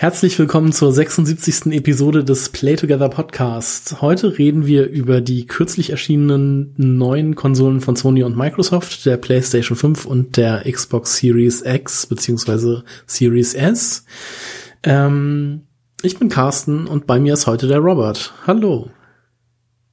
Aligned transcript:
Herzlich 0.00 0.38
willkommen 0.38 0.72
zur 0.72 0.94
76. 0.94 1.74
Episode 1.74 2.24
des 2.24 2.48
Play 2.48 2.74
Together 2.76 3.10
Podcast. 3.10 4.00
Heute 4.00 4.38
reden 4.38 4.64
wir 4.64 4.88
über 4.88 5.20
die 5.20 5.44
kürzlich 5.44 5.90
erschienenen 5.90 6.72
neuen 6.78 7.34
Konsolen 7.34 7.82
von 7.82 7.96
Sony 7.96 8.22
und 8.22 8.34
Microsoft, 8.34 9.04
der 9.04 9.18
PlayStation 9.18 9.76
5 9.76 10.06
und 10.06 10.38
der 10.38 10.62
Xbox 10.62 11.18
Series 11.18 11.60
X 11.66 12.06
bzw. 12.06 12.80
Series 13.04 13.52
S. 13.52 14.06
Ähm, 14.84 15.66
ich 16.00 16.18
bin 16.18 16.30
Carsten 16.30 16.86
und 16.86 17.06
bei 17.06 17.20
mir 17.20 17.34
ist 17.34 17.46
heute 17.46 17.66
der 17.66 17.80
Robert. 17.80 18.32
Hallo. 18.46 18.88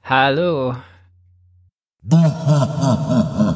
Hallo. 0.04 0.78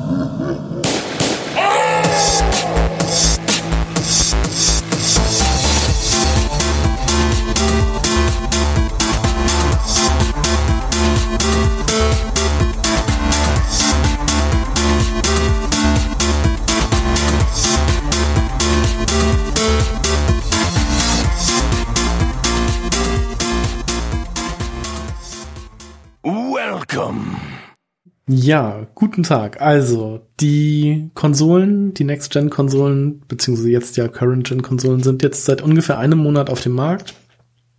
Ja, 28.34 28.88
guten 28.96 29.24
Tag. 29.24 29.60
Also, 29.60 30.22
die 30.40 31.10
Konsolen, 31.16 31.94
die 31.94 32.06
Next-Gen-Konsolen, 32.06 33.24
beziehungsweise 33.28 33.72
jetzt 33.72 33.98
ja 33.98 34.08
Current-Gen-Konsolen 34.08 35.04
sind 35.04 35.22
jetzt 35.22 35.44
seit 35.44 35.62
ungefähr 35.62 35.98
einem 35.98 36.20
Monat 36.20 36.50
auf 36.50 36.62
dem 36.62 36.72
Markt. 36.72 37.14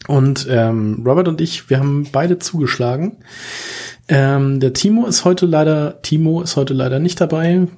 Und 0.09 0.47
ähm, 0.51 1.05
Robert 1.07 1.29
und 1.29 1.41
ich, 1.41 1.71
wir 1.71 1.79
haben 1.79 2.07
beide 2.13 2.39
zugeschlagen. 2.39 3.17
Ähm, 4.09 4.61
der 4.61 4.75
Timo 4.75 5.07
ist 5.07 5.25
heute 5.25 5.47
leider, 5.47 6.03
Timo 6.03 6.43
ist 6.43 6.57
heute 6.57 6.75
leider 6.75 6.99
nicht 6.99 7.19
dabei. 7.19 7.69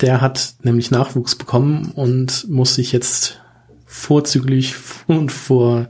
Der 0.00 0.20
hat 0.20 0.54
nämlich 0.62 0.92
Nachwuchs 0.92 1.34
bekommen 1.34 1.90
und 1.92 2.48
muss 2.48 2.76
sich 2.76 2.92
jetzt 2.92 3.40
vorzüglich 3.84 4.76
und 5.08 5.32
vor 5.32 5.88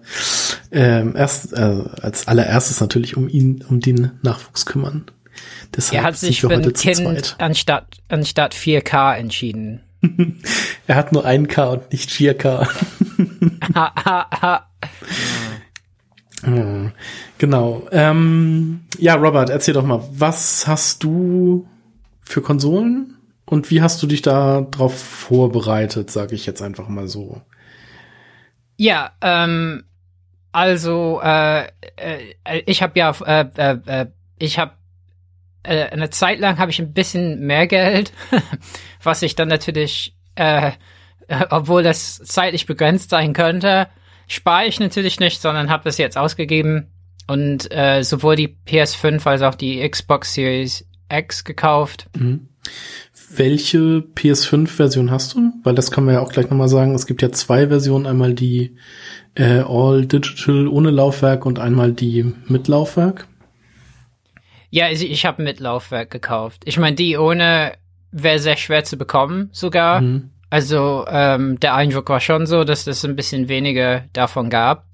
ähm, 0.73 1.15
erst 1.15 1.53
äh, 1.53 1.83
als 2.01 2.27
allererstes 2.27 2.81
natürlich 2.81 3.19
um 3.19 3.29
ihn, 3.29 3.63
um 3.69 3.81
den 3.81 4.13
Nachwuchs 4.23 4.65
kümmern. 4.65 5.05
Deshalb 5.75 6.03
er 6.03 6.07
hat 6.07 6.17
sich 6.17 6.41
für 6.41 6.51
ein 6.51 6.73
Kind 6.73 7.37
anstatt, 7.39 7.99
anstatt 8.09 8.55
4K 8.55 9.17
entschieden. 9.17 9.83
er 10.87 10.97
hat 10.97 11.13
nur 11.13 11.27
1K 11.27 11.73
und 11.73 11.93
nicht 11.93 12.11
4K. 12.11 12.69
genau. 17.39 17.89
Ähm, 17.91 18.81
ja, 18.99 19.15
Robert, 19.15 19.51
erzähl 19.51 19.75
doch 19.75 19.85
mal, 19.85 20.03
was 20.13 20.67
hast 20.67 21.03
du 21.03 21.67
für 22.21 22.43
Konsolen 22.43 23.17
und 23.45 23.71
wie 23.71 23.83
hast 23.83 24.03
du 24.03 24.07
dich 24.07 24.23
da 24.23 24.61
drauf 24.63 24.99
vorbereitet, 24.99 26.11
sage 26.11 26.35
ich 26.35 26.47
jetzt 26.47 26.63
einfach 26.63 26.89
mal 26.89 27.09
so. 27.09 27.41
Ja, 28.77 29.13
ähm, 29.23 29.85
also 30.53 31.21
äh, 31.23 31.67
äh, 31.97 32.35
ich 32.67 32.83
habe 32.83 32.99
ja, 32.99 33.11
äh, 33.25 33.47
äh, 33.57 33.79
äh 33.87 34.07
ich 34.39 34.59
habe 34.59 34.73
äh, 35.67 35.89
eine 35.91 36.11
Zeit 36.11 36.39
lang 36.39 36.59
habe 36.59 36.71
ich 36.71 36.79
ein 36.79 36.93
bisschen 36.93 37.41
mehr 37.41 37.67
Geld, 37.67 38.13
was 39.03 39.23
ich 39.23 39.35
dann 39.35 39.49
natürlich, 39.49 40.15
äh, 40.35 40.73
obwohl 41.51 41.83
das 41.83 42.19
zeitlich 42.19 42.67
begrenzt 42.67 43.11
sein 43.11 43.33
könnte, 43.33 43.89
spare 44.29 44.67
ich 44.67 44.81
natürlich 44.81 45.21
nicht, 45.21 45.41
sondern 45.41 45.71
habe 45.71 45.85
das 45.85 45.99
jetzt 45.99 46.19
ausgegeben 46.19 46.89
und 47.27 47.71
äh, 47.73 48.03
sowohl 48.03 48.37
die 48.37 48.57
PS5 48.67 49.27
als 49.27 49.43
auch 49.43 49.55
die 49.55 49.89
Xbox 49.89 50.35
Series 50.35 50.87
X 51.11 51.45
gekauft. 51.45 52.09
Mhm. 52.17 52.49
Welche 53.29 54.05
PS5-Version 54.15 55.11
hast 55.11 55.35
du? 55.35 55.53
Weil 55.63 55.75
das 55.75 55.91
kann 55.91 56.05
man 56.05 56.15
ja 56.15 56.21
auch 56.21 56.33
gleich 56.33 56.49
nochmal 56.49 56.69
sagen. 56.69 56.95
Es 56.95 57.07
gibt 57.07 57.23
ja 57.23 57.33
zwei 57.33 57.69
Versionen. 57.69 58.07
Einmal 58.07 58.35
die 58.35 58.77
äh, 59.35 59.61
All 59.67 60.07
Digital 60.07 60.69
ohne 60.69 60.91
Laufwerk 60.91 61.45
und 61.45 61.59
einmal 61.59 61.93
die 61.93 62.33
mit 62.47 62.69
Laufwerk. 62.69 63.27
Ja, 64.71 64.91
ich, 64.91 65.09
ich 65.09 65.27
habe 65.27 65.43
mit 65.43 65.61
Laufwerk 65.61 66.11
gekauft. 66.11 66.63
Ich 66.65 66.79
meine, 66.79 66.97
die 66.97 67.17
ohne 67.17 67.73
wäre 68.11 68.39
sehr 68.39 68.57
schwer 68.57 68.85
zu 68.85 68.97
bekommen 68.97 69.49
sogar. 69.53 70.01
Mhm. 70.01 70.31
Also 70.49 71.05
ähm, 71.09 71.59
der 71.61 71.75
Eindruck 71.75 72.09
war 72.09 72.21
schon 72.21 72.47
so, 72.47 72.65
dass 72.65 72.87
es 72.87 73.05
ein 73.05 73.17
bisschen 73.17 73.49
weniger 73.49 74.05
davon 74.13 74.49
gab. 74.49 74.87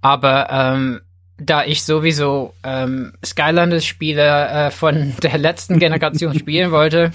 Aber 0.00 0.48
ähm, 0.50 1.00
da 1.38 1.64
ich 1.64 1.84
sowieso 1.84 2.54
ähm, 2.62 3.12
Skylanders-Spiele 3.24 4.48
äh, 4.48 4.70
von 4.70 5.14
der 5.22 5.38
letzten 5.38 5.78
Generation 5.78 6.34
spielen 6.38 6.70
wollte, 6.70 7.12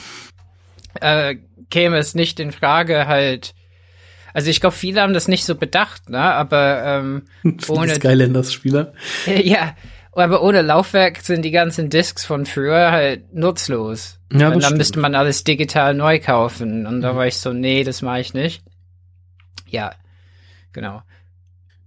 äh, 0.99 1.35
käme 1.69 1.97
es 1.97 2.15
nicht 2.15 2.39
in 2.39 2.51
Frage 2.51 3.07
halt. 3.07 3.53
Also 4.33 4.49
ich 4.49 4.61
glaube, 4.61 4.75
viele 4.75 5.01
haben 5.01 5.13
das 5.13 5.27
nicht 5.27 5.43
so 5.43 5.55
bedacht, 5.55 6.09
ne? 6.09 6.19
Aber 6.19 6.83
ähm, 6.85 7.23
ohne 7.67 7.93
Skylanders-Spieler. 7.95 8.93
ja, 9.25 9.75
aber 10.13 10.43
ohne 10.43 10.61
Laufwerk 10.61 11.21
sind 11.21 11.43
die 11.43 11.51
ganzen 11.51 11.89
Discs 11.89 12.25
von 12.25 12.45
früher 12.45 12.91
halt 12.91 13.33
nutzlos. 13.33 14.19
Ja, 14.31 14.47
und 14.47 14.55
dann 14.55 14.61
stimmt. 14.61 14.77
müsste 14.77 14.99
man 14.99 15.15
alles 15.15 15.43
digital 15.43 15.93
neu 15.93 16.19
kaufen. 16.19 16.85
Und 16.85 17.01
da 17.01 17.13
mhm. 17.13 17.17
war 17.17 17.27
ich 17.27 17.37
so, 17.37 17.53
nee, 17.53 17.83
das 17.83 18.01
mache 18.01 18.19
ich 18.19 18.33
nicht. 18.33 18.63
Ja, 19.69 19.91
genau. 20.73 21.01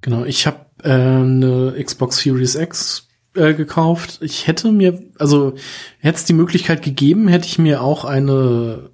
Genau, 0.01 0.25
ich 0.25 0.47
habe 0.47 0.67
äh, 0.83 0.91
eine 0.91 1.75
Xbox 1.83 2.19
Series 2.19 2.55
X 2.55 3.09
äh, 3.35 3.53
gekauft. 3.55 4.19
Ich 4.23 4.47
hätte 4.47 4.73
mir, 4.73 5.03
also 5.19 5.55
hätte 5.99 6.17
es 6.17 6.25
die 6.25 6.35
Möglichkeit 6.35 6.83
gegeben, 6.83 7.29
hätte 7.29 7.47
ich 7.47 7.59
mir 7.59 7.83
auch 7.83 8.05
eine 8.05 8.91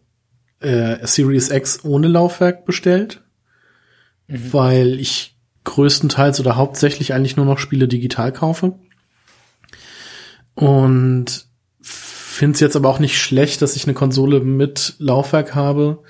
äh, 0.60 1.04
Series 1.06 1.50
X 1.50 1.84
ohne 1.84 2.08
Laufwerk 2.08 2.64
bestellt, 2.64 3.22
mhm. 4.26 4.52
weil 4.52 5.00
ich 5.00 5.36
größtenteils 5.64 6.41
oder 6.41 6.56
hauptsächlich 6.56 7.12
eigentlich 7.12 7.36
nur 7.36 7.47
noch 7.47 7.58
Spiele 7.58 7.86
digital 7.86 8.32
kaufe. 8.32 8.74
Und 10.60 11.47
finde 11.81 12.54
es 12.54 12.60
jetzt 12.60 12.76
aber 12.76 12.91
auch 12.91 12.98
nicht 12.98 13.19
schlecht, 13.19 13.62
dass 13.62 13.76
ich 13.76 13.84
eine 13.84 13.94
Konsole 13.94 14.41
mit 14.41 14.94
Laufwerk 14.98 15.54
habe, 15.54 16.00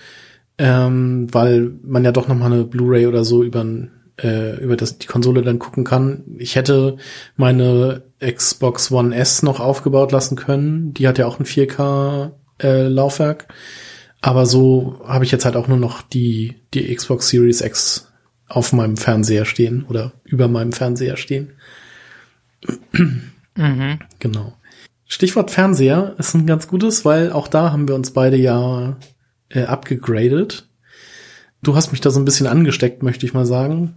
ähm, 0.58 1.28
weil 1.32 1.72
man 1.84 2.04
ja 2.04 2.10
doch 2.10 2.26
noch 2.26 2.34
mal 2.34 2.52
eine 2.52 2.64
Blu-ray 2.64 3.06
oder 3.06 3.22
so 3.22 3.44
über 3.44 3.64
äh, 4.20 4.56
über 4.62 4.76
das 4.76 4.98
die 4.98 5.06
Konsole 5.06 5.42
dann 5.42 5.60
gucken 5.60 5.84
kann. 5.84 6.24
Ich 6.38 6.56
hätte 6.56 6.96
meine 7.36 8.02
Xbox 8.20 8.90
One 8.90 9.14
S 9.14 9.44
noch 9.44 9.60
aufgebaut 9.60 10.10
lassen 10.10 10.34
können. 10.34 10.92
Die 10.94 11.06
hat 11.06 11.18
ja 11.18 11.26
auch 11.26 11.38
ein 11.38 11.46
4K 11.46 12.32
äh, 12.60 12.88
Laufwerk. 12.88 13.46
Aber 14.20 14.46
so 14.46 15.00
habe 15.06 15.24
ich 15.24 15.30
jetzt 15.30 15.44
halt 15.44 15.54
auch 15.54 15.68
nur 15.68 15.78
noch 15.78 16.02
die 16.02 16.56
die 16.74 16.92
Xbox 16.92 17.28
Series 17.28 17.60
X 17.60 18.12
auf 18.48 18.72
meinem 18.72 18.96
Fernseher 18.96 19.44
stehen 19.44 19.84
oder 19.88 20.12
über 20.24 20.48
meinem 20.48 20.72
Fernseher 20.72 21.16
stehen. 21.16 21.52
Mhm. 23.56 23.98
Genau. 24.18 24.54
Stichwort 25.06 25.50
Fernseher 25.50 26.14
ist 26.18 26.34
ein 26.34 26.46
ganz 26.46 26.68
gutes, 26.68 27.04
weil 27.04 27.32
auch 27.32 27.48
da 27.48 27.72
haben 27.72 27.88
wir 27.88 27.94
uns 27.94 28.12
beide 28.12 28.36
ja 28.36 28.96
äh, 29.48 29.64
abgegradet. 29.64 30.68
Du 31.62 31.74
hast 31.74 31.90
mich 31.90 32.00
da 32.00 32.10
so 32.10 32.20
ein 32.20 32.24
bisschen 32.24 32.46
angesteckt, 32.46 33.02
möchte 33.02 33.26
ich 33.26 33.34
mal 33.34 33.44
sagen. 33.44 33.96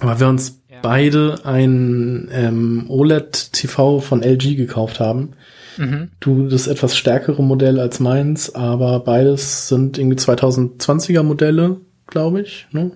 Aber 0.00 0.18
wir 0.18 0.28
uns 0.28 0.62
ja. 0.70 0.78
beide 0.80 1.40
ein 1.44 2.28
ähm, 2.32 2.86
OLED-TV 2.88 4.00
von 4.00 4.22
LG 4.22 4.56
gekauft 4.56 4.98
haben. 4.98 5.34
Mhm. 5.76 6.10
Du 6.20 6.48
das 6.48 6.66
etwas 6.66 6.96
stärkere 6.96 7.42
Modell 7.42 7.78
als 7.78 8.00
meins, 8.00 8.54
aber 8.54 9.00
beides 9.00 9.68
sind 9.68 9.98
irgendwie 9.98 10.18
2020er 10.18 11.22
Modelle, 11.22 11.80
glaube 12.06 12.40
ich. 12.40 12.66
Ne? 12.72 12.92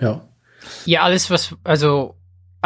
Ja. 0.00 0.28
Ja, 0.84 1.02
alles 1.02 1.30
was, 1.30 1.54
also 1.62 2.15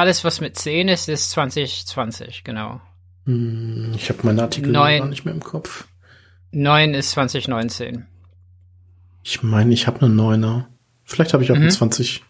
alles, 0.01 0.25
was 0.25 0.41
mit 0.41 0.59
10 0.59 0.89
ist, 0.89 1.09
ist 1.09 1.31
2020, 1.31 2.43
genau. 2.45 2.81
Hm, 3.27 3.93
ich 3.95 4.09
habe 4.09 4.21
meine 4.23 4.43
Artikel 4.43 4.73
Neun, 4.73 4.99
gar 4.99 5.09
nicht 5.09 5.25
mehr 5.25 5.35
im 5.35 5.43
Kopf. 5.43 5.87
9 6.53 6.95
ist 6.95 7.11
2019. 7.13 8.07
Ich 9.23 9.43
meine, 9.43 9.73
ich 9.73 9.87
habe 9.87 10.05
eine 10.05 10.15
9er. 10.15 10.65
Vielleicht 11.05 11.33
habe 11.35 11.45
ich 11.45 11.53
auch 11.53 11.57
mhm. 11.57 11.63
einen 11.63 11.71
20 11.71 12.23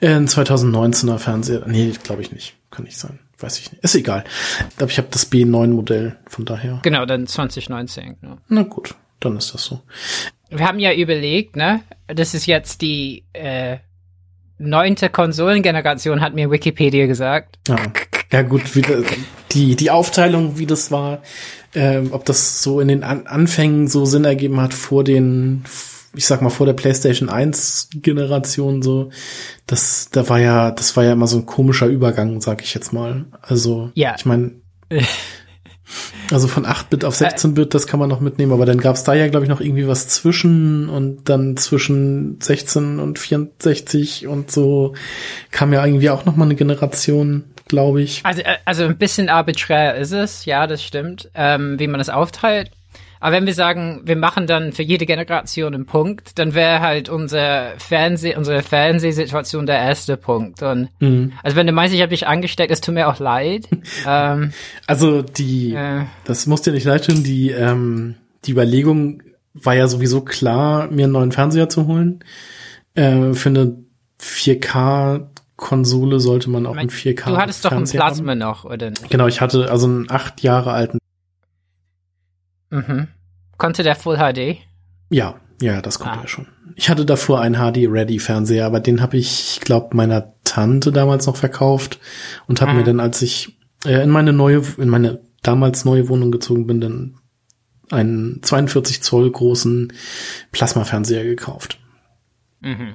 äh, 0.00 0.08
einen 0.08 0.26
2019er 0.26 1.18
Fernseher. 1.18 1.64
Nee, 1.66 1.92
glaube 2.02 2.22
ich 2.22 2.32
nicht. 2.32 2.54
Kann 2.70 2.84
nicht 2.84 2.98
sein. 2.98 3.18
Weiß 3.38 3.58
ich 3.58 3.72
nicht. 3.72 3.82
Ist 3.84 3.94
egal. 3.94 4.24
Ich 4.70 4.76
glaube, 4.76 4.92
ich 4.92 4.98
habe 4.98 5.08
das 5.10 5.30
B9 5.30 5.68
Modell, 5.68 6.16
von 6.26 6.44
daher. 6.44 6.80
Genau, 6.82 7.06
dann 7.06 7.26
2019. 7.26 8.16
Genau. 8.20 8.38
Na 8.48 8.62
gut, 8.62 8.94
dann 9.20 9.36
ist 9.36 9.52
das 9.54 9.64
so. 9.64 9.82
Wir 10.48 10.66
haben 10.66 10.78
ja 10.78 10.92
überlegt, 10.92 11.56
ne? 11.56 11.82
Das 12.06 12.34
ist 12.34 12.46
jetzt 12.46 12.82
die 12.82 13.24
äh, 13.32 13.78
neunte 14.62 15.08
Konsolengeneration, 15.08 16.20
hat 16.20 16.34
mir 16.34 16.50
Wikipedia 16.50 17.06
gesagt. 17.06 17.58
Ja, 17.68 17.76
ja 18.30 18.42
gut, 18.42 18.74
wie, 18.74 18.82
die, 19.52 19.76
die 19.76 19.90
Aufteilung, 19.90 20.58
wie 20.58 20.66
das 20.66 20.90
war, 20.90 21.22
äh, 21.74 22.00
ob 22.10 22.24
das 22.24 22.62
so 22.62 22.80
in 22.80 22.88
den 22.88 23.04
An 23.04 23.26
Anfängen 23.26 23.88
so 23.88 24.04
Sinn 24.04 24.24
ergeben 24.24 24.60
hat 24.60 24.74
vor 24.74 25.04
den 25.04 25.64
ich 26.14 26.26
sag 26.26 26.42
mal, 26.42 26.50
vor 26.50 26.66
der 26.66 26.74
PlayStation 26.74 27.28
1 27.28 27.88
Generation 27.94 28.82
so, 28.82 29.10
das, 29.66 30.10
da 30.10 30.28
war 30.28 30.38
ja, 30.38 30.70
das 30.70 30.96
war 30.96 31.04
ja 31.04 31.12
immer 31.12 31.26
so 31.26 31.38
ein 31.38 31.46
komischer 31.46 31.86
Übergang, 31.86 32.40
sag 32.40 32.62
ich 32.62 32.74
jetzt 32.74 32.92
mal. 32.92 33.24
Also, 33.40 33.90
ja. 33.94 34.14
ich 34.16 34.26
meine, 34.26 34.52
also 36.30 36.48
von 36.48 36.66
8-Bit 36.66 37.04
auf 37.04 37.14
16-Bit, 37.14 37.74
das 37.74 37.86
kann 37.86 38.00
man 38.00 38.08
noch 38.08 38.20
mitnehmen, 38.20 38.52
aber 38.52 38.66
dann 38.66 38.78
gab's 38.78 39.04
da 39.04 39.14
ja, 39.14 39.28
glaube 39.28 39.44
ich, 39.44 39.50
noch 39.50 39.60
irgendwie 39.60 39.86
was 39.86 40.08
zwischen 40.08 40.88
und 40.88 41.28
dann 41.28 41.56
zwischen 41.56 42.40
16 42.40 42.98
und 42.98 43.18
64 43.18 44.26
und 44.26 44.50
so 44.50 44.94
kam 45.50 45.72
ja 45.72 45.84
irgendwie 45.84 46.10
auch 46.10 46.24
noch 46.24 46.36
mal 46.36 46.44
eine 46.44 46.54
Generation, 46.54 47.44
glaube 47.68 48.02
ich. 48.02 48.20
Also, 48.24 48.42
äh, 48.42 48.56
also 48.64 48.84
ein 48.84 48.98
bisschen 48.98 49.28
arbiträr 49.28 49.96
ist 49.96 50.12
es, 50.12 50.44
ja, 50.44 50.66
das 50.66 50.82
stimmt, 50.82 51.30
ähm, 51.34 51.78
wie 51.78 51.86
man 51.86 51.98
das 51.98 52.08
aufteilt. 52.08 52.70
Aber 53.22 53.36
wenn 53.36 53.46
wir 53.46 53.54
sagen, 53.54 54.00
wir 54.04 54.16
machen 54.16 54.48
dann 54.48 54.72
für 54.72 54.82
jede 54.82 55.06
Generation 55.06 55.72
einen 55.72 55.86
Punkt, 55.86 56.40
dann 56.40 56.54
wäre 56.54 56.80
halt 56.80 57.08
unser 57.08 57.68
Fernseh, 57.78 58.34
unsere 58.34 58.62
Fernsehsituation 58.62 59.64
der 59.64 59.78
erste 59.78 60.16
Punkt. 60.16 60.60
Und 60.64 60.88
mhm. 60.98 61.32
also 61.44 61.56
wenn 61.56 61.68
du 61.68 61.72
meinst, 61.72 61.94
ich 61.94 62.00
habe 62.00 62.10
dich 62.10 62.26
angesteckt, 62.26 62.72
es 62.72 62.80
tut 62.80 62.94
mir 62.94 63.08
auch 63.08 63.20
leid. 63.20 63.68
ähm, 64.08 64.52
also 64.88 65.22
die, 65.22 65.72
äh, 65.72 66.06
das 66.24 66.48
muss 66.48 66.62
dir 66.62 66.72
nicht 66.72 66.84
leid 66.84 67.06
tun, 67.06 67.22
die, 67.22 67.50
ähm, 67.50 68.16
die 68.44 68.50
Überlegung 68.50 69.22
war 69.54 69.76
ja 69.76 69.86
sowieso 69.86 70.22
klar, 70.22 70.88
mir 70.90 71.04
einen 71.04 71.12
neuen 71.12 71.30
Fernseher 71.30 71.68
zu 71.68 71.86
holen. 71.86 72.24
Äh, 72.94 73.34
für 73.34 73.50
eine 73.50 73.76
4K 74.20 75.28
Konsole 75.56 76.18
sollte 76.18 76.50
man 76.50 76.66
auch 76.66 76.76
ein 76.76 76.90
4K. 76.90 77.26
Du 77.26 77.36
hattest 77.36 77.64
doch 77.64 77.70
ein 77.70 77.84
Plasma 77.84 78.32
haben. 78.32 78.38
noch, 78.38 78.64
oder 78.64 78.90
nicht? 78.90 79.10
Genau, 79.10 79.28
ich 79.28 79.40
hatte 79.40 79.70
also 79.70 79.86
einen 79.86 80.10
acht 80.10 80.42
Jahre 80.42 80.72
alten 80.72 80.98
Mhm. 82.72 83.08
Konnte 83.58 83.82
der 83.82 83.94
Full 83.94 84.16
HD? 84.16 84.56
Ja, 85.10 85.36
ja, 85.60 85.80
das 85.82 85.98
konnte 85.98 86.18
ah. 86.18 86.22
er 86.22 86.28
schon. 86.28 86.46
Ich 86.74 86.88
hatte 86.88 87.04
davor 87.04 87.40
einen 87.40 87.56
HD-Ready-Fernseher, 87.56 88.64
aber 88.64 88.80
den 88.80 89.02
habe 89.02 89.18
ich, 89.18 89.56
ich 89.56 89.60
glaube, 89.60 89.94
meiner 89.94 90.32
Tante 90.42 90.90
damals 90.90 91.26
noch 91.26 91.36
verkauft 91.36 92.00
und 92.48 92.60
habe 92.60 92.72
mhm. 92.72 92.78
mir 92.78 92.84
dann, 92.84 93.00
als 93.00 93.20
ich 93.20 93.58
äh, 93.84 94.02
in 94.02 94.10
meine 94.10 94.32
neue, 94.32 94.62
in 94.78 94.88
meine 94.88 95.20
damals 95.42 95.84
neue 95.84 96.08
Wohnung 96.08 96.32
gezogen 96.32 96.66
bin, 96.66 96.80
dann 96.80 97.18
einen 97.90 98.42
42 98.42 99.02
Zoll 99.02 99.30
großen 99.30 99.92
Plasma-Fernseher 100.50 101.24
gekauft. 101.24 101.78
Mhm. 102.60 102.94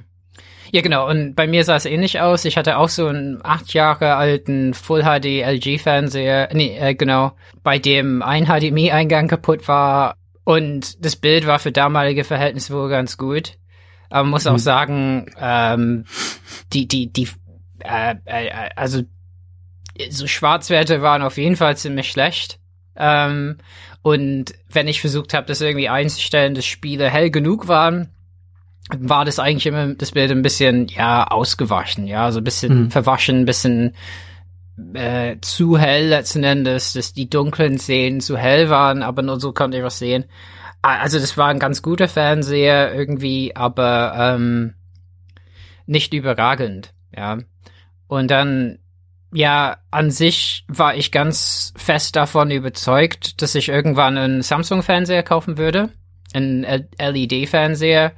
Ja, 0.70 0.82
genau. 0.82 1.08
Und 1.08 1.34
bei 1.34 1.46
mir 1.46 1.64
sah 1.64 1.76
es 1.76 1.84
ähnlich 1.84 2.20
aus. 2.20 2.44
Ich 2.44 2.56
hatte 2.56 2.78
auch 2.78 2.88
so 2.88 3.06
einen 3.06 3.40
acht 3.42 3.72
Jahre 3.72 4.16
alten 4.16 4.74
Full 4.74 5.02
HD 5.02 5.42
LG 5.42 5.78
Fernseher. 5.78 6.48
Nee, 6.52 6.76
äh, 6.78 6.94
genau. 6.94 7.32
Bei 7.62 7.78
dem 7.78 8.22
ein 8.22 8.46
HDMI-Eingang 8.46 9.28
kaputt 9.28 9.66
war. 9.68 10.14
Und 10.44 11.04
das 11.04 11.16
Bild 11.16 11.46
war 11.46 11.58
für 11.58 11.72
damalige 11.72 12.24
Verhältnisse 12.24 12.74
wohl 12.74 12.88
ganz 12.88 13.16
gut. 13.16 13.58
Aber 14.10 14.24
man 14.24 14.30
muss 14.30 14.44
mhm. 14.44 14.52
auch 14.52 14.58
sagen, 14.58 15.26
ähm, 15.38 16.04
die, 16.72 16.88
die, 16.88 17.12
die, 17.12 17.28
äh, 17.80 18.14
äh, 18.24 18.70
also 18.76 19.02
so 20.10 20.26
Schwarzwerte 20.26 21.02
waren 21.02 21.22
auf 21.22 21.36
jeden 21.36 21.56
Fall 21.56 21.76
ziemlich 21.76 22.10
schlecht. 22.10 22.58
Ähm, 22.96 23.58
und 24.02 24.54
wenn 24.70 24.88
ich 24.88 25.00
versucht 25.00 25.34
habe, 25.34 25.46
das 25.46 25.60
irgendwie 25.60 25.88
einzustellen, 25.88 26.54
dass 26.54 26.64
Spiele 26.64 27.10
hell 27.10 27.30
genug 27.30 27.68
waren, 27.68 28.10
war 28.96 29.24
das 29.24 29.38
eigentlich 29.38 29.66
immer 29.66 29.94
das 29.94 30.12
Bild 30.12 30.30
ein 30.30 30.42
bisschen 30.42 30.88
ja 30.88 31.26
ausgewaschen, 31.26 32.06
ja, 32.06 32.32
so 32.32 32.40
ein 32.40 32.44
bisschen 32.44 32.84
mhm. 32.84 32.90
verwaschen, 32.90 33.40
ein 33.40 33.44
bisschen 33.44 33.94
äh, 34.94 35.36
zu 35.40 35.78
hell 35.78 36.08
letzten 36.08 36.44
Endes, 36.44 36.92
dass 36.92 37.12
die 37.12 37.28
dunklen 37.28 37.78
Szenen 37.78 38.20
zu 38.20 38.36
hell 38.36 38.70
waren, 38.70 39.02
aber 39.02 39.22
nur 39.22 39.40
so 39.40 39.52
konnte 39.52 39.78
ich 39.78 39.82
was 39.82 39.98
sehen. 39.98 40.24
Also 40.80 41.18
das 41.18 41.36
war 41.36 41.48
ein 41.48 41.58
ganz 41.58 41.82
guter 41.82 42.08
Fernseher 42.08 42.94
irgendwie, 42.94 43.54
aber 43.56 44.14
ähm, 44.16 44.74
nicht 45.86 46.14
überragend, 46.14 46.94
ja. 47.14 47.38
Und 48.06 48.30
dann, 48.30 48.78
ja, 49.32 49.78
an 49.90 50.10
sich 50.10 50.64
war 50.68 50.94
ich 50.94 51.10
ganz 51.10 51.74
fest 51.76 52.16
davon 52.16 52.50
überzeugt, 52.50 53.42
dass 53.42 53.54
ich 53.54 53.68
irgendwann 53.68 54.16
einen 54.16 54.42
Samsung-Fernseher 54.42 55.24
kaufen 55.24 55.58
würde, 55.58 55.90
einen 56.32 56.62
LED-Fernseher 56.98 58.12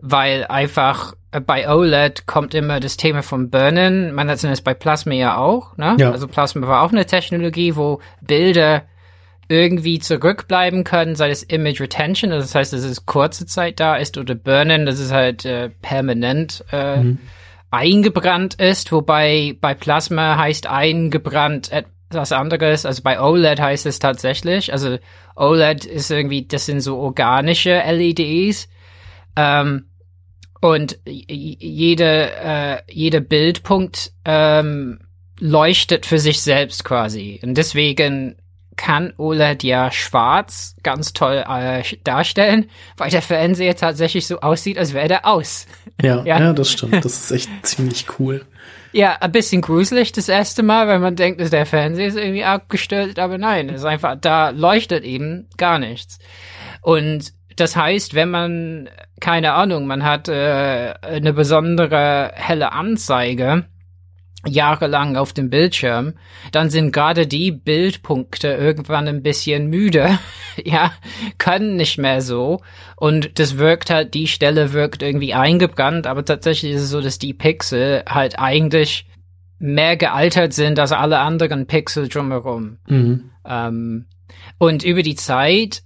weil 0.00 0.46
einfach 0.46 1.14
äh, 1.32 1.40
bei 1.40 1.68
OLED 1.68 2.26
kommt 2.26 2.54
immer 2.54 2.80
das 2.80 2.96
Thema 2.96 3.22
vom 3.22 3.50
Burnen. 3.50 4.12
Man 4.12 4.28
hat 4.28 4.42
es 4.42 4.60
bei 4.60 4.74
Plasma 4.74 5.14
ja 5.14 5.36
auch, 5.36 5.76
ne? 5.76 5.96
Ja. 5.98 6.10
Also 6.10 6.28
Plasma 6.28 6.66
war 6.66 6.82
auch 6.82 6.92
eine 6.92 7.06
Technologie, 7.06 7.76
wo 7.76 8.00
Bilder 8.20 8.84
irgendwie 9.48 9.98
zurückbleiben 9.98 10.84
können, 10.84 11.14
sei 11.14 11.30
es 11.30 11.42
Image 11.42 11.80
Retention, 11.80 12.32
also 12.32 12.44
das 12.44 12.54
heißt, 12.54 12.72
dass 12.72 12.82
es 12.82 13.06
kurze 13.06 13.46
Zeit 13.46 13.78
da 13.78 13.96
ist, 13.96 14.18
oder 14.18 14.34
Burnen, 14.34 14.86
dass 14.86 14.98
es 14.98 15.12
halt 15.12 15.44
äh, 15.44 15.70
permanent 15.82 16.64
äh, 16.72 16.96
mhm. 16.96 17.18
eingebrannt 17.70 18.54
ist, 18.54 18.90
wobei 18.90 19.56
bei 19.60 19.74
Plasma 19.74 20.36
heißt 20.36 20.66
eingebrannt 20.66 21.70
etwas 21.70 22.32
anderes, 22.32 22.84
also 22.86 23.02
bei 23.02 23.20
OLED 23.20 23.60
heißt 23.60 23.86
es 23.86 24.00
tatsächlich, 24.00 24.72
also 24.72 24.98
OLED 25.36 25.84
ist 25.84 26.10
irgendwie, 26.10 26.44
das 26.46 26.66
sind 26.66 26.80
so 26.80 26.98
organische 26.98 27.80
LEDs, 27.88 28.68
ähm, 29.36 29.86
und 30.60 30.98
jede, 31.06 32.30
äh, 32.42 32.78
jeder 32.90 33.20
Bildpunkt 33.20 34.12
ähm, 34.24 35.00
leuchtet 35.38 36.06
für 36.06 36.18
sich 36.18 36.40
selbst 36.40 36.84
quasi. 36.84 37.40
Und 37.42 37.54
deswegen 37.54 38.36
kann 38.76 39.12
OLED 39.16 39.64
ja 39.64 39.90
schwarz 39.90 40.76
ganz 40.82 41.12
toll 41.12 41.44
äh, 41.48 41.82
darstellen, 42.04 42.70
weil 42.96 43.10
der 43.10 43.22
Fernseher 43.22 43.74
tatsächlich 43.74 44.26
so 44.26 44.40
aussieht, 44.40 44.78
als 44.78 44.92
wäre 44.92 45.08
der 45.08 45.26
aus. 45.26 45.66
Ja, 46.02 46.22
ja, 46.24 46.40
ja, 46.40 46.52
das 46.52 46.72
stimmt. 46.72 47.04
Das 47.04 47.04
ist 47.04 47.30
echt 47.30 47.50
ziemlich 47.62 48.06
cool. 48.18 48.44
Ja, 48.92 49.16
ein 49.20 49.32
bisschen 49.32 49.60
gruselig 49.60 50.12
das 50.12 50.28
erste 50.28 50.62
Mal, 50.62 50.88
weil 50.88 51.00
man 51.00 51.16
denkt, 51.16 51.40
dass 51.40 51.50
der 51.50 51.66
Fernseher 51.66 52.06
ist 52.06 52.16
irgendwie 52.16 52.44
abgestellt, 52.44 53.18
aber 53.18 53.36
nein, 53.36 53.68
es 53.68 53.76
ist 53.76 53.84
einfach, 53.84 54.16
da 54.18 54.50
leuchtet 54.50 55.04
eben 55.04 55.48
gar 55.56 55.78
nichts. 55.78 56.18
Und 56.80 57.32
das 57.56 57.76
heißt, 57.76 58.14
wenn 58.14 58.30
man, 58.30 58.88
keine 59.20 59.54
Ahnung, 59.54 59.86
man 59.86 60.04
hat 60.04 60.28
äh, 60.28 60.94
eine 61.02 61.32
besondere 61.32 62.32
helle 62.34 62.72
Anzeige 62.72 63.64
jahrelang 64.46 65.16
auf 65.16 65.32
dem 65.32 65.50
Bildschirm, 65.50 66.14
dann 66.52 66.70
sind 66.70 66.92
gerade 66.92 67.26
die 67.26 67.50
Bildpunkte 67.50 68.48
irgendwann 68.48 69.08
ein 69.08 69.22
bisschen 69.22 69.68
müde, 69.68 70.18
ja, 70.64 70.92
können 71.38 71.76
nicht 71.76 71.98
mehr 71.98 72.20
so 72.20 72.60
und 72.96 73.38
das 73.38 73.58
wirkt 73.58 73.90
halt, 73.90 74.14
die 74.14 74.28
Stelle 74.28 74.72
wirkt 74.72 75.02
irgendwie 75.02 75.34
eingebrannt, 75.34 76.06
aber 76.06 76.24
tatsächlich 76.24 76.72
ist 76.72 76.82
es 76.82 76.90
so, 76.90 77.00
dass 77.00 77.18
die 77.18 77.34
Pixel 77.34 78.04
halt 78.08 78.38
eigentlich 78.38 79.06
mehr 79.58 79.96
gealtert 79.96 80.52
sind 80.52 80.78
als 80.78 80.92
alle 80.92 81.18
anderen 81.18 81.66
Pixel 81.66 82.08
drumherum. 82.08 82.78
Mhm. 82.86 83.30
Ähm, 83.46 84.06
und 84.58 84.84
über 84.84 85.02
die 85.02 85.14
Zeit 85.14 85.82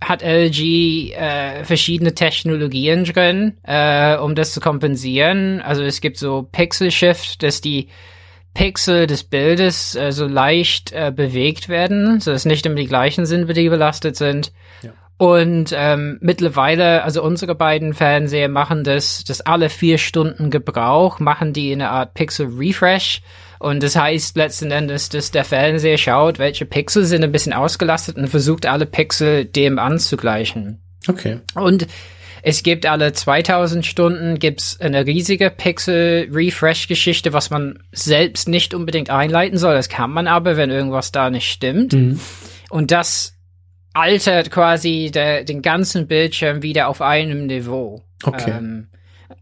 hat 0.00 0.22
LG 0.22 1.12
äh, 1.12 1.64
verschiedene 1.64 2.14
Technologien 2.14 3.04
drin, 3.04 3.54
äh, 3.62 4.16
um 4.16 4.34
das 4.34 4.52
zu 4.52 4.60
kompensieren. 4.60 5.60
Also 5.62 5.82
es 5.82 6.00
gibt 6.00 6.18
so 6.18 6.46
Pixel 6.52 6.90
Shift, 6.90 7.42
dass 7.42 7.60
die 7.60 7.88
Pixel 8.54 9.06
des 9.06 9.24
Bildes 9.24 9.94
äh, 9.96 10.12
so 10.12 10.26
leicht 10.26 10.92
äh, 10.92 11.12
bewegt 11.14 11.68
werden, 11.68 12.20
so 12.20 12.30
dass 12.30 12.44
nicht 12.44 12.66
immer 12.66 12.76
die 12.76 12.86
gleichen 12.86 13.26
sind, 13.26 13.54
die 13.54 13.68
belastet 13.68 14.16
sind. 14.16 14.52
Ja. 14.82 14.90
Und 15.18 15.74
ähm, 15.74 16.18
mittlerweile, 16.20 17.02
also 17.02 17.22
unsere 17.22 17.54
beiden 17.54 17.94
Fernseher 17.94 18.48
machen 18.48 18.84
das, 18.84 19.24
das 19.24 19.40
alle 19.40 19.70
vier 19.70 19.96
Stunden 19.96 20.50
Gebrauch, 20.50 21.20
machen 21.20 21.54
die 21.54 21.72
in 21.72 21.80
eine 21.80 21.90
Art 21.90 22.14
Pixel 22.14 22.48
Refresh 22.48 23.22
und 23.58 23.82
das 23.82 23.96
heißt 23.96 24.36
letzten 24.36 24.70
Endes, 24.70 25.08
dass 25.08 25.30
der 25.30 25.44
Fernseher 25.44 25.98
schaut, 25.98 26.38
welche 26.38 26.66
Pixel 26.66 27.04
sind 27.04 27.24
ein 27.24 27.32
bisschen 27.32 27.52
ausgelastet 27.52 28.16
und 28.16 28.28
versucht 28.28 28.66
alle 28.66 28.86
Pixel 28.86 29.44
dem 29.44 29.78
anzugleichen. 29.78 30.82
Okay. 31.08 31.40
Und 31.54 31.86
es 32.42 32.62
gibt 32.62 32.86
alle 32.86 33.12
2000 33.12 33.84
Stunden 33.84 34.38
gibt's 34.38 34.78
eine 34.80 35.04
riesige 35.04 35.50
Pixel-Refresh-Geschichte, 35.50 37.32
was 37.32 37.50
man 37.50 37.80
selbst 37.90 38.48
nicht 38.48 38.72
unbedingt 38.72 39.10
einleiten 39.10 39.58
soll. 39.58 39.74
Das 39.74 39.88
kann 39.88 40.12
man 40.12 40.28
aber, 40.28 40.56
wenn 40.56 40.70
irgendwas 40.70 41.10
da 41.10 41.28
nicht 41.28 41.50
stimmt. 41.50 41.92
Mhm. 41.92 42.20
Und 42.70 42.92
das 42.92 43.34
altert 43.94 44.50
quasi 44.52 45.10
der, 45.12 45.42
den 45.42 45.60
ganzen 45.62 46.06
Bildschirm 46.06 46.62
wieder 46.62 46.86
auf 46.86 47.00
einem 47.00 47.46
Niveau. 47.46 48.04
Okay. 48.22 48.52
Ähm, 48.56 48.88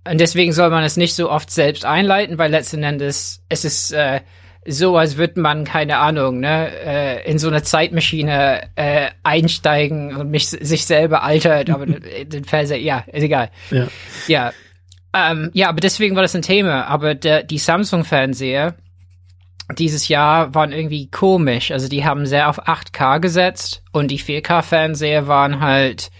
und 0.08 0.20
deswegen 0.20 0.52
soll 0.52 0.70
man 0.70 0.84
es 0.84 0.96
nicht 0.96 1.14
so 1.14 1.30
oft 1.30 1.50
selbst 1.50 1.84
einleiten, 1.84 2.38
weil 2.38 2.50
letzten 2.50 2.82
Endes 2.82 3.42
es 3.48 3.64
ist 3.64 3.92
äh, 3.92 4.20
so, 4.66 4.96
als 4.96 5.16
würde 5.16 5.40
man, 5.40 5.64
keine 5.64 5.98
Ahnung, 5.98 6.40
ne, 6.40 6.70
äh, 6.84 7.30
in 7.30 7.38
so 7.38 7.48
eine 7.48 7.62
Zeitmaschine 7.62 8.70
äh, 8.76 9.10
einsteigen 9.22 10.16
und 10.16 10.30
mich 10.30 10.48
sich 10.48 10.86
selber 10.86 11.22
altert, 11.22 11.70
aber 11.70 11.86
den 12.24 12.44
Fernseher, 12.44 12.80
ja, 12.80 13.04
ist 13.12 13.22
egal. 13.22 13.50
Ja. 13.70 13.88
Ja. 14.26 14.52
Ähm, 15.12 15.50
ja, 15.52 15.68
aber 15.68 15.80
deswegen 15.80 16.16
war 16.16 16.22
das 16.22 16.34
ein 16.34 16.42
Thema. 16.42 16.86
Aber 16.86 17.14
der, 17.14 17.42
die 17.42 17.58
Samsung-Fernseher 17.58 18.74
dieses 19.78 20.08
Jahr 20.08 20.54
waren 20.54 20.72
irgendwie 20.72 21.10
komisch. 21.10 21.70
Also 21.70 21.88
die 21.88 22.04
haben 22.04 22.26
sehr 22.26 22.48
auf 22.48 22.66
8K 22.66 23.20
gesetzt 23.20 23.82
und 23.92 24.10
die 24.10 24.18
4K-Fernseher 24.18 25.26
waren 25.26 25.60
halt 25.60 26.10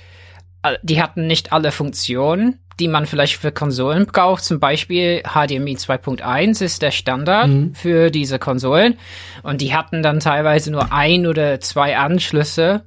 die 0.83 1.03
hatten 1.03 1.27
nicht 1.27 1.53
alle 1.53 1.73
Funktionen, 1.73 2.64
die 2.81 2.89
man 2.89 3.07
vielleicht 3.07 3.37
für 3.37 3.53
Konsolen 3.53 4.07
braucht. 4.07 4.45
Zum 4.45 4.61
Beispiel 4.61 5.23
HDMI 5.23 5.77
2.1 5.77 6.63
ist 6.63 6.83
der 6.83 6.91
Standard 6.91 7.49
mhm. 7.49 7.75
für 7.75 8.11
diese 8.11 8.39
Konsolen. 8.39 8.99
Und 9.43 9.61
die 9.61 9.75
hatten 9.75 10.03
dann 10.03 10.21
teilweise 10.21 10.71
nur 10.71 10.93
ein 10.93 11.27
oder 11.27 11.61
zwei 11.61 11.97
Anschlüsse. 11.97 12.85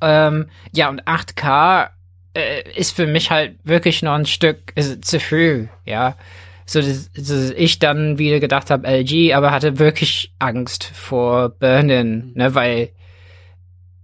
Ähm, 0.00 0.48
ja, 0.72 0.88
und 0.88 1.04
8K 1.04 1.90
äh, 2.34 2.62
ist 2.74 2.94
für 2.94 3.06
mich 3.06 3.30
halt 3.30 3.56
wirklich 3.64 4.02
noch 4.02 4.14
ein 4.14 4.26
Stück 4.26 4.72
zu 5.02 5.20
früh, 5.20 5.66
ja. 5.84 6.16
So, 6.64 6.80
dass, 6.80 7.10
dass 7.12 7.50
ich 7.50 7.78
dann 7.78 8.18
wieder 8.18 8.40
gedacht 8.40 8.70
habe, 8.70 8.86
LG, 8.86 9.34
aber 9.34 9.50
hatte 9.50 9.78
wirklich 9.78 10.32
Angst 10.38 10.84
vor 10.84 11.50
Burnen, 11.50 12.32
ne, 12.34 12.54
weil 12.54 12.90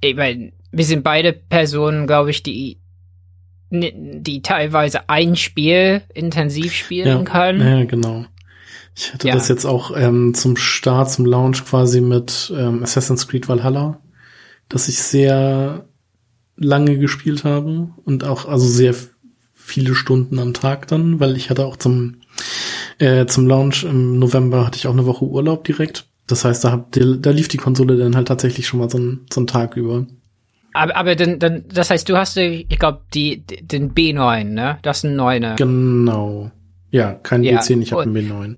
ich 0.01 0.15
meine, 0.15 0.53
wir 0.71 0.85
sind 0.85 1.03
beide 1.03 1.33
Personen, 1.33 2.07
glaube 2.07 2.31
ich, 2.31 2.43
die 2.43 2.81
die 3.71 4.43
teilweise 4.43 5.09
ein 5.09 5.37
Spiel 5.37 6.03
intensiv 6.15 6.73
spielen 6.73 7.07
ja, 7.07 7.23
können. 7.23 7.61
Ja, 7.61 7.85
genau. 7.85 8.25
Ich 8.97 9.13
hatte 9.13 9.29
ja. 9.29 9.35
das 9.35 9.49
jetzt 9.49 9.65
auch 9.65 9.97
ähm, 9.97 10.35
zum 10.35 10.57
Start, 10.57 11.11
zum 11.11 11.27
Launch 11.27 11.65
quasi 11.65 12.01
mit 12.01 12.53
ähm, 12.57 12.83
Assassin's 12.83 13.29
Creed 13.29 13.49
Valhalla, 13.49 14.01
dass 14.69 14.89
ich 14.89 14.99
sehr 14.99 15.87
lange 16.57 16.99
gespielt 16.99 17.45
habe 17.45 17.91
und 18.05 18.25
auch 18.25 18.47
also 18.47 18.67
sehr 18.67 18.95
viele 19.55 19.95
Stunden 19.95 20.39
am 20.39 20.55
Tag 20.55 20.89
dann, 20.89 21.21
weil 21.21 21.37
ich 21.37 21.51
hatte 21.51 21.65
auch 21.65 21.77
zum 21.77 22.17
äh, 22.99 23.27
zum 23.27 23.47
Launch 23.47 23.85
im 23.85 24.19
November 24.19 24.67
hatte 24.67 24.79
ich 24.79 24.87
auch 24.87 24.93
eine 24.93 25.07
Woche 25.07 25.25
Urlaub 25.25 25.65
direkt. 25.65 26.07
Das 26.27 26.45
heißt, 26.45 26.65
da, 26.65 26.73
hab, 26.73 26.93
da 26.93 27.31
lief 27.31 27.49
die 27.49 27.57
Konsole 27.57 27.97
dann 27.97 28.17
halt 28.17 28.29
tatsächlich 28.29 28.67
schon 28.67 28.81
mal 28.81 28.91
so, 28.91 28.99
ein, 28.99 29.27
so 29.33 29.41
einen 29.41 29.47
Tag 29.47 29.77
über. 29.77 30.07
Aber, 30.73 30.97
aber 30.97 31.17
dann, 31.17 31.39
dann, 31.39 31.65
das 31.69 31.91
heißt, 31.91 32.09
du 32.09 32.17
hast, 32.17 32.37
ich 32.37 32.69
glaube, 32.79 33.01
die, 33.15 33.45
den 33.47 33.95
B9, 33.95 34.45
ne? 34.45 34.79
Das 34.83 34.99
ist 34.99 35.05
ein 35.05 35.17
9er. 35.19 35.57
Genau. 35.57 36.51
Ja, 36.91 37.13
kein 37.15 37.43
ja. 37.43 37.59
B10, 37.59 37.83
ich 37.83 37.93
habe 37.93 38.03
einen 38.03 38.17
B9. 38.17 38.57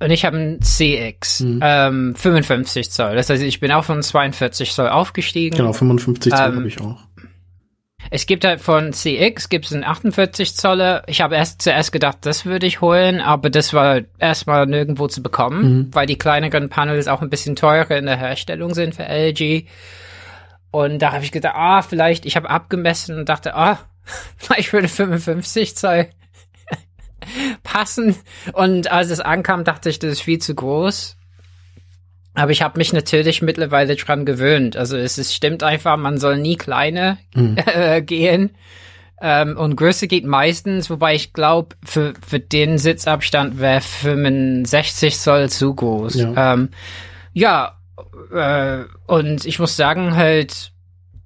Und 0.00 0.10
ich 0.10 0.24
habe 0.24 0.36
einen 0.36 0.60
CX, 0.60 1.40
mhm. 1.40 1.60
ähm, 1.62 2.14
55 2.16 2.90
Zoll. 2.90 3.14
Das 3.14 3.30
heißt, 3.30 3.42
ich 3.42 3.60
bin 3.60 3.70
auch 3.70 3.84
von 3.84 4.02
42 4.02 4.72
Zoll 4.72 4.88
aufgestiegen. 4.88 5.56
Genau, 5.56 5.72
55 5.72 6.32
Zoll 6.32 6.48
ähm, 6.48 6.56
habe 6.56 6.68
ich 6.68 6.80
auch. 6.80 6.98
Es 8.10 8.26
gibt 8.26 8.44
halt 8.44 8.60
von 8.60 8.92
CX 8.92 9.48
gibt's 9.48 9.72
einen 9.72 9.84
48 9.84 10.54
Zoller. 10.54 11.02
Ich 11.06 11.20
habe 11.20 11.36
erst 11.36 11.62
zuerst 11.62 11.92
gedacht, 11.92 12.18
das 12.22 12.44
würde 12.44 12.66
ich 12.66 12.80
holen, 12.80 13.20
aber 13.20 13.48
das 13.48 13.72
war 13.74 14.00
erstmal 14.18 14.66
nirgendwo 14.66 15.06
zu 15.06 15.22
bekommen, 15.22 15.62
mhm. 15.62 15.88
weil 15.92 16.06
die 16.06 16.18
kleineren 16.18 16.68
Panels 16.68 17.08
auch 17.08 17.22
ein 17.22 17.30
bisschen 17.30 17.56
teurer 17.56 17.96
in 17.96 18.06
der 18.06 18.16
Herstellung 18.16 18.74
sind 18.74 18.94
für 18.94 19.04
LG. 19.04 19.66
Und 20.72 21.00
da 21.00 21.12
habe 21.12 21.22
ich 21.22 21.30
gedacht, 21.30 21.54
ah, 21.54 21.82
vielleicht, 21.82 22.26
ich 22.26 22.34
habe 22.34 22.50
abgemessen 22.50 23.18
und 23.18 23.28
dachte, 23.28 23.54
ah, 23.54 23.78
vielleicht 24.36 24.72
würde 24.72 24.88
55 24.88 25.76
Zoll 25.76 26.08
passen. 27.62 28.16
Und 28.54 28.90
als 28.90 29.10
es 29.10 29.20
ankam, 29.20 29.62
dachte 29.62 29.90
ich, 29.90 30.00
das 30.00 30.12
ist 30.12 30.22
viel 30.22 30.40
zu 30.40 30.54
groß. 30.54 31.16
Aber 32.34 32.50
ich 32.50 32.62
habe 32.62 32.78
mich 32.78 32.94
natürlich 32.94 33.42
mittlerweile 33.42 33.94
dran 33.94 34.24
gewöhnt. 34.24 34.76
Also 34.76 34.96
es 34.96 35.18
ist, 35.18 35.34
stimmt 35.34 35.62
einfach, 35.62 35.98
man 35.98 36.16
soll 36.16 36.38
nie 36.38 36.56
kleine 36.56 37.18
mhm. 37.34 37.58
äh, 37.66 38.00
gehen. 38.00 38.50
Ähm, 39.20 39.58
und 39.58 39.76
Größe 39.76 40.08
geht 40.08 40.24
meistens, 40.24 40.88
wobei 40.88 41.14
ich 41.14 41.34
glaube, 41.34 41.76
für, 41.84 42.14
für 42.26 42.40
den 42.40 42.78
Sitzabstand 42.78 43.60
wäre 43.60 43.82
65 43.82 45.18
Zoll 45.18 45.50
zu 45.50 45.74
groß. 45.74 46.14
Ja, 46.14 46.54
ähm, 46.54 46.70
ja 47.34 47.76
äh, 48.32 48.84
und 49.06 49.44
ich 49.44 49.58
muss 49.58 49.76
sagen, 49.76 50.16
halt 50.16 50.72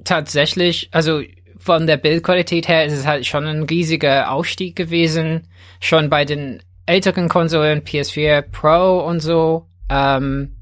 tatsächlich, 0.05 0.89
also 0.93 1.23
von 1.59 1.87
der 1.87 1.97
Bildqualität 1.97 2.69
her 2.69 2.85
ist 2.87 2.93
es 2.93 3.07
halt 3.07 3.27
schon 3.27 3.45
ein 3.45 3.65
riesiger 3.65 4.31
Aufstieg 4.31 4.77
gewesen. 4.77 5.49
Schon 5.81 6.09
bei 6.11 6.25
den 6.25 6.63
älteren 6.87 7.29
Konsolen, 7.29 7.83
PS4 7.83 8.43
Pro 8.43 9.01
und 9.01 9.21
so, 9.21 9.67
ähm, 9.91 10.57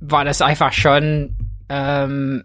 war 0.00 0.24
das 0.24 0.42
einfach 0.42 0.72
schon, 0.72 1.36
ähm, 1.68 2.44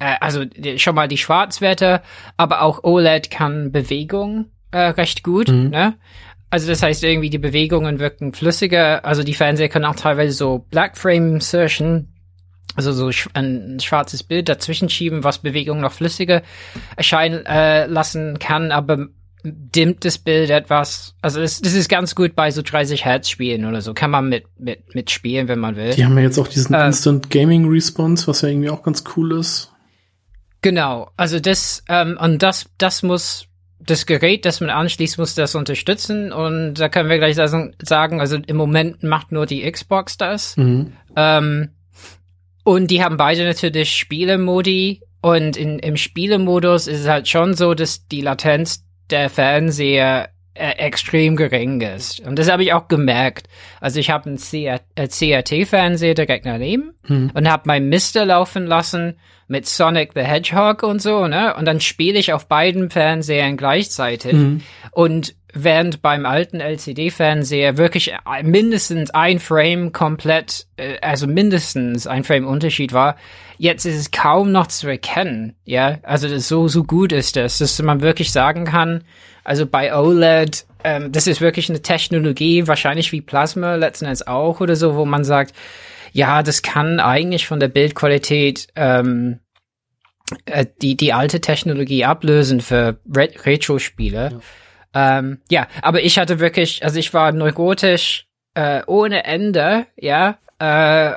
äh, 0.00 0.16
also 0.20 0.44
schon 0.76 0.94
mal 0.94 1.08
die 1.08 1.18
Schwarzwerte, 1.18 2.02
aber 2.36 2.62
auch 2.62 2.82
OLED 2.82 3.30
kann 3.30 3.70
Bewegung 3.70 4.46
äh, 4.72 4.78
recht 4.78 5.22
gut, 5.22 5.48
mhm. 5.48 5.70
ne? 5.70 5.94
Also 6.54 6.68
das 6.68 6.84
heißt 6.84 7.02
irgendwie, 7.02 7.30
die 7.30 7.38
Bewegungen 7.38 7.98
wirken 7.98 8.32
flüssiger. 8.32 9.04
Also 9.04 9.24
die 9.24 9.34
Fernseher 9.34 9.68
können 9.68 9.86
auch 9.86 9.96
teilweise 9.96 10.34
so 10.34 10.64
Blackframe 10.70 11.34
insertion, 11.34 12.12
also 12.76 12.92
so 12.92 13.10
ein 13.32 13.80
schwarzes 13.80 14.22
Bild 14.22 14.48
dazwischen 14.48 14.88
schieben, 14.88 15.24
was 15.24 15.38
Bewegungen 15.38 15.80
noch 15.80 15.90
flüssiger 15.90 16.42
erscheinen 16.94 17.44
äh, 17.44 17.86
lassen 17.86 18.38
kann, 18.38 18.70
aber 18.70 19.08
dimmt 19.42 20.04
das 20.04 20.18
Bild 20.18 20.50
etwas. 20.50 21.16
Also 21.22 21.40
das, 21.40 21.60
das 21.60 21.72
ist 21.72 21.88
ganz 21.88 22.14
gut 22.14 22.36
bei 22.36 22.52
so 22.52 22.62
30 22.62 23.04
Hertz 23.04 23.30
Spielen 23.30 23.64
oder 23.64 23.80
so. 23.80 23.92
Kann 23.92 24.12
man 24.12 24.28
mit, 24.28 24.44
mit, 24.56 24.94
mit 24.94 25.10
spielen, 25.10 25.48
wenn 25.48 25.58
man 25.58 25.74
will. 25.74 25.92
Die 25.94 26.04
haben 26.04 26.16
ja 26.16 26.22
jetzt 26.22 26.38
auch 26.38 26.46
diesen 26.46 26.72
äh, 26.72 26.86
Instant 26.86 27.30
Gaming 27.30 27.68
Response, 27.68 28.28
was 28.28 28.42
ja 28.42 28.48
irgendwie 28.48 28.70
auch 28.70 28.84
ganz 28.84 29.02
cool 29.16 29.40
ist. 29.40 29.72
Genau. 30.62 31.10
Also 31.16 31.40
das, 31.40 31.82
ähm, 31.88 32.16
und 32.22 32.44
das, 32.44 32.66
das 32.78 33.02
muss 33.02 33.48
das 33.86 34.06
Gerät, 34.06 34.44
das 34.44 34.60
man 34.60 34.70
anschließt, 34.70 35.18
muss 35.18 35.34
das 35.34 35.54
unterstützen. 35.54 36.32
Und 36.32 36.74
da 36.74 36.88
können 36.88 37.08
wir 37.08 37.18
gleich 37.18 37.36
sagen, 37.36 38.20
also 38.20 38.38
im 38.46 38.56
Moment 38.56 39.02
macht 39.02 39.32
nur 39.32 39.46
die 39.46 39.70
Xbox 39.70 40.16
das. 40.16 40.56
Mhm. 40.56 40.92
Ähm, 41.16 41.70
und 42.64 42.90
die 42.90 43.02
haben 43.02 43.16
beide 43.16 43.44
natürlich 43.44 43.94
Spielemodi. 43.94 45.02
Und 45.20 45.56
in, 45.56 45.78
im 45.78 45.96
Spielemodus 45.96 46.86
ist 46.86 47.00
es 47.00 47.08
halt 47.08 47.28
schon 47.28 47.54
so, 47.54 47.74
dass 47.74 48.06
die 48.08 48.20
Latenz 48.20 48.84
der 49.10 49.30
Fernseher 49.30 50.30
extrem 50.54 51.36
gering 51.36 51.80
ist. 51.80 52.20
Und 52.20 52.38
das 52.38 52.50
habe 52.50 52.62
ich 52.62 52.72
auch 52.72 52.88
gemerkt. 52.88 53.48
Also 53.80 53.98
ich 53.98 54.10
habe 54.10 54.26
einen 54.26 54.38
CRT-Fernseher 54.38 56.10
äh, 56.10 56.14
direkt 56.14 56.46
daneben 56.46 56.94
hm. 57.04 57.30
und 57.34 57.50
habe 57.50 57.64
mein 57.66 57.88
Mister 57.88 58.24
laufen 58.24 58.66
lassen 58.66 59.16
mit 59.48 59.66
Sonic 59.66 60.12
the 60.14 60.22
Hedgehog 60.22 60.82
und 60.82 61.02
so, 61.02 61.26
ne? 61.26 61.54
Und 61.56 61.66
dann 61.66 61.80
spiele 61.80 62.18
ich 62.18 62.32
auf 62.32 62.46
beiden 62.46 62.90
Fernsehern 62.90 63.56
gleichzeitig. 63.56 64.32
Mhm. 64.32 64.62
Und 64.90 65.34
während 65.52 66.02
beim 66.02 66.26
alten 66.26 66.60
LCD-Fernseher 66.60 67.76
wirklich 67.76 68.12
mindestens 68.42 69.10
ein 69.10 69.38
Frame 69.38 69.92
komplett, 69.92 70.66
äh, 70.76 70.98
also 71.00 71.26
mindestens 71.26 72.06
ein 72.06 72.24
Frame 72.24 72.46
Unterschied 72.46 72.92
war, 72.92 73.16
jetzt 73.58 73.84
ist 73.84 73.96
es 73.96 74.10
kaum 74.10 74.50
noch 74.50 74.66
zu 74.66 74.88
erkennen, 74.88 75.54
ja? 75.64 75.98
Also 76.02 76.36
so, 76.38 76.68
so 76.68 76.84
gut 76.84 77.12
ist 77.12 77.36
das, 77.36 77.58
dass 77.58 77.80
man 77.82 78.00
wirklich 78.00 78.32
sagen 78.32 78.64
kann, 78.64 79.04
also 79.44 79.66
bei 79.66 79.94
OLED, 79.94 80.66
ähm, 80.82 81.12
das 81.12 81.26
ist 81.26 81.40
wirklich 81.40 81.68
eine 81.68 81.82
Technologie, 81.82 82.66
wahrscheinlich 82.66 83.12
wie 83.12 83.20
Plasma 83.20 83.76
letzten 83.76 84.06
Endes 84.06 84.26
auch 84.26 84.60
oder 84.60 84.76
so, 84.76 84.96
wo 84.96 85.04
man 85.04 85.24
sagt, 85.24 85.54
ja, 86.12 86.42
das 86.42 86.62
kann 86.62 87.00
eigentlich 87.00 87.46
von 87.46 87.60
der 87.60 87.68
Bildqualität 87.68 88.68
ähm, 88.76 89.40
äh, 90.46 90.64
die, 90.80 90.96
die 90.96 91.12
alte 91.12 91.40
Technologie 91.40 92.04
ablösen 92.04 92.60
für 92.60 92.98
Re 93.14 93.30
Retro-Spiele. 93.44 94.40
Ja. 94.94 95.18
Ähm, 95.18 95.38
ja, 95.50 95.66
aber 95.82 96.02
ich 96.02 96.18
hatte 96.18 96.38
wirklich, 96.38 96.84
also 96.84 96.98
ich 96.98 97.12
war 97.12 97.32
neurotisch 97.32 98.26
äh, 98.54 98.82
ohne 98.86 99.24
Ende, 99.24 99.86
ja, 99.96 100.38
äh, 100.60 100.64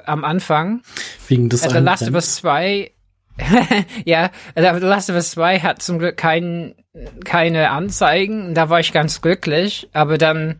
am 0.05 0.25
Anfang. 0.25 0.81
Wegen 1.27 1.49
des 1.49 1.63
äh, 1.63 1.69
The 1.69 1.77
Last 1.77 2.07
of 2.09 2.15
Us 2.15 2.35
2 2.37 2.91
ja, 4.05 4.31
The 4.55 4.61
Last 4.61 5.09
of 5.09 5.15
Us 5.15 5.31
2 5.31 5.59
hat 5.59 5.81
zum 5.81 5.99
Glück 5.99 6.17
kein, 6.17 6.75
keine 7.23 7.69
Anzeigen. 7.69 8.53
Da 8.53 8.69
war 8.69 8.79
ich 8.79 8.93
ganz 8.93 9.21
glücklich. 9.21 9.89
Aber 9.93 10.17
dann, 10.17 10.59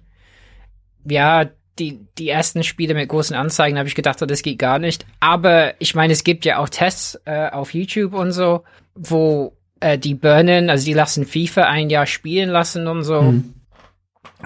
ja, 1.04 1.46
die, 1.80 2.08
die 2.18 2.30
ersten 2.30 2.64
Spiele 2.64 2.94
mit 2.94 3.10
großen 3.10 3.36
Anzeigen 3.36 3.78
habe 3.78 3.88
ich 3.88 3.96
gedacht, 3.96 4.22
oh, 4.22 4.26
das 4.26 4.42
geht 4.42 4.60
gar 4.60 4.80
nicht. 4.80 5.06
Aber 5.20 5.74
ich 5.80 5.96
meine, 5.96 6.14
es 6.14 6.24
gibt 6.24 6.46
ja 6.46 6.58
auch 6.60 6.70
Tests 6.70 7.20
äh, 7.26 7.50
auf 7.50 7.74
YouTube 7.74 8.14
und 8.14 8.32
so, 8.32 8.64
wo 8.96 9.58
äh, 9.80 9.98
die 9.98 10.16
burnen, 10.16 10.70
also 10.70 10.86
die 10.86 10.94
lassen 10.94 11.26
FIFA 11.26 11.64
ein 11.64 11.90
Jahr 11.90 12.06
spielen 12.06 12.50
lassen 12.50 12.88
und 12.88 13.04
so. 13.04 13.22
Mhm. 13.22 13.54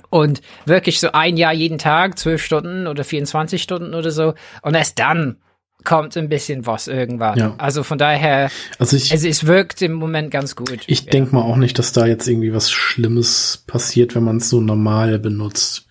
Und 0.09 0.41
wirklich 0.65 0.99
so 0.99 1.11
ein 1.11 1.37
Jahr 1.37 1.53
jeden 1.53 1.77
Tag, 1.77 2.17
zwölf 2.17 2.43
Stunden 2.43 2.87
oder 2.87 3.03
24 3.03 3.61
Stunden 3.61 3.93
oder 3.93 4.11
so. 4.11 4.33
Und 4.61 4.75
erst 4.75 4.99
dann 4.99 5.37
kommt 5.83 6.15
ein 6.17 6.29
bisschen 6.29 6.65
was 6.65 6.87
irgendwann. 6.87 7.37
Ja. 7.37 7.55
Also 7.57 7.83
von 7.83 7.97
daher, 7.97 8.49
also 8.79 8.95
ich, 8.95 9.11
also 9.11 9.27
es 9.27 9.45
wirkt 9.45 9.81
im 9.81 9.93
Moment 9.93 10.31
ganz 10.31 10.55
gut. 10.55 10.79
Ich 10.87 11.05
ja. 11.05 11.11
denke 11.11 11.35
mal 11.35 11.41
auch 11.41 11.57
nicht, 11.57 11.79
dass 11.79 11.91
da 11.91 12.05
jetzt 12.05 12.27
irgendwie 12.27 12.53
was 12.53 12.71
Schlimmes 12.71 13.63
passiert, 13.67 14.15
wenn 14.15 14.23
man 14.23 14.37
es 14.37 14.49
so 14.49 14.61
normal 14.61 15.19
benutzt 15.19 15.87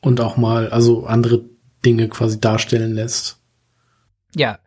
und 0.00 0.20
auch 0.20 0.36
mal 0.36 0.70
also 0.70 1.06
andere 1.06 1.44
Dinge 1.84 2.08
quasi 2.08 2.40
darstellen 2.40 2.94
lässt. 2.94 3.38
Ja. 4.34 4.58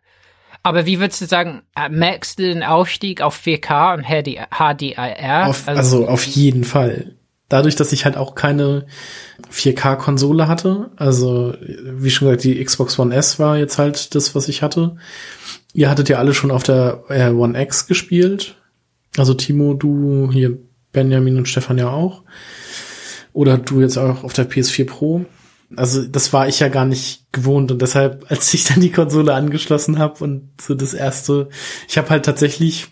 Aber 0.62 0.84
wie 0.84 1.00
würdest 1.00 1.22
du 1.22 1.26
sagen, 1.26 1.62
äh, 1.74 1.88
merkst 1.88 2.38
du 2.38 2.42
den 2.42 2.62
Aufstieg 2.62 3.22
auf 3.22 3.38
4K 3.38 3.94
und 3.94 4.04
HDR? 4.04 5.46
Auf, 5.48 5.66
also, 5.66 5.78
also 5.78 6.08
auf 6.08 6.24
jeden 6.24 6.64
Fall. 6.64 7.16
Dadurch, 7.50 7.74
dass 7.74 7.92
ich 7.92 8.04
halt 8.04 8.16
auch 8.16 8.36
keine 8.36 8.86
4K-Konsole 9.52 10.46
hatte, 10.46 10.90
also 10.94 11.52
wie 11.58 12.08
schon 12.08 12.28
gesagt, 12.28 12.44
die 12.44 12.64
Xbox 12.64 12.96
One 12.98 13.14
S 13.14 13.40
war 13.40 13.58
jetzt 13.58 13.76
halt 13.76 14.14
das, 14.14 14.36
was 14.36 14.48
ich 14.48 14.62
hatte. 14.62 14.96
Ihr 15.74 15.90
hattet 15.90 16.08
ja 16.08 16.18
alle 16.18 16.32
schon 16.32 16.52
auf 16.52 16.62
der 16.62 17.02
äh, 17.08 17.30
One 17.30 17.60
X 17.60 17.88
gespielt. 17.88 18.54
Also 19.16 19.34
Timo, 19.34 19.74
du 19.74 20.30
hier, 20.32 20.58
Benjamin 20.92 21.38
und 21.38 21.48
Stefan 21.48 21.76
ja 21.76 21.90
auch. 21.90 22.22
Oder 23.32 23.58
du 23.58 23.80
jetzt 23.80 23.98
auch 23.98 24.22
auf 24.22 24.32
der 24.32 24.48
PS4 24.48 24.86
Pro. 24.86 25.26
Also 25.74 26.04
das 26.04 26.32
war 26.32 26.46
ich 26.46 26.60
ja 26.60 26.68
gar 26.68 26.84
nicht 26.84 27.32
gewohnt 27.32 27.72
und 27.72 27.82
deshalb, 27.82 28.26
als 28.30 28.54
ich 28.54 28.62
dann 28.62 28.80
die 28.80 28.92
Konsole 28.92 29.34
angeschlossen 29.34 29.98
habe 29.98 30.22
und 30.22 30.50
so 30.60 30.74
das 30.74 30.94
erste, 30.94 31.48
ich 31.88 31.98
habe 31.98 32.10
halt 32.10 32.24
tatsächlich 32.24 32.88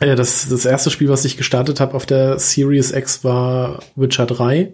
das 0.00 0.48
das 0.48 0.64
erste 0.64 0.90
Spiel, 0.90 1.08
was 1.08 1.24
ich 1.24 1.36
gestartet 1.36 1.80
habe 1.80 1.94
auf 1.94 2.06
der 2.06 2.38
Series 2.38 2.92
X 2.92 3.24
war 3.24 3.82
Witcher 3.94 4.26
3. 4.26 4.72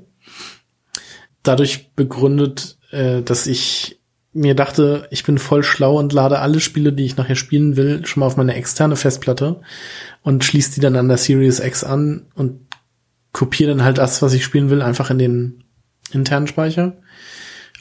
Dadurch 1.43 1.93
begründet, 1.95 2.79
äh, 2.91 3.23
dass 3.23 3.47
ich 3.47 4.01
mir 4.33 4.55
dachte, 4.55 5.07
ich 5.11 5.25
bin 5.25 5.39
voll 5.39 5.63
schlau 5.63 5.99
und 5.99 6.13
lade 6.13 6.39
alle 6.39 6.61
Spiele, 6.61 6.93
die 6.93 7.05
ich 7.05 7.17
nachher 7.17 7.37
spielen 7.37 7.77
will, 7.77 8.07
schon 8.07 8.21
mal 8.21 8.27
auf 8.27 8.37
meine 8.37 8.55
externe 8.55 8.97
Festplatte 8.97 9.61
und 10.23 10.43
schließe 10.43 10.73
die 10.73 10.81
dann 10.81 10.97
an 10.97 11.09
der 11.09 11.19
Series 11.19 11.61
X 11.61 11.85
an 11.85 12.27
und 12.35 12.61
kopiere 13.33 13.71
dann 13.71 13.85
halt 13.85 13.99
das, 13.99 14.23
was 14.23 14.33
ich 14.33 14.45
spielen 14.45 14.71
will, 14.71 14.83
einfach 14.83 15.11
in 15.11 15.19
den 15.19 15.65
internen 16.13 16.47
Speicher 16.47 16.97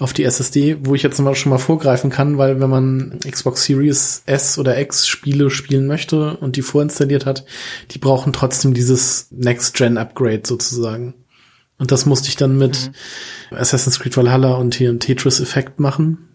auf 0.01 0.13
die 0.13 0.23
SSD, 0.23 0.77
wo 0.81 0.95
ich 0.95 1.03
jetzt 1.03 1.19
mal 1.19 1.35
schon 1.35 1.51
mal 1.51 1.59
vorgreifen 1.59 2.09
kann, 2.09 2.39
weil 2.39 2.59
wenn 2.59 2.69
man 2.71 3.19
Xbox 3.19 3.65
Series 3.65 4.23
S 4.25 4.57
oder 4.57 4.79
X 4.81 5.05
Spiele 5.07 5.51
spielen 5.51 5.85
möchte 5.85 6.37
und 6.37 6.55
die 6.55 6.63
vorinstalliert 6.63 7.27
hat, 7.27 7.45
die 7.91 7.99
brauchen 7.99 8.33
trotzdem 8.33 8.73
dieses 8.73 9.27
Next-Gen-Upgrade 9.29 10.41
sozusagen. 10.43 11.13
Und 11.77 11.91
das 11.91 12.07
musste 12.07 12.29
ich 12.29 12.35
dann 12.35 12.57
mit 12.57 12.91
mhm. 13.51 13.57
Assassin's 13.57 13.99
Creed 13.99 14.17
Valhalla 14.17 14.53
und 14.55 14.73
hier 14.73 14.97
Tetris 14.97 15.39
Effekt 15.39 15.79
machen. 15.79 16.29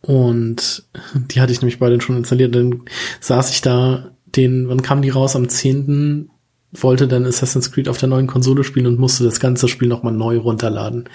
Und 0.00 0.84
die 1.14 1.42
hatte 1.42 1.52
ich 1.52 1.60
nämlich 1.60 1.80
beide 1.80 2.00
schon 2.00 2.16
installiert. 2.16 2.54
Dann 2.54 2.82
saß 3.20 3.50
ich 3.50 3.60
da, 3.60 4.12
den, 4.24 4.70
wann 4.70 4.80
kam 4.80 5.02
die 5.02 5.10
raus? 5.10 5.36
Am 5.36 5.50
10. 5.50 6.30
wollte 6.72 7.08
dann 7.08 7.26
Assassin's 7.26 7.72
Creed 7.72 7.90
auf 7.90 7.98
der 7.98 8.08
neuen 8.08 8.26
Konsole 8.26 8.64
spielen 8.64 8.86
und 8.86 8.98
musste 8.98 9.24
das 9.24 9.38
ganze 9.38 9.68
Spiel 9.68 9.88
nochmal 9.88 10.14
neu 10.14 10.38
runterladen. 10.38 11.06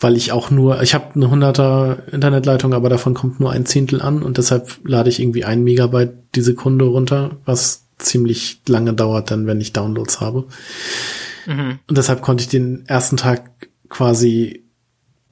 Weil 0.00 0.16
ich 0.16 0.32
auch 0.32 0.50
nur, 0.50 0.82
ich 0.82 0.94
habe 0.94 1.14
eine 1.14 1.26
100er 1.26 2.08
Internetleitung, 2.10 2.74
aber 2.74 2.88
davon 2.88 3.14
kommt 3.14 3.40
nur 3.40 3.50
ein 3.50 3.66
Zehntel 3.66 4.02
an 4.02 4.22
und 4.22 4.38
deshalb 4.38 4.78
lade 4.84 5.08
ich 5.08 5.20
irgendwie 5.20 5.44
ein 5.44 5.62
Megabyte 5.62 6.14
die 6.34 6.42
Sekunde 6.42 6.84
runter, 6.84 7.36
was 7.44 7.86
ziemlich 7.98 8.60
lange 8.68 8.92
dauert 8.92 9.30
dann, 9.30 9.46
wenn 9.46 9.60
ich 9.60 9.72
Downloads 9.72 10.20
habe. 10.20 10.46
Mhm. 11.46 11.78
Und 11.88 11.98
deshalb 11.98 12.20
konnte 12.20 12.42
ich 12.42 12.48
den 12.48 12.84
ersten 12.86 13.16
Tag 13.16 13.68
quasi 13.88 14.64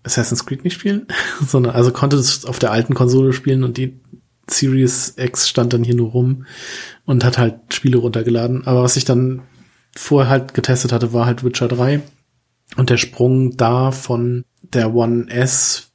Assassin's 0.02 0.46
Creed 0.46 0.64
nicht 0.64 0.74
spielen, 0.74 1.06
sondern 1.46 1.74
also 1.74 1.92
konnte 1.92 2.16
es 2.16 2.44
auf 2.44 2.58
der 2.58 2.72
alten 2.72 2.94
Konsole 2.94 3.32
spielen 3.32 3.64
und 3.64 3.76
die 3.76 4.00
Series 4.48 5.14
X 5.16 5.48
stand 5.48 5.72
dann 5.72 5.84
hier 5.84 5.94
nur 5.94 6.10
rum 6.10 6.46
und 7.06 7.24
hat 7.24 7.38
halt 7.38 7.56
Spiele 7.72 7.98
runtergeladen. 7.98 8.66
Aber 8.66 8.82
was 8.82 8.96
ich 8.96 9.04
dann 9.04 9.42
vorher 9.96 10.30
halt 10.30 10.54
getestet 10.54 10.92
hatte, 10.92 11.12
war 11.12 11.26
halt 11.26 11.44
Witcher 11.44 11.68
3 11.68 12.02
und 12.76 12.90
der 12.90 12.96
Sprung 12.96 13.56
da 13.56 13.90
von 13.90 14.44
der 14.72 14.94
One 14.94 15.30
S 15.30 15.90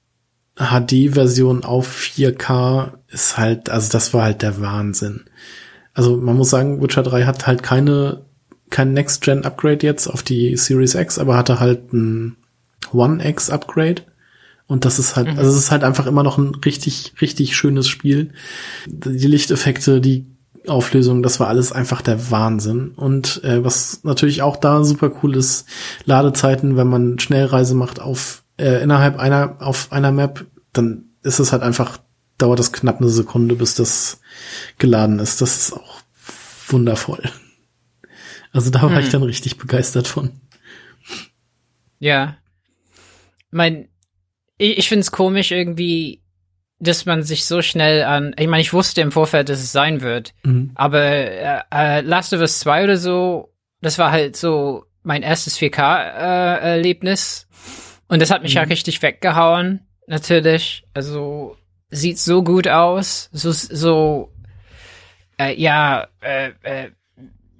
HD-Version 0.60 1.64
auf 1.64 1.98
4K 1.98 2.92
ist 3.08 3.38
halt, 3.38 3.70
also 3.70 3.92
das 3.92 4.14
war 4.14 4.24
halt 4.24 4.42
der 4.42 4.62
Wahnsinn. 4.62 5.26
Also 5.94 6.18
man 6.18 6.36
muss 6.36 6.50
sagen, 6.50 6.82
Witcher 6.82 7.04
3 7.04 7.24
hat 7.24 7.48
halt 7.48 7.64
keine, 7.64 8.22
kein 8.70 8.94
Next-Gen-Upgrade 8.94 9.86
jetzt 9.86 10.08
auf 10.08 10.22
die 10.22 10.56
Series 10.58 10.96
X, 10.96 11.18
aber 11.18 11.38
hatte 11.38 11.60
halt 11.60 11.94
ein 11.94 12.36
One 12.92 13.26
X 13.28 13.50
Upgrade. 13.50 14.04
Und 14.68 14.86
das 14.86 15.00
ist 15.00 15.16
halt, 15.16 15.32
mhm. 15.32 15.40
also 15.40 15.50
es 15.50 15.58
ist 15.58 15.72
halt 15.72 15.84
einfach 15.84 16.06
immer 16.06 16.24
noch 16.24 16.38
ein 16.38 16.54
richtig, 16.64 17.14
richtig 17.22 17.56
schönes 17.56 17.88
Spiel. 17.88 18.34
Die 18.86 19.28
Lichteffekte, 19.28 20.00
die 20.00 20.28
Auflösung, 20.68 21.24
das 21.24 21.40
war 21.40 21.48
alles 21.48 21.72
einfach 21.72 22.02
der 22.02 22.30
Wahnsinn. 22.30 22.92
Und 22.96 23.44
äh, 23.44 23.64
was 23.64 24.04
natürlich 24.04 24.42
auch 24.42 24.58
da 24.58 24.84
super 24.84 25.12
cool 25.24 25.36
ist, 25.36 25.66
Ladezeiten, 26.06 26.78
wenn 26.78 26.88
man 26.88 27.18
Schnellreise 27.18 27.76
macht 27.76 28.00
auf 28.00 28.44
äh, 28.60 28.82
innerhalb 28.84 29.18
einer 29.18 29.58
auf 29.60 29.92
einer 29.92 30.12
Map, 30.12 30.46
dann 30.74 31.06
ist 31.24 31.40
es 31.40 31.52
halt 31.52 31.64
einfach 31.64 32.00
dauert 32.40 32.60
das 32.60 32.72
knapp 32.72 33.00
eine 33.00 33.10
Sekunde, 33.10 33.56
bis 33.56 33.76
das 33.76 34.22
geladen 34.78 35.20
ist. 35.20 35.42
Das 35.42 35.58
ist 35.58 35.74
auch 35.74 36.02
wundervoll. 36.68 37.22
Also 38.52 38.72
da 38.72 38.82
war 38.82 38.90
mhm. 38.90 39.00
ich 39.00 39.10
dann 39.10 39.24
richtig 39.24 39.58
begeistert 39.58 40.08
von. 40.08 40.32
Ja, 42.00 42.38
mein, 43.52 43.90
ich, 44.58 44.78
ich 44.80 44.90
finde 44.90 45.02
es 45.02 45.12
komisch 45.12 45.52
irgendwie, 45.52 46.22
dass 46.80 47.06
man 47.06 47.24
sich 47.24 47.46
so 47.46 47.62
schnell 47.62 48.04
an, 48.04 48.34
ich 48.40 48.48
meine, 48.48 48.62
ich 48.62 48.74
wusste 48.74 49.02
im 49.02 49.12
Vorfeld, 49.12 49.50
dass 49.50 49.60
es 49.60 49.74
sein 49.74 50.02
wird, 50.02 50.34
mhm. 50.44 50.72
aber 50.76 51.02
äh, 51.02 51.62
äh, 51.74 52.02
Last 52.02 52.34
of 52.34 52.40
Us 52.40 52.60
2 52.62 52.86
oder 52.86 52.98
so, 52.98 53.54
das 53.82 53.98
war 53.98 54.12
halt 54.12 54.38
so 54.38 54.86
mein 55.04 55.24
erstes 55.24 55.60
4K-Erlebnis 55.60 57.48
äh, 57.49 57.49
und 58.10 58.22
das 58.22 58.32
hat 58.32 58.44
mich 58.44 58.54
mhm. 58.54 58.58
ja 58.58 58.64
richtig 58.64 59.02
weggehauen, 59.02 59.88
natürlich, 60.08 60.84
also 60.94 61.56
sieht 61.90 62.20
so 62.20 62.44
gut 62.44 62.68
aus, 62.68 63.30
so, 63.32 63.52
so, 63.52 64.34
äh, 65.40 65.60
ja, 65.60 66.08
äh, 66.20 66.52
äh, 66.64 66.92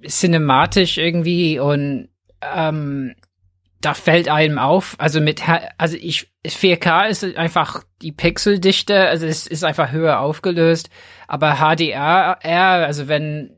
cinematisch 0.06 0.98
irgendwie 0.98 1.58
und 1.58 2.08
ähm, 2.54 3.14
da 3.80 3.94
fällt 3.94 4.28
einem 4.28 4.58
auf, 4.58 4.94
also 4.98 5.20
mit, 5.20 5.42
also 5.78 5.96
ich, 5.96 6.30
4K 6.46 7.08
ist 7.08 7.24
einfach 7.36 7.84
die 8.02 8.12
Pixeldichte, 8.12 9.08
also 9.08 9.26
es 9.26 9.46
ist 9.46 9.64
einfach 9.64 9.92
höher 9.92 10.20
aufgelöst, 10.20 10.90
aber 11.28 11.56
HDR, 11.56 12.38
also 12.44 13.08
wenn 13.08 13.56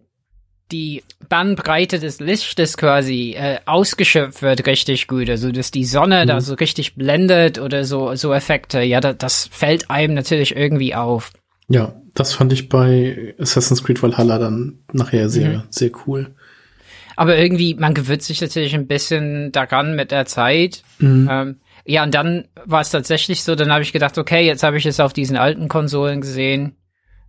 die 0.72 1.02
Bandbreite 1.28 1.98
des 1.98 2.20
Lichtes 2.20 2.76
quasi 2.76 3.35
äh, 3.37 3.58
ausgeschöpft 3.66 4.42
wird 4.42 4.66
richtig 4.66 5.06
gut, 5.06 5.30
also 5.30 5.52
dass 5.52 5.70
die 5.70 5.85
Sonne 5.85 6.22
mhm. 6.24 6.28
da 6.28 6.40
so 6.40 6.54
richtig 6.54 6.94
blendet 6.94 7.58
oder 7.58 7.85
so 7.85 8.14
so 8.14 8.32
Effekte, 8.32 8.80
ja, 8.82 9.00
da, 9.00 9.12
das 9.12 9.48
fällt 9.52 9.90
einem 9.90 10.14
natürlich 10.14 10.56
irgendwie 10.56 10.94
auf. 10.94 11.32
Ja, 11.68 11.94
das 12.14 12.35
fand 12.35 12.52
ich 12.52 12.68
bei 12.68 13.35
Assassin's 13.38 13.85
Creed 13.85 14.02
Valhalla 14.02 14.38
dann 14.38 14.80
nachher 14.92 15.28
sehr 15.28 15.48
mhm. 15.48 15.62
sehr 15.70 15.90
cool. 16.06 16.35
Aber 17.14 17.37
irgendwie, 17.37 17.74
man 17.74 17.94
gewöhnt 17.94 18.22
sich 18.22 18.40
natürlich 18.40 18.74
ein 18.74 18.87
bisschen 18.87 19.52
daran 19.52 19.94
mit 19.94 20.11
der 20.11 20.26
Zeit. 20.26 20.82
Mhm. 20.98 21.28
Ähm, 21.30 21.56
ja, 21.85 22.02
und 22.04 22.14
dann 22.14 22.48
war 22.64 22.80
es 22.80 22.90
tatsächlich 22.90 23.42
so, 23.42 23.54
dann 23.54 23.72
habe 23.72 23.82
ich 23.82 23.92
gedacht, 23.92 24.16
okay, 24.18 24.46
jetzt 24.46 24.62
habe 24.62 24.78
ich 24.78 24.87
es 24.87 25.00
auf 25.00 25.12
diesen 25.12 25.37
alten 25.37 25.68
Konsolen 25.68 26.20
gesehen. 26.20 26.76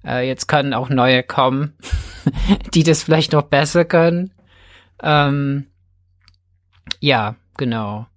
Äh, 0.06 0.28
jetzt 0.28 0.48
können 0.48 0.74
auch 0.74 0.89
neue 0.89 1.24
kommen, 1.24 1.78
die 2.74 2.84
das 2.84 3.04
vielleicht 3.04 3.34
noch 3.34 3.44
besser 3.44 3.86
können. 3.86 4.32
Ähm, 5.02 5.68
ja, 7.00 7.36
genau. 7.58 8.08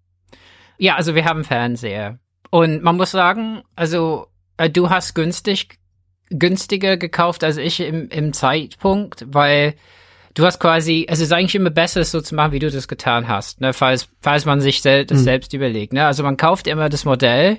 Ja, 0.79 0.97
also 0.97 1.15
wir 1.15 1.25
haben 1.25 1.45
Fernseher. 1.45 2.19
Und 2.51 2.83
man 2.83 2.97
muss 2.97 3.11
sagen, 3.11 3.63
also 3.75 4.27
äh, 4.57 4.71
du 4.71 4.91
hast 4.91 5.15
günstig 5.15 5.79
günstiger 6.31 6.97
gekauft 6.97 7.45
als 7.45 7.57
ich 7.57 7.81
im, 7.81 8.09
im 8.09 8.33
Zeitpunkt, 8.33 9.25
weil 9.29 9.75
du 10.35 10.45
hast 10.45 10.59
quasi, 10.59 11.07
es 11.09 11.21
ist 11.21 11.33
eigentlich 11.33 11.55
immer 11.55 11.71
besser, 11.71 12.01
es 12.01 12.11
so 12.11 12.21
zu 12.21 12.35
machen, 12.35 12.53
wie 12.53 12.59
du 12.59 12.71
das 12.71 12.89
getan 12.89 13.29
hast, 13.29 13.61
ne, 13.61 13.73
falls, 13.73 14.09
falls 14.21 14.45
man 14.45 14.61
sich 14.61 14.83
sel 14.83 15.07
das 15.07 15.21
mhm. 15.21 15.25
selbst 15.25 15.53
überlegt. 15.55 15.93
Ne? 15.93 16.05
Also 16.05 16.23
man 16.23 16.37
kauft 16.37 16.67
immer 16.67 16.89
das 16.89 17.05
Modell 17.05 17.59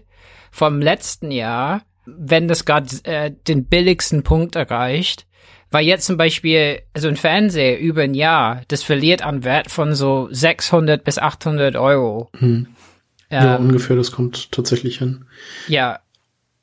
vom 0.51 0.81
letzten 0.81 1.31
Jahr, 1.31 1.83
wenn 2.07 2.47
das 2.47 2.65
gerade 2.65 2.87
äh, 3.03 3.31
den 3.47 3.65
billigsten 3.65 4.23
Punkt 4.23 4.55
erreicht. 4.55 5.25
Weil 5.69 5.85
jetzt 5.85 6.05
zum 6.05 6.15
Beispiel, 6.15 6.79
also 6.93 7.09
ein 7.09 7.17
Fernseher 7.17 7.79
über 7.79 8.01
ein 8.01 8.13
Jahr, 8.13 8.61
das 8.69 8.83
verliert 8.83 9.21
an 9.21 9.43
Wert 9.43 9.69
von 9.69 9.95
so 9.95 10.29
600 10.31 11.03
bis 11.03 11.17
800 11.17 11.75
Euro. 11.75 12.29
Hm. 12.39 12.67
Ja, 13.29 13.57
ähm, 13.57 13.65
ungefähr, 13.65 13.97
das 13.97 14.13
kommt 14.13 14.53
tatsächlich 14.53 14.99
hin. 14.99 15.25
Ja. 15.67 15.99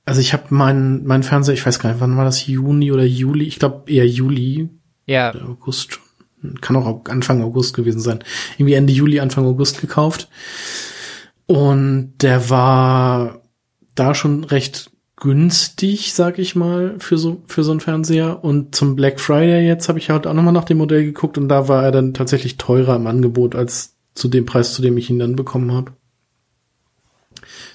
Also 0.07 0.22
ich 0.22 0.33
habe 0.33 0.54
meinen 0.54 1.04
mein 1.04 1.22
Fernseher, 1.22 1.54
ich 1.54 1.64
weiß 1.64 1.78
gar 1.78 1.90
nicht, 1.90 2.00
wann 2.00 2.16
war 2.16 2.24
das, 2.24 2.46
Juni 2.46 2.92
oder 2.92 3.04
Juli? 3.04 3.44
Ich 3.44 3.59
glaube 3.59 3.92
eher 3.92 4.07
Juli. 4.07 4.70
Ja. 5.07 5.35
August 5.35 6.00
kann 6.61 6.76
auch 6.76 7.04
Anfang 7.09 7.42
August 7.42 7.74
gewesen 7.74 8.00
sein. 8.00 8.22
Irgendwie 8.57 8.74
Ende 8.74 8.92
Juli, 8.92 9.20
Anfang 9.20 9.46
August 9.46 9.80
gekauft. 9.80 10.28
Und 11.46 12.14
der 12.18 12.48
war 12.50 13.42
da 13.94 14.14
schon 14.14 14.44
recht 14.44 14.90
günstig, 15.16 16.12
sag 16.12 16.38
ich 16.38 16.57
mal, 16.57 16.96
für 16.98 17.18
so, 17.18 17.42
für 17.46 17.62
so 17.62 17.70
einen 17.70 17.81
Fernseher. 17.81 18.42
Und 18.42 18.74
zum 18.74 18.96
Black 18.96 19.20
Friday 19.20 19.66
jetzt 19.66 19.88
habe 19.88 19.98
ich 19.98 20.11
halt 20.11 20.27
auch 20.27 20.35
nochmal 20.35 20.53
nach 20.53 20.64
dem 20.64 20.79
Modell 20.79 21.05
geguckt 21.05 21.38
und 21.38 21.48
da 21.48 21.68
war 21.68 21.85
er 21.85 21.92
dann 21.92 22.14
tatsächlich 22.14 22.57
teurer 22.57 22.96
im 22.96 23.07
Angebot 23.07 23.55
als 23.55 23.96
zu 24.14 24.29
dem 24.29 24.46
Preis, 24.46 24.74
zu 24.74 24.83
dem 24.83 24.96
ich 24.96 25.11
ihn 25.11 25.18
dann 25.18 25.37
bekommen 25.37 25.72
habe. 25.72 25.92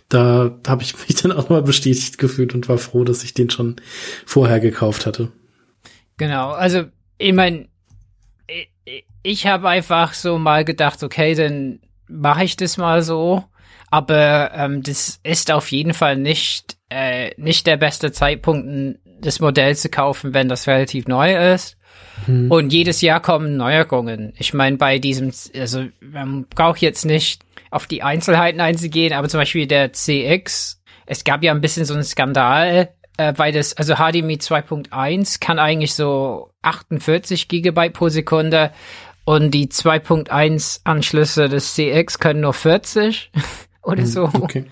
Da 0.10 0.58
habe 0.68 0.84
ich 0.84 0.96
mich 1.08 1.16
dann 1.22 1.32
auch 1.32 1.50
mal 1.50 1.62
bestätigt 1.62 2.18
gefühlt 2.18 2.54
und 2.54 2.68
war 2.68 2.78
froh, 2.78 3.04
dass 3.04 3.24
ich 3.24 3.34
den 3.34 3.50
schon 3.50 3.78
vorher 4.26 4.60
gekauft 4.60 5.06
hatte. 5.06 5.32
Genau, 6.18 6.50
also 6.50 6.84
ich 7.18 7.34
meine, 7.34 7.68
ich 9.24 9.48
habe 9.48 9.70
einfach 9.70 10.14
so 10.14 10.38
mal 10.38 10.66
gedacht, 10.66 11.04
okay, 11.04 11.36
dann 11.36 11.80
mache 12.08 12.44
ich 12.44 12.58
das 12.58 12.78
mal 12.78 13.02
so. 13.04 13.44
Aber 13.92 14.52
ähm, 14.54 14.84
das 14.84 15.20
ist 15.24 15.52
auf 15.52 15.72
jeden 15.72 15.94
Fall 15.94 16.18
nicht, 16.18 16.78
äh, 16.90 17.32
nicht 17.38 17.68
der 17.68 17.78
beste 17.78 18.12
Zeitpunkt, 18.12 19.00
das 19.22 19.40
Modell 19.40 19.76
zu 19.76 19.90
kaufen, 19.90 20.34
wenn 20.34 20.50
das 20.50 20.68
relativ 20.68 21.08
neu 21.08 21.54
ist. 21.54 21.78
Hm. 22.26 22.52
Und 22.52 22.72
jedes 22.72 23.02
Jahr 23.02 23.22
kommen 23.22 23.58
Neuerungen. 23.58 24.34
Ich 24.38 24.54
meine, 24.54 24.78
bei 24.78 25.00
diesem, 25.00 25.32
also 25.56 25.86
man 26.02 26.46
braucht 26.48 26.82
jetzt 26.82 27.06
nicht 27.06 27.44
auf 27.72 27.88
die 27.88 28.04
Einzelheiten 28.04 28.62
einzugehen, 28.62 29.14
aber 29.14 29.30
zum 29.30 29.40
Beispiel 29.40 29.68
der 29.68 29.94
CX, 29.94 30.82
es 31.06 31.24
gab 31.24 31.44
ja 31.44 31.52
ein 31.52 31.62
bisschen 31.62 31.86
so 31.86 31.94
einen 31.94 32.04
Skandal, 32.04 32.90
äh, 33.18 33.34
weil 33.36 33.52
das, 33.52 33.76
also 33.76 33.96
HDMI 33.96 34.36
2.1 34.36 35.40
kann 35.40 35.60
eigentlich 35.60 35.94
so 35.94 36.52
48 36.62 37.48
Gigabyte 37.48 37.94
pro 37.94 38.10
Sekunde 38.10 38.72
und 39.26 39.52
die 39.52 39.68
2.1 39.68 40.82
Anschlüsse 40.86 41.50
des 41.50 41.76
CX 41.76 42.20
können 42.20 42.42
nur 42.42 42.54
40 42.54 43.32
oder 43.92 44.04
hm, 44.04 44.08
so. 44.08 44.30
Okay. 44.34 44.66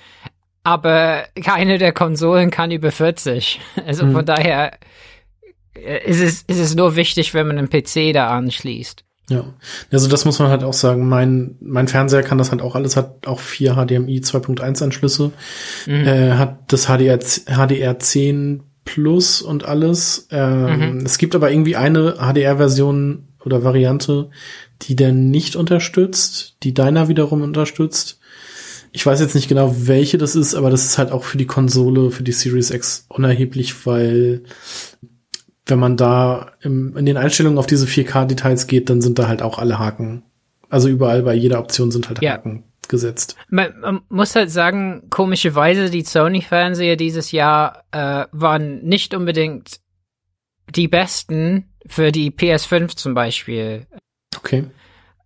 Aber 0.63 1.23
keine 1.41 1.77
der 1.77 1.93
Konsolen 1.93 2.51
kann 2.51 2.71
über 2.71 2.91
40. 2.91 3.61
Also 3.85 4.03
hm. 4.03 4.13
von 4.13 4.25
daher 4.25 4.77
äh, 5.75 6.09
ist 6.09 6.21
es, 6.21 6.41
ist 6.43 6.59
es 6.59 6.75
nur 6.75 6.95
wichtig, 6.95 7.33
wenn 7.33 7.47
man 7.47 7.57
einen 7.57 7.69
PC 7.69 8.13
da 8.13 8.29
anschließt. 8.35 9.03
Ja, 9.29 9.43
also 9.91 10.07
das 10.07 10.23
muss 10.23 10.39
man 10.39 10.49
halt 10.49 10.63
auch 10.63 10.73
sagen. 10.73 11.07
Mein, 11.09 11.55
mein 11.59 11.87
Fernseher 11.87 12.23
kann 12.23 12.37
das 12.37 12.51
halt 12.51 12.61
auch 12.61 12.75
alles, 12.75 12.95
hat 12.95 13.27
auch 13.27 13.41
vier 13.41 13.73
HDMI 13.73 14.19
2.1 14.19 14.83
Anschlüsse, 14.83 15.31
mhm. 15.85 16.07
äh, 16.07 16.31
hat 16.33 16.71
das 16.71 16.85
HDR, 16.85 17.19
HDR 17.19 17.99
10 17.99 18.63
Plus 18.85 19.41
und 19.41 19.65
alles. 19.65 20.29
Ähm, 20.31 20.99
mhm. 20.99 21.05
Es 21.05 21.17
gibt 21.17 21.35
aber 21.35 21.51
irgendwie 21.51 21.75
eine 21.75 22.15
HDR-Version 22.19 23.27
oder 23.43 23.63
Variante, 23.65 24.29
die 24.83 24.95
der 24.95 25.11
nicht 25.11 25.57
unterstützt, 25.57 26.55
die 26.63 26.73
deiner 26.73 27.09
wiederum 27.09 27.41
unterstützt. 27.41 28.16
Ich 28.97 29.05
weiß 29.05 29.19
jetzt 29.19 29.35
nicht 29.35 29.47
genau, 29.47 29.75
welche 29.77 30.17
das 30.17 30.35
ist, 30.35 30.55
aber 30.55 30.71
das 30.71 30.83
ist 30.83 30.97
halt 30.97 31.11
auch 31.11 31.23
für 31.23 31.37
die 31.37 31.45
Konsole, 31.45 32.09
für 32.09 32.23
die 32.23 32.31
Series 32.31 32.71
X 32.71 33.05
unerheblich, 33.09 33.85
weil 33.85 34.41
wenn 35.67 35.77
man 35.77 35.97
da 35.97 36.53
im, 36.61 36.97
in 36.97 37.05
den 37.05 37.15
Einstellungen 37.15 37.59
auf 37.59 37.67
diese 37.67 37.85
4K-Details 37.85 38.65
geht, 38.65 38.89
dann 38.89 39.01
sind 39.01 39.19
da 39.19 39.27
halt 39.27 39.43
auch 39.43 39.59
alle 39.59 39.77
Haken. 39.77 40.23
Also 40.67 40.89
überall 40.89 41.21
bei 41.21 41.35
jeder 41.35 41.59
Option 41.59 41.91
sind 41.91 42.09
halt 42.09 42.23
ja. 42.23 42.31
Haken 42.31 42.63
gesetzt. 42.87 43.35
Man, 43.49 43.79
man, 43.79 44.01
muss 44.09 44.33
halt 44.33 44.49
sagen, 44.49 45.03
komischerweise, 45.11 45.91
die 45.91 46.01
Sony-Fernseher 46.01 46.95
dieses 46.95 47.31
Jahr 47.31 47.83
äh, 47.91 48.25
waren 48.31 48.83
nicht 48.83 49.13
unbedingt 49.13 49.79
die 50.75 50.87
besten 50.87 51.65
für 51.85 52.11
die 52.11 52.31
PS5 52.31 52.95
zum 52.95 53.13
Beispiel. 53.13 53.85
Okay. 54.35 54.63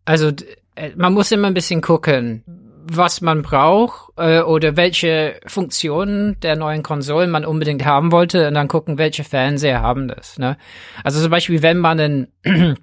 Also 0.04 0.34
äh, 0.76 0.92
man 0.98 1.14
muss 1.14 1.32
immer 1.32 1.48
ein 1.48 1.54
bisschen 1.54 1.80
gucken 1.80 2.44
was 2.84 3.22
man 3.22 3.42
braucht 3.42 4.18
äh, 4.18 4.42
oder 4.42 4.78
welche 4.78 5.40
Funktionen 5.46 6.40
der 6.42 6.56
neuen 6.56 6.84
Konsolen 6.84 7.30
man 7.30 7.46
unbedingt 7.46 7.86
haben 7.86 8.12
wollte 8.12 8.48
und 8.48 8.54
dann 8.54 8.68
gucken, 8.68 8.98
welche 8.98 9.24
Fernseher 9.24 9.82
haben 9.82 10.08
das. 10.08 10.38
Ne? 10.38 10.58
Also 11.04 11.22
zum 11.22 11.32
Beispiel, 11.32 11.62
wenn 11.62 11.78
man 11.78 12.00
einen 12.00 12.28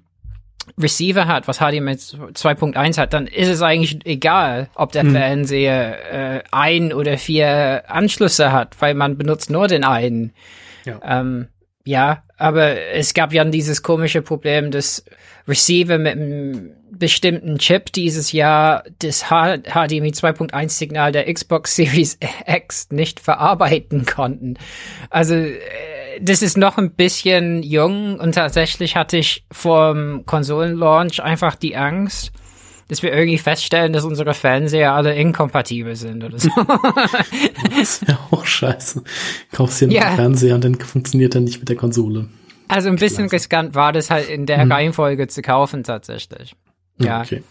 Receiver 0.77 1.27
hat, 1.27 1.47
was 1.47 1.57
HDMI 1.57 1.93
2.1 1.93 2.97
hat, 2.97 3.13
dann 3.13 3.27
ist 3.27 3.49
es 3.49 3.61
eigentlich 3.61 4.05
egal, 4.05 4.69
ob 4.75 4.91
der 4.91 5.03
hm. 5.03 5.11
Fernseher 5.11 6.37
äh, 6.37 6.43
ein 6.51 6.93
oder 6.93 7.17
vier 7.17 7.83
Anschlüsse 7.87 8.51
hat, 8.51 8.75
weil 8.79 8.93
man 8.93 9.17
benutzt 9.17 9.49
nur 9.49 9.67
den 9.67 9.83
einen. 9.83 10.33
Ja. 10.85 10.99
Ähm, 11.03 11.47
ja, 11.85 12.23
aber 12.37 12.79
es 12.93 13.13
gab 13.13 13.33
ja 13.33 13.43
dieses 13.45 13.81
komische 13.81 14.21
Problem, 14.21 14.69
dass 14.69 15.03
Receiver 15.47 15.97
mit 15.97 16.13
einem 16.13 16.71
bestimmten 16.91 17.57
Chip 17.57 17.91
dieses 17.93 18.31
Jahr 18.31 18.83
das 18.99 19.25
HDMI 19.25 20.11
2.1 20.11 20.69
Signal 20.69 21.11
der 21.11 21.31
Xbox 21.31 21.75
Series 21.75 22.17
X 22.47 22.89
nicht 22.91 23.19
verarbeiten 23.19 24.05
konnten. 24.05 24.55
Also 25.09 25.35
äh, 25.35 25.59
das 26.21 26.41
ist 26.41 26.57
noch 26.57 26.77
ein 26.77 26.91
bisschen 26.91 27.63
jung 27.63 28.19
und 28.19 28.35
tatsächlich 28.35 28.95
hatte 28.95 29.17
ich 29.17 29.45
vor 29.51 29.93
dem 29.93 30.25
Konsolenlaunch 30.25 31.21
einfach 31.21 31.55
die 31.55 31.75
Angst, 31.75 32.31
dass 32.89 33.03
wir 33.03 33.13
irgendwie 33.13 33.37
feststellen, 33.37 33.93
dass 33.93 34.03
unsere 34.03 34.33
Fernseher 34.33 34.93
alle 34.93 35.13
inkompatibel 35.15 35.95
sind 35.95 36.23
oder 36.23 36.39
so. 36.39 36.49
das 36.55 37.79
ist 37.81 38.07
ja 38.07 38.19
auch 38.31 38.45
scheiße. 38.45 39.03
Kaufst 39.51 39.81
dir 39.81 39.85
einen 39.85 39.91
ja. 39.93 40.15
Fernseher 40.15 40.55
und 40.55 40.63
dann 40.63 40.75
funktioniert 40.75 41.35
er 41.35 41.41
nicht 41.41 41.59
mit 41.59 41.69
der 41.69 41.75
Konsole. 41.75 42.27
Also 42.67 42.89
ein 42.89 42.97
bisschen 42.97 43.29
riskant 43.29 43.75
war 43.75 43.93
das 43.93 44.09
halt 44.09 44.29
in 44.29 44.45
der 44.45 44.61
hm. 44.61 44.71
Reihenfolge 44.71 45.27
zu 45.27 45.41
kaufen 45.41 45.83
tatsächlich. 45.83 46.55
Ja. 46.99 47.21
Okay. 47.21 47.43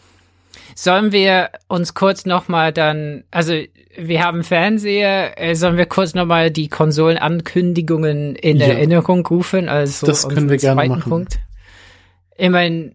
Sollen 0.75 1.13
wir 1.13 1.51
uns 1.67 1.95
kurz 1.95 2.25
nochmal 2.25 2.73
dann, 2.73 3.25
also 3.31 3.55
wir 3.97 4.23
haben 4.23 4.45
Fernseher, 4.45 5.41
äh, 5.41 5.55
sollen 5.55 5.77
wir 5.77 5.87
kurz 5.87 6.15
nochmal 6.15 6.51
die 6.51 6.69
Konsolenankündigungen 6.69 8.37
in 8.37 8.59
ja. 8.59 8.67
Erinnerung 8.67 9.27
rufen? 9.27 9.69
Also 9.69 10.07
das 10.07 10.29
können 10.29 10.49
wir 10.49 10.57
gerne 10.57 10.89
machen. 10.89 11.11
Punkt. 11.11 11.39
Ich 12.37 12.51
meine, 12.51 12.93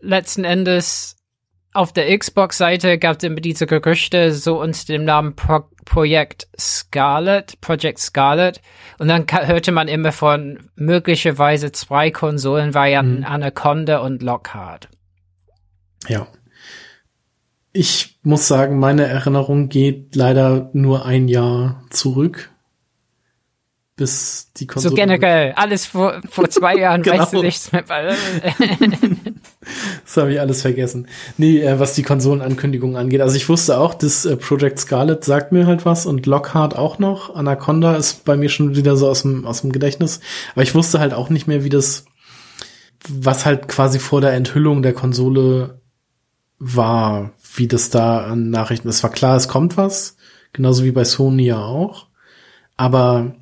letzten 0.00 0.44
Endes 0.44 1.16
auf 1.72 1.92
der 1.92 2.16
Xbox-Seite 2.16 2.98
gab 2.98 3.16
es 3.16 3.24
immer 3.24 3.40
diese 3.40 3.66
Gerüchte 3.66 4.32
so 4.32 4.60
unter 4.60 4.86
dem 4.86 5.04
Namen 5.04 5.34
Pro 5.34 5.64
Projekt 5.84 6.48
Scarlet, 6.58 7.60
Project 7.60 7.98
Scarlet. 7.98 8.60
Und 8.98 9.08
dann 9.08 9.26
hörte 9.28 9.70
man 9.70 9.88
immer 9.88 10.12
von 10.12 10.70
möglicherweise 10.76 11.72
zwei 11.72 12.10
Konsolenvarianten, 12.10 13.18
mhm. 13.18 13.24
Anaconda 13.24 13.98
und 13.98 14.22
Lockhart. 14.22 14.88
Ja. 16.08 16.26
Ich 17.72 18.18
muss 18.22 18.46
sagen, 18.46 18.78
meine 18.78 19.06
Erinnerung 19.06 19.68
geht 19.68 20.14
leider 20.14 20.70
nur 20.72 21.04
ein 21.06 21.28
Jahr 21.28 21.82
zurück 21.90 22.54
bis 23.96 24.50
die 24.56 24.66
Konsole. 24.66 24.90
So 24.90 24.96
generell, 24.96 25.52
alles 25.52 25.86
vor, 25.86 26.20
vor 26.28 26.48
zwei 26.50 26.76
Jahren 26.78 27.02
genau. 27.02 27.18
weißt 27.18 27.32
du 27.32 27.42
nichts 27.42 27.70
mehr. 27.72 27.84
das 30.04 30.16
habe 30.16 30.32
ich 30.32 30.40
alles 30.40 30.62
vergessen. 30.62 31.06
Nee, 31.38 31.60
äh, 31.60 31.78
was 31.78 31.94
die 31.94 32.02
Konsolenankündigungen 32.02 32.96
angeht. 32.96 33.20
Also 33.20 33.36
ich 33.36 33.48
wusste 33.48 33.78
auch, 33.78 33.94
das 33.94 34.24
äh, 34.24 34.36
Project 34.36 34.80
Scarlet 34.80 35.24
sagt 35.24 35.52
mir 35.52 35.66
halt 35.66 35.84
was 35.84 36.06
und 36.06 36.26
Lockhart 36.26 36.76
auch 36.76 36.98
noch. 36.98 37.34
Anaconda 37.34 37.94
ist 37.94 38.24
bei 38.24 38.36
mir 38.36 38.48
schon 38.48 38.74
wieder 38.74 38.96
so 38.96 39.08
aus 39.08 39.22
dem, 39.22 39.46
aus 39.46 39.60
dem 39.60 39.70
Gedächtnis. 39.70 40.20
Aber 40.52 40.62
ich 40.62 40.74
wusste 40.74 40.98
halt 40.98 41.14
auch 41.14 41.30
nicht 41.30 41.46
mehr, 41.46 41.62
wie 41.62 41.70
das, 41.70 42.04
was 43.08 43.46
halt 43.46 43.68
quasi 43.68 44.00
vor 44.00 44.20
der 44.20 44.32
Enthüllung 44.32 44.82
der 44.82 44.92
Konsole 44.92 45.80
war, 46.58 47.32
wie 47.54 47.68
das 47.68 47.90
da 47.90 48.24
an 48.24 48.50
Nachrichten. 48.50 48.88
Es 48.88 49.02
war 49.02 49.10
klar, 49.10 49.36
es 49.36 49.48
kommt 49.48 49.76
was. 49.76 50.16
Genauso 50.52 50.84
wie 50.84 50.92
bei 50.92 51.04
Sony 51.04 51.46
ja 51.46 51.62
auch. 51.62 52.06
Aber 52.76 53.34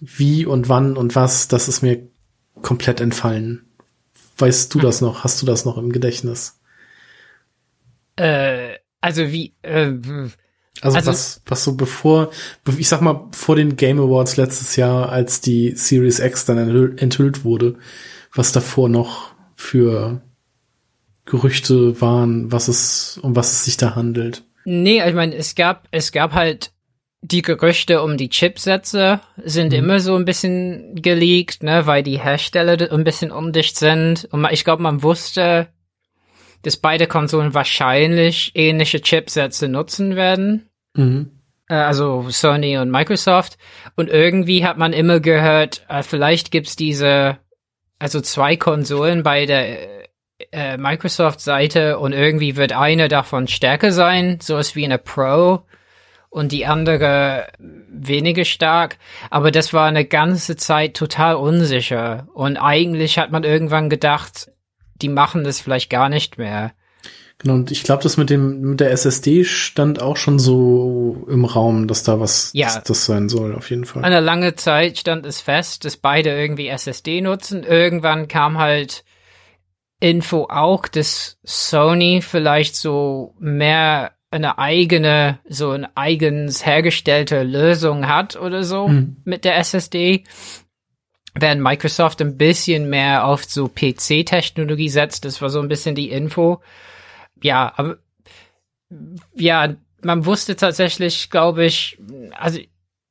wie 0.00 0.46
und 0.46 0.68
wann 0.68 0.96
und 0.96 1.14
was, 1.14 1.48
das 1.48 1.68
ist 1.68 1.82
mir 1.82 2.08
komplett 2.62 3.00
entfallen. 3.00 3.64
Weißt 4.38 4.74
du 4.74 4.78
hm. 4.78 4.84
das 4.84 5.00
noch? 5.00 5.24
Hast 5.24 5.40
du 5.42 5.46
das 5.46 5.64
noch 5.64 5.78
im 5.78 5.92
Gedächtnis? 5.92 6.60
Äh, 8.16 8.76
also 9.00 9.30
wie, 9.30 9.54
äh, 9.62 9.92
also, 10.80 10.96
also 10.98 11.10
was, 11.10 11.40
was 11.46 11.64
so 11.64 11.74
bevor, 11.74 12.30
ich 12.78 12.88
sag 12.88 13.00
mal, 13.00 13.28
vor 13.32 13.56
den 13.56 13.76
Game 13.76 14.00
Awards 14.00 14.36
letztes 14.36 14.76
Jahr, 14.76 15.10
als 15.10 15.40
die 15.40 15.72
Series 15.72 16.18
X 16.18 16.44
dann 16.44 16.58
enthüllt 16.98 17.44
wurde, 17.44 17.76
was 18.34 18.52
davor 18.52 18.88
noch 18.88 19.34
für 19.54 20.20
Gerüchte 21.26 22.00
waren, 22.00 22.50
was 22.50 22.68
es, 22.68 23.18
um 23.22 23.36
was 23.36 23.52
es 23.52 23.64
sich 23.64 23.76
da 23.76 23.94
handelt. 23.94 24.44
Nee, 24.64 25.02
ich 25.06 25.14
meine, 25.14 25.34
es 25.34 25.54
gab, 25.54 25.86
es 25.90 26.12
gab 26.12 26.32
halt 26.32 26.72
die 27.20 27.42
Gerüchte 27.42 28.02
um 28.02 28.16
die 28.16 28.28
Chipsätze 28.28 29.20
sind 29.42 29.72
mhm. 29.72 29.78
immer 29.78 30.00
so 30.00 30.14
ein 30.14 30.24
bisschen 30.24 30.94
geleakt, 30.94 31.62
ne, 31.62 31.86
weil 31.86 32.02
die 32.02 32.20
Hersteller 32.20 32.92
ein 32.92 33.04
bisschen 33.04 33.32
undicht 33.32 33.76
sind. 33.76 34.28
Und 34.30 34.46
ich 34.52 34.64
glaube, 34.64 34.82
man 34.82 35.02
wusste, 35.02 35.68
dass 36.62 36.76
beide 36.76 37.06
Konsolen 37.06 37.54
wahrscheinlich 37.54 38.52
ähnliche 38.54 39.00
Chipsätze 39.00 39.68
nutzen 39.68 40.14
werden. 40.14 40.68
Mhm. 40.94 41.30
Äh, 41.68 41.74
also 41.74 42.28
Sony 42.30 42.78
und 42.78 42.90
Microsoft. 42.90 43.58
Und 43.96 44.08
irgendwie 44.08 44.64
hat 44.64 44.78
man 44.78 44.92
immer 44.92 45.20
gehört, 45.20 45.84
äh, 45.88 46.02
vielleicht 46.02 46.50
gibt's 46.50 46.76
diese, 46.76 47.38
also 47.98 48.20
zwei 48.20 48.56
Konsolen 48.56 49.22
bei 49.22 49.46
der 49.46 49.95
äh, 50.52 50.76
Microsoft-Seite 50.76 51.98
und 51.98 52.12
irgendwie 52.12 52.56
wird 52.56 52.72
eine 52.72 53.08
davon 53.08 53.48
stärker 53.48 53.92
sein, 53.92 54.38
sowas 54.40 54.76
wie 54.76 54.84
eine 54.84 54.98
Pro 54.98 55.62
und 56.28 56.52
die 56.52 56.66
andere 56.66 57.46
weniger 57.58 58.44
stark. 58.44 58.98
Aber 59.30 59.50
das 59.50 59.72
war 59.72 59.86
eine 59.86 60.04
ganze 60.04 60.56
Zeit 60.56 60.94
total 60.94 61.36
unsicher. 61.36 62.28
Und 62.34 62.58
eigentlich 62.58 63.18
hat 63.18 63.30
man 63.32 63.44
irgendwann 63.44 63.88
gedacht, 63.88 64.50
die 65.00 65.08
machen 65.08 65.44
das 65.44 65.60
vielleicht 65.60 65.88
gar 65.88 66.08
nicht 66.08 66.38
mehr. 66.38 66.72
Genau, 67.38 67.54
und 67.54 67.70
ich 67.70 67.82
glaube, 67.82 68.02
das 68.02 68.16
mit 68.16 68.30
dem 68.30 68.60
mit 68.62 68.80
der 68.80 68.90
SSD 68.92 69.44
stand 69.44 70.00
auch 70.00 70.16
schon 70.16 70.38
so 70.38 71.26
im 71.28 71.44
Raum, 71.44 71.86
dass 71.86 72.02
da 72.02 72.18
was 72.18 72.50
ja. 72.54 72.66
das, 72.66 72.82
das 72.82 73.04
sein 73.04 73.28
soll, 73.28 73.54
auf 73.54 73.68
jeden 73.68 73.84
Fall. 73.84 74.04
Eine 74.04 74.20
lange 74.20 74.54
Zeit 74.54 74.98
stand 74.98 75.26
es 75.26 75.42
fest, 75.42 75.84
dass 75.84 75.98
beide 75.98 76.30
irgendwie 76.30 76.68
SSD 76.68 77.20
nutzen. 77.20 77.62
Irgendwann 77.62 78.26
kam 78.28 78.58
halt 78.58 79.04
Info 80.00 80.44
auch, 80.50 80.88
dass 80.88 81.38
Sony 81.42 82.20
vielleicht 82.22 82.76
so 82.76 83.34
mehr 83.38 84.12
eine 84.30 84.58
eigene, 84.58 85.38
so 85.48 85.70
eine 85.70 85.96
eigens 85.96 86.66
hergestellte 86.66 87.42
Lösung 87.42 88.06
hat 88.06 88.36
oder 88.36 88.62
so 88.62 88.88
mhm. 88.88 89.16
mit 89.24 89.44
der 89.44 89.56
SSD. 89.56 90.24
während 91.34 91.62
Microsoft 91.62 92.20
ein 92.20 92.36
bisschen 92.36 92.88
mehr 92.88 93.26
auf 93.26 93.44
so 93.44 93.68
PC-Technologie 93.68 94.88
setzt. 94.88 95.24
Das 95.24 95.40
war 95.42 95.50
so 95.50 95.60
ein 95.60 95.68
bisschen 95.68 95.94
die 95.94 96.10
Info. 96.10 96.60
Ja, 97.42 97.72
aber 97.76 97.98
ja, 99.34 99.74
man 100.02 100.24
wusste 100.24 100.56
tatsächlich, 100.56 101.30
glaube 101.30 101.64
ich, 101.64 101.98
also 102.32 102.58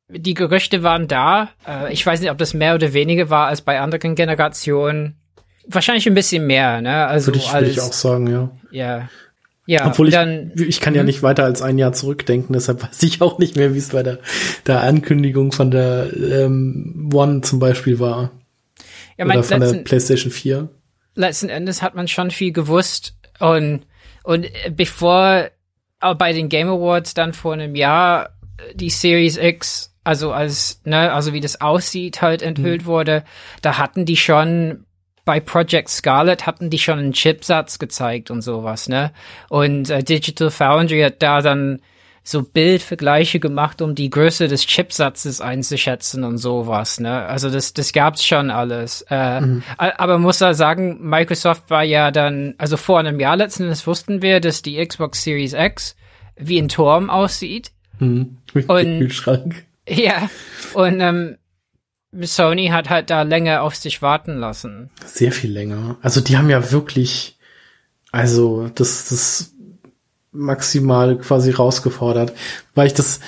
die 0.07 0.33
Gerüchte 0.33 0.83
waren 0.83 1.07
da. 1.07 1.49
Äh, 1.67 1.93
ich 1.93 2.05
weiß 2.05 2.21
nicht, 2.21 2.31
ob 2.31 2.37
das 2.37 2.53
mehr 2.53 2.75
oder 2.75 2.93
weniger 2.93 3.29
war 3.29 3.47
als 3.47 3.61
bei 3.61 3.79
anderen 3.79 4.15
Generationen. 4.15 5.19
Wahrscheinlich 5.67 6.07
ein 6.07 6.13
bisschen 6.13 6.45
mehr, 6.45 6.81
ne? 6.81 7.07
Also 7.07 7.27
würde 7.27 7.39
ich, 7.39 7.53
würde 7.53 7.67
ich 7.67 7.81
auch 7.81 7.93
sagen, 7.93 8.27
ja. 8.27 8.51
Ja. 8.71 9.09
Ja, 9.67 9.87
Obwohl 9.87 10.09
ich, 10.09 10.13
dann, 10.13 10.51
ich 10.55 10.79
kann 10.79 10.93
ja 10.93 11.01
mhm. 11.01 11.07
nicht 11.07 11.23
weiter 11.23 11.43
als 11.43 11.63
ein 11.63 11.79
Jahr 11.79 11.91
zurückdenken, 11.91 12.53
deshalb 12.53 12.83
weiß 12.87 13.01
ich 13.03 13.21
auch 13.21 13.39
nicht 13.39 13.55
mehr, 13.55 13.73
wie 13.73 13.79
es 13.79 13.89
bei 13.89 14.03
der, 14.03 14.19
der 14.67 14.81
Ankündigung 14.81 15.51
von 15.51 15.71
der 15.71 16.11
ähm, 16.15 17.09
One 17.11 17.41
zum 17.41 17.59
Beispiel 17.59 17.99
war. 17.99 18.31
Ja, 19.17 19.25
Oder 19.25 19.41
von 19.43 19.61
letzten, 19.61 19.77
der 19.77 19.83
PlayStation 19.83 20.31
4. 20.31 20.69
Letzten 21.15 21.49
Endes 21.49 21.81
hat 21.81 21.95
man 21.95 22.07
schon 22.07 22.29
viel 22.29 22.51
gewusst 22.51 23.15
und, 23.39 23.81
und 24.23 24.47
bevor 24.69 25.49
bei 25.99 26.33
den 26.33 26.49
Game 26.49 26.67
Awards 26.67 27.15
dann 27.15 27.33
vor 27.33 27.53
einem 27.53 27.75
Jahr 27.75 28.29
die 28.75 28.91
Series 28.91 29.37
X 29.37 29.95
also 30.05 30.31
als, 30.31 30.81
ne, 30.85 31.11
also 31.11 31.33
wie 31.33 31.41
das 31.41 31.59
aussieht, 31.61 32.21
halt 32.21 32.43
enthüllt 32.43 32.83
mhm. 32.83 32.85
wurde, 32.85 33.23
da 33.63 33.79
hatten 33.79 34.05
die 34.05 34.17
schon 34.17 34.84
bei 35.25 35.39
Project 35.39 35.89
Scarlet 35.89 36.45
hatten 36.45 36.69
die 36.69 36.79
schon 36.79 36.99
einen 36.99 37.13
Chipsatz 37.13 37.79
gezeigt 37.79 38.31
und 38.31 38.41
sowas, 38.41 38.87
ne? 38.87 39.11
Und 39.49 39.89
äh, 39.89 40.03
Digital 40.03 40.51
Foundry 40.51 41.01
hat 41.01 41.21
da 41.21 41.41
dann 41.41 41.81
so 42.27 42.41
Bildvergleiche 42.41 43.39
gemacht, 43.39 43.83
um 43.83 43.93
die 43.93 44.09
Größe 44.09 44.47
des 44.47 44.65
Chipsatzes 44.65 45.41
einzuschätzen 45.41 46.23
und 46.23 46.37
sowas, 46.37 46.99
ne? 46.99 47.25
Also 47.25 47.49
das, 47.49 47.73
das 47.73 47.93
gab's 47.93 48.23
schon 48.23 48.49
alles. 48.49 49.05
Äh, 49.09 49.41
mhm. 49.41 49.63
Aber 49.77 50.17
muss 50.17 50.39
da 50.39 50.53
sagen, 50.53 51.07
Microsoft 51.07 51.69
war 51.69 51.83
ja 51.83 52.11
dann, 52.11 52.55
also 52.57 52.77
vor 52.77 52.99
einem 52.99 53.19
Jahr 53.19 53.35
letzten 53.35 53.63
Endes 53.63 53.85
wussten 53.85 54.21
wir, 54.21 54.39
dass 54.39 54.61
die 54.61 54.83
Xbox 54.83 55.23
Series 55.23 55.53
X 55.53 55.95
wie 56.35 56.59
ein 56.59 56.67
Turm 56.67 57.09
aussieht. 57.09 57.71
Mhm. 57.99 58.37
Mit 58.53 58.69
und, 58.69 58.99
Kühlschrank. 58.99 59.65
Ja, 59.87 60.29
und 60.73 60.99
ähm, 60.99 61.37
Sony 62.21 62.67
hat 62.67 62.89
halt 62.89 63.09
da 63.09 63.23
länger 63.23 63.61
auf 63.61 63.75
sich 63.75 64.01
warten 64.01 64.35
lassen. 64.35 64.89
Sehr 65.05 65.31
viel 65.31 65.51
länger. 65.51 65.97
Also 66.01 66.21
die 66.21 66.37
haben 66.37 66.49
ja 66.49 66.71
wirklich, 66.71 67.37
also 68.11 68.69
das, 68.73 69.09
das 69.09 69.53
maximal 70.31 71.17
quasi 71.17 71.51
rausgefordert, 71.51 72.33
weil 72.73 72.87
ich 72.87 72.93
das 72.93 73.19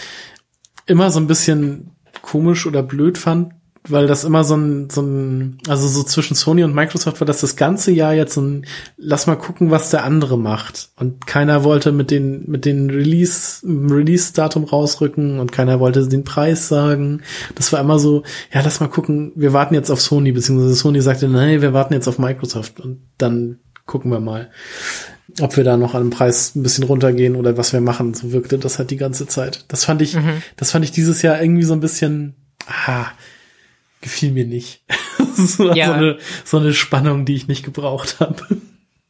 immer 0.85 1.11
so 1.11 1.19
ein 1.19 1.27
bisschen 1.27 1.91
komisch 2.21 2.65
oder 2.65 2.83
blöd 2.83 3.17
fand, 3.17 3.53
weil 3.89 4.07
das 4.07 4.23
immer 4.23 4.43
so 4.43 4.55
ein, 4.55 4.89
so 4.89 5.01
ein, 5.01 5.57
also 5.67 5.87
so 5.87 6.03
zwischen 6.03 6.35
Sony 6.35 6.63
und 6.63 6.73
Microsoft 6.73 7.19
war 7.21 7.25
das 7.25 7.41
das 7.41 7.55
ganze 7.55 7.91
Jahr 7.91 8.13
jetzt 8.13 8.33
so 8.33 8.41
ein, 8.41 8.65
lass 8.97 9.27
mal 9.27 9.35
gucken, 9.35 9.71
was 9.71 9.89
der 9.89 10.03
andere 10.03 10.37
macht. 10.37 10.89
Und 10.97 11.27
keiner 11.27 11.63
wollte 11.63 11.91
mit 11.91 12.11
den, 12.11 12.49
mit 12.49 12.65
den 12.65 12.89
Release, 12.89 13.61
Release-Datum 13.65 14.65
rausrücken 14.65 15.39
und 15.39 15.51
keiner 15.51 15.79
wollte 15.79 16.07
den 16.07 16.23
Preis 16.23 16.67
sagen. 16.67 17.21
Das 17.55 17.71
war 17.73 17.79
immer 17.79 17.99
so, 17.99 18.23
ja, 18.53 18.61
lass 18.61 18.79
mal 18.79 18.87
gucken, 18.87 19.31
wir 19.35 19.53
warten 19.53 19.73
jetzt 19.73 19.89
auf 19.89 20.01
Sony, 20.01 20.31
beziehungsweise 20.31 20.75
Sony 20.75 21.01
sagte, 21.01 21.27
nein, 21.27 21.61
wir 21.61 21.73
warten 21.73 21.93
jetzt 21.93 22.07
auf 22.07 22.19
Microsoft 22.19 22.79
und 22.79 23.01
dann 23.17 23.59
gucken 23.85 24.11
wir 24.11 24.19
mal, 24.19 24.49
ob 25.41 25.57
wir 25.57 25.63
da 25.63 25.77
noch 25.77 25.93
an 25.93 26.03
dem 26.03 26.09
Preis 26.09 26.55
ein 26.55 26.63
bisschen 26.63 26.83
runtergehen 26.83 27.35
oder 27.35 27.57
was 27.57 27.73
wir 27.73 27.81
machen. 27.81 28.13
So 28.13 28.31
wirkte 28.31 28.57
das 28.57 28.77
halt 28.77 28.91
die 28.91 28.97
ganze 28.97 29.27
Zeit. 29.27 29.65
Das 29.67 29.85
fand 29.85 30.01
ich, 30.01 30.15
mhm. 30.15 30.41
das 30.55 30.71
fand 30.71 30.85
ich 30.85 30.91
dieses 30.91 31.21
Jahr 31.21 31.41
irgendwie 31.41 31.63
so 31.63 31.73
ein 31.73 31.79
bisschen, 31.79 32.35
ah, 32.67 33.07
gefiel 34.01 34.31
mir 34.31 34.45
nicht. 34.45 34.83
so, 35.35 35.73
ja. 35.73 35.87
so, 35.87 35.93
eine, 35.93 36.17
so 36.43 36.57
eine 36.57 36.73
Spannung, 36.73 37.25
die 37.25 37.35
ich 37.35 37.47
nicht 37.47 37.63
gebraucht 37.63 38.19
habe. 38.19 38.45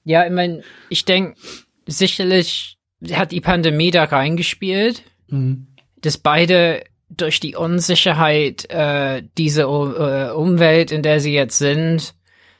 Ja, 0.03 0.25
ich 0.25 0.31
meine, 0.31 0.63
ich 0.89 1.05
denke, 1.05 1.39
sicherlich 1.85 2.77
hat 3.11 3.31
die 3.31 3.41
Pandemie 3.41 3.91
da 3.91 4.05
reingespielt, 4.05 5.03
mhm. 5.27 5.67
dass 6.01 6.17
beide 6.17 6.83
durch 7.09 7.39
die 7.39 7.55
Unsicherheit 7.55 8.69
äh, 8.69 9.23
diese 9.37 9.63
äh, 9.63 10.31
Umwelt, 10.31 10.91
in 10.91 11.03
der 11.03 11.19
sie 11.19 11.33
jetzt 11.33 11.57
sind, 11.57 12.15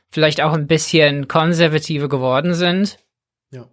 vielleicht 0.09 0.41
auch 0.41 0.53
ein 0.53 0.67
bisschen 0.67 1.27
konservativer 1.27 2.07
geworden 2.07 2.53
sind. 2.53 2.97
Ja. 3.51 3.67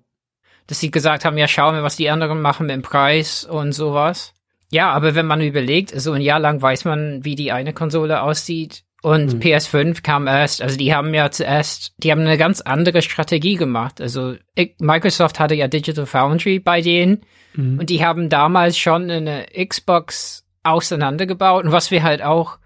Dass 0.67 0.81
sie 0.81 0.91
gesagt 0.91 1.25
haben, 1.25 1.39
ja, 1.39 1.47
schauen 1.49 1.77
wir, 1.77 1.83
was 1.83 1.97
die 1.97 2.11
anderen 2.11 2.43
machen 2.43 2.67
mit 2.67 2.75
dem 2.75 2.83
Preis 2.83 3.45
und 3.45 3.73
sowas. 3.73 4.34
Ja, 4.71 4.91
aber 4.91 5.15
wenn 5.15 5.27
man 5.27 5.41
überlegt, 5.41 5.99
so 6.01 6.13
ein 6.13 6.23
Jahr 6.23 6.41
lang 6.41 6.61
weiß 6.61 6.85
man, 6.85 7.25
wie 7.25 7.37
die 7.37 7.53
eine 7.53 7.73
Konsole 7.73 8.23
aussieht. 8.23 8.85
Und 9.03 9.35
mhm. 9.35 9.41
PS5 9.41 10.03
kam 10.03 10.27
erst, 10.27 10.63
also 10.63 10.79
die 10.79 10.95
haben 10.95 11.13
ja 11.13 11.31
zuerst, 11.31 11.93
die 11.99 12.11
haben 12.11 12.23
eine 12.23 12.39
ganz 12.39 12.63
andere 12.63 13.03
Strategie 13.03 13.57
gemacht. 13.57 14.01
Also 14.01 14.37
Microsoft 14.79 15.39
hatte 15.39 15.55
ja 15.55 15.69
Digital 15.69 16.07
Foundry 16.07 16.59
bei 16.59 16.81
denen 16.81 17.21
mhm. 17.55 17.81
und 17.81 17.91
die 17.91 18.03
haben 18.03 18.31
damals 18.31 18.79
schon 18.79 19.11
eine 19.11 19.45
Xbox 19.55 20.47
auseinandergebaut. 20.63 21.67
Und 21.67 21.73
was 21.73 21.91
wir 21.91 22.03
halt 22.03 22.23
auch 22.23 22.59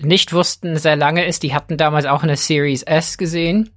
nicht 0.00 0.32
wussten 0.32 0.76
sehr 0.76 0.96
lange 0.96 1.26
ist, 1.26 1.42
die 1.42 1.54
hatten 1.54 1.76
damals 1.76 2.06
auch 2.06 2.22
eine 2.22 2.36
Series 2.36 2.82
S 2.82 3.18
gesehen, 3.18 3.70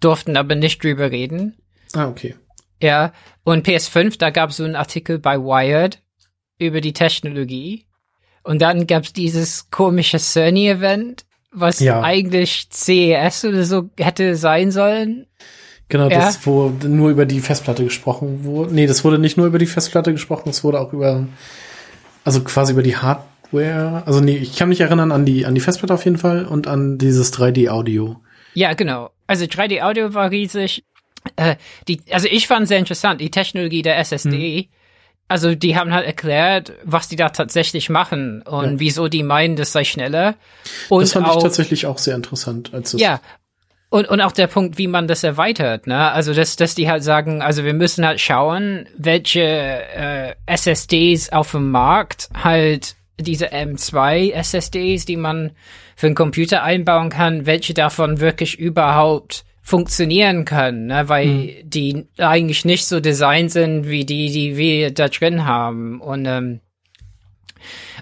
durften 0.00 0.36
aber 0.36 0.54
nicht 0.54 0.82
drüber 0.82 1.10
reden. 1.10 1.56
Ah, 1.92 2.08
okay. 2.08 2.36
Ja, 2.82 3.12
und 3.44 3.66
PS5, 3.66 4.18
da 4.18 4.30
gab 4.30 4.50
es 4.50 4.56
so 4.56 4.64
einen 4.64 4.76
Artikel 4.76 5.18
bei 5.18 5.38
Wired, 5.38 6.00
über 6.60 6.80
die 6.80 6.92
Technologie. 6.92 7.86
Und 8.42 8.62
dann 8.62 8.86
gab's 8.86 9.12
dieses 9.12 9.70
komische 9.70 10.18
Sony-Event, 10.18 11.24
was 11.50 11.80
ja. 11.80 12.02
eigentlich 12.02 12.68
CES 12.70 13.44
oder 13.44 13.64
so 13.64 13.90
hätte 13.98 14.36
sein 14.36 14.70
sollen. 14.70 15.26
Genau, 15.88 16.08
ja. 16.08 16.20
das, 16.20 16.46
wo 16.46 16.72
nur 16.86 17.10
über 17.10 17.26
die 17.26 17.40
Festplatte 17.40 17.82
gesprochen 17.82 18.44
wurde. 18.44 18.72
Nee, 18.72 18.86
das 18.86 19.04
wurde 19.04 19.18
nicht 19.18 19.36
nur 19.36 19.46
über 19.46 19.58
die 19.58 19.66
Festplatte 19.66 20.12
gesprochen, 20.12 20.50
es 20.50 20.62
wurde 20.62 20.80
auch 20.80 20.92
über, 20.92 21.26
also 22.24 22.42
quasi 22.42 22.72
über 22.72 22.82
die 22.82 22.96
Hardware. 22.96 24.04
Also 24.06 24.20
nee, 24.20 24.36
ich 24.36 24.56
kann 24.56 24.68
mich 24.68 24.80
erinnern 24.80 25.10
an 25.10 25.26
die, 25.26 25.46
an 25.46 25.54
die 25.54 25.60
Festplatte 25.60 25.94
auf 25.94 26.04
jeden 26.04 26.18
Fall 26.18 26.44
und 26.44 26.68
an 26.68 26.96
dieses 26.98 27.32
3D-Audio. 27.32 28.20
Ja, 28.54 28.74
genau. 28.74 29.10
Also 29.26 29.46
3D-Audio 29.46 30.14
war 30.14 30.30
riesig. 30.30 30.84
Äh, 31.36 31.56
die, 31.88 32.00
also 32.10 32.28
ich 32.30 32.46
fand 32.46 32.68
sehr 32.68 32.78
interessant, 32.78 33.20
die 33.20 33.30
Technologie 33.30 33.82
der 33.82 33.98
SSD. 33.98 34.62
Hm 34.62 34.79
also 35.30 35.54
die 35.54 35.76
haben 35.76 35.94
halt 35.94 36.04
erklärt, 36.06 36.72
was 36.82 37.06
die 37.06 37.14
da 37.14 37.28
tatsächlich 37.28 37.88
machen 37.88 38.42
und 38.42 38.72
ja. 38.72 38.80
wieso 38.80 39.06
die 39.06 39.22
meinen, 39.22 39.54
das 39.54 39.70
sei 39.70 39.84
schneller. 39.84 40.34
Und 40.88 41.02
das 41.02 41.12
fand 41.12 41.28
auch, 41.28 41.36
ich 41.36 41.42
tatsächlich 41.44 41.86
auch 41.86 41.98
sehr 41.98 42.16
interessant. 42.16 42.74
Als 42.74 42.92
ja, 42.98 43.20
und, 43.90 44.08
und 44.08 44.20
auch 44.20 44.32
der 44.32 44.48
Punkt, 44.48 44.76
wie 44.76 44.88
man 44.88 45.06
das 45.06 45.22
erweitert, 45.22 45.86
ne? 45.86 46.10
Also 46.10 46.34
dass, 46.34 46.56
dass 46.56 46.74
die 46.74 46.90
halt 46.90 47.04
sagen, 47.04 47.42
also 47.42 47.64
wir 47.64 47.74
müssen 47.74 48.04
halt 48.04 48.20
schauen, 48.20 48.88
welche 48.98 49.40
äh, 49.40 50.34
SSDs 50.46 51.30
auf 51.30 51.52
dem 51.52 51.70
Markt 51.70 52.28
halt 52.34 52.96
diese 53.16 53.52
M2 53.52 54.32
SSDs, 54.32 55.04
die 55.04 55.16
man 55.16 55.52
für 55.94 56.06
einen 56.06 56.16
Computer 56.16 56.64
einbauen 56.64 57.10
kann, 57.10 57.46
welche 57.46 57.72
davon 57.72 58.18
wirklich 58.18 58.58
überhaupt 58.58 59.44
funktionieren 59.62 60.44
können, 60.44 60.86
ne? 60.86 61.08
weil 61.08 61.26
mhm. 61.26 61.48
die 61.64 62.06
eigentlich 62.18 62.64
nicht 62.64 62.86
so 62.86 63.00
designt 63.00 63.50
sind 63.50 63.88
wie 63.88 64.04
die, 64.04 64.30
die 64.30 64.56
wir 64.56 64.90
da 64.92 65.08
drin 65.08 65.44
haben. 65.44 66.00
Und 66.00 66.26
ähm, 66.26 66.60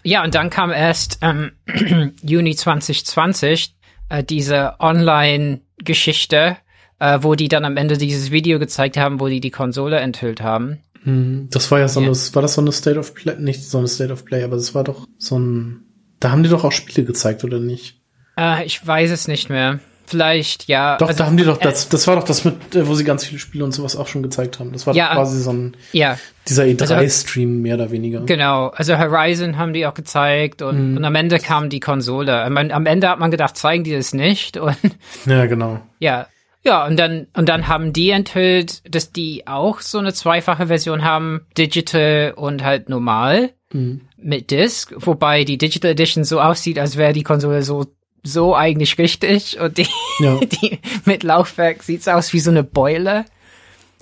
ja, 0.02 0.24
und 0.24 0.34
dann 0.34 0.50
kam 0.50 0.70
erst 0.70 1.18
ähm, 1.22 1.52
Juni 2.22 2.54
2020 2.54 3.74
äh, 4.08 4.24
diese 4.24 4.74
Online-Geschichte, 4.78 6.56
äh, 7.00 7.18
wo 7.22 7.34
die 7.34 7.48
dann 7.48 7.64
am 7.64 7.76
Ende 7.76 7.98
dieses 7.98 8.30
Video 8.30 8.58
gezeigt 8.58 8.96
haben, 8.96 9.20
wo 9.20 9.28
die 9.28 9.40
die 9.40 9.50
Konsole 9.50 9.98
enthüllt 9.98 10.40
haben. 10.40 10.78
Mhm. 11.04 11.48
Das 11.50 11.70
war 11.70 11.78
ja 11.78 11.88
so 11.88 12.00
eine, 12.00 12.12
ja. 12.12 12.34
war 12.34 12.42
das 12.42 12.54
so 12.54 12.60
eine 12.60 12.72
State 12.72 12.98
of 12.98 13.14
Play, 13.14 13.36
nicht 13.38 13.64
so 13.64 13.78
eine 13.78 13.88
State 13.88 14.12
of 14.12 14.24
Play, 14.24 14.42
aber 14.42 14.56
das 14.56 14.74
war 14.74 14.84
doch 14.84 15.06
so 15.18 15.38
ein, 15.38 15.82
da 16.20 16.30
haben 16.30 16.42
die 16.42 16.48
doch 16.48 16.64
auch 16.64 16.72
Spiele 16.72 17.06
gezeigt, 17.06 17.44
oder 17.44 17.60
nicht? 17.60 18.00
Äh, 18.36 18.64
ich 18.64 18.84
weiß 18.84 19.10
es 19.10 19.28
nicht 19.28 19.50
mehr. 19.50 19.80
Vielleicht, 20.08 20.68
ja. 20.68 20.96
Doch, 20.96 21.08
also, 21.08 21.18
da 21.18 21.26
haben 21.26 21.36
die 21.36 21.44
doch, 21.44 21.58
das, 21.58 21.90
das 21.90 22.06
war 22.06 22.16
doch 22.16 22.24
das 22.24 22.44
mit, 22.44 22.74
äh, 22.74 22.86
wo 22.86 22.94
sie 22.94 23.04
ganz 23.04 23.26
viele 23.26 23.38
Spiele 23.38 23.62
und 23.62 23.72
sowas 23.72 23.94
auch 23.94 24.06
schon 24.06 24.22
gezeigt 24.22 24.58
haben. 24.58 24.72
Das 24.72 24.86
war 24.86 24.94
ja, 24.94 25.12
quasi 25.12 25.38
so 25.42 25.52
ein, 25.52 25.76
ja. 25.92 26.18
dieser 26.48 26.64
E3-Stream 26.64 27.50
also, 27.50 27.60
mehr 27.60 27.74
oder 27.74 27.90
weniger. 27.90 28.20
Genau, 28.20 28.68
also 28.68 28.98
Horizon 28.98 29.58
haben 29.58 29.74
die 29.74 29.86
auch 29.86 29.92
gezeigt 29.92 30.62
und, 30.62 30.92
mhm. 30.92 30.96
und 30.96 31.04
am 31.04 31.14
Ende 31.14 31.38
kam 31.38 31.68
die 31.68 31.80
Konsole. 31.80 32.42
Am, 32.42 32.56
am 32.56 32.86
Ende 32.86 33.10
hat 33.10 33.18
man 33.18 33.30
gedacht, 33.30 33.58
zeigen 33.58 33.84
die 33.84 33.92
das 33.92 34.14
nicht 34.14 34.56
und. 34.56 34.76
Ja, 35.26 35.44
genau. 35.44 35.80
Ja. 35.98 36.26
Ja, 36.64 36.86
und 36.86 36.98
dann, 36.98 37.28
und 37.36 37.48
dann 37.48 37.68
haben 37.68 37.92
die 37.92 38.10
enthüllt, 38.10 38.82
dass 38.92 39.12
die 39.12 39.46
auch 39.46 39.80
so 39.80 39.98
eine 39.98 40.12
zweifache 40.12 40.66
Version 40.68 41.04
haben, 41.04 41.42
Digital 41.56 42.32
und 42.34 42.64
halt 42.64 42.88
normal. 42.88 43.50
Mhm. 43.72 44.00
Mit 44.16 44.50
Disc, 44.50 44.92
wobei 44.96 45.44
die 45.44 45.58
Digital 45.58 45.90
Edition 45.90 46.24
so 46.24 46.40
aussieht, 46.40 46.78
als 46.78 46.96
wäre 46.96 47.12
die 47.12 47.22
Konsole 47.22 47.62
so 47.62 47.86
so 48.28 48.54
eigentlich 48.54 48.98
richtig 48.98 49.58
und 49.60 49.78
die, 49.78 49.88
ja. 50.20 50.38
die 50.62 50.78
mit 51.04 51.22
Laufwerk 51.22 51.82
sieht's 51.82 52.08
aus 52.08 52.32
wie 52.32 52.40
so 52.40 52.50
eine 52.50 52.64
Beule. 52.64 53.24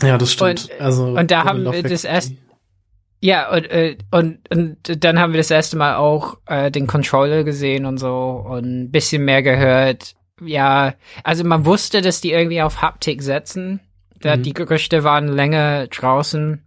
Ja, 0.03 0.19
das 0.19 0.33
stimmt. 0.33 0.69
Und, 0.71 0.81
also 0.81 1.05
und 1.07 1.31
da 1.31 1.45
haben 1.45 1.65
wir 1.65 1.83
das 1.83 2.05
erst 2.05 2.33
Ja, 3.21 3.51
und, 3.51 3.71
äh, 3.71 3.97
und, 4.11 4.39
und 4.51 5.05
dann 5.05 5.19
haben 5.19 5.33
wir 5.33 5.39
das 5.39 5.51
erste 5.51 5.77
Mal 5.77 5.97
auch 5.97 6.39
äh, 6.47 6.71
den 6.71 6.87
Controller 6.87 7.45
gesehen 7.45 7.87
und 7.87 7.99
so 7.99 8.45
und 8.47 8.65
ein 8.65 8.91
bisschen 8.91 9.25
mehr 9.25 9.43
gehört. 9.43 10.15
Ja, 10.45 10.95
also 11.25 11.45
man 11.45 11.65
wusste, 11.65 12.03
dass 12.03 12.21
die 12.21 12.33
irgendwie 12.33 12.61
auf 12.61 12.83
Haptik 12.83 13.23
setzen. 13.23 13.81
Da, 14.21 14.37
mhm. 14.37 14.43
Die 14.43 14.53
Gerüchte 14.53 15.03
waren 15.03 15.29
länger 15.29 15.87
draußen. 15.87 16.62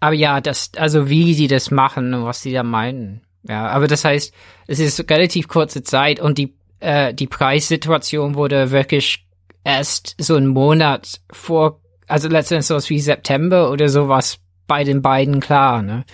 Aber 0.00 0.14
ja, 0.14 0.40
das, 0.40 0.72
also 0.76 1.08
wie 1.08 1.34
sie 1.34 1.46
das 1.46 1.70
machen 1.70 2.12
und 2.12 2.24
was 2.24 2.42
sie 2.42 2.52
da 2.52 2.62
meinen. 2.62 3.22
Ja, 3.48 3.68
aber 3.68 3.86
das 3.86 4.04
heißt, 4.04 4.32
es 4.66 4.78
ist 4.78 5.10
relativ 5.10 5.48
kurze 5.48 5.82
Zeit 5.82 6.20
und 6.20 6.38
die, 6.38 6.54
äh, 6.80 7.14
die 7.14 7.26
Preissituation 7.26 8.34
wurde 8.34 8.70
wirklich 8.70 9.26
erst 9.64 10.14
so 10.18 10.34
einen 10.36 10.48
Monat 10.48 11.20
vor, 11.30 11.80
also 12.06 12.28
letztendlich 12.28 12.66
sowas 12.66 12.90
wie 12.90 13.00
September 13.00 13.70
oder 13.70 13.88
sowas 13.88 14.38
bei 14.66 14.84
den 14.84 15.02
beiden 15.02 15.40
klar, 15.40 15.82
ne? 15.82 16.04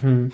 Hm. 0.00 0.32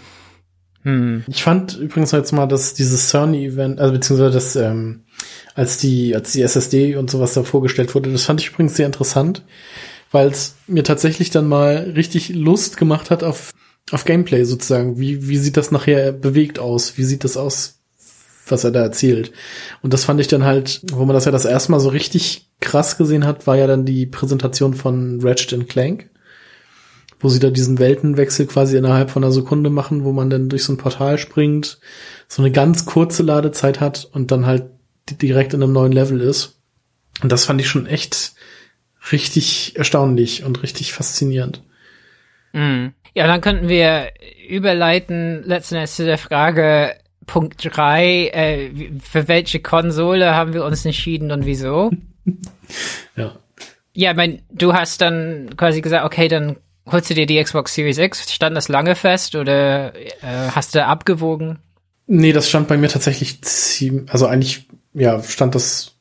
Hm. 0.83 1.25
Ich 1.29 1.43
fand 1.43 1.79
übrigens 1.79 2.13
jetzt 2.13 2.33
mal, 2.33 2.47
dass 2.47 2.75
dieses 2.75 3.09
Sony-Event, 3.09 3.81
also 3.81 3.93
beziehungsweise 3.93 4.33
das, 4.33 4.55
ähm, 4.57 5.05
als 5.55 5.79
die, 5.79 6.15
als 6.15 6.33
die 6.33 6.43
SSD 6.43 6.97
und 6.97 7.11
sowas 7.11 7.33
da 7.33 7.43
vorgestellt 7.43 7.95
wurde, 7.95 8.13
das 8.13 8.25
fand 8.25 8.41
ich 8.41 8.51
übrigens 8.51 8.77
sehr 8.77 8.87
interessant, 8.87 9.43
weil 10.13 10.29
es 10.29 10.57
mir 10.67 10.85
tatsächlich 10.85 11.31
dann 11.31 11.49
mal 11.49 11.93
richtig 11.97 12.29
Lust 12.29 12.77
gemacht 12.77 13.11
hat 13.11 13.25
auf, 13.25 13.51
auf 13.91 14.05
Gameplay 14.05 14.45
sozusagen. 14.45 14.99
Wie, 14.99 15.29
wie 15.29 15.37
sieht 15.37 15.57
das 15.57 15.71
nachher 15.71 16.13
bewegt 16.13 16.59
aus? 16.59 16.97
Wie 16.97 17.05
sieht 17.05 17.25
das 17.25 17.37
aus, 17.37 17.81
was 18.47 18.65
er 18.65 18.71
da 18.71 18.83
erzählt? 18.83 19.33
Und 19.83 19.93
das 19.93 20.05
fand 20.05 20.21
ich 20.21 20.29
dann 20.29 20.45
halt, 20.45 20.83
wo 20.93 21.05
man 21.05 21.15
das 21.15 21.25
ja 21.27 21.33
das 21.33 21.45
erste 21.45 21.73
Mal 21.73 21.81
so 21.81 21.91
richtig 21.91 22.51
krass 22.61 22.97
gesehen 22.97 23.27
hat, 23.27 23.47
war 23.47 23.57
ja 23.57 23.67
dann 23.67 23.85
die 23.85 24.07
Präsentation 24.07 24.75
von 24.75 25.21
Ratchet 25.23 25.69
Clank 25.69 26.09
wo 27.25 27.31
sie 27.31 27.39
da 27.39 27.49
diesen 27.49 27.79
Weltenwechsel 27.79 28.47
quasi 28.47 28.77
innerhalb 28.77 29.11
von 29.11 29.25
einer 29.25 29.33
Sekunde 29.33 29.71
machen, 29.71 30.05
wo 30.05 30.13
man 30.13 30.29
dann 30.29 30.51
durch 30.51 30.63
so 30.63 30.75
ein 30.75 30.77
Portal 30.77 31.17
springt, 31.17 31.79
so 32.29 32.43
eine 32.43 32.53
ganz 32.53 32.85
kurze 32.85 33.23
Ladezeit 33.23 33.81
hat 33.81 34.07
und 34.13 34.31
dann 34.31 34.45
halt 34.45 34.67
direkt 35.23 35.55
in 35.55 35.63
einem 35.63 35.73
neuen 35.73 35.93
Level 35.93 36.21
ist. 36.21 36.61
Und 37.23 37.33
das 37.33 37.47
fand 37.47 37.63
ich 37.63 37.69
schon 37.69 37.87
echt 37.87 38.35
richtig 39.11 39.75
erstaunlich 39.77 40.45
und 40.45 40.63
richtig 40.63 40.93
faszinierend. 40.93 41.63
Mm. 42.53 42.89
Ja, 43.15 43.27
dann 43.27 43.41
könnten 43.41 43.69
wir 43.69 44.09
überleiten 44.49 45.43
letzten 45.45 45.77
Endes 45.77 45.97
zu 45.97 46.05
der 46.05 46.19
Frage 46.19 46.95
Punkt 47.27 47.65
drei: 47.65 48.29
äh, 48.29 48.71
für 49.03 49.29
welche 49.29 49.61
Konsole 49.61 50.35
haben 50.35 50.53
wir 50.53 50.65
uns 50.65 50.85
entschieden 50.85 51.31
und 51.31 51.47
wieso? 51.47 51.91
ja. 53.17 53.37
Ja, 53.97 54.11
ich 54.11 54.17
mein, 54.17 54.43
du 54.51 54.75
hast 54.75 55.01
dann 55.01 55.51
quasi 55.57 55.81
gesagt, 55.81 56.05
okay, 56.05 56.27
dann 56.27 56.57
holst 56.91 57.11
du 57.11 57.15
dir 57.15 57.27
die 57.27 57.43
Xbox 57.43 57.75
Series 57.75 57.99
X? 57.99 58.33
Stand 58.33 58.57
das 58.57 58.69
lange 58.69 58.97
fest 58.97 59.37
oder 59.37 59.95
äh, 59.95 60.51
hast 60.51 60.75
du 60.75 60.85
abgewogen? 60.85 61.59
Nee, 62.07 62.33
das 62.33 62.49
stand 62.49 62.69
bei 62.69 62.77
mir 62.77 62.89
tatsächlich 62.89 63.41
ziemlich, 63.43 64.11
also 64.13 64.27
eigentlich, 64.27 64.67
ja, 64.93 65.23
stand 65.23 65.55
das 65.55 65.93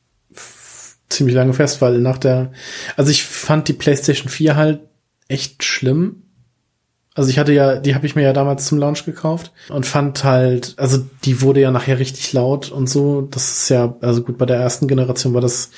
ziemlich 1.08 1.34
lange 1.34 1.54
fest, 1.54 1.80
weil 1.80 2.00
nach 2.00 2.18
der, 2.18 2.52
also 2.96 3.10
ich 3.10 3.24
fand 3.24 3.68
die 3.68 3.72
PlayStation 3.72 4.28
4 4.28 4.56
halt 4.56 4.80
echt 5.28 5.64
schlimm. 5.64 6.23
Also 7.16 7.30
ich 7.30 7.38
hatte 7.38 7.52
ja, 7.52 7.76
die 7.76 7.94
habe 7.94 8.06
ich 8.06 8.16
mir 8.16 8.22
ja 8.22 8.32
damals 8.32 8.66
zum 8.66 8.78
Launch 8.78 9.04
gekauft 9.04 9.52
und 9.68 9.86
fand 9.86 10.24
halt, 10.24 10.74
also 10.78 10.98
die 11.24 11.40
wurde 11.42 11.60
ja 11.60 11.70
nachher 11.70 12.00
richtig 12.00 12.32
laut 12.32 12.72
und 12.72 12.88
so. 12.88 13.22
Das 13.22 13.52
ist 13.52 13.68
ja, 13.68 13.96
also 14.00 14.22
gut, 14.22 14.36
bei 14.36 14.46
der 14.46 14.56
ersten 14.56 14.88
Generation 14.88 15.32
war 15.32 15.40
das, 15.40 15.70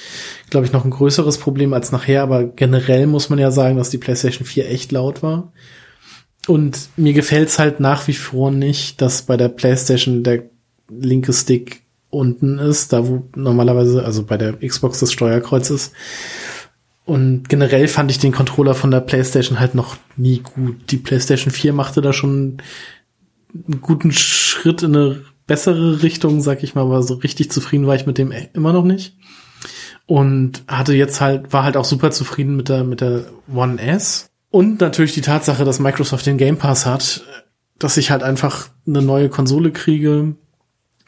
glaube 0.49 0.65
ich, 0.65 0.73
noch 0.73 0.87
ein 0.87 0.91
größeres 0.91 1.37
Problem 1.37 1.75
als 1.75 1.93
nachher, 1.93 2.23
aber 2.23 2.45
generell 2.45 3.07
muss 3.07 3.29
man 3.29 3.39
ja 3.39 3.51
sagen, 3.51 3.77
dass 3.77 3.91
die 3.91 3.99
PlayStation 3.99 4.47
4 4.47 4.71
echt 4.71 4.93
laut 4.93 5.23
war. 5.23 5.53
Und 6.47 6.89
mir 6.97 7.13
gefällt's 7.13 7.59
halt 7.59 7.81
nach 7.81 8.09
wie 8.09 8.15
vor 8.15 8.51
nicht, 8.51 9.03
dass 9.03 9.23
bei 9.23 9.37
der 9.37 9.49
PlayStation 9.49 10.23
der 10.23 10.45
linke 10.89 11.35
Stick 11.35 11.83
unten 12.09 12.59
ist, 12.59 12.93
da 12.95 13.07
wo 13.07 13.25
normalerweise, 13.35 14.05
also 14.05 14.23
bei 14.23 14.39
der 14.39 14.55
Xbox 14.55 15.01
das 15.01 15.13
Steuerkreuz 15.13 15.69
ist. 15.69 15.93
Und 17.07 17.49
generell 17.49 17.87
fand 17.87 18.11
ich 18.11 18.19
den 18.19 18.33
Controller 18.33 18.75
von 18.75 18.91
der 18.91 19.01
PlayStation 19.01 19.61
halt 19.61 19.77
noch 19.77 19.97
nie 20.17 20.41
gut. 20.41 20.91
Die 20.91 20.97
PlayStation 20.97 21.53
4 21.53 21.73
machte 21.73 22.03
da 22.03 22.13
schon 22.13 22.59
einen 23.55 23.81
guten 23.81 24.11
Schritt 24.11 24.83
in 24.83 24.95
eine 24.95 25.23
bessere 25.47 26.03
Richtung, 26.03 26.41
sag 26.41 26.65
ich 26.65 26.75
mal, 26.75 26.83
aber 26.83 27.05
so 27.05 27.15
richtig 27.15 27.53
zufrieden 27.53 27.87
war 27.87 27.95
ich 27.95 28.07
mit 28.07 28.19
dem 28.19 28.33
immer 28.53 28.73
noch 28.73 28.85
nicht. 28.85 29.17
Und 30.07 30.65
hatte 30.67 30.95
jetzt 30.95 31.21
halt, 31.21 31.53
war 31.53 31.63
halt 31.63 31.77
auch 31.77 31.85
super 31.85 32.11
zufrieden 32.11 32.57
mit 32.57 32.69
der, 32.69 32.83
mit 32.83 33.01
der 33.01 33.27
One 33.55 33.81
S. 33.81 34.29
Und 34.51 34.81
natürlich 34.81 35.15
die 35.15 35.21
Tatsache, 35.21 35.65
dass 35.65 35.79
Microsoft 35.79 36.27
den 36.27 36.39
Game 36.39 36.59
Pass 36.59 36.87
hat, 36.87 37.23
dass 37.79 37.97
ich 37.97 38.11
halt 38.11 38.25
einfach 38.25 38.69
eine 38.85 39.01
neue 39.03 39.29
Konsole 39.29 39.71
kriege, 39.71 40.35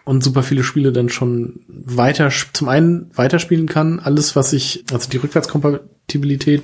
und 0.09 0.25
super 0.25 0.43
viele 0.43 0.65
Spiele 0.65 0.91
dann 0.91 1.11
schon 1.11 1.61
weiter, 1.69 2.31
zum 2.55 2.71
einen 2.71 3.11
weiterspielen 3.15 3.69
kann. 3.69 4.01
Alles, 4.01 4.37
was 4.37 4.55
ich, 4.55 4.85
also 4.91 5.11
die 5.11 5.19
Rückwärtskompatibilität 5.19 6.63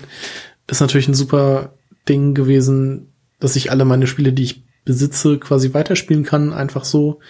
ist 0.67 0.81
natürlich 0.81 1.09
ein 1.09 1.15
super 1.15 1.75
Ding 2.09 2.33
gewesen, 2.33 3.13
dass 3.41 3.55
ich 3.55 3.71
alle 3.71 3.85
meine 3.85 4.07
Spiele, 4.07 4.33
die 4.33 4.45
ich 4.45 4.65
besitze, 4.87 5.39
quasi 5.39 5.75
weiterspielen 5.75 6.25
kann, 6.25 6.55
einfach 6.55 6.87
so. 6.87 7.21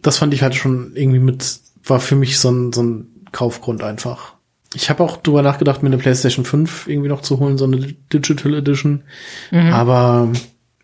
Das 0.00 0.18
fand 0.18 0.34
ich 0.34 0.42
halt 0.42 0.56
schon 0.56 0.96
irgendwie 0.96 1.20
mit, 1.20 1.60
war 1.84 2.00
für 2.00 2.16
mich 2.16 2.40
so 2.40 2.50
ein, 2.50 2.72
so 2.72 2.82
ein 2.82 3.06
Kaufgrund 3.30 3.84
einfach. 3.84 4.34
Ich 4.74 4.90
habe 4.90 5.04
auch 5.04 5.18
drüber 5.18 5.42
nachgedacht, 5.42 5.84
mir 5.84 5.88
eine 5.88 5.98
PlayStation 5.98 6.44
5 6.44 6.88
irgendwie 6.88 7.08
noch 7.08 7.20
zu 7.20 7.38
holen, 7.38 7.58
so 7.58 7.64
eine 7.66 7.78
Digital 8.12 8.54
Edition. 8.54 9.04
Mhm. 9.52 9.72
Aber 9.72 10.32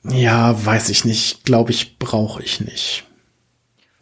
ja, 0.05 0.65
weiß 0.65 0.91
ich 0.91 1.05
nicht. 1.05 1.45
Glaube 1.45 1.73
ich, 1.73 1.99
brauche 1.99 2.41
ich 2.41 2.61
nicht. 2.61 3.08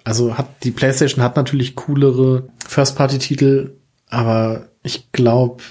Also 0.07 0.39
hat 0.39 0.63
die 0.63 0.71
PlayStation 0.71 1.21
hat 1.21 1.35
natürlich 1.35 1.75
coolere 1.75 2.49
First-Party-Titel, 2.69 3.73
aber 4.09 4.69
ich 4.85 5.11
glaube, 5.11 5.65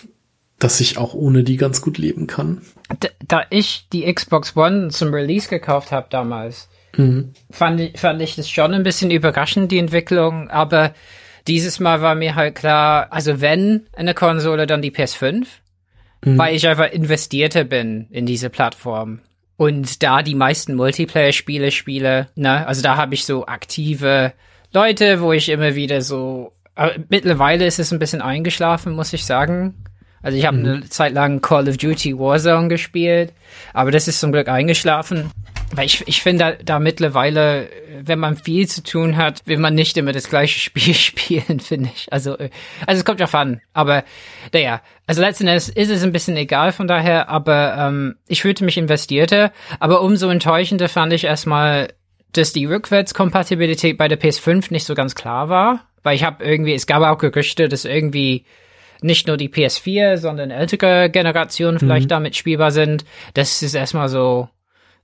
dass 0.59 0.81
ich 0.81 0.97
auch 0.97 1.13
ohne 1.13 1.45
die 1.45 1.55
ganz 1.55 1.81
gut 1.81 1.97
leben 1.97 2.27
kann. 2.27 2.61
Da, 2.99 3.07
da 3.25 3.43
ich 3.49 3.87
die 3.93 4.13
Xbox 4.13 4.57
One 4.57 4.89
zum 4.89 5.13
Release 5.13 5.47
gekauft 5.47 5.93
habe 5.93 6.07
damals, 6.09 6.67
mhm. 6.97 7.31
fand, 7.49 7.79
ich, 7.79 7.97
fand 7.97 8.21
ich 8.21 8.35
das 8.35 8.49
schon 8.49 8.73
ein 8.73 8.83
bisschen 8.83 9.09
überraschend, 9.09 9.71
die 9.71 9.79
Entwicklung, 9.79 10.49
aber 10.49 10.93
dieses 11.47 11.79
Mal 11.79 12.01
war 12.01 12.15
mir 12.15 12.35
halt 12.35 12.55
klar, 12.55 13.07
also 13.13 13.39
wenn 13.39 13.87
eine 13.93 14.13
Konsole, 14.13 14.67
dann 14.67 14.81
die 14.81 14.91
PS5, 14.91 15.45
mhm. 16.25 16.37
weil 16.37 16.53
ich 16.53 16.67
einfach 16.67 16.91
investierter 16.91 17.63
bin 17.63 18.07
in 18.09 18.25
diese 18.25 18.49
Plattform 18.49 19.21
und 19.57 20.03
da 20.03 20.21
die 20.21 20.35
meisten 20.35 20.75
Multiplayer-Spiele 20.75 21.71
spiele, 21.71 22.27
ne, 22.35 22.67
also 22.67 22.81
da 22.81 22.97
habe 22.97 23.13
ich 23.13 23.25
so 23.25 23.45
aktive 23.45 24.33
Leute, 24.73 25.21
wo 25.21 25.31
ich 25.31 25.49
immer 25.49 25.75
wieder 25.75 26.01
so, 26.01 26.51
äh, 26.75 26.99
mittlerweile 27.09 27.65
ist 27.65 27.79
es 27.79 27.91
ein 27.91 27.99
bisschen 27.99 28.21
eingeschlafen, 28.21 28.93
muss 28.93 29.13
ich 29.13 29.25
sagen. 29.25 29.85
Also 30.21 30.37
ich 30.37 30.45
habe 30.45 30.57
mhm. 30.57 30.65
eine 30.65 30.89
Zeit 30.89 31.13
lang 31.13 31.39
Call 31.39 31.69
of 31.69 31.77
Duty 31.77 32.17
Warzone 32.17 32.67
gespielt, 32.67 33.31
aber 33.73 33.91
das 33.91 34.07
ist 34.07 34.19
zum 34.19 34.31
Glück 34.31 34.49
eingeschlafen. 34.49 35.31
Weil 35.73 35.85
ich, 35.87 36.07
ich 36.07 36.21
finde 36.21 36.39
da, 36.39 36.63
da 36.63 36.79
mittlerweile, 36.79 37.69
wenn 38.01 38.19
man 38.19 38.37
viel 38.37 38.67
zu 38.67 38.83
tun 38.83 39.17
hat, 39.17 39.41
will 39.45 39.57
man 39.57 39.73
nicht 39.73 39.97
immer 39.97 40.11
das 40.11 40.29
gleiche 40.29 40.59
Spiel 40.61 40.93
spielen, 40.93 41.59
finde 41.59 41.89
ich. 41.93 42.11
Also, 42.11 42.37
äh, 42.37 42.49
also 42.85 42.99
es 42.99 43.05
kommt 43.05 43.19
ja 43.19 43.27
an. 43.27 43.61
Aber 43.73 44.03
naja, 44.53 44.81
also 45.07 45.21
letzten 45.21 45.47
Endes 45.47 45.69
ist 45.69 45.89
es 45.89 46.03
ein 46.03 46.11
bisschen 46.11 46.37
egal 46.37 46.71
von 46.71 46.87
daher, 46.87 47.29
aber 47.29 47.75
ähm, 47.77 48.15
ich 48.27 48.41
fühlte 48.41 48.63
mich 48.63 48.77
investierte. 48.77 49.51
Aber 49.79 50.01
umso 50.01 50.29
enttäuschender 50.29 50.89
fand 50.89 51.13
ich 51.13 51.25
erstmal, 51.25 51.89
dass 52.31 52.53
die 52.53 52.65
Rückwärtskompatibilität 52.65 53.97
bei 53.97 54.07
der 54.07 54.19
PS5 54.19 54.71
nicht 54.71 54.85
so 54.85 54.93
ganz 54.95 55.15
klar 55.15 55.49
war. 55.49 55.87
Weil 56.03 56.15
ich 56.15 56.23
habe 56.23 56.43
irgendwie, 56.43 56.73
es 56.73 56.85
gab 56.85 57.01
auch 57.01 57.17
Gerüchte, 57.17 57.67
dass 57.67 57.83
irgendwie 57.83 58.45
nicht 59.01 59.27
nur 59.27 59.37
die 59.37 59.49
PS4, 59.49 60.17
sondern 60.17 60.51
ältere 60.51 61.09
Generationen 61.09 61.79
vielleicht 61.79 62.05
mhm. 62.05 62.09
damit 62.09 62.35
spielbar 62.35 62.71
sind. 62.71 63.05
Das 63.33 63.61
ist 63.61 63.73
erstmal 63.73 64.09
so 64.09 64.49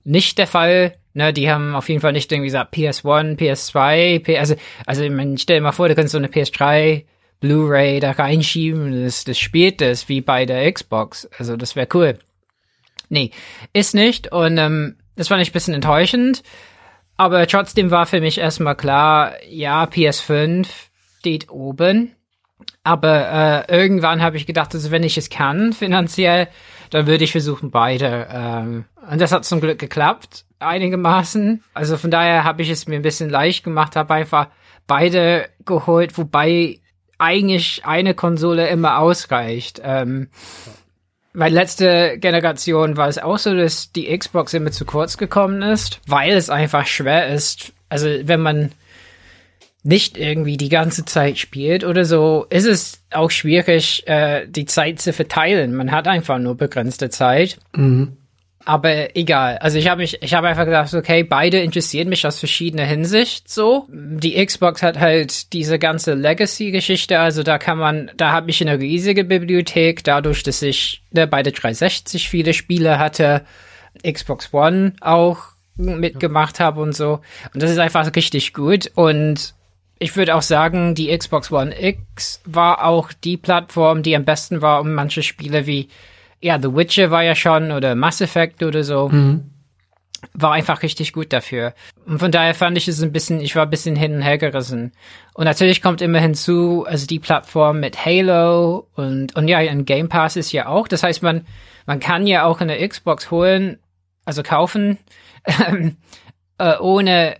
nicht 0.04 0.38
der 0.38 0.46
Fall. 0.46 0.94
Ne, 1.14 1.32
die 1.34 1.50
haben 1.50 1.74
auf 1.74 1.90
jeden 1.90 2.00
Fall 2.00 2.12
nicht 2.12 2.32
irgendwie 2.32 2.46
gesagt 2.46 2.74
PS1, 2.74 3.36
PS2, 3.36 4.20
P 4.20 4.38
also, 4.38 4.54
also 4.86 5.02
ich 5.02 5.10
meine, 5.10 5.36
stell 5.36 5.58
dir 5.58 5.62
mal 5.62 5.72
vor, 5.72 5.88
du 5.88 5.94
kannst 5.94 6.12
so 6.12 6.18
eine 6.18 6.28
PS3 6.28 7.04
Blu-ray 7.40 8.00
da 8.00 8.12
reinschieben, 8.12 9.04
das, 9.04 9.24
das 9.24 9.38
spielt 9.38 9.82
das 9.82 10.08
wie 10.08 10.22
bei 10.22 10.46
der 10.46 10.72
Xbox. 10.72 11.28
Also 11.38 11.56
das 11.56 11.76
wäre 11.76 11.88
cool. 11.92 12.18
Nee, 13.10 13.30
ist 13.74 13.94
nicht 13.94 14.32
und 14.32 14.56
ähm, 14.56 14.96
das 15.16 15.28
fand 15.28 15.42
ich 15.42 15.50
ein 15.50 15.52
bisschen 15.52 15.74
enttäuschend. 15.74 16.42
Aber 17.18 17.46
trotzdem 17.46 17.90
war 17.90 18.06
für 18.06 18.20
mich 18.20 18.38
erstmal 18.38 18.74
klar, 18.74 19.34
ja, 19.46 19.84
PS5 19.84 20.66
steht 21.18 21.50
oben. 21.50 22.16
Aber 22.84 23.66
äh, 23.68 23.76
irgendwann 23.76 24.22
habe 24.22 24.36
ich 24.36 24.46
gedacht, 24.46 24.74
also 24.74 24.90
wenn 24.90 25.02
ich 25.02 25.18
es 25.18 25.30
kann, 25.30 25.72
finanziell, 25.72 26.48
dann 26.90 27.06
würde 27.06 27.24
ich 27.24 27.32
versuchen, 27.32 27.70
beide. 27.70 28.28
Ähm, 28.32 28.84
und 29.10 29.20
das 29.20 29.32
hat 29.32 29.44
zum 29.44 29.60
Glück 29.60 29.78
geklappt, 29.78 30.44
einigermaßen. 30.58 31.62
Also 31.74 31.96
von 31.96 32.10
daher 32.10 32.44
habe 32.44 32.62
ich 32.62 32.70
es 32.70 32.86
mir 32.86 32.96
ein 32.96 33.02
bisschen 33.02 33.30
leicht 33.30 33.64
gemacht, 33.64 33.96
habe 33.96 34.14
einfach 34.14 34.48
beide 34.86 35.48
geholt, 35.64 36.16
wobei 36.18 36.78
eigentlich 37.18 37.84
eine 37.84 38.14
Konsole 38.14 38.68
immer 38.68 38.98
ausreicht. 38.98 39.80
Ähm, 39.84 40.28
Meine 41.32 41.54
letzte 41.54 42.18
Generation 42.18 42.96
war 42.96 43.08
es 43.08 43.18
auch 43.18 43.38
so, 43.38 43.54
dass 43.54 43.92
die 43.92 44.16
Xbox 44.16 44.52
immer 44.54 44.70
zu 44.70 44.84
kurz 44.84 45.16
gekommen 45.16 45.62
ist, 45.62 46.00
weil 46.06 46.32
es 46.32 46.50
einfach 46.50 46.86
schwer 46.86 47.28
ist. 47.28 47.72
Also 47.88 48.08
wenn 48.24 48.40
man 48.40 48.72
nicht 49.84 50.16
irgendwie 50.16 50.56
die 50.56 50.68
ganze 50.68 51.04
Zeit 51.04 51.38
spielt 51.38 51.84
oder 51.84 52.04
so, 52.04 52.46
ist 52.50 52.66
es 52.66 53.02
auch 53.10 53.30
schwierig, 53.30 54.06
äh, 54.06 54.46
die 54.46 54.66
Zeit 54.66 55.00
zu 55.00 55.12
verteilen. 55.12 55.74
Man 55.74 55.90
hat 55.90 56.06
einfach 56.06 56.38
nur 56.38 56.56
begrenzte 56.56 57.10
Zeit. 57.10 57.58
Mhm. 57.74 58.16
Aber 58.64 59.16
egal. 59.16 59.58
Also 59.58 59.78
ich 59.78 59.88
habe 59.88 60.02
mich, 60.02 60.22
ich 60.22 60.34
habe 60.34 60.48
einfach 60.48 60.64
gedacht, 60.64 60.94
okay, 60.94 61.24
beide 61.24 61.60
interessieren 61.60 62.08
mich 62.08 62.26
aus 62.26 62.38
verschiedener 62.38 62.84
Hinsicht 62.84 63.50
so. 63.50 63.86
Die 63.90 64.44
Xbox 64.44 64.82
hat 64.82 64.98
halt 64.98 65.52
diese 65.52 65.78
ganze 65.78 66.14
Legacy-Geschichte, 66.14 67.18
also 67.18 67.42
da 67.42 67.58
kann 67.58 67.78
man, 67.78 68.10
da 68.16 68.30
habe 68.30 68.50
ich 68.50 68.60
eine 68.60 68.78
riesige 68.78 69.24
Bibliothek, 69.24 70.04
dadurch, 70.04 70.42
dass 70.42 70.62
ich 70.62 71.02
ne, 71.10 71.26
beide 71.26 71.50
360 71.50 72.28
viele 72.28 72.52
Spiele 72.54 72.98
hatte, 72.98 73.42
Xbox 74.06 74.52
One 74.52 74.94
auch 75.00 75.38
mitgemacht 75.76 76.60
habe 76.60 76.80
und 76.80 76.94
so. 76.94 77.20
Und 77.54 77.62
das 77.62 77.70
ist 77.70 77.78
einfach 77.78 78.14
richtig 78.14 78.54
gut. 78.54 78.90
Und 78.94 79.54
ich 79.98 80.16
würde 80.16 80.34
auch 80.34 80.42
sagen, 80.42 80.94
die 80.94 81.16
Xbox 81.16 81.50
One 81.50 81.74
X 81.80 82.40
war 82.44 82.84
auch 82.84 83.12
die 83.12 83.36
Plattform, 83.36 84.02
die 84.02 84.16
am 84.16 84.24
besten 84.24 84.62
war, 84.62 84.80
um 84.80 84.94
manche 84.94 85.22
Spiele 85.22 85.66
wie 85.66 85.88
ja, 86.42 86.60
The 86.60 86.74
Witcher 86.74 87.10
war 87.10 87.22
ja 87.22 87.34
schon 87.34 87.70
oder 87.70 87.94
Mass 87.94 88.20
Effect 88.20 88.62
oder 88.62 88.82
so. 88.82 89.08
Mhm. 89.08 89.48
War 90.34 90.52
einfach 90.52 90.82
richtig 90.82 91.12
gut 91.12 91.32
dafür. 91.32 91.74
Und 92.04 92.18
von 92.18 92.30
daher 92.30 92.54
fand 92.54 92.76
ich 92.76 92.88
es 92.88 93.02
ein 93.02 93.12
bisschen, 93.12 93.40
ich 93.40 93.56
war 93.56 93.64
ein 93.64 93.70
bisschen 93.70 93.96
hin 93.96 94.14
und 94.14 94.22
her 94.22 94.38
gerissen. 94.38 94.92
Und 95.34 95.44
natürlich 95.44 95.82
kommt 95.82 96.02
immer 96.02 96.20
hinzu, 96.20 96.84
also 96.86 97.06
die 97.06 97.18
Plattform 97.18 97.80
mit 97.80 98.04
Halo 98.04 98.88
und, 98.94 99.34
und 99.36 99.48
ja, 99.48 99.58
ein 99.58 99.84
Game 99.84 100.08
Pass 100.08 100.36
ist 100.36 100.52
ja 100.52 100.66
auch. 100.66 100.88
Das 100.88 101.02
heißt, 101.02 101.22
man, 101.22 101.46
man 101.86 102.00
kann 102.00 102.26
ja 102.26 102.44
auch 102.44 102.60
eine 102.60 102.86
Xbox 102.86 103.30
holen, 103.30 103.78
also 104.24 104.42
kaufen, 104.42 104.98
äh, 106.58 106.78
ohne, 106.78 107.36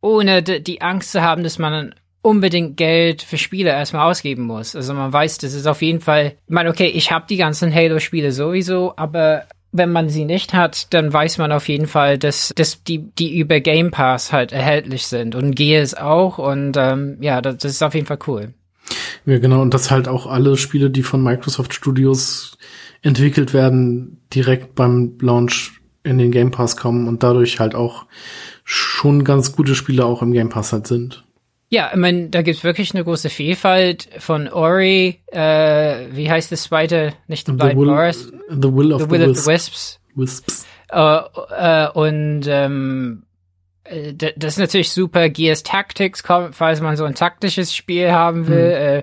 ohne 0.00 0.42
die 0.42 0.82
Angst 0.82 1.12
zu 1.12 1.22
haben, 1.22 1.42
dass 1.42 1.58
man 1.58 1.94
unbedingt 2.24 2.78
Geld 2.78 3.22
für 3.22 3.36
Spiele 3.36 3.70
erstmal 3.70 4.10
ausgeben 4.10 4.44
muss. 4.44 4.74
Also 4.74 4.94
man 4.94 5.12
weiß, 5.12 5.38
das 5.38 5.52
ist 5.52 5.66
auf 5.66 5.82
jeden 5.82 6.00
Fall, 6.00 6.32
ich 6.46 6.54
meine, 6.54 6.70
okay, 6.70 6.86
ich 6.86 7.12
habe 7.12 7.26
die 7.28 7.36
ganzen 7.36 7.72
Halo-Spiele 7.72 8.32
sowieso, 8.32 8.94
aber 8.96 9.44
wenn 9.72 9.92
man 9.92 10.08
sie 10.08 10.24
nicht 10.24 10.54
hat, 10.54 10.94
dann 10.94 11.12
weiß 11.12 11.36
man 11.36 11.52
auf 11.52 11.68
jeden 11.68 11.86
Fall, 11.86 12.16
dass, 12.16 12.52
dass 12.56 12.82
die, 12.82 12.98
die 13.18 13.38
über 13.38 13.60
Game 13.60 13.90
Pass 13.90 14.32
halt 14.32 14.52
erhältlich 14.52 15.06
sind 15.06 15.34
und 15.34 15.54
Gears 15.54 15.94
auch 15.94 16.38
und 16.38 16.76
ähm, 16.78 17.18
ja, 17.20 17.42
das, 17.42 17.58
das 17.58 17.72
ist 17.72 17.82
auf 17.82 17.94
jeden 17.94 18.06
Fall 18.06 18.20
cool. 18.26 18.54
Ja, 19.26 19.38
genau, 19.38 19.60
und 19.60 19.74
dass 19.74 19.90
halt 19.90 20.08
auch 20.08 20.26
alle 20.26 20.56
Spiele, 20.56 20.90
die 20.90 21.02
von 21.02 21.22
Microsoft 21.22 21.74
Studios 21.74 22.56
entwickelt 23.02 23.52
werden, 23.52 24.22
direkt 24.32 24.74
beim 24.74 25.18
Launch 25.20 25.72
in 26.04 26.16
den 26.16 26.30
Game 26.30 26.52
Pass 26.52 26.76
kommen 26.76 27.06
und 27.06 27.22
dadurch 27.22 27.60
halt 27.60 27.74
auch 27.74 28.06
schon 28.64 29.24
ganz 29.24 29.54
gute 29.54 29.74
Spiele 29.74 30.06
auch 30.06 30.22
im 30.22 30.32
Game 30.32 30.48
Pass 30.48 30.72
halt 30.72 30.86
sind. 30.86 31.24
Ja, 31.74 31.90
ich 31.92 31.98
meine, 31.98 32.28
da 32.28 32.42
gibt's 32.42 32.62
wirklich 32.62 32.94
eine 32.94 33.02
große 33.02 33.30
Vielfalt 33.30 34.08
von 34.18 34.46
Ori, 34.46 35.18
äh, 35.32 36.06
wie 36.12 36.30
heißt 36.30 36.52
das 36.52 36.62
zweite? 36.62 37.14
Nicht 37.26 37.48
The, 37.48 37.52
Blind 37.52 37.76
will, 37.76 37.88
Forest? 37.88 38.32
The 38.48 38.72
Will 38.72 38.92
of 38.92 39.02
the, 39.02 39.10
will 39.10 39.18
the, 39.18 39.30
of 39.30 39.38
the 39.38 39.50
Wisps. 39.50 39.98
Wisps. 40.14 40.66
Uh, 40.92 41.22
uh, 41.50 41.88
und 41.94 42.44
ähm, 42.46 43.24
äh, 43.82 44.12
das 44.14 44.52
ist 44.52 44.58
natürlich 44.60 44.92
super. 44.92 45.28
Gears 45.28 45.64
Tactics, 45.64 46.22
falls 46.52 46.80
man 46.80 46.96
so 46.96 47.02
ein 47.02 47.16
taktisches 47.16 47.74
Spiel 47.74 48.12
haben 48.12 48.46
will. 48.46 49.02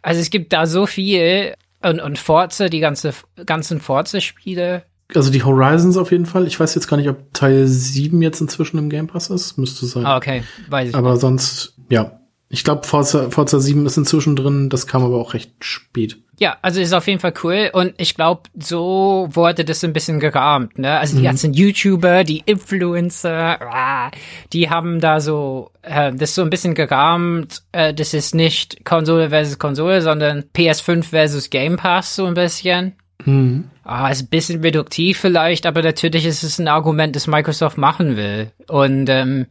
also 0.00 0.18
es 0.18 0.30
gibt 0.30 0.54
da 0.54 0.64
so 0.64 0.86
viel. 0.86 1.52
Und, 1.82 2.00
und 2.00 2.18
Forza, 2.18 2.70
die 2.70 2.80
ganze, 2.80 3.12
ganzen 3.44 3.78
Forza-Spiele. 3.78 4.84
Also 5.14 5.30
die 5.30 5.44
Horizons 5.44 5.98
auf 5.98 6.10
jeden 6.10 6.24
Fall. 6.24 6.46
Ich 6.46 6.58
weiß 6.58 6.74
jetzt 6.74 6.88
gar 6.88 6.96
nicht, 6.96 7.10
ob 7.10 7.34
Teil 7.34 7.66
7 7.66 8.22
jetzt 8.22 8.40
inzwischen 8.40 8.78
im 8.78 8.88
Game 8.88 9.06
Pass 9.06 9.28
ist. 9.28 9.58
Müsste 9.58 9.84
sein. 9.84 10.06
Ah, 10.06 10.16
okay. 10.16 10.42
Weiß 10.70 10.88
ich 10.88 10.94
Aber 10.94 11.12
nicht. 11.12 11.20
sonst 11.20 11.75
ja, 11.88 12.20
ich 12.48 12.62
glaube, 12.62 12.86
Forza, 12.86 13.30
Forza 13.30 13.58
7 13.58 13.86
ist 13.86 13.96
inzwischen 13.96 14.36
drin, 14.36 14.68
das 14.68 14.86
kam 14.86 15.02
aber 15.02 15.16
auch 15.16 15.34
recht 15.34 15.52
spät. 15.60 16.18
Ja, 16.38 16.58
also 16.60 16.80
ist 16.80 16.92
auf 16.92 17.06
jeden 17.06 17.18
Fall 17.18 17.32
cool 17.42 17.70
und 17.72 17.94
ich 17.96 18.14
glaube, 18.14 18.42
so 18.58 19.26
wurde 19.30 19.64
das 19.64 19.82
ein 19.82 19.94
bisschen 19.94 20.20
gerahmt, 20.20 20.78
ne? 20.78 20.98
Also 20.98 21.14
die 21.14 21.22
mhm. 21.22 21.26
ganzen 21.26 21.54
YouTuber, 21.54 22.24
die 22.24 22.42
Influencer, 22.44 23.58
ah, 23.62 24.10
die 24.52 24.68
haben 24.68 25.00
da 25.00 25.20
so 25.20 25.70
äh, 25.80 26.12
das 26.12 26.34
so 26.34 26.42
ein 26.42 26.50
bisschen 26.50 26.74
gerahmt. 26.74 27.62
Äh, 27.72 27.94
das 27.94 28.12
ist 28.12 28.34
nicht 28.34 28.84
Konsole 28.84 29.30
versus 29.30 29.58
Konsole, 29.58 30.02
sondern 30.02 30.44
PS5 30.54 31.04
versus 31.04 31.48
Game 31.48 31.76
Pass 31.76 32.16
so 32.16 32.26
ein 32.26 32.34
bisschen. 32.34 32.96
Mhm. 33.24 33.70
Ah, 33.82 34.10
ist 34.10 34.24
ein 34.24 34.28
bisschen 34.28 34.60
reduktiv 34.60 35.18
vielleicht, 35.18 35.64
aber 35.64 35.82
natürlich 35.82 36.26
ist 36.26 36.42
es 36.42 36.58
ein 36.58 36.68
Argument, 36.68 37.16
das 37.16 37.26
Microsoft 37.26 37.78
machen 37.78 38.16
will. 38.16 38.52
Und 38.68 39.08
ähm, 39.08 39.46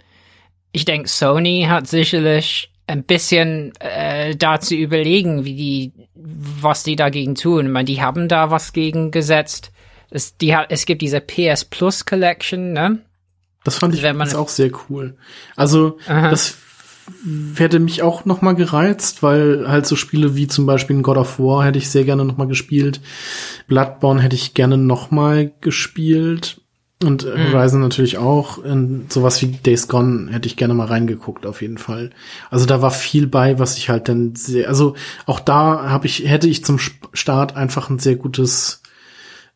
ich 0.76 0.84
denke, 0.84 1.08
Sony 1.08 1.68
hat 1.70 1.88
sicherlich 1.88 2.70
ein 2.86 3.04
bisschen 3.04 3.72
äh, 3.80 4.36
da 4.36 4.60
zu 4.60 4.76
überlegen, 4.76 5.46
wie 5.46 5.56
die, 5.56 5.92
was 6.14 6.84
die 6.84 6.98
dagegen 6.98 7.36
tun. 7.36 7.68
Ich 7.68 7.72
meine, 7.72 7.86
die 7.86 8.02
haben 8.02 8.28
da 8.28 8.52
was 8.52 8.74
gegen 8.74 9.10
gesetzt. 9.10 9.72
Es, 10.10 10.38
die 10.38 10.54
hat, 10.54 10.68
es 10.70 10.86
gibt 10.86 11.02
diese 11.02 11.22
PS 11.22 11.64
Plus 11.64 12.06
Collection, 12.06 12.74
ne? 12.74 13.00
Das 13.64 13.78
fand 13.78 13.96
ich 13.96 14.04
Wenn 14.04 14.18
man 14.18 14.32
auch 14.36 14.50
sehr 14.50 14.70
cool. 14.90 15.16
Also, 15.56 15.98
Aha. 16.08 16.30
das 16.30 16.58
hätte 17.56 17.80
mich 17.80 18.04
auch 18.04 18.26
noch 18.26 18.42
mal 18.42 18.54
gereizt, 18.54 19.24
weil 19.24 19.70
halt 19.70 19.86
so 19.86 19.96
Spiele 19.96 20.36
wie 20.36 20.48
zum 20.48 20.66
Beispiel 20.66 21.02
God 21.02 21.18
of 21.18 21.40
War 21.40 21.64
hätte 21.64 21.78
ich 21.78 21.90
sehr 21.90 22.04
gerne 22.04 22.26
noch 22.26 22.36
mal 22.36 22.48
gespielt. 22.48 23.00
Bloodborne 23.68 24.22
hätte 24.22 24.36
ich 24.36 24.54
gerne 24.54 24.78
noch 24.78 25.10
mal 25.10 25.54
gespielt. 25.62 26.60
Und 27.04 27.26
mhm. 27.26 27.52
Horizon 27.52 27.82
natürlich 27.82 28.18
auch. 28.18 28.64
In 28.64 29.08
sowas 29.10 29.41
wie 29.41 29.48
Days 29.48 29.88
Gone 29.88 30.32
hätte 30.32 30.48
ich 30.48 30.56
gerne 30.56 30.74
mal 30.74 30.88
reingeguckt, 30.88 31.46
auf 31.46 31.62
jeden 31.62 31.78
Fall. 31.78 32.12
Also 32.50 32.66
da 32.66 32.82
war 32.82 32.91
viel 32.91 33.28
bei, 33.28 33.60
was 33.60 33.78
ich 33.78 33.89
halt 33.89 34.08
dann 34.08 34.36
sehr, 34.36 34.70
also 34.70 34.96
auch 35.26 35.39
da 35.39 35.89
habe 35.89 36.08
ich, 36.08 36.28
hätte 36.30 36.48
ich 36.48 36.64
zum 36.64 36.80
Start 36.80 37.56
einfach 37.56 37.89
ein 37.89 38.00
sehr 38.00 38.16
gutes, 38.16 38.82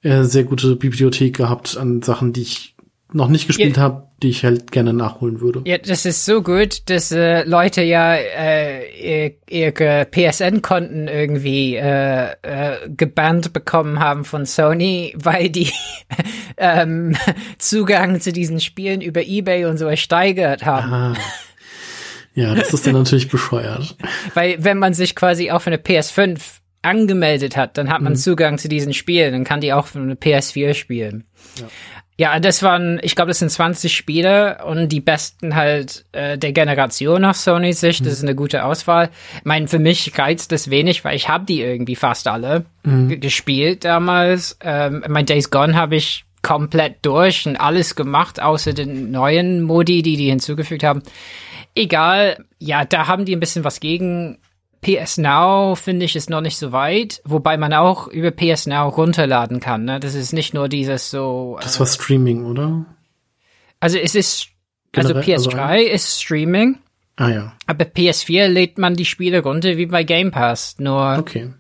äh, 0.02 0.24
sehr 0.24 0.44
gute 0.44 0.76
Bibliothek 0.76 1.38
gehabt 1.38 1.78
an 1.78 2.02
Sachen, 2.02 2.34
die 2.34 2.42
ich 2.42 2.76
noch 3.12 3.28
nicht 3.28 3.48
gespielt 3.48 3.78
ja. 3.78 3.84
habe, 3.84 4.08
die 4.22 4.30
ich 4.30 4.44
halt 4.44 4.72
gerne 4.72 4.94
nachholen 4.94 5.42
würde. 5.42 5.62
Ja, 5.66 5.78
das 5.78 6.06
ist 6.06 6.26
so 6.26 6.44
gut, 6.44 6.90
dass 6.90 7.12
äh, 7.12 7.44
Leute 7.44 7.82
ja 7.82 8.16
äh, 8.16 9.34
ihre 9.50 10.06
PSN-Konten 10.06 11.08
irgendwie 11.08 11.76
äh, 11.76 12.34
äh, 12.42 12.90
gebannt 12.90 13.54
bekommen 13.54 14.00
haben 14.00 14.26
von 14.26 14.46
Sony, 14.46 15.16
weil 15.18 15.50
die 15.50 15.72
ähm, 16.60 17.16
Zugang 17.58 18.20
zu 18.22 18.32
diesen 18.32 18.60
Spielen 18.60 19.02
über 19.02 19.22
eBay 19.22 19.66
und 19.66 19.78
so 19.78 19.86
ersteigert 19.86 20.66
haben. 20.66 20.94
Aha. 20.94 21.14
Ja, 22.36 22.56
das 22.56 22.74
ist 22.74 22.86
dann 22.86 22.94
natürlich 22.94 23.30
bescheuert. 23.30 23.96
Weil 24.34 24.64
wenn 24.64 24.78
man 24.78 24.94
sich 24.94 25.16
quasi 25.16 25.52
auf 25.52 25.68
eine 25.68 25.78
PS5 25.78 26.40
angemeldet 26.82 27.58
hat, 27.58 27.78
dann 27.78 27.90
hat 27.90 28.02
man 28.02 28.14
mhm. 28.14 28.18
Zugang 28.18 28.58
zu 28.58 28.70
diesen 28.70 28.94
Spielen, 28.94 29.34
dann 29.34 29.44
kann 29.44 29.62
die 29.62 29.74
auch 29.74 29.88
für 29.88 30.00
eine 30.00 30.14
PS4 30.14 30.74
spielen. 30.74 31.26
Ja. 31.60 31.66
Ja, 32.20 32.38
das 32.42 32.64
waren, 32.64 33.00
ich 33.02 33.16
glaube, 33.16 33.30
das 33.30 33.40
sind 33.40 33.50
20 33.50 33.96
Spiele 33.96 34.58
und 34.66 34.90
die 34.90 35.00
besten 35.00 35.56
halt 35.56 36.04
äh, 36.12 36.38
der 36.38 36.52
Generation 36.52 37.24
aus 37.24 37.46
Sonys 37.46 37.80
Sicht. 37.80 38.06
Das 38.06 38.12
ist 38.12 38.24
eine 38.24 38.36
gute 38.36 38.66
Auswahl. 38.66 39.10
Ich 39.38 39.46
meine, 39.46 39.70
für 39.70 39.80
mich 39.80 40.20
reizt 40.20 40.52
das 40.52 40.70
wenig, 40.70 41.06
weil 41.06 41.16
ich 41.16 41.30
habe 41.30 41.46
die 41.46 41.62
irgendwie 41.62 41.96
fast 41.96 42.28
alle 42.28 42.66
mhm. 42.84 43.22
gespielt 43.22 43.86
damals. 43.86 44.58
Ähm, 44.60 45.02
mein 45.08 45.28
Days 45.28 45.50
Gone 45.50 45.76
habe 45.76 45.96
ich 45.96 46.26
komplett 46.42 46.98
durch 47.04 47.46
und 47.48 47.58
alles 47.58 47.96
gemacht, 47.96 48.42
außer 48.42 48.74
den 48.74 49.12
neuen 49.12 49.62
Modi, 49.62 50.02
die 50.02 50.18
die 50.18 50.30
hinzugefügt 50.30 50.84
haben. 50.84 51.04
Egal, 51.76 52.46
ja, 52.60 52.86
da 52.86 53.08
haben 53.08 53.26
die 53.26 53.36
ein 53.36 53.40
bisschen 53.40 53.64
was 53.64 53.80
gegen. 53.80 54.40
PS 54.82 55.18
Now 55.18 55.76
finde 55.76 56.06
ich 56.06 56.16
ist 56.16 56.30
noch 56.30 56.40
nicht 56.40 56.58
so 56.58 56.72
weit, 56.72 57.22
wobei 57.26 57.58
man 57.58 57.74
auch 57.74 58.08
über 58.08 58.32
PS 58.32 58.66
Now 58.66 58.88
runterladen 58.88 59.60
kann. 59.60 59.84
Ne? 59.84 60.00
Das 60.00 60.16
ist 60.16 60.32
nicht 60.32 60.54
nur 60.54 60.70
dieses 60.70 61.12
so. 61.12 61.58
Äh, 61.60 61.64
das 61.64 61.82
war 61.82 61.86
Streaming, 61.86 62.46
oder? 62.46 62.86
Also 63.82 63.98
es 63.98 64.16
ist, 64.16 64.48
also 64.96 65.10
Generell, 65.10 65.34
also 65.34 65.50
PS3 65.50 65.58
also 65.58 65.90
ist 65.90 66.22
Streaming. 66.22 66.78
Ah 67.18 67.30
ja. 67.30 67.54
Aber 67.68 67.84
PS4 67.84 68.48
lädt 68.48 68.78
man 68.78 68.96
die 68.96 69.04
Spiele 69.04 69.44
runter 69.44 69.76
wie 69.76 69.88
bei 69.88 70.04
Game 70.04 70.32
Pass. 70.32 70.78
Nur 70.80 71.18
okay. 71.20 71.52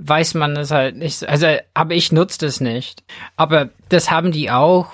Weiß 0.00 0.34
man 0.34 0.56
es 0.56 0.70
halt 0.70 0.96
nicht. 0.96 1.28
Also, 1.28 1.46
aber 1.74 1.94
ich 1.94 2.12
nutze 2.12 2.38
das 2.40 2.60
nicht. 2.60 3.04
Aber 3.36 3.70
das 3.88 4.10
haben 4.10 4.32
die 4.32 4.50
auch. 4.50 4.88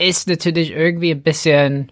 Ist 0.00 0.28
natürlich 0.28 0.70
irgendwie 0.70 1.10
ein 1.10 1.22
bisschen 1.22 1.90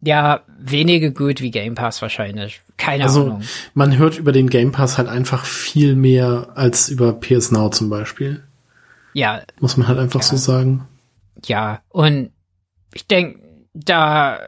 ja, 0.00 0.42
weniger 0.58 1.10
gut 1.10 1.40
wie 1.40 1.50
Game 1.50 1.74
Pass 1.74 2.02
wahrscheinlich. 2.02 2.60
Keine 2.76 3.04
also, 3.04 3.22
Ahnung. 3.22 3.42
Man 3.74 3.96
hört 3.96 4.18
über 4.18 4.32
den 4.32 4.48
Game 4.48 4.70
Pass 4.70 4.98
halt 4.98 5.08
einfach 5.08 5.44
viel 5.44 5.96
mehr 5.96 6.48
als 6.54 6.88
über 6.88 7.12
PS 7.12 7.50
Now 7.50 7.70
zum 7.70 7.90
Beispiel. 7.90 8.44
Ja. 9.12 9.42
Muss 9.60 9.76
man 9.76 9.88
halt 9.88 9.98
einfach 9.98 10.20
ja. 10.20 10.26
so 10.26 10.36
sagen. 10.36 10.86
Ja, 11.44 11.80
und 11.88 12.30
ich 12.94 13.06
denke, 13.06 13.40
da 13.72 14.40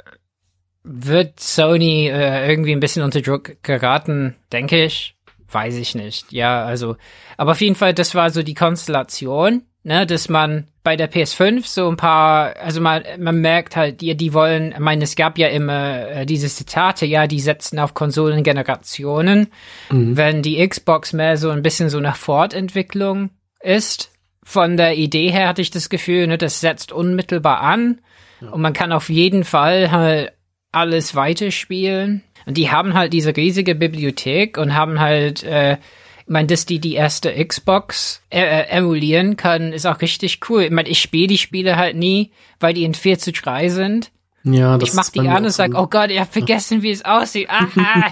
wird 0.82 1.40
Sony 1.40 2.09
äh, 2.09 2.48
irgendwie 2.48 2.72
ein 2.72 2.80
bisschen 2.80 3.03
unter 3.03 3.20
Druck 3.20 3.62
geraten, 3.62 4.36
denke 4.53 4.84
ich. 4.84 5.16
Weiß 5.51 5.76
ich 5.76 5.94
nicht. 5.94 6.32
Ja, 6.32 6.64
also, 6.64 6.96
aber 7.36 7.53
auf 7.53 7.61
jeden 7.61 7.74
Fall, 7.74 7.94
das 7.94 8.14
war 8.14 8.30
so 8.30 8.42
die 8.42 8.55
Konstellation. 8.55 9.62
ne, 9.82 10.07
dass 10.07 10.28
man 10.28 10.66
bei 10.82 10.96
der 10.96 11.11
PS5 11.11 11.66
so 11.66 11.88
ein 11.88 11.96
paar, 11.96 12.57
also 12.57 12.80
man, 12.80 13.03
man 13.18 13.40
merkt 13.40 13.76
halt, 13.76 14.01
die, 14.01 14.14
die 14.16 14.34
wollen, 14.34 14.72
ich 14.72 14.78
meine, 14.78 15.05
es 15.05 15.16
gab 15.16 15.38
ja 15.38 15.48
immer 15.48 16.09
äh, 16.09 16.26
diese 16.26 16.48
Zitate, 16.48 17.07
ja, 17.07 17.26
die 17.26 17.40
setzen 17.40 17.78
auf 17.78 17.94
Konsolengenerationen. 17.94 19.48
Mhm. 19.90 20.16
Wenn 20.16 20.42
die 20.42 20.66
Xbox 20.66 21.12
mehr 21.12 21.36
so 21.36 21.51
ein 21.51 21.62
bisschen 21.62 21.88
so 21.88 22.01
nach 22.01 22.16
Fortentwicklung 22.16 23.30
ist, 23.61 24.11
von 24.42 24.76
der 24.76 24.96
Idee 24.96 25.30
her 25.30 25.48
hatte 25.48 25.62
ich 25.62 25.70
das 25.70 25.90
Gefühl, 25.90 26.26
ne, 26.26 26.38
das 26.38 26.61
setzt 26.61 26.92
unmittelbar 26.92 27.61
an 27.61 28.01
ja. 28.40 28.51
und 28.51 28.61
man 28.61 28.72
kann 28.72 28.92
auf 28.92 29.09
jeden 29.09 29.44
Fall 29.44 29.90
halt 29.90 30.32
alles 30.72 31.14
weiterspielen. 31.14 32.22
Und 32.51 32.57
die 32.57 32.72
haben 32.72 32.94
halt 32.94 33.12
diese 33.12 33.36
riesige 33.36 33.76
Bibliothek 33.76 34.59
und 34.59 34.74
haben 34.74 34.98
halt 34.98 35.44
äh, 35.44 35.74
ich 35.74 35.78
meine, 36.26 36.48
dass 36.48 36.66
die 36.66 36.80
die 36.80 36.94
erste 36.94 37.32
Xbox 37.32 38.22
äh, 38.28 38.40
äh, 38.40 38.66
emulieren 38.70 39.36
können, 39.36 39.72
ist 39.72 39.86
auch 39.86 40.01
richtig 40.01 40.40
cool. 40.48 40.62
Ich 40.62 40.72
meine, 40.72 40.88
ich 40.88 41.01
spiele 41.01 41.28
die 41.28 41.38
Spiele 41.38 41.76
halt 41.76 41.94
nie, 41.94 42.32
weil 42.59 42.74
die 42.74 42.82
in 42.82 42.94
4 42.94 43.20
zu 43.20 43.30
3 43.30 43.68
sind. 43.68 44.11
Ja, 44.42 44.78
das 44.78 44.88
ich 44.88 44.94
mach 44.96 45.11
die 45.11 45.20
an 45.28 45.44
und 45.44 45.53
sag, 45.53 45.78
oh 45.78 45.86
Gott, 45.86 46.11
ich 46.11 46.18
hab 46.18 46.32
vergessen, 46.32 46.82
wie 46.82 46.90
es 46.90 47.05
aussieht. 47.05 47.48
Aha. 47.51 48.11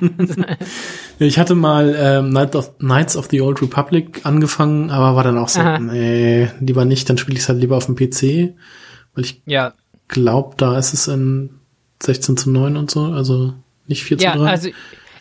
ich 1.19 1.37
hatte 1.37 1.57
mal 1.57 1.97
ähm, 1.99 2.31
Night 2.31 2.55
of, 2.55 2.79
Knights 2.79 3.17
of 3.17 3.27
the 3.29 3.41
Old 3.41 3.61
Republic 3.61 4.21
angefangen, 4.23 4.93
aber 4.93 5.17
war 5.17 5.25
dann 5.25 5.37
auch 5.37 5.49
so, 5.49 5.61
nee, 5.79 6.49
lieber 6.61 6.85
nicht, 6.85 7.11
dann 7.11 7.19
spiele 7.19 7.39
ich 7.39 7.43
es 7.43 7.49
halt 7.49 7.59
lieber 7.59 7.77
auf 7.77 7.87
dem 7.87 7.97
PC, 7.97 8.55
weil 9.17 9.25
ich 9.25 9.43
ja. 9.47 9.73
glaube, 10.07 10.55
da 10.59 10.79
ist 10.79 10.95
es 10.95 11.09
in 11.09 11.59
16 12.05 12.37
zu 12.37 12.51
9 12.53 12.77
und 12.77 12.89
so, 12.89 13.07
also 13.07 13.55
nicht 13.89 14.05
4 14.05 14.17
ja, 14.19 14.33
zu 14.33 14.39
3. 14.39 14.51
Also 14.51 14.71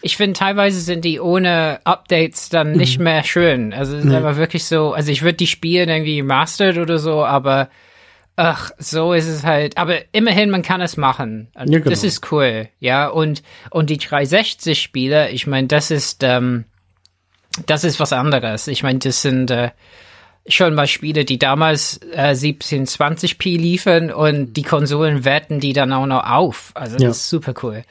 ich 0.02 0.16
finde, 0.18 0.38
teilweise 0.38 0.80
sind 0.80 1.04
die 1.06 1.20
ohne 1.20 1.80
Updates 1.84 2.50
dann 2.50 2.74
nicht 2.74 3.00
mhm. 3.00 3.06
mehr 3.06 3.24
schön. 3.24 3.74
Also 3.74 3.96
es 3.96 4.04
ist 4.04 4.10
nee. 4.10 4.16
aber 4.16 4.38
wirklich 4.38 4.66
so, 4.66 4.94
also 4.94 5.12
ich 5.12 5.24
würde 5.24 5.38
die 5.38 5.48
spielen 5.48 5.90
irgendwie 5.90 6.22
mastered 6.22 6.78
oder 6.78 7.00
so, 7.00 7.26
aber 7.26 7.70
ach, 8.36 8.72
so 8.78 9.14
ist 9.14 9.28
es 9.28 9.44
halt. 9.44 9.78
Aber 9.78 9.98
immerhin, 10.14 10.50
man 10.50 10.62
kann 10.62 10.80
es 10.80 10.96
machen. 10.96 11.50
Ja, 11.56 11.66
genau. 11.66 11.90
Das 11.90 12.04
ist 12.04 12.32
cool, 12.32 12.70
ja. 12.80 13.08
Und, 13.08 13.44
und 13.72 13.90
die 13.90 14.00
360-Spiele, 14.00 15.32
ich 15.32 15.48
meine, 15.48 15.68
das 15.68 15.92
ist, 15.92 16.24
ähm, 16.24 16.66
das 17.66 17.84
ist 17.84 18.00
was 18.00 18.14
anderes. 18.14 18.68
Ich 18.68 18.84
meine, 18.84 19.00
das 19.00 19.22
sind, 19.22 19.52
äh, 19.52 19.72
schon 20.48 20.74
mal 20.76 20.88
Spiele, 20.88 21.26
die 21.26 21.40
damals 21.40 22.00
äh, 22.12 22.32
1720p 22.32 23.58
liefern 23.58 24.12
und 24.12 24.54
die 24.54 24.64
Konsolen 24.64 25.26
werten 25.26 25.60
die 25.60 25.74
dann 25.74 25.92
auch 25.94 26.06
noch 26.06 26.26
auf. 26.26 26.72
Also 26.74 26.94
das 26.94 27.04
ja. 27.04 27.10
ist 27.10 27.30
super 27.30 27.54
cool. 27.64 27.84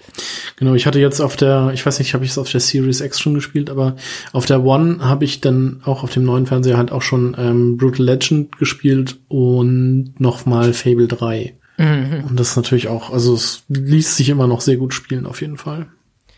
Genau, 0.56 0.74
ich 0.74 0.86
hatte 0.86 0.98
jetzt 0.98 1.20
auf 1.20 1.36
der, 1.36 1.70
ich 1.74 1.84
weiß 1.84 1.98
nicht, 1.98 2.14
habe 2.14 2.24
ich 2.24 2.30
es 2.30 2.38
auf 2.38 2.50
der 2.50 2.60
Series 2.60 3.00
X 3.00 3.20
schon 3.20 3.34
gespielt, 3.34 3.70
aber 3.70 3.96
auf 4.32 4.46
der 4.46 4.64
One 4.64 4.98
habe 5.00 5.24
ich 5.24 5.40
dann 5.40 5.82
auch 5.84 6.02
auf 6.02 6.10
dem 6.12 6.24
neuen 6.24 6.46
Fernseher 6.46 6.76
halt 6.76 6.92
auch 6.92 7.02
schon 7.02 7.36
ähm, 7.38 7.76
Brutal 7.76 8.06
Legend 8.06 8.58
gespielt 8.58 9.18
und 9.28 10.14
nochmal 10.18 10.72
Fable 10.72 11.08
3. 11.08 11.54
Mhm. 11.78 12.24
Und 12.28 12.40
das 12.40 12.50
ist 12.50 12.56
natürlich 12.56 12.88
auch, 12.88 13.10
also 13.10 13.34
es 13.34 13.64
ließ 13.68 14.16
sich 14.16 14.28
immer 14.28 14.46
noch 14.46 14.60
sehr 14.60 14.76
gut 14.76 14.94
spielen 14.94 15.26
auf 15.26 15.40
jeden 15.40 15.58
Fall. 15.58 15.86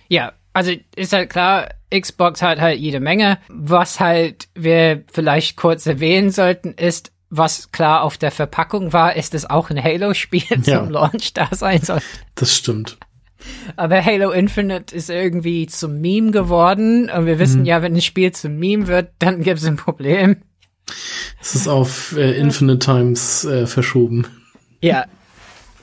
Ja, 0.08 0.32
also 0.58 0.72
ist 0.96 1.12
halt 1.12 1.30
klar, 1.30 1.68
Xbox 1.94 2.42
hat 2.42 2.60
halt 2.60 2.80
jede 2.80 2.98
Menge. 2.98 3.38
Was 3.48 4.00
halt 4.00 4.48
wir 4.56 5.04
vielleicht 5.12 5.56
kurz 5.56 5.86
erwähnen 5.86 6.32
sollten, 6.32 6.72
ist, 6.72 7.12
was 7.30 7.70
klar 7.70 8.02
auf 8.02 8.18
der 8.18 8.32
Verpackung 8.32 8.92
war, 8.92 9.14
ist 9.14 9.34
es 9.34 9.48
auch 9.48 9.70
ein 9.70 9.80
Halo-Spiel 9.80 10.42
ja. 10.64 10.80
zum 10.80 10.90
Launch 10.90 11.32
da 11.32 11.48
sein 11.52 11.80
soll. 11.80 12.00
Das 12.34 12.56
stimmt. 12.56 12.98
Aber 13.76 14.04
Halo 14.04 14.32
Infinite 14.32 14.92
ist 14.96 15.10
irgendwie 15.10 15.68
zum 15.68 16.00
Meme 16.00 16.32
geworden. 16.32 17.08
Und 17.08 17.26
wir 17.26 17.38
wissen 17.38 17.60
mhm. 17.60 17.66
ja, 17.66 17.80
wenn 17.80 17.94
ein 17.94 18.02
Spiel 18.02 18.32
zum 18.32 18.58
Meme 18.58 18.88
wird, 18.88 19.12
dann 19.20 19.42
gibt 19.44 19.60
es 19.60 19.64
ein 19.64 19.76
Problem. 19.76 20.38
Es 21.40 21.54
ist 21.54 21.68
auf 21.68 22.16
äh, 22.16 22.36
Infinite 22.36 22.80
Times 22.80 23.44
äh, 23.44 23.68
verschoben. 23.68 24.26
Ja. 24.80 25.04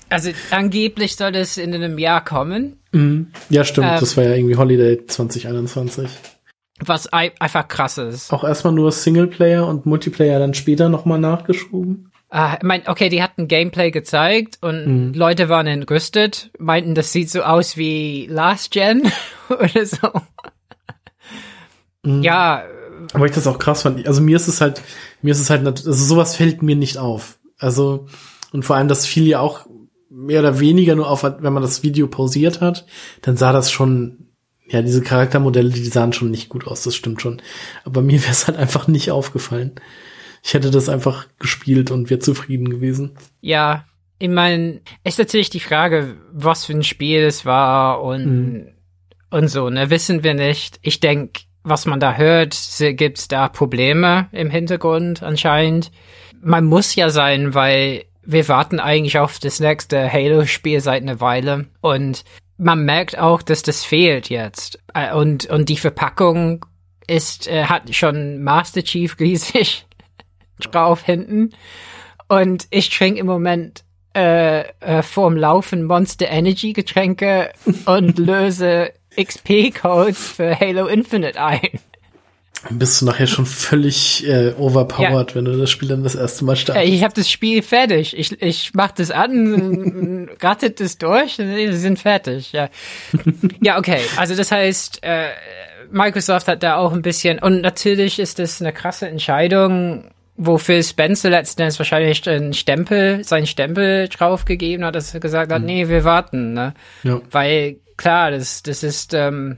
Also 0.10 0.32
angeblich 0.52 1.16
soll 1.16 1.36
es 1.36 1.58
in 1.58 1.74
einem 1.74 1.98
Jahr 1.98 2.24
kommen. 2.24 2.80
Mhm. 2.92 3.32
Ja, 3.50 3.64
stimmt. 3.64 3.88
Ähm, 3.88 4.00
das 4.00 4.16
war 4.18 4.24
ja 4.24 4.36
irgendwie 4.36 4.56
Holiday 4.56 5.06
2021. 5.06 6.10
Was 6.80 7.08
einfach 7.12 7.68
krass 7.68 7.98
ist. 7.98 8.34
Auch 8.34 8.44
erstmal 8.44 8.74
nur 8.74 8.92
Singleplayer 8.92 9.66
und 9.66 9.86
Multiplayer 9.86 10.40
dann 10.40 10.54
später 10.54 10.90
nochmal 10.90 11.20
nachgeschoben. 11.20 12.12
Ah, 12.30 12.58
mein, 12.64 12.88
okay, 12.88 13.08
die 13.08 13.24
hatten 13.24 13.48
Gameplay 13.48 13.92
gezeigt 13.92 14.58
und 14.62 14.88
mhm. 14.88 15.14
Leute 15.14 15.48
waren 15.48 15.68
entrüstet, 15.68 16.52
meinten, 16.60 16.94
das 16.94 17.14
sieht 17.14 17.30
so 17.30 17.44
aus 17.44 17.78
wie 17.78 18.28
Last 18.30 18.72
Gen 18.72 19.10
oder 19.50 19.86
so. 19.86 20.10
Mhm. 22.04 22.24
Ja. 22.24 22.64
Aber 23.14 23.26
ich 23.26 23.32
das 23.32 23.48
auch 23.48 23.60
krass 23.60 23.84
fand. 23.84 24.06
Also 24.06 24.22
mir 24.22 24.36
ist 24.36 24.50
es 24.50 24.60
halt, 24.60 24.82
mir 25.22 25.32
ist 25.32 25.40
es 25.40 25.50
halt, 25.50 25.66
also 25.66 25.94
sowas 25.94 26.36
fällt 26.36 26.62
mir 26.62 26.76
nicht 26.76 26.98
auf. 26.98 27.38
Also, 27.58 28.08
und 28.52 28.64
vor 28.66 28.76
allem, 28.76 28.90
dass 28.90 29.06
viele 29.06 29.28
ja 29.28 29.40
auch 29.40 29.66
mehr 30.16 30.40
oder 30.40 30.60
weniger 30.60 30.96
nur 30.96 31.10
auf, 31.10 31.24
wenn 31.24 31.54
man 31.54 31.62
das 31.62 31.84
Video 31.84 32.08
pausiert 32.08 32.62
hat, 32.62 32.86
dann 33.22 33.36
sah 33.36 33.52
das 33.52 33.70
schon, 33.70 34.30
ja, 34.68 34.82
diese 34.82 35.02
Charaktermodelle, 35.02 35.70
die 35.70 35.84
sahen 35.86 36.14
schon 36.14 36.32
nicht 36.32 36.48
gut 36.48 36.66
aus, 36.68 36.84
das 36.84 36.96
stimmt 36.96 37.22
schon. 37.22 37.42
Aber 37.84 38.02
mir 38.02 38.20
wäre 38.22 38.32
es 38.32 38.48
halt 38.48 38.58
einfach 38.58 38.88
nicht 38.88 39.12
aufgefallen. 39.12 39.74
Ich 40.42 40.54
hätte 40.54 40.72
das 40.72 40.90
einfach 40.90 41.28
gespielt 41.40 41.92
und 41.92 42.10
wäre 42.10 42.20
zufrieden 42.20 42.70
gewesen. 42.70 43.18
Ja, 43.42 43.86
ich 44.18 44.30
meine, 44.30 44.82
ist 45.04 45.20
natürlich 45.20 45.50
die 45.50 45.60
Frage, 45.60 46.16
was 46.32 46.66
für 46.66 46.74
ein 46.74 46.84
Spiel 46.84 47.24
es 47.24 47.46
war 47.46 48.02
und, 48.02 48.26
mhm. 48.26 48.68
und 49.32 49.50
so, 49.50 49.70
ne, 49.70 49.90
wissen 49.90 50.24
wir 50.24 50.34
nicht. 50.34 50.80
Ich 50.82 51.02
denke, 51.02 51.42
was 51.64 51.86
man 51.86 52.00
da 52.00 52.14
hört, 52.14 52.56
gibt's 52.80 53.28
da 53.28 53.50
Probleme 53.50 54.30
im 54.32 54.50
Hintergrund 54.50 55.24
anscheinend. 55.24 55.92
Man 56.42 56.66
muss 56.66 56.96
ja 56.96 57.10
sein, 57.10 57.54
weil 57.56 58.06
wir 58.26 58.48
warten 58.48 58.80
eigentlich 58.80 59.20
auf 59.20 59.40
das 59.40 59.60
nächste 59.60 60.12
Halo-Spiel 60.12 60.80
seit 60.80 61.02
einer 61.02 61.20
Weile 61.22 61.68
und 61.82 62.24
man 62.58 62.86
merkt 62.86 63.18
auch, 63.18 63.42
dass 63.42 63.64
das 63.64 63.84
fehlt 63.84 64.30
jetzt. 64.30 64.80
Äh, 64.94 65.14
und, 65.14 65.46
und 65.48 65.70
die 65.70 65.78
Verpackung 65.78 66.66
ist, 67.08 67.48
äh, 67.48 67.66
hat 67.66 67.94
schon 67.94 68.42
Master 68.44 68.84
Chief 68.84 69.20
riesig 69.20 69.86
drauf 70.60 71.04
hinten. 71.04 71.52
Und 72.28 72.68
ich 72.72 72.90
trinke 72.90 73.20
im 73.20 73.28
Moment 73.28 73.84
äh, 74.16 74.62
äh, 74.80 75.04
vorm 75.04 75.36
Laufen 75.36 75.84
Monster 75.84 76.30
Energy 76.30 76.74
Getränke 76.74 77.52
und 77.86 78.18
löse 78.18 78.92
XP-Codes 79.18 80.30
für 80.32 80.58
Halo 80.60 80.88
Infinite 80.88 81.42
ein 81.42 81.80
bist 82.70 83.02
du 83.02 83.06
nachher 83.06 83.28
schon 83.28 83.46
völlig 83.46 84.28
äh, 84.28 84.54
overpowered, 84.58 85.32
ja. 85.32 85.36
wenn 85.36 85.46
du 85.46 85.58
das 85.58 85.70
Spiel 85.70 85.90
dann 85.90 86.04
das 86.04 86.16
erste 86.16 86.46
Mal 86.46 86.56
startest. 86.56 86.88
Ich 86.88 87.04
habe 87.04 87.14
das 87.14 87.30
Spiel 87.30 87.62
fertig. 87.62 88.18
Ich, 88.18 88.42
ich 88.42 88.72
mach 88.74 88.92
das 88.92 89.12
an, 89.12 90.30
rattet 90.42 90.82
es 90.82 90.98
durch, 90.98 91.36
sie 91.36 91.74
sind 91.74 92.00
fertig. 92.00 92.52
Ja, 92.54 92.70
ja, 93.62 93.78
okay. 93.78 94.00
Also 94.18 94.36
das 94.36 94.52
heißt, 94.52 95.04
äh, 95.04 95.28
Microsoft 95.92 96.48
hat 96.48 96.64
da 96.64 96.78
auch 96.78 96.92
ein 96.92 97.02
bisschen 97.02 97.40
und 97.40 97.62
natürlich 97.62 98.20
ist 98.20 98.40
das 98.40 98.62
eine 98.62 98.74
krasse 98.74 99.08
Entscheidung, 99.08 100.06
wofür 100.36 100.82
Spencer 100.82 101.30
letzten 101.30 101.62
Endes 101.62 101.80
wahrscheinlich 101.80 102.28
einen 102.28 102.54
Stempel, 102.54 103.24
seinen 103.24 103.48
Stempel 103.48 104.10
draufgegeben 104.10 104.86
hat, 104.86 104.96
dass 104.96 105.14
er 105.14 105.20
gesagt 105.20 105.52
hat, 105.52 105.62
mhm. 105.62 105.68
nee, 105.68 105.88
wir 105.88 106.04
warten, 106.04 106.54
ne? 106.54 106.74
Ja. 107.04 107.22
Weil 107.32 107.78
klar, 107.96 108.32
das 108.32 108.64
das 108.64 108.84
ist 108.84 109.14
ähm, 109.14 109.58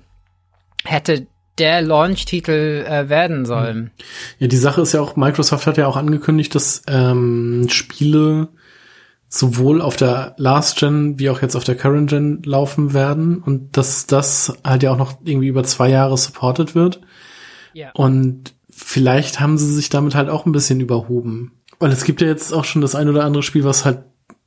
hätte 0.83 1.27
der 1.57 1.81
Launch-Titel 1.81 2.85
äh, 2.87 3.09
werden 3.09 3.45
soll. 3.45 3.91
Ja, 4.39 4.47
die 4.47 4.57
Sache 4.57 4.81
ist 4.81 4.93
ja 4.93 5.01
auch, 5.01 5.15
Microsoft 5.15 5.67
hat 5.67 5.77
ja 5.77 5.87
auch 5.87 5.97
angekündigt, 5.97 6.53
dass 6.55 6.83
ähm, 6.87 7.67
Spiele 7.69 8.49
sowohl 9.29 9.81
auf 9.81 9.95
der 9.95 10.35
Last 10.37 10.79
Gen 10.79 11.19
wie 11.19 11.29
auch 11.29 11.41
jetzt 11.41 11.55
auf 11.55 11.63
der 11.63 11.75
Current 11.75 12.09
Gen 12.09 12.41
laufen 12.45 12.93
werden 12.93 13.39
und 13.39 13.75
dass 13.75 14.07
das 14.07 14.53
halt 14.63 14.83
ja 14.83 14.91
auch 14.91 14.97
noch 14.97 15.17
irgendwie 15.23 15.47
über 15.47 15.63
zwei 15.63 15.89
Jahre 15.89 16.17
supported 16.17 16.75
wird. 16.75 17.01
Ja. 17.73 17.91
Und 17.93 18.53
vielleicht 18.69 19.39
haben 19.39 19.57
sie 19.57 19.73
sich 19.73 19.89
damit 19.89 20.15
halt 20.15 20.29
auch 20.29 20.45
ein 20.45 20.51
bisschen 20.51 20.79
überhoben. 20.79 21.51
Weil 21.79 21.91
es 21.91 22.05
gibt 22.05 22.21
ja 22.21 22.27
jetzt 22.27 22.53
auch 22.53 22.65
schon 22.65 22.81
das 22.81 22.95
ein 22.95 23.09
oder 23.09 23.25
andere 23.25 23.43
Spiel, 23.43 23.63
was 23.63 23.85
halt 23.85 23.99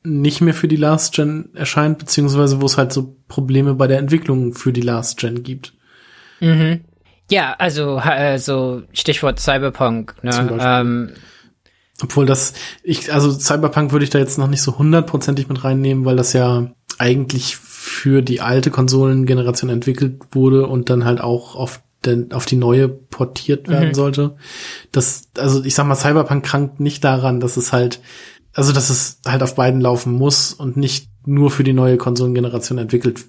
nicht 0.02 0.40
mehr 0.40 0.54
für 0.54 0.68
die 0.68 0.76
Last 0.76 1.14
Gen 1.14 1.50
erscheint, 1.54 1.98
beziehungsweise 1.98 2.60
wo 2.60 2.66
es 2.66 2.78
halt 2.78 2.92
so 2.92 3.16
Probleme 3.28 3.74
bei 3.74 3.86
der 3.86 3.98
Entwicklung 3.98 4.54
für 4.54 4.72
die 4.72 4.80
Last 4.80 5.18
Gen 5.18 5.42
gibt. 5.42 5.74
Mhm. 6.40 6.80
Ja, 7.30 7.54
also 7.58 7.96
also 7.96 8.82
Stichwort 8.92 9.38
Cyberpunk. 9.38 10.16
Ne? 10.22 10.58
Ähm, 10.60 11.10
Obwohl 12.02 12.26
das, 12.26 12.54
ich, 12.82 13.12
also 13.12 13.30
Cyberpunk 13.30 13.92
würde 13.92 14.04
ich 14.04 14.10
da 14.10 14.18
jetzt 14.18 14.38
noch 14.38 14.48
nicht 14.48 14.62
so 14.62 14.78
hundertprozentig 14.78 15.48
mit 15.48 15.62
reinnehmen, 15.62 16.04
weil 16.04 16.16
das 16.16 16.32
ja 16.32 16.72
eigentlich 16.98 17.56
für 17.56 18.20
die 18.22 18.40
alte 18.40 18.70
Konsolengeneration 18.70 19.70
entwickelt 19.70 20.20
wurde 20.32 20.66
und 20.66 20.90
dann 20.90 21.04
halt 21.04 21.20
auch 21.20 21.54
auf, 21.54 21.82
den, 22.04 22.32
auf 22.32 22.46
die 22.46 22.56
neue 22.56 22.88
portiert 22.88 23.68
werden 23.68 23.90
mhm. 23.90 23.94
sollte. 23.94 24.36
Das, 24.92 25.30
also 25.38 25.64
ich 25.64 25.74
sag 25.74 25.86
mal, 25.86 25.94
Cyberpunk 25.94 26.44
krankt 26.44 26.80
nicht 26.80 27.04
daran, 27.04 27.40
dass 27.40 27.56
es 27.56 27.72
halt, 27.72 28.00
also 28.52 28.72
dass 28.72 28.90
es 28.90 29.20
halt 29.26 29.42
auf 29.42 29.54
beiden 29.54 29.80
laufen 29.80 30.12
muss 30.12 30.52
und 30.52 30.76
nicht 30.76 31.08
nur 31.24 31.50
für 31.50 31.64
die 31.64 31.72
neue 31.72 31.96
Konsolengeneration 31.96 32.78
entwickelt 32.78 33.24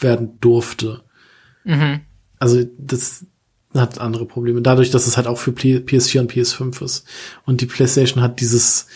werden 0.00 0.38
durfte. 0.40 1.02
Mhm. 1.64 2.00
Also 2.38 2.62
das, 2.78 3.26
hat 3.74 4.00
andere 4.00 4.24
Probleme. 4.24 4.62
Dadurch, 4.62 4.90
dass 4.90 5.06
es 5.06 5.16
halt 5.16 5.26
auch 5.26 5.38
für 5.38 5.50
PS4 5.50 6.20
und 6.20 6.32
PS5 6.32 6.82
ist. 6.82 7.06
Und 7.44 7.60
die 7.60 7.66
PlayStation 7.66 8.22
hat 8.22 8.40
dieses, 8.40 8.86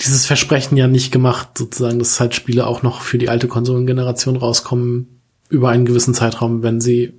dieses 0.00 0.26
Versprechen 0.26 0.76
ja 0.76 0.86
nicht 0.86 1.12
gemacht, 1.12 1.56
sozusagen, 1.56 1.98
dass 1.98 2.20
halt 2.20 2.34
Spiele 2.34 2.66
auch 2.66 2.82
noch 2.82 3.02
für 3.02 3.18
die 3.18 3.28
alte 3.28 3.48
Konsolengeneration 3.48 4.36
rauskommen, 4.36 5.20
über 5.48 5.70
einen 5.70 5.84
gewissen 5.84 6.14
Zeitraum, 6.14 6.62
wenn 6.62 6.80
sie 6.80 7.14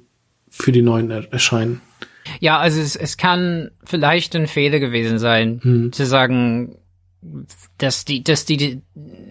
für 0.49 0.71
die 0.71 0.81
neuen 0.81 1.09
er 1.11 1.31
erscheinen. 1.31 1.81
Ja, 2.39 2.59
also 2.59 2.79
es, 2.79 2.95
es 2.95 3.17
kann 3.17 3.71
vielleicht 3.83 4.35
ein 4.35 4.47
Fehler 4.47 4.79
gewesen 4.79 5.19
sein, 5.19 5.59
hm. 5.61 5.91
zu 5.91 6.05
sagen, 6.05 6.77
dass 7.77 8.05
die, 8.05 8.23
dass 8.23 8.45
die 8.45 8.81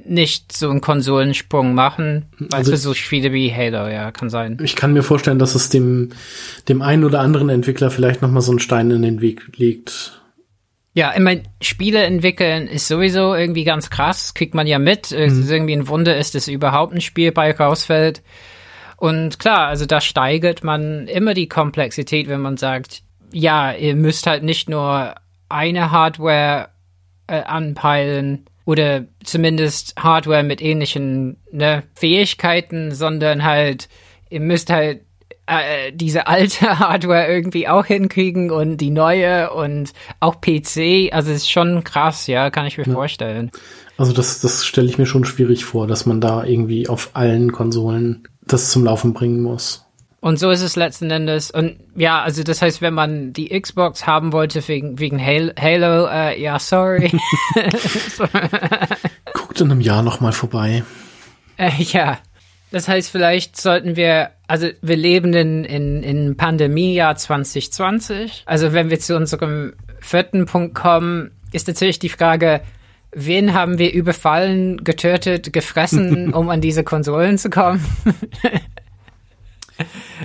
nicht 0.05 0.53
so 0.53 0.71
einen 0.71 0.81
Konsolensprung 0.81 1.75
machen, 1.75 2.27
weil 2.39 2.61
also, 2.61 2.77
so 2.77 2.95
Spiele 2.95 3.33
wie 3.33 3.53
Halo, 3.53 3.89
ja, 3.89 4.11
kann 4.11 4.31
sein. 4.31 4.59
Ich 4.63 4.77
kann 4.77 4.93
mir 4.93 5.03
vorstellen, 5.03 5.39
dass 5.39 5.55
es 5.55 5.69
dem, 5.69 6.11
dem 6.69 6.83
einen 6.83 7.05
oder 7.05 7.21
anderen 7.21 7.49
Entwickler 7.49 7.91
vielleicht 7.91 8.23
nochmal 8.23 8.43
so 8.43 8.53
einen 8.53 8.61
Stein 8.61 8.91
in 8.91 9.03
den 9.03 9.21
Weg 9.21 9.43
legt. 9.57 10.23
Ja, 10.95 11.13
ich 11.15 11.21
meine, 11.21 11.43
Spiele 11.63 12.03
entwickeln 12.03 12.67
ist 12.67 12.89
sowieso 12.89 13.35
irgendwie 13.35 13.65
ganz 13.65 13.89
krass, 13.89 14.35
kriegt 14.35 14.55
man 14.55 14.67
ja 14.67 14.79
mit. 14.79 15.11
Mhm. 15.11 15.19
Es 15.19 15.39
ist 15.39 15.51
irgendwie 15.51 15.75
ein 15.75 15.89
Wunder 15.89 16.17
ist, 16.17 16.35
dass 16.35 16.49
überhaupt 16.49 16.95
ein 16.95 17.01
Spiel 17.01 17.33
bei 17.33 17.53
rausfällt. 17.53 18.23
Und 18.97 19.39
klar, 19.39 19.69
also 19.69 19.87
da 19.87 20.01
steigert 20.01 20.63
man 20.63 21.09
immer 21.09 21.35
die 21.35 21.49
Komplexität, 21.49 22.29
wenn 22.29 22.41
man 22.41 22.57
sagt, 22.57 23.03
ja, 23.33 23.73
ihr 23.73 23.97
müsst 23.97 24.27
halt 24.27 24.43
nicht 24.43 24.69
nur 24.69 25.15
eine 25.49 25.91
Hardware 25.91 26.69
äh, 27.27 27.41
anpeilen 27.41 28.45
oder 28.65 29.05
zumindest 29.25 29.95
Hardware 29.97 30.43
mit 30.43 30.63
ähnlichen 30.63 31.37
ne, 31.51 31.83
Fähigkeiten, 31.95 32.95
sondern 32.95 33.45
halt, 33.45 33.89
ihr 34.31 34.41
müsst 34.41 34.71
halt 34.71 35.03
äh, 35.47 35.93
diese 35.93 36.27
alte 36.27 36.79
Hardware 36.79 37.27
irgendwie 37.27 37.69
auch 37.69 37.87
hinkriegen 37.87 38.51
und 38.51 38.77
die 38.77 38.91
neue 38.91 39.53
und 39.53 39.93
auch 40.21 40.41
PC. 40.41 41.13
Also 41.13 41.33
ist 41.33 41.51
schon 41.51 41.85
krass, 41.85 42.27
ja, 42.27 42.51
kann 42.51 42.67
ich 42.67 42.79
mir 42.79 42.87
ja. 42.87 42.93
vorstellen. 42.93 43.51
Also 43.97 44.13
das, 44.13 44.41
das 44.41 44.65
stelle 44.65 44.89
ich 44.89 44.99
mir 44.99 45.07
schon 45.07 45.25
schwierig 45.25 45.65
vor, 45.65 45.87
dass 45.87 46.07
man 46.07 46.21
da 46.21 46.45
irgendwie 46.45 46.89
auf 46.89 47.11
allen 47.15 47.53
Konsolen 47.53 48.29
das 48.47 48.71
zum 48.71 48.85
Laufen 48.85 49.13
bringen 49.13 49.43
muss. 49.43 49.82
Und 50.23 50.39
so 50.39 50.51
ist 50.51 50.63
es 50.63 50.77
letzten 50.77 51.11
Endes. 51.11 51.51
Und 51.51 51.81
ja, 51.97 52.23
also 52.23 52.45
das 52.45 52.63
heißt, 52.63 52.81
wenn 52.81 52.95
man 52.95 53.33
die 53.33 53.49
Xbox 53.61 54.07
haben 54.07 54.33
wollte 54.33 54.67
wegen, 54.69 55.01
wegen 55.01 55.21
Halo, 55.21 56.07
äh, 56.07 56.41
ja, 56.41 56.61
sorry. 56.61 57.11
Guckt 59.35 59.61
in 59.61 59.73
einem 59.73 59.81
Jahr 59.81 60.05
nochmal 60.05 60.31
vorbei. 60.31 60.85
Äh, 61.57 61.73
ja. 61.77 62.19
Das 62.71 62.87
heißt, 62.87 63.11
vielleicht 63.11 63.61
sollten 63.61 63.97
wir, 63.97 64.31
also 64.47 64.69
wir 64.81 64.97
leben 64.97 65.35
in, 65.35 65.65
in, 65.65 66.05
in 66.05 66.37
Pandemiejahr 66.37 67.17
2020. 67.17 68.45
Also 68.47 68.73
wenn 68.73 68.91
wir 68.91 69.01
zu 69.01 69.17
unserem 69.17 69.73
vierten 69.99 70.47
Punkt 70.47 70.77
kommen, 70.77 71.33
ist 71.51 71.67
natürlich 71.67 71.99
die 71.99 72.09
Frage, 72.09 72.61
wen 73.11 73.55
haben 73.55 73.79
wir 73.79 73.93
überfallen, 73.93 74.85
getötet, 74.85 75.53
gefressen, 75.53 76.33
um 76.35 76.49
an 76.49 76.61
diese 76.61 76.85
Konsolen 76.85 77.39
zu 77.39 77.51
kommen? 77.51 77.85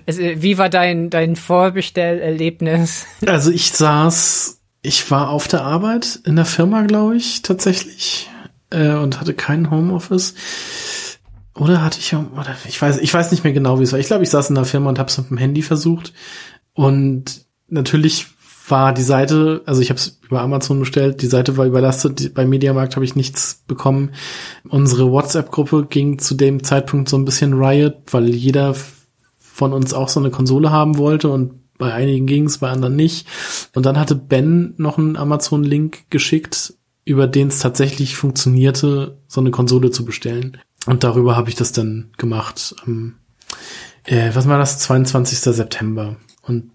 also, 0.06 0.22
wie 0.22 0.58
war 0.58 0.70
dein, 0.70 1.10
dein 1.10 1.36
Vorbestellerlebnis? 1.36 3.06
Also 3.26 3.52
ich 3.52 3.72
saß, 3.72 4.60
ich 4.82 5.10
war 5.12 5.30
auf 5.30 5.48
der 5.48 5.64
Arbeit 5.64 6.20
in 6.26 6.36
der 6.36 6.46
Firma, 6.46 6.84
glaube 6.84 7.18
ich, 7.18 7.42
tatsächlich, 7.42 8.30
äh, 8.70 8.94
und 8.94 9.20
hatte 9.20 9.34
kein 9.34 9.70
Homeoffice. 9.70 10.34
Oder 11.56 11.84
hatte 11.84 12.00
ich, 12.00 12.14
oder 12.14 12.56
ich 12.68 12.82
weiß, 12.82 13.00
ich 13.00 13.14
weiß 13.14 13.32
nicht 13.32 13.44
mehr 13.44 13.54
genau, 13.54 13.80
wie 13.80 13.84
es 13.84 13.92
war. 13.92 14.00
Ich 14.00 14.08
glaube, 14.08 14.24
ich 14.24 14.30
saß 14.30 14.50
in 14.50 14.56
der 14.56 14.66
Firma 14.66 14.90
und 14.90 15.00
habe 15.00 15.10
es 15.10 15.18
mit 15.18 15.30
dem 15.30 15.38
Handy 15.38 15.64
versucht. 15.64 16.14
Und 16.74 17.46
natürlich 17.68 18.28
war 18.70 18.94
die 18.94 19.02
Seite, 19.02 19.62
also 19.66 19.82
ich 19.82 19.90
habe 19.90 19.98
es 19.98 20.20
über 20.26 20.42
Amazon 20.42 20.80
bestellt, 20.80 21.22
die 21.22 21.28
Seite 21.28 21.58
war 21.58 21.66
überlastet, 21.66 22.34
bei 22.34 22.46
Mediamarkt 22.46 22.96
habe 22.96 23.06
ich 23.06 23.16
nichts 23.16 23.64
bekommen. 23.68 24.12
Unsere 24.68 25.12
WhatsApp-Gruppe 25.12 25.88
ging 25.90 26.20
zu 26.20 26.36
dem 26.36 26.64
Zeitpunkt 26.64 27.10
so 27.10 27.18
ein 27.18 27.26
bisschen 27.26 27.54
Riot, 27.54 27.96
weil 28.12 28.30
jeder 28.30 28.76
von 29.58 29.74
uns 29.74 29.92
auch 29.92 30.08
so 30.08 30.20
eine 30.20 30.30
Konsole 30.30 30.70
haben 30.70 31.00
wollte 31.00 31.30
und 31.30 31.56
bei 31.80 31.92
einigen 31.92 32.28
ging's, 32.28 32.60
bei 32.60 32.70
anderen 32.70 32.96
nicht. 32.96 33.28
Und 33.74 33.88
dann 33.88 34.00
hatte 34.00 34.14
Ben 34.14 34.76
noch 34.78 35.00
einen 35.00 35.18
Amazon-Link 35.18 36.12
geschickt, 36.12 36.76
über 37.06 37.26
den 37.26 37.48
es 37.48 37.58
tatsächlich 37.58 38.16
funktionierte, 38.16 39.18
so 39.28 39.42
eine 39.42 39.50
Konsole 39.50 39.90
zu 39.90 40.06
bestellen. 40.06 40.60
Und 40.86 41.04
darüber 41.04 41.36
habe 41.36 41.50
ich 41.50 41.56
das 41.56 41.72
dann 41.72 42.12
gemacht. 42.20 42.76
Ähm, 42.86 43.16
äh, 44.04 44.30
was 44.36 44.48
war 44.48 44.60
das? 44.60 44.78
22. 44.78 45.40
September. 45.40 46.18
Und 46.44 46.70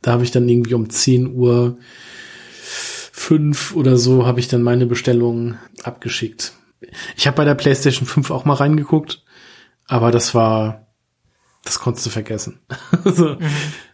da 0.00 0.12
habe 0.12 0.22
ich 0.22 0.30
dann 0.30 0.48
irgendwie 0.48 0.74
um 0.74 0.88
10 0.88 1.34
Uhr 1.34 1.78
fünf 2.62 3.74
oder 3.74 3.96
so 3.96 4.24
habe 4.24 4.38
ich 4.38 4.46
dann 4.46 4.62
meine 4.62 4.86
Bestellung 4.86 5.56
abgeschickt. 5.82 6.52
Ich 7.16 7.26
habe 7.26 7.38
bei 7.38 7.44
der 7.44 7.56
PlayStation 7.56 8.06
5 8.06 8.30
auch 8.30 8.44
mal 8.44 8.54
reingeguckt, 8.54 9.24
aber 9.88 10.12
das 10.12 10.32
war, 10.32 10.86
das 11.64 11.78
konntest 11.78 12.06
du 12.06 12.10
vergessen. 12.10 12.60
also, 13.04 13.36
mhm. 13.36 13.50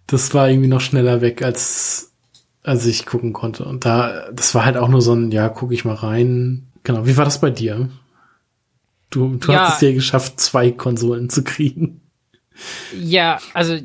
Das 0.06 0.32
war 0.34 0.48
irgendwie 0.48 0.68
noch 0.68 0.80
schneller 0.80 1.20
weg, 1.20 1.42
als, 1.42 2.12
als 2.62 2.86
ich 2.86 3.06
gucken 3.06 3.32
konnte. 3.32 3.64
Und 3.64 3.84
da, 3.84 4.30
das 4.32 4.54
war 4.54 4.64
halt 4.64 4.76
auch 4.76 4.88
nur 4.88 5.02
so 5.02 5.14
ein, 5.14 5.32
ja, 5.32 5.48
gucke 5.48 5.74
ich 5.74 5.84
mal 5.84 5.94
rein. 5.94 6.68
Genau. 6.84 7.06
Wie 7.06 7.16
war 7.16 7.24
das 7.24 7.40
bei 7.40 7.50
dir? 7.50 7.88
Du, 9.10 9.36
du 9.36 9.52
ja. 9.52 9.62
hast 9.62 9.74
es 9.74 9.78
dir 9.80 9.94
geschafft, 9.94 10.38
zwei 10.40 10.70
Konsolen 10.70 11.28
zu 11.28 11.42
kriegen. 11.42 12.02
Ja, 12.96 13.38
also 13.52 13.78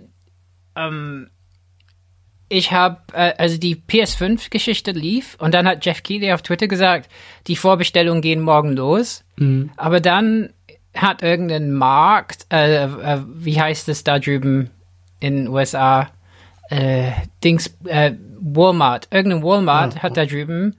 ähm, 0.75 1.29
ich 2.49 2.71
habe, 2.71 3.01
äh, 3.13 3.34
also 3.38 3.57
die 3.57 3.75
PS5-Geschichte 3.75 4.91
lief 4.91 5.38
und 5.39 5.53
dann 5.53 5.67
hat 5.67 5.86
Jeff 5.86 6.03
Keighley 6.03 6.34
auf 6.34 6.41
Twitter 6.41 6.67
gesagt, 6.67 7.09
die 7.47 7.55
Vorbestellungen 7.55 8.21
gehen 8.21 8.41
morgen 8.41 8.73
los. 8.73 9.23
Mhm. 9.38 9.71
Aber 9.77 10.01
dann 10.01 10.51
hat 10.96 11.24
irgendein 11.24 11.72
Markt, 11.72 12.46
äh, 12.52 12.86
äh, 12.86 13.20
wie 13.34 13.60
heißt 13.60 13.89
es 13.89 14.04
da 14.04 14.20
drüben 14.20 14.70
in 15.20 15.36
den 15.36 15.48
USA, 15.48 16.10
äh, 16.70 17.12
Dings, 17.44 17.74
äh, 17.86 18.14
Walmart, 18.39 19.08
irgendein 19.12 19.44
Walmart 19.44 19.96
ja. 19.96 20.04
hat 20.04 20.18
da 20.18 20.26
drüben 20.26 20.76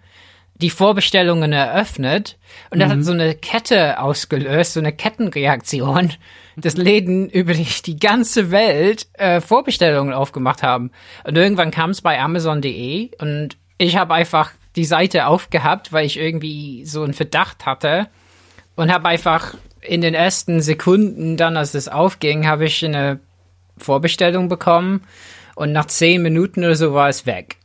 die 0.63 0.71
Vorbestellungen 0.71 1.53
eröffnet 1.53 2.39
und 2.71 2.79
das 2.79 2.89
hat 2.89 2.99
mhm. 2.99 3.03
so 3.03 3.13
eine 3.13 3.35
Kette 3.35 4.01
ausgelöst, 4.01 4.75
so 4.75 4.81
eine 4.81 4.93
Kettenreaktion, 4.93 6.13
dass 6.57 6.77
Läden 6.77 7.29
über 7.29 7.53
die, 7.53 7.67
die 7.85 7.99
ganze 7.99 8.51
Welt 8.51 9.09
äh, 9.15 9.41
Vorbestellungen 9.41 10.15
aufgemacht 10.15 10.63
haben. 10.63 10.93
Und 11.25 11.37
irgendwann 11.37 11.73
kam 11.73 11.91
es 11.91 12.01
bei 12.01 12.21
Amazon.de 12.21 13.11
und 13.19 13.57
ich 13.79 13.97
habe 13.97 14.15
einfach 14.15 14.53
die 14.77 14.85
Seite 14.85 15.27
aufgehabt, 15.27 15.93
weil 15.93 16.07
ich 16.07 16.19
irgendwie 16.19 16.85
so 16.87 17.03
einen 17.03 17.15
Verdacht 17.15 17.67
hatte 17.67 18.09
und 18.77 18.93
habe 18.93 19.09
einfach 19.09 19.55
in 19.83 20.01
den 20.01 20.14
ersten 20.14 20.61
Sekunden 20.62 21.37
dann, 21.37 21.57
als 21.57 21.74
es 21.74 21.89
aufging, 21.89 22.47
habe 22.47 22.64
ich 22.66 22.85
eine 22.85 23.20
Vorbestellung 23.76 24.49
bekommen 24.49 25.03
und 25.55 25.72
nach 25.72 25.87
zehn 25.87 26.22
Minuten 26.22 26.64
oder 26.64 26.76
so 26.76 26.95
war 26.95 27.09
es 27.09 27.26
weg. 27.26 27.57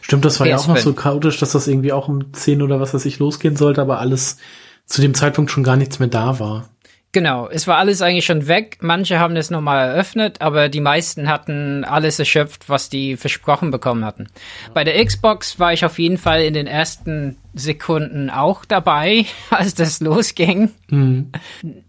Stimmt, 0.00 0.24
das 0.24 0.38
war 0.38 0.46
PS5. 0.46 0.50
ja 0.50 0.56
auch 0.58 0.66
noch 0.68 0.76
so 0.76 0.92
chaotisch, 0.92 1.38
dass 1.38 1.52
das 1.52 1.66
irgendwie 1.66 1.92
auch 1.92 2.08
um 2.08 2.32
10 2.32 2.62
oder 2.62 2.80
was 2.80 2.94
weiß 2.94 3.04
ich 3.04 3.18
losgehen 3.18 3.56
sollte, 3.56 3.80
aber 3.80 3.98
alles 3.98 4.38
zu 4.86 5.00
dem 5.00 5.14
Zeitpunkt 5.14 5.50
schon 5.50 5.64
gar 5.64 5.76
nichts 5.76 5.98
mehr 5.98 6.08
da 6.08 6.38
war. 6.38 6.68
Genau, 7.12 7.48
es 7.48 7.66
war 7.66 7.78
alles 7.78 8.02
eigentlich 8.02 8.26
schon 8.26 8.46
weg. 8.46 8.78
Manche 8.82 9.18
haben 9.18 9.36
es 9.36 9.50
nochmal 9.50 9.88
eröffnet, 9.88 10.42
aber 10.42 10.68
die 10.68 10.82
meisten 10.82 11.30
hatten 11.30 11.82
alles 11.84 12.18
erschöpft, 12.18 12.68
was 12.68 12.90
die 12.90 13.16
versprochen 13.16 13.70
bekommen 13.70 14.04
hatten. 14.04 14.26
Bei 14.74 14.84
der 14.84 15.02
Xbox 15.02 15.58
war 15.58 15.72
ich 15.72 15.84
auf 15.84 15.98
jeden 15.98 16.18
Fall 16.18 16.42
in 16.42 16.52
den 16.52 16.66
ersten 16.66 17.38
Sekunden 17.54 18.28
auch 18.28 18.66
dabei, 18.66 19.24
als 19.50 19.74
das 19.74 20.00
losging. 20.00 20.72
Mhm. 20.90 21.32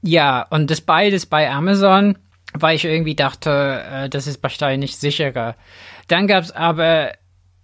Ja, 0.01 0.43
und 0.49 0.71
das 0.71 0.79
beides 0.79 1.25
bei 1.25 1.51
Amazon, 1.51 2.17
weil 2.53 2.77
ich 2.77 2.85
irgendwie 2.85 3.15
dachte, 3.15 3.83
äh, 3.91 4.09
das 4.09 4.27
ist 4.27 4.41
wahrscheinlich 4.41 4.95
sicherer. 4.95 5.55
Dann 6.07 6.27
gab 6.27 6.45
es 6.45 6.51
aber 6.51 7.11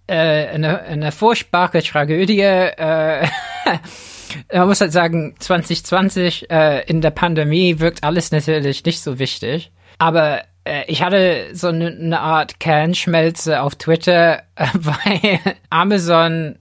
äh, 0.06 0.48
eine, 0.48 0.82
eine 0.82 1.12
furchtbare 1.12 1.82
Tragödie. 1.82 2.40
Äh, 2.40 3.26
man 4.52 4.68
muss 4.68 4.80
halt 4.80 4.92
sagen, 4.92 5.34
2020 5.38 6.50
äh, 6.50 6.84
in 6.86 7.00
der 7.00 7.10
Pandemie 7.10 7.80
wirkt 7.80 8.04
alles 8.04 8.30
natürlich 8.30 8.84
nicht 8.84 9.00
so 9.00 9.18
wichtig. 9.18 9.72
Aber 9.98 10.42
äh, 10.64 10.84
ich 10.86 11.02
hatte 11.02 11.48
so 11.52 11.68
eine, 11.68 11.88
eine 11.88 12.20
Art 12.20 12.60
Kernschmelze 12.60 13.62
auf 13.62 13.76
Twitter, 13.76 14.42
äh, 14.56 14.66
weil 14.74 15.38
Amazon 15.70 16.58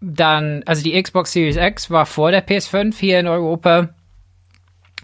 dann, 0.00 0.62
also 0.66 0.82
die 0.82 1.00
Xbox 1.00 1.32
Series 1.32 1.56
X 1.56 1.90
war 1.90 2.06
vor 2.06 2.30
der 2.30 2.46
PS5 2.46 2.94
hier 2.96 3.20
in 3.20 3.26
Europa. 3.26 3.90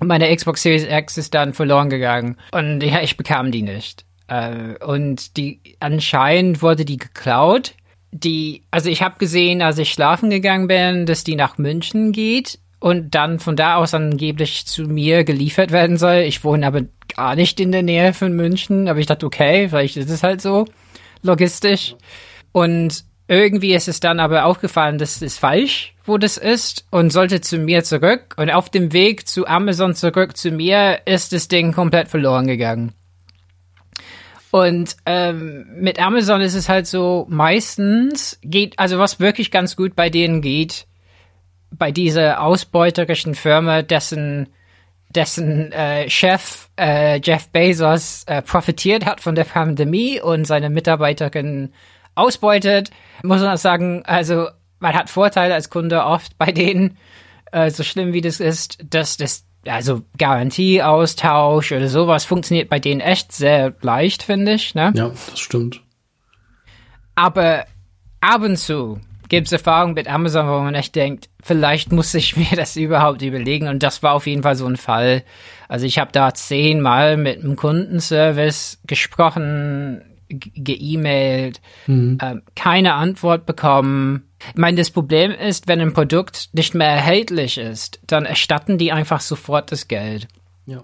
Und 0.00 0.08
meine 0.08 0.34
Xbox 0.34 0.62
Series 0.62 0.86
X 0.88 1.16
ist 1.16 1.34
dann 1.34 1.54
verloren 1.54 1.90
gegangen. 1.90 2.36
Und 2.52 2.82
ja, 2.82 3.00
ich 3.00 3.16
bekam 3.16 3.50
die 3.50 3.62
nicht. 3.62 4.04
Äh, 4.28 4.74
und 4.84 5.36
die 5.36 5.60
anscheinend 5.80 6.62
wurde 6.62 6.84
die 6.84 6.98
geklaut. 6.98 7.74
Die, 8.12 8.62
also 8.70 8.88
ich 8.88 9.02
habe 9.02 9.18
gesehen, 9.18 9.62
als 9.62 9.78
ich 9.78 9.92
schlafen 9.92 10.30
gegangen 10.30 10.68
bin, 10.68 11.06
dass 11.06 11.24
die 11.24 11.36
nach 11.36 11.58
München 11.58 12.12
geht 12.12 12.58
und 12.80 13.14
dann 13.14 13.38
von 13.38 13.56
da 13.56 13.76
aus 13.76 13.94
angeblich 13.94 14.66
zu 14.66 14.84
mir 14.84 15.24
geliefert 15.24 15.70
werden 15.70 15.96
soll. 15.96 16.18
Ich 16.26 16.44
wohne 16.44 16.66
aber 16.66 16.82
gar 17.14 17.34
nicht 17.34 17.60
in 17.60 17.72
der 17.72 17.82
Nähe 17.82 18.12
von 18.12 18.32
München, 18.32 18.88
aber 18.88 19.00
ich 19.00 19.06
dachte, 19.06 19.26
okay, 19.26 19.68
vielleicht 19.68 19.96
ist 19.96 20.10
es 20.10 20.22
halt 20.22 20.40
so. 20.40 20.66
logistisch. 21.22 21.96
Und 22.52 23.04
irgendwie 23.28 23.74
ist 23.74 23.88
es 23.88 24.00
dann 24.00 24.20
aber 24.20 24.44
aufgefallen, 24.44 24.98
das 24.98 25.20
ist 25.20 25.38
falsch, 25.38 25.94
wo 26.04 26.16
das 26.16 26.36
ist 26.36 26.86
und 26.90 27.10
sollte 27.10 27.40
zu 27.40 27.58
mir 27.58 27.82
zurück. 27.84 28.34
Und 28.36 28.50
auf 28.50 28.70
dem 28.70 28.92
Weg 28.92 29.26
zu 29.26 29.46
Amazon 29.46 29.94
zurück 29.94 30.36
zu 30.36 30.50
mir 30.50 31.00
ist 31.06 31.32
das 31.32 31.48
Ding 31.48 31.72
komplett 31.72 32.08
verloren 32.08 32.46
gegangen. 32.46 32.92
Und 34.50 34.96
ähm, 35.06 35.66
mit 35.78 36.00
Amazon 36.00 36.40
ist 36.40 36.54
es 36.54 36.68
halt 36.68 36.86
so, 36.86 37.26
meistens 37.28 38.38
geht, 38.42 38.78
also 38.78 38.98
was 38.98 39.20
wirklich 39.20 39.50
ganz 39.50 39.76
gut 39.76 39.96
bei 39.96 40.08
denen 40.08 40.40
geht, 40.40 40.86
bei 41.70 41.90
dieser 41.90 42.40
ausbeuterischen 42.40 43.34
Firma, 43.34 43.82
dessen 43.82 44.48
dessen 45.10 45.72
äh, 45.72 46.10
Chef 46.10 46.68
äh, 46.78 47.20
Jeff 47.22 47.48
Bezos 47.48 48.24
äh, 48.26 48.42
profitiert 48.42 49.06
hat 49.06 49.20
von 49.20 49.34
der 49.34 49.44
Pandemie 49.44 50.20
und 50.20 50.46
seine 50.46 50.68
Mitarbeiterin 50.68 51.72
ausbeutet, 52.14 52.90
muss 53.22 53.40
man 53.40 53.56
sagen, 53.56 54.02
also 54.04 54.48
man 54.78 54.94
hat 54.94 55.10
Vorteile 55.10 55.54
als 55.54 55.70
Kunde 55.70 56.04
oft 56.04 56.36
bei 56.38 56.52
denen, 56.52 56.98
äh, 57.52 57.70
so 57.70 57.82
schlimm 57.82 58.12
wie 58.12 58.20
das 58.20 58.40
ist, 58.40 58.78
dass 58.90 59.16
das 59.16 59.45
also 59.66 60.02
Garantieaustausch 60.18 61.72
oder 61.72 61.88
sowas 61.88 62.24
funktioniert 62.24 62.68
bei 62.68 62.78
denen 62.78 63.00
echt 63.00 63.32
sehr 63.32 63.74
leicht, 63.80 64.22
finde 64.22 64.54
ich. 64.54 64.74
Ne? 64.74 64.92
Ja, 64.94 65.08
das 65.08 65.38
stimmt. 65.38 65.82
Aber 67.14 67.64
ab 68.20 68.42
und 68.42 68.56
zu 68.56 69.00
gibt 69.28 69.46
es 69.46 69.52
Erfahrungen 69.52 69.94
mit 69.94 70.08
Amazon, 70.08 70.46
wo 70.48 70.60
man 70.60 70.74
echt 70.74 70.94
denkt, 70.94 71.28
vielleicht 71.42 71.92
muss 71.92 72.14
ich 72.14 72.36
mir 72.36 72.56
das 72.56 72.76
überhaupt 72.76 73.22
überlegen. 73.22 73.68
Und 73.68 73.82
das 73.82 74.02
war 74.02 74.12
auf 74.12 74.26
jeden 74.26 74.42
Fall 74.42 74.56
so 74.56 74.66
ein 74.66 74.76
Fall. 74.76 75.24
Also 75.68 75.86
ich 75.86 75.98
habe 75.98 76.12
da 76.12 76.32
zehnmal 76.34 77.16
mit 77.16 77.42
einem 77.42 77.56
Kundenservice 77.56 78.78
gesprochen, 78.86 80.02
geemailt, 80.28 81.60
mhm. 81.86 82.18
äh, 82.20 82.36
keine 82.54 82.94
Antwort 82.94 83.46
bekommen. 83.46 84.24
Ich 84.50 84.56
meine, 84.56 84.76
das 84.76 84.90
Problem 84.90 85.30
ist, 85.30 85.68
wenn 85.68 85.80
ein 85.80 85.92
Produkt 85.94 86.50
nicht 86.52 86.74
mehr 86.74 86.88
erhältlich 86.88 87.58
ist, 87.58 88.00
dann 88.06 88.24
erstatten 88.24 88.78
die 88.78 88.92
einfach 88.92 89.20
sofort 89.20 89.72
das 89.72 89.88
Geld. 89.88 90.28
Ja. 90.66 90.82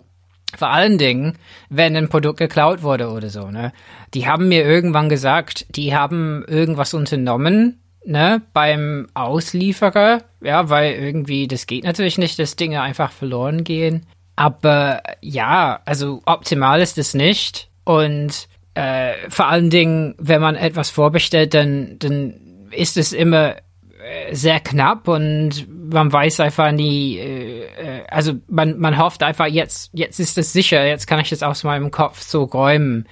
Vor 0.57 0.69
allen 0.69 0.99
Dingen, 0.99 1.39
wenn 1.69 1.97
ein 1.97 2.09
Produkt 2.09 2.39
geklaut 2.39 2.83
wurde 2.83 3.11
oder 3.11 3.31
so, 3.31 3.51
ne? 3.51 3.73
Die 4.15 4.27
haben 4.27 4.49
mir 4.49 4.65
irgendwann 4.65 5.09
gesagt, 5.09 5.67
die 5.71 5.95
haben 5.95 6.45
irgendwas 6.47 6.95
unternommen, 6.95 7.81
ne, 8.05 8.43
beim 8.53 9.07
Auslieferer, 9.15 10.23
ja, 10.43 10.69
weil 10.69 10.95
irgendwie, 10.95 11.49
das 11.49 11.67
geht 11.67 11.85
natürlich 11.85 12.19
nicht, 12.19 12.39
dass 12.39 12.57
Dinge 12.57 12.83
einfach 12.83 13.13
verloren 13.13 13.65
gehen. 13.65 14.07
Aber 14.37 15.03
ja, 15.21 15.81
also 15.85 16.23
optimal 16.27 16.81
ist 16.81 16.99
es 16.99 17.15
nicht. 17.15 17.69
Und 17.85 18.49
äh, 18.75 19.13
vor 19.29 19.49
allen 19.49 19.71
Dingen, 19.71 20.15
wenn 20.19 20.41
man 20.41 20.57
etwas 20.57 20.91
vorbestellt, 20.91 21.55
dann, 21.55 21.97
dann 21.99 22.69
ist 22.71 22.97
es 22.97 23.13
immer 23.13 23.57
äh, 24.03 24.35
sehr 24.35 24.61
knapp 24.61 25.09
und 25.09 25.67
man 25.93 26.13
weiß 26.13 26.41
einfach 26.41 26.73
nie, 26.73 27.19
äh, 27.19 27.65
äh, 27.65 28.07
also 28.09 28.35
man, 28.49 28.79
man 28.79 28.99
hofft 28.99 29.23
einfach, 29.23 29.47
jetzt, 29.47 29.91
jetzt 29.93 30.19
ist 30.19 30.39
es 30.39 30.53
sicher, 30.53 30.87
jetzt 30.87 31.07
kann 31.07 31.21
ich 31.21 31.29
das 31.29 31.43
aus 31.43 31.65
meinem 31.65 31.91
Kopf 31.91 32.23
so 32.23 32.45
räumen. 32.45 33.07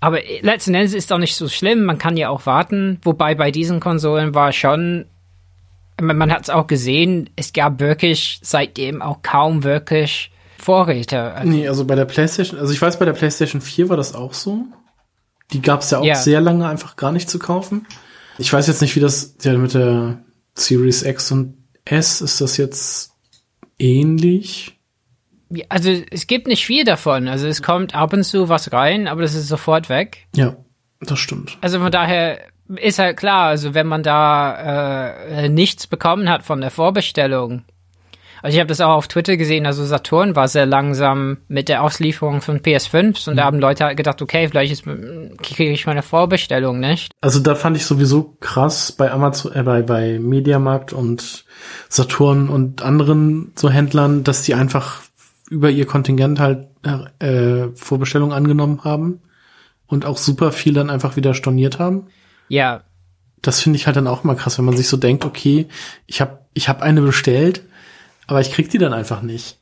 Aber 0.00 0.18
letzten 0.40 0.74
Endes 0.74 0.92
ist 0.92 1.12
auch 1.12 1.18
nicht 1.18 1.36
so 1.36 1.48
schlimm, 1.48 1.84
man 1.84 1.98
kann 1.98 2.16
ja 2.16 2.30
auch 2.30 2.46
warten, 2.46 2.98
wobei 3.02 3.34
bei 3.34 3.50
diesen 3.50 3.80
Konsolen 3.80 4.34
war 4.34 4.52
schon, 4.52 5.06
man, 6.00 6.16
man 6.16 6.32
hat 6.32 6.42
es 6.42 6.50
auch 6.50 6.66
gesehen, 6.66 7.30
es 7.36 7.52
gab 7.52 7.78
wirklich 7.80 8.40
seitdem 8.42 9.02
auch 9.02 9.22
kaum 9.22 9.64
wirklich 9.64 10.30
Vorräte. 10.58 11.34
Nee, 11.44 11.68
also 11.68 11.84
bei 11.84 11.94
der 11.94 12.06
PlayStation, 12.06 12.58
also 12.58 12.72
ich 12.72 12.80
weiß, 12.80 12.98
bei 12.98 13.04
der 13.04 13.12
PlayStation 13.12 13.60
4 13.60 13.90
war 13.90 13.96
das 13.96 14.14
auch 14.14 14.32
so. 14.32 14.64
Die 15.52 15.62
gab 15.62 15.80
es 15.80 15.90
ja 15.90 15.98
auch 15.98 16.04
ja. 16.04 16.14
sehr 16.14 16.40
lange 16.40 16.68
einfach 16.68 16.96
gar 16.96 17.12
nicht 17.12 17.28
zu 17.28 17.38
kaufen. 17.38 17.86
Ich 18.38 18.52
weiß 18.52 18.66
jetzt 18.66 18.80
nicht, 18.80 18.96
wie 18.96 19.00
das 19.00 19.36
ja, 19.42 19.52
mit 19.54 19.74
der 19.74 20.24
Series 20.54 21.02
X 21.02 21.30
und 21.32 21.56
S 21.84 22.20
ist 22.20 22.40
das 22.40 22.56
jetzt 22.56 23.12
ähnlich. 23.78 24.78
Also 25.68 25.90
es 26.10 26.26
gibt 26.26 26.46
nicht 26.46 26.64
viel 26.64 26.84
davon. 26.84 27.28
Also 27.28 27.46
es 27.46 27.62
kommt 27.62 27.94
ab 27.94 28.12
und 28.12 28.24
zu 28.24 28.48
was 28.48 28.72
rein, 28.72 29.06
aber 29.06 29.22
das 29.22 29.34
ist 29.34 29.48
sofort 29.48 29.88
weg. 29.88 30.26
Ja, 30.34 30.56
das 31.00 31.18
stimmt. 31.18 31.58
Also 31.60 31.78
von 31.78 31.92
daher 31.92 32.40
ist 32.76 32.98
halt 32.98 33.16
klar, 33.16 33.48
also 33.48 33.74
wenn 33.74 33.86
man 33.86 34.02
da 34.02 35.12
äh, 35.12 35.48
nichts 35.48 35.86
bekommen 35.86 36.28
hat 36.30 36.42
von 36.42 36.60
der 36.60 36.70
Vorbestellung, 36.70 37.64
also 38.44 38.56
ich 38.56 38.60
habe 38.60 38.68
das 38.68 38.82
auch 38.82 38.90
auf 38.92 39.08
Twitter 39.08 39.38
gesehen, 39.38 39.64
also 39.64 39.86
Saturn 39.86 40.36
war 40.36 40.48
sehr 40.48 40.66
langsam 40.66 41.38
mit 41.48 41.70
der 41.70 41.82
Auslieferung 41.82 42.42
von 42.42 42.60
PS5s 42.60 43.26
und 43.26 43.34
mhm. 43.34 43.36
da 43.38 43.44
haben 43.44 43.58
Leute 43.58 43.86
halt 43.86 43.96
gedacht, 43.96 44.20
okay, 44.20 44.46
vielleicht 44.48 44.84
kriege 44.84 45.72
ich 45.72 45.86
meine 45.86 46.02
Vorbestellung 46.02 46.78
nicht. 46.78 47.10
Also 47.22 47.40
da 47.40 47.54
fand 47.54 47.78
ich 47.78 47.86
sowieso 47.86 48.36
krass 48.40 48.92
bei 48.92 49.10
Amazon, 49.10 49.54
äh, 49.54 49.62
bei, 49.62 49.80
bei 49.80 50.18
Mediamarkt 50.18 50.92
und 50.92 51.46
Saturn 51.88 52.50
und 52.50 52.82
anderen 52.82 53.52
so 53.56 53.70
Händlern, 53.70 54.24
dass 54.24 54.42
die 54.42 54.52
einfach 54.52 55.00
über 55.48 55.70
ihr 55.70 55.86
Kontingent 55.86 56.38
halt 56.38 56.66
äh, 57.20 57.68
Vorbestellungen 57.74 58.36
angenommen 58.36 58.84
haben 58.84 59.22
und 59.86 60.04
auch 60.04 60.18
super 60.18 60.52
viel 60.52 60.74
dann 60.74 60.90
einfach 60.90 61.16
wieder 61.16 61.32
storniert 61.32 61.78
haben. 61.78 62.08
Ja. 62.48 62.82
Das 63.40 63.62
finde 63.62 63.78
ich 63.78 63.86
halt 63.86 63.96
dann 63.96 64.06
auch 64.06 64.22
mal 64.22 64.36
krass, 64.36 64.58
wenn 64.58 64.66
man 64.66 64.76
sich 64.76 64.88
so 64.88 64.98
denkt, 64.98 65.24
okay, 65.24 65.66
ich 66.06 66.20
habe 66.20 66.40
ich 66.52 66.68
hab 66.68 66.82
eine 66.82 67.00
bestellt, 67.00 67.64
aber 68.26 68.40
ich 68.40 68.52
krieg 68.52 68.70
die 68.70 68.78
dann 68.78 68.92
einfach 68.92 69.22
nicht. 69.22 69.58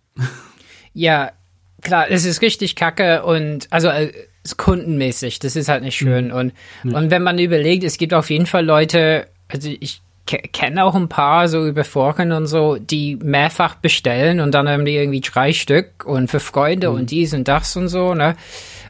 Ja, 0.94 1.32
klar, 1.80 2.10
es 2.10 2.24
ist 2.24 2.42
richtig 2.42 2.76
kacke 2.76 3.22
und 3.24 3.66
also 3.70 3.88
äh, 3.88 4.12
kundenmäßig, 4.56 5.38
das 5.38 5.56
ist 5.56 5.68
halt 5.68 5.82
nicht 5.82 5.96
schön. 5.96 6.26
Mhm. 6.26 6.34
Und, 6.34 6.52
ja. 6.84 6.96
und 6.96 7.10
wenn 7.10 7.22
man 7.22 7.38
überlegt, 7.38 7.84
es 7.84 7.98
gibt 7.98 8.14
auf 8.14 8.30
jeden 8.30 8.46
Fall 8.46 8.64
Leute, 8.64 9.26
also 9.48 9.68
ich 9.68 10.00
kenne 10.26 10.84
auch 10.84 10.94
ein 10.94 11.08
paar 11.08 11.48
so 11.48 11.66
über 11.66 11.84
Foren 11.84 12.30
und 12.32 12.46
so, 12.46 12.76
die 12.76 13.16
mehrfach 13.16 13.74
bestellen 13.74 14.40
und 14.40 14.52
dann 14.52 14.68
haben 14.68 14.84
die 14.84 14.94
irgendwie 14.94 15.20
drei 15.20 15.52
Stück 15.52 16.04
und 16.04 16.30
für 16.30 16.40
Freunde 16.40 16.90
mhm. 16.90 16.96
und 16.96 17.10
dies 17.10 17.34
und 17.34 17.48
das 17.48 17.76
und 17.76 17.88
so, 17.88 18.14
ne? 18.14 18.36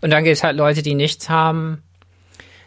Und 0.03 0.11
dann 0.11 0.25
gibt 0.25 0.37
es 0.37 0.45
halt 0.45 0.57
Leute, 0.57 0.83
die 0.83 0.95
nichts 0.95 1.31
haben. 1.31 1.83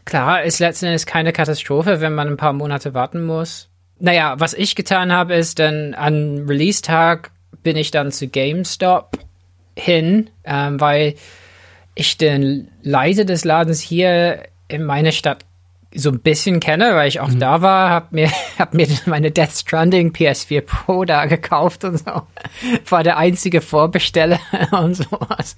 Klar, 0.06 0.44
ist 0.44 0.60
letzten 0.60 0.86
Endes 0.86 1.06
keine 1.06 1.34
Katastrophe, 1.34 2.02
wenn 2.02 2.16
man 2.16 2.28
ein 2.28 2.38
paar 2.38 2.54
Monate 2.54 2.94
warten 2.94 3.26
muss 3.26 3.70
naja, 4.00 4.36
was 4.40 4.54
ich 4.54 4.76
getan 4.76 5.12
habe, 5.12 5.36
ist 5.36 5.60
dann 5.60 5.94
an 5.94 6.46
Release-Tag 6.48 7.32
bin 7.64 7.78
ich 7.78 7.92
dann 7.92 8.12
zu 8.12 8.28
GameStop 8.28 9.18
hin, 9.76 10.30
ähm, 10.44 10.80
weil 10.80 11.16
ich 11.96 12.18
den 12.18 12.70
Leiter 12.84 13.26
des 13.26 13.46
Ladens 13.46 13.82
hier 13.82 14.44
in 14.68 14.84
meiner 14.84 15.12
Stadt 15.12 15.45
so 15.96 16.10
ein 16.10 16.20
bisschen 16.20 16.60
kenne, 16.60 16.94
weil 16.94 17.08
ich 17.08 17.20
auch 17.20 17.30
mhm. 17.30 17.40
da 17.40 17.62
war, 17.62 17.90
hab 17.90 18.12
mir, 18.12 18.30
hab 18.60 18.74
mir 18.74 18.88
meine 19.06 19.32
Death 19.32 19.52
Stranding 19.52 20.12
PS4 20.12 20.62
Pro 20.62 21.06
da 21.06 21.26
gekauft 21.26 21.84
und 21.84 21.98
so. 21.98 22.22
War 22.90 23.04
der 23.04 23.18
einzige 23.18 23.62
Vorbesteller 23.62 24.40
und 24.72 24.96
sowas. 24.96 25.56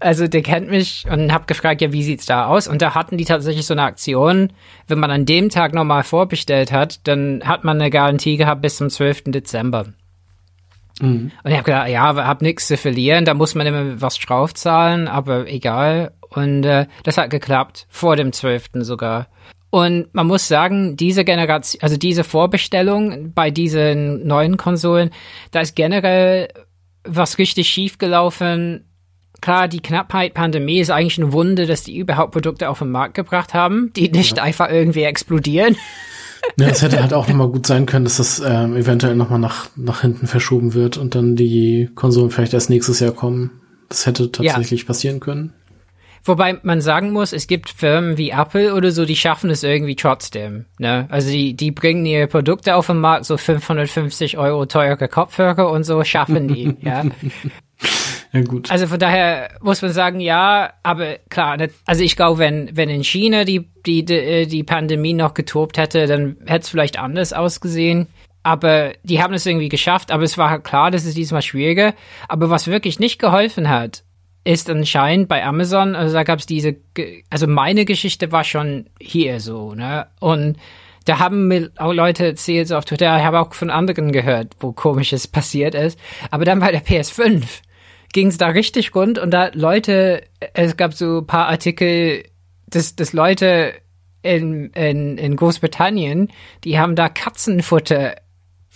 Also 0.00 0.26
der 0.26 0.42
kennt 0.42 0.70
mich 0.70 1.06
und 1.10 1.32
hab 1.32 1.46
gefragt, 1.46 1.80
ja, 1.80 1.92
wie 1.92 2.02
sieht's 2.02 2.26
da 2.26 2.46
aus? 2.46 2.68
Und 2.68 2.82
da 2.82 2.94
hatten 2.94 3.16
die 3.16 3.24
tatsächlich 3.24 3.66
so 3.66 3.74
eine 3.74 3.82
Aktion, 3.82 4.52
wenn 4.86 4.98
man 4.98 5.10
an 5.10 5.26
dem 5.26 5.48
Tag 5.48 5.74
nochmal 5.74 6.02
vorbestellt 6.02 6.72
hat, 6.72 7.06
dann 7.06 7.42
hat 7.44 7.64
man 7.64 7.80
eine 7.80 7.90
Garantie 7.90 8.36
gehabt 8.36 8.62
bis 8.62 8.76
zum 8.76 8.90
12. 8.90 9.24
Dezember. 9.26 9.86
Mhm. 11.00 11.30
Und 11.42 11.50
ich 11.50 11.56
habe 11.56 11.64
gedacht, 11.64 11.88
ja, 11.88 12.14
hab 12.16 12.42
nichts 12.42 12.66
zu 12.66 12.76
verlieren, 12.76 13.24
da 13.24 13.34
muss 13.34 13.54
man 13.54 13.66
immer 13.66 14.00
was 14.00 14.18
draufzahlen, 14.18 15.08
aber 15.08 15.46
egal. 15.48 16.12
Und 16.30 16.64
äh, 16.64 16.86
das 17.04 17.18
hat 17.18 17.30
geklappt, 17.30 17.86
vor 17.88 18.16
dem 18.16 18.32
12. 18.32 18.70
sogar. 18.80 19.28
Und 19.70 20.14
man 20.14 20.26
muss 20.26 20.48
sagen, 20.48 20.96
diese 20.96 21.24
Generation, 21.24 21.82
also 21.82 21.96
diese 21.96 22.24
Vorbestellung 22.24 23.32
bei 23.34 23.50
diesen 23.50 24.26
neuen 24.26 24.56
Konsolen, 24.56 25.10
da 25.50 25.60
ist 25.60 25.76
generell 25.76 26.48
was 27.04 27.38
richtig 27.38 27.68
schief 27.68 27.98
gelaufen. 27.98 28.84
Klar, 29.40 29.68
die 29.68 29.80
Knappheit 29.80 30.34
Pandemie 30.34 30.80
ist 30.80 30.90
eigentlich 30.90 31.18
eine 31.18 31.32
Wunde, 31.32 31.66
dass 31.66 31.84
die 31.84 31.96
überhaupt 31.96 32.32
Produkte 32.32 32.68
auf 32.68 32.78
den 32.78 32.90
Markt 32.90 33.14
gebracht 33.14 33.54
haben, 33.54 33.92
die 33.94 34.08
nicht 34.10 34.38
ja. 34.38 34.42
einfach 34.42 34.70
irgendwie 34.70 35.02
explodieren. 35.02 35.76
Ja, 36.56 36.68
es 36.68 36.82
hätte 36.82 37.00
halt 37.00 37.12
auch 37.12 37.28
nochmal 37.28 37.48
gut 37.48 37.66
sein 37.66 37.86
können, 37.86 38.04
dass 38.04 38.16
das 38.16 38.40
ähm, 38.40 38.76
eventuell 38.76 39.14
nochmal 39.14 39.38
nach, 39.38 39.68
nach 39.76 40.00
hinten 40.00 40.26
verschoben 40.26 40.72
wird 40.72 40.96
und 40.96 41.14
dann 41.14 41.36
die 41.36 41.90
Konsolen 41.94 42.30
vielleicht 42.30 42.54
erst 42.54 42.70
nächstes 42.70 43.00
Jahr 43.00 43.12
kommen. 43.12 43.60
Das 43.88 44.06
hätte 44.06 44.30
tatsächlich 44.32 44.82
ja. 44.82 44.86
passieren 44.86 45.20
können. 45.20 45.52
Wobei 46.24 46.58
man 46.62 46.80
sagen 46.80 47.12
muss, 47.12 47.32
es 47.32 47.46
gibt 47.46 47.70
Firmen 47.70 48.18
wie 48.18 48.30
Apple 48.30 48.74
oder 48.74 48.90
so, 48.90 49.04
die 49.04 49.16
schaffen 49.16 49.50
es 49.50 49.62
irgendwie 49.62 49.96
trotzdem. 49.96 50.66
Ne? 50.78 51.06
Also 51.10 51.30
die, 51.30 51.54
die 51.54 51.70
bringen 51.70 52.04
ihre 52.06 52.26
Produkte 52.26 52.76
auf 52.76 52.86
den 52.86 52.98
Markt, 52.98 53.24
so 53.24 53.36
550 53.36 54.38
Euro 54.38 54.66
teure 54.66 55.08
Kopfhörer 55.08 55.70
und 55.70 55.84
so 55.84 56.02
schaffen 56.04 56.48
die. 56.48 56.76
ja. 56.80 57.04
Ja, 58.32 58.42
gut. 58.42 58.70
Also 58.70 58.86
von 58.86 58.98
daher 58.98 59.50
muss 59.62 59.80
man 59.80 59.92
sagen, 59.92 60.20
ja, 60.20 60.72
aber 60.82 61.16
klar, 61.30 61.56
also 61.86 62.02
ich 62.02 62.16
glaube, 62.16 62.38
wenn, 62.38 62.70
wenn 62.74 62.90
in 62.90 63.04
China 63.04 63.44
die, 63.44 63.70
die, 63.86 64.04
die, 64.04 64.46
die 64.46 64.64
Pandemie 64.64 65.14
noch 65.14 65.34
getobt 65.34 65.78
hätte, 65.78 66.06
dann 66.06 66.36
hätte 66.46 66.64
es 66.64 66.68
vielleicht 66.68 66.98
anders 66.98 67.32
ausgesehen. 67.32 68.06
Aber 68.42 68.92
die 69.02 69.22
haben 69.22 69.34
es 69.34 69.46
irgendwie 69.46 69.68
geschafft, 69.68 70.10
aber 70.10 70.22
es 70.22 70.38
war 70.38 70.50
halt 70.50 70.64
klar, 70.64 70.90
das 70.90 71.04
ist 71.04 71.16
diesmal 71.16 71.42
schwieriger. 71.42 71.94
Aber 72.28 72.50
was 72.50 72.66
wirklich 72.66 72.98
nicht 72.98 73.18
geholfen 73.18 73.68
hat, 73.68 74.04
ist 74.48 74.70
anscheinend 74.70 75.28
bei 75.28 75.44
Amazon, 75.44 75.94
also 75.94 76.14
da 76.14 76.22
gab 76.22 76.38
es 76.38 76.46
diese, 76.46 76.76
also 77.28 77.46
meine 77.46 77.84
Geschichte 77.84 78.32
war 78.32 78.44
schon 78.44 78.88
hier 78.98 79.40
so, 79.40 79.74
ne? 79.74 80.06
Und 80.20 80.56
da 81.04 81.18
haben 81.18 81.48
mir 81.48 81.70
auch 81.76 81.92
Leute 81.92 82.24
erzählt 82.24 82.66
so 82.68 82.76
auf 82.76 82.86
Twitter, 82.86 83.14
ich 83.18 83.24
habe 83.24 83.40
auch 83.40 83.52
von 83.52 83.68
anderen 83.68 84.10
gehört, 84.10 84.56
wo 84.60 84.72
komisches 84.72 85.28
passiert 85.28 85.74
ist. 85.74 85.98
Aber 86.30 86.46
dann 86.46 86.60
bei 86.60 86.72
der 86.72 86.82
PS5 86.82 87.42
ging 88.14 88.28
es 88.28 88.38
da 88.38 88.46
richtig 88.48 88.94
rund 88.94 89.18
und 89.18 89.32
da 89.32 89.50
Leute, 89.52 90.22
es 90.54 90.78
gab 90.78 90.94
so 90.94 91.18
ein 91.18 91.26
paar 91.26 91.48
Artikel, 91.48 92.24
dass, 92.68 92.96
dass 92.96 93.12
Leute 93.12 93.74
in, 94.22 94.70
in, 94.70 95.18
in 95.18 95.36
Großbritannien, 95.36 96.28
die 96.64 96.78
haben 96.78 96.96
da 96.96 97.10
Katzenfutter 97.10 98.16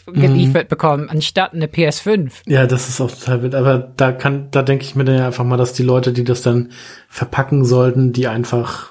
geliefert 0.07 0.65
mhm. 0.65 0.69
bekommen, 0.69 1.11
anstatt 1.11 1.53
eine 1.53 1.67
PS5. 1.67 2.33
Ja, 2.47 2.67
das 2.67 2.89
ist 2.89 3.01
auch 3.01 3.11
total 3.11 3.43
wild. 3.43 3.55
Aber 3.55 3.79
da 3.79 4.13
kann, 4.13 4.49
da 4.51 4.63
denke 4.63 4.85
ich 4.85 4.95
mir 4.95 5.05
dann 5.05 5.21
einfach 5.21 5.45
mal, 5.45 5.57
dass 5.57 5.73
die 5.73 5.83
Leute, 5.83 6.13
die 6.13 6.25
das 6.25 6.43
dann 6.43 6.71
verpacken 7.09 7.65
sollten, 7.65 8.13
die 8.13 8.27
einfach, 8.27 8.91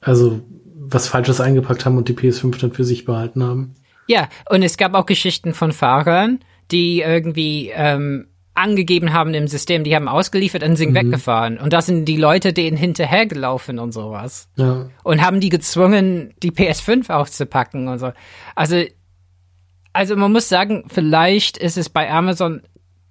also 0.00 0.40
was 0.74 1.08
Falsches 1.08 1.40
eingepackt 1.40 1.84
haben 1.84 1.96
und 1.96 2.08
die 2.08 2.14
PS5 2.14 2.60
dann 2.60 2.72
für 2.72 2.84
sich 2.84 3.04
behalten 3.04 3.42
haben. 3.42 3.74
Ja, 4.06 4.28
und 4.48 4.62
es 4.62 4.76
gab 4.76 4.94
auch 4.94 5.06
Geschichten 5.06 5.52
von 5.52 5.72
Fahrern, 5.72 6.40
die 6.70 7.00
irgendwie 7.00 7.72
ähm, 7.74 8.28
angegeben 8.56 9.12
haben 9.12 9.34
im 9.34 9.48
System, 9.48 9.84
die 9.84 9.94
haben 9.94 10.08
ausgeliefert 10.08 10.62
und 10.62 10.76
sind 10.76 10.90
mhm. 10.90 10.96
weggefahren. 10.96 11.58
Und 11.58 11.72
da 11.72 11.82
sind 11.82 12.06
die 12.06 12.16
Leute 12.16 12.52
denen 12.52 12.76
hinterhergelaufen 12.76 13.78
und 13.78 13.92
sowas. 13.92 14.48
Ja. 14.56 14.88
Und 15.02 15.22
haben 15.22 15.40
die 15.40 15.50
gezwungen, 15.50 16.34
die 16.42 16.50
PS5 16.50 17.10
auszupacken 17.10 17.88
und 17.88 17.98
so. 17.98 18.12
Also 18.54 18.82
also 19.96 20.14
man 20.14 20.30
muss 20.30 20.48
sagen, 20.48 20.84
vielleicht 20.88 21.56
ist 21.56 21.78
es 21.78 21.88
bei 21.88 22.10
Amazon 22.10 22.60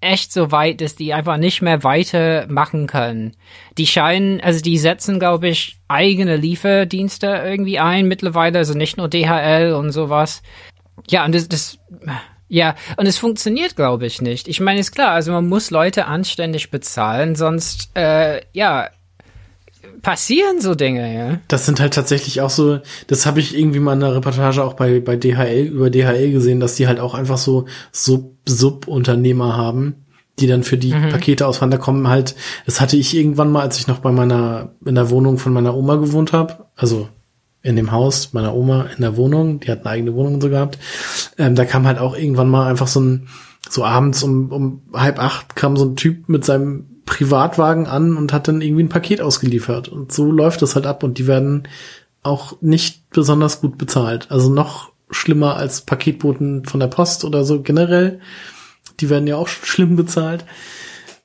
echt 0.02 0.32
so 0.32 0.52
weit, 0.52 0.82
dass 0.82 0.96
die 0.96 1.16
einfach 1.16 1.38
nicht 1.38 1.64
mehr 1.64 1.84
weitermachen 1.84 2.86
können. 2.86 3.36
Die 3.80 3.88
scheinen, 3.88 4.40
also 4.40 4.62
die 4.62 4.78
setzen, 4.78 5.20
glaube 5.20 5.48
ich, 5.48 5.78
eigene 5.88 6.38
Lieferdienste 6.38 7.42
irgendwie 7.44 7.80
ein 7.80 8.08
mittlerweile, 8.08 8.60
also 8.60 8.76
nicht 8.76 8.98
nur 8.98 9.08
DHL 9.08 9.74
und 9.74 9.92
sowas. 9.92 10.44
Ja, 11.10 11.26
und 11.26 11.34
das, 11.34 11.50
das 11.50 11.80
ja, 12.48 12.76
und 12.98 13.08
es 13.08 13.18
funktioniert, 13.18 13.76
glaube 13.76 14.06
ich, 14.06 14.22
nicht. 14.22 14.48
Ich 14.48 14.60
meine, 14.60 14.80
ist 14.80 14.92
klar, 14.92 15.12
also 15.12 15.32
man 15.32 15.48
muss 15.48 15.72
Leute 15.72 16.06
anständig 16.06 16.70
bezahlen, 16.70 17.36
sonst, 17.36 17.90
äh, 17.98 18.42
ja, 18.54 18.90
passieren 20.06 20.62
so 20.62 20.76
Dinge, 20.76 21.16
ja. 21.16 21.40
Das 21.48 21.66
sind 21.66 21.80
halt 21.80 21.96
tatsächlich 21.96 22.40
auch 22.42 22.52
so, 22.52 22.78
das 23.08 23.26
habe 23.26 23.40
ich 23.40 23.58
irgendwie 23.58 23.80
mal 23.80 23.94
in 23.94 24.04
einer 24.04 24.14
Reportage 24.14 24.64
auch 24.64 24.76
bei, 24.76 25.00
bei 25.00 25.16
DHL, 25.16 25.66
über 25.66 25.90
DHL 25.90 26.32
gesehen, 26.32 26.60
dass 26.60 26.76
die 26.76 26.86
halt 26.86 27.00
auch 27.00 27.16
einfach 27.16 27.40
so 27.40 27.66
Sub, 27.92 28.36
Subunternehmer 28.48 29.58
haben, 29.58 30.06
die 30.38 30.46
dann 30.46 30.62
für 30.62 30.78
die 30.78 30.94
mhm. 30.94 31.10
Pakete 31.10 31.48
ausfahren. 31.48 31.72
Da 31.72 31.80
kommen 31.80 32.08
halt, 32.08 32.36
das 32.68 32.80
hatte 32.80 32.98
ich 32.98 33.18
irgendwann 33.18 33.52
mal, 33.52 33.62
als 33.62 33.80
ich 33.80 33.88
noch 33.88 33.98
bei 33.98 34.12
meiner, 34.12 34.76
in 34.86 34.94
der 34.94 35.10
Wohnung 35.10 35.40
von 35.40 35.54
meiner 35.54 35.76
Oma 35.76 35.96
gewohnt 35.96 36.34
habe, 36.34 36.68
also 36.76 37.10
in 37.64 37.76
dem 37.76 37.92
Haus 37.92 38.32
meiner 38.32 38.54
Oma 38.54 38.86
in 38.96 39.02
der 39.02 39.18
Wohnung, 39.18 39.60
die 39.60 39.72
hat 39.72 39.80
eine 39.80 39.90
eigene 39.90 40.14
Wohnung 40.14 40.40
so 40.40 40.52
gehabt, 40.52 40.78
ähm, 41.40 41.56
da 41.56 41.66
kam 41.66 41.88
halt 41.88 41.98
auch 41.98 42.16
irgendwann 42.16 42.50
mal 42.50 42.68
einfach 42.68 42.88
so 42.88 43.00
ein, 43.00 43.28
so 43.68 43.84
abends 43.84 44.22
um, 44.22 44.52
um 44.52 44.82
halb 44.94 45.18
acht 45.18 45.56
kam 45.56 45.76
so 45.76 45.86
ein 45.86 45.96
Typ 45.96 46.30
mit 46.30 46.46
seinem 46.46 46.95
Privatwagen 47.06 47.88
an 47.88 48.18
und 48.18 48.34
hat 48.34 48.48
dann 48.48 48.62
irgendwie 48.62 48.84
ein 48.84 48.90
Paket 48.90 49.22
ausgeliefert. 49.22 49.88
Und 49.88 50.12
so 50.12 50.32
läuft 50.32 50.62
das 50.62 50.76
halt 50.76 50.86
ab 50.86 51.04
und 51.04 51.18
die 51.18 51.28
werden 51.28 51.68
auch 52.24 52.60
nicht 52.62 53.10
besonders 53.12 53.62
gut 53.62 53.78
bezahlt. 53.78 54.32
Also 54.32 54.50
noch 54.50 54.92
schlimmer 55.12 55.56
als 55.56 55.82
Paketboten 55.82 56.66
von 56.66 56.80
der 56.80 56.88
Post 56.88 57.24
oder 57.24 57.44
so 57.44 57.62
generell. 57.62 58.20
Die 59.00 59.10
werden 59.10 59.28
ja 59.28 59.36
auch 59.36 59.48
schlimm 59.48 59.96
bezahlt. 59.96 60.46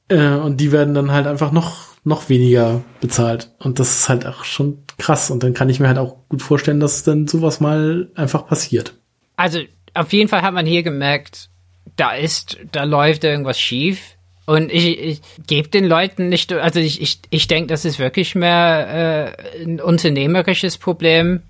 Äh, 0.08 0.34
und 0.34 0.58
die 0.58 0.72
werden 0.72 0.94
dann 0.94 1.12
halt 1.12 1.26
einfach 1.26 1.52
noch, 1.52 1.86
noch 2.04 2.28
weniger 2.28 2.82
bezahlt. 3.00 3.52
Und 3.58 3.78
das 3.78 4.00
ist 4.00 4.08
halt 4.08 4.26
auch 4.26 4.44
schon 4.44 4.82
krass. 4.98 5.30
Und 5.30 5.42
dann 5.42 5.54
kann 5.54 5.70
ich 5.70 5.80
mir 5.80 5.88
halt 5.88 5.98
auch 5.98 6.16
gut 6.28 6.42
vorstellen, 6.42 6.80
dass 6.80 7.04
dann 7.04 7.26
sowas 7.26 7.60
mal 7.60 8.10
einfach 8.14 8.46
passiert. 8.46 8.94
Also 9.36 9.60
auf 9.94 10.12
jeden 10.12 10.28
Fall 10.28 10.42
hat 10.42 10.52
man 10.52 10.66
hier 10.66 10.82
gemerkt, 10.82 11.48
da 11.96 12.12
ist, 12.12 12.58
da 12.72 12.84
läuft 12.84 13.24
irgendwas 13.24 13.58
schief 13.58 14.16
und 14.50 14.72
ich, 14.72 14.98
ich 14.98 15.20
gebe 15.46 15.68
den 15.68 15.84
Leuten 15.84 16.28
nicht, 16.28 16.52
also 16.52 16.80
ich, 16.80 17.00
ich, 17.00 17.20
ich 17.30 17.46
denke, 17.46 17.68
das 17.68 17.84
ist 17.84 18.00
wirklich 18.00 18.34
mehr 18.34 19.36
äh, 19.38 19.62
ein 19.62 19.80
unternehmerisches 19.80 20.76
Problem. 20.76 21.42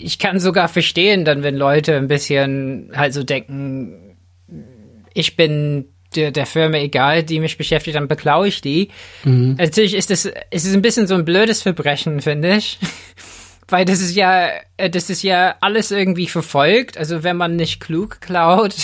Ich 0.00 0.18
kann 0.18 0.40
sogar 0.40 0.66
verstehen, 0.66 1.24
dann, 1.24 1.44
wenn 1.44 1.54
Leute 1.54 1.96
ein 1.96 2.08
bisschen 2.08 2.90
halt 2.92 3.14
so 3.14 3.22
denken, 3.22 4.16
ich 5.14 5.36
bin 5.36 5.84
der, 6.16 6.32
der 6.32 6.46
Firma 6.46 6.78
egal, 6.78 7.22
die 7.22 7.38
mich 7.38 7.56
beschäftigt, 7.56 7.94
dann 7.94 8.08
beklaue 8.08 8.48
ich 8.48 8.60
die. 8.60 8.88
Mhm. 9.22 9.54
Natürlich 9.58 9.94
ist 9.94 10.10
es 10.10 10.24
ist 10.50 10.74
ein 10.74 10.82
bisschen 10.82 11.06
so 11.06 11.14
ein 11.14 11.24
blödes 11.24 11.62
Verbrechen, 11.62 12.20
finde 12.20 12.56
ich. 12.56 12.80
Weil 13.72 13.86
das 13.86 14.02
ist 14.02 14.14
ja, 14.14 14.48
äh, 14.76 14.90
das 14.90 15.08
ist 15.08 15.22
ja 15.22 15.56
alles 15.60 15.90
irgendwie 15.90 16.28
verfolgt. 16.28 16.98
Also 16.98 17.22
wenn 17.22 17.36
man 17.38 17.56
nicht 17.56 17.80
klug 17.80 18.20
klaut, 18.20 18.74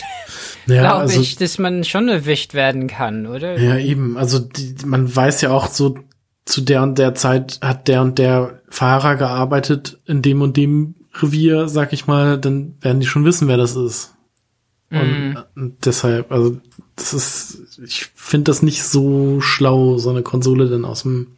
ja, 0.66 0.80
glaube 0.80 1.02
also, 1.02 1.20
ich, 1.20 1.36
dass 1.36 1.58
man 1.58 1.84
schon 1.84 2.08
erwischt 2.08 2.54
werden 2.54 2.86
kann, 2.86 3.26
oder? 3.26 3.58
Ja, 3.58 3.76
eben. 3.76 4.16
Also 4.16 4.38
die, 4.38 4.74
man 4.86 5.14
weiß 5.14 5.42
ja 5.42 5.50
auch 5.50 5.68
so, 5.68 5.98
zu 6.46 6.62
der 6.62 6.82
und 6.82 6.98
der 6.98 7.14
Zeit 7.14 7.58
hat 7.60 7.88
der 7.88 8.00
und 8.00 8.18
der 8.18 8.62
Fahrer 8.70 9.16
gearbeitet 9.16 10.00
in 10.06 10.22
dem 10.22 10.40
und 10.40 10.56
dem 10.56 10.94
Revier, 11.20 11.68
sag 11.68 11.92
ich 11.92 12.06
mal, 12.06 12.38
dann 12.38 12.76
werden 12.80 13.00
die 13.00 13.06
schon 13.06 13.26
wissen, 13.26 13.48
wer 13.48 13.58
das 13.58 13.76
ist. 13.76 14.14
Und, 14.90 15.34
mm. 15.34 15.38
und 15.54 15.84
deshalb, 15.84 16.32
also 16.32 16.56
das 16.96 17.12
ist, 17.12 17.78
ich 17.84 18.06
finde 18.14 18.44
das 18.44 18.62
nicht 18.62 18.82
so 18.82 19.42
schlau, 19.42 19.98
so 19.98 20.08
eine 20.08 20.22
Konsole 20.22 20.70
dann 20.70 20.86
aus 20.86 21.02
dem 21.02 21.36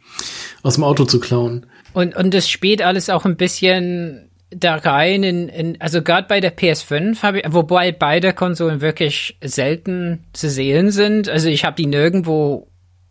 aus 0.63 0.75
dem 0.75 0.83
Auto 0.83 1.05
zu 1.05 1.19
klauen. 1.19 1.65
Und, 1.93 2.15
und 2.15 2.33
das 2.33 2.49
spielt 2.49 2.81
alles 2.81 3.09
auch 3.09 3.25
ein 3.25 3.35
bisschen 3.35 4.29
da 4.49 4.75
rein 4.75 5.23
in, 5.23 5.49
in 5.49 5.81
also 5.81 6.01
gerade 6.01 6.27
bei 6.27 6.41
der 6.41 6.55
PS5 6.55 7.21
habe 7.23 7.39
ich, 7.39 7.45
wobei 7.49 7.91
beide 7.91 8.33
Konsolen 8.33 8.81
wirklich 8.81 9.37
selten 9.41 10.25
zu 10.33 10.49
sehen 10.49 10.91
sind. 10.91 11.29
Also 11.29 11.47
ich 11.47 11.63
habe 11.63 11.77
die 11.77 11.85
nirgendwo 11.85 12.67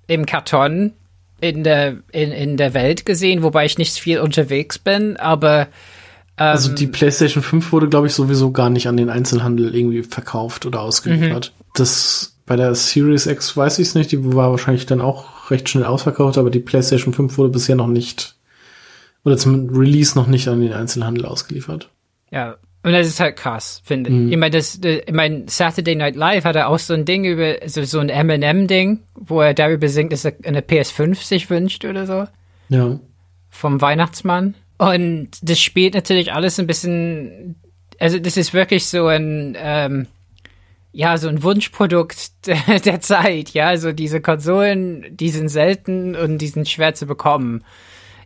im 0.06 0.26
Karton 0.26 0.92
in 1.40 1.64
der, 1.64 1.96
in, 2.12 2.32
in 2.32 2.56
der 2.58 2.74
Welt 2.74 3.06
gesehen, 3.06 3.42
wobei 3.42 3.64
ich 3.64 3.78
nicht 3.78 3.96
viel 3.96 4.20
unterwegs 4.20 4.78
bin, 4.78 5.16
aber 5.16 5.68
ähm, 6.36 6.46
Also 6.46 6.74
die 6.74 6.86
PlayStation 6.86 7.42
5 7.42 7.72
wurde, 7.72 7.88
glaube 7.88 8.08
ich, 8.08 8.12
sowieso 8.12 8.50
gar 8.50 8.68
nicht 8.68 8.86
an 8.88 8.98
den 8.98 9.08
Einzelhandel 9.08 9.74
irgendwie 9.74 10.02
verkauft 10.02 10.66
oder 10.66 10.80
ausgeliefert. 10.82 11.54
Mhm. 11.56 11.64
Das 11.74 12.36
bei 12.44 12.56
der 12.56 12.74
Series 12.74 13.26
X 13.26 13.56
weiß 13.56 13.78
ich 13.78 13.88
es 13.88 13.94
nicht, 13.94 14.12
die 14.12 14.34
war 14.34 14.50
wahrscheinlich 14.50 14.84
dann 14.84 15.00
auch 15.00 15.50
recht 15.50 15.68
schnell 15.68 15.84
ausverkauft, 15.84 16.36
aber 16.36 16.50
die 16.50 16.58
PlayStation 16.58 17.14
5 17.14 17.38
wurde 17.38 17.50
bisher 17.50 17.76
noch 17.76 17.86
nicht 17.86 18.34
oder 19.24 19.36
zum 19.36 19.68
Release 19.70 20.16
noch 20.16 20.26
nicht 20.26 20.48
an 20.48 20.60
den 20.60 20.72
Einzelhandel 20.72 21.26
ausgeliefert. 21.26 21.90
Ja, 22.30 22.56
und 22.82 22.92
das 22.92 23.06
ist 23.06 23.20
halt 23.20 23.36
krass, 23.36 23.82
finde 23.84 24.10
ich. 24.10 24.16
Mhm. 24.16 24.32
Ich 24.32 24.38
meine, 24.38 24.56
das, 24.56 24.80
ich 24.82 25.12
meine, 25.12 25.44
Saturday 25.48 25.94
Night 25.94 26.16
Live 26.16 26.44
hat 26.44 26.56
er 26.56 26.68
auch 26.68 26.78
so 26.78 26.94
ein 26.94 27.04
Ding 27.04 27.24
über, 27.24 27.56
so, 27.66 27.84
so 27.84 27.98
ein 27.98 28.08
Eminem-Ding, 28.08 29.00
wo 29.14 29.42
er 29.42 29.52
darüber 29.52 29.88
singt, 29.88 30.12
dass 30.12 30.24
er 30.24 30.32
eine 30.44 30.62
PS5 30.62 31.16
sich 31.16 31.50
wünscht 31.50 31.84
oder 31.84 32.06
so. 32.06 32.26
Ja. 32.70 32.98
Vom 33.50 33.80
Weihnachtsmann. 33.82 34.54
Und 34.78 35.30
das 35.42 35.60
spielt 35.60 35.92
natürlich 35.92 36.32
alles 36.32 36.58
ein 36.58 36.66
bisschen, 36.66 37.56
also 37.98 38.18
das 38.18 38.38
ist 38.38 38.54
wirklich 38.54 38.86
so 38.86 39.08
ein, 39.08 39.54
ähm, 39.58 40.06
ja, 40.92 41.18
so 41.18 41.28
ein 41.28 41.42
Wunschprodukt 41.42 42.30
der, 42.46 42.80
der 42.80 43.00
Zeit, 43.02 43.50
ja, 43.50 43.76
so 43.76 43.92
diese 43.92 44.22
Konsolen, 44.22 45.04
die 45.10 45.28
sind 45.28 45.50
selten 45.50 46.16
und 46.16 46.38
die 46.38 46.48
sind 46.48 46.66
schwer 46.66 46.94
zu 46.94 47.04
bekommen. 47.04 47.62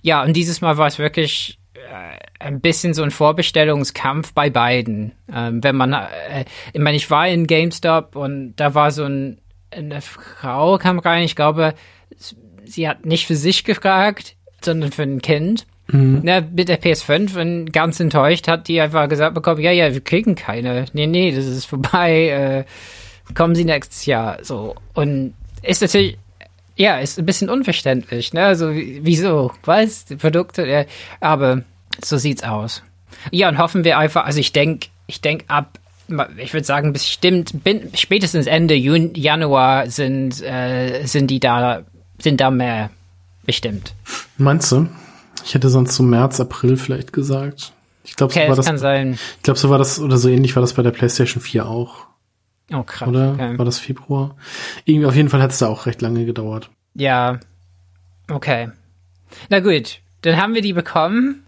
Ja, 0.05 0.23
und 0.23 0.35
dieses 0.35 0.61
Mal 0.61 0.77
war 0.77 0.87
es 0.87 0.99
wirklich 0.99 1.59
äh, 1.73 2.19
ein 2.39 2.61
bisschen 2.61 2.93
so 2.93 3.03
ein 3.03 3.11
Vorbestellungskampf 3.11 4.35
bei 4.35 4.51
beiden. 4.51 5.13
Ähm, 5.33 5.65
wenn 5.65 5.77
man, 5.77 5.95
äh, 5.95 6.45
ich 6.75 6.81
meine, 6.81 6.99
ich 6.99 7.11
war 7.11 7.27
in 7.27 7.47
GameStop 7.47 8.15
und 8.15 8.55
da 8.57 8.75
war 8.75 8.91
so 8.91 9.05
ein, 9.05 9.41
eine 9.71 10.03
Frau 10.03 10.77
kam 10.77 10.99
rein, 10.99 11.23
ich 11.23 11.37
glaube, 11.37 11.73
sie 12.67 12.87
hat 12.87 13.07
nicht 13.07 13.27
für 13.27 13.35
sich 13.35 13.65
gefragt, 13.65 14.37
sondern 14.63 14.93
für 14.93 15.05
ein 15.05 15.23
Kind. 15.23 15.67
Mhm. 15.87 16.21
Na, 16.23 16.43
mit 16.43 16.69
der 16.69 16.83
PS5 16.83 17.41
und 17.41 17.73
ganz 17.73 17.99
enttäuscht 17.99 18.47
hat 18.47 18.69
die 18.69 18.83
einfach 18.83 19.09
gesagt 19.09 19.35
bekommen, 19.35 19.63
ja, 19.63 19.71
ja, 19.71 19.95
wir 19.95 20.03
kriegen 20.03 20.35
keine. 20.35 20.85
Nee, 20.93 21.07
nee, 21.07 21.33
das 21.35 21.47
ist 21.47 21.65
vorbei. 21.65 22.29
Äh, 22.29 23.33
kommen 23.33 23.55
Sie 23.55 23.65
nächstes 23.65 24.05
Jahr. 24.05 24.37
So. 24.43 24.75
Und 24.93 25.33
ist 25.63 25.81
natürlich 25.81 26.19
ja, 26.77 26.99
ist 26.99 27.19
ein 27.19 27.27
bisschen 27.27 27.49
unverständlich, 27.49 28.33
ne? 28.33 28.45
Also, 28.45 28.71
wieso? 28.71 29.53
Was? 29.65 30.05
Die 30.07 30.17
Produkte, 30.17 30.67
ja, 30.67 30.85
aber 31.21 31.63
so 32.05 32.17
sieht's 32.17 32.43
aus. 32.43 32.83
Ja, 33.31 33.49
und 33.49 33.59
hoffen 33.59 33.85
wir 33.85 33.99
einfach, 33.99 34.25
also 34.25 34.41
ich 34.41 34.53
denke, 34.53 34.89
ich 35.07 35.21
denke 35.21 35.45
ab, 35.49 35.79
ich 36.37 36.53
würde 36.53 36.67
sagen, 36.67 36.93
bestimmt, 36.93 37.65
bin, 37.65 37.91
spätestens 37.95 38.47
Ende 38.47 38.75
Juni, 38.75 39.13
Januar 39.19 39.89
sind, 39.89 40.43
äh, 40.43 41.07
sind 41.07 41.31
die 41.31 41.41
da, 41.41 41.83
sind 42.19 42.41
da 42.41 42.51
mehr 42.51 42.91
bestimmt. 43.45 43.95
Meinst 44.37 44.71
du? 44.73 44.89
Ich 45.45 45.55
hätte 45.55 45.69
sonst 45.69 45.95
so 45.95 46.03
März, 46.03 46.41
April 46.41 46.77
vielleicht 46.77 47.13
gesagt. 47.13 47.73
Ich 48.05 48.17
glaube, 48.17 48.33
okay, 48.33 48.45
so 48.45 48.49
war 48.51 48.57
das. 48.57 48.67
Kann 48.67 48.79
sein. 48.79 49.19
Ich 49.37 49.43
glaube, 49.43 49.59
so 49.59 49.71
war 49.71 49.79
das, 49.79 49.99
oder 49.99 50.19
so 50.19 50.29
ähnlich 50.29 50.57
war 50.57 50.61
das 50.61 50.75
bei 50.75 50.83
der 50.83 50.91
PlayStation 50.91 51.43
4 51.43 51.67
auch. 51.67 52.07
Oh, 52.73 52.83
krass. 52.83 53.09
Oder? 53.09 53.35
Okay. 53.35 53.59
War 53.59 53.65
das 53.65 53.79
Februar? 53.79 54.37
Irgendwie 54.85 55.07
auf 55.07 55.15
jeden 55.15 55.29
Fall 55.29 55.43
hat 55.43 55.51
es 55.51 55.59
da 55.59 55.69
auch 55.69 55.87
recht 55.87 56.01
lange 56.01 56.25
gedauert. 56.25 56.71
Ja. 56.95 57.41
Okay. 58.31 58.71
Na 59.49 59.61
gut, 59.61 60.01
dann 60.23 60.37
haben 60.37 60.55
wir 60.55 60.63
die 60.63 60.73
bekommen. 60.73 61.45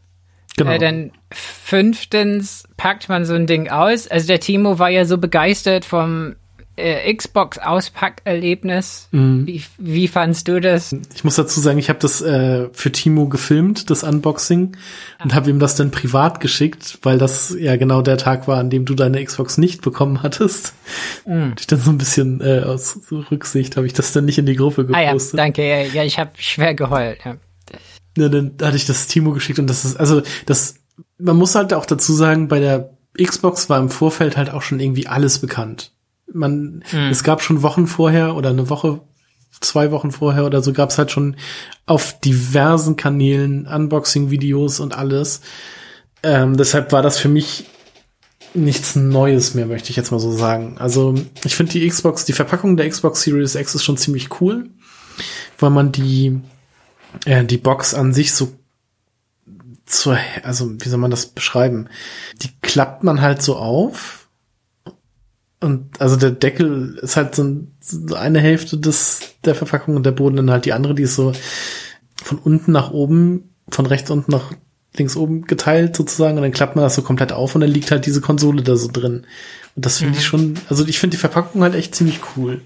Genau. 0.56 0.70
Äh, 0.70 0.78
dann 0.78 1.12
fünftens 1.30 2.68
packt 2.76 3.08
man 3.08 3.24
so 3.24 3.34
ein 3.34 3.46
Ding 3.46 3.68
aus. 3.68 4.08
Also 4.08 4.26
der 4.26 4.40
Timo 4.40 4.78
war 4.78 4.88
ja 4.88 5.04
so 5.04 5.18
begeistert 5.18 5.84
vom 5.84 6.36
äh, 6.76 7.12
Xbox-Auspackerlebnis. 7.14 9.08
Mhm. 9.10 9.46
Wie, 9.46 9.62
wie 9.78 10.08
fandst 10.08 10.46
du 10.48 10.60
das? 10.60 10.94
Ich 11.14 11.24
muss 11.24 11.36
dazu 11.36 11.60
sagen, 11.60 11.78
ich 11.78 11.88
habe 11.88 11.98
das 11.98 12.20
äh, 12.20 12.68
für 12.72 12.92
Timo 12.92 13.28
gefilmt, 13.28 13.90
das 13.90 14.04
Unboxing, 14.04 14.76
ah. 15.18 15.24
und 15.24 15.34
habe 15.34 15.50
ihm 15.50 15.58
das 15.58 15.74
dann 15.74 15.90
privat 15.90 16.40
geschickt, 16.40 16.98
weil 17.02 17.18
das 17.18 17.54
ja 17.58 17.76
genau 17.76 18.02
der 18.02 18.18
Tag 18.18 18.46
war, 18.46 18.58
an 18.58 18.70
dem 18.70 18.84
du 18.84 18.94
deine 18.94 19.24
Xbox 19.24 19.58
nicht 19.58 19.82
bekommen 19.82 20.22
hattest. 20.22 20.74
Mhm. 21.26 21.54
Ich 21.58 21.66
dann 21.66 21.80
so 21.80 21.90
ein 21.90 21.98
bisschen 21.98 22.40
äh, 22.40 22.62
aus 22.64 23.00
Rücksicht 23.10 23.76
habe 23.76 23.86
ich 23.86 23.92
das 23.92 24.12
dann 24.12 24.24
nicht 24.24 24.38
in 24.38 24.46
die 24.46 24.56
Gruppe 24.56 24.86
gepostet. 24.86 25.34
Ah 25.34 25.38
ja, 25.38 25.44
danke. 25.44 25.68
Ja, 25.68 25.80
ja 25.82 26.04
ich 26.04 26.18
habe 26.18 26.30
schwer 26.38 26.74
geheult. 26.74 27.20
Ja. 27.24 27.36
ja, 28.16 28.28
dann 28.28 28.52
hatte 28.60 28.76
ich 28.76 28.86
das 28.86 29.06
Timo 29.06 29.32
geschickt 29.32 29.58
und 29.58 29.68
das 29.68 29.84
ist 29.84 29.96
also 29.96 30.22
das. 30.44 30.76
Man 31.18 31.36
muss 31.36 31.54
halt 31.54 31.72
auch 31.72 31.86
dazu 31.86 32.12
sagen, 32.12 32.48
bei 32.48 32.60
der 32.60 32.90
Xbox 33.22 33.70
war 33.70 33.78
im 33.78 33.88
Vorfeld 33.88 34.36
halt 34.36 34.50
auch 34.50 34.62
schon 34.62 34.80
irgendwie 34.80 35.06
alles 35.06 35.38
bekannt 35.38 35.92
man, 36.32 36.84
mhm. 36.90 37.10
es 37.10 37.22
gab 37.22 37.42
schon 37.42 37.62
Wochen 37.62 37.86
vorher 37.86 38.36
oder 38.36 38.50
eine 38.50 38.68
Woche, 38.68 39.00
zwei 39.60 39.90
Wochen 39.90 40.10
vorher 40.10 40.44
oder 40.44 40.62
so 40.62 40.72
gab 40.72 40.90
es 40.90 40.98
halt 40.98 41.10
schon 41.10 41.36
auf 41.86 42.20
diversen 42.20 42.96
Kanälen 42.96 43.66
Unboxing-Videos 43.66 44.80
und 44.80 44.96
alles. 44.96 45.40
Ähm, 46.22 46.56
deshalb 46.56 46.92
war 46.92 47.02
das 47.02 47.18
für 47.18 47.28
mich 47.28 47.64
nichts 48.54 48.96
Neues 48.96 49.54
mehr, 49.54 49.66
möchte 49.66 49.90
ich 49.90 49.96
jetzt 49.96 50.10
mal 50.10 50.20
so 50.20 50.32
sagen. 50.32 50.76
Also 50.78 51.14
ich 51.44 51.54
finde 51.54 51.72
die 51.72 51.86
Xbox, 51.88 52.24
die 52.24 52.32
Verpackung 52.32 52.76
der 52.76 52.88
Xbox 52.88 53.22
Series 53.22 53.54
X 53.54 53.74
ist 53.74 53.84
schon 53.84 53.96
ziemlich 53.96 54.40
cool, 54.40 54.70
weil 55.58 55.70
man 55.70 55.92
die 55.92 56.40
äh, 57.24 57.44
die 57.44 57.58
Box 57.58 57.94
an 57.94 58.12
sich 58.12 58.32
so 58.32 58.52
zur, 59.84 60.18
also 60.42 60.72
wie 60.80 60.88
soll 60.88 60.98
man 60.98 61.10
das 61.10 61.26
beschreiben? 61.26 61.88
Die 62.42 62.50
klappt 62.60 63.04
man 63.04 63.20
halt 63.20 63.40
so 63.40 63.56
auf 63.56 64.25
und 65.60 66.00
also 66.00 66.16
der 66.16 66.32
Deckel 66.32 66.98
ist 67.02 67.16
halt 67.16 67.34
so, 67.34 67.44
ein, 67.44 67.72
so 67.80 68.14
eine 68.14 68.40
Hälfte 68.40 68.78
des 68.78 69.20
der 69.44 69.54
Verpackung 69.54 69.96
und 69.96 70.04
der 70.04 70.12
Boden 70.12 70.36
dann 70.36 70.50
halt 70.50 70.64
die 70.64 70.72
andere, 70.72 70.94
die 70.94 71.04
ist 71.04 71.16
so 71.16 71.32
von 72.22 72.38
unten 72.38 72.72
nach 72.72 72.90
oben, 72.90 73.54
von 73.68 73.86
rechts 73.86 74.10
unten 74.10 74.30
nach 74.30 74.52
links 74.96 75.16
oben 75.16 75.42
geteilt 75.42 75.96
sozusagen 75.96 76.36
und 76.36 76.42
dann 76.42 76.52
klappt 76.52 76.76
man 76.76 76.84
das 76.84 76.94
so 76.94 77.02
komplett 77.02 77.32
auf 77.32 77.54
und 77.54 77.60
dann 77.60 77.70
liegt 77.70 77.90
halt 77.90 78.06
diese 78.06 78.20
Konsole 78.20 78.62
da 78.62 78.76
so 78.76 78.88
drin. 78.90 79.26
Und 79.74 79.84
das 79.84 79.98
finde 79.98 80.12
mhm. 80.12 80.18
ich 80.18 80.24
schon, 80.24 80.54
also 80.68 80.86
ich 80.86 80.98
finde 80.98 81.16
die 81.16 81.20
Verpackung 81.20 81.62
halt 81.62 81.74
echt 81.74 81.94
ziemlich 81.94 82.20
cool, 82.36 82.60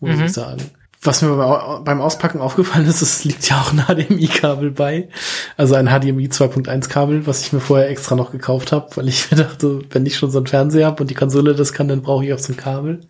muss 0.00 0.16
mhm. 0.16 0.24
ich 0.24 0.32
sagen 0.32 0.62
was 1.06 1.22
mir 1.22 1.82
beim 1.84 2.00
Auspacken 2.00 2.40
aufgefallen 2.40 2.86
ist, 2.86 3.02
es 3.02 3.24
liegt 3.24 3.48
ja 3.48 3.60
auch 3.60 3.72
ein 3.72 3.84
HDMI-Kabel 3.86 4.72
bei. 4.72 5.08
Also 5.56 5.74
ein 5.74 5.86
HDMI 5.86 6.26
2.1-Kabel, 6.26 7.26
was 7.26 7.42
ich 7.42 7.52
mir 7.52 7.60
vorher 7.60 7.88
extra 7.88 8.16
noch 8.16 8.32
gekauft 8.32 8.72
habe, 8.72 8.88
weil 8.96 9.08
ich 9.08 9.30
mir 9.30 9.38
dachte, 9.38 9.80
wenn 9.90 10.06
ich 10.06 10.16
schon 10.16 10.30
so 10.30 10.38
einen 10.38 10.46
Fernseher 10.46 10.86
habe 10.86 11.02
und 11.02 11.10
die 11.10 11.14
Konsole 11.14 11.54
das 11.54 11.72
kann, 11.72 11.88
dann 11.88 12.02
brauche 12.02 12.24
ich 12.24 12.32
auch 12.32 12.38
so 12.38 12.52
ein 12.52 12.56
Kabel. 12.56 13.00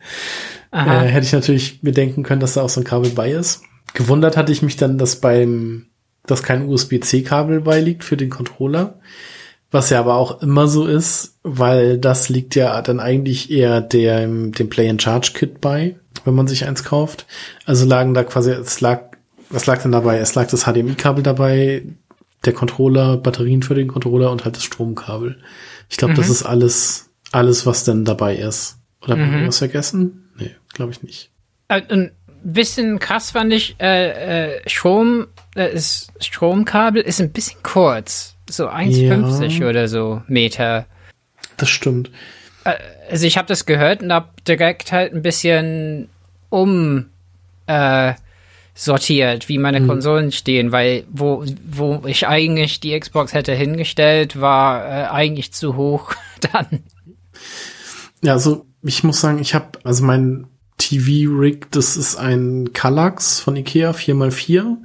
Äh, 0.72 0.78
hätte 0.78 1.26
ich 1.26 1.32
natürlich 1.32 1.82
mir 1.82 1.92
denken 1.92 2.22
können, 2.22 2.40
dass 2.40 2.54
da 2.54 2.62
auch 2.62 2.68
so 2.68 2.80
ein 2.80 2.84
Kabel 2.84 3.10
bei 3.10 3.30
ist. 3.30 3.62
Gewundert 3.94 4.36
hatte 4.36 4.52
ich 4.52 4.62
mich 4.62 4.76
dann, 4.76 4.98
dass 4.98 5.16
beim, 5.16 5.86
dass 6.26 6.42
kein 6.42 6.68
USB-C-Kabel 6.68 7.62
beiliegt 7.62 8.04
für 8.04 8.16
den 8.16 8.30
Controller. 8.30 9.00
Was 9.70 9.90
ja 9.90 9.98
aber 9.98 10.14
auch 10.14 10.42
immer 10.42 10.68
so 10.68 10.86
ist, 10.86 11.38
weil 11.42 11.98
das 11.98 12.28
liegt 12.28 12.54
ja 12.54 12.80
dann 12.82 13.00
eigentlich 13.00 13.50
eher 13.50 13.80
dem, 13.80 14.52
dem 14.52 14.68
Play-and-Charge-Kit 14.68 15.60
bei 15.60 15.96
wenn 16.26 16.34
man 16.34 16.48
sich 16.48 16.66
eins 16.66 16.84
kauft. 16.84 17.26
Also 17.64 17.86
lagen 17.86 18.14
da 18.14 18.24
quasi, 18.24 18.50
es 18.50 18.80
lag, 18.80 19.02
was 19.48 19.66
lag 19.66 19.82
denn 19.82 19.92
dabei? 19.92 20.18
Es 20.18 20.34
lag 20.34 20.48
das 20.48 20.64
HDMI-Kabel 20.64 21.22
dabei, 21.22 21.84
der 22.44 22.52
Controller, 22.52 23.16
Batterien 23.16 23.62
für 23.62 23.74
den 23.74 23.88
Controller 23.88 24.30
und 24.30 24.44
halt 24.44 24.56
das 24.56 24.64
Stromkabel. 24.64 25.38
Ich 25.88 25.96
glaube, 25.96 26.14
mhm. 26.14 26.18
das 26.18 26.28
ist 26.28 26.42
alles, 26.42 27.10
alles, 27.32 27.66
was 27.66 27.84
denn 27.84 28.04
dabei 28.04 28.36
ist. 28.36 28.78
Oder 29.02 29.16
mhm. 29.16 29.26
habe 29.26 29.40
ich 29.42 29.48
was 29.48 29.58
vergessen? 29.58 30.30
Nee, 30.38 30.54
glaube 30.74 30.92
ich 30.92 31.02
nicht. 31.02 31.30
Äh, 31.68 31.82
ein 31.88 32.12
bisschen 32.42 32.98
krass 32.98 33.32
fand 33.32 33.52
ich, 33.52 33.76
äh, 33.80 34.54
äh, 34.54 34.68
Strom, 34.68 35.26
äh, 35.54 35.72
ist, 35.72 36.12
Stromkabel 36.20 37.02
ist 37.02 37.20
ein 37.20 37.32
bisschen 37.32 37.62
kurz. 37.62 38.34
So 38.48 38.68
1,50 38.68 39.60
ja. 39.60 39.68
oder 39.68 39.88
so 39.88 40.22
Meter. 40.28 40.86
Das 41.56 41.68
stimmt. 41.68 42.10
Äh, 42.64 42.74
also 43.10 43.26
ich 43.26 43.38
habe 43.38 43.48
das 43.48 43.66
gehört 43.66 44.02
und 44.02 44.12
habe 44.12 44.28
direkt 44.46 44.92
halt 44.92 45.12
ein 45.12 45.22
bisschen 45.22 46.08
um 46.56 47.06
äh, 47.66 48.14
sortiert, 48.74 49.48
wie 49.48 49.58
meine 49.58 49.80
mhm. 49.80 49.88
Konsolen 49.88 50.32
stehen, 50.32 50.72
weil 50.72 51.04
wo, 51.10 51.44
wo 51.70 52.02
ich 52.06 52.26
eigentlich 52.26 52.80
die 52.80 52.98
Xbox 52.98 53.32
hätte 53.32 53.52
hingestellt, 53.52 54.40
war 54.40 54.84
äh, 54.84 55.06
eigentlich 55.08 55.52
zu 55.52 55.76
hoch 55.76 56.12
dann. 56.52 56.80
Ja, 58.22 58.34
also 58.34 58.66
ich 58.82 59.04
muss 59.04 59.20
sagen, 59.20 59.38
ich 59.40 59.54
habe, 59.54 59.66
also 59.84 60.04
mein 60.04 60.46
TV-Rig, 60.78 61.70
das 61.70 61.96
ist 61.96 62.16
ein 62.16 62.72
Kallax 62.72 63.40
von 63.40 63.56
Ikea 63.56 63.92
4x4, 63.92 64.76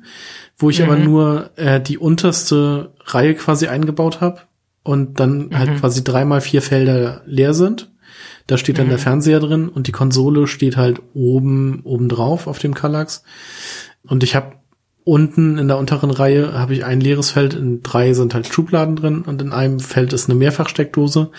wo 0.58 0.70
ich 0.70 0.80
mhm. 0.80 0.86
aber 0.86 0.96
nur 0.96 1.50
äh, 1.58 1.82
die 1.82 1.98
unterste 1.98 2.94
Reihe 3.06 3.36
quasi 3.36 3.68
eingebaut 3.68 4.22
habe 4.22 4.42
und 4.84 5.20
dann 5.20 5.42
halt 5.42 5.52
mhm. 5.52 5.58
halt 5.58 5.80
quasi 5.82 6.04
dreimal 6.04 6.42
vier 6.42 6.62
Felder 6.62 7.22
leer 7.26 7.54
sind. 7.54 7.91
Da 8.48 8.58
steht 8.58 8.78
dann 8.78 8.88
mhm. 8.88 8.92
der 8.92 9.00
Fernseher 9.00 9.40
drin 9.40 9.70
und 9.70 9.88
die 9.88 9.92
Konsole 9.92 10.48
steht 10.48 10.78
halt 10.78 11.02
oben 11.14 11.82
oben 11.84 12.10
drauf 12.10 12.48
auf 12.48 12.60
dem 12.60 12.74
Kallax. 12.74 13.24
Und 14.04 14.24
ich 14.24 14.36
habe 14.36 14.54
unten 15.04 15.58
in 15.58 15.68
der 15.68 15.78
unteren 15.78 16.12
Reihe 16.12 16.54
habe 16.54 16.74
ich 16.74 16.86
ein 16.86 17.02
leeres 17.02 17.32
Feld, 17.32 17.54
in 17.54 17.82
drei 17.82 18.14
sind 18.14 18.34
halt 18.34 18.48
Schubladen 18.48 18.96
drin 18.96 19.22
und 19.24 19.42
in 19.42 19.52
einem 19.52 19.80
Feld 19.80 20.14
ist 20.14 20.30
eine 20.30 20.38
Mehrfachsteckdose, 20.38 21.32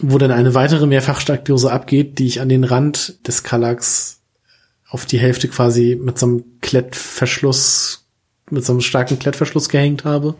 wo 0.00 0.18
dann 0.18 0.30
eine 0.30 0.54
weitere 0.54 0.86
Mehrfachsteckdose 0.86 1.70
abgeht, 1.70 2.18
die 2.18 2.26
ich 2.26 2.40
an 2.40 2.48
den 2.48 2.64
Rand 2.64 3.26
des 3.26 3.42
Kallax 3.42 4.20
auf 4.88 5.06
die 5.06 5.18
Hälfte 5.18 5.48
quasi 5.48 5.98
mit 6.00 6.18
so 6.18 6.26
einem 6.26 6.44
Klettverschluss, 6.60 8.06
mit 8.50 8.64
so 8.64 8.72
einem 8.72 8.82
starken 8.82 9.18
Klettverschluss 9.18 9.68
gehängt 9.68 10.04
habe. 10.04 10.34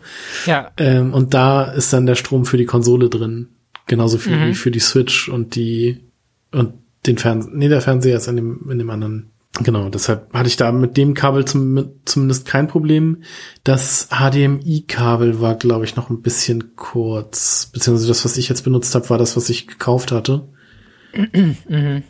Ja. 0.45 0.71
Ähm, 0.77 1.13
und 1.13 1.33
da 1.33 1.63
ist 1.63 1.91
dann 1.91 2.05
der 2.05 2.15
Strom 2.15 2.45
für 2.45 2.57
die 2.57 2.65
Konsole 2.65 3.09
drin. 3.09 3.49
Genauso 3.87 4.17
viel 4.17 4.37
mhm. 4.37 4.47
wie 4.47 4.53
für 4.53 4.71
die 4.71 4.79
Switch 4.79 5.29
und 5.29 5.55
die 5.55 6.01
und 6.51 6.73
den 7.05 7.17
Fernseher. 7.17 7.53
Nee, 7.53 7.67
der 7.67 7.81
Fernseher 7.81 8.17
ist 8.17 8.27
in 8.27 8.37
dem, 8.37 8.69
in 8.69 8.79
dem 8.79 8.89
anderen. 8.89 9.31
Genau, 9.61 9.89
deshalb 9.89 10.33
hatte 10.33 10.47
ich 10.47 10.55
da 10.55 10.71
mit 10.71 10.97
dem 10.97 11.13
Kabel 11.13 11.45
zum, 11.45 11.91
zumindest 12.05 12.47
kein 12.47 12.67
Problem. 12.67 13.23
Das 13.63 14.09
HDMI-Kabel 14.09 15.41
war, 15.41 15.55
glaube 15.55 15.85
ich, 15.85 15.95
noch 15.95 16.09
ein 16.09 16.23
bisschen 16.23 16.75
kurz. 16.75 17.69
Beziehungsweise 17.71 18.07
das, 18.07 18.25
was 18.25 18.37
ich 18.37 18.49
jetzt 18.49 18.63
benutzt 18.63 18.95
habe, 18.95 19.09
war 19.11 19.19
das, 19.19 19.37
was 19.37 19.49
ich 19.49 19.67
gekauft 19.67 20.11
hatte. 20.11 20.47
Mhm. 21.13 22.03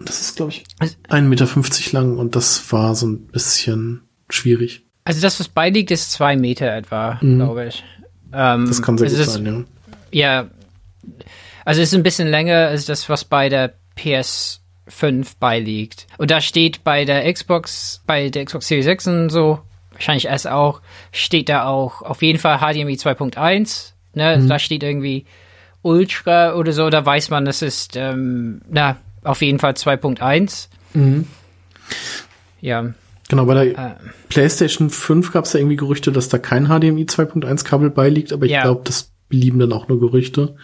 Das 0.00 0.20
ist, 0.20 0.36
glaube 0.36 0.50
ich, 0.50 0.64
1,50 0.80 1.20
Meter 1.22 1.46
lang 1.92 2.18
und 2.18 2.34
das 2.34 2.72
war 2.72 2.94
so 2.96 3.06
ein 3.06 3.26
bisschen 3.26 4.02
schwierig. 4.28 4.84
Also 5.04 5.20
das, 5.20 5.38
was 5.38 5.48
beiliegt, 5.48 5.90
ist 5.90 6.12
zwei 6.12 6.36
Meter 6.36 6.72
etwa, 6.74 7.18
mhm. 7.20 7.36
glaube 7.36 7.66
ich. 7.66 7.84
Ähm, 8.32 8.66
das 8.66 8.82
kann 8.82 8.98
sehr 8.98 9.08
also 9.08 9.22
gut 9.22 9.32
sein, 9.32 9.46
ja. 9.46 9.64
Ja, 10.10 10.50
also 11.64 11.80
es 11.80 11.88
ist 11.88 11.94
ein 11.94 12.02
bisschen 12.02 12.28
länger 12.28 12.68
als 12.68 12.86
das, 12.86 13.08
was 13.08 13.24
bei 13.24 13.48
der 13.48 13.74
PS5 13.98 15.34
beiliegt. 15.38 16.06
Und 16.18 16.30
da 16.30 16.40
steht 16.40 16.84
bei 16.84 17.04
der 17.04 17.30
Xbox, 17.32 18.02
bei 18.06 18.30
der 18.30 18.44
Xbox 18.44 18.68
Series 18.68 18.86
X 18.86 19.06
und 19.06 19.30
so, 19.30 19.60
wahrscheinlich 19.92 20.28
S 20.28 20.46
auch, 20.46 20.80
steht 21.12 21.48
da 21.48 21.66
auch 21.66 22.02
auf 22.02 22.22
jeden 22.22 22.38
Fall 22.38 22.58
HDMI 22.58 22.94
2.1. 22.94 23.92
Ne? 24.14 24.38
Mhm. 24.38 24.48
Da 24.48 24.58
steht 24.58 24.82
irgendwie 24.82 25.26
Ultra 25.82 26.54
oder 26.54 26.72
so, 26.72 26.90
da 26.90 27.04
weiß 27.04 27.30
man, 27.30 27.44
das 27.44 27.62
ist, 27.62 27.96
ähm, 27.96 28.60
na, 28.68 28.96
auf 29.22 29.42
jeden 29.42 29.58
Fall 29.58 29.72
2.1. 29.72 30.68
Mhm. 30.94 31.26
Ja. 32.60 32.92
Genau, 33.28 33.44
bei 33.44 33.54
der 33.54 33.78
äh, 33.78 33.94
PlayStation 34.28 34.90
5 34.90 35.32
gab 35.32 35.44
es 35.44 35.52
ja 35.52 35.60
irgendwie 35.60 35.76
Gerüchte, 35.76 36.12
dass 36.12 36.28
da 36.28 36.38
kein 36.38 36.66
HDMI 36.66 37.04
2.1 37.04 37.64
Kabel 37.64 37.90
beiliegt, 37.90 38.32
aber 38.32 38.46
ich 38.46 38.52
ja. 38.52 38.62
glaube, 38.62 38.82
das 38.84 39.12
blieben 39.28 39.58
dann 39.58 39.72
auch 39.72 39.88
nur 39.88 40.00
Gerüchte. 40.00 40.56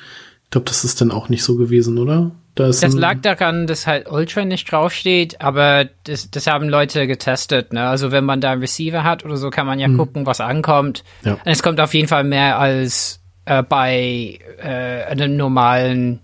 Ich 0.54 0.56
glaube, 0.56 0.68
das 0.68 0.84
ist 0.84 1.00
dann 1.00 1.10
auch 1.10 1.28
nicht 1.28 1.42
so 1.42 1.56
gewesen, 1.56 1.98
oder? 1.98 2.30
Da 2.54 2.68
das 2.68 2.80
lag 2.92 3.16
daran, 3.22 3.66
dass 3.66 3.88
halt 3.88 4.08
Ultra 4.08 4.44
nicht 4.44 4.70
draufsteht, 4.70 5.40
aber 5.40 5.86
das, 6.04 6.30
das 6.30 6.46
haben 6.46 6.68
Leute 6.68 7.08
getestet. 7.08 7.72
Ne? 7.72 7.82
Also 7.82 8.12
wenn 8.12 8.24
man 8.24 8.40
da 8.40 8.52
einen 8.52 8.60
Receiver 8.60 9.02
hat 9.02 9.24
oder 9.24 9.36
so, 9.36 9.50
kann 9.50 9.66
man 9.66 9.80
ja 9.80 9.88
mhm. 9.88 9.96
gucken, 9.96 10.26
was 10.26 10.40
ankommt. 10.40 11.02
Ja. 11.24 11.32
Und 11.32 11.40
es 11.44 11.64
kommt 11.64 11.80
auf 11.80 11.92
jeden 11.92 12.06
Fall 12.06 12.22
mehr 12.22 12.60
als 12.60 13.20
äh, 13.46 13.64
bei 13.64 14.38
äh, 14.62 15.02
einem 15.06 15.36
normalen, 15.36 16.20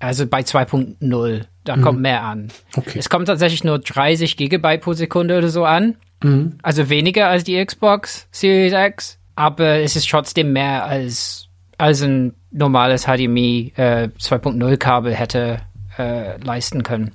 also 0.00 0.26
bei 0.26 0.40
2.0. 0.40 1.44
Da 1.64 1.76
mhm. 1.76 1.80
kommt 1.80 2.00
mehr 2.02 2.24
an. 2.24 2.48
Okay. 2.76 2.98
Es 2.98 3.08
kommt 3.08 3.28
tatsächlich 3.28 3.64
nur 3.64 3.78
30 3.78 4.36
Gigabyte 4.36 4.82
pro 4.82 4.92
Sekunde 4.92 5.38
oder 5.38 5.48
so 5.48 5.64
an. 5.64 5.96
Mhm. 6.22 6.58
Also 6.62 6.90
weniger 6.90 7.28
als 7.28 7.44
die 7.44 7.64
Xbox 7.64 8.28
Series 8.32 8.74
X, 8.74 9.18
aber 9.34 9.78
es 9.78 9.96
ist 9.96 10.10
trotzdem 10.10 10.52
mehr 10.52 10.84
als 10.84 11.48
als 11.78 12.02
ein 12.02 12.34
normales 12.50 13.04
HDMI 13.04 13.72
äh, 13.76 14.08
2.0 14.18 14.76
Kabel 14.76 15.14
hätte 15.14 15.60
äh, 15.98 16.36
leisten 16.38 16.82
können. 16.82 17.12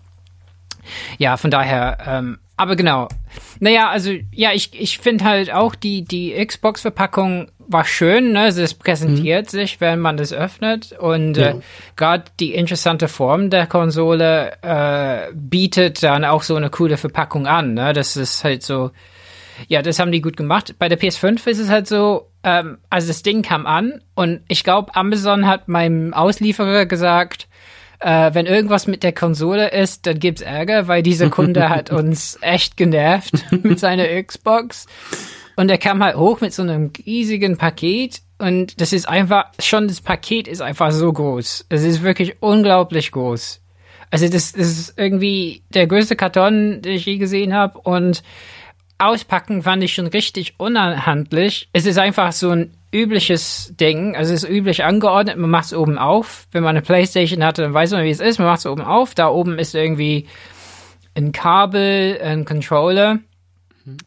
Ja, 1.17 1.37
von 1.37 1.51
daher, 1.51 1.97
ähm, 2.07 2.39
aber 2.55 2.75
genau. 2.75 3.07
Naja, 3.59 3.89
also 3.89 4.11
ja, 4.31 4.51
ich, 4.53 4.71
ich 4.79 4.97
finde 4.97 5.25
halt 5.25 5.53
auch 5.53 5.75
die, 5.75 6.03
die 6.03 6.33
Xbox-Verpackung 6.33 7.51
war 7.67 7.85
schön, 7.85 8.31
ne? 8.31 8.41
Also 8.41 8.61
es 8.61 8.73
präsentiert 8.73 9.47
mhm. 9.47 9.49
sich, 9.49 9.81
wenn 9.81 9.99
man 9.99 10.17
das 10.17 10.33
öffnet. 10.33 10.93
Und 10.93 11.37
ja. 11.37 11.49
äh, 11.49 11.59
gerade 11.95 12.23
die 12.39 12.55
interessante 12.55 13.07
Form 13.07 13.49
der 13.49 13.67
Konsole 13.67 14.53
äh, 14.61 15.31
bietet 15.33 16.01
dann 16.01 16.25
auch 16.25 16.43
so 16.43 16.55
eine 16.55 16.69
coole 16.69 16.97
Verpackung 16.97 17.45
an. 17.45 17.73
Ne? 17.73 17.93
Das 17.93 18.15
ist 18.15 18.43
halt 18.43 18.63
so, 18.63 18.91
ja, 19.67 19.81
das 19.81 19.99
haben 19.99 20.11
die 20.11 20.21
gut 20.21 20.37
gemacht. 20.37 20.75
Bei 20.79 20.89
der 20.89 20.99
PS5 20.99 21.45
ist 21.47 21.59
es 21.59 21.69
halt 21.69 21.87
so, 21.87 22.29
ähm, 22.47 22.77
also 22.89 23.09
das 23.09 23.23
Ding 23.23 23.41
kam 23.41 23.65
an 23.65 24.01
und 24.15 24.39
ich 24.47 24.63
glaube, 24.63 24.95
Amazon 24.95 25.47
hat 25.47 25.67
meinem 25.67 26.13
Auslieferer 26.13 26.85
gesagt, 26.85 27.49
äh, 27.99 28.33
wenn 28.33 28.45
irgendwas 28.45 28.87
mit 28.87 29.03
der 29.03 29.11
Konsole 29.11 29.69
ist, 29.71 30.07
dann 30.07 30.17
gibt's 30.17 30.41
Ärger, 30.41 30.87
weil 30.87 31.03
dieser 31.03 31.29
Kunde 31.29 31.67
hat 31.69 31.91
uns 31.91 32.39
echt 32.39 32.77
genervt 32.77 33.33
mit 33.51 33.79
seiner 33.79 34.05
Xbox. 34.23 34.85
Und 35.57 35.69
er 35.69 35.77
kam 35.77 36.01
halt 36.01 36.15
hoch 36.15 36.39
mit 36.39 36.53
so 36.53 36.61
einem 36.61 36.91
riesigen 37.05 37.57
Paket 37.57 38.21
und 38.37 38.79
das 38.79 38.93
ist 38.93 39.09
einfach, 39.09 39.51
schon 39.59 39.89
das 39.89 39.99
Paket 39.99 40.47
ist 40.47 40.61
einfach 40.61 40.91
so 40.91 41.11
groß. 41.11 41.65
Es 41.67 41.83
ist 41.83 42.01
wirklich 42.01 42.37
unglaublich 42.39 43.11
groß. 43.11 43.59
Also 44.09 44.29
das, 44.29 44.53
das 44.53 44.67
ist 44.67 44.93
irgendwie 44.95 45.63
der 45.69 45.87
größte 45.87 46.15
Karton, 46.15 46.81
den 46.81 46.93
ich 46.93 47.05
je 47.05 47.17
gesehen 47.17 47.53
habe 47.53 47.79
und 47.79 48.23
auspacken 48.97 49.63
fand 49.63 49.83
ich 49.83 49.93
schon 49.93 50.07
richtig 50.07 50.55
unhandlich. 50.57 51.69
Es 51.73 51.85
ist 51.85 51.97
einfach 51.97 52.31
so 52.31 52.49
ein 52.49 52.71
übliches 52.91 53.73
Ding. 53.79 54.15
Also 54.15 54.33
es 54.33 54.43
ist 54.43 54.49
üblich 54.49 54.83
angeordnet. 54.83 55.37
Man 55.37 55.49
macht 55.49 55.65
es 55.65 55.73
oben 55.73 55.97
auf. 55.97 56.47
Wenn 56.51 56.63
man 56.63 56.71
eine 56.71 56.81
Playstation 56.81 57.43
hatte, 57.43 57.63
dann 57.63 57.73
weiß 57.73 57.91
man, 57.91 58.03
wie 58.03 58.09
es 58.09 58.19
ist. 58.19 58.39
Man 58.39 58.47
macht 58.47 58.59
es 58.59 58.65
oben 58.65 58.81
auf. 58.81 59.13
Da 59.13 59.29
oben 59.29 59.59
ist 59.59 59.75
irgendwie 59.75 60.27
ein 61.15 61.31
Kabel, 61.31 62.19
ein 62.23 62.45
Controller. 62.45 63.19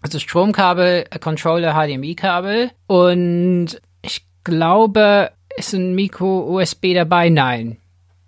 Also 0.03 0.19
Stromkabel, 0.19 1.05
Controller, 1.21 1.75
HDMI-Kabel. 1.75 2.71
Und 2.87 3.81
ich 4.03 4.25
glaube, 4.45 5.31
ist 5.57 5.73
ein 5.73 5.95
Micro-USB 5.95 6.95
dabei? 6.95 7.29
Nein. 7.31 7.79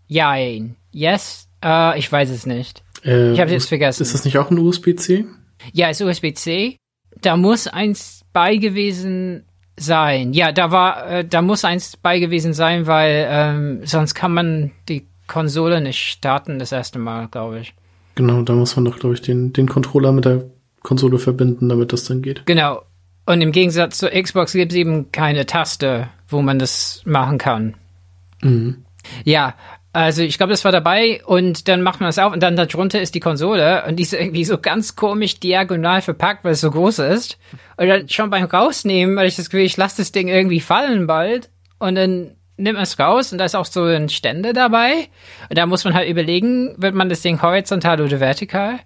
Jein. 0.07 0.77
Yes? 0.93 1.49
Uh, 1.65 1.93
ich 1.97 2.11
weiß 2.11 2.31
es 2.31 2.47
nicht. 2.47 2.83
Äh, 3.05 3.33
ich 3.33 3.41
habe 3.41 3.51
jetzt 3.51 3.69
vergessen. 3.69 4.03
Ist 4.03 4.15
das 4.15 4.25
nicht 4.25 4.39
auch 4.39 4.51
ein 4.51 4.59
USB-C? 4.59 5.25
Ja, 5.73 5.89
ist 5.89 6.03
USB-C. 6.03 6.77
Da 7.21 7.37
muss 7.37 7.67
eins 7.67 8.23
bei 8.33 8.57
gewesen 8.57 9.45
sein. 9.77 10.33
Ja, 10.33 10.53
da 10.53 10.71
war, 10.71 11.07
äh, 11.07 11.25
da 11.25 11.43
muss 11.43 11.65
eins 11.65 11.97
bei 11.97 12.19
gewesen 12.19 12.53
sein, 12.53 12.87
weil 12.87 13.27
ähm, 13.29 13.81
sonst 13.85 14.15
kann 14.15 14.33
man 14.33 14.71
die 14.89 15.07
Konsole 15.27 15.81
nicht 15.81 15.99
starten 15.99 16.59
das 16.59 16.73
erste 16.73 16.99
Mal, 16.99 17.29
glaube 17.29 17.61
ich. 17.61 17.75
Genau, 18.15 18.43
da 18.43 18.53
muss 18.53 18.77
man 18.77 18.85
doch, 18.85 18.99
glaube 18.99 19.15
ich, 19.15 19.23
den, 19.23 19.53
den 19.53 19.69
Controller 19.69 20.13
mit 20.13 20.25
der 20.25 20.45
Konsole 20.83 21.19
verbinden, 21.19 21.69
damit 21.69 21.93
das 21.93 22.05
dann 22.05 22.23
geht. 22.23 22.45
Genau. 22.47 22.83
Und 23.25 23.41
im 23.41 23.53
Gegensatz 23.53 23.99
zur 23.99 24.11
Xbox 24.11 24.53
gibt 24.53 24.73
es 24.73 24.79
eben 24.79 25.13
keine 25.13 25.47
Taste, 25.47 26.09
wo 26.29 26.43
man 26.43 26.59
das 26.59 27.03
machen 27.05 27.39
kann. 27.39 27.75
Mhm. 28.43 28.85
Ja, 29.25 29.55
also 29.93 30.23
ich 30.23 30.39
glaube, 30.39 30.53
das 30.53 30.65
war 30.65 30.73
dabei 30.73 31.23
und 31.27 31.69
dann 31.69 31.83
macht 31.83 32.01
man 32.01 32.09
das 32.09 32.19
auf 32.19 32.33
und 32.33 32.43
dann 32.43 32.57
darunter 32.57 33.01
ist 33.01 33.15
die 33.15 33.21
Konsole 33.21 33.85
und 33.87 33.97
die 33.97 34.05
ist 34.05 34.15
irgendwie 34.15 34.45
so 34.45 34.57
ganz 34.57 34.97
komisch 34.97 35.39
diagonal 35.39 36.01
verpackt, 36.01 36.45
weil 36.45 36.53
es 36.53 36.63
so 36.63 36.71
groß 36.71 37.01
ist. 37.01 37.39
Und 37.77 37.89
dann 37.89 38.09
schon 38.09 38.31
beim 38.31 38.45
Rausnehmen, 38.45 39.17
weil 39.17 39.29
ich 39.29 39.37
das 39.37 39.51
Gefühl, 39.51 39.67
ich 39.67 39.77
lasse 39.77 39.99
das 39.99 40.11
Ding 40.11 40.29
irgendwie 40.29 40.61
fallen 40.61 41.07
bald 41.07 41.51
und 41.79 41.95
dann 41.95 42.37
nimmt 42.57 42.77
man 42.77 42.85
es 42.85 42.99
raus 42.99 43.33
und 43.33 43.39
da 43.39 43.45
ist 43.45 43.55
auch 43.55 43.67
so 43.67 43.85
ein 43.85 44.09
Ständer 44.09 44.55
dabei. 44.55 45.09
Und 45.51 45.59
da 45.59 45.67
muss 45.67 45.85
man 45.85 45.95
halt 45.95 46.09
überlegen, 46.09 46.75
wird 46.79 46.95
man 46.95 47.11
das 47.11 47.21
Ding 47.21 47.43
horizontal 47.43 48.01
oder 48.01 48.19
vertikal? 48.21 48.79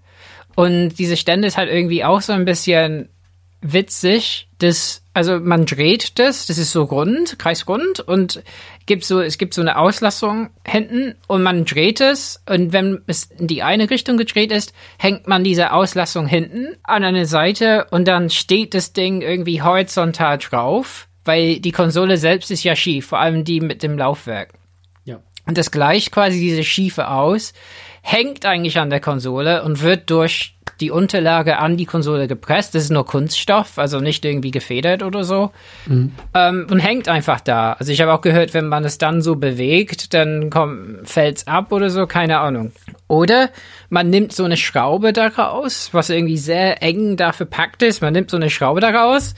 Und 0.56 0.98
diese 0.98 1.16
Stände 1.16 1.46
ist 1.46 1.58
halt 1.58 1.70
irgendwie 1.70 2.02
auch 2.02 2.20
so 2.20 2.32
ein 2.32 2.46
bisschen 2.46 3.10
witzig, 3.72 4.48
dass, 4.58 5.02
also 5.14 5.38
man 5.40 5.66
dreht 5.66 6.18
das, 6.18 6.46
das 6.46 6.58
ist 6.58 6.72
so 6.72 6.84
rund, 6.84 7.38
kreisrund 7.38 8.00
und 8.00 8.42
gibt 8.86 9.04
so, 9.04 9.20
es 9.20 9.38
gibt 9.38 9.54
so 9.54 9.60
eine 9.60 9.76
Auslassung 9.76 10.50
hinten 10.66 11.14
und 11.26 11.42
man 11.42 11.64
dreht 11.64 12.00
es 12.00 12.42
und 12.48 12.72
wenn 12.72 13.02
es 13.06 13.24
in 13.24 13.46
die 13.46 13.62
eine 13.62 13.90
Richtung 13.90 14.16
gedreht 14.16 14.52
ist, 14.52 14.72
hängt 14.98 15.26
man 15.26 15.44
diese 15.44 15.72
Auslassung 15.72 16.26
hinten 16.26 16.76
an 16.84 17.04
eine 17.04 17.26
Seite 17.26 17.86
und 17.90 18.06
dann 18.08 18.30
steht 18.30 18.74
das 18.74 18.92
Ding 18.92 19.20
irgendwie 19.20 19.62
horizontal 19.62 20.38
drauf, 20.38 21.08
weil 21.24 21.60
die 21.60 21.72
Konsole 21.72 22.16
selbst 22.16 22.50
ist 22.50 22.64
ja 22.64 22.76
schief, 22.76 23.06
vor 23.06 23.18
allem 23.18 23.44
die 23.44 23.60
mit 23.60 23.82
dem 23.82 23.98
Laufwerk. 23.98 24.54
Ja. 25.04 25.20
Und 25.46 25.58
das 25.58 25.70
gleicht 25.70 26.12
quasi 26.12 26.38
diese 26.38 26.64
Schiefe 26.64 27.08
aus, 27.08 27.52
hängt 28.06 28.46
eigentlich 28.46 28.78
an 28.78 28.88
der 28.88 29.00
Konsole 29.00 29.64
und 29.64 29.82
wird 29.82 30.10
durch 30.10 30.54
die 30.80 30.92
Unterlage 30.92 31.58
an 31.58 31.76
die 31.76 31.86
Konsole 31.86 32.28
gepresst. 32.28 32.72
Das 32.74 32.84
ist 32.84 32.90
nur 32.90 33.04
Kunststoff, 33.04 33.78
also 33.78 33.98
nicht 33.98 34.24
irgendwie 34.24 34.52
gefedert 34.52 35.02
oder 35.02 35.24
so. 35.24 35.50
Mhm. 35.86 36.12
Ähm, 36.32 36.68
und 36.70 36.78
hängt 36.78 37.08
einfach 37.08 37.40
da. 37.40 37.72
Also 37.72 37.90
ich 37.90 38.00
habe 38.00 38.12
auch 38.12 38.20
gehört, 38.20 38.54
wenn 38.54 38.68
man 38.68 38.84
es 38.84 38.98
dann 38.98 39.22
so 39.22 39.34
bewegt, 39.34 40.14
dann 40.14 40.50
fällt 41.02 41.38
es 41.38 41.46
ab 41.48 41.72
oder 41.72 41.90
so, 41.90 42.06
keine 42.06 42.38
Ahnung. 42.38 42.70
Oder 43.08 43.50
man 43.88 44.08
nimmt 44.08 44.32
so 44.32 44.44
eine 44.44 44.56
Schraube 44.56 45.12
daraus, 45.12 45.88
was 45.92 46.08
irgendwie 46.08 46.38
sehr 46.38 46.84
eng 46.84 47.16
da 47.16 47.32
verpackt 47.32 47.82
ist. 47.82 48.02
Man 48.02 48.12
nimmt 48.12 48.30
so 48.30 48.36
eine 48.36 48.50
Schraube 48.50 48.80
daraus 48.80 49.34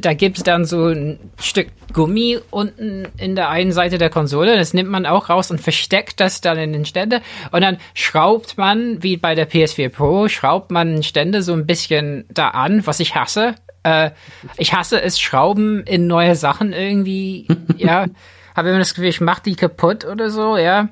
da 0.00 0.14
gibt 0.14 0.38
es 0.38 0.44
dann 0.44 0.64
so 0.64 0.86
ein 0.86 1.18
Stück 1.40 1.68
Gummi 1.92 2.38
unten 2.50 3.08
in 3.16 3.34
der 3.34 3.48
einen 3.48 3.72
Seite 3.72 3.98
der 3.98 4.10
Konsole. 4.10 4.56
Das 4.56 4.74
nimmt 4.74 4.90
man 4.90 5.06
auch 5.06 5.28
raus 5.28 5.50
und 5.50 5.60
versteckt 5.60 6.20
das 6.20 6.40
dann 6.40 6.58
in 6.58 6.72
den 6.72 6.84
Ständer. 6.84 7.20
Und 7.50 7.62
dann 7.62 7.78
schraubt 7.94 8.58
man, 8.58 9.02
wie 9.02 9.16
bei 9.16 9.34
der 9.34 9.48
PS4 9.48 9.88
Pro, 9.88 10.28
schraubt 10.28 10.70
man 10.70 10.94
den 10.94 11.02
Ständer 11.02 11.42
so 11.42 11.52
ein 11.52 11.66
bisschen 11.66 12.24
da 12.30 12.48
an, 12.48 12.86
was 12.86 13.00
ich 13.00 13.14
hasse. 13.14 13.54
Äh, 13.82 14.10
ich 14.56 14.74
hasse 14.74 15.00
es, 15.00 15.20
Schrauben 15.20 15.82
in 15.84 16.06
neue 16.06 16.36
Sachen 16.36 16.72
irgendwie, 16.72 17.48
ja. 17.76 18.06
Habe 18.54 18.70
immer 18.70 18.78
das 18.78 18.94
Gefühl, 18.94 19.08
ich 19.08 19.20
mach 19.20 19.38
die 19.38 19.54
kaputt 19.54 20.04
oder 20.04 20.30
so, 20.30 20.56
ja. 20.56 20.88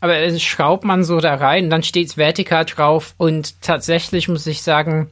Aber 0.00 0.16
es 0.18 0.42
schraubt 0.42 0.84
man 0.84 1.04
so 1.04 1.20
da 1.20 1.34
rein, 1.34 1.70
dann 1.70 1.82
steht's 1.82 2.16
vertikal 2.16 2.64
drauf 2.64 3.14
und 3.16 3.60
tatsächlich 3.62 4.28
muss 4.28 4.46
ich 4.46 4.62
sagen, 4.62 5.10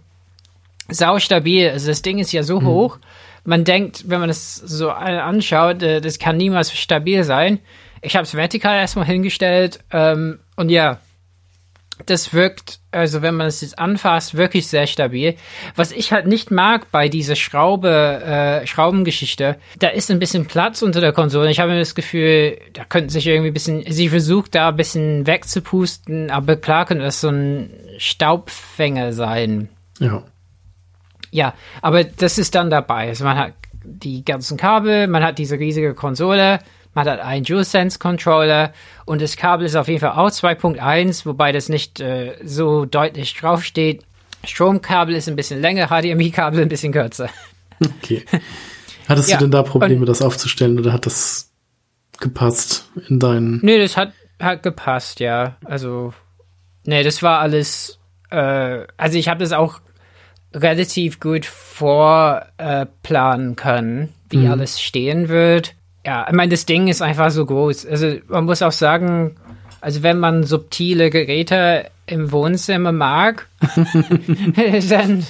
sau 0.89 1.19
stabil. 1.19 1.71
Also 1.71 1.89
das 1.89 2.03
Ding 2.03 2.19
ist 2.19 2.33
ja 2.33 2.43
so 2.43 2.61
mhm. 2.61 2.67
hoch. 2.67 2.99
Man 3.45 3.65
denkt, 3.65 4.05
wenn 4.09 4.21
man 4.21 4.29
das 4.29 4.57
so 4.57 4.91
anschaut, 4.91 5.83
äh, 5.83 6.01
das 6.01 6.19
kann 6.19 6.37
niemals 6.37 6.73
stabil 6.77 7.25
sein. 7.25 7.61
Ich 8.03 8.17
habe 8.17 8.25
es 8.25 8.35
vertikal 8.35 8.77
erstmal 8.77 9.07
hingestellt 9.07 9.81
ähm, 9.91 10.41
und 10.57 10.71
ja, 10.71 10.99
das 12.07 12.35
wirkt, 12.35 12.81
also 12.91 13.23
wenn 13.23 13.37
man 13.37 13.47
es 13.47 13.61
jetzt 13.61 13.79
anfasst, 13.79 14.37
wirklich 14.37 14.67
sehr 14.67 14.87
stabil. 14.87 15.37
Was 15.77 15.93
ich 15.93 16.13
halt 16.13 16.27
nicht 16.27 16.51
mag 16.51 16.91
bei 16.91 17.09
dieser 17.09 17.37
Schraube, 17.37 17.89
äh, 17.89 18.67
Schraubengeschichte, 18.67 19.57
da 19.79 19.89
ist 19.89 20.11
ein 20.11 20.19
bisschen 20.19 20.47
Platz 20.47 20.83
unter 20.83 21.01
der 21.01 21.13
Konsole. 21.13 21.51
Ich 21.51 21.61
habe 21.61 21.79
das 21.79 21.95
Gefühl, 21.95 22.59
da 22.73 22.85
könnten 22.85 23.11
sich 23.11 23.27
irgendwie 23.27 23.51
ein 23.51 23.55
bisschen, 23.55 23.85
sie 23.89 24.09
versucht 24.09 24.55
da 24.55 24.71
ein 24.71 24.77
bisschen 24.77 25.27
wegzupusten, 25.27 26.31
aber 26.31 26.57
klar 26.57 26.85
könnte 26.87 27.05
das 27.05 27.21
so 27.21 27.29
ein 27.29 27.71
Staubfänger 27.99 29.13
sein. 29.13 29.69
Ja. 30.01 30.25
Ja, 31.35 31.55
aber 31.83 32.05
das 32.05 32.39
ist 32.39 32.55
dann 32.55 32.71
dabei. 32.71 33.09
Also 33.09 33.25
man 33.25 33.37
hat 33.37 33.55
die 33.83 34.25
ganzen 34.25 34.57
Kabel, 34.57 35.09
man 35.09 35.25
hat 35.25 35.39
diese 35.39 35.59
riesige 35.59 35.93
Konsole, 35.93 36.61
man 36.95 37.09
hat 37.09 37.19
einen 37.19 37.45
DualSense-Controller 37.45 38.73
und 39.05 39.21
das 39.21 39.37
Kabel 39.37 39.67
ist 39.67 39.75
auf 39.75 39.89
jeden 39.89 39.99
Fall 39.99 40.13
auch 40.13 40.31
2.1, 40.31 41.27
wobei 41.27 41.51
das 41.51 41.69
nicht 41.69 41.99
äh, 41.99 42.37
so 42.45 42.85
deutlich 42.85 43.35
draufsteht. 43.35 44.05
Stromkabel 44.45 45.17
ist 45.17 45.29
ein 45.29 45.35
bisschen 45.35 45.61
länger, 45.61 45.89
HDMI-Kabel 45.89 46.63
ein 46.63 46.69
bisschen 46.69 46.93
kürzer. 46.93 47.29
Okay. 47.81 48.25
Hattest 49.09 49.29
ja, 49.29 49.39
du 49.39 49.47
denn 49.47 49.51
da 49.51 49.65
Probleme, 49.65 50.07
das 50.07 50.23
aufzustellen 50.23 50.79
oder 50.79 50.93
hat 50.93 51.05
das 51.05 51.51
gepasst 52.21 52.89
in 53.09 53.19
deinen? 53.19 53.59
Nee, 53.61 53.81
das 53.81 53.97
hat, 53.97 54.13
hat 54.39 54.63
gepasst, 54.63 55.19
ja. 55.19 55.57
Also, 55.65 56.15
nee, 56.85 57.03
das 57.03 57.25
war 57.25 57.41
alles, 57.41 57.99
äh, 58.31 58.87
also 58.97 59.19
ich 59.19 59.29
habe 59.29 59.41
das 59.41 59.51
auch 59.51 59.81
relativ 60.55 61.21
gut 61.21 61.47
vorplanen 61.47 63.53
äh, 63.53 63.55
können, 63.55 64.15
wie 64.31 64.39
mhm. 64.39 64.53
alles 64.53 64.81
stehen 64.81 65.29
wird. 65.29 65.75
Ja, 66.07 66.27
ich 66.29 66.35
meine, 66.35 66.51
das 66.51 66.67
Ding 66.67 66.89
ist 66.89 67.03
einfach 67.03 67.31
so 67.31 67.45
groß. 67.45 67.87
Also 67.87 68.17
man 68.29 68.45
muss 68.45 68.63
auch 68.63 68.73
sagen, 68.73 69.37
also 69.81 70.03
wenn 70.03 70.19
man 70.19 70.45
subtile 70.45 71.11
Geräte 71.11 71.91
im 72.07 72.31
Wohnzimmer 72.31 72.93
mag, 72.93 73.49
dann 74.89 75.27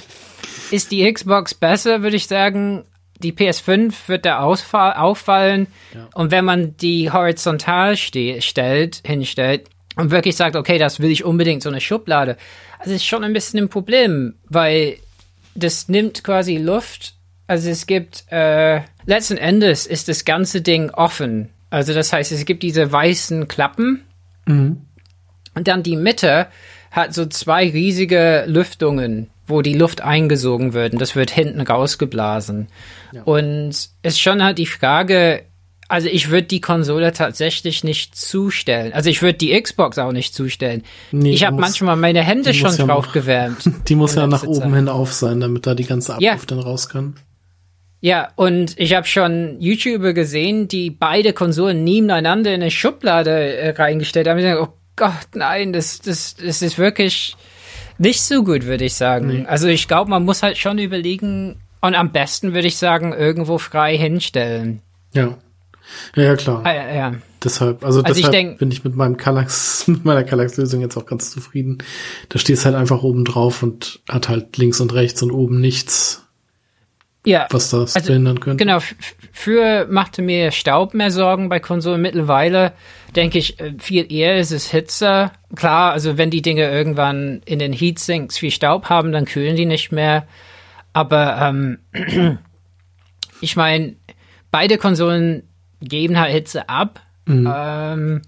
ist 0.71 0.91
die 0.91 1.11
Xbox 1.11 1.53
besser, 1.53 2.03
würde 2.03 2.17
ich 2.17 2.27
sagen. 2.27 2.83
Die 3.19 3.31
PS5 3.31 3.93
wird 4.07 4.25
da 4.25 4.39
auffallen. 4.39 5.67
Ja. 5.93 6.09
Und 6.13 6.31
wenn 6.31 6.43
man 6.43 6.75
die 6.75 7.11
horizontal 7.11 7.95
stellt, 7.95 9.01
hinstellt 9.05 9.69
und 9.95 10.11
wirklich 10.11 10.35
sagt, 10.35 10.57
okay, 10.57 10.77
das 10.77 10.99
will 10.99 11.09
ich 11.09 11.23
unbedingt 11.23 11.63
so 11.63 11.69
eine 11.69 11.79
Schublade, 11.79 12.35
also 12.77 12.93
ist 12.93 13.05
schon 13.05 13.23
ein 13.23 13.31
bisschen 13.31 13.61
ein 13.61 13.69
Problem, 13.69 14.35
weil 14.49 14.97
das 15.55 15.89
nimmt 15.89 16.23
quasi 16.23 16.57
Luft. 16.57 17.15
Also 17.47 17.69
es 17.69 17.87
gibt, 17.87 18.25
äh, 18.31 18.81
letzten 19.05 19.37
Endes 19.37 19.85
ist 19.85 20.07
das 20.07 20.25
ganze 20.25 20.61
Ding 20.61 20.89
offen. 20.91 21.49
Also 21.69 21.93
das 21.93 22.13
heißt, 22.13 22.31
es 22.31 22.45
gibt 22.45 22.63
diese 22.63 22.91
weißen 22.91 23.47
Klappen. 23.47 24.03
Mhm. 24.45 24.81
Und 25.53 25.67
dann 25.67 25.83
die 25.83 25.95
Mitte 25.95 26.47
hat 26.91 27.13
so 27.13 27.25
zwei 27.25 27.69
riesige 27.69 28.45
Lüftungen, 28.47 29.29
wo 29.47 29.61
die 29.61 29.73
Luft 29.73 30.01
eingesogen 30.01 30.73
wird. 30.73 30.93
Und 30.93 30.99
das 31.01 31.15
wird 31.15 31.31
hinten 31.31 31.61
rausgeblasen. 31.61 32.67
Ja. 33.11 33.23
Und 33.23 33.89
ist 34.03 34.19
schon 34.19 34.43
halt 34.43 34.57
die 34.57 34.65
Frage, 34.65 35.43
also 35.87 36.07
ich 36.07 36.29
würde 36.29 36.47
die 36.47 36.61
Konsole 36.61 37.11
tatsächlich 37.13 37.83
nicht 37.83 38.15
zustellen. 38.15 38.93
Also 38.93 39.09
ich 39.09 39.21
würde 39.21 39.37
die 39.37 39.59
Xbox 39.59 39.97
auch 39.97 40.11
nicht 40.11 40.33
zustellen. 40.33 40.83
Nee, 41.11 41.33
ich 41.33 41.45
habe 41.45 41.57
manchmal 41.57 41.95
meine 41.95 42.23
Hände 42.23 42.53
schon 42.53 42.75
ja 42.75 42.85
drauf 42.85 43.11
gewärmt. 43.11 43.69
Die 43.87 43.95
muss 43.95 44.15
ja 44.15 44.25
nach 44.25 44.43
oben 44.43 44.73
hin 44.73 44.89
auf 44.89 45.13
sein, 45.13 45.39
damit 45.39 45.67
da 45.67 45.75
die 45.75 45.85
ganze 45.85 46.15
Abluft 46.15 46.23
ja. 46.51 46.57
dann 46.57 46.59
raus 46.59 46.89
kann. 46.89 47.15
Ja, 48.01 48.29
und 48.35 48.73
ich 48.77 48.93
habe 48.93 49.07
schon 49.07 49.57
YouTuber 49.59 50.13
gesehen, 50.13 50.67
die 50.67 50.91
beide 50.91 51.33
Konsolen 51.33 51.83
nebeneinander 51.83 52.53
in 52.53 52.61
eine 52.61 52.71
Schublade 52.71 53.31
äh, 53.31 53.69
reingestellt 53.71 54.27
haben. 54.27 54.37
Ich 54.37 54.45
dachte, 54.45 54.61
oh 54.61 54.73
Gott, 54.95 55.27
nein, 55.33 55.73
das, 55.73 56.01
das, 56.01 56.35
das 56.35 56.61
ist 56.61 56.77
wirklich 56.77 57.35
nicht 57.97 58.21
so 58.21 58.43
gut, 58.43 58.65
würde 58.65 58.85
ich 58.85 58.93
sagen. 58.93 59.27
Nee. 59.27 59.45
Also 59.47 59.67
ich 59.67 59.87
glaube, 59.87 60.09
man 60.09 60.23
muss 60.23 60.43
halt 60.43 60.57
schon 60.57 60.77
überlegen 60.77 61.57
und 61.81 61.95
am 61.95 62.11
besten 62.11 62.53
würde 62.53 62.67
ich 62.67 62.77
sagen, 62.77 63.13
irgendwo 63.13 63.57
frei 63.57 63.97
hinstellen. 63.97 64.81
Ja. 65.13 65.37
Ja, 66.15 66.23
ja 66.23 66.35
klar. 66.35 66.61
Ah, 66.63 66.73
ja, 66.73 66.93
ja. 66.93 67.15
Deshalb, 67.43 67.85
also, 67.85 68.01
also 68.01 68.01
deshalb 68.01 68.17
ich 68.17 68.29
denk, 68.29 68.57
bin 68.57 68.71
ich 68.71 68.83
mit 68.83 68.95
meinem 68.95 69.17
Kallax, 69.17 69.87
mit 69.87 70.03
meiner 70.03 70.23
Kallax-Lösung 70.23 70.81
jetzt 70.81 70.97
auch 70.97 71.05
ganz 71.05 71.31
zufrieden. 71.31 71.77
Da 72.29 72.39
steht 72.39 72.57
es 72.57 72.65
halt 72.65 72.75
einfach 72.75 73.03
oben 73.03 73.23
drauf 73.23 73.61
und 73.61 73.99
hat 74.09 74.29
halt 74.29 74.57
links 74.57 74.79
und 74.79 74.93
rechts 74.93 75.21
und 75.21 75.31
oben 75.31 75.61
nichts, 75.61 76.25
ja, 77.25 77.47
was 77.49 77.69
das 77.69 77.95
also, 77.95 78.07
behindern 78.07 78.39
könnte. 78.39 78.63
Genau, 78.63 78.79
früher 79.31 79.87
machte 79.89 80.21
mir 80.21 80.51
Staub 80.51 80.93
mehr 80.93 81.11
Sorgen 81.11 81.49
bei 81.49 81.59
Konsolen. 81.59 82.01
Mittlerweile 82.01 82.73
denke 83.15 83.37
ich, 83.37 83.59
äh, 83.59 83.73
viel 83.79 84.11
eher 84.11 84.37
ist 84.37 84.51
es 84.51 84.69
Hitze. 84.69 85.31
Klar, 85.55 85.91
also 85.91 86.17
wenn 86.17 86.29
die 86.29 86.41
Dinge 86.41 86.69
irgendwann 86.69 87.41
in 87.45 87.59
den 87.59 87.73
Heatsinks 87.73 88.37
viel 88.37 88.51
Staub 88.51 88.89
haben, 88.89 89.11
dann 89.11 89.25
kühlen 89.25 89.55
die 89.55 89.65
nicht 89.65 89.91
mehr. 89.91 90.27
Aber 90.93 91.37
ähm, 91.41 91.79
ich 93.41 93.55
meine, 93.55 93.95
beide 94.51 94.77
Konsolen 94.77 95.43
geben 95.81 96.19
halt 96.19 96.31
Hitze 96.31 96.69
ab. 96.69 97.01
Mhm. 97.25 97.51
Ähm, 97.53 98.21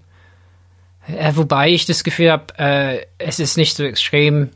äh, 1.06 1.32
wobei 1.34 1.70
ich 1.70 1.86
das 1.86 2.04
Gefühl 2.04 2.30
habe, 2.30 2.58
äh, 2.58 3.06
es 3.18 3.40
ist 3.40 3.56
nicht 3.56 3.76
so 3.76 3.84
extrem, 3.84 4.50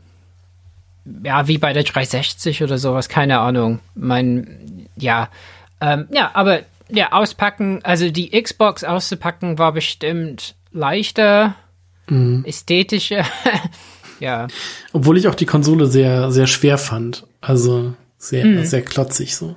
ja, 1.24 1.48
wie 1.48 1.58
bei 1.58 1.72
der 1.72 1.84
360 1.84 2.62
oder 2.62 2.78
sowas, 2.78 3.08
keine 3.08 3.38
Ahnung. 3.40 3.80
Mein, 3.94 4.88
ja, 4.96 5.28
ähm, 5.80 6.06
ja, 6.10 6.30
aber 6.34 6.60
ja, 6.88 7.12
auspacken, 7.12 7.80
also 7.84 8.10
die 8.10 8.30
Xbox 8.30 8.84
auszupacken 8.84 9.58
war 9.58 9.72
bestimmt 9.72 10.54
leichter, 10.72 11.54
mhm. 12.08 12.44
ästhetischer, 12.46 13.24
ja. 14.20 14.46
Obwohl 14.92 15.16
ich 15.16 15.28
auch 15.28 15.34
die 15.34 15.46
Konsole 15.46 15.86
sehr, 15.86 16.30
sehr 16.30 16.46
schwer 16.46 16.78
fand. 16.78 17.26
Also 17.40 17.94
sehr, 18.18 18.44
mhm. 18.44 18.64
sehr 18.64 18.82
klotzig 18.82 19.34
so. 19.34 19.56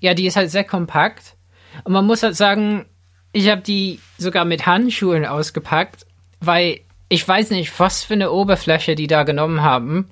Ja, 0.00 0.14
die 0.14 0.26
ist 0.26 0.36
halt 0.36 0.50
sehr 0.50 0.64
kompakt. 0.64 1.33
Und 1.82 1.92
man 1.92 2.06
muss 2.06 2.22
halt 2.22 2.36
sagen, 2.36 2.86
ich 3.32 3.50
habe 3.50 3.62
die 3.62 3.98
sogar 4.16 4.44
mit 4.44 4.64
Handschuhen 4.64 5.26
ausgepackt, 5.26 6.06
weil 6.40 6.80
ich 7.08 7.26
weiß 7.26 7.50
nicht, 7.50 7.78
was 7.78 8.04
für 8.04 8.14
eine 8.14 8.30
Oberfläche 8.30 8.94
die 8.94 9.06
da 9.06 9.24
genommen 9.24 9.62
haben, 9.62 10.08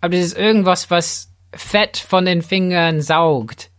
aber 0.00 0.16
das 0.16 0.26
ist 0.26 0.38
irgendwas, 0.38 0.90
was 0.90 1.32
Fett 1.54 1.96
von 1.96 2.24
den 2.24 2.42
Fingern 2.42 3.00
saugt 3.00 3.70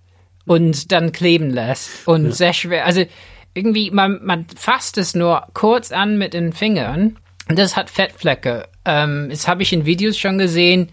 und 0.45 0.91
dann 0.91 1.11
kleben 1.11 1.49
lässt 1.49 2.07
und 2.07 2.25
ja. 2.25 2.31
sehr 2.31 2.53
schwer. 2.53 2.85
Also 2.85 3.05
irgendwie, 3.53 3.91
man, 3.91 4.19
man 4.23 4.45
fasst 4.55 4.97
es 4.97 5.13
nur 5.13 5.47
kurz 5.53 5.91
an 5.91 6.17
mit 6.17 6.33
den 6.33 6.53
Fingern 6.53 7.17
und 7.49 7.59
das 7.59 7.75
hat 7.75 7.89
Fettflecke. 7.89 8.67
Ähm, 8.85 9.27
das 9.29 9.47
habe 9.47 9.63
ich 9.63 9.73
in 9.73 9.85
Videos 9.85 10.17
schon 10.17 10.37
gesehen 10.37 10.89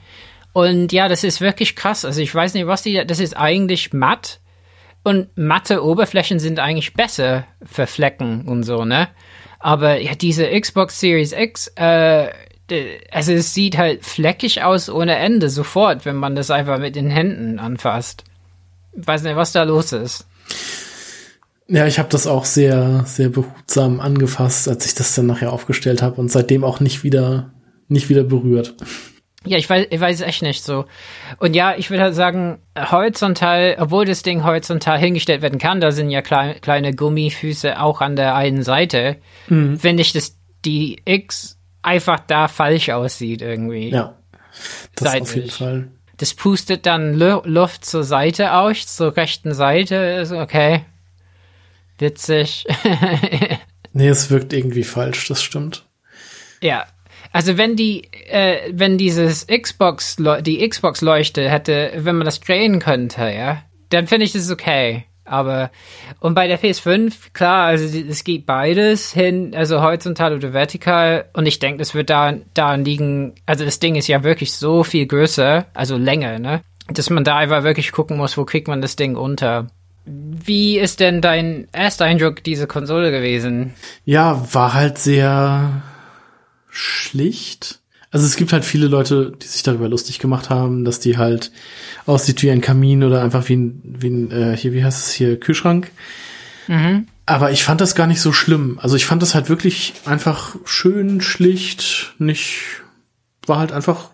und 0.52 0.93
ja, 0.93 1.09
das 1.09 1.24
ist 1.24 1.40
wirklich 1.40 1.77
krass. 1.77 2.05
Also 2.05 2.20
ich 2.20 2.35
weiß 2.35 2.55
nicht, 2.55 2.66
was 2.66 2.82
die, 2.82 3.05
das 3.06 3.20
ist 3.20 3.36
eigentlich 3.36 3.93
matt 3.93 4.40
und 5.05 5.29
matte 5.37 5.85
Oberflächen 5.85 6.39
sind 6.39 6.59
eigentlich 6.59 6.95
besser 6.95 7.45
für 7.65 7.87
Flecken 7.87 8.47
und 8.47 8.62
so, 8.62 8.85
ne? 8.85 9.09
Aber 9.59 10.01
ja, 10.01 10.15
diese 10.15 10.49
Xbox 10.49 10.99
Series 10.99 11.33
X, 11.33 11.69
äh, 11.77 12.29
also 13.11 13.33
es 13.33 13.55
sieht 13.55 13.77
halt 13.77 14.05
fleckig 14.05 14.62
aus 14.62 14.89
ohne 14.89 15.16
Ende, 15.16 15.49
sofort, 15.51 16.05
wenn 16.05 16.16
man 16.16 16.35
das 16.35 16.51
einfach 16.51 16.79
mit 16.79 16.97
den 16.97 17.11
Händen 17.11 17.59
anfasst. 17.59 18.24
Weiß 18.95 19.23
nicht, 19.23 19.37
was 19.37 19.53
da 19.53 19.62
los 19.62 19.93
ist. 19.93 20.27
Ja, 21.69 21.87
ich 21.87 21.99
habe 21.99 22.09
das 22.09 22.27
auch 22.27 22.45
sehr, 22.45 23.05
sehr 23.07 23.29
behutsam 23.29 24.01
angefasst, 24.01 24.69
als 24.69 24.85
ich 24.85 24.95
das 24.95 25.15
dann 25.15 25.27
nachher 25.27 25.53
aufgestellt 25.53 26.03
habe 26.03 26.20
und 26.20 26.31
seitdem 26.31 26.65
auch 26.65 26.81
nicht 26.81 27.05
wieder, 27.05 27.53
nicht 27.89 28.09
wieder 28.09 28.24
berührt. 28.24 28.74
Ja, 29.44 29.59
ich 29.59 29.69
weiß, 29.69 29.86
ich 29.90 30.01
weiß 30.01 30.20
echt 30.20 30.43
nicht 30.43 30.62
so. 30.62 30.85
Und 31.39 31.55
ja, 31.55 31.74
ich 31.77 31.90
würde 31.90 32.05
halt 32.05 32.14
sagen, 32.14 32.60
horizontal, 32.77 33.77
obwohl 33.78 34.05
das 34.05 34.23
Ding 34.23 34.44
horizontal 34.44 34.98
hingestellt 34.98 35.43
werden 35.43 35.59
kann, 35.59 35.81
da 35.81 35.90
sind 35.90 36.10
ja 36.10 36.23
klein, 36.23 36.60
kleine 36.60 36.94
Gummifüße 36.94 37.81
auch 37.81 38.01
an 38.01 38.16
der 38.16 38.35
einen 38.35 38.62
Seite, 38.62 39.16
mhm. 39.48 39.78
finde 39.78 40.02
ich, 40.02 40.12
dass 40.12 40.39
die 40.64 41.02
X 41.05 41.59
einfach 41.82 42.20
da 42.20 42.48
falsch 42.48 42.90
aussieht 42.90 43.43
irgendwie. 43.43 43.90
Ja, 43.90 44.16
das 44.94 45.12
Seitlich. 45.12 45.23
auf 45.23 45.36
jeden 45.36 45.51
Fall. 45.51 45.89
Das 46.19 46.35
pustet 46.35 46.86
dann 46.86 47.14
Luft 47.14 47.85
zur 47.85 48.05
Seite 48.05 48.55
aus, 48.55 48.86
zur 48.86 49.16
rechten 49.16 49.55
Seite, 49.55 50.24
okay. 50.40 50.85
Witzig. 51.98 52.64
nee, 53.93 54.09
es 54.09 54.31
wirkt 54.31 54.52
irgendwie 54.52 54.85
falsch, 54.85 55.27
das 55.28 55.43
stimmt. 55.43 55.85
Ja, 56.60 56.86
also 57.33 57.57
wenn 57.57 57.77
die, 57.77 58.05
äh, 58.29 58.71
wenn 58.73 58.99
dieses 58.99 59.47
Xbox, 59.47 60.17
die 60.41 60.69
Xbox-Leuchte 60.69 61.49
hätte, 61.49 61.93
wenn 61.97 62.17
man 62.17 62.27
das 62.27 62.41
drehen 62.41 62.79
könnte, 62.79 63.23
ja, 63.23 63.63
dann 63.89 64.07
finde 64.07 64.25
ich 64.25 64.33
das 64.33 64.51
okay. 64.51 65.05
Aber, 65.25 65.71
und 66.21 66.35
bei 66.35 66.49
der 66.49 66.61
PS5, 66.61 67.33
klar, 67.33 67.67
also 67.67 67.99
es 67.99 68.25
geht 68.25 68.45
beides 68.45 69.13
hin, 69.13 69.55
also 69.55 69.81
horizontal 69.81 70.35
oder 70.35 70.53
vertikal. 70.53 71.27
Und 71.33 71.47
ich 71.47 71.59
denke, 71.59 71.79
das 71.79 71.95
wird 71.95 72.11
da, 72.11 72.35
daran 72.55 72.85
liegen, 72.85 73.35
also 73.47 73.65
das 73.65 73.79
Ding 73.79 73.95
ist 73.95 74.09
ja 74.09 74.25
wirklich 74.25 74.53
so 74.53 74.83
viel 74.83 75.07
größer, 75.07 75.67
also 75.75 75.97
länger, 75.97 76.39
ne? 76.39 76.61
Dass 76.89 77.09
man 77.09 77.25
da 77.25 77.37
einfach 77.37 77.63
wirklich 77.63 77.93
gucken 77.93 78.17
muss, 78.17 78.37
wo 78.37 78.45
kriegt 78.45 78.67
man 78.67 78.83
das 78.83 78.97
Ding 78.97 79.15
unter. 79.15 79.69
Wie 80.05 80.79
ist 80.79 80.99
denn 80.99 81.21
dein 81.21 81.69
erster 81.73 82.05
Eindruck 82.05 82.43
dieser 82.43 82.67
Konsole 82.67 83.13
gewesen? 83.13 83.75
Ja, 84.05 84.45
war 84.53 84.75
halt 84.75 84.99
sehr 84.99 85.83
schlicht. 86.73 87.81
Also 88.11 88.27
es 88.27 88.36
gibt 88.36 88.53
halt 88.53 88.65
viele 88.65 88.89
Leute, 88.89 89.32
die 89.40 89.47
sich 89.47 89.62
darüber 89.62 89.89
lustig 89.89 90.19
gemacht 90.19 90.51
haben, 90.51 90.85
dass 90.85 91.01
die 91.01 91.16
halt 91.16 91.53
aussieht 92.07 92.43
wie 92.43 92.51
ein 92.51 92.61
Kamin 92.61 93.05
oder 93.05 93.23
einfach 93.23 93.49
wie 93.49 93.57
ein, 93.57 93.81
wie 93.85 94.09
ein 94.09 94.31
äh, 94.31 94.57
hier, 94.57 94.73
wie 94.73 94.85
heißt 94.85 95.07
es 95.07 95.12
hier, 95.12 95.39
Kühlschrank. 95.39 95.90
Mhm. 96.69 97.07
Aber 97.24 97.53
ich 97.53 97.62
fand 97.65 97.81
das 97.81 97.94
gar 97.94 98.07
nicht 98.07 98.20
so 98.20 98.32
schlimm. 98.32 98.78
Also 98.81 98.97
ich 98.97 99.07
fand 99.07 99.23
das 99.23 99.35
halt 99.35 99.49
wirklich 99.49 99.94
einfach 100.05 100.57
schön, 100.65 101.20
schlicht, 101.20 102.15
nicht, 102.19 102.82
war 103.47 103.59
halt 103.59 103.73
einfach, 103.73 104.11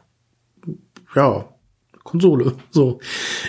ja, 1.14 1.48
Konsole. 2.04 2.54
So. 2.70 3.00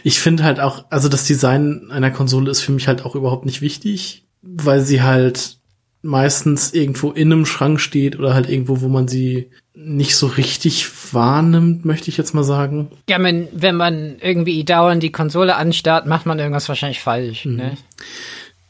Ich 0.03 0.19
finde 0.19 0.43
halt 0.43 0.59
auch, 0.59 0.85
also 0.89 1.09
das 1.09 1.25
Design 1.25 1.91
einer 1.91 2.11
Konsole 2.11 2.49
ist 2.51 2.61
für 2.61 2.71
mich 2.71 2.87
halt 2.87 3.05
auch 3.05 3.15
überhaupt 3.15 3.45
nicht 3.45 3.61
wichtig, 3.61 4.25
weil 4.41 4.81
sie 4.81 5.01
halt 5.01 5.58
meistens 6.01 6.73
irgendwo 6.73 7.11
in 7.11 7.31
einem 7.31 7.45
Schrank 7.45 7.79
steht 7.79 8.17
oder 8.17 8.33
halt 8.33 8.49
irgendwo, 8.49 8.81
wo 8.81 8.87
man 8.87 9.07
sie 9.07 9.49
nicht 9.73 10.15
so 10.15 10.27
richtig 10.27 10.89
wahrnimmt, 11.13 11.85
möchte 11.85 12.09
ich 12.09 12.17
jetzt 12.17 12.33
mal 12.33 12.43
sagen. 12.43 12.89
Ja, 13.09 13.21
wenn, 13.21 13.47
wenn 13.53 13.75
man 13.75 14.17
irgendwie 14.19 14.63
dauernd 14.63 15.03
die 15.03 15.11
Konsole 15.11 15.55
anstarrt, 15.55 16.05
macht 16.05 16.25
man 16.25 16.39
irgendwas 16.39 16.67
wahrscheinlich 16.67 17.01
falsch. 17.01 17.45
Mhm. 17.45 17.55
Ne? 17.55 17.77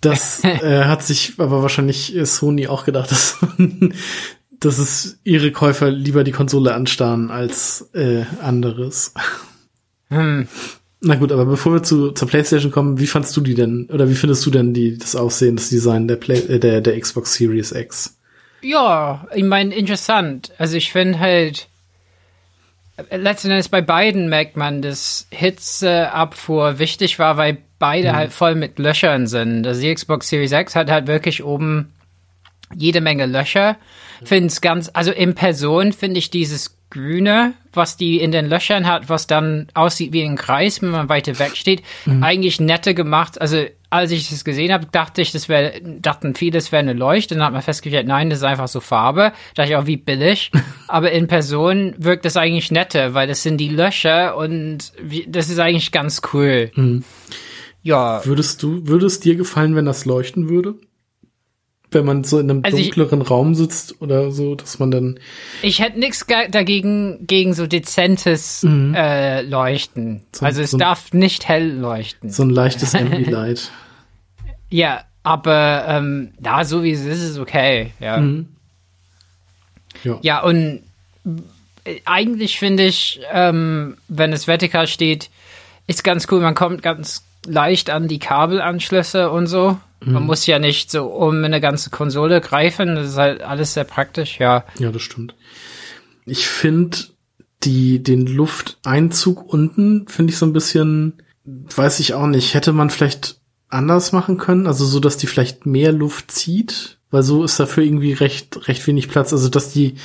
Das 0.01 0.43
äh, 0.43 0.83
hat 0.85 1.03
sich 1.03 1.33
aber 1.37 1.61
wahrscheinlich 1.61 2.15
Sony 2.23 2.67
auch 2.67 2.85
gedacht, 2.85 3.11
dass, 3.11 3.37
dass 4.59 4.77
es 4.77 5.19
ihre 5.23 5.51
Käufer 5.51 5.89
lieber 5.89 6.23
die 6.23 6.31
Konsole 6.31 6.73
anstarren 6.73 7.31
als 7.31 7.89
äh, 7.93 8.25
anderes. 8.41 9.13
Hm. 10.09 10.47
Na 11.01 11.15
gut, 11.15 11.31
aber 11.31 11.45
bevor 11.45 11.73
wir 11.73 11.83
zu, 11.83 12.11
zur 12.11 12.27
PlayStation 12.27 12.71
kommen, 12.71 12.99
wie 12.99 13.07
fandst 13.07 13.35
du 13.37 13.41
die 13.41 13.53
denn, 13.53 13.87
oder 13.91 14.09
wie 14.09 14.15
findest 14.15 14.45
du 14.45 14.51
denn 14.51 14.73
die, 14.73 14.97
das 14.97 15.15
Aussehen, 15.15 15.55
das 15.55 15.69
Design 15.69 16.07
der, 16.07 16.17
Play, 16.17 16.39
äh, 16.39 16.59
der, 16.59 16.81
der 16.81 16.99
Xbox 16.99 17.35
Series 17.35 17.71
X? 17.71 18.17
Ja, 18.61 19.25
ich 19.33 19.43
meine, 19.43 19.73
interessant. 19.73 20.51
Also 20.57 20.75
ich 20.75 20.91
finde 20.91 21.19
halt, 21.19 21.67
letzten 23.11 23.51
Endes 23.51 23.69
bei 23.69 23.81
beiden 23.81 24.27
merkt 24.27 24.57
man, 24.57 24.81
dass 24.81 25.27
Hitzeabfuhr 25.31 26.79
wichtig 26.79 27.17
war, 27.19 27.37
weil 27.37 27.59
beide 27.79 28.09
mhm. 28.09 28.15
halt 28.15 28.33
voll 28.33 28.55
mit 28.55 28.77
Löchern 28.77 29.27
sind. 29.27 29.65
Also 29.65 29.81
die 29.81 29.93
Xbox 29.93 30.27
Series 30.27 30.51
X 30.51 30.75
hat 30.75 30.91
halt 30.91 31.07
wirklich 31.07 31.43
oben 31.43 31.93
jede 32.75 33.01
Menge 33.01 33.25
Löcher. 33.25 33.77
Finde 34.23 34.47
es 34.47 34.61
ganz, 34.61 34.89
also 34.93 35.11
in 35.11 35.35
Person 35.35 35.93
finde 35.93 36.19
ich 36.19 36.29
dieses 36.29 36.77
Grüne, 36.89 37.53
was 37.71 37.97
die 37.97 38.19
in 38.19 38.31
den 38.31 38.47
Löchern 38.47 38.87
hat, 38.87 39.09
was 39.09 39.27
dann 39.27 39.67
aussieht 39.73 40.11
wie 40.11 40.23
ein 40.23 40.35
Kreis, 40.35 40.81
wenn 40.81 40.89
man 40.89 41.09
weiter 41.09 41.37
weg 41.37 41.55
steht, 41.55 41.83
mhm. 42.05 42.23
eigentlich 42.23 42.59
nette 42.59 42.95
gemacht. 42.95 43.39
Also 43.39 43.65
als 43.91 44.11
ich 44.11 44.29
das 44.29 44.43
gesehen 44.43 44.73
habe, 44.73 44.87
dachte 44.91 45.21
ich, 45.21 45.31
das 45.31 45.49
wäre, 45.49 45.79
dachten 45.81 46.35
viele, 46.35 46.53
das 46.53 46.71
wäre 46.71 46.81
eine 46.81 46.93
Leuchte. 46.93 47.35
Dann 47.35 47.43
hat 47.43 47.53
man 47.53 47.61
festgestellt, 47.61 48.07
nein, 48.07 48.29
das 48.29 48.39
ist 48.39 48.45
einfach 48.45 48.67
so 48.67 48.79
Farbe. 48.79 49.33
Da 49.55 49.63
dachte 49.63 49.71
ich 49.71 49.75
auch, 49.75 49.85
wie 49.87 49.97
billig. 49.97 50.51
Aber 50.87 51.11
in 51.11 51.27
Person 51.27 51.93
wirkt 51.97 52.25
das 52.25 52.37
eigentlich 52.37 52.71
netter, 52.71 53.13
weil 53.13 53.27
das 53.27 53.43
sind 53.43 53.57
die 53.57 53.69
Löcher 53.69 54.35
und 54.35 54.91
das 55.27 55.49
ist 55.49 55.59
eigentlich 55.59 55.91
ganz 55.91 56.21
cool. 56.33 56.71
Mhm. 56.75 57.03
Ja. 57.81 58.25
Würdest 58.25 58.61
du, 58.61 58.87
würde 58.87 59.05
es 59.05 59.19
dir 59.19 59.35
gefallen, 59.35 59.75
wenn 59.75 59.85
das 59.85 60.05
leuchten 60.05 60.49
würde? 60.49 60.75
Wenn 61.91 62.05
man 62.05 62.23
so 62.23 62.39
in 62.39 62.49
einem 62.49 62.61
also 62.63 62.77
dunkleren 62.77 63.21
ich, 63.21 63.29
Raum 63.29 63.55
sitzt 63.55 64.01
oder 64.01 64.31
so, 64.31 64.55
dass 64.55 64.79
man 64.79 64.91
dann. 64.91 65.19
Ich 65.61 65.79
hätte 65.79 65.99
nichts 65.99 66.25
dagegen 66.51 67.25
gegen 67.25 67.53
so 67.53 67.67
dezentes 67.67 68.63
mhm. 68.63 68.93
äh, 68.93 69.41
Leuchten. 69.41 70.21
So, 70.33 70.45
also 70.45 70.61
es 70.61 70.71
so 70.71 70.77
darf 70.77 71.13
nicht 71.13 71.47
hell 71.47 71.71
leuchten. 71.71 72.29
So 72.29 72.43
ein 72.43 72.49
leichtes 72.49 72.95
Ambilight. 72.95 73.71
ja, 74.69 75.03
aber 75.23 75.85
ähm, 75.87 76.31
da 76.39 76.63
so 76.63 76.83
wie 76.83 76.91
es 76.91 77.05
ist, 77.05 77.23
ist 77.23 77.39
okay. 77.39 77.91
Ja. 77.99 78.17
Mhm. 78.17 78.49
Ja. 80.03 80.19
ja, 80.21 80.43
und 80.43 80.81
äh, 81.83 81.99
eigentlich 82.05 82.59
finde 82.59 82.85
ich, 82.85 83.19
ähm, 83.31 83.97
wenn 84.07 84.31
es 84.31 84.47
vertikal 84.47 84.87
steht, 84.87 85.29
ist 85.87 86.03
ganz 86.03 86.27
cool. 86.31 86.39
Man 86.39 86.55
kommt 86.55 86.81
ganz 86.83 87.23
leicht 87.45 87.89
an 87.89 88.07
die 88.07 88.19
Kabelanschlüsse 88.19 89.31
und 89.31 89.47
so. 89.47 89.79
Man 90.01 90.23
mhm. 90.23 90.27
muss 90.27 90.45
ja 90.45 90.59
nicht 90.59 90.91
so 90.91 91.05
um 91.05 91.43
eine 91.43 91.59
ganze 91.59 91.89
Konsole 91.89 92.41
greifen. 92.41 92.95
Das 92.95 93.09
ist 93.09 93.17
halt 93.17 93.41
alles 93.41 93.73
sehr 93.73 93.83
praktisch, 93.83 94.39
ja. 94.39 94.65
Ja, 94.77 94.91
das 94.91 95.01
stimmt. 95.01 95.35
Ich 96.25 96.47
finde 96.47 96.97
die, 97.63 98.01
den 98.01 98.25
Lufteinzug 98.25 99.51
unten 99.51 100.07
finde 100.07 100.31
ich 100.31 100.37
so 100.37 100.45
ein 100.45 100.53
bisschen, 100.53 101.21
weiß 101.43 101.99
ich 101.99 102.13
auch 102.13 102.27
nicht, 102.27 102.53
hätte 102.53 102.71
man 102.71 102.89
vielleicht 102.89 103.41
anders 103.67 104.11
machen 104.11 104.37
können, 104.37 104.67
also 104.67 104.85
so, 104.85 104.99
dass 104.99 105.17
die 105.17 105.27
vielleicht 105.27 105.65
mehr 105.65 105.91
Luft 105.91 106.31
zieht, 106.31 106.97
weil 107.11 107.23
so 107.23 107.43
ist 107.43 107.59
dafür 107.59 107.83
irgendwie 107.83 108.13
recht, 108.13 108.67
recht 108.67 108.85
wenig 108.87 109.09
Platz, 109.09 109.33
also 109.33 109.49
dass 109.49 109.71
die, 109.71 109.95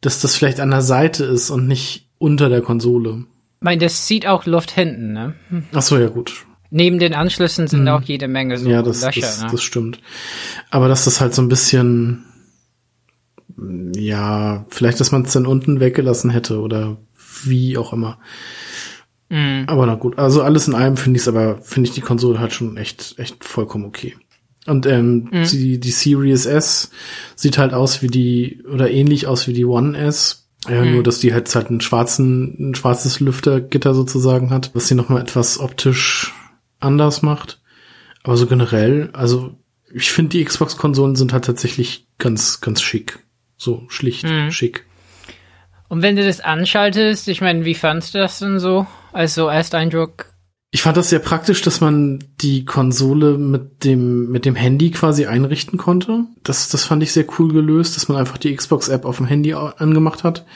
dass 0.00 0.20
das 0.20 0.36
vielleicht 0.36 0.60
an 0.60 0.70
der 0.70 0.82
Seite 0.82 1.24
ist 1.24 1.50
und 1.50 1.66
nicht 1.66 2.08
unter 2.18 2.48
der 2.48 2.62
Konsole. 2.62 3.24
Ich 3.60 3.64
meine, 3.64 3.80
das 3.80 4.06
zieht 4.06 4.26
auch 4.26 4.46
Luft 4.46 4.70
hinten, 4.70 5.12
ne? 5.12 5.34
Ach 5.72 5.82
so, 5.82 5.98
ja 5.98 6.08
gut. 6.08 6.46
Neben 6.70 6.98
den 6.98 7.14
Anschlüssen 7.14 7.66
sind 7.66 7.82
mhm. 7.82 7.88
auch 7.88 8.02
jede 8.02 8.28
Menge 8.28 8.56
so 8.56 8.68
ja, 8.68 8.82
das, 8.82 9.02
Löcher. 9.02 9.20
Das, 9.22 9.42
ne? 9.42 9.48
das 9.50 9.62
stimmt. 9.62 10.00
Aber 10.70 10.88
dass 10.88 11.04
das 11.04 11.20
halt 11.20 11.34
so 11.34 11.42
ein 11.42 11.48
bisschen, 11.48 12.24
ja, 13.94 14.64
vielleicht, 14.68 15.00
dass 15.00 15.10
man 15.10 15.22
es 15.22 15.32
dann 15.32 15.46
unten 15.46 15.80
weggelassen 15.80 16.30
hätte 16.30 16.60
oder 16.60 16.96
wie 17.44 17.76
auch 17.76 17.92
immer. 17.92 18.18
Mhm. 19.30 19.64
Aber 19.66 19.86
na 19.86 19.96
gut, 19.96 20.18
also 20.18 20.42
alles 20.42 20.68
in 20.68 20.74
allem 20.74 20.96
finde 20.96 21.16
ich 21.16 21.22
es 21.22 21.28
aber, 21.28 21.58
finde 21.62 21.88
ich 21.88 21.94
die 21.94 22.00
Konsole 22.00 22.38
halt 22.38 22.52
schon 22.52 22.76
echt, 22.76 23.14
echt 23.18 23.44
vollkommen 23.44 23.84
okay. 23.84 24.16
Und 24.66 24.86
ähm, 24.86 25.28
mhm. 25.32 25.44
die, 25.44 25.80
die 25.80 25.90
Series 25.90 26.46
S 26.46 26.90
sieht 27.34 27.58
halt 27.58 27.72
aus 27.72 28.02
wie 28.02 28.08
die, 28.08 28.62
oder 28.70 28.90
ähnlich 28.90 29.26
aus 29.26 29.48
wie 29.48 29.52
die 29.52 29.64
One 29.64 29.98
S. 29.98 30.48
Ja, 30.68 30.84
mhm. 30.84 30.92
nur 30.92 31.02
dass 31.02 31.20
die 31.20 31.32
halt 31.32 31.52
halt 31.54 31.68
einen 31.68 31.80
schwarzen, 31.80 32.70
ein 32.70 32.74
schwarzes 32.74 33.18
Lüftergitter 33.18 33.94
sozusagen 33.94 34.50
hat, 34.50 34.70
was 34.74 34.88
sie 34.88 34.94
nochmal 34.94 35.22
etwas 35.22 35.58
optisch 35.58 36.34
anders 36.80 37.22
macht. 37.22 37.60
Aber 38.22 38.36
so 38.36 38.46
generell, 38.46 39.10
also 39.12 39.54
ich 39.92 40.10
finde 40.10 40.30
die 40.30 40.44
Xbox-Konsolen 40.44 41.16
sind 41.16 41.32
halt 41.32 41.44
tatsächlich 41.44 42.06
ganz, 42.18 42.60
ganz 42.60 42.82
schick. 42.82 43.20
So 43.56 43.84
schlicht, 43.88 44.24
mhm. 44.24 44.50
schick. 44.50 44.86
Und 45.88 46.02
wenn 46.02 46.16
du 46.16 46.24
das 46.24 46.40
anschaltest, 46.40 47.28
ich 47.28 47.40
meine, 47.40 47.64
wie 47.64 47.74
fandst 47.74 48.14
du 48.14 48.18
das 48.18 48.38
denn 48.38 48.60
so 48.60 48.86
als 49.12 49.34
so 49.34 49.48
Ersteindruck? 49.48 50.26
Ich 50.72 50.82
fand 50.82 50.96
das 50.96 51.10
sehr 51.10 51.18
praktisch, 51.18 51.62
dass 51.62 51.80
man 51.80 52.22
die 52.40 52.64
Konsole 52.64 53.36
mit 53.36 53.82
dem, 53.82 54.30
mit 54.30 54.44
dem 54.44 54.54
Handy 54.54 54.92
quasi 54.92 55.26
einrichten 55.26 55.78
konnte. 55.78 56.26
Das, 56.44 56.68
das 56.68 56.84
fand 56.84 57.02
ich 57.02 57.12
sehr 57.12 57.26
cool 57.38 57.52
gelöst, 57.52 57.96
dass 57.96 58.08
man 58.08 58.18
einfach 58.18 58.38
die 58.38 58.54
Xbox-App 58.54 59.04
auf 59.04 59.16
dem 59.16 59.26
Handy 59.26 59.52
angemacht 59.52 60.22
hat 60.22 60.46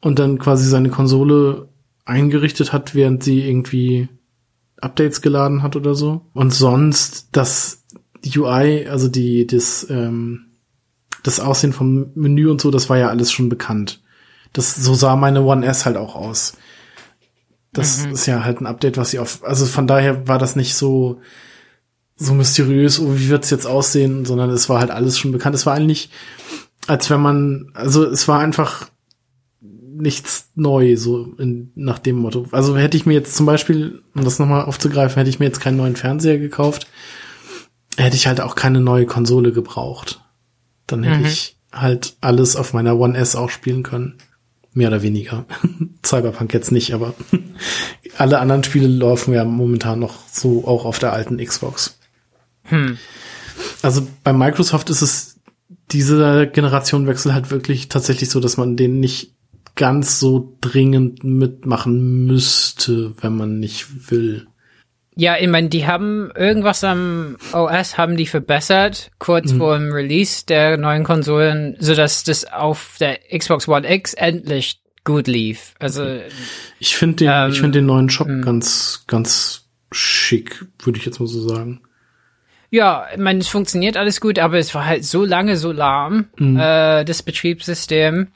und 0.00 0.20
dann 0.20 0.38
quasi 0.38 0.68
seine 0.68 0.90
Konsole 0.90 1.68
eingerichtet 2.04 2.72
hat, 2.72 2.94
während 2.94 3.24
sie 3.24 3.40
irgendwie 3.40 4.08
Updates 4.84 5.20
geladen 5.20 5.62
hat 5.62 5.76
oder 5.76 5.94
so. 5.94 6.22
Und 6.32 6.52
sonst 6.52 7.28
das 7.32 7.84
UI, 8.24 8.86
also 8.88 9.08
die, 9.08 9.46
das, 9.46 9.86
ähm, 9.90 10.46
das 11.22 11.40
Aussehen 11.40 11.72
vom 11.72 12.06
Menü 12.14 12.50
und 12.50 12.60
so, 12.60 12.70
das 12.70 12.88
war 12.88 12.98
ja 12.98 13.08
alles 13.08 13.32
schon 13.32 13.48
bekannt. 13.48 14.02
Das, 14.52 14.76
so 14.76 14.94
sah 14.94 15.16
meine 15.16 15.42
One 15.42 15.66
S 15.66 15.84
halt 15.84 15.96
auch 15.96 16.14
aus. 16.14 16.54
Das 17.72 18.06
mhm. 18.06 18.12
ist 18.12 18.26
ja 18.26 18.44
halt 18.44 18.60
ein 18.60 18.66
Update, 18.66 18.96
was 18.96 19.10
sie 19.10 19.18
auf, 19.18 19.44
also 19.44 19.66
von 19.66 19.86
daher 19.86 20.28
war 20.28 20.38
das 20.38 20.54
nicht 20.54 20.76
so, 20.76 21.20
so 22.16 22.34
mysteriös, 22.34 23.00
oh, 23.00 23.16
wie 23.16 23.28
wird's 23.28 23.50
jetzt 23.50 23.66
aussehen, 23.66 24.24
sondern 24.24 24.50
es 24.50 24.68
war 24.68 24.78
halt 24.78 24.90
alles 24.90 25.18
schon 25.18 25.32
bekannt. 25.32 25.56
Es 25.56 25.66
war 25.66 25.74
eigentlich, 25.74 26.10
als 26.86 27.10
wenn 27.10 27.20
man, 27.20 27.70
also 27.74 28.04
es 28.04 28.28
war 28.28 28.38
einfach 28.38 28.88
nichts 29.96 30.50
neu, 30.54 30.96
so 30.96 31.34
in, 31.38 31.72
nach 31.74 31.98
dem 31.98 32.16
Motto. 32.16 32.46
Also 32.50 32.76
hätte 32.76 32.96
ich 32.96 33.06
mir 33.06 33.14
jetzt 33.14 33.36
zum 33.36 33.46
Beispiel, 33.46 34.02
um 34.14 34.24
das 34.24 34.38
nochmal 34.38 34.64
aufzugreifen, 34.64 35.16
hätte 35.16 35.30
ich 35.30 35.38
mir 35.38 35.46
jetzt 35.46 35.60
keinen 35.60 35.76
neuen 35.76 35.96
Fernseher 35.96 36.38
gekauft, 36.38 36.86
hätte 37.96 38.16
ich 38.16 38.26
halt 38.26 38.40
auch 38.40 38.54
keine 38.54 38.80
neue 38.80 39.06
Konsole 39.06 39.52
gebraucht. 39.52 40.20
Dann 40.86 41.02
hätte 41.02 41.20
mhm. 41.20 41.26
ich 41.26 41.56
halt 41.72 42.16
alles 42.20 42.56
auf 42.56 42.72
meiner 42.72 42.98
One 42.98 43.16
S 43.16 43.36
auch 43.36 43.50
spielen 43.50 43.82
können. 43.82 44.18
Mehr 44.72 44.88
oder 44.88 45.02
weniger. 45.02 45.44
Cyberpunk 46.04 46.52
jetzt 46.52 46.72
nicht, 46.72 46.94
aber 46.94 47.14
alle 48.18 48.40
anderen 48.40 48.64
Spiele 48.64 48.88
laufen 48.88 49.32
ja 49.32 49.44
momentan 49.44 50.00
noch 50.00 50.28
so 50.28 50.66
auch 50.66 50.84
auf 50.84 50.98
der 50.98 51.12
alten 51.12 51.38
Xbox. 51.38 51.98
Hm. 52.64 52.98
Also 53.82 54.06
bei 54.24 54.32
Microsoft 54.32 54.90
ist 54.90 55.02
es 55.02 55.34
dieser 55.90 56.46
Generationenwechsel 56.46 57.34
halt 57.34 57.50
wirklich 57.50 57.88
tatsächlich 57.88 58.30
so, 58.30 58.40
dass 58.40 58.56
man 58.56 58.76
den 58.76 59.00
nicht 59.00 59.33
ganz 59.76 60.20
so 60.20 60.56
dringend 60.60 61.24
mitmachen 61.24 62.26
müsste, 62.26 63.14
wenn 63.20 63.36
man 63.36 63.58
nicht 63.58 64.10
will. 64.10 64.46
Ja, 65.16 65.36
ich 65.38 65.48
meine, 65.48 65.68
die 65.68 65.86
haben 65.86 66.30
irgendwas 66.34 66.82
am 66.82 67.36
OS 67.52 67.96
haben 67.96 68.16
die 68.16 68.26
verbessert, 68.26 69.12
kurz 69.18 69.52
mhm. 69.52 69.58
vor 69.58 69.78
dem 69.78 69.92
Release 69.92 70.44
der 70.44 70.76
neuen 70.76 71.04
Konsolen, 71.04 71.76
so 71.78 71.94
dass 71.94 72.24
das 72.24 72.44
auf 72.52 72.96
der 72.98 73.20
Xbox 73.36 73.68
One 73.68 73.88
X 73.88 74.14
endlich 74.14 74.80
gut 75.04 75.28
lief. 75.28 75.74
Also 75.78 76.20
ich 76.80 76.96
finde 76.96 77.16
den, 77.16 77.30
ähm, 77.32 77.50
ich 77.50 77.60
finde 77.60 77.78
den 77.78 77.86
neuen 77.86 78.10
Shop 78.10 78.26
mh. 78.26 78.44
ganz, 78.44 79.04
ganz 79.06 79.68
schick, 79.92 80.64
würde 80.82 80.98
ich 80.98 81.06
jetzt 81.06 81.20
mal 81.20 81.26
so 81.26 81.46
sagen. 81.46 81.82
Ja, 82.70 83.06
ich 83.12 83.18
meine, 83.18 83.38
es 83.38 83.46
funktioniert 83.46 83.96
alles 83.96 84.20
gut, 84.20 84.40
aber 84.40 84.58
es 84.58 84.74
war 84.74 84.84
halt 84.84 85.04
so 85.04 85.24
lange 85.24 85.56
so 85.56 85.70
lahm, 85.70 86.26
mhm. 86.36 86.56
äh, 86.56 87.04
das 87.04 87.22
Betriebssystem. 87.22 88.28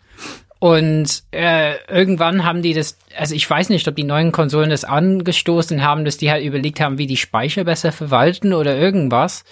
Und 0.60 1.22
äh, 1.30 1.76
irgendwann 1.86 2.44
haben 2.44 2.62
die 2.62 2.74
das, 2.74 2.98
also 3.16 3.34
ich 3.34 3.48
weiß 3.48 3.68
nicht, 3.68 3.86
ob 3.86 3.94
die 3.94 4.04
neuen 4.04 4.32
Konsolen 4.32 4.70
das 4.70 4.84
angestoßen 4.84 5.84
haben, 5.84 6.04
dass 6.04 6.16
die 6.16 6.30
halt 6.30 6.44
überlegt 6.44 6.80
haben, 6.80 6.98
wie 6.98 7.06
die 7.06 7.16
Speicher 7.16 7.64
besser 7.64 7.92
verwalten 7.92 8.52
oder 8.52 8.76
irgendwas. 8.76 9.44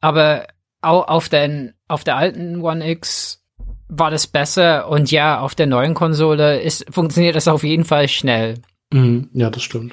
Aber 0.00 0.46
auch 0.80 1.08
auf, 1.08 1.28
den, 1.28 1.74
auf 1.88 2.04
der 2.04 2.16
alten 2.16 2.60
One 2.60 2.88
X 2.88 3.42
war 3.88 4.10
das 4.10 4.26
besser 4.26 4.88
und 4.88 5.10
ja, 5.10 5.40
auf 5.40 5.54
der 5.54 5.66
neuen 5.66 5.94
Konsole 5.94 6.60
ist, 6.60 6.86
funktioniert 6.92 7.34
das 7.34 7.48
auf 7.48 7.64
jeden 7.64 7.84
Fall 7.84 8.08
schnell. 8.08 8.54
Mhm, 8.92 9.30
ja, 9.32 9.50
das 9.50 9.62
stimmt. 9.62 9.92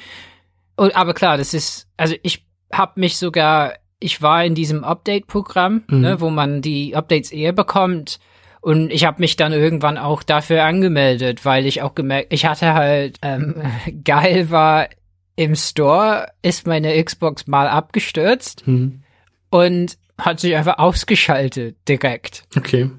Und, 0.76 0.94
aber 0.96 1.12
klar, 1.14 1.38
das 1.38 1.54
ist, 1.54 1.88
also 1.96 2.14
ich 2.22 2.46
habe 2.72 3.00
mich 3.00 3.16
sogar, 3.16 3.74
ich 3.98 4.22
war 4.22 4.44
in 4.44 4.54
diesem 4.54 4.84
Update-Programm, 4.84 5.82
mhm. 5.88 6.00
ne, 6.00 6.20
wo 6.20 6.30
man 6.30 6.62
die 6.62 6.94
Updates 6.94 7.32
eher 7.32 7.52
bekommt 7.52 8.20
und 8.62 8.92
ich 8.92 9.04
habe 9.04 9.20
mich 9.20 9.36
dann 9.36 9.52
irgendwann 9.52 9.98
auch 9.98 10.22
dafür 10.22 10.64
angemeldet, 10.64 11.44
weil 11.44 11.66
ich 11.66 11.82
auch 11.82 11.94
gemerkt, 11.94 12.32
ich 12.32 12.46
hatte 12.46 12.74
halt 12.74 13.18
ähm, 13.20 13.56
geil 14.04 14.50
war 14.50 14.88
im 15.34 15.56
Store 15.56 16.28
ist 16.42 16.66
meine 16.66 17.02
Xbox 17.02 17.46
mal 17.46 17.66
abgestürzt 17.66 18.66
mhm. 18.66 19.02
und 19.50 19.98
hat 20.16 20.40
sich 20.40 20.54
einfach 20.54 20.78
ausgeschaltet 20.78 21.76
direkt. 21.88 22.44
Okay. 22.56 22.90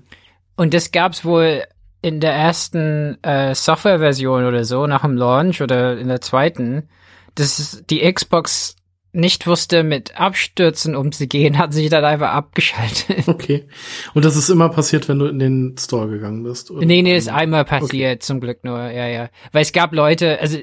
Und 0.57 0.73
das 0.73 0.91
gab's 0.91 1.23
wohl 1.23 1.63
in 2.01 2.19
der 2.19 2.33
ersten 2.33 3.23
äh, 3.23 3.55
Softwareversion 3.55 4.43
oder 4.43 4.65
so 4.65 4.85
nach 4.87 5.03
dem 5.03 5.15
Launch 5.15 5.61
oder 5.61 5.97
in 5.97 6.09
der 6.09 6.19
zweiten, 6.19 6.89
dass 7.35 7.83
die 7.89 8.11
Xbox 8.11 8.75
nicht 9.13 9.45
wusste, 9.45 9.83
mit 9.83 10.19
Abstürzen 10.19 10.95
umzugehen, 10.95 11.57
hat 11.57 11.73
sich 11.73 11.89
dann 11.89 12.03
einfach 12.03 12.31
abgeschaltet. 12.31 13.27
Okay. 13.27 13.67
Und 14.13 14.25
das 14.25 14.35
ist 14.35 14.49
immer 14.49 14.69
passiert, 14.69 15.07
wenn 15.07 15.19
du 15.19 15.25
in 15.25 15.39
den 15.39 15.75
Store 15.79 16.09
gegangen 16.09 16.43
bist? 16.43 16.71
Oder? 16.71 16.85
Nee, 16.85 17.01
nee, 17.01 17.15
ist 17.15 17.29
einmal 17.29 17.63
passiert, 17.63 18.15
okay. 18.15 18.19
zum 18.19 18.41
Glück 18.41 18.63
nur, 18.63 18.79
ja, 18.79 19.07
ja. 19.07 19.29
Weil 19.51 19.61
es 19.61 19.71
gab 19.71 19.93
Leute, 19.93 20.39
also 20.39 20.57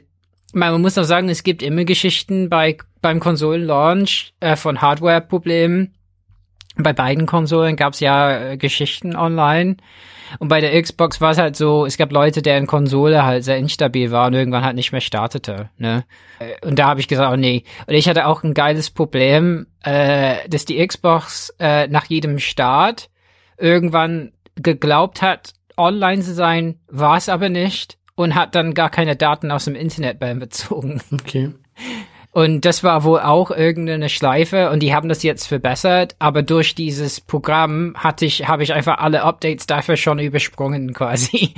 man 0.52 0.80
muss 0.80 0.98
auch 0.98 1.04
sagen, 1.04 1.28
es 1.28 1.42
gibt 1.42 1.62
immer 1.62 1.84
Geschichten 1.84 2.48
bei 2.48 2.76
beim 3.00 3.20
Konsolenlaunch 3.20 4.34
äh, 4.40 4.56
von 4.56 4.82
Hardware-Problemen. 4.82 5.94
bei 6.76 6.92
beiden 6.92 7.26
Konsolen 7.26 7.76
gab 7.76 7.94
es 7.94 8.00
ja 8.00 8.50
äh, 8.50 8.56
Geschichten 8.56 9.16
online. 9.16 9.76
Und 10.38 10.48
bei 10.48 10.60
der 10.60 10.80
Xbox 10.80 11.20
war 11.20 11.32
es 11.32 11.38
halt 11.38 11.56
so, 11.56 11.86
es 11.86 11.96
gab 11.96 12.12
Leute, 12.12 12.42
deren 12.42 12.66
Konsole 12.66 13.24
halt 13.24 13.44
sehr 13.44 13.58
instabil 13.58 14.10
war 14.10 14.26
und 14.26 14.34
irgendwann 14.34 14.64
halt 14.64 14.76
nicht 14.76 14.92
mehr 14.92 15.00
startete. 15.00 15.70
Ne? 15.78 16.04
Äh, 16.38 16.66
und 16.66 16.78
da 16.78 16.86
habe 16.86 17.00
ich 17.00 17.08
gesagt, 17.08 17.32
oh 17.32 17.36
nee. 17.36 17.64
Und 17.86 17.94
ich 17.94 18.08
hatte 18.08 18.26
auch 18.26 18.42
ein 18.42 18.54
geiles 18.54 18.90
Problem, 18.90 19.66
äh, 19.82 20.48
dass 20.48 20.64
die 20.64 20.84
Xbox 20.86 21.54
äh, 21.58 21.88
nach 21.88 22.06
jedem 22.06 22.38
Start 22.38 23.10
irgendwann 23.58 24.32
geglaubt 24.56 25.22
hat, 25.22 25.54
online 25.76 26.22
zu 26.22 26.34
sein, 26.34 26.78
war 26.88 27.16
es 27.16 27.28
aber 27.28 27.48
nicht 27.48 27.98
und 28.14 28.34
hat 28.34 28.54
dann 28.54 28.74
gar 28.74 28.90
keine 28.90 29.16
Daten 29.16 29.50
aus 29.50 29.64
dem 29.64 29.74
Internet 29.74 30.18
bezogen. 30.18 31.00
Okay. 31.12 31.52
Und 32.32 32.64
das 32.64 32.84
war 32.84 33.02
wohl 33.02 33.18
auch 33.20 33.50
irgendeine 33.50 34.08
Schleife 34.08 34.70
und 34.70 34.80
die 34.84 34.94
haben 34.94 35.08
das 35.08 35.24
jetzt 35.24 35.46
verbessert, 35.46 36.14
aber 36.20 36.42
durch 36.42 36.76
dieses 36.76 37.20
Programm 37.20 37.94
hatte 37.96 38.24
ich, 38.24 38.46
habe 38.46 38.62
ich 38.62 38.72
einfach 38.72 38.98
alle 38.98 39.24
Updates 39.24 39.66
dafür 39.66 39.96
schon 39.96 40.20
übersprungen 40.20 40.94
quasi. 40.94 41.52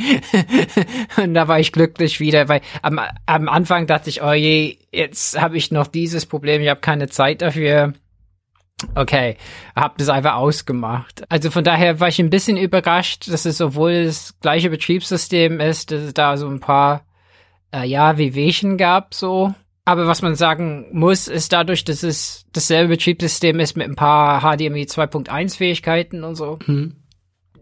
und 1.22 1.34
da 1.34 1.46
war 1.46 1.60
ich 1.60 1.72
glücklich 1.72 2.20
wieder, 2.20 2.48
weil 2.48 2.62
am, 2.80 2.98
am 3.26 3.48
Anfang 3.50 3.86
dachte 3.86 4.08
ich, 4.08 4.22
oh 4.22 4.32
je, 4.32 4.78
jetzt 4.90 5.38
habe 5.38 5.58
ich 5.58 5.72
noch 5.72 5.88
dieses 5.88 6.24
Problem, 6.24 6.62
ich 6.62 6.70
habe 6.70 6.80
keine 6.80 7.08
Zeit 7.08 7.42
dafür. 7.42 7.92
Okay, 8.94 9.36
hab 9.76 9.98
das 9.98 10.08
einfach 10.08 10.34
ausgemacht. 10.36 11.22
Also 11.28 11.50
von 11.50 11.64
daher 11.64 12.00
war 12.00 12.08
ich 12.08 12.18
ein 12.18 12.30
bisschen 12.30 12.56
überrascht, 12.56 13.30
dass 13.30 13.44
es, 13.44 13.60
obwohl 13.60 14.06
das 14.06 14.38
gleiche 14.40 14.70
Betriebssystem 14.70 15.60
ist, 15.60 15.90
dass 15.90 16.00
es 16.00 16.14
da 16.14 16.38
so 16.38 16.48
ein 16.48 16.60
paar, 16.60 17.04
äh, 17.74 17.86
ja, 17.86 18.16
Wehwehchen 18.16 18.78
gab, 18.78 19.12
so. 19.12 19.54
Aber 19.84 20.06
was 20.06 20.22
man 20.22 20.36
sagen 20.36 20.86
muss, 20.92 21.26
ist 21.26 21.52
dadurch, 21.52 21.84
dass 21.84 22.02
es 22.02 22.46
dasselbe 22.52 22.90
Betriebssystem 22.90 23.58
ist 23.58 23.76
mit 23.76 23.88
ein 23.88 23.96
paar 23.96 24.40
HDMI 24.40 24.84
2.1 24.84 25.56
Fähigkeiten 25.56 26.22
und 26.22 26.36
so, 26.36 26.58
mhm. 26.66 26.96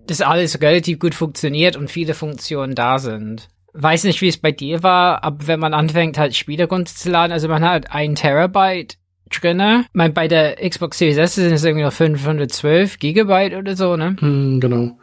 dass 0.06 0.20
alles 0.20 0.60
relativ 0.60 0.98
gut 0.98 1.14
funktioniert 1.14 1.76
und 1.76 1.90
viele 1.90 2.12
Funktionen 2.12 2.74
da 2.74 2.98
sind. 2.98 3.48
Weiß 3.72 4.04
nicht, 4.04 4.20
wie 4.20 4.28
es 4.28 4.36
bei 4.36 4.52
dir 4.52 4.82
war, 4.82 5.24
aber 5.24 5.46
wenn 5.46 5.60
man 5.60 5.72
anfängt, 5.72 6.18
halt 6.18 6.34
Spiele 6.34 6.68
runterzuladen, 6.68 7.32
also 7.32 7.48
man 7.48 7.64
hat 7.64 7.92
ein 7.92 8.16
Terabyte 8.16 8.98
drinne. 9.30 9.84
Ich 9.86 9.94
meine, 9.94 10.12
bei 10.12 10.28
der 10.28 10.56
Xbox 10.56 10.98
Series 10.98 11.16
S 11.16 11.36
sind 11.36 11.52
es 11.52 11.64
irgendwie 11.64 11.84
noch 11.84 11.92
512 11.92 12.98
Gigabyte 12.98 13.54
oder 13.54 13.76
so, 13.76 13.96
ne? 13.96 14.16
Mhm, 14.20 14.60
genau. 14.60 14.98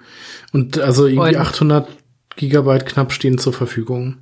Und 0.52 0.80
also 0.80 1.07
irgendwie 1.07 1.35
und, 1.35 1.38
800 1.38 1.88
Gigabyte 2.35 2.85
knapp 2.85 3.11
stehen 3.11 3.38
zur 3.38 3.53
Verfügung. 3.53 4.18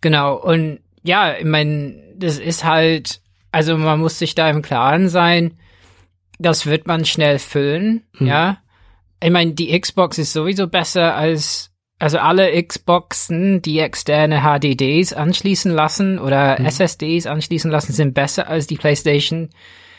Genau. 0.00 0.36
Und 0.36 0.80
ja, 1.02 1.36
ich 1.38 1.44
meine, 1.44 1.94
das 2.22 2.38
ist 2.38 2.64
halt, 2.64 3.20
also 3.50 3.76
man 3.76 4.00
muss 4.00 4.18
sich 4.18 4.34
da 4.34 4.48
im 4.48 4.62
Klaren 4.62 5.08
sein, 5.08 5.58
das 6.38 6.66
wird 6.66 6.86
man 6.86 7.04
schnell 7.04 7.38
füllen, 7.38 8.04
hm. 8.16 8.26
ja. 8.26 8.58
Ich 9.22 9.30
meine, 9.30 9.52
die 9.52 9.78
Xbox 9.78 10.18
ist 10.18 10.32
sowieso 10.32 10.66
besser 10.66 11.14
als, 11.14 11.70
also 12.00 12.18
alle 12.18 12.60
Xboxen, 12.60 13.62
die 13.62 13.78
externe 13.78 14.42
HDDs 14.42 15.12
anschließen 15.12 15.70
lassen 15.70 16.18
oder 16.18 16.58
hm. 16.58 16.66
SSDs 16.66 17.26
anschließen 17.26 17.70
lassen, 17.70 17.92
sind 17.92 18.14
besser 18.14 18.48
als 18.48 18.66
die 18.66 18.76
PlayStation, 18.76 19.50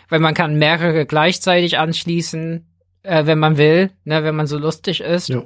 weil 0.10 0.20
man 0.20 0.34
kann 0.34 0.58
mehrere 0.58 1.06
gleichzeitig 1.06 1.78
anschließen, 1.78 2.66
äh, 3.04 3.26
wenn 3.26 3.40
man 3.40 3.58
will, 3.58 3.92
ne, 4.04 4.24
wenn 4.24 4.36
man 4.36 4.48
so 4.48 4.58
lustig 4.58 5.02
ist. 5.02 5.30
Ja. 5.30 5.44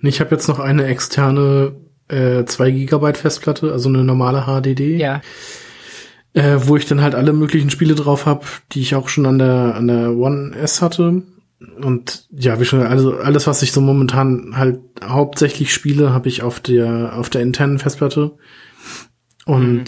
Ich 0.00 0.20
habe 0.20 0.30
jetzt 0.30 0.48
noch 0.48 0.58
eine 0.58 0.84
externe 0.84 1.76
äh, 2.08 2.44
2 2.44 2.70
Gigabyte 2.70 3.18
Festplatte, 3.18 3.72
also 3.72 3.88
eine 3.88 4.04
normale 4.04 4.46
HDD. 4.46 4.96
Ja 4.96 5.20
äh, 6.32 6.58
wo 6.62 6.76
ich 6.76 6.86
dann 6.86 7.00
halt 7.00 7.14
alle 7.14 7.32
möglichen 7.32 7.70
Spiele 7.70 7.94
drauf 7.94 8.26
habe, 8.26 8.46
die 8.72 8.80
ich 8.80 8.94
auch 8.94 9.08
schon 9.08 9.26
an 9.26 9.38
der 9.38 9.74
an 9.74 9.88
der 9.88 10.16
One 10.16 10.54
S 10.56 10.82
hatte. 10.82 11.22
Und 11.82 12.26
ja, 12.30 12.58
wie 12.58 12.64
schon, 12.64 12.80
also 12.80 13.18
alles, 13.18 13.46
was 13.46 13.62
ich 13.62 13.72
so 13.72 13.82
momentan 13.82 14.56
halt 14.56 14.80
hauptsächlich 15.04 15.74
spiele, 15.74 16.12
habe 16.12 16.28
ich 16.28 16.42
auf 16.42 16.60
der 16.60 17.16
auf 17.16 17.30
der 17.30 17.42
internen 17.42 17.78
Festplatte. 17.78 18.36
Und 19.44 19.76
mhm. 19.76 19.84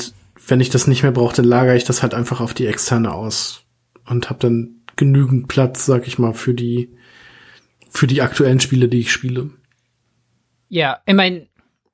wenn 0.47 0.61
ich 0.61 0.71
das 0.71 0.87
nicht 0.87 1.03
mehr 1.03 1.13
brauche, 1.13 1.37
dann 1.37 1.45
lagere 1.45 1.77
ich 1.77 1.85
das 1.85 2.03
halt 2.03 2.15
einfach 2.15 2.41
auf 2.41 2.55
die 2.55 2.67
externe 2.67 3.13
aus 3.13 3.65
und 4.07 4.29
habe 4.29 4.41
dann 4.41 4.83
genügend 4.97 5.49
Platz, 5.49 5.87
sag 5.87 6.07
ich 6.07 6.19
mal, 6.19 6.35
für 6.35 6.55
die 6.55 6.91
für 7.89 8.07
die 8.07 8.23
aktuellen 8.23 8.61
Spiele, 8.61 8.89
die 8.89 9.01
ich 9.01 9.13
spiele. 9.13 9.51
Ja, 10.69 11.01
ich 11.05 11.15
meine, 11.15 11.47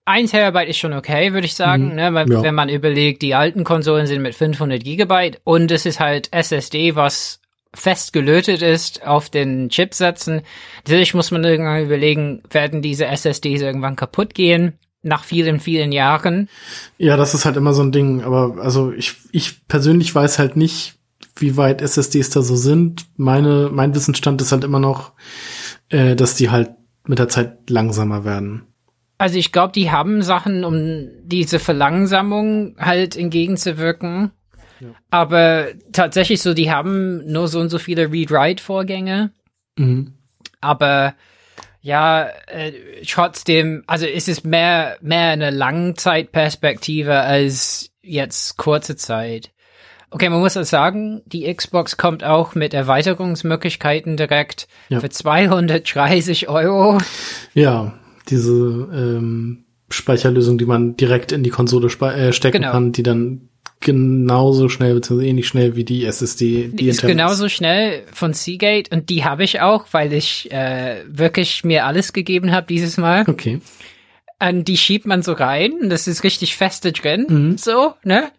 ein 0.09 0.27
Terabyte 0.27 0.71
ist 0.71 0.79
schon 0.79 0.95
okay, 0.95 1.33
würde 1.33 1.47
ich 1.47 1.55
sagen, 1.55 1.91
mhm. 1.91 1.95
ne? 1.95 2.15
Weil, 2.15 2.31
ja. 2.31 2.43
wenn 2.43 2.55
man 2.55 2.69
überlegt, 2.69 3.23
die 3.23 3.35
alten 3.35 3.63
Konsolen 3.63 4.07
sind 4.07 4.23
mit 4.23 4.35
500 4.35 4.83
Gigabyte 4.83 5.41
und 5.45 5.71
es 5.71 5.87
ist 5.87 6.01
halt 6.01 6.33
SSD, 6.33 6.97
was 6.97 7.41
fest 7.75 8.15
gelötet 8.15 8.63
ist 8.63 9.07
auf 9.07 9.29
den 9.29 9.69
Chipsätzen. 9.69 10.43
Natürlich 10.79 11.15
muss 11.15 11.31
man 11.31 11.45
irgendwann 11.45 11.85
überlegen, 11.85 12.43
werden 12.51 12.81
diese 12.81 13.07
SSDs 13.07 13.61
irgendwann 13.61 13.97
kaputt 13.97 14.35
gehen? 14.35 14.79
Nach 15.03 15.23
vielen, 15.23 15.61
vielen 15.61 15.93
Jahren. 15.93 16.49
Ja, 16.97 17.17
das 17.17 17.35
ist 17.35 17.45
halt 17.45 17.57
immer 17.57 17.73
so 17.73 17.83
ein 17.83 17.93
Ding. 17.93 18.23
Aber 18.23 18.57
also 18.61 18.91
ich, 18.93 19.15
ich 19.31 19.69
persönlich 19.69 20.13
weiß 20.13 20.39
halt 20.39 20.57
nicht, 20.57 20.95
wie 21.37 21.57
weit 21.57 21.83
SSDs 21.83 22.31
da 22.31 22.43
so 22.43 22.57
sind. 22.57 23.07
Meine, 23.17 23.71
mein 23.71 23.95
Wissensstand 23.95 24.41
ist 24.43 24.51
halt 24.51 24.65
immer 24.65 24.81
noch, 24.81 25.13
äh, 25.91 26.17
dass 26.17 26.35
die 26.35 26.51
halt 26.51 26.71
mit 27.07 27.19
der 27.19 27.29
Zeit 27.29 27.71
langsamer 27.71 28.25
werden. 28.25 28.68
Also 29.19 29.36
ich 29.36 29.51
glaube, 29.51 29.73
die 29.73 29.90
haben 29.90 30.23
Sachen, 30.23 30.65
um 30.65 31.09
diese 31.24 31.59
Verlangsamung 31.59 32.77
halt 32.78 33.16
entgegenzuwirken. 33.16 34.31
Ja. 34.81 34.89
Aber 35.11 35.66
tatsächlich 35.93 36.40
so, 36.40 36.55
die 36.55 36.70
haben 36.70 37.27
nur 37.27 37.49
so 37.49 37.59
und 37.59 37.69
so 37.69 37.78
viele 37.78 38.12
Read-Write-Vorgänge. 38.12 39.32
Mhm. 39.77 40.15
Aber 40.61 41.15
ja, 41.81 42.28
äh, 42.47 42.73
trotzdem, 43.09 43.82
also 43.86 44.07
ist 44.07 44.28
es 44.28 44.45
mehr, 44.45 44.99
mehr 45.01 45.31
eine 45.31 45.51
Langzeitperspektive 45.51 47.19
als 47.20 47.90
jetzt 48.03 48.57
kurze 48.57 48.97
Zeit. 48.97 49.51
Okay, 50.11 50.28
man 50.31 50.40
muss 50.40 50.57
auch 50.57 50.65
sagen, 50.65 51.23
die 51.27 51.53
Xbox 51.53 51.97
kommt 51.97 52.24
auch 52.24 52.55
mit 52.55 52.73
Erweiterungsmöglichkeiten 52.73 54.16
direkt 54.16 54.69
ja. 54.89 55.01
für 55.01 55.11
230 55.11 56.49
Euro. 56.49 56.99
Ja, 57.53 57.99
diese 58.31 58.89
ähm, 58.93 59.65
Speicherlösung, 59.91 60.59
die 60.59 60.67
man 60.67 60.97
direkt 60.97 61.33
in 61.33 61.43
die 61.43 61.51
Konsole 61.51 61.89
äh, 61.89 62.33
stecken 62.33 62.59
genau. 62.63 62.73
kann, 62.73 62.93
die 62.93 63.03
dann 63.03 63.49
genauso 63.81 64.69
schnell 64.69 64.95
bzw. 64.95 65.29
ähnlich 65.29 65.49
schnell 65.49 65.77
wie 65.77 65.85
die 65.85 66.05
SSD. 66.05 66.69
Die, 66.69 66.77
die 66.77 66.89
ist 66.89 67.03
genauso 67.03 67.49
schnell 67.49 68.03
von 68.13 68.35
Seagate 68.35 68.95
und 68.95 69.09
die 69.09 69.25
habe 69.25 69.45
ich 69.45 69.61
auch, 69.61 69.87
weil 69.93 70.13
ich 70.13 70.51
äh, 70.51 71.03
wirklich 71.07 71.65
mir 71.65 71.87
alles 71.87 72.13
gegeben 72.13 72.53
habe 72.53 72.67
dieses 72.67 72.97
Mal. 72.97 73.25
Okay. 73.29 73.61
Und 74.41 74.69
die 74.69 74.77
schiebt 74.77 75.07
man 75.07 75.23
so 75.23 75.33
rein 75.33 75.73
und 75.81 75.91
das 75.91 76.07
ist 76.07 76.23
richtig 76.23 76.57
feste 76.57 76.93
drin, 76.93 77.27
mhm. 77.29 77.59
so, 77.59 77.95
ne? 78.05 78.31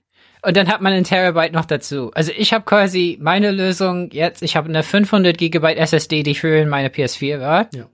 Und 0.42 0.56
dann 0.56 0.70
hat 0.70 0.80
man 0.80 0.94
einen 0.94 1.04
Terabyte 1.04 1.52
noch 1.52 1.66
dazu. 1.66 2.12
Also 2.14 2.32
ich 2.36 2.54
habe 2.54 2.64
quasi 2.64 3.18
meine 3.20 3.52
Lösung 3.52 4.10
jetzt, 4.12 4.42
ich 4.42 4.56
habe 4.56 4.70
eine 4.70 4.84
500 4.84 5.38
Gigabyte 5.38 5.78
SSD, 5.78 6.24
die 6.24 6.36
für 6.36 6.66
meine 6.66 6.88
PS4 6.88 7.42
war. 7.42 7.68
Ja. 7.74 7.90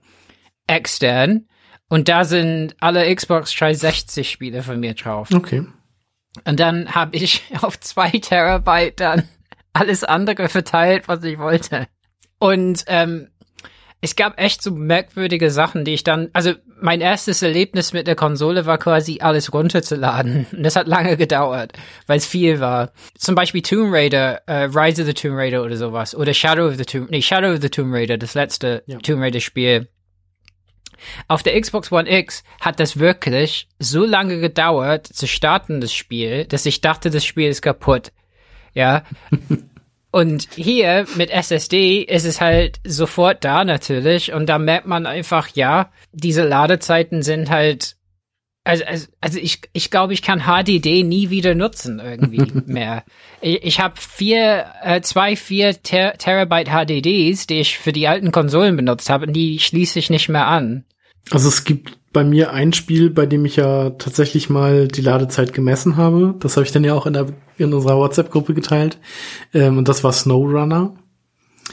Extern. 0.68 1.46
Und 1.88 2.08
da 2.08 2.24
sind 2.24 2.74
alle 2.80 3.14
Xbox 3.14 3.54
360 3.54 4.28
Spiele 4.28 4.62
von 4.62 4.80
mir 4.80 4.94
drauf. 4.94 5.28
Okay. 5.32 5.64
Und 6.44 6.60
dann 6.60 6.94
habe 6.94 7.16
ich 7.16 7.42
auf 7.62 7.78
zwei 7.80 8.10
Terabyte 8.10 9.00
dann 9.00 9.28
alles 9.72 10.04
andere 10.04 10.48
verteilt, 10.48 11.08
was 11.08 11.22
ich 11.22 11.38
wollte. 11.38 11.86
Und 12.38 12.84
ähm, 12.86 13.28
es 14.00 14.16
gab 14.16 14.38
echt 14.40 14.62
so 14.62 14.70
merkwürdige 14.70 15.50
Sachen, 15.50 15.84
die 15.84 15.94
ich 15.94 16.04
dann, 16.04 16.28
also 16.32 16.52
mein 16.80 17.00
erstes 17.00 17.42
Erlebnis 17.42 17.92
mit 17.92 18.06
der 18.06 18.14
Konsole 18.14 18.66
war 18.66 18.78
quasi 18.78 19.18
alles 19.20 19.52
runterzuladen. 19.52 20.46
Und 20.52 20.62
das 20.62 20.76
hat 20.76 20.86
lange 20.86 21.16
gedauert, 21.16 21.72
weil 22.06 22.18
es 22.18 22.26
viel 22.26 22.60
war. 22.60 22.92
Zum 23.18 23.34
Beispiel 23.34 23.62
Tomb 23.62 23.92
Raider, 23.92 24.42
äh, 24.46 24.64
Rise 24.64 25.02
of 25.02 25.08
the 25.08 25.14
Tomb 25.14 25.36
Raider 25.36 25.62
oder 25.62 25.76
sowas. 25.76 26.14
Oder 26.14 26.34
Shadow 26.34 26.68
of 26.68 26.76
the 26.76 26.84
Tomb, 26.84 27.10
nee, 27.10 27.22
Shadow 27.22 27.52
of 27.52 27.62
the 27.62 27.70
Tomb 27.70 27.92
Raider, 27.92 28.18
das 28.18 28.34
letzte 28.34 28.82
ja. 28.86 28.98
Tomb 28.98 29.22
Raider 29.22 29.40
Spiel. 29.40 29.88
Auf 31.28 31.42
der 31.42 31.60
Xbox 31.60 31.92
One 31.92 32.10
X 32.10 32.44
hat 32.60 32.80
das 32.80 32.98
wirklich 32.98 33.68
so 33.78 34.04
lange 34.04 34.40
gedauert 34.40 35.06
zu 35.06 35.26
starten, 35.26 35.80
das 35.80 35.92
Spiel, 35.92 36.44
dass 36.44 36.66
ich 36.66 36.80
dachte, 36.80 37.10
das 37.10 37.24
Spiel 37.24 37.48
ist 37.48 37.62
kaputt. 37.62 38.12
Ja. 38.74 39.04
Und 40.16 40.48
hier 40.54 41.04
mit 41.16 41.30
SSD 41.30 42.00
ist 42.00 42.24
es 42.24 42.40
halt 42.40 42.80
sofort 42.84 43.44
da 43.44 43.64
natürlich. 43.64 44.32
Und 44.32 44.46
da 44.46 44.58
merkt 44.58 44.86
man 44.86 45.04
einfach, 45.04 45.48
ja, 45.48 45.90
diese 46.12 46.42
Ladezeiten 46.42 47.20
sind 47.20 47.50
halt. 47.50 47.96
Also, 48.64 48.84
also, 48.86 49.08
also 49.20 49.38
ich, 49.38 49.60
ich 49.74 49.90
glaube, 49.90 50.14
ich 50.14 50.22
kann 50.22 50.46
HDD 50.46 51.02
nie 51.04 51.28
wieder 51.28 51.54
nutzen 51.54 52.00
irgendwie 52.00 52.50
mehr. 52.66 53.04
Ich, 53.42 53.62
ich 53.62 53.80
habe 53.80 54.00
vier, 54.00 54.64
äh, 54.82 55.02
zwei, 55.02 55.36
vier 55.36 55.82
Ter 55.82 56.14
Terabyte 56.14 56.70
HDDs, 56.70 57.46
die 57.46 57.60
ich 57.60 57.76
für 57.76 57.92
die 57.92 58.08
alten 58.08 58.32
Konsolen 58.32 58.74
benutzt 58.74 59.10
habe, 59.10 59.26
und 59.26 59.34
die 59.34 59.58
schließe 59.58 59.98
ich 59.98 60.08
nicht 60.08 60.30
mehr 60.30 60.46
an. 60.46 60.86
Also 61.30 61.48
es 61.48 61.64
gibt 61.64 61.98
bei 62.12 62.24
mir 62.24 62.52
ein 62.52 62.72
Spiel, 62.72 63.10
bei 63.10 63.26
dem 63.26 63.44
ich 63.44 63.56
ja 63.56 63.90
tatsächlich 63.90 64.48
mal 64.48 64.88
die 64.88 65.02
Ladezeit 65.02 65.52
gemessen 65.52 65.96
habe. 65.96 66.34
Das 66.40 66.56
habe 66.56 66.64
ich 66.64 66.72
dann 66.72 66.84
ja 66.84 66.94
auch 66.94 67.06
in, 67.06 67.12
der, 67.12 67.26
in 67.58 67.74
unserer 67.74 67.98
WhatsApp-Gruppe 67.98 68.54
geteilt. 68.54 68.98
Ähm, 69.52 69.78
und 69.78 69.88
das 69.88 70.02
war 70.02 70.12
SnowRunner. 70.12 70.94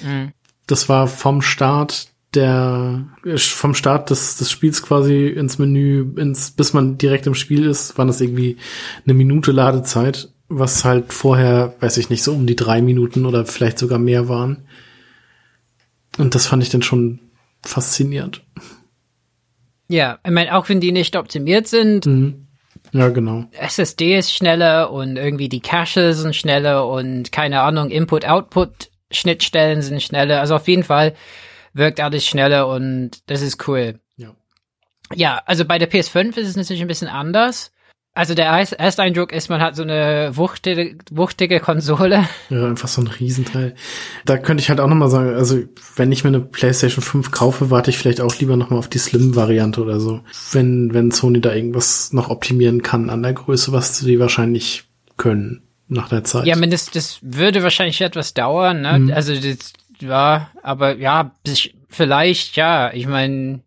Mhm. 0.01 0.31
das 0.65 0.89
war 0.89 1.07
vom 1.07 1.41
Start 1.41 2.07
der 2.33 3.05
vom 3.37 3.75
Start 3.75 4.09
des, 4.09 4.37
des 4.37 4.49
Spiels 4.49 4.81
quasi 4.81 5.27
ins 5.27 5.59
Menü, 5.59 6.13
ins, 6.15 6.49
bis 6.51 6.73
man 6.73 6.97
direkt 6.97 7.27
im 7.27 7.35
Spiel 7.35 7.65
ist, 7.65 7.97
waren 7.97 8.07
das 8.07 8.21
irgendwie 8.21 8.57
eine 9.05 9.13
Minute 9.13 9.51
Ladezeit, 9.51 10.33
was 10.49 10.83
halt 10.83 11.13
vorher, 11.13 11.75
weiß 11.79 11.97
ich 11.97 12.09
nicht, 12.09 12.23
so 12.23 12.33
um 12.33 12.47
die 12.47 12.55
drei 12.55 12.81
Minuten 12.81 13.27
oder 13.27 13.45
vielleicht 13.45 13.77
sogar 13.77 13.99
mehr 13.99 14.29
waren. 14.29 14.65
Und 16.17 16.33
das 16.33 16.47
fand 16.47 16.63
ich 16.63 16.69
dann 16.69 16.81
schon 16.81 17.19
faszinierend. 17.61 18.43
Ja, 19.93 20.17
ich 20.25 20.31
meine, 20.31 20.55
auch 20.55 20.69
wenn 20.69 20.79
die 20.79 20.91
nicht 20.91 21.15
optimiert 21.15 21.67
sind, 21.67 22.07
mhm. 22.07 22.47
Ja, 22.93 23.09
genau. 23.09 23.45
SSD 23.51 24.17
ist 24.17 24.33
schneller 24.33 24.91
und 24.91 25.17
irgendwie 25.17 25.49
die 25.49 25.61
Cache 25.61 26.13
sind 26.13 26.35
schneller 26.35 26.87
und 26.87 27.31
keine 27.31 27.61
Ahnung, 27.61 27.91
Input-Output-Schnittstellen 27.91 29.83
sind 29.83 30.01
schneller. 30.01 30.39
Also 30.39 30.55
auf 30.55 30.67
jeden 30.67 30.83
Fall 30.83 31.13
wirkt 31.73 31.99
alles 31.99 32.25
schneller 32.25 32.67
und 32.67 33.11
das 33.27 33.41
ist 33.41 33.67
cool. 33.67 33.99
Ja. 34.17 34.33
Ja, 35.13 35.41
also 35.45 35.65
bei 35.65 35.77
der 35.77 35.91
PS5 35.91 36.37
ist 36.37 36.49
es 36.49 36.55
natürlich 36.55 36.81
ein 36.81 36.87
bisschen 36.87 37.07
anders. 37.07 37.71
Also 38.15 38.35
der 38.35 38.45
erste 38.45 39.01
Eindruck 39.01 39.31
ist, 39.31 39.49
man 39.49 39.59
hat 39.59 39.75
so 39.75 39.81
eine 39.81 40.37
wuchtige, 40.37 40.97
wuchtige 41.11 41.59
Konsole. 41.59 42.27
Ja, 42.49 42.67
einfach 42.67 42.87
so 42.87 43.01
ein 43.01 43.07
Riesenteil. 43.07 43.73
Da 44.25 44.37
könnte 44.37 44.61
ich 44.61 44.69
halt 44.69 44.79
auch 44.79 44.87
nochmal 44.87 45.09
sagen, 45.09 45.33
also 45.33 45.63
wenn 45.95 46.11
ich 46.11 46.23
mir 46.23 46.27
eine 46.27 46.41
PlayStation 46.41 47.03
5 47.03 47.31
kaufe, 47.31 47.71
warte 47.71 47.89
ich 47.89 47.97
vielleicht 47.97 48.21
auch 48.21 48.37
lieber 48.37 48.55
nochmal 48.55 48.77
auf 48.77 48.87
die 48.87 48.99
Slim-Variante 48.99 49.81
oder 49.81 49.99
so. 49.99 50.21
Wenn, 50.51 50.93
wenn 50.93 51.09
Sony 51.09 51.41
da 51.41 51.53
irgendwas 51.53 52.13
noch 52.13 52.29
optimieren 52.29 52.83
kann 52.83 53.09
an 53.09 53.23
der 53.23 53.33
Größe, 53.33 53.71
was 53.71 53.97
sie 53.97 54.19
wahrscheinlich 54.19 54.83
können 55.17 55.63
nach 55.87 56.09
der 56.09 56.23
Zeit. 56.23 56.45
Ja, 56.45 56.55
mindestens, 56.55 56.93
das 56.93 57.19
würde 57.23 57.63
wahrscheinlich 57.63 57.99
etwas 58.01 58.35
dauern, 58.35 58.81
ne? 58.81 58.99
Mhm. 58.99 59.13
Also 59.13 59.33
das, 59.33 59.73
ja, 59.99 60.49
aber 60.61 60.97
ja, 60.97 61.31
vielleicht, 61.89 62.55
ja. 62.57 62.93
Ich 62.93 63.07
meine, 63.07 63.61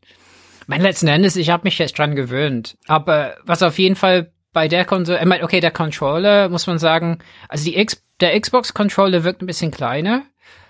mein 0.68 0.82
letzten 0.82 1.08
Endes, 1.08 1.34
ich 1.34 1.50
habe 1.50 1.64
mich 1.64 1.78
jetzt 1.78 1.98
dran 1.98 2.14
gewöhnt. 2.14 2.76
Aber 2.86 3.34
was 3.44 3.62
auf 3.62 3.78
jeden 3.78 3.96
Fall 3.96 4.30
bei 4.56 4.68
der 4.68 4.86
Konsole, 4.86 5.18
ich 5.20 5.26
meine, 5.26 5.44
okay, 5.44 5.60
der 5.60 5.70
Controller, 5.70 6.48
muss 6.48 6.66
man 6.66 6.78
sagen, 6.78 7.18
also 7.46 7.66
die 7.66 7.76
X, 7.78 8.02
der 8.20 8.40
Xbox-Controller 8.40 9.22
wirkt 9.22 9.42
ein 9.42 9.46
bisschen 9.46 9.70
kleiner. 9.70 10.22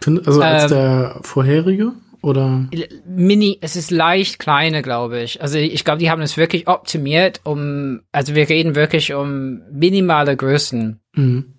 Also 0.04 0.42
als 0.42 0.64
ähm, 0.64 0.70
der 0.70 1.18
vorherige? 1.22 1.92
Oder? 2.20 2.68
Mini, 3.06 3.58
es 3.60 3.76
ist 3.76 3.92
leicht 3.92 4.40
kleiner, 4.40 4.82
glaube 4.82 5.20
ich. 5.20 5.40
Also 5.40 5.58
ich 5.58 5.84
glaube, 5.84 6.00
die 6.00 6.10
haben 6.10 6.20
es 6.20 6.36
wirklich 6.36 6.66
optimiert, 6.66 7.42
um, 7.44 8.00
also 8.10 8.34
wir 8.34 8.48
reden 8.48 8.74
wirklich 8.74 9.14
um 9.14 9.60
minimale 9.70 10.36
Größen. 10.36 10.98
Mhm. 11.14 11.54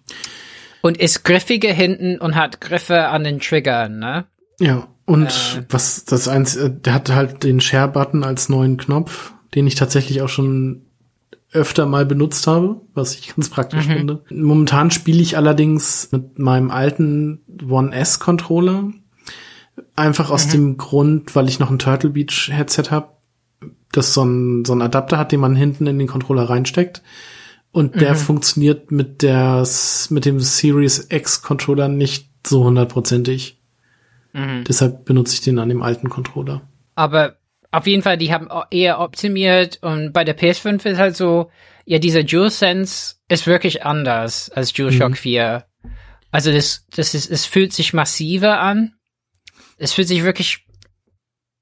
Und 0.81 0.97
ist 0.97 1.23
griffiger 1.23 1.71
hinten 1.71 2.19
und 2.19 2.35
hat 2.35 2.59
Griffe 2.59 3.07
an 3.07 3.23
den 3.23 3.39
Triggern, 3.39 3.99
ne? 3.99 4.25
Ja, 4.59 4.89
und 5.05 5.27
äh, 5.27 5.63
was 5.69 6.03
das 6.03 6.27
eins, 6.27 6.57
äh, 6.57 6.69
der 6.69 6.93
hat 6.93 7.09
halt 7.09 7.45
den 7.45 7.61
Share-Button 7.61 8.25
als 8.25 8.49
neuen 8.49 8.75
Knopf, 8.75 9.31
den 9.55 9.65
ich 9.65 9.75
tatsächlich 9.75 10.21
auch 10.21 10.29
schon 10.29 10.86
öfter 11.51 11.85
mal 11.85 12.05
benutzt 12.05 12.47
habe, 12.47 12.81
was 12.93 13.15
ich 13.15 13.27
ganz 13.35 13.49
praktisch 13.49 13.87
mhm. 13.87 13.91
finde. 13.91 14.23
Momentan 14.29 14.91
spiele 14.91 15.21
ich 15.21 15.37
allerdings 15.37 16.09
mit 16.11 16.39
meinem 16.39 16.71
alten 16.71 17.41
One 17.67 17.95
S 17.95 18.19
Controller. 18.19 18.91
Einfach 19.95 20.29
aus 20.31 20.47
mhm. 20.47 20.51
dem 20.51 20.77
Grund, 20.77 21.35
weil 21.35 21.47
ich 21.47 21.59
noch 21.59 21.69
ein 21.69 21.79
Turtle 21.79 22.09
Beach 22.09 22.49
Headset 22.51 22.91
habe, 22.91 23.09
das 23.91 24.13
so 24.13 24.23
ein, 24.23 24.65
so 24.65 24.73
ein 24.73 24.81
Adapter 24.81 25.17
hat, 25.17 25.31
den 25.31 25.39
man 25.39 25.55
hinten 25.55 25.87
in 25.87 25.99
den 25.99 26.07
Controller 26.07 26.49
reinsteckt. 26.49 27.01
Und 27.71 28.01
der 28.01 28.13
mhm. 28.13 28.17
funktioniert 28.17 28.91
mit 28.91 29.21
der, 29.21 29.67
mit 30.09 30.25
dem 30.25 30.39
Series 30.39 31.07
X 31.09 31.41
Controller 31.43 31.87
nicht 31.87 32.29
so 32.45 32.63
hundertprozentig. 32.63 33.61
Mhm. 34.33 34.63
Deshalb 34.67 35.05
benutze 35.05 35.35
ich 35.35 35.41
den 35.41 35.59
an 35.59 35.69
dem 35.69 35.81
alten 35.81 36.09
Controller. 36.09 36.61
Aber 36.95 37.35
auf 37.71 37.87
jeden 37.87 38.01
Fall, 38.01 38.17
die 38.17 38.33
haben 38.33 38.49
eher 38.71 38.99
optimiert 38.99 39.79
und 39.81 40.13
bei 40.13 40.23
der 40.23 40.37
PS5 40.37 40.85
ist 40.85 40.97
halt 40.97 41.15
so, 41.15 41.51
ja, 41.85 41.99
dieser 41.99 42.23
DualSense 42.23 43.15
ist 43.29 43.47
wirklich 43.47 43.85
anders 43.85 44.49
als 44.49 44.73
DualShock 44.73 45.11
mhm. 45.11 45.15
4. 45.15 45.65
Also 46.31 46.51
das, 46.51 46.85
das 46.95 47.13
ist, 47.13 47.29
es 47.29 47.45
fühlt 47.45 47.73
sich 47.73 47.93
massiver 47.93 48.59
an. 48.59 48.93
Es 49.77 49.93
fühlt 49.93 50.07
sich 50.07 50.23
wirklich 50.23 50.65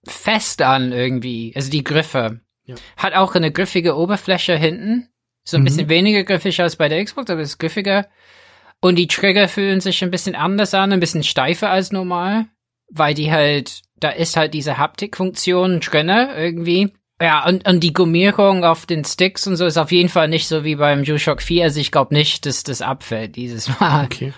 fest 0.08 0.62
an 0.62 0.92
irgendwie. 0.92 1.54
Also 1.56 1.70
die 1.70 1.84
Griffe. 1.84 2.42
Ja. 2.66 2.76
Hat 2.98 3.14
auch 3.14 3.36
eine 3.36 3.52
griffige 3.52 3.96
Oberfläche 3.96 4.58
hinten. 4.58 5.10
So 5.44 5.58
ein 5.58 5.62
mhm. 5.62 5.66
bisschen 5.66 5.90
weniger 5.90 6.24
griffig 6.24 6.60
als 6.60 6.76
bei 6.76 6.90
der 6.90 7.04
Xbox, 7.04 7.30
aber 7.30 7.42
ist 7.42 7.60
griffiger. 7.60 8.08
Und 8.82 8.98
die 8.98 9.08
Trigger 9.08 9.48
fühlen 9.48 9.80
sich 9.80 10.04
ein 10.04 10.12
bisschen 10.12 10.36
anders 10.36 10.74
an, 10.74 10.92
ein 10.92 11.00
bisschen 11.00 11.24
steifer 11.24 11.70
als 11.70 11.92
normal, 11.92 12.48
weil 12.90 13.14
die 13.14 13.32
halt 13.32 13.82
da 14.00 14.10
ist 14.10 14.36
halt 14.36 14.54
diese 14.54 14.78
Haptikfunktion 14.78 15.80
drinne 15.80 16.34
irgendwie. 16.38 16.92
Ja, 17.22 17.48
und, 17.48 17.66
und 17.66 17.80
die 17.80 17.94
Gummierung 17.94 18.66
auf 18.66 18.86
den 18.86 19.06
Sticks 19.06 19.48
und 19.48 19.56
so 19.56 19.66
ist 19.66 19.78
auf 19.78 19.94
jeden 19.94 20.10
Fall 20.10 20.28
nicht 20.28 20.50
so 20.50 20.66
wie 20.66 20.76
beim 20.76 21.06
DualShock 21.06 21.42
4. 21.42 21.64
Also 21.64 21.80
ich 21.80 21.92
glaube 21.92 22.14
nicht, 22.14 22.46
dass 22.46 22.64
das 22.64 22.82
abfällt 22.82 23.38
dieses 23.38 23.80
Mal. 23.80 24.04
Okay. 24.06 24.34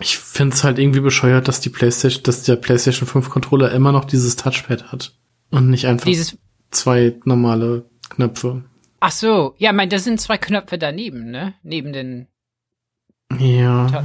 Ich 0.00 0.18
finde 0.18 0.54
es 0.54 0.62
halt 0.62 0.78
irgendwie 0.78 1.00
bescheuert, 1.00 1.48
dass 1.48 1.60
die 1.60 1.70
PlayStation, 1.70 2.22
dass 2.24 2.42
der 2.42 2.56
PlayStation 2.56 3.08
5 3.08 3.30
Controller 3.30 3.72
immer 3.72 3.92
noch 3.92 4.04
dieses 4.04 4.36
Touchpad 4.36 4.92
hat. 4.92 5.14
Und 5.50 5.70
nicht 5.70 5.86
einfach 5.86 6.04
dieses 6.04 6.36
zwei 6.70 7.16
normale 7.24 7.86
Knöpfe. 8.10 8.64
Ach 9.00 9.12
so, 9.12 9.54
ja, 9.56 9.72
mein, 9.72 9.88
das 9.88 10.04
sind 10.04 10.20
zwei 10.20 10.36
Knöpfe 10.36 10.76
daneben, 10.76 11.30
ne? 11.30 11.54
Neben 11.62 11.94
den. 11.94 12.26
Ja, 13.38 14.04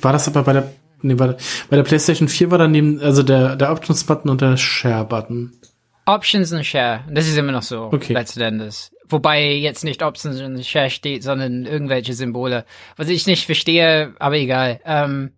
war 0.00 0.12
das 0.12 0.28
aber 0.28 0.42
bei 0.42 0.52
der 0.52 0.72
Nee, 1.04 1.14
bei, 1.14 1.36
bei 1.68 1.76
der 1.76 1.82
PlayStation 1.82 2.28
4 2.28 2.50
war 2.50 2.58
daneben, 2.58 3.00
also 3.00 3.22
der, 3.22 3.56
der 3.56 3.70
Options-Button 3.72 4.30
und 4.30 4.40
der 4.40 4.56
Share-Button. 4.56 5.52
Options 6.06 6.52
und 6.52 6.64
Share. 6.64 7.04
Das 7.10 7.28
ist 7.28 7.36
immer 7.36 7.52
noch 7.52 7.62
so, 7.62 7.90
okay. 7.92 8.12
letzten 8.12 8.40
Endes. 8.40 8.90
Wobei 9.06 9.52
jetzt 9.52 9.84
nicht 9.84 10.02
Options 10.02 10.40
und 10.40 10.64
Share 10.64 10.90
steht, 10.90 11.22
sondern 11.22 11.66
irgendwelche 11.66 12.14
Symbole. 12.14 12.64
Was 12.96 13.08
ich 13.08 13.26
nicht 13.26 13.44
verstehe, 13.44 14.14
aber 14.18 14.36
egal. 14.36 14.80
Ähm, 14.84 15.32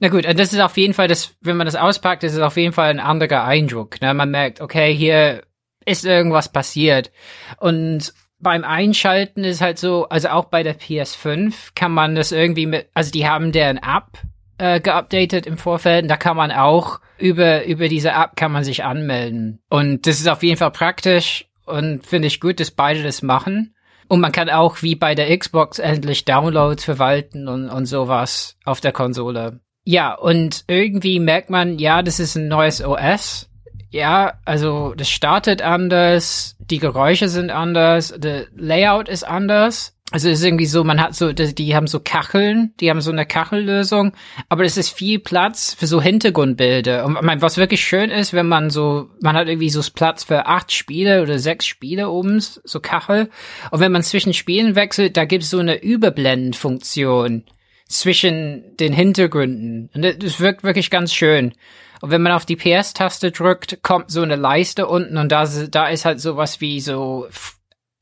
na 0.00 0.08
gut, 0.08 0.24
das 0.26 0.52
ist 0.52 0.60
auf 0.60 0.76
jeden 0.76 0.94
Fall, 0.94 1.08
das, 1.08 1.34
wenn 1.40 1.56
man 1.56 1.66
das 1.66 1.76
auspackt, 1.76 2.24
ist 2.24 2.38
auf 2.38 2.56
jeden 2.56 2.72
Fall 2.72 2.90
ein 2.90 3.00
anderer 3.00 3.44
Eindruck. 3.44 4.00
Ne? 4.00 4.12
Man 4.12 4.30
merkt, 4.30 4.60
okay, 4.60 4.94
hier 4.94 5.42
ist 5.86 6.04
irgendwas 6.04 6.52
passiert. 6.52 7.10
Und 7.58 8.12
beim 8.38 8.64
Einschalten 8.64 9.44
ist 9.44 9.60
halt 9.60 9.78
so, 9.78 10.08
also 10.08 10.28
auch 10.28 10.46
bei 10.46 10.62
der 10.62 10.78
PS5 10.78 11.70
kann 11.74 11.92
man 11.92 12.14
das 12.14 12.32
irgendwie 12.32 12.66
mit, 12.66 12.88
also 12.94 13.10
die 13.10 13.28
haben 13.28 13.52
deren 13.52 13.76
App 13.76 14.18
äh, 14.60 14.80
geupdatet 14.80 15.46
im 15.46 15.56
Vorfeld. 15.56 16.10
Da 16.10 16.16
kann 16.16 16.36
man 16.36 16.52
auch 16.52 17.00
über, 17.18 17.64
über 17.64 17.88
diese 17.88 18.10
App 18.10 18.36
kann 18.36 18.52
man 18.52 18.62
sich 18.62 18.84
anmelden. 18.84 19.60
Und 19.68 20.06
das 20.06 20.20
ist 20.20 20.28
auf 20.28 20.42
jeden 20.42 20.58
Fall 20.58 20.70
praktisch 20.70 21.46
und 21.64 22.06
finde 22.06 22.28
ich 22.28 22.40
gut, 22.40 22.60
dass 22.60 22.70
beide 22.70 23.02
das 23.02 23.22
machen. 23.22 23.74
Und 24.08 24.20
man 24.20 24.32
kann 24.32 24.50
auch 24.50 24.82
wie 24.82 24.96
bei 24.96 25.14
der 25.14 25.36
Xbox 25.36 25.78
endlich 25.78 26.24
Downloads 26.24 26.84
verwalten 26.84 27.48
und, 27.48 27.70
und 27.70 27.86
sowas 27.86 28.56
auf 28.64 28.80
der 28.80 28.92
Konsole. 28.92 29.60
Ja, 29.84 30.14
und 30.14 30.64
irgendwie 30.66 31.20
merkt 31.20 31.48
man, 31.48 31.78
ja, 31.78 32.02
das 32.02 32.20
ist 32.20 32.36
ein 32.36 32.48
neues 32.48 32.84
OS. 32.84 33.48
Ja, 33.90 34.34
also 34.44 34.94
das 34.94 35.08
startet 35.08 35.62
anders, 35.62 36.56
die 36.58 36.78
Geräusche 36.78 37.28
sind 37.28 37.50
anders, 37.50 38.14
der 38.16 38.46
Layout 38.54 39.08
ist 39.08 39.24
anders. 39.24 39.96
Also 40.12 40.28
es 40.28 40.40
ist 40.40 40.44
irgendwie 40.44 40.66
so, 40.66 40.82
man 40.82 41.00
hat 41.00 41.14
so, 41.14 41.32
die 41.32 41.76
haben 41.76 41.86
so 41.86 42.00
Kacheln, 42.00 42.74
die 42.80 42.90
haben 42.90 43.00
so 43.00 43.12
eine 43.12 43.26
Kachellösung, 43.26 44.12
aber 44.48 44.64
es 44.64 44.76
ist 44.76 44.90
viel 44.90 45.20
Platz 45.20 45.74
für 45.74 45.86
so 45.86 46.02
Hintergrundbilder. 46.02 47.04
Und 47.04 47.22
mein, 47.22 47.40
was 47.42 47.58
wirklich 47.58 47.84
schön 47.84 48.10
ist, 48.10 48.32
wenn 48.32 48.48
man 48.48 48.70
so, 48.70 49.10
man 49.20 49.36
hat 49.36 49.46
irgendwie 49.46 49.70
so 49.70 49.80
Platz 49.94 50.24
für 50.24 50.46
acht 50.46 50.72
Spiele 50.72 51.22
oder 51.22 51.38
sechs 51.38 51.66
Spiele 51.66 52.10
oben, 52.10 52.40
so 52.40 52.80
Kachel. 52.80 53.30
Und 53.70 53.78
wenn 53.78 53.92
man 53.92 54.02
zwischen 54.02 54.34
Spielen 54.34 54.74
wechselt, 54.74 55.16
da 55.16 55.24
gibt 55.26 55.44
es 55.44 55.50
so 55.50 55.58
eine 55.58 55.80
Überblendenfunktion 55.80 57.44
zwischen 57.86 58.76
den 58.78 58.92
Hintergründen. 58.92 59.90
Und 59.94 60.02
das 60.02 60.40
wirkt 60.40 60.64
wirklich 60.64 60.90
ganz 60.90 61.12
schön. 61.12 61.54
Und 62.00 62.10
wenn 62.10 62.22
man 62.22 62.32
auf 62.32 62.46
die 62.46 62.56
PS-Taste 62.56 63.30
drückt, 63.30 63.82
kommt 63.82 64.10
so 64.10 64.22
eine 64.22 64.36
Leiste 64.36 64.88
unten 64.88 65.18
und 65.18 65.30
da, 65.30 65.46
da 65.46 65.88
ist 65.88 66.04
halt 66.04 66.20
sowas 66.20 66.60
wie 66.60 66.80
so, 66.80 67.28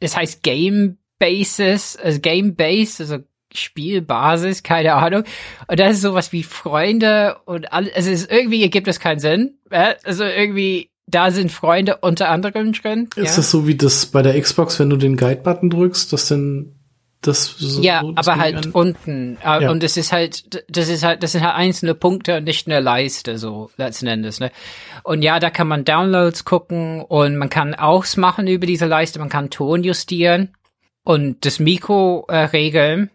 es 0.01 0.17
heißt 0.17 0.43
Game 0.43 0.99
Basis, 1.19 1.97
also 1.97 2.21
Game 2.21 2.55
Base, 2.55 3.03
also 3.03 3.19
Spielbasis, 3.53 4.63
keine 4.63 4.95
Ahnung. 4.95 5.25
Und 5.67 5.81
das 5.81 5.95
ist 5.95 6.03
sowas 6.03 6.33
wie 6.33 6.43
Freunde 6.43 7.37
und 7.47 7.73
alles. 7.73 7.95
Also 7.95 8.11
es 8.11 8.23
ist, 8.23 8.31
irgendwie 8.31 8.63
ergibt 8.63 8.89
es 8.89 9.01
keinen 9.01 9.21
Sinn. 9.21 9.59
Also 9.71 10.25
irgendwie, 10.25 10.91
da 11.07 11.31
sind 11.31 11.51
Freunde 11.51 11.99
unter 11.99 12.29
anderem 12.29 12.73
drin. 12.73 13.09
Ist 13.17 13.31
ja. 13.31 13.37
das 13.37 13.51
so 13.51 13.67
wie 13.67 13.77
das 13.77 14.07
bei 14.07 14.23
der 14.23 14.41
Xbox, 14.41 14.79
wenn 14.79 14.91
du 14.91 14.97
den 14.97 15.17
Guide-Button 15.17 15.71
drückst, 15.71 16.13
dass 16.13 16.29
dann 16.29 16.75
das 17.21 17.57
so, 17.59 17.83
Ja, 17.83 18.03
so, 18.03 18.13
aber 18.15 18.37
halt 18.37 18.67
an? 18.67 18.73
unten. 18.73 19.39
Äh, 19.43 19.63
ja. 19.63 19.71
Und 19.71 19.83
es 19.83 19.97
ist 19.97 20.13
halt, 20.13 20.65
das 20.69 20.89
ist 20.89 21.03
halt, 21.03 21.23
das 21.23 21.33
sind 21.33 21.43
halt 21.43 21.57
einzelne 21.57 21.95
Punkte 21.95 22.37
und 22.37 22.45
nicht 22.45 22.69
eine 22.69 22.79
Leiste, 22.79 23.39
so 23.39 23.71
letzten 23.77 24.07
Endes, 24.07 24.39
ne? 24.39 24.53
Und 25.03 25.23
ja, 25.23 25.41
da 25.41 25.51
kann 25.51 25.67
man 25.67 25.85
Downloads 25.85 26.45
gucken 26.45 27.01
und 27.01 27.37
man 27.37 27.51
kann 27.51 27.75
auch 27.75 28.05
machen 28.17 28.47
über 28.47 28.67
diese 28.67 28.87
Leiste, 28.87 29.19
man 29.19 29.31
kann 29.31 29.51
Ton 29.51 29.83
justieren 29.83 30.51
und 31.09 31.47
das 31.47 31.59
Mikro 31.59 32.27
äh, 32.29 32.37
regeln. 32.37 33.09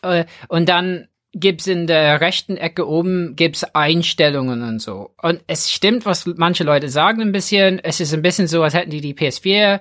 Äh, 0.00 0.24
und 0.48 0.66
dann 0.70 1.08
gibt's 1.34 1.66
in 1.66 1.86
der 1.86 2.22
rechten 2.22 2.56
Ecke 2.56 2.88
oben 2.88 3.36
gibt's 3.36 3.64
Einstellungen 3.74 4.62
und 4.62 4.80
so. 4.80 5.10
Und 5.20 5.42
es 5.46 5.70
stimmt, 5.70 6.06
was 6.06 6.24
manche 6.24 6.64
Leute 6.64 6.88
sagen 6.88 7.20
ein 7.20 7.32
bisschen. 7.32 7.80
Es 7.80 8.00
ist 8.00 8.14
ein 8.14 8.22
bisschen 8.22 8.46
so, 8.46 8.62
als 8.62 8.72
hätten 8.72 8.88
die 8.88 9.02
die 9.02 9.12
PS4 9.12 9.80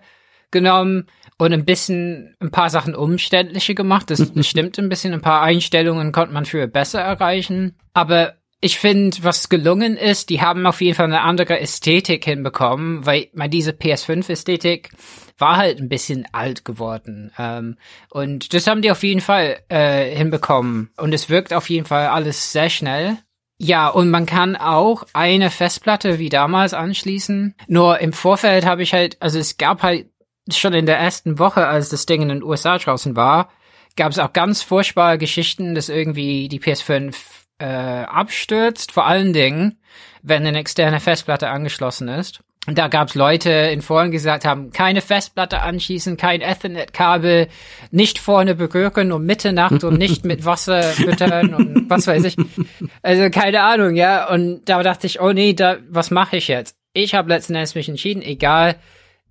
genommen 0.52 1.08
und 1.38 1.54
ein 1.54 1.64
bisschen 1.64 2.36
ein 2.42 2.52
paar 2.52 2.70
Sachen 2.70 2.94
umständlicher 2.94 3.76
gemacht. 3.76 4.10
Das, 4.12 4.34
das 4.34 4.48
stimmt 4.50 4.78
ein 4.78 4.90
bisschen. 4.90 5.14
Ein 5.14 5.22
paar 5.22 5.42
Einstellungen 5.42 6.12
konnte 6.12 6.34
man 6.34 6.44
für 6.44 6.68
besser 6.68 7.00
erreichen. 7.00 7.78
Aber 7.94 8.34
ich 8.60 8.80
finde, 8.80 9.18
was 9.22 9.50
gelungen 9.50 9.98
ist, 9.98 10.30
die 10.30 10.42
haben 10.42 10.66
auf 10.66 10.82
jeden 10.82 10.96
Fall 10.96 11.06
eine 11.06 11.22
andere 11.22 11.60
Ästhetik 11.60 12.26
hinbekommen, 12.26 13.06
weil 13.06 13.28
mal 13.34 13.50
diese 13.50 13.72
PS5-Ästhetik 13.72 14.92
war 15.38 15.58
halt 15.58 15.80
ein 15.80 15.90
bisschen 15.90 16.28
alt 16.32 16.66
geworden. 16.66 17.32
Ähm, 17.38 17.78
und 18.10 18.54
das 18.54 18.66
haben 18.66 18.82
die 18.82 18.90
auf 18.90 19.04
jeden 19.04 19.22
Fall 19.22 19.60
äh, 19.70 20.16
hinbekommen. 20.16 20.90
Und 20.98 21.14
es 21.14 21.30
wirkt 21.30 21.54
auf 21.54 21.70
jeden 21.70 21.86
Fall 21.86 22.08
alles 22.08 22.52
sehr 22.52 22.70
schnell. 22.70 23.20
Ja, 23.60 23.90
und 23.90 24.10
man 24.10 24.26
kann 24.26 24.56
auch 24.56 25.04
eine 25.14 25.52
Festplatte 25.52 26.20
wie 26.20 26.30
damals 26.30 26.74
anschließen. 26.74 27.56
Nur 27.68 28.00
im 28.00 28.14
Vorfeld 28.14 28.66
habe 28.66 28.84
ich 28.84 28.94
halt, 28.94 29.18
also 29.20 29.38
es 29.40 29.58
gab 29.58 29.84
halt 29.84 30.10
schon 30.50 30.74
in 30.74 30.86
der 30.86 30.98
ersten 30.98 31.40
Woche, 31.40 31.68
als 31.68 31.90
das 31.90 32.06
Ding 32.06 32.22
in 32.24 32.30
den 32.30 32.44
USA 32.44 32.78
draußen 32.78 33.16
war, 33.16 33.50
gab 33.96 34.12
es 34.12 34.20
auch 34.20 34.34
ganz 34.34 34.62
furchtbare 34.62 35.18
Geschichten, 35.18 35.76
dass 35.76 35.90
irgendwie 35.90 36.48
die 36.48 36.60
PS5 36.60 37.16
äh, 37.60 37.66
abstürzt, 37.66 38.92
vor 38.92 39.06
allen 39.06 39.34
Dingen, 39.34 39.80
wenn 40.22 40.46
eine 40.46 40.60
externe 40.60 41.00
Festplatte 41.00 41.50
angeschlossen 41.50 42.08
ist. 42.08 42.42
Und 42.68 42.78
da 42.78 42.90
gab 42.90 43.08
es 43.08 43.16
Leute 43.16 43.50
in 43.50 43.82
Foren, 43.82 44.12
die 44.12 44.18
gesagt 44.18 44.44
haben, 44.44 44.72
keine 44.72 45.00
Festplatte 45.00 45.62
anschließen, 45.62 46.18
kein 46.18 46.42
Ethernet-Kabel, 46.42 47.48
nicht 47.92 48.20
vorne 48.20 48.56
berühren 48.56 49.14
um 49.14 49.26
Mitternacht 49.26 49.86
und 49.86 49.98
nicht 49.98 50.26
mit 50.26 50.44
Wasser 50.44 50.84
füttern 50.84 51.54
und 51.54 51.90
was 51.90 52.08
weiß 52.08 52.26
ich. 52.26 52.36
Also 53.02 53.30
keine 53.30 53.62
Ahnung, 53.62 53.96
ja. 53.96 54.30
Und 54.30 54.66
da 54.66 54.84
dachte 54.84 55.08
ich, 55.08 55.22
oh 55.22 55.32
nee, 55.32 55.54
da, 55.54 55.78
was 55.90 56.12
mache 56.12 56.36
ich 56.36 56.50
jetzt? 56.50 56.76
Ich 56.92 57.16
habe 57.16 57.30
letzten 57.30 57.56
Endes 57.56 57.74
mich 57.74 57.88
entschieden, 57.88 58.22
egal, 58.22 58.76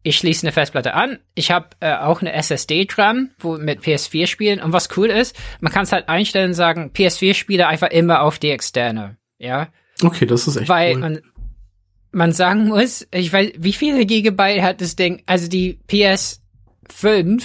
ich 0.07 0.19
schließe 0.19 0.47
eine 0.47 0.53
Festplatte 0.53 0.95
an. 0.95 1.19
Ich 1.35 1.51
habe 1.51 1.71
äh, 1.81 1.93
auch 1.97 2.21
eine 2.21 2.33
SSD 2.33 2.85
dran, 2.85 3.33
wo 3.41 3.59
mit 3.59 3.81
PS4 3.81 4.29
spielen. 4.29 4.61
Und 4.61 4.73
was 4.73 4.97
cool 4.97 5.09
ist, 5.09 5.37
man 5.59 5.73
kann 5.73 5.83
es 5.83 5.91
halt 5.91 6.09
einstellen 6.09 6.51
und 6.51 6.55
sagen, 6.55 6.93
PS4 6.95 7.35
Spiele 7.35 7.67
einfach 7.67 7.91
immer 7.91 8.23
auf 8.23 8.39
die 8.39 8.51
externe. 8.51 9.17
Ja. 9.39 9.67
Okay, 10.01 10.25
das 10.25 10.47
ist 10.47 10.59
echt 10.59 10.69
Weil 10.69 10.95
cool. 10.95 11.01
man, 11.01 11.21
man 12.13 12.33
sagen 12.33 12.69
muss, 12.69 13.05
ich 13.11 13.33
weiß, 13.33 13.55
wie 13.59 13.73
viele 13.73 14.07
Gigabyte 14.07 14.63
hat 14.63 14.81
das 14.81 14.95
Ding? 14.95 15.25
Also 15.27 15.49
die 15.49 15.81
PS5 15.89 17.43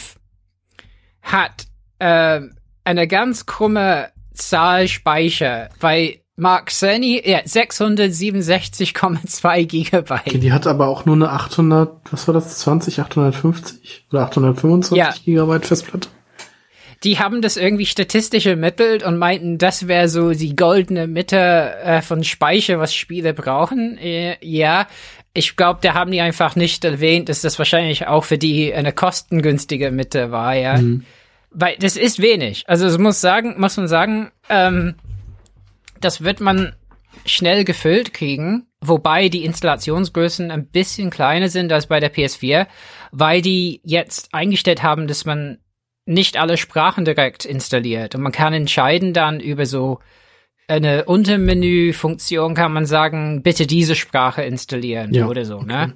hat 1.23 1.65
äh, 1.97 2.41
eine 2.83 3.07
ganz 3.07 3.47
krumme 3.47 4.09
Zahl 4.35 4.87
Speicher, 4.87 5.69
weil 5.79 6.20
Mark 6.41 6.71
Cerny, 6.71 7.21
ja, 7.23 7.41
667,2 7.41 9.65
Gigabyte. 9.65 10.25
Okay, 10.25 10.39
die 10.39 10.51
hat 10.51 10.65
aber 10.65 10.87
auch 10.87 11.05
nur 11.05 11.13
eine 11.13 11.29
800, 11.29 11.91
was 12.09 12.27
war 12.27 12.33
das, 12.33 12.57
20, 12.57 12.99
850 12.99 14.07
oder 14.11 14.23
825 14.23 14.97
Ja. 14.97 15.13
Gigabyte 15.23 15.67
Festplatte? 15.67 16.09
Die 17.03 17.19
haben 17.19 17.43
das 17.43 17.57
irgendwie 17.57 17.85
statistisch 17.85 18.47
ermittelt 18.47 19.03
und 19.03 19.19
meinten, 19.19 19.59
das 19.59 19.87
wäre 19.87 20.09
so 20.09 20.31
die 20.31 20.55
goldene 20.55 21.05
Mitte 21.05 21.75
äh, 21.83 22.01
von 22.01 22.23
Speicher, 22.23 22.79
was 22.79 22.95
Spiele 22.95 23.35
brauchen. 23.35 23.99
Äh, 23.99 24.37
ja, 24.41 24.87
ich 25.35 25.55
glaube, 25.55 25.77
da 25.83 25.93
haben 25.93 26.09
die 26.09 26.21
einfach 26.21 26.55
nicht 26.55 26.83
erwähnt, 26.83 27.29
dass 27.29 27.41
das 27.41 27.59
wahrscheinlich 27.59 28.07
auch 28.07 28.23
für 28.23 28.39
die 28.39 28.73
eine 28.73 28.93
kostengünstige 28.93 29.91
Mitte 29.91 30.31
war, 30.31 30.55
ja. 30.55 30.79
Weil 31.51 31.75
das 31.77 31.97
ist 31.97 32.19
wenig. 32.19 32.63
Also 32.67 32.87
es 32.87 32.97
muss 32.97 33.21
sagen, 33.21 33.59
muss 33.59 33.77
man 33.77 33.87
sagen, 33.87 34.31
ähm, 34.49 34.95
das 36.01 36.21
wird 36.21 36.39
man 36.39 36.75
schnell 37.25 37.63
gefüllt 37.65 38.13
kriegen, 38.13 38.67
wobei 38.79 39.29
die 39.29 39.45
Installationsgrößen 39.45 40.51
ein 40.51 40.67
bisschen 40.67 41.09
kleiner 41.09 41.49
sind 41.49 41.71
als 41.71 41.87
bei 41.87 41.99
der 41.99 42.13
PS4, 42.13 42.67
weil 43.11 43.41
die 43.41 43.81
jetzt 43.83 44.33
eingestellt 44.33 44.83
haben, 44.83 45.07
dass 45.07 45.25
man 45.25 45.59
nicht 46.05 46.37
alle 46.37 46.57
Sprachen 46.57 47.05
direkt 47.05 47.45
installiert 47.45 48.15
und 48.15 48.21
man 48.21 48.31
kann 48.31 48.53
entscheiden 48.53 49.13
dann 49.13 49.39
über 49.39 49.65
so 49.65 49.99
eine 50.67 51.05
Untermenü-Funktion 51.05 52.55
kann 52.55 52.71
man 52.71 52.85
sagen, 52.85 53.43
bitte 53.43 53.67
diese 53.67 53.95
Sprache 53.95 54.43
installieren 54.43 55.13
Ja, 55.13 55.27
oder 55.27 55.43
so, 55.43 55.61
ne? 55.61 55.93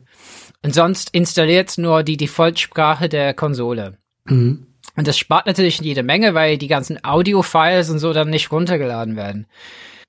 Und 0.63 0.73
sonst 0.73 1.11
installiert 1.13 1.77
nur 1.77 2.03
die 2.03 2.17
Default-Sprache 2.17 3.07
der 3.07 3.33
Konsole. 3.33 3.97
Mhm. 4.25 4.67
Und 4.97 5.07
das 5.07 5.17
spart 5.17 5.45
natürlich 5.45 5.79
jede 5.79 6.03
Menge, 6.03 6.33
weil 6.33 6.57
die 6.57 6.67
ganzen 6.67 7.03
Audio-Files 7.03 7.89
und 7.89 7.99
so 7.99 8.13
dann 8.13 8.29
nicht 8.29 8.51
runtergeladen 8.51 9.15
werden. 9.15 9.47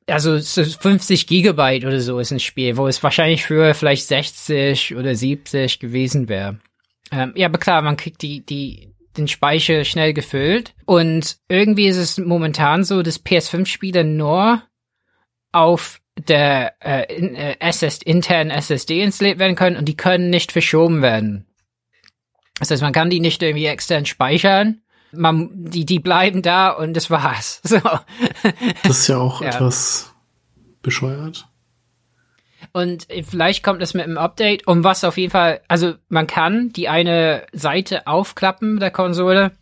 Also 0.08 0.38
so 0.38 0.62
50 0.62 1.26
Gigabyte 1.26 1.84
oder 1.84 2.00
so 2.00 2.18
ist 2.20 2.30
ein 2.30 2.38
Spiel, 2.38 2.76
wo 2.76 2.86
es 2.86 3.02
wahrscheinlich 3.02 3.44
für 3.44 3.74
vielleicht 3.74 4.06
60 4.06 4.94
oder 4.94 5.14
70 5.14 5.80
gewesen 5.80 6.28
wäre. 6.28 6.60
Ähm, 7.10 7.32
ja, 7.34 7.46
aber 7.48 7.58
klar, 7.58 7.82
man 7.82 7.96
kriegt 7.96 8.22
die, 8.22 8.44
die, 8.44 8.94
den 9.16 9.26
Speicher 9.26 9.84
schnell 9.84 10.12
gefüllt. 10.12 10.74
Und 10.84 11.38
irgendwie 11.48 11.86
ist 11.86 11.96
es 11.96 12.18
momentan 12.18 12.84
so, 12.84 13.02
dass 13.02 13.24
PS5-Spiele 13.24 14.04
nur 14.04 14.62
auf 15.52 16.00
der 16.16 16.74
äh, 16.80 17.14
in, 17.14 17.34
äh, 17.34 17.56
SS, 17.60 17.98
internen 17.98 18.50
SSD 18.50 19.02
installiert 19.02 19.38
werden 19.38 19.56
können 19.56 19.76
und 19.76 19.86
die 19.86 19.96
können 19.96 20.30
nicht 20.30 20.52
verschoben 20.52 21.02
werden. 21.02 21.46
Das 22.58 22.70
heißt, 22.70 22.82
man 22.82 22.92
kann 22.92 23.10
die 23.10 23.20
nicht 23.20 23.42
irgendwie 23.42 23.66
extern 23.66 24.06
speichern. 24.06 24.82
Man, 25.16 25.50
die, 25.52 25.84
die 25.84 25.98
bleiben 25.98 26.42
da 26.42 26.70
und 26.70 26.94
das 26.94 27.10
war's. 27.10 27.60
So. 27.66 27.80
Das 28.82 28.98
ist 29.00 29.08
ja 29.08 29.18
auch 29.18 29.40
Ja. 29.40 29.48
etwas 29.48 30.14
bescheuert. 30.82 31.48
Und 32.72 33.06
vielleicht 33.28 33.62
kommt 33.62 33.82
es 33.82 33.94
mit 33.94 34.04
einem 34.04 34.18
Update, 34.18 34.66
um 34.66 34.84
was 34.84 35.04
auf 35.04 35.16
jeden 35.18 35.30
Fall, 35.30 35.60
also 35.68 35.94
man 36.08 36.26
kann 36.26 36.70
die 36.72 36.88
eine 36.88 37.46
Seite 37.52 38.06
aufklappen 38.06 38.80
der 38.80 38.90
Konsole 38.90 39.52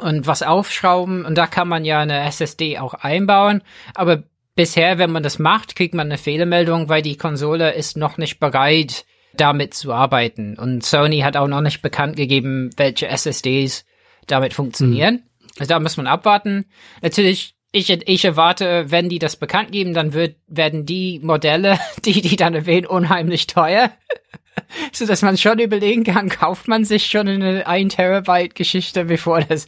und 0.00 0.26
was 0.26 0.42
aufschrauben 0.42 1.24
und 1.24 1.36
da 1.36 1.46
kann 1.46 1.68
man 1.68 1.84
ja 1.84 2.00
eine 2.00 2.20
SSD 2.24 2.78
auch 2.78 2.94
einbauen, 2.94 3.62
aber 3.94 4.22
bisher, 4.54 4.98
wenn 4.98 5.10
man 5.12 5.22
das 5.22 5.38
macht, 5.38 5.76
kriegt 5.76 5.94
man 5.94 6.08
eine 6.08 6.18
Fehlermeldung, 6.18 6.88
weil 6.88 7.02
die 7.02 7.16
Konsole 7.16 7.72
ist 7.74 7.96
noch 7.96 8.18
nicht 8.18 8.40
bereit, 8.40 9.04
damit 9.34 9.74
zu 9.74 9.92
arbeiten. 9.92 10.58
Und 10.58 10.84
Sony 10.84 11.20
hat 11.20 11.36
auch 11.36 11.46
noch 11.48 11.60
nicht 11.60 11.82
bekannt 11.82 12.16
gegeben, 12.16 12.70
welche 12.76 13.06
SSDs 13.08 13.84
damit 14.30 14.54
funktionieren. 14.54 15.22
Also 15.58 15.70
da 15.70 15.80
muss 15.80 15.96
man 15.96 16.06
abwarten. 16.06 16.66
Natürlich, 17.02 17.54
ich, 17.72 17.90
ich 17.90 18.24
erwarte, 18.24 18.90
wenn 18.90 19.08
die 19.08 19.18
das 19.18 19.36
bekannt 19.36 19.72
geben, 19.72 19.94
dann 19.94 20.12
wird, 20.12 20.36
werden 20.46 20.86
die 20.86 21.20
Modelle, 21.22 21.78
die 22.04 22.20
die 22.20 22.36
dann 22.36 22.54
erwähnen, 22.54 22.86
unheimlich 22.86 23.46
teuer. 23.46 23.90
so 24.92 25.06
dass 25.06 25.22
man 25.22 25.36
schon 25.36 25.58
überlegen 25.58 26.04
kann, 26.04 26.28
kauft 26.28 26.68
man 26.68 26.84
sich 26.84 27.06
schon 27.06 27.28
eine 27.28 27.66
1 27.66 27.94
Terabyte 27.94 28.54
Geschichte, 28.54 29.04
bevor 29.04 29.40
das 29.40 29.66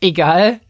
egal. 0.00 0.60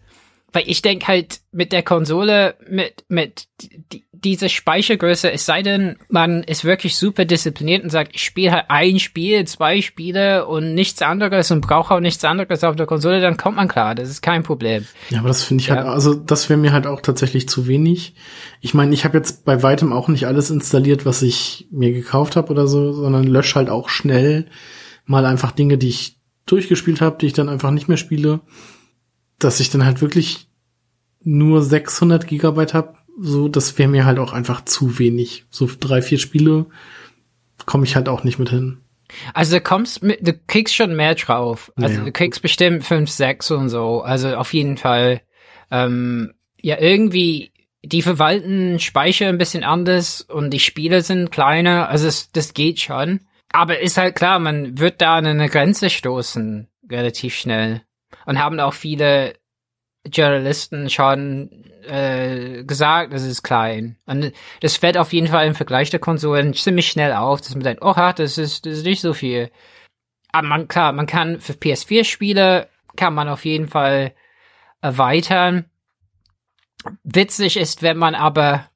Weil 0.52 0.68
ich 0.68 0.80
denke 0.80 1.08
halt 1.08 1.40
mit 1.52 1.72
der 1.72 1.82
Konsole, 1.82 2.56
mit, 2.68 3.04
mit 3.08 3.48
die, 3.92 4.05
diese 4.24 4.48
Speichergröße, 4.48 5.30
es 5.30 5.46
sei 5.46 5.62
denn, 5.62 5.96
man 6.08 6.42
ist 6.42 6.64
wirklich 6.64 6.96
super 6.96 7.24
diszipliniert 7.24 7.84
und 7.84 7.90
sagt, 7.90 8.14
ich 8.14 8.24
spiele 8.24 8.52
halt 8.52 8.64
ein 8.68 8.98
Spiel, 8.98 9.44
zwei 9.46 9.80
Spiele 9.82 10.46
und 10.46 10.74
nichts 10.74 11.02
anderes 11.02 11.50
und 11.50 11.60
brauche 11.60 11.94
auch 11.94 12.00
nichts 12.00 12.24
anderes 12.24 12.64
auf 12.64 12.76
der 12.76 12.86
Konsole, 12.86 13.20
dann 13.20 13.36
kommt 13.36 13.56
man 13.56 13.68
klar, 13.68 13.94
das 13.94 14.08
ist 14.08 14.22
kein 14.22 14.42
Problem. 14.42 14.86
Ja, 15.10 15.20
aber 15.20 15.28
das 15.28 15.44
finde 15.44 15.62
ich 15.62 15.70
halt, 15.70 15.84
Ja. 15.84 15.92
also 15.92 16.14
das 16.14 16.48
wäre 16.48 16.58
mir 16.58 16.72
halt 16.72 16.86
auch 16.86 17.00
tatsächlich 17.00 17.48
zu 17.48 17.66
wenig. 17.66 18.14
Ich 18.60 18.74
meine, 18.74 18.94
ich 18.94 19.04
habe 19.04 19.16
jetzt 19.18 19.44
bei 19.44 19.62
weitem 19.62 19.92
auch 19.92 20.08
nicht 20.08 20.26
alles 20.26 20.50
installiert, 20.50 21.04
was 21.06 21.22
ich 21.22 21.68
mir 21.70 21.92
gekauft 21.92 22.36
habe 22.36 22.50
oder 22.52 22.66
so, 22.66 22.92
sondern 22.92 23.24
lösche 23.24 23.56
halt 23.56 23.70
auch 23.70 23.88
schnell 23.88 24.46
mal 25.04 25.24
einfach 25.26 25.52
Dinge, 25.52 25.78
die 25.78 25.88
ich 25.88 26.16
durchgespielt 26.46 27.00
habe, 27.00 27.18
die 27.20 27.26
ich 27.26 27.32
dann 27.32 27.48
einfach 27.48 27.70
nicht 27.70 27.88
mehr 27.88 27.96
spiele, 27.96 28.40
dass 29.38 29.60
ich 29.60 29.70
dann 29.70 29.84
halt 29.84 30.00
wirklich 30.00 30.48
nur 31.22 31.62
600 31.62 32.26
Gigabyte 32.26 32.72
habe. 32.74 32.94
So, 33.18 33.48
das 33.48 33.78
wäre 33.78 33.88
mir 33.88 34.04
halt 34.04 34.18
auch 34.18 34.32
einfach 34.32 34.64
zu 34.64 34.98
wenig. 34.98 35.44
So 35.50 35.68
drei, 35.80 36.02
vier 36.02 36.18
Spiele 36.18 36.66
komme 37.64 37.84
ich 37.84 37.96
halt 37.96 38.08
auch 38.08 38.24
nicht 38.24 38.38
mit 38.38 38.50
hin. 38.50 38.78
Also 39.34 39.56
du 39.56 39.62
kommst 39.62 40.02
mit, 40.02 40.26
du 40.26 40.34
kriegst 40.46 40.74
schon 40.74 40.94
mehr 40.96 41.14
drauf. 41.14 41.72
Also 41.76 41.98
Ja. 41.98 42.04
du 42.04 42.12
kriegst 42.12 42.42
bestimmt 42.42 42.84
fünf, 42.84 43.10
sechs 43.10 43.50
und 43.50 43.68
so. 43.68 44.02
Also 44.02 44.36
auf 44.36 44.52
jeden 44.52 44.76
Fall. 44.76 45.22
Ähm, 45.70 46.34
ja, 46.60 46.78
irgendwie, 46.80 47.52
die 47.82 48.02
verwalten 48.02 48.78
Speicher 48.80 49.28
ein 49.28 49.38
bisschen 49.38 49.64
anders 49.64 50.20
und 50.22 50.50
die 50.50 50.60
Spiele 50.60 51.02
sind 51.02 51.30
kleiner. 51.30 51.88
Also 51.88 52.08
es, 52.08 52.30
das 52.32 52.52
geht 52.54 52.80
schon. 52.80 53.20
Aber 53.52 53.78
ist 53.80 53.96
halt 53.96 54.16
klar, 54.16 54.38
man 54.40 54.78
wird 54.78 55.00
da 55.00 55.16
an 55.16 55.26
eine 55.26 55.48
Grenze 55.48 55.88
stoßen, 55.88 56.68
relativ 56.90 57.34
schnell. 57.34 57.82
Und 58.26 58.38
haben 58.40 58.58
auch 58.60 58.74
viele 58.74 59.34
Journalisten 60.12 60.90
schon 60.90 61.50
äh, 61.86 62.64
gesagt, 62.64 63.12
es 63.12 63.24
ist 63.24 63.42
klein. 63.42 63.96
Und 64.06 64.32
das 64.60 64.76
fällt 64.76 64.98
auf 64.98 65.12
jeden 65.12 65.28
Fall 65.28 65.46
im 65.46 65.54
Vergleich 65.54 65.90
der 65.90 66.00
Konsolen 66.00 66.54
ziemlich 66.54 66.88
schnell 66.88 67.12
auf, 67.12 67.40
dass 67.40 67.54
man 67.54 67.64
denkt, 67.64 67.82
oh, 67.82 67.94
das 67.94 68.38
ist, 68.38 68.66
das 68.66 68.78
ist 68.78 68.84
nicht 68.84 69.00
so 69.00 69.12
viel. 69.12 69.50
Aber 70.32 70.46
man, 70.46 70.68
klar, 70.68 70.92
man 70.92 71.06
kann 71.06 71.40
für 71.40 71.52
PS4-Spiele 71.52 72.68
kann 72.96 73.14
man 73.14 73.28
auf 73.28 73.44
jeden 73.44 73.68
Fall 73.68 74.14
erweitern. 74.80 75.66
Witzig 77.04 77.56
ist, 77.56 77.82
wenn 77.82 77.96
man 77.96 78.14
aber 78.14 78.68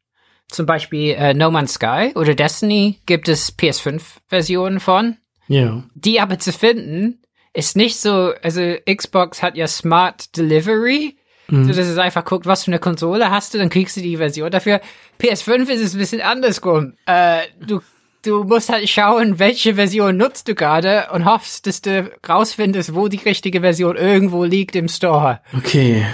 zum 0.48 0.66
Beispiel 0.66 1.15
äh, 1.15 1.35
No 1.35 1.51
Man's 1.51 1.74
Sky 1.74 2.12
oder 2.15 2.35
Destiny 2.35 3.01
gibt 3.07 3.28
es 3.28 3.57
PS5-Versionen 3.57 4.81
von. 4.81 5.16
Ja. 5.48 5.85
Die 5.94 6.20
aber 6.20 6.39
zu 6.39 6.52
finden, 6.52 7.23
ist 7.52 7.77
nicht 7.77 7.98
so, 7.98 8.32
also 8.43 8.77
Xbox 8.89 9.43
hat 9.43 9.57
ja 9.57 9.66
Smart 9.66 10.36
Delivery, 10.36 11.16
mhm. 11.51 11.64
so 11.64 11.70
dass 11.70 11.86
es 11.86 11.98
einfach 11.98 12.24
guckt, 12.24 12.47
was 12.47 12.64
für 12.64 12.70
eine 12.70 12.78
Konsole 12.78 13.31
hast 13.31 13.55
du, 13.55 13.59
dann 13.59 13.68
kriegst 13.68 13.97
du 13.97 14.01
die 14.01 14.16
Version 14.16 14.51
dafür. 14.51 14.81
PS5 15.20 15.68
ist 15.68 15.82
es 15.82 15.94
ein 15.94 15.98
bisschen 15.98 16.20
andersrum. 16.20 16.94
Äh, 17.06 17.43
du 17.60 17.81
du 18.22 18.44
musst 18.44 18.70
halt 18.70 18.89
schauen, 18.89 19.39
welche 19.39 19.74
Version 19.74 20.16
nutzt 20.16 20.48
du 20.48 20.55
gerade 20.55 21.09
und 21.12 21.24
hoffst, 21.24 21.66
dass 21.66 21.82
du 21.82 22.10
rausfindest, 22.28 22.94
wo 22.94 23.09
die 23.09 23.18
richtige 23.18 23.60
Version 23.60 23.97
irgendwo 23.97 24.44
liegt 24.44 24.77
im 24.77 24.89
Store. 24.89 25.40
Okay. 25.56 26.05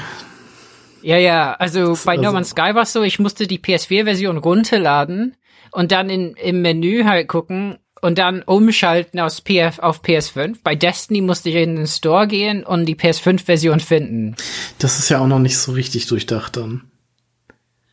Ja, 1.02 1.18
ja, 1.18 1.54
also 1.54 1.90
das, 1.90 2.04
bei 2.04 2.12
also, 2.12 2.24
No 2.24 2.32
Man's 2.32 2.50
Sky 2.50 2.74
war 2.74 2.82
es 2.82 2.92
so, 2.92 3.02
ich 3.02 3.18
musste 3.18 3.46
die 3.46 3.58
PS4-Version 3.58 4.38
runterladen 4.38 5.36
und 5.70 5.92
dann 5.92 6.10
in, 6.10 6.34
im 6.34 6.62
Menü 6.62 7.04
halt 7.04 7.28
gucken 7.28 7.78
und 8.00 8.18
dann 8.18 8.42
umschalten 8.42 9.20
aus 9.20 9.40
PF 9.40 9.78
auf 9.78 10.02
PS5. 10.02 10.56
Bei 10.62 10.74
Destiny 10.74 11.20
musste 11.20 11.50
ich 11.50 11.56
in 11.56 11.76
den 11.76 11.86
Store 11.86 12.26
gehen 12.26 12.64
und 12.64 12.86
die 12.86 12.94
PS5-Version 12.94 13.80
finden. 13.80 14.36
Das 14.78 14.98
ist 14.98 15.08
ja 15.08 15.20
auch 15.20 15.26
noch 15.26 15.38
nicht 15.38 15.58
so 15.58 15.72
richtig 15.72 16.06
durchdacht 16.06 16.56
dann. 16.56 16.90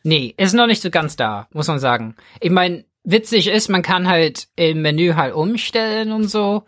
Nee, 0.02 0.34
ist 0.36 0.54
noch 0.54 0.66
nicht 0.66 0.82
so 0.82 0.90
ganz 0.90 1.16
da, 1.16 1.48
muss 1.52 1.68
man 1.68 1.78
sagen. 1.78 2.14
Ich 2.40 2.50
meine, 2.50 2.84
witzig 3.04 3.48
ist, 3.48 3.70
man 3.70 3.82
kann 3.82 4.06
halt 4.06 4.48
im 4.56 4.82
Menü 4.82 5.14
halt 5.14 5.34
umstellen 5.34 6.12
und 6.12 6.30
so. 6.30 6.64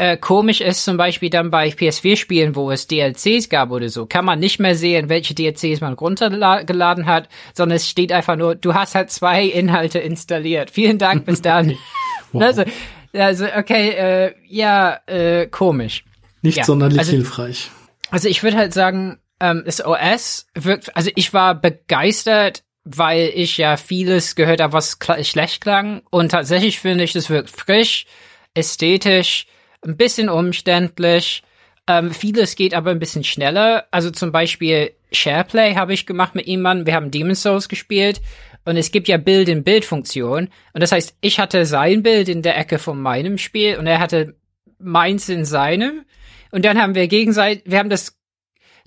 Äh, 0.00 0.16
komisch 0.16 0.60
ist 0.60 0.84
zum 0.84 0.96
Beispiel 0.96 1.28
dann 1.28 1.50
bei 1.50 1.70
PS4-Spielen, 1.70 2.54
wo 2.54 2.70
es 2.70 2.86
DLCs 2.86 3.48
gab 3.48 3.72
oder 3.72 3.88
so, 3.88 4.06
kann 4.06 4.24
man 4.24 4.38
nicht 4.38 4.60
mehr 4.60 4.76
sehen, 4.76 5.08
welche 5.08 5.34
DLCs 5.34 5.80
man 5.80 5.94
runtergeladen 5.94 7.06
hat, 7.06 7.28
sondern 7.52 7.76
es 7.76 7.88
steht 7.88 8.12
einfach 8.12 8.36
nur, 8.36 8.54
du 8.54 8.74
hast 8.74 8.94
halt 8.94 9.10
zwei 9.10 9.44
Inhalte 9.44 9.98
installiert. 9.98 10.70
Vielen 10.70 10.98
Dank, 10.98 11.26
bis 11.26 11.42
dann. 11.42 11.74
wow. 12.32 12.42
also, 12.42 12.64
also, 13.12 13.46
okay, 13.56 13.90
äh, 13.90 14.34
ja, 14.46 15.00
äh, 15.06 15.46
komisch. 15.46 16.04
Nicht 16.42 16.58
ja. 16.58 16.64
sonderlich 16.64 16.98
also, 16.98 17.12
hilfreich. 17.12 17.70
Also 18.10 18.28
ich 18.28 18.42
würde 18.42 18.56
halt 18.56 18.72
sagen, 18.72 19.18
ähm, 19.40 19.62
das 19.64 19.84
OS 19.84 20.46
wirkt, 20.54 20.94
also 20.96 21.10
ich 21.14 21.32
war 21.34 21.54
begeistert 21.54 22.62
weil 22.96 23.30
ich 23.34 23.58
ja 23.58 23.76
vieles 23.76 24.34
gehört 24.34 24.60
habe, 24.60 24.72
was 24.72 24.98
schlecht 25.22 25.60
klang. 25.60 26.02
Und 26.10 26.30
tatsächlich 26.30 26.78
finde 26.80 27.04
ich, 27.04 27.12
das 27.12 27.28
wirkt 27.28 27.50
frisch, 27.50 28.06
ästhetisch, 28.54 29.46
ein 29.84 29.96
bisschen 29.96 30.28
umständlich. 30.28 31.42
Ähm, 31.86 32.12
vieles 32.12 32.56
geht 32.56 32.74
aber 32.74 32.90
ein 32.90 32.98
bisschen 32.98 33.24
schneller. 33.24 33.86
Also 33.90 34.10
zum 34.10 34.32
Beispiel 34.32 34.92
Shareplay 35.12 35.74
habe 35.74 35.92
ich 35.92 36.06
gemacht 36.06 36.34
mit 36.34 36.46
jemandem. 36.46 36.86
Wir 36.86 36.94
haben 36.94 37.10
Demon's 37.10 37.42
Souls 37.42 37.68
gespielt. 37.68 38.20
Und 38.64 38.76
es 38.76 38.90
gibt 38.90 39.08
ja 39.08 39.16
Bild-in-Bild-Funktion. 39.16 40.48
Und 40.72 40.82
das 40.82 40.92
heißt, 40.92 41.16
ich 41.20 41.40
hatte 41.40 41.64
sein 41.64 42.02
Bild 42.02 42.28
in 42.28 42.42
der 42.42 42.58
Ecke 42.58 42.78
von 42.78 43.00
meinem 43.00 43.38
Spiel 43.38 43.76
und 43.76 43.86
er 43.86 43.98
hatte 43.98 44.36
meins 44.78 45.28
in 45.28 45.44
seinem. 45.44 46.04
Und 46.50 46.64
dann 46.64 46.80
haben 46.80 46.94
wir 46.94 47.08
gegenseitig, 47.08 47.62
wir 47.66 47.78
haben 47.78 47.90
das 47.90 48.18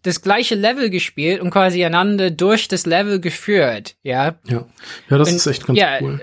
das 0.04 0.22
gleiche 0.22 0.56
Level 0.56 0.90
gespielt 0.90 1.42
und 1.42 1.52
quasi 1.52 1.86
einander 1.86 2.32
durch 2.32 2.68
das 2.68 2.86
Level 2.86 3.20
geführt, 3.20 3.96
ja. 4.02 4.40
Ja, 4.46 4.66
ja 5.10 5.18
das 5.18 5.30
und, 5.30 5.36
ist 5.36 5.48
echt 5.48 5.68
ganz 5.68 5.78
ja, 5.78 6.00
cool. 6.02 6.20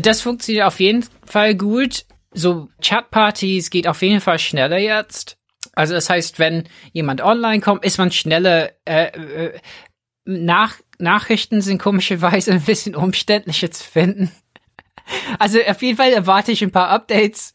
Das 0.00 0.20
funktioniert 0.20 0.66
auf 0.66 0.80
jeden 0.80 1.04
Fall 1.24 1.54
gut. 1.54 2.04
So 2.32 2.68
Chatpartys 2.80 3.70
geht 3.70 3.86
auf 3.86 4.02
jeden 4.02 4.20
Fall 4.20 4.38
schneller 4.38 4.78
jetzt. 4.78 5.36
Also 5.74 5.94
das 5.94 6.10
heißt, 6.10 6.38
wenn 6.38 6.68
jemand 6.92 7.20
online 7.20 7.60
kommt, 7.60 7.84
ist 7.84 7.98
man 7.98 8.10
schneller. 8.10 8.72
Äh, 8.84 9.06
äh, 9.06 9.58
nach 10.24 10.76
Nachrichten 10.98 11.60
sind 11.60 11.78
komischerweise 11.78 12.52
ein 12.52 12.62
bisschen 12.62 12.94
umständlicher 12.94 13.70
zu 13.70 13.84
finden. 13.84 14.30
Also 15.38 15.58
auf 15.66 15.82
jeden 15.82 15.96
Fall 15.96 16.12
erwarte 16.12 16.52
ich 16.52 16.62
ein 16.62 16.70
paar 16.70 16.88
Updates 16.88 17.52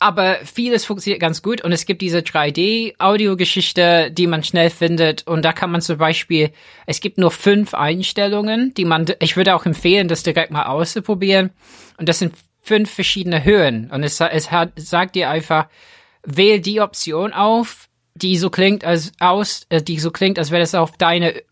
aber 0.00 0.38
vieles 0.44 0.86
funktioniert 0.86 1.20
ganz 1.20 1.42
gut 1.42 1.60
und 1.60 1.72
es 1.72 1.84
gibt 1.84 2.00
diese 2.00 2.20
3D-Audiogeschichte, 2.20 4.10
die 4.10 4.26
man 4.26 4.42
schnell 4.42 4.70
findet 4.70 5.26
und 5.26 5.44
da 5.44 5.52
kann 5.52 5.70
man 5.70 5.82
zum 5.82 5.98
Beispiel, 5.98 6.50
es 6.86 7.00
gibt 7.00 7.18
nur 7.18 7.30
fünf 7.30 7.74
Einstellungen, 7.74 8.72
die 8.74 8.86
man, 8.86 9.04
ich 9.20 9.36
würde 9.36 9.54
auch 9.54 9.66
empfehlen, 9.66 10.08
das 10.08 10.22
direkt 10.22 10.50
mal 10.50 10.64
auszuprobieren 10.64 11.50
und 11.98 12.08
das 12.08 12.18
sind 12.18 12.34
fünf 12.62 12.90
verschiedene 12.90 13.44
Höhen 13.44 13.90
und 13.90 14.02
es, 14.02 14.18
es 14.20 14.50
hat, 14.50 14.72
sagt 14.76 15.16
dir 15.16 15.28
einfach, 15.28 15.68
wähl 16.24 16.60
die 16.60 16.80
Option 16.80 17.34
auf, 17.34 17.90
die 18.14 18.38
so 18.38 18.48
klingt 18.48 18.84
als 18.84 19.12
aus, 19.20 19.66
äh, 19.68 19.82
die 19.82 19.98
so 19.98 20.10
klingt, 20.10 20.38
als 20.38 20.50
wäre 20.50 20.60
das 20.60 20.74
auf 20.74 20.96
deine 20.96 21.42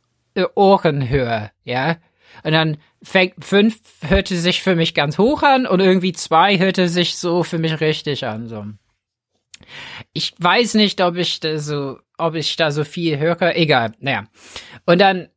Ohrenhöhe, 0.56 1.50
ja, 1.64 1.96
und 2.42 2.52
dann 2.52 2.78
fängt 3.02 3.44
fünf 3.44 3.80
hörte 4.06 4.36
sich 4.36 4.62
für 4.62 4.76
mich 4.76 4.94
ganz 4.94 5.18
hoch 5.18 5.42
an 5.42 5.66
und 5.66 5.80
irgendwie 5.80 6.12
zwei 6.12 6.58
hörte 6.58 6.88
sich 6.88 7.16
so 7.16 7.42
für 7.42 7.58
mich 7.58 7.80
richtig 7.80 8.26
an. 8.26 8.48
So. 8.48 8.64
Ich 10.12 10.34
weiß 10.38 10.74
nicht, 10.74 11.00
ob 11.00 11.16
ich 11.16 11.40
da 11.40 11.58
so, 11.58 11.98
ob 12.16 12.34
ich 12.34 12.56
da 12.56 12.70
so 12.70 12.84
viel 12.84 13.18
höre. 13.18 13.56
Egal, 13.56 13.92
naja. 14.00 14.24
Und 14.86 15.00
dann 15.00 15.28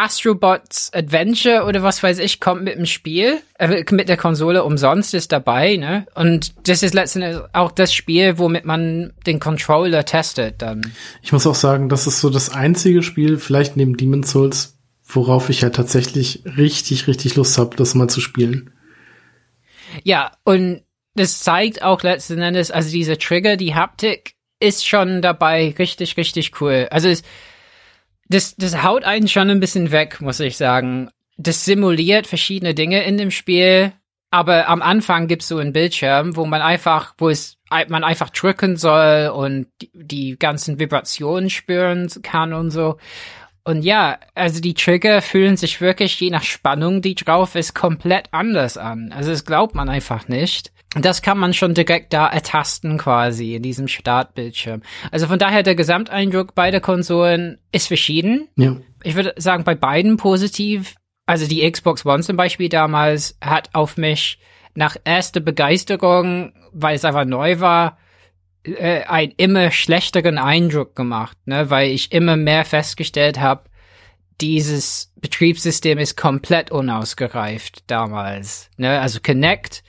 Astrobots 0.00 0.90
Adventure 0.94 1.64
oder 1.64 1.82
was 1.82 2.02
weiß 2.02 2.18
ich 2.20 2.40
kommt 2.40 2.64
mit 2.64 2.76
dem 2.76 2.86
Spiel, 2.86 3.40
äh, 3.58 3.84
mit 3.90 4.08
der 4.08 4.16
Konsole 4.16 4.64
umsonst 4.64 5.12
ist 5.12 5.30
dabei, 5.30 5.76
ne? 5.76 6.06
Und 6.14 6.54
das 6.66 6.82
ist 6.82 6.94
letztendlich 6.94 7.38
auch 7.52 7.70
das 7.70 7.92
Spiel, 7.92 8.38
womit 8.38 8.64
man 8.64 9.12
den 9.26 9.40
Controller 9.40 10.06
testet 10.06 10.62
dann. 10.62 10.92
Ich 11.22 11.32
muss 11.32 11.46
auch 11.46 11.54
sagen, 11.54 11.90
das 11.90 12.06
ist 12.06 12.20
so 12.20 12.30
das 12.30 12.50
einzige 12.50 13.02
Spiel, 13.02 13.38
vielleicht 13.38 13.76
neben 13.76 13.96
Demon's 13.96 14.30
Souls, 14.30 14.78
worauf 15.04 15.50
ich 15.50 15.60
ja 15.60 15.70
tatsächlich 15.70 16.44
richtig, 16.44 17.06
richtig 17.06 17.36
Lust 17.36 17.58
habe, 17.58 17.76
das 17.76 17.94
mal 17.94 18.08
zu 18.08 18.22
spielen. 18.22 18.72
Ja, 20.02 20.32
und 20.44 20.82
das 21.14 21.40
zeigt 21.40 21.82
auch 21.82 22.02
letzten 22.02 22.40
Endes, 22.40 22.70
also 22.70 22.90
diese 22.90 23.18
Trigger, 23.18 23.56
die 23.56 23.74
Haptik 23.74 24.34
ist 24.60 24.86
schon 24.86 25.20
dabei 25.20 25.74
richtig, 25.78 26.16
richtig 26.16 26.60
cool. 26.60 26.86
Also 26.90 27.08
es, 27.08 27.22
das, 28.30 28.54
das 28.56 28.82
haut 28.82 29.04
einen 29.04 29.28
schon 29.28 29.50
ein 29.50 29.60
bisschen 29.60 29.90
weg, 29.90 30.20
muss 30.20 30.40
ich 30.40 30.56
sagen. 30.56 31.10
Das 31.36 31.64
simuliert 31.64 32.26
verschiedene 32.26 32.74
Dinge 32.74 33.02
in 33.02 33.18
dem 33.18 33.30
Spiel, 33.30 33.92
aber 34.30 34.68
am 34.68 34.82
Anfang 34.82 35.26
gibt's 35.26 35.48
so 35.48 35.58
einen 35.58 35.72
Bildschirm, 35.72 36.36
wo 36.36 36.46
man 36.46 36.62
einfach, 36.62 37.14
wo 37.18 37.28
es 37.28 37.58
man 37.88 38.04
einfach 38.04 38.30
drücken 38.30 38.76
soll 38.76 39.32
und 39.34 39.66
die, 39.80 39.90
die 39.92 40.38
ganzen 40.38 40.78
Vibrationen 40.78 41.50
spüren 41.50 42.08
kann 42.22 42.52
und 42.52 42.70
so. 42.70 42.98
Und 43.64 43.82
ja, 43.82 44.18
also 44.34 44.60
die 44.60 44.74
Trigger 44.74 45.20
fühlen 45.22 45.56
sich 45.56 45.80
wirklich 45.80 46.18
je 46.18 46.30
nach 46.30 46.42
Spannung, 46.42 47.02
die 47.02 47.14
drauf 47.14 47.54
ist, 47.54 47.74
komplett 47.74 48.28
anders 48.32 48.78
an. 48.78 49.12
Also 49.12 49.30
das 49.30 49.44
glaubt 49.44 49.74
man 49.74 49.88
einfach 49.88 50.28
nicht. 50.28 50.72
Das 51.00 51.22
kann 51.22 51.38
man 51.38 51.54
schon 51.54 51.74
direkt 51.74 52.12
da 52.12 52.26
ertasten 52.26 52.98
quasi 52.98 53.54
in 53.54 53.62
diesem 53.62 53.86
Startbildschirm. 53.86 54.82
Also 55.12 55.28
von 55.28 55.38
daher 55.38 55.62
der 55.62 55.76
Gesamteindruck 55.76 56.54
beider 56.54 56.80
Konsolen 56.80 57.58
ist 57.70 57.86
verschieden. 57.86 58.48
Ja. 58.56 58.76
Ich 59.04 59.14
würde 59.14 59.34
sagen, 59.36 59.62
bei 59.62 59.74
beiden 59.74 60.16
positiv. 60.16 60.96
Also 61.26 61.46
die 61.46 61.70
Xbox 61.70 62.04
One 62.04 62.22
zum 62.22 62.36
Beispiel 62.36 62.68
damals 62.68 63.36
hat 63.40 63.70
auf 63.72 63.96
mich 63.96 64.40
nach 64.74 64.96
erster 65.04 65.40
Begeisterung, 65.40 66.52
weil 66.72 66.96
es 66.96 67.04
einfach 67.04 67.24
neu 67.24 67.60
war, 67.60 67.98
äh, 68.64 69.02
einen 69.04 69.32
immer 69.36 69.70
schlechteren 69.70 70.38
Eindruck 70.38 70.94
gemacht, 70.96 71.36
ne, 71.46 71.70
weil 71.70 71.90
ich 71.90 72.12
immer 72.12 72.36
mehr 72.36 72.64
festgestellt 72.64 73.40
habe, 73.40 73.64
dieses 74.40 75.12
Betriebssystem 75.16 75.98
ist 75.98 76.16
komplett 76.16 76.70
unausgereift 76.70 77.84
damals. 77.86 78.70
Ne? 78.76 79.00
Also 79.00 79.20
Connect, 79.20 79.82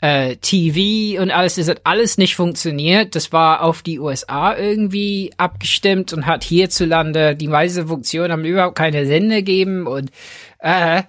äh, 0.00 0.36
TV 0.36 1.22
und 1.22 1.30
alles, 1.30 1.54
das 1.54 1.68
hat 1.68 1.82
alles 1.84 2.18
nicht 2.18 2.34
funktioniert. 2.34 3.14
Das 3.14 3.32
war 3.32 3.62
auf 3.62 3.82
die 3.82 4.00
USA 4.00 4.56
irgendwie 4.56 5.32
abgestimmt 5.36 6.12
und 6.12 6.26
hat 6.26 6.42
hierzulande 6.42 7.36
die 7.36 7.48
meisten 7.48 7.86
Funktionen 7.86 8.32
haben 8.32 8.44
überhaupt 8.44 8.76
keine 8.76 9.06
Sinn 9.06 9.28
gegeben 9.28 9.86
und 9.86 10.10
äh, 10.58 11.04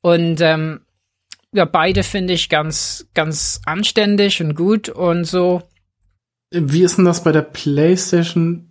und 0.00 0.40
ähm, 0.40 0.80
ja, 1.52 1.64
beide 1.64 2.02
finde 2.02 2.34
ich 2.34 2.48
ganz, 2.48 3.06
ganz 3.14 3.60
anständig 3.64 4.40
und 4.42 4.54
gut 4.54 4.88
und 4.88 5.24
so. 5.24 5.62
Wie 6.50 6.82
ist 6.82 6.96
denn 6.96 7.04
das 7.04 7.22
bei 7.22 7.32
der 7.32 7.42
PlayStation? 7.42 8.70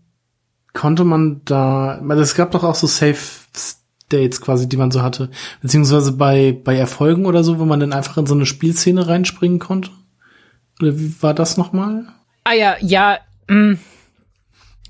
Konnte 0.74 1.04
man 1.04 1.42
da, 1.46 2.00
weil 2.04 2.20
es 2.20 2.36
gab 2.36 2.52
doch 2.52 2.64
auch 2.64 2.76
so 2.76 2.88
Safe 2.88 3.18
States 3.56 4.42
quasi, 4.42 4.70
die 4.70 4.78
man 4.78 4.92
so 4.92 5.02
hatte, 5.02 5.30
beziehungsweise 5.62 6.12
bei 6.12 6.52
bei 6.52 6.76
Erfolgen 6.76 7.26
oder 7.26 7.44
so, 7.44 7.60
wo 7.60 7.66
man 7.66 7.80
dann 7.80 7.94
einfach 7.94 8.18
in 8.18 8.26
so 8.26 8.36
eine 8.36 8.46
Spielszene 8.46 9.08
reinspringen 9.08 9.60
konnte. 9.60 9.92
Oder 10.80 10.98
wie 11.00 11.22
war 11.22 11.34
das 11.34 11.58
nochmal? 11.58 12.08
Ah 12.44 12.54
ja, 12.54 12.78
ja. 12.82 13.20
Mh. 13.48 13.74
Mm. 13.74 13.80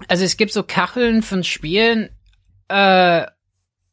Also 0.08 0.24
es 0.26 0.38
gibt 0.38 0.54
so 0.54 0.62
Kacheln 0.62 1.24
von 1.24 1.44
Spielen, 1.44 2.10
äh, 2.68 3.26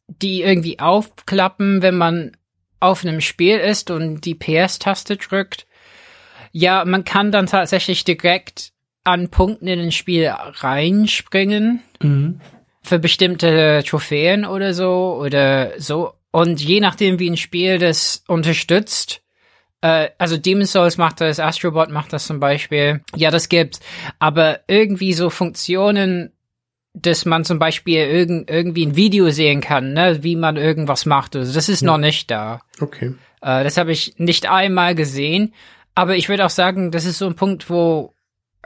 die 0.07 0.43
irgendwie 0.43 0.79
aufklappen, 0.79 1.81
wenn 1.81 1.97
man 1.97 2.37
auf 2.79 3.03
einem 3.03 3.21
Spiel 3.21 3.57
ist 3.57 3.89
und 3.89 4.21
die 4.21 4.35
PS-Taste 4.35 5.17
drückt. 5.17 5.65
Ja, 6.51 6.85
man 6.85 7.03
kann 7.03 7.31
dann 7.31 7.47
tatsächlich 7.47 8.03
direkt 8.03 8.74
an 9.05 9.29
Punkten 9.29 9.67
in 9.67 9.79
ein 9.79 9.91
Spiel 9.91 10.27
reinspringen. 10.29 11.81
Mhm. 12.01 12.41
für 12.83 12.99
bestimmte 12.99 13.83
Trophäen 13.87 14.45
oder 14.45 14.73
so 14.75 15.17
oder 15.19 15.71
so. 15.79 16.13
Und 16.29 16.61
je 16.61 16.81
nachdem, 16.81 17.17
wie 17.17 17.29
ein 17.29 17.37
Spiel 17.37 17.79
das 17.79 18.23
unterstützt, 18.27 19.21
äh, 19.81 20.09
also 20.17 20.37
Demon's 20.37 20.71
Souls 20.71 20.97
macht 20.97 21.21
das, 21.21 21.39
Astrobot 21.39 21.89
macht 21.89 22.11
das 22.11 22.27
zum 22.27 22.39
Beispiel. 22.39 23.01
Ja, 23.15 23.31
das 23.31 23.49
gibt's. 23.49 23.79
Aber 24.19 24.59
irgendwie 24.67 25.13
so 25.13 25.29
Funktionen, 25.29 26.31
dass 26.93 27.25
man 27.25 27.43
zum 27.43 27.59
Beispiel 27.59 27.99
irgend, 27.99 28.49
irgendwie 28.49 28.85
ein 28.85 28.95
Video 28.95 29.29
sehen 29.29 29.61
kann, 29.61 29.93
ne, 29.93 30.23
wie 30.23 30.35
man 30.35 30.57
irgendwas 30.57 31.05
macht. 31.05 31.35
Also 31.35 31.53
das 31.53 31.69
ist 31.69 31.81
ja. 31.81 31.87
noch 31.87 31.97
nicht 31.97 32.31
da. 32.31 32.61
Okay. 32.79 33.13
Äh, 33.41 33.63
das 33.63 33.77
habe 33.77 33.91
ich 33.91 34.15
nicht 34.17 34.49
einmal 34.49 34.95
gesehen. 34.95 35.53
Aber 35.93 36.15
ich 36.15 36.29
würde 36.29 36.45
auch 36.45 36.49
sagen, 36.49 36.91
das 36.91 37.05
ist 37.05 37.19
so 37.19 37.27
ein 37.27 37.35
Punkt, 37.35 37.69
wo 37.69 38.14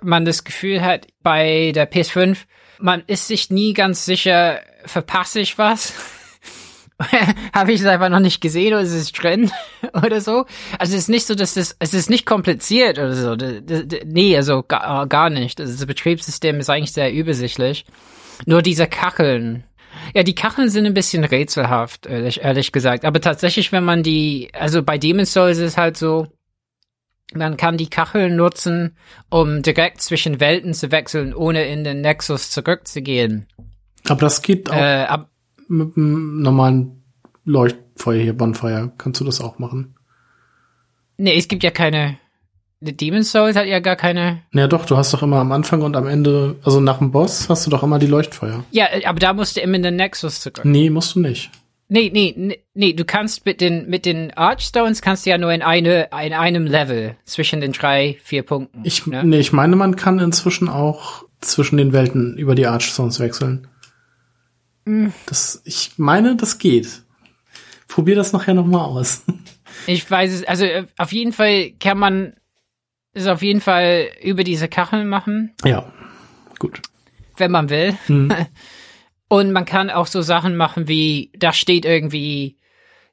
man 0.01 0.25
das 0.25 0.43
Gefühl 0.43 0.81
hat, 0.81 1.07
bei 1.21 1.71
der 1.73 1.91
PS5, 1.91 2.37
man 2.79 3.03
ist 3.07 3.27
sich 3.27 3.49
nie 3.49 3.73
ganz 3.73 4.05
sicher, 4.05 4.61
verpasse 4.85 5.39
ich 5.39 5.57
was? 5.57 5.93
habe 7.53 7.71
ich 7.71 7.79
es 7.79 7.87
einfach 7.87 8.09
noch 8.09 8.19
nicht 8.19 8.41
gesehen 8.41 8.73
oder 8.73 8.81
ist 8.81 8.91
es 8.91 9.11
drin 9.11 9.51
oder 9.93 10.19
so. 10.21 10.45
Also 10.77 10.95
es 10.95 11.03
ist 11.03 11.09
nicht 11.09 11.25
so, 11.25 11.35
dass 11.35 11.53
das, 11.53 11.75
es 11.79 11.93
ist 11.93 12.09
nicht 12.09 12.25
kompliziert 12.25 12.99
oder 12.99 13.13
so. 13.13 13.35
Nee, 14.05 14.35
also 14.35 14.63
gar, 14.63 15.07
gar 15.07 15.29
nicht. 15.29 15.61
Also 15.61 15.73
das 15.73 15.85
Betriebssystem 15.85 16.59
ist 16.59 16.69
eigentlich 16.69 16.91
sehr 16.91 17.13
übersichtlich. 17.13 17.85
Nur 18.45 18.61
diese 18.61 18.87
Kacheln. 18.87 19.63
Ja, 20.13 20.23
die 20.23 20.35
Kacheln 20.35 20.69
sind 20.69 20.85
ein 20.85 20.93
bisschen 20.93 21.23
rätselhaft, 21.23 22.05
ehrlich, 22.05 22.41
ehrlich 22.41 22.71
gesagt. 22.71 23.05
Aber 23.05 23.21
tatsächlich, 23.21 23.71
wenn 23.71 23.83
man 23.83 24.03
die, 24.03 24.49
also 24.53 24.83
bei 24.83 24.97
Demon's 24.97 25.33
Souls 25.33 25.57
ist 25.57 25.63
es 25.63 25.77
halt 25.77 25.97
so, 25.97 26.27
man 27.33 27.57
kann 27.57 27.77
die 27.77 27.89
Kacheln 27.89 28.35
nutzen, 28.35 28.95
um 29.29 29.61
direkt 29.61 30.01
zwischen 30.01 30.39
Welten 30.39 30.73
zu 30.73 30.91
wechseln, 30.91 31.33
ohne 31.33 31.65
in 31.65 31.83
den 31.83 32.01
Nexus 32.01 32.49
zurückzugehen. 32.49 33.47
Aber 34.07 34.21
das 34.21 34.41
geht 34.41 34.69
auch 34.69 34.75
äh, 34.75 35.03
ab 35.03 35.29
mit 35.67 35.95
einem 35.95 36.41
normalen 36.41 37.03
Leuchtfeuer 37.45 38.21
hier, 38.21 38.37
Bonfire. 38.37 38.91
Kannst 38.97 39.21
du 39.21 39.25
das 39.25 39.41
auch 39.41 39.59
machen? 39.59 39.95
Nee, 41.17 41.37
es 41.37 41.47
gibt 41.47 41.63
ja 41.63 41.71
keine. 41.71 42.17
Demon's 42.81 43.31
Souls 43.31 43.57
hat 43.57 43.67
ja 43.67 43.79
gar 43.79 43.97
keine. 43.97 44.41
Ja, 44.53 44.67
doch, 44.67 44.85
du 44.85 44.95
hast 44.95 45.13
doch 45.13 45.21
immer 45.21 45.37
am 45.37 45.51
Anfang 45.51 45.81
und 45.81 45.97
am 45.97 46.07
Ende, 46.07 46.55
also 46.63 46.79
nach 46.79 46.99
dem 46.99 47.11
Boss, 47.11 47.49
hast 47.49 47.67
du 47.67 47.69
doch 47.69 47.83
immer 47.83 47.99
die 47.99 48.07
Leuchtfeuer. 48.07 48.63
Ja, 48.71 48.87
aber 49.05 49.19
da 49.19 49.33
musst 49.33 49.57
du 49.57 49.61
immer 49.61 49.75
in 49.75 49.83
den 49.83 49.97
Nexus 49.97 50.39
zurück. 50.39 50.61
Nee, 50.63 50.89
musst 50.89 51.15
du 51.15 51.19
nicht. 51.19 51.51
Nee, 51.91 52.11
nee, 52.13 52.59
nee, 52.75 52.93
du 52.93 53.03
kannst 53.03 53.47
mit 53.47 53.61
den, 53.61 53.89
mit 53.89 54.05
den 54.05 54.31
Archstones 54.37 55.01
kannst 55.01 55.25
du 55.25 55.31
ja 55.31 55.39
nur 55.39 55.51
in 55.51 55.63
eine, 55.63 56.09
in 56.23 56.33
einem 56.33 56.67
Level 56.67 57.15
zwischen 57.25 57.61
den 57.61 57.71
drei, 57.71 58.17
vier 58.23 58.43
Punkten. 58.43 58.81
Ich, 58.83 59.07
ne? 59.07 59.23
nee, 59.23 59.39
ich 59.39 59.53
meine, 59.53 59.75
man 59.75 59.95
kann 59.95 60.19
inzwischen 60.19 60.69
auch 60.69 61.25
zwischen 61.41 61.77
den 61.77 61.91
Welten 61.91 62.37
über 62.37 62.53
die 62.53 62.67
Archstones 62.67 63.19
wechseln. 63.19 63.67
Mhm. 64.85 65.13
Das, 65.25 65.63
ich 65.65 65.93
meine, 65.97 66.35
das 66.35 66.59
geht. 66.59 67.01
Probier 67.87 68.15
das 68.15 68.33
nachher 68.33 68.53
nochmal 68.53 68.85
aus. 68.85 69.23
Ich 69.85 70.09
weiß 70.09 70.33
es, 70.33 70.43
also 70.43 70.65
äh, 70.65 70.85
auf 70.97 71.13
jeden 71.13 71.31
Fall 71.31 71.71
kann 71.79 71.97
man 71.97 72.33
es 73.13 73.27
auf 73.27 73.41
jeden 73.41 73.61
Fall 73.61 74.09
über 74.21 74.43
diese 74.43 74.67
Kacheln 74.67 75.07
machen. 75.07 75.53
Ja, 75.63 75.93
gut. 76.57 76.81
Wenn 77.37 77.51
man 77.51 77.69
will. 77.69 77.97
Mhm. 78.07 78.29
Und 79.29 79.51
man 79.51 79.65
kann 79.65 79.91
auch 79.91 80.07
so 80.07 80.21
Sachen 80.21 80.57
machen 80.57 80.87
wie, 80.87 81.31
da 81.37 81.53
steht 81.53 81.85
irgendwie, 81.85 82.57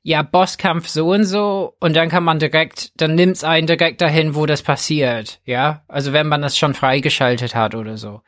ja, 0.03 0.23
Bosskampf 0.23 0.89
so 0.89 1.13
und 1.13 1.25
so, 1.25 1.77
und 1.79 1.95
dann 1.95 2.09
kann 2.09 2.25
man 2.25 2.39
direkt, 2.39 2.99
dann 3.01 3.15
nimmt's 3.15 3.45
einen 3.45 3.67
direkt 3.67 4.01
dahin, 4.01 4.35
wo 4.35 4.47
das 4.47 4.63
passiert, 4.63 5.41
ja? 5.45 5.83
Also 5.89 6.15
wenn 6.15 6.27
man 6.27 6.41
das 6.41 6.57
schon 6.57 6.73
freigeschaltet 6.73 7.55
hat 7.55 7.75
oder 7.75 7.99
so. 7.99 8.23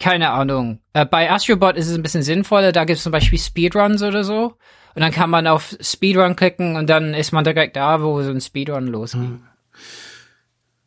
Keine 0.00 0.30
Ahnung. 0.30 0.80
Äh, 0.94 1.04
bei 1.04 1.30
Astrobot 1.30 1.76
ist 1.76 1.88
es 1.88 1.96
ein 1.96 2.02
bisschen 2.02 2.22
sinnvoller, 2.22 2.72
da 2.72 2.84
gibt's 2.84 3.02
zum 3.02 3.12
Beispiel 3.12 3.38
Speedruns 3.38 4.02
oder 4.02 4.24
so. 4.24 4.54
Und 4.94 5.02
dann 5.02 5.12
kann 5.12 5.28
man 5.28 5.46
auf 5.46 5.76
Speedrun 5.80 6.34
klicken 6.34 6.76
und 6.76 6.88
dann 6.88 7.12
ist 7.12 7.32
man 7.32 7.44
direkt 7.44 7.76
da, 7.76 8.02
wo 8.02 8.22
so 8.22 8.30
ein 8.30 8.40
Speedrun 8.40 8.86
losgeht. 8.86 9.38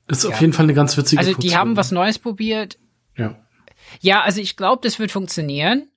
Das 0.08 0.20
ist 0.20 0.24
ja. 0.24 0.32
auf 0.32 0.42
jeden 0.42 0.54
Fall 0.54 0.66
eine 0.66 0.74
ganz 0.74 0.98
witzige 0.98 1.20
Also 1.20 1.34
die 1.36 1.56
haben 1.56 1.78
was 1.78 1.92
Neues 1.92 2.18
probiert. 2.18 2.80
Ja. 3.16 3.36
Ja, 4.00 4.22
also 4.22 4.42
ich 4.42 4.58
glaube, 4.58 4.82
das 4.84 4.98
wird 4.98 5.12
funktionieren 5.12 5.91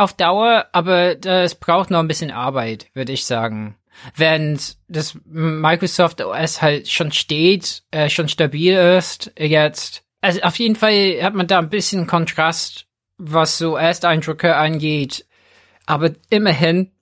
auf 0.00 0.14
Dauer, 0.14 0.66
aber 0.72 1.14
das 1.14 1.54
braucht 1.54 1.90
noch 1.90 2.00
ein 2.00 2.08
bisschen 2.08 2.30
Arbeit, 2.30 2.86
würde 2.94 3.12
ich 3.12 3.24
sagen. 3.26 3.76
Während 4.16 4.78
das 4.88 5.18
Microsoft 5.26 6.22
OS 6.22 6.62
halt 6.62 6.88
schon 6.88 7.12
steht, 7.12 7.82
äh, 7.90 8.08
schon 8.08 8.28
stabil 8.28 8.74
ist, 8.74 9.32
jetzt. 9.38 10.02
Also 10.22 10.40
auf 10.40 10.58
jeden 10.58 10.76
Fall 10.76 11.22
hat 11.22 11.34
man 11.34 11.46
da 11.46 11.58
ein 11.58 11.68
bisschen 11.68 12.06
Kontrast, 12.06 12.86
was 13.18 13.58
so 13.58 13.76
Ersteindrücke 13.76 14.56
angeht. 14.56 15.26
Aber 15.86 16.12
immerhin 16.30 16.92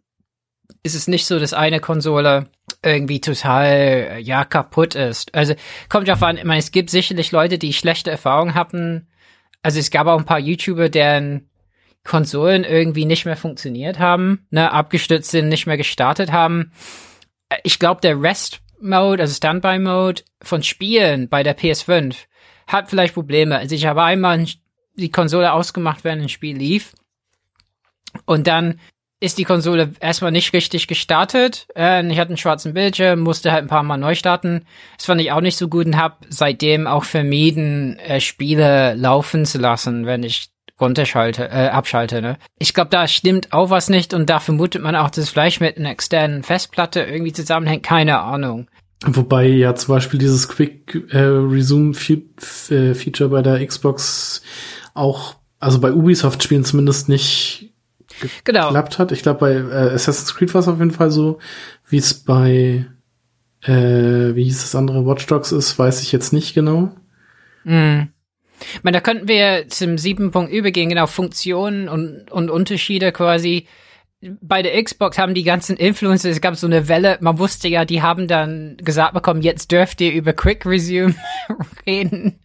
ist 0.83 0.95
es 0.95 1.09
nicht 1.09 1.27
so, 1.27 1.39
dass 1.39 1.53
eine 1.53 1.81
Konsole 1.81 2.51
irgendwie 2.83 3.21
total, 3.21 4.19
ja, 4.21 4.45
kaputt 4.45 4.95
ist. 4.95 5.35
Also 5.35 5.55
kommt 5.89 6.09
ja 6.09 6.15
an, 6.15 6.37
ich 6.37 6.45
meine, 6.45 6.59
es 6.59 6.73
gibt 6.73 6.91
sicherlich 6.91 7.33
Leute, 7.33 7.59
die 7.59 7.73
schlechte 7.73 8.11
Erfahrungen 8.11 8.55
hatten. 8.55 9.09
Also 9.63 9.79
es 9.79 9.91
gab 9.91 10.07
auch 10.07 10.19
ein 10.19 10.25
paar 10.25 10.39
YouTuber, 10.39 10.89
deren 10.89 11.49
Konsolen 12.09 12.65
irgendwie 12.65 13.05
nicht 13.05 13.27
mehr 13.27 13.37
funktioniert 13.37 14.01
haben, 14.01 14.47
ne, 14.51 14.73
abgestürzt 14.73 15.31
sind, 15.31 15.49
nicht 15.49 15.67
mehr 15.67 15.77
gestartet 15.77 16.33
haben. 16.33 16.73
Ich 17.63 17.79
glaube, 17.79 18.01
der 18.01 18.21
Rest-Mode, 18.21 19.23
also 19.23 19.35
Standby-Mode 19.35 20.23
von 20.43 20.63
Spielen 20.63 21.29
bei 21.29 21.43
der 21.43 21.57
PS5 21.57 22.17
hat 22.67 22.91
vielleicht 22.91 23.15
Probleme. 23.15 23.59
Also 23.59 23.75
ich 23.75 23.87
habe 23.87 24.03
einmal 24.03 24.45
die 24.97 25.11
Konsole 25.11 25.53
ausgemacht, 25.53 26.03
während 26.03 26.23
ein 26.23 26.29
Spiel 26.29 26.57
lief. 26.57 26.95
Und 28.25 28.47
dann 28.47 28.81
ist 29.21 29.39
die 29.39 29.45
Konsole 29.45 29.93
erstmal 30.01 30.33
nicht 30.33 30.53
richtig 30.53 30.87
gestartet. 30.87 31.67
Äh, 31.77 32.07
ich 32.11 32.19
hatte 32.19 32.31
einen 32.31 32.37
schwarzen 32.37 32.73
Bildschirm, 32.73 33.21
musste 33.21 33.53
halt 33.53 33.65
ein 33.65 33.69
paar 33.69 33.83
Mal 33.83 33.97
neu 33.97 34.15
starten. 34.15 34.65
Das 34.97 35.07
fand 35.07 35.21
ich 35.21 35.33
auch 35.33 35.41
nicht 35.41 35.57
so 35.57 35.69
gut 35.69 35.87
und 35.87 35.97
habe 35.97 36.17
seitdem 36.29 36.87
auch 36.87 37.05
vermieden, 37.05 37.99
äh, 37.99 38.21
Spiele 38.21 38.95
laufen 38.95 39.45
zu 39.45 39.59
lassen, 39.59 40.07
wenn 40.07 40.23
ich 40.23 40.51
runterschalte, 40.81 41.49
äh, 41.49 41.69
abschalte, 41.69 42.23
ne? 42.23 42.39
Ich 42.59 42.75
glaube, 42.75 42.91
da 42.91 43.09
stimmt 43.09 43.53
auch 43.53 43.71
was 43.71 43.89
nicht 43.89 44.15
und 44.15 44.31
da 44.31 44.41
vermutet 44.41 44.83
man 44.83 44.97
auch, 44.97 45.11
dass 45.11 45.25
es 45.25 45.31
vielleicht 45.31 45.61
mit 45.61 45.77
einer 45.77 45.91
externen 45.91 46.43
Festplatte 46.43 47.01
irgendwie 47.01 47.33
zusammenhängt. 47.33 47.83
Keine 47.83 48.21
Ahnung. 48.21 48.69
Wobei 49.05 49.47
ja 49.47 49.75
zum 49.75 49.95
Beispiel 49.95 50.19
dieses 50.19 50.49
Quick 50.49 51.07
äh, 51.11 51.19
Resume 51.19 51.93
äh, 51.93 52.95
Feature 52.95 53.31
bei 53.31 53.43
der 53.43 53.65
Xbox 53.65 54.43
auch, 54.95 55.37
also 55.61 55.81
bei 55.81 55.93
Ubisoft-Spielen 55.93 56.65
zumindest 56.65 57.09
nicht 57.09 57.73
genau. 58.43 58.67
geklappt 58.67 58.99
hat. 58.99 59.13
Ich 59.13 59.23
glaube, 59.23 59.41
bei 59.41 59.53
äh, 59.53 59.95
Assassin's 59.95 60.35
Creed 60.35 60.53
war 60.53 60.61
es 60.61 60.69
auf 60.69 60.79
jeden 60.79 60.91
Fall 60.91 61.13
so, 61.13 61.39
wie 61.89 61.99
es 61.99 62.15
bei, 62.15 62.87
äh, 63.63 64.35
wie 64.35 64.45
hieß 64.45 64.63
das 64.63 64.75
andere, 64.75 65.07
Watch 65.07 65.27
Dogs 65.27 65.53
ist, 65.53 65.79
weiß 65.79 66.03
ich 66.03 66.11
jetzt 66.11 66.33
nicht 66.33 66.55
genau. 66.55 66.91
Mhm. 67.63 68.09
Ich 68.61 68.85
meine, 68.85 68.97
da 68.97 69.01
könnten 69.01 69.29
wir 69.29 69.67
zum 69.69 69.99
sieben 69.99 70.31
Punkt 70.31 70.53
übergehen, 70.53 70.89
genau, 70.89 71.07
Funktionen 71.07 71.89
und, 71.89 72.31
und 72.31 72.51
Unterschiede 72.51 73.13
quasi. 73.13 73.67
Bei 74.41 74.63
der 74.63 74.83
Xbox 74.83 75.17
haben 75.17 75.35
die 75.35 75.45
ganzen 75.45 75.77
Influencers, 75.77 76.33
es 76.33 76.41
gab 76.41 76.57
so 76.57 76.67
eine 76.67 76.89
Welle, 76.89 77.19
man 77.21 77.39
wusste 77.39 77.69
ja, 77.69 77.85
die 77.85 78.03
haben 78.03 78.27
dann 78.27 78.77
gesagt 78.79 79.15
bekommen, 79.15 79.43
jetzt 79.43 79.71
dürft 79.71 80.01
ihr 80.01 80.13
über 80.13 80.33
Quick 80.33 80.67
Resume 80.67 81.15
reden. 81.87 82.41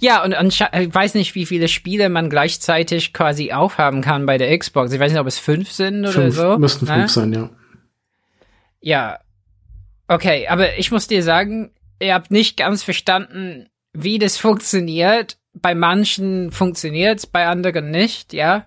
Ja, 0.00 0.22
und 0.22 0.32
ich 0.32 0.60
weiß 0.60 1.14
nicht, 1.14 1.34
wie 1.34 1.46
viele 1.46 1.68
Spiele 1.68 2.08
man 2.08 2.28
gleichzeitig 2.28 3.12
quasi 3.12 3.52
aufhaben 3.52 4.02
kann 4.02 4.26
bei 4.26 4.38
der 4.38 4.56
Xbox. 4.58 4.92
Ich 4.92 5.00
weiß 5.00 5.12
nicht, 5.12 5.20
ob 5.20 5.26
es 5.26 5.38
fünf 5.38 5.70
sind 5.70 6.00
oder 6.00 6.12
fünf, 6.12 6.34
so. 6.34 6.58
Müssten 6.58 6.86
fünf 6.86 6.98
ne? 6.98 7.08
sein, 7.08 7.32
ja. 7.32 7.50
Ja. 8.80 9.18
Okay, 10.08 10.46
aber 10.48 10.78
ich 10.78 10.90
muss 10.90 11.06
dir 11.06 11.22
sagen, 11.22 11.72
ihr 12.00 12.14
habt 12.14 12.30
nicht 12.30 12.56
ganz 12.56 12.82
verstanden, 12.82 13.68
wie 14.02 14.18
das 14.18 14.36
funktioniert. 14.36 15.38
Bei 15.54 15.74
manchen 15.74 16.50
funktioniert 16.52 17.18
es, 17.18 17.26
bei 17.26 17.46
anderen 17.46 17.90
nicht, 17.90 18.32
ja. 18.32 18.66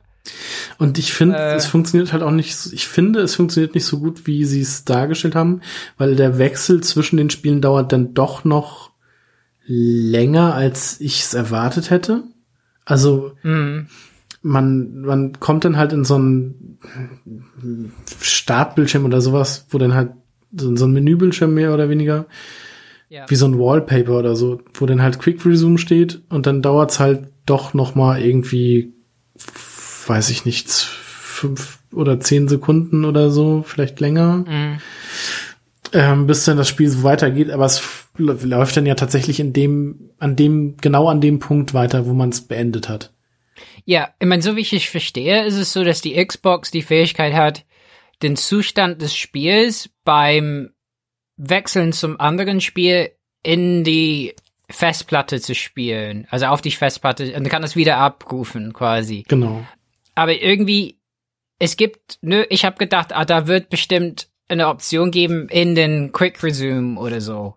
Und 0.78 0.98
ich 0.98 1.14
finde, 1.14 1.38
äh, 1.38 1.56
es 1.56 1.66
funktioniert 1.66 2.14
halt 2.14 2.24
auch 2.24 2.32
nicht, 2.32 2.74
ich 2.74 2.88
finde, 2.88 3.22
es 3.22 3.36
funktioniert 3.36 3.76
nicht 3.76 3.86
so 3.86 4.00
gut, 4.00 4.28
wie 4.28 4.46
sie 4.46 4.62
es 4.62 4.86
dargestellt 4.86 5.36
haben, 5.36 5.62
weil 5.98 6.16
der 6.16 6.38
Wechsel 6.38 6.82
zwischen 6.82 7.18
den 7.18 7.30
Spielen 7.30 7.62
dauert 7.62 7.92
dann 7.92 8.14
doch 8.14 8.44
noch 8.44 8.92
länger, 9.66 10.56
als 10.56 11.00
ich 11.00 11.22
es 11.22 11.34
erwartet 11.34 11.90
hätte. 11.90 12.24
Also, 12.86 13.34
mm. 13.44 13.88
man, 14.42 15.02
man 15.02 15.40
kommt 15.40 15.64
dann 15.64 15.78
halt 15.78 15.94
in 15.94 16.06
so 16.06 16.16
einen 16.16 16.80
Startbildschirm 18.20 19.06
oder 19.06 19.22
sowas, 19.22 19.68
wo 19.70 19.78
dann 19.78 19.94
halt 19.94 20.12
so, 20.58 20.76
so 20.76 20.86
ein 20.86 20.94
Menübildschirm 20.94 21.54
mehr 21.54 21.74
oder 21.74 21.90
weniger 21.90 22.26
ja. 23.10 23.26
wie 23.28 23.36
so 23.36 23.48
ein 23.48 23.60
Wallpaper 23.60 24.18
oder 24.18 24.36
so, 24.36 24.62
wo 24.74 24.86
dann 24.86 25.02
halt 25.02 25.20
Quick 25.20 25.46
Resume 25.46 25.78
steht 25.78 26.22
und 26.30 26.46
dann 26.46 26.62
dauert's 26.62 27.00
halt 27.00 27.28
doch 27.46 27.74
noch 27.74 27.96
mal 27.96 28.22
irgendwie, 28.22 28.94
weiß 30.08 30.30
ich 30.30 30.46
nicht, 30.46 30.70
fünf 30.70 31.80
oder 31.92 32.20
zehn 32.20 32.48
Sekunden 32.48 33.06
oder 33.06 33.32
so, 33.32 33.64
vielleicht 33.66 34.00
länger, 34.00 34.46
mhm. 34.48 34.78
ähm, 35.94 36.28
bis 36.28 36.46
dann 36.46 36.58
das 36.58 36.68
Spiel 36.68 36.90
so 36.90 37.04
weitergeht. 37.04 37.50
Aber 37.50 37.66
es 37.66 37.82
läuft 38.18 38.78
dann 38.78 38.86
ja 38.86 38.96
tatsächlich 38.96 39.40
in 39.40 39.54
dem, 39.54 40.12
an 40.20 40.36
dem, 40.36 40.78
genau 40.78 41.08
an 41.08 41.22
dem 41.22 41.40
Punkt 41.40 41.74
weiter, 41.74 42.06
wo 42.06 42.14
man 42.14 42.30
es 42.30 42.42
beendet 42.42 42.90
hat. 42.90 43.12
Ja, 43.86 44.10
ich 44.20 44.28
meine, 44.28 44.44
so 44.44 44.56
wie 44.56 44.62
ich 44.62 44.74
es 44.74 44.84
verstehe, 44.84 45.46
ist 45.46 45.56
es 45.56 45.74
so, 45.74 45.84
dass 45.84 46.02
die 46.02 46.24
Xbox 46.24 46.70
die 46.70 46.84
Fähigkeit 46.84 47.34
hat, 47.34 47.66
den 48.22 48.36
Zustand 48.36 49.02
des 49.02 49.16
Spiels 49.16 49.90
beim 50.04 50.72
Wechseln 51.40 51.94
zum 51.94 52.20
anderen 52.20 52.60
Spiel 52.60 53.12
in 53.42 53.84
die 53.84 54.36
Festplatte 54.70 55.40
zu 55.40 55.56
spielen. 55.56 56.28
Also 56.30 56.48
auf 56.48 56.62
die 56.62 56.72
Festplatte 56.72 57.34
und 57.36 57.50
kann 57.50 57.62
das 57.62 57.76
wieder 57.76 57.98
abrufen 57.98 58.74
quasi. 58.74 59.24
Genau. 59.28 59.66
Aber 60.16 60.40
irgendwie, 60.40 61.00
es 61.58 61.78
gibt, 61.78 62.20
nö, 62.22 62.44
ich 62.50 62.66
habe 62.66 62.78
gedacht, 62.78 63.16
ah, 63.16 63.26
da 63.26 63.48
wird 63.48 63.70
bestimmt 63.70 64.28
eine 64.50 64.68
Option 64.68 65.12
geben 65.12 65.48
in 65.48 65.76
den 65.76 66.12
Quick 66.12 66.44
Resume 66.44 67.00
oder 67.00 67.22
so. 67.22 67.56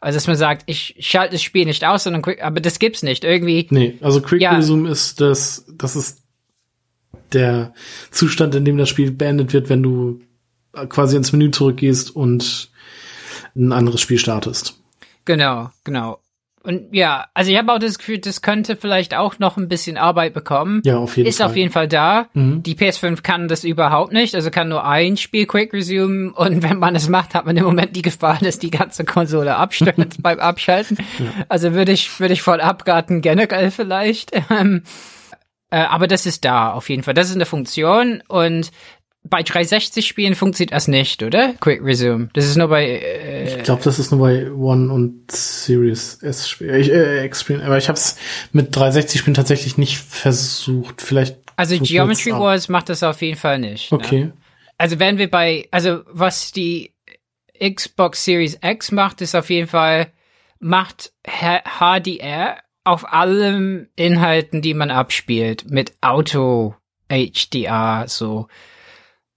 Also 0.00 0.16
dass 0.16 0.26
man 0.26 0.36
sagt, 0.36 0.62
ich 0.66 0.96
schalte 1.00 1.32
das 1.32 1.42
Spiel 1.42 1.64
nicht 1.64 1.84
aus, 1.84 2.04
sondern 2.04 2.22
Quick, 2.22 2.42
aber 2.42 2.60
das 2.60 2.78
gibt's 2.78 3.02
nicht. 3.02 3.24
Irgendwie. 3.24 3.66
Nee, 3.70 3.98
also 4.00 4.20
Quick 4.20 4.42
ja. 4.42 4.54
Resume 4.54 4.88
ist 4.88 5.20
das, 5.20 5.66
das 5.76 5.96
ist 5.96 6.22
der 7.32 7.74
Zustand, 8.10 8.54
in 8.54 8.64
dem 8.64 8.76
das 8.76 8.88
Spiel 8.88 9.10
beendet 9.10 9.52
wird, 9.52 9.68
wenn 9.70 9.82
du 9.82 10.20
quasi 10.88 11.16
ins 11.16 11.32
Menü 11.32 11.50
zurückgehst 11.50 12.14
und 12.14 12.70
ein 13.54 13.72
anderes 13.72 14.00
Spiel 14.00 14.18
startest. 14.18 14.80
Genau, 15.24 15.70
genau. 15.84 16.18
Und 16.64 16.94
ja, 16.94 17.26
also 17.34 17.50
ich 17.50 17.58
habe 17.58 17.70
auch 17.74 17.78
das 17.78 17.98
Gefühl, 17.98 18.18
das 18.18 18.40
könnte 18.40 18.74
vielleicht 18.76 19.14
auch 19.14 19.38
noch 19.38 19.58
ein 19.58 19.68
bisschen 19.68 19.98
Arbeit 19.98 20.32
bekommen. 20.32 20.80
Ja, 20.82 20.96
auf 20.96 21.18
jeden 21.18 21.28
Ist 21.28 21.38
Fall. 21.38 21.48
auf 21.48 21.56
jeden 21.56 21.70
Fall 21.70 21.88
da. 21.88 22.28
Mhm. 22.32 22.62
Die 22.62 22.74
PS5 22.74 23.20
kann 23.22 23.48
das 23.48 23.64
überhaupt 23.64 24.14
nicht, 24.14 24.34
also 24.34 24.50
kann 24.50 24.70
nur 24.70 24.86
ein 24.86 25.18
Spiel 25.18 25.44
Quick 25.44 25.74
Resume 25.74 26.32
und 26.32 26.62
wenn 26.62 26.78
man 26.78 26.96
es 26.96 27.10
macht, 27.10 27.34
hat 27.34 27.44
man 27.44 27.54
im 27.58 27.64
Moment 27.64 27.94
die 27.94 28.00
Gefahr, 28.00 28.38
dass 28.40 28.58
die 28.58 28.70
ganze 28.70 29.04
Konsole 29.04 29.56
abstürzt 29.56 30.22
beim 30.22 30.40
Abschalten. 30.40 30.96
Ja. 31.18 31.44
Also 31.50 31.74
würde 31.74 31.92
ich, 31.92 32.18
würde 32.18 32.32
ich 32.32 32.40
voll 32.40 32.62
abgarten, 32.62 33.20
generell 33.20 33.70
vielleicht. 33.70 34.32
Ähm, 34.50 34.82
äh, 35.70 35.78
aber 35.78 36.06
das 36.06 36.24
ist 36.24 36.44
da 36.44 36.72
auf 36.72 36.88
jeden 36.88 37.02
Fall. 37.02 37.14
Das 37.14 37.28
ist 37.28 37.34
eine 37.34 37.46
Funktion 37.46 38.22
und 38.28 38.70
bei 39.26 39.40
360-Spielen 39.40 40.34
funktioniert 40.34 40.72
das 40.72 40.86
nicht, 40.86 41.22
oder? 41.22 41.54
Quick 41.54 41.82
Resume. 41.82 42.28
Das 42.34 42.44
ist 42.44 42.56
nur 42.56 42.68
bei. 42.68 42.84
Äh, 42.84 43.56
ich 43.56 43.62
glaube, 43.64 43.82
das 43.82 43.98
ist 43.98 44.10
nur 44.10 44.20
bei 44.20 44.52
One 44.52 44.92
und 44.92 45.30
Series 45.30 46.22
S 46.22 46.48
Spielen. 46.48 46.90
Äh, 46.90 47.24
X-Spielen. 47.24 47.62
Aber 47.62 47.78
ich 47.78 47.88
habe 47.88 47.96
es 47.96 48.16
mit 48.52 48.76
360-Spielen 48.76 49.34
tatsächlich 49.34 49.78
nicht 49.78 49.98
versucht. 49.98 51.00
Vielleicht. 51.00 51.38
Also 51.56 51.78
Geometry 51.78 52.32
Wars 52.32 52.68
macht 52.68 52.90
das 52.90 53.02
auf 53.02 53.22
jeden 53.22 53.38
Fall 53.38 53.58
nicht. 53.58 53.90
Ne? 53.90 53.98
Okay. 53.98 54.24
Ne? 54.24 54.32
Also 54.76 54.98
wenn 54.98 55.18
wir 55.18 55.30
bei, 55.30 55.68
also 55.70 56.02
was 56.08 56.52
die 56.52 56.92
Xbox 57.58 58.24
Series 58.24 58.58
X 58.62 58.92
macht, 58.92 59.20
ist 59.20 59.34
auf 59.34 59.48
jeden 59.48 59.68
Fall 59.68 60.08
macht 60.58 61.12
HDR 61.26 62.58
auf 62.82 63.10
allen 63.10 63.88
Inhalten, 63.96 64.60
die 64.60 64.74
man 64.74 64.90
abspielt, 64.90 65.70
mit 65.70 65.92
Auto 66.02 66.74
HDR 67.08 68.04
so 68.08 68.48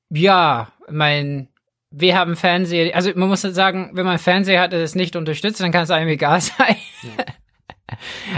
ja, 0.09 0.71
mein, 0.89 1.49
wir 1.91 2.17
haben 2.17 2.35
Fernseher, 2.35 2.95
also 2.95 3.11
man 3.15 3.29
muss 3.29 3.41
sagen, 3.41 3.91
wenn 3.93 4.05
man 4.05 4.19
Fernseher 4.19 4.61
hat, 4.61 4.71
der 4.71 4.81
das 4.81 4.95
nicht 4.95 5.15
unterstützt, 5.15 5.59
dann 5.59 5.71
kann 5.71 5.83
es 5.83 5.91
einem 5.91 6.09
egal 6.09 6.41
sein. 6.57 6.75
Ja. 7.03 7.25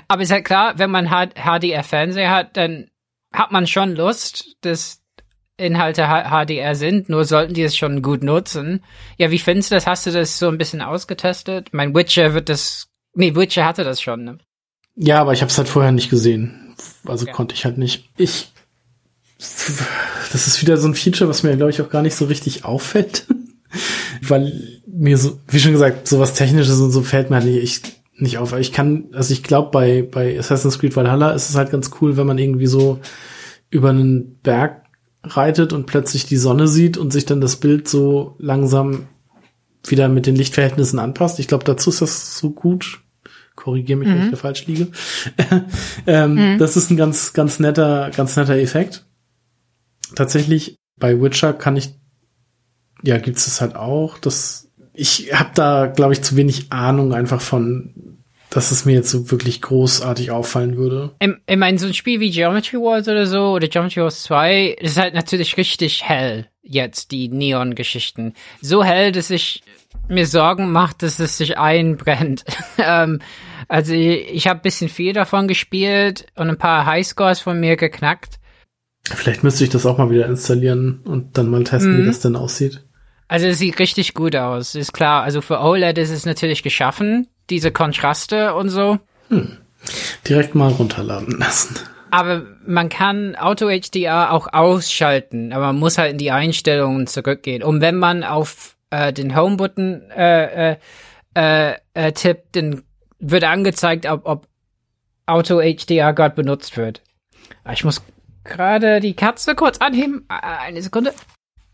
Aber 0.07 0.21
ist 0.21 0.31
halt 0.31 0.45
klar, 0.45 0.77
wenn 0.77 0.91
man 0.91 1.09
HDR-Fernseher 1.09 2.29
hat, 2.29 2.55
dann 2.57 2.89
hat 3.33 3.51
man 3.51 3.67
schon 3.67 3.95
Lust, 3.95 4.55
dass 4.61 5.01
Inhalte 5.57 6.07
HDR 6.07 6.73
sind, 6.75 7.09
nur 7.09 7.25
sollten 7.25 7.53
die 7.53 7.63
es 7.63 7.75
schon 7.75 8.01
gut 8.01 8.23
nutzen. 8.23 8.83
Ja, 9.17 9.29
wie 9.29 9.39
findest 9.39 9.71
du 9.71 9.75
das? 9.75 9.87
Hast 9.87 10.05
du 10.05 10.11
das 10.11 10.39
so 10.39 10.47
ein 10.47 10.57
bisschen 10.57 10.81
ausgetestet? 10.81 11.69
Mein 11.73 11.93
Witcher 11.93 12.33
wird 12.33 12.47
das, 12.47 12.87
nee, 13.13 13.35
Witcher 13.35 13.65
hatte 13.65 13.83
das 13.83 14.01
schon, 14.01 14.23
ne? 14.23 14.37
Ja, 14.95 15.21
aber 15.21 15.33
ich 15.33 15.41
habe 15.41 15.49
es 15.49 15.57
halt 15.57 15.67
vorher 15.67 15.91
nicht 15.91 16.09
gesehen. 16.09 16.75
Also 17.05 17.25
ja. 17.25 17.33
konnte 17.33 17.55
ich 17.55 17.65
halt 17.65 17.77
nicht. 17.77 18.09
Ich 18.17 18.51
das 19.39 20.47
ist 20.47 20.61
wieder 20.61 20.77
so 20.77 20.87
ein 20.87 20.95
Feature, 20.95 21.29
was 21.29 21.43
mir, 21.43 21.55
glaube 21.55 21.71
ich, 21.71 21.81
auch 21.81 21.89
gar 21.89 22.01
nicht 22.01 22.15
so 22.15 22.25
richtig 22.25 22.65
auffällt. 22.65 23.25
Weil 24.21 24.81
mir 24.85 25.17
so, 25.17 25.39
wie 25.47 25.59
schon 25.59 25.71
gesagt, 25.71 26.07
sowas 26.07 26.33
Technisches 26.33 26.79
und 26.81 26.91
so 26.91 27.01
fällt 27.01 27.29
mir 27.29 27.37
halt 27.37 27.45
nicht, 27.45 28.01
nicht 28.15 28.37
auf. 28.37 28.53
Ich 28.53 28.73
kann, 28.73 29.05
also 29.13 29.31
ich 29.31 29.43
glaube, 29.43 29.71
bei, 29.71 30.01
bei 30.01 30.37
Assassin's 30.37 30.77
Creed 30.77 30.95
Valhalla 30.95 31.31
ist 31.31 31.49
es 31.49 31.55
halt 31.55 31.71
ganz 31.71 31.91
cool, 32.01 32.17
wenn 32.17 32.27
man 32.27 32.37
irgendwie 32.37 32.67
so 32.67 32.99
über 33.69 33.91
einen 33.91 34.39
Berg 34.43 34.83
reitet 35.23 35.71
und 35.71 35.85
plötzlich 35.85 36.25
die 36.25 36.37
Sonne 36.37 36.67
sieht 36.67 36.97
und 36.97 37.13
sich 37.13 37.25
dann 37.25 37.39
das 37.39 37.55
Bild 37.57 37.87
so 37.87 38.35
langsam 38.39 39.07
wieder 39.85 40.09
mit 40.09 40.25
den 40.25 40.35
Lichtverhältnissen 40.35 40.99
anpasst. 40.99 41.39
Ich 41.39 41.47
glaube, 41.47 41.63
dazu 41.63 41.91
ist 41.91 42.01
das 42.01 42.37
so 42.37 42.49
gut. 42.49 42.99
Korrigiere 43.55 43.99
mich, 43.99 44.09
mhm. 44.09 44.13
wenn 44.13 44.25
ich 44.25 44.31
da 44.31 44.37
falsch 44.37 44.67
liege. 44.67 44.87
ähm, 46.07 46.35
mhm. 46.35 46.57
Das 46.57 46.75
ist 46.75 46.91
ein 46.91 46.97
ganz, 46.97 47.31
ganz 47.31 47.59
netter, 47.59 48.11
ganz 48.13 48.35
netter 48.35 48.57
Effekt 48.57 49.05
tatsächlich 50.15 50.77
bei 50.97 51.19
Witcher 51.21 51.53
kann 51.53 51.77
ich, 51.77 51.91
ja, 53.03 53.17
gibt's 53.17 53.45
das 53.45 53.61
halt 53.61 53.75
auch. 53.75 54.17
Das, 54.17 54.69
ich 54.93 55.33
habe 55.33 55.51
da, 55.55 55.85
glaube 55.87 56.13
ich, 56.13 56.21
zu 56.21 56.35
wenig 56.35 56.71
Ahnung 56.71 57.13
einfach 57.13 57.41
von, 57.41 58.19
dass 58.49 58.71
es 58.71 58.85
mir 58.85 58.93
jetzt 58.93 59.09
so 59.09 59.31
wirklich 59.31 59.61
großartig 59.61 60.31
auffallen 60.31 60.75
würde. 60.75 61.11
Ich, 61.19 61.29
ich 61.47 61.57
meine, 61.57 61.77
so 61.79 61.87
ein 61.87 61.93
Spiel 61.93 62.19
wie 62.19 62.31
Geometry 62.31 62.77
Wars 62.77 63.07
oder 63.07 63.25
so 63.25 63.51
oder 63.53 63.67
Geometry 63.67 64.01
Wars 64.01 64.23
2 64.23 64.75
ist 64.79 64.97
halt 64.97 65.13
natürlich 65.13 65.57
richtig 65.57 66.03
hell 66.03 66.47
jetzt, 66.61 67.11
die 67.11 67.29
Neon-Geschichten. 67.29 68.33
So 68.61 68.83
hell, 68.83 69.11
dass 69.11 69.29
ich 69.29 69.63
mir 70.07 70.25
Sorgen 70.25 70.71
macht, 70.71 71.03
dass 71.03 71.19
es 71.19 71.37
sich 71.37 71.57
einbrennt. 71.57 72.43
ähm, 72.77 73.19
also 73.67 73.93
ich, 73.93 74.29
ich 74.31 74.47
habe 74.47 74.61
bisschen 74.61 74.89
viel 74.89 75.13
davon 75.13 75.47
gespielt 75.47 76.25
und 76.35 76.49
ein 76.49 76.57
paar 76.57 76.85
Highscores 76.85 77.39
von 77.39 77.59
mir 77.59 77.75
geknackt. 77.75 78.38
Vielleicht 79.03 79.43
müsste 79.43 79.63
ich 79.63 79.69
das 79.69 79.85
auch 79.85 79.97
mal 79.97 80.09
wieder 80.09 80.27
installieren 80.27 81.01
und 81.05 81.37
dann 81.37 81.49
mal 81.49 81.63
testen, 81.63 81.93
mhm. 81.93 82.03
wie 82.03 82.07
das 82.07 82.19
denn 82.19 82.35
aussieht. 82.35 82.83
Also 83.27 83.47
es 83.47 83.59
sieht 83.59 83.77
richtig 83.79 84.13
gut 84.13 84.35
aus, 84.35 84.75
ist 84.75 84.93
klar. 84.93 85.23
Also 85.23 85.41
für 85.41 85.59
OLED 85.59 85.97
ist 85.99 86.09
es 86.09 86.25
natürlich 86.25 86.63
geschaffen, 86.63 87.27
diese 87.49 87.71
Kontraste 87.71 88.55
und 88.55 88.69
so. 88.69 88.97
Hm. 89.29 89.57
Direkt 90.27 90.55
mal 90.55 90.71
runterladen 90.71 91.37
lassen. 91.39 91.77
Aber 92.11 92.43
man 92.65 92.89
kann 92.89 93.35
Auto 93.35 93.69
HDR 93.69 94.33
auch 94.33 94.51
ausschalten, 94.51 95.53
aber 95.53 95.67
man 95.67 95.79
muss 95.79 95.99
halt 95.99 96.13
in 96.13 96.17
die 96.17 96.31
Einstellungen 96.31 97.05
zurückgehen. 97.05 97.61
Und 97.61 97.81
wenn 97.81 97.97
man 97.97 98.23
auf 98.23 98.75
äh, 98.89 99.13
den 99.13 99.35
Home-Button 99.35 100.09
äh, 100.09 100.71
äh, 100.71 100.77
äh, 101.35 101.73
äh, 101.93 102.11
tippt, 102.11 102.55
dann 102.55 102.81
wird 103.19 103.43
angezeigt, 103.43 104.07
ob, 104.07 104.25
ob 104.25 104.47
Auto 105.27 105.61
HDR 105.61 106.13
gerade 106.13 106.35
benutzt 106.35 106.77
wird. 106.77 107.03
Ich 107.71 107.83
muss 107.83 108.01
gerade 108.49 108.99
die 108.99 109.13
Katze 109.13 109.55
kurz 109.55 109.77
anheben. 109.77 110.25
Eine 110.27 110.81
Sekunde. 110.81 111.13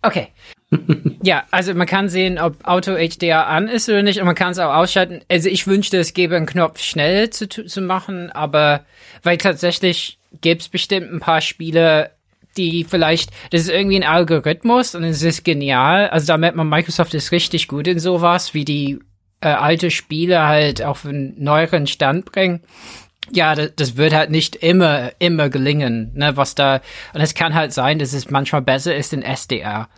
Okay. 0.02 0.27
ja, 1.23 1.43
also 1.52 1.73
man 1.73 1.88
kann 1.88 2.10
sehen, 2.10 2.38
ob 2.38 2.65
Auto 2.65 2.95
HDR 2.95 3.47
an 3.47 3.68
ist 3.68 3.89
oder 3.89 4.03
nicht 4.03 4.19
und 4.19 4.26
man 4.26 4.35
kann 4.35 4.52
es 4.52 4.60
auch 4.60 4.73
ausschalten. 4.73 5.22
Also 5.30 5.49
ich 5.49 5.65
wünschte, 5.68 5.97
es 5.97 6.14
gäbe 6.14 6.35
einen 6.35 6.45
Knopf 6.45 6.81
schnell 6.81 7.30
zu, 7.30 7.47
zu 7.47 7.81
machen, 7.81 8.31
aber 8.31 8.85
weil 9.23 9.38
tatsächlich 9.38 10.19
gäbe 10.41 10.60
es 10.60 10.69
bestimmt 10.69 11.11
ein 11.11 11.19
paar 11.19 11.41
Spiele, 11.41 12.11
die 12.57 12.84
vielleicht, 12.84 13.31
das 13.52 13.61
ist 13.61 13.69
irgendwie 13.69 13.97
ein 13.97 14.03
Algorithmus 14.03 14.95
und 14.95 15.03
es 15.03 15.22
ist 15.22 15.43
genial. 15.43 16.10
Also 16.10 16.27
da 16.27 16.38
merkt 16.38 16.56
man, 16.56 16.69
Microsoft 16.69 17.14
ist 17.14 17.31
richtig 17.31 17.68
gut 17.68 17.88
in 17.88 17.99
sowas, 17.99 18.53
wie 18.53 18.65
die 18.65 18.99
äh, 19.41 19.47
alte 19.47 19.91
Spiele 19.91 20.43
halt 20.47 20.81
auf 20.81 21.06
einen 21.06 21.34
neueren 21.41 21.88
Stand 21.88 22.26
bringen 22.31 22.61
ja, 23.31 23.56
das, 23.56 23.72
das 23.76 23.97
wird 23.97 24.14
halt 24.14 24.30
nicht 24.30 24.56
immer, 24.56 25.11
immer 25.19 25.49
gelingen, 25.49 26.11
ne, 26.14 26.38
was 26.38 26.56
da, 26.56 26.81
und 27.14 27.22
es 27.22 27.34
kann 27.34 27.53
halt 27.53 27.73
sein, 27.73 27.99
dass 27.99 28.14
es 28.14 28.30
manchmal 28.30 28.61
besser 28.61 28.95
ist, 28.95 29.14
in 29.14 29.22
SDR 29.22 29.89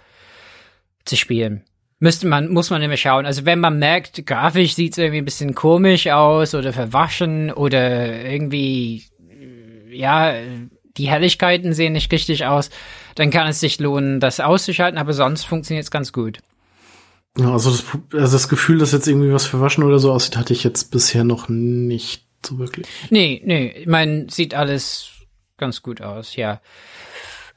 zu 1.05 1.15
spielen. 1.15 1.63
Müsste 1.99 2.27
man, 2.27 2.49
muss 2.49 2.69
man 2.69 2.81
immer 2.81 2.97
schauen. 2.97 3.25
Also 3.25 3.45
wenn 3.45 3.59
man 3.59 3.79
merkt, 3.79 4.25
grafisch 4.27 4.75
sieht 4.75 4.91
es 4.91 4.97
irgendwie 4.99 5.17
ein 5.17 5.25
bisschen 5.25 5.55
komisch 5.55 6.07
aus 6.07 6.53
oder 6.53 6.71
verwaschen 6.71 7.51
oder 7.51 8.23
irgendwie, 8.23 9.03
ja, 9.89 10.35
die 10.97 11.09
Helligkeiten 11.09 11.73
sehen 11.73 11.93
nicht 11.93 12.11
richtig 12.11 12.45
aus, 12.45 12.69
dann 13.15 13.31
kann 13.31 13.47
es 13.47 13.59
sich 13.59 13.79
lohnen, 13.79 14.19
das 14.19 14.39
auszuschalten, 14.39 14.99
aber 14.99 15.13
sonst 15.13 15.45
funktioniert 15.45 15.85
es 15.85 15.91
ganz 15.91 16.13
gut. 16.13 16.39
Also 17.39 17.71
das, 17.71 17.83
also 18.13 18.35
das 18.35 18.49
Gefühl, 18.49 18.79
dass 18.79 18.91
jetzt 18.91 19.07
irgendwie 19.07 19.31
was 19.31 19.45
verwaschen 19.45 19.83
oder 19.83 19.99
so 19.99 20.11
aussieht, 20.11 20.37
hatte 20.37 20.53
ich 20.53 20.63
jetzt 20.63 20.91
bisher 20.91 21.23
noch 21.23 21.49
nicht 21.49 22.26
so 22.45 22.57
wirklich. 22.57 22.87
Nee, 23.09 23.41
nee, 23.43 23.73
ich 23.79 23.87
meine, 23.87 24.29
sieht 24.29 24.53
alles 24.53 25.11
ganz 25.57 25.81
gut 25.81 26.01
aus, 26.01 26.35
ja. 26.35 26.61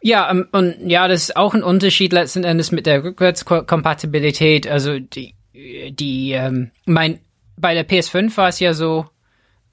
Ja, 0.03 0.31
ähm, 0.31 0.49
und 0.53 0.89
ja, 0.89 1.09
das 1.09 1.23
ist 1.25 1.37
auch 1.37 1.55
ein 1.55 1.63
Unterschied 1.63 2.13
letzten 2.13 2.45
Endes 2.45 2.73
mit 2.73 2.87
der 2.87 3.05
Rückwärtskompatibilität. 3.05 4.67
Also 4.67 4.99
die, 4.99 5.35
die, 5.53 6.33
ähm, 6.33 6.71
mein, 6.87 7.21
bei 7.57 7.75
der 7.75 7.87
PS5 7.87 8.37
war 8.37 8.49
es 8.49 8.61
ja 8.61 8.73
so, 8.73 9.07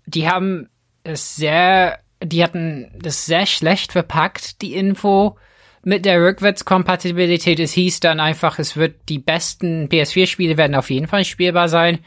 die 0.05 0.29
haben 0.29 0.69
es 1.03 1.35
sehr, 1.35 1.99
die 2.21 2.43
hatten 2.43 2.91
das 2.99 3.25
sehr 3.25 3.45
schlecht 3.45 3.93
verpackt, 3.93 4.61
die 4.61 4.75
Info 4.75 5.37
mit 5.83 6.03
der 6.03 6.21
Rückwärtskompatibilität. 6.21 7.61
Es 7.61 7.71
hieß 7.71 8.01
dann 8.01 8.19
einfach, 8.19 8.59
es 8.59 8.75
wird 8.75 8.95
die 9.07 9.19
besten 9.19 9.87
PS4-Spiele 9.87 10.57
werden 10.57 10.75
auf 10.75 10.89
jeden 10.89 11.07
Fall 11.07 11.23
spielbar 11.23 11.69
sein. 11.69 11.99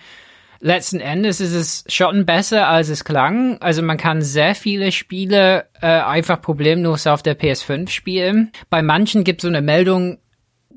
Letzten 0.61 1.01
Endes 1.01 1.41
ist 1.41 1.55
es 1.55 1.85
schon 1.89 2.27
besser, 2.27 2.69
als 2.69 2.89
es 2.89 3.05
klang. 3.05 3.59
Also 3.61 3.83
man 3.83 3.97
kann 3.97 4.23
sehr 4.23 4.55
viele 4.55 4.93
Spiele 4.93 5.67
äh, 5.81 5.87
einfach 5.87 6.41
problemlos 6.41 7.07
auf 7.07 7.23
der 7.23 7.39
PS5 7.39 7.89
spielen. 7.89 8.53
Bei 8.69 8.83
manchen 8.83 9.25
gibt 9.25 9.41
es 9.41 9.43
so 9.43 9.49
eine 9.49 9.63
Meldung, 9.63 10.19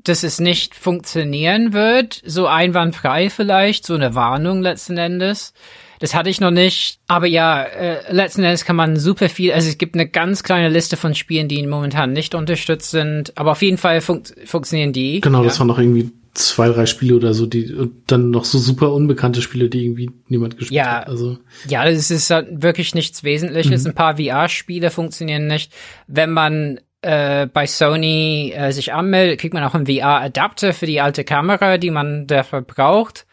dass 0.02 0.22
es 0.22 0.40
nicht 0.40 0.74
funktionieren 0.74 1.72
wird, 1.72 2.20
so 2.26 2.46
einwandfrei 2.46 3.30
vielleicht, 3.30 3.86
so 3.86 3.94
eine 3.94 4.14
Warnung 4.14 4.60
letzten 4.60 4.98
Endes. 4.98 5.54
Das 6.00 6.14
hatte 6.14 6.28
ich 6.28 6.40
noch 6.40 6.50
nicht. 6.50 6.98
Aber 7.06 7.26
ja, 7.26 7.62
äh, 7.62 8.12
letzten 8.12 8.42
Endes 8.42 8.64
kann 8.64 8.76
man 8.76 8.96
super 8.96 9.28
viel, 9.28 9.52
also 9.52 9.68
es 9.68 9.78
gibt 9.78 9.94
eine 9.94 10.08
ganz 10.08 10.42
kleine 10.42 10.68
Liste 10.68 10.96
von 10.96 11.14
Spielen, 11.14 11.48
die 11.48 11.64
momentan 11.66 12.12
nicht 12.12 12.34
unterstützt 12.34 12.90
sind, 12.90 13.36
aber 13.38 13.52
auf 13.52 13.62
jeden 13.62 13.78
Fall 13.78 14.00
fun 14.00 14.22
funktionieren 14.44 14.92
die. 14.92 15.20
Genau, 15.20 15.38
ja. 15.38 15.44
das 15.44 15.58
waren 15.60 15.68
noch 15.68 15.78
irgendwie 15.78 16.10
zwei, 16.34 16.68
drei 16.68 16.86
Spiele 16.86 17.14
oder 17.14 17.32
so, 17.32 17.46
die 17.46 17.72
und 17.72 18.10
dann 18.10 18.30
noch 18.30 18.44
so 18.44 18.58
super 18.58 18.92
unbekannte 18.92 19.40
Spiele, 19.40 19.68
die 19.68 19.84
irgendwie 19.84 20.10
niemand 20.28 20.58
gespielt 20.58 20.76
ja, 20.76 21.00
hat. 21.00 21.08
Also 21.08 21.38
ja, 21.68 21.84
das 21.84 22.10
ist 22.10 22.30
halt 22.30 22.62
wirklich 22.62 22.94
nichts 22.94 23.24
Wesentliches. 23.24 23.84
Mhm. 23.84 23.90
Ein 23.90 23.94
paar 23.94 24.16
VR-Spiele 24.16 24.90
funktionieren 24.90 25.46
nicht. 25.46 25.72
Wenn 26.06 26.30
man 26.30 26.80
äh, 27.02 27.46
bei 27.46 27.66
Sony 27.66 28.52
äh, 28.54 28.72
sich 28.72 28.92
anmeldet, 28.92 29.40
kriegt 29.40 29.54
man 29.54 29.62
auch 29.62 29.74
einen 29.74 29.86
VR-Adapter 29.86 30.72
für 30.72 30.86
die 30.86 31.00
alte 31.00 31.22
Kamera, 31.22 31.78
die 31.78 31.90
man 31.90 32.26
dafür 32.26 32.62
braucht. 32.62 33.26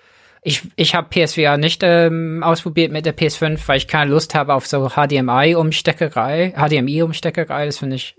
Ich, 0.44 0.64
ich 0.76 0.96
habe 0.96 1.10
PSVR 1.10 1.58
nicht 1.58 1.82
ähm, 1.84 2.44
ausprobiert 2.44 2.92
mit 2.92 3.06
der 3.06 3.16
PS5, 3.16 3.60
weil 3.68 3.78
ich 3.78 3.88
keine 3.88 4.12
Lust 4.12 4.34
habe 4.34 4.54
auf 4.54 4.66
so 4.66 4.90
HDMI-Umsteckerei, 4.90 6.54
HDMI-Umsteckerei, 6.58 7.66
das 7.68 7.78
finde 7.78 7.98
ich 7.98 8.16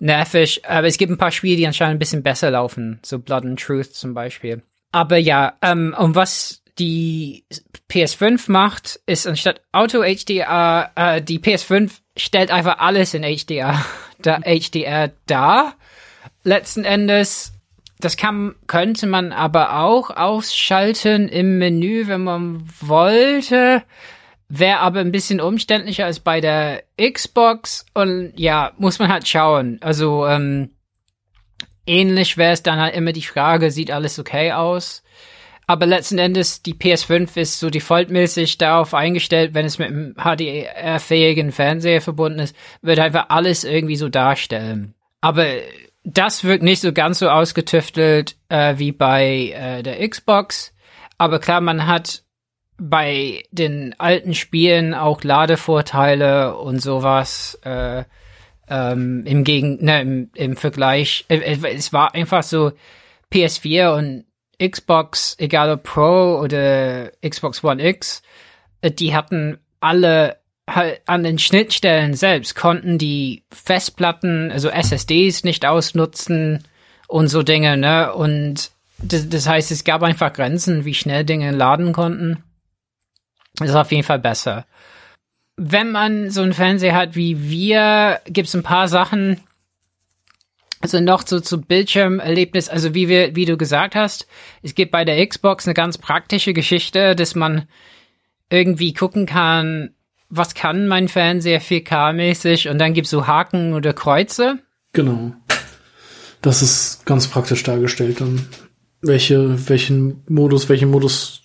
nervig. 0.00 0.64
Aber 0.66 0.86
es 0.86 0.98
gibt 0.98 1.12
ein 1.12 1.18
paar 1.18 1.30
Spiele, 1.30 1.56
die 1.56 1.66
anscheinend 1.66 1.96
ein 1.96 1.98
bisschen 1.98 2.22
besser 2.22 2.50
laufen, 2.50 2.98
so 3.02 3.18
Blood 3.18 3.44
and 3.44 3.60
Truth 3.60 3.94
zum 3.94 4.14
Beispiel. 4.14 4.62
Aber 4.92 5.16
ja, 5.16 5.54
ähm, 5.62 5.94
um 5.96 6.14
was 6.14 6.62
die 6.78 7.44
PS5 7.90 8.50
macht, 8.50 9.00
ist 9.06 9.26
anstatt 9.26 9.60
Auto 9.72 10.02
HDR, 10.02 10.90
äh, 10.94 11.22
die 11.22 11.38
PS5 11.38 11.90
stellt 12.16 12.50
einfach 12.50 12.78
alles 12.78 13.14
in 13.14 13.22
HDR, 13.22 13.84
da, 14.18 14.40
HDR 14.40 15.12
dar. 15.26 15.74
Letzten 16.42 16.84
Endes, 16.84 17.52
das 17.98 18.16
kann, 18.16 18.54
könnte 18.66 19.06
man 19.06 19.32
aber 19.32 19.80
auch 19.80 20.10
ausschalten 20.10 21.28
im 21.28 21.58
Menü, 21.58 22.06
wenn 22.06 22.24
man 22.24 22.64
wollte. 22.80 23.82
Wäre 24.52 24.80
aber 24.80 24.98
ein 24.98 25.12
bisschen 25.12 25.40
umständlicher 25.40 26.06
als 26.06 26.18
bei 26.18 26.40
der 26.40 26.82
Xbox 27.00 27.86
und 27.94 28.32
ja, 28.34 28.72
muss 28.78 28.98
man 28.98 29.08
halt 29.08 29.28
schauen. 29.28 29.78
Also, 29.80 30.26
ähm, 30.26 30.70
ähnlich 31.86 32.36
wäre 32.36 32.52
es 32.52 32.64
dann 32.64 32.80
halt 32.80 32.96
immer 32.96 33.12
die 33.12 33.22
Frage, 33.22 33.70
sieht 33.70 33.92
alles 33.92 34.18
okay 34.18 34.50
aus? 34.50 35.04
Aber 35.68 35.86
letzten 35.86 36.18
Endes, 36.18 36.62
die 36.62 36.74
PS5 36.74 37.36
ist 37.36 37.60
so 37.60 37.70
defaultmäßig 37.70 38.58
darauf 38.58 38.92
eingestellt, 38.92 39.54
wenn 39.54 39.66
es 39.66 39.78
mit 39.78 39.86
einem 39.86 40.16
HDR-fähigen 40.16 41.52
Fernseher 41.52 42.00
verbunden 42.00 42.40
ist, 42.40 42.56
wird 42.82 42.98
einfach 42.98 43.26
alles 43.28 43.62
irgendwie 43.62 43.94
so 43.94 44.08
darstellen. 44.08 44.94
Aber 45.20 45.46
das 46.02 46.42
wirkt 46.42 46.64
nicht 46.64 46.80
so 46.80 46.92
ganz 46.92 47.20
so 47.20 47.28
ausgetüftelt 47.28 48.34
äh, 48.48 48.78
wie 48.78 48.90
bei 48.90 49.54
äh, 49.54 49.84
der 49.84 50.08
Xbox. 50.08 50.74
Aber 51.18 51.38
klar, 51.38 51.60
man 51.60 51.86
hat 51.86 52.24
bei 52.80 53.44
den 53.50 53.94
alten 53.98 54.34
Spielen 54.34 54.94
auch 54.94 55.22
Ladevorteile 55.22 56.56
und 56.56 56.80
sowas. 56.80 57.58
Äh, 57.62 58.04
ähm, 58.68 59.24
Im 59.26 59.44
Gegen, 59.44 59.84
ne, 59.84 60.00
im, 60.00 60.30
im 60.34 60.56
Vergleich. 60.56 61.24
Äh, 61.28 61.58
es 61.74 61.92
war 61.92 62.14
einfach 62.14 62.42
so 62.42 62.72
PS4 63.32 63.96
und 63.96 64.24
Xbox, 64.60 65.36
egal 65.38 65.70
ob 65.70 65.82
Pro 65.82 66.40
oder 66.40 67.10
Xbox 67.26 67.64
One 67.64 67.84
X, 67.84 68.22
äh, 68.80 68.90
die 68.90 69.14
hatten 69.14 69.58
alle 69.80 70.38
halt 70.68 71.00
an 71.06 71.24
den 71.24 71.38
Schnittstellen 71.38 72.14
selbst 72.14 72.54
konnten 72.54 72.96
die 72.96 73.42
Festplatten, 73.50 74.52
also 74.52 74.68
SSDs 74.68 75.42
nicht 75.42 75.66
ausnutzen 75.66 76.64
und 77.08 77.28
so 77.28 77.42
Dinge, 77.42 77.76
ne? 77.76 78.12
Und 78.14 78.70
das, 78.98 79.28
das 79.28 79.48
heißt, 79.48 79.72
es 79.72 79.82
gab 79.84 80.02
einfach 80.02 80.32
Grenzen, 80.32 80.84
wie 80.84 80.94
schnell 80.94 81.24
Dinge 81.24 81.50
laden 81.50 81.92
konnten. 81.92 82.44
Ist 83.58 83.74
auf 83.74 83.90
jeden 83.90 84.04
Fall 84.04 84.18
besser. 84.18 84.66
Wenn 85.56 85.90
man 85.90 86.30
so 86.30 86.42
einen 86.42 86.52
Fernseher 86.52 86.94
hat 86.94 87.16
wie 87.16 87.50
wir, 87.50 88.20
gibt 88.26 88.48
es 88.48 88.54
ein 88.54 88.62
paar 88.62 88.88
Sachen, 88.88 89.40
also 90.80 91.00
noch 91.00 91.26
so 91.26 91.40
zu 91.40 91.60
Bildschirmerlebnis, 91.60 92.68
also 92.68 92.94
wie 92.94 93.08
wir, 93.08 93.36
wie 93.36 93.44
du 93.44 93.58
gesagt 93.58 93.94
hast, 93.94 94.26
es 94.62 94.74
gibt 94.74 94.92
bei 94.92 95.04
der 95.04 95.26
Xbox 95.26 95.66
eine 95.66 95.74
ganz 95.74 95.98
praktische 95.98 96.54
Geschichte, 96.54 97.14
dass 97.14 97.34
man 97.34 97.68
irgendwie 98.48 98.94
gucken 98.94 99.26
kann, 99.26 99.90
was 100.30 100.54
kann 100.54 100.88
mein 100.88 101.08
Fernseher 101.08 101.60
4K-mäßig 101.60 102.70
und 102.70 102.78
dann 102.78 102.94
gibt's 102.94 103.10
so 103.10 103.26
Haken 103.26 103.74
oder 103.74 103.92
Kreuze. 103.92 104.58
Genau. 104.92 105.32
Das 106.40 106.62
ist 106.62 107.04
ganz 107.04 107.26
praktisch 107.26 107.62
dargestellt 107.62 108.20
dann. 108.20 108.46
Welche, 109.02 109.68
welchen 109.68 110.22
Modus, 110.28 110.68
welchen 110.68 110.90
Modus 110.90 111.42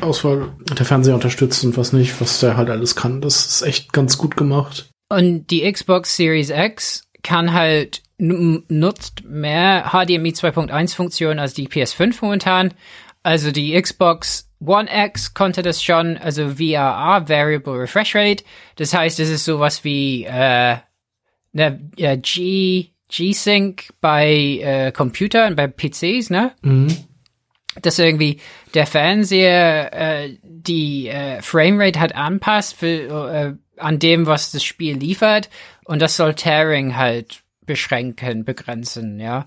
Auswahl 0.00 0.52
der 0.76 0.86
Fernseher 0.86 1.14
unterstützt 1.14 1.64
und 1.64 1.76
was 1.76 1.92
nicht, 1.92 2.20
was 2.20 2.40
der 2.40 2.56
halt 2.56 2.70
alles 2.70 2.96
kann. 2.96 3.20
Das 3.20 3.46
ist 3.46 3.62
echt 3.62 3.92
ganz 3.92 4.18
gut 4.18 4.36
gemacht. 4.36 4.88
Und 5.08 5.48
die 5.48 5.70
Xbox 5.70 6.16
Series 6.16 6.50
X 6.50 7.08
kann 7.22 7.52
halt 7.52 8.02
nutzt 8.18 9.24
mehr 9.24 9.90
HDMI 9.90 10.30
2.1 10.30 10.94
Funktionen 10.94 11.38
als 11.38 11.54
die 11.54 11.68
PS5 11.68 12.16
momentan. 12.20 12.74
Also 13.22 13.52
die 13.52 13.80
Xbox 13.80 14.48
One 14.60 14.88
X 14.92 15.34
konnte 15.34 15.62
das 15.62 15.82
schon, 15.82 16.16
also 16.16 16.48
VRA, 16.56 17.28
Variable 17.28 17.78
Refresh 17.80 18.16
Rate. 18.16 18.44
Das 18.76 18.92
heißt, 18.92 19.20
es 19.20 19.30
ist 19.30 19.44
sowas 19.44 19.84
wie 19.84 20.24
äh, 20.24 20.76
ne, 21.52 21.90
G, 21.96 22.88
G-Sync 23.08 23.90
bei 24.00 24.60
äh, 24.62 24.92
Computern, 24.92 25.54
bei 25.54 25.68
PCs, 25.68 26.30
ne? 26.30 26.52
Mhm. 26.62 26.88
Dass 27.80 27.98
irgendwie 27.98 28.40
der 28.74 28.86
Fernseher 28.86 29.92
äh, 29.92 30.36
die 30.42 31.08
äh, 31.08 31.42
Framerate 31.42 32.00
hat 32.00 32.14
anpasst 32.14 32.74
für, 32.74 32.88
äh, 33.32 33.54
an 33.80 33.98
dem, 33.98 34.26
was 34.26 34.50
das 34.50 34.64
Spiel 34.64 34.96
liefert. 34.96 35.48
Und 35.84 36.02
das 36.02 36.16
soll 36.16 36.34
Tearing 36.34 36.96
halt 36.96 37.42
beschränken, 37.66 38.44
begrenzen, 38.44 39.20
ja. 39.20 39.46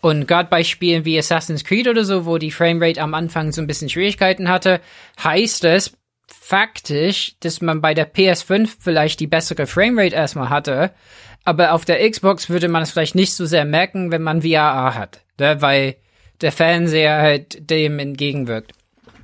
Und 0.00 0.28
gerade 0.28 0.50
bei 0.50 0.64
Spielen 0.64 1.06
wie 1.06 1.18
Assassin's 1.18 1.64
Creed 1.64 1.88
oder 1.88 2.04
so, 2.04 2.26
wo 2.26 2.36
die 2.36 2.50
Framerate 2.50 3.00
am 3.00 3.14
Anfang 3.14 3.52
so 3.52 3.62
ein 3.62 3.66
bisschen 3.66 3.88
Schwierigkeiten 3.88 4.50
hatte, 4.50 4.82
heißt 5.22 5.64
es 5.64 5.96
faktisch, 6.26 7.36
dass 7.40 7.62
man 7.62 7.80
bei 7.80 7.94
der 7.94 8.12
PS5 8.12 8.68
vielleicht 8.78 9.18
die 9.20 9.26
bessere 9.26 9.66
Framerate 9.66 10.14
erstmal 10.14 10.50
hatte, 10.50 10.92
aber 11.44 11.72
auf 11.72 11.86
der 11.86 12.06
Xbox 12.10 12.50
würde 12.50 12.68
man 12.68 12.82
es 12.82 12.90
vielleicht 12.90 13.14
nicht 13.14 13.34
so 13.34 13.46
sehr 13.46 13.64
merken, 13.64 14.10
wenn 14.10 14.22
man 14.22 14.42
VRA 14.42 14.94
hat, 14.94 15.24
ne? 15.38 15.62
weil 15.62 15.96
der 16.40 16.52
Fernseher 16.52 17.16
halt 17.18 17.70
dem 17.70 17.98
entgegenwirkt. 17.98 18.72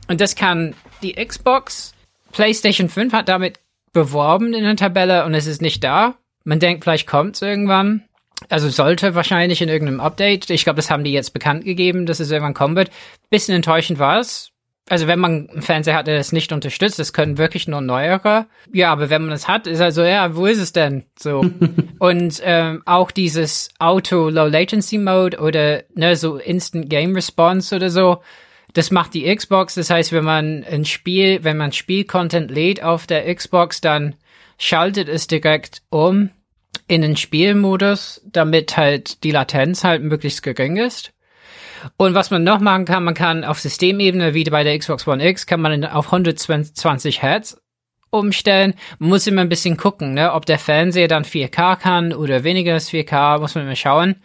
Und 0.09 0.21
das 0.21 0.35
kann 0.35 0.75
die 1.03 1.15
Xbox, 1.15 1.95
PlayStation 2.33 2.89
5 2.89 3.13
hat 3.13 3.29
damit 3.29 3.61
beworben 3.93 4.55
in 4.55 4.65
der 4.65 4.77
Tabelle 4.77 5.25
und 5.25 5.35
es 5.35 5.47
ist 5.47 5.63
nicht 5.63 5.83
da. 5.83 6.15
Man 6.45 6.61
denkt, 6.61 6.85
vielleicht 6.85 7.07
kommt 7.07 7.37
es 7.37 7.43
irgendwann. 7.43 8.05
Also 8.49 8.69
sollte 8.71 9.15
wahrscheinlich 9.15 9.61
in 9.61 9.69
irgendeinem 9.69 10.01
Update. 10.01 10.49
Ich 10.51 10.65
glaube, 10.65 10.77
das 10.77 10.91
haben 10.91 11.05
die 11.05 11.13
jetzt 11.13 11.35
bekannt 11.35 11.65
gegeben, 11.65 12.07
dass 12.07 12.21
es 12.21 12.31
irgendwann 12.31 12.55
kommen 12.55 12.77
wird. 12.77 12.91
Bisschen 13.29 13.55
enttäuschend 13.55 13.99
war 13.99 14.19
es. 14.19 14.51
Also 14.91 15.07
wenn 15.07 15.21
man 15.21 15.49
einen 15.49 15.63
Fernseher 15.63 15.95
hat, 15.95 16.09
der 16.09 16.17
das 16.17 16.33
nicht 16.33 16.51
unterstützt, 16.51 16.99
das 16.99 17.13
können 17.13 17.39
wirklich 17.39 17.69
nur 17.69 17.81
neuere. 17.81 18.47
Ja, 18.73 18.91
aber 18.91 19.09
wenn 19.09 19.23
man 19.23 19.31
es 19.31 19.47
hat, 19.47 19.69
ist 19.69 19.81
also, 19.81 20.03
ja, 20.03 20.35
wo 20.35 20.47
ist 20.47 20.59
es 20.59 20.73
denn? 20.73 21.05
So. 21.17 21.45
Und 22.01 22.43
ähm, 22.43 22.83
auch 22.87 23.13
dieses 23.13 23.69
Auto 23.79 24.29
Low 24.31 24.49
Latency 24.49 24.99
Mode 24.99 25.39
oder 25.39 25.85
ne, 25.95 26.17
so 26.17 26.39
Instant 26.39 26.91
Game 26.91 27.15
Response 27.15 27.75
oder 27.75 27.89
so, 27.89 28.21
das 28.73 28.91
macht 28.91 29.15
die 29.15 29.33
Xbox. 29.33 29.77
Das 29.77 29.91
heißt, 29.91 30.11
wenn 30.11 30.25
man 30.25 30.65
ein 30.65 30.85
Spiel, 30.85 31.45
wenn 31.45 31.57
man 31.57 31.71
Spielcontent 31.71 32.51
lädt 32.51 32.83
auf 32.83 33.07
der 33.07 33.33
Xbox, 33.33 33.81
dann 33.81 34.17
schaltet 34.59 35.09
es 35.09 35.29
direkt 35.29 35.83
um 35.91 36.31
in 36.89 37.03
den 37.03 37.17
Spielmodus, 37.17 38.23
damit 38.25 38.77
halt 38.77 39.23
die 39.23 39.31
Latenz 39.31 39.85
halt 39.85 40.03
möglichst 40.03 40.43
gering 40.43 40.79
ist. 40.79 41.13
Und 41.97 42.15
was 42.15 42.31
man 42.31 42.45
noch 42.45 42.61
machen 42.61 42.85
kann, 42.85 43.05
man 43.05 43.15
kann 43.15 43.45
auf 43.45 43.61
Systemebene, 43.61 44.35
wie 44.35 44.45
bei 44.45 44.65
der 44.65 44.79
Xbox 44.79 45.07
One 45.07 45.27
X, 45.27 45.47
kann 45.47 45.61
man 45.61 45.85
auf 45.85 46.07
120 46.07 47.23
Hertz 47.23 47.61
umstellen. 48.11 48.75
Man 48.99 49.11
muss 49.11 49.27
immer 49.27 49.41
ein 49.41 49.49
bisschen 49.49 49.77
gucken, 49.77 50.15
ne, 50.15 50.33
ob 50.33 50.47
der 50.47 50.59
Fernseher 50.59 51.09
dann 51.09 51.25
4K 51.25 51.77
kann 51.77 52.13
oder 52.13 52.45
weniger 52.45 52.75
als 52.75 52.91
4K, 52.91 53.39
muss 53.39 53.55
man 53.55 53.65
immer 53.65 53.77
schauen. 53.77 54.17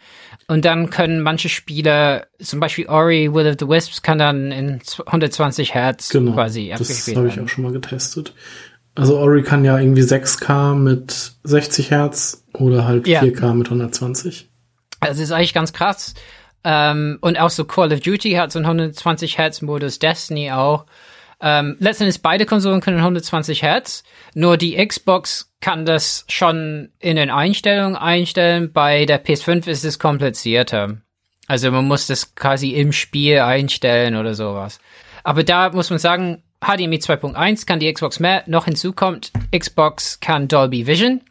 Und 0.48 0.66
dann 0.66 0.90
können 0.90 1.22
manche 1.22 1.50
Spiele, 1.50 2.28
zum 2.40 2.60
Beispiel 2.60 2.88
Ori 2.88 3.34
Will 3.34 3.48
of 3.48 3.56
the 3.60 3.68
Wisps, 3.68 4.02
kann 4.02 4.20
dann 4.20 4.52
in 4.52 4.80
120 5.06 5.74
Hertz 5.74 6.10
genau, 6.10 6.34
quasi 6.34 6.72
abgespielt 6.72 7.08
werden. 7.08 7.28
Das 7.28 7.34
habe 7.36 7.42
ich 7.42 7.46
auch 7.46 7.54
schon 7.54 7.64
mal 7.64 7.74
getestet. 7.74 8.34
Also 8.94 9.18
Ori 9.18 9.44
kann 9.44 9.66
ja 9.66 9.78
irgendwie 9.78 10.04
6K 10.04 10.76
mit 10.76 11.34
60 11.44 11.92
Hertz 11.92 12.46
oder 12.54 12.86
halt 12.86 13.08
ja. 13.08 13.22
4K 13.22 13.54
mit 13.54 13.68
120. 13.68 14.50
Also 15.00 15.22
ist 15.22 15.32
eigentlich 15.32 15.54
ganz 15.54 15.74
krass. 15.74 16.14
Ähm, 16.66 17.20
und 17.22 17.40
auch 17.40 17.52
so 17.52 17.64
Call 17.64 17.94
of 17.94 18.00
Duty 18.00 18.32
hat 18.32 18.52
so 18.52 18.58
einen 18.58 18.66
120 18.66 19.38
Hertz 19.38 19.62
Modus, 19.62 20.00
Destiny 20.00 20.52
auch. 20.52 20.86
Ähm, 21.40 21.76
letztendlich 21.80 22.22
beide 22.24 22.48
Konsolen 22.48 22.82
können 22.82 22.98
120 22.98 23.62
Hertz, 23.62 24.04
nur 24.34 24.58
die 24.58 24.84
Xbox 24.84 25.54
kann 25.62 25.86
das 25.86 26.26
schon 26.28 26.90
in 27.00 27.18
den 27.18 27.30
Einstellungen 27.30 27.96
einstellen. 27.96 28.72
Bei 28.74 29.06
der 29.06 29.24
PS5 29.24 29.68
ist 29.68 29.86
es 29.86 30.00
komplizierter. 30.00 30.98
Also 31.48 31.70
man 31.72 31.88
muss 31.88 32.08
das 32.08 32.34
quasi 32.34 32.72
im 32.72 32.92
Spiel 32.92 33.40
einstellen 33.40 34.16
oder 34.16 34.34
sowas. 34.34 34.80
Aber 35.24 35.44
da 35.44 35.70
muss 35.70 35.92
man 35.92 36.00
sagen, 36.00 36.42
HDMI 36.62 36.98
2.1 36.98 37.68
kann 37.68 37.80
die 37.80 37.94
Xbox 37.94 38.20
mehr. 38.20 38.44
Noch 38.48 38.66
hinzukommt, 38.66 39.32
Xbox 39.56 40.20
kann 40.20 40.48
Dolby 40.48 40.88
Vision 40.88 41.22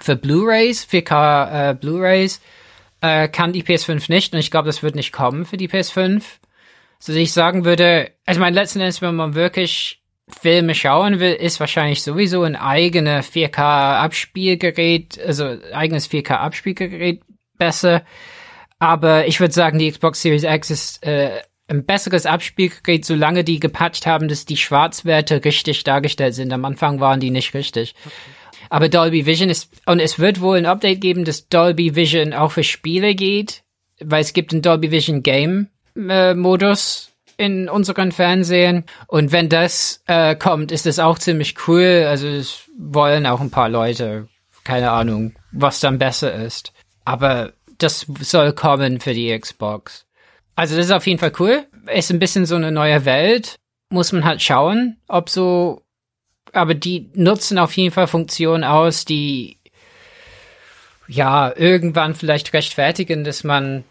für 0.00 0.16
Blu-rays, 0.16 0.86
4K 0.90 1.70
äh, 1.70 1.74
Blu-rays 1.74 2.40
äh, 3.04 3.28
kann 3.28 3.52
die 3.52 3.62
PS5 3.62 4.10
nicht 4.10 4.32
und 4.32 4.38
ich 4.38 4.50
glaube, 4.50 4.66
das 4.66 4.82
wird 4.82 4.94
nicht 4.94 5.12
kommen 5.12 5.44
für 5.44 5.58
die 5.58 5.68
PS5. 5.68 6.22
So 6.98 7.12
dass 7.12 7.20
ich 7.20 7.34
sagen 7.34 7.66
würde, 7.66 8.12
also 8.24 8.40
mein 8.40 8.54
letzten 8.54 8.80
Endes, 8.80 9.02
wenn 9.02 9.14
man 9.14 9.34
wirklich 9.34 10.02
Filme 10.26 10.74
schauen 10.74 11.20
will, 11.20 11.34
ist 11.34 11.60
wahrscheinlich 11.60 12.02
sowieso 12.02 12.44
ein 12.44 12.56
eigenes 12.56 13.30
4K-Abspielgerät, 13.30 15.20
also 15.22 15.58
eigenes 15.74 16.10
4K-Abspielgerät 16.10 17.20
besser. 17.58 18.04
Aber 18.78 19.26
ich 19.26 19.38
würde 19.38 19.52
sagen, 19.52 19.78
die 19.78 19.90
Xbox 19.90 20.22
Series 20.22 20.44
X 20.44 20.70
ist 20.70 21.06
äh, 21.06 21.42
ein 21.68 21.84
besseres 21.84 22.24
Abspielgerät, 22.24 23.04
solange 23.04 23.44
die 23.44 23.60
gepatcht 23.60 24.06
haben, 24.06 24.28
dass 24.28 24.46
die 24.46 24.56
Schwarzwerte 24.56 25.44
richtig 25.44 25.84
dargestellt 25.84 26.34
sind. 26.34 26.54
Am 26.54 26.64
Anfang 26.64 27.00
waren 27.00 27.20
die 27.20 27.30
nicht 27.30 27.52
richtig. 27.52 27.94
Okay. 28.06 28.14
Aber 28.70 28.88
Dolby 28.88 29.26
Vision 29.26 29.50
ist, 29.50 29.70
und 29.86 30.00
es 30.00 30.18
wird 30.18 30.40
wohl 30.40 30.58
ein 30.58 30.66
Update 30.66 31.00
geben, 31.00 31.24
dass 31.24 31.48
Dolby 31.48 31.94
Vision 31.94 32.32
auch 32.32 32.52
für 32.52 32.64
Spiele 32.64 33.14
geht, 33.14 33.62
weil 34.00 34.22
es 34.22 34.32
gibt 34.32 34.52
einen 34.52 34.62
Dolby 34.62 34.90
Vision 34.90 35.22
Game 35.22 35.68
äh, 35.96 36.34
Modus 36.34 37.12
in 37.36 37.68
unseren 37.68 38.12
Fernsehen. 38.12 38.84
Und 39.06 39.32
wenn 39.32 39.48
das 39.48 40.02
äh, 40.06 40.34
kommt, 40.36 40.72
ist 40.72 40.86
das 40.86 40.98
auch 40.98 41.18
ziemlich 41.18 41.56
cool. 41.66 42.06
Also 42.08 42.28
es 42.28 42.70
wollen 42.78 43.26
auch 43.26 43.40
ein 43.40 43.50
paar 43.50 43.68
Leute, 43.68 44.28
keine 44.64 44.90
Ahnung, 44.90 45.34
was 45.52 45.80
dann 45.80 45.98
besser 45.98 46.32
ist. 46.32 46.72
Aber 47.04 47.52
das 47.78 48.06
soll 48.20 48.52
kommen 48.52 49.00
für 49.00 49.14
die 49.14 49.36
Xbox. 49.38 50.06
Also 50.54 50.76
das 50.76 50.86
ist 50.86 50.92
auf 50.92 51.06
jeden 51.06 51.18
Fall 51.18 51.32
cool. 51.38 51.66
Ist 51.92 52.10
ein 52.10 52.18
bisschen 52.18 52.46
so 52.46 52.54
eine 52.54 52.70
neue 52.70 53.04
Welt. 53.04 53.56
Muss 53.90 54.12
man 54.12 54.24
halt 54.24 54.40
schauen, 54.40 54.96
ob 55.08 55.28
so 55.28 55.82
aber 56.54 56.74
die 56.74 57.10
nutzen 57.14 57.58
auf 57.58 57.76
jeden 57.76 57.92
Fall 57.92 58.06
Funktionen 58.06 58.64
aus, 58.64 59.04
die 59.04 59.58
ja 61.06 61.52
irgendwann 61.54 62.14
vielleicht 62.14 62.52
rechtfertigen, 62.52 63.24
dass 63.24 63.44
man 63.44 63.84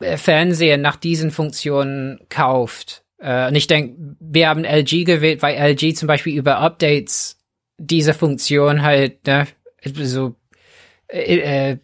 äh, 0.00 0.16
Fernseher 0.16 0.78
nach 0.78 0.96
diesen 0.96 1.30
Funktionen 1.30 2.20
kauft. 2.28 3.02
Äh, 3.18 3.48
und 3.48 3.54
ich 3.54 3.66
denke, 3.66 4.16
wir 4.20 4.48
haben 4.48 4.64
LG 4.64 5.04
gewählt, 5.04 5.42
weil 5.42 5.56
LG 5.56 5.94
zum 5.94 6.06
Beispiel 6.06 6.36
über 6.36 6.58
Updates 6.58 7.38
diese 7.78 8.14
Funktion 8.14 8.82
halt, 8.82 9.26
ne, 9.26 9.46
so, 9.84 10.36
äh, 11.08 11.70
äh, 11.70 11.78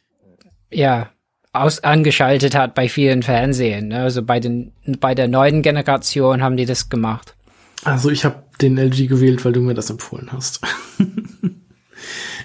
ja, 0.71 1.11
aus, 1.53 1.83
angeschaltet 1.83 2.55
hat 2.55 2.75
bei 2.75 2.89
vielen 2.89 3.23
Fernsehen. 3.23 3.89
Ne? 3.89 4.03
Also 4.03 4.23
bei 4.23 4.41
den, 4.41 4.73
bei 5.01 5.15
der 5.15 5.29
neuen 5.29 5.63
Generation 5.63 6.43
haben 6.43 6.57
die 6.57 6.67
das 6.67 6.89
gemacht. 6.89 7.35
Also 7.85 8.11
ich 8.11 8.25
habe 8.25 8.45
den 8.61 8.77
LG 8.77 9.07
gewählt, 9.09 9.45
weil 9.45 9.53
du 9.53 9.61
mir 9.61 9.75
das 9.75 9.91
empfohlen 9.91 10.29
hast. 10.33 10.61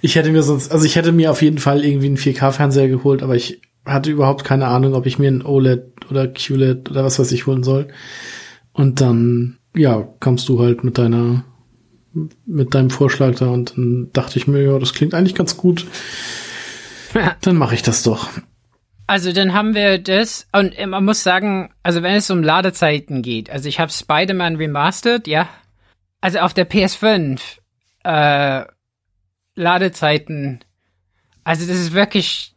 ich 0.02 0.16
hätte 0.16 0.32
mir 0.32 0.44
sonst, 0.44 0.72
also 0.72 0.86
ich 0.86 0.96
hätte 0.96 1.12
mir 1.12 1.32
auf 1.32 1.42
jeden 1.42 1.58
Fall 1.58 1.84
irgendwie 1.84 2.08
einen 2.08 2.18
4K-Fernseher 2.18 2.88
geholt, 2.88 3.24
aber 3.24 3.36
ich 3.36 3.62
hatte 3.86 4.12
überhaupt 4.12 4.44
keine 4.44 4.68
Ahnung, 4.68 4.94
ob 4.94 5.06
ich 5.06 5.20
mir 5.20 5.30
ein 5.30 5.46
OLED 5.46 6.10
oder 6.10 6.28
QLED 6.28 6.90
oder 6.90 7.04
was 7.04 7.20
weiß 7.20 7.32
ich 7.32 7.48
holen 7.48 7.64
soll. 7.64 7.88
Und 8.72 9.02
dann, 9.02 9.58
ja, 9.76 10.08
kamst 10.20 10.48
du 10.50 10.60
halt 10.60 10.84
mit 10.84 10.98
deiner, 10.98 11.44
mit 12.46 12.74
deinem 12.74 12.90
Vorschlag 12.90 13.36
da 13.36 13.48
und 13.48 13.76
dann 13.76 14.10
dachte 14.14 14.38
ich 14.38 14.48
mir, 14.48 14.64
ja, 14.64 14.80
das 14.80 14.94
klingt 14.94 15.14
eigentlich 15.14 15.36
ganz 15.36 15.58
gut. 15.58 15.86
dann 17.42 17.58
mache 17.58 17.76
ich 17.76 17.82
das 17.82 18.04
doch. 18.04 18.30
Also 19.06 19.34
dann 19.34 19.54
haben 19.54 19.76
wir 19.76 20.00
das 20.00 20.48
und 20.54 20.80
man 20.86 21.04
muss 21.04 21.24
sagen, 21.24 21.74
also 21.84 22.04
wenn 22.04 22.16
es 22.16 22.30
um 22.30 22.42
Ladezeiten 22.42 23.22
geht, 23.22 23.50
also 23.50 23.68
ich 23.68 23.80
habe 23.80 23.92
Spider-Man 23.92 24.56
remastered, 24.56 25.28
ja. 25.28 25.50
Also 26.22 26.40
auf 26.40 26.54
der 26.54 26.70
PS5 26.70 27.42
äh, 28.06 28.66
Ladezeiten, 29.56 30.64
also 31.44 31.68
das 31.68 31.78
ist 31.78 31.94
wirklich 31.94 32.54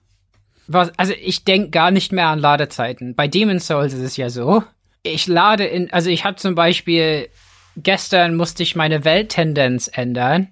was, 0.68 0.97
also 0.98 1.14
ich 1.20 1.44
denk 1.44 1.73
gar 1.73 1.90
nicht 1.90 2.12
mehr 2.12 2.28
an 2.28 2.39
Ladezeiten. 2.39 3.14
Bei 3.14 3.28
Demon's 3.28 3.66
Souls 3.66 3.93
ist 3.93 4.01
es 4.01 4.16
ja 4.16 4.31
so. 4.31 4.62
Ich 5.02 5.27
lade 5.27 5.64
in, 5.64 5.93
also 5.93 6.10
ich 6.10 6.24
habe 6.24 6.36
zum 6.36 6.55
Beispiel 6.55 7.28
gestern 7.77 8.36
musste 8.36 8.62
ich 8.62 8.74
meine 8.74 9.05
Welttendenz 9.05 9.89
ändern, 9.93 10.48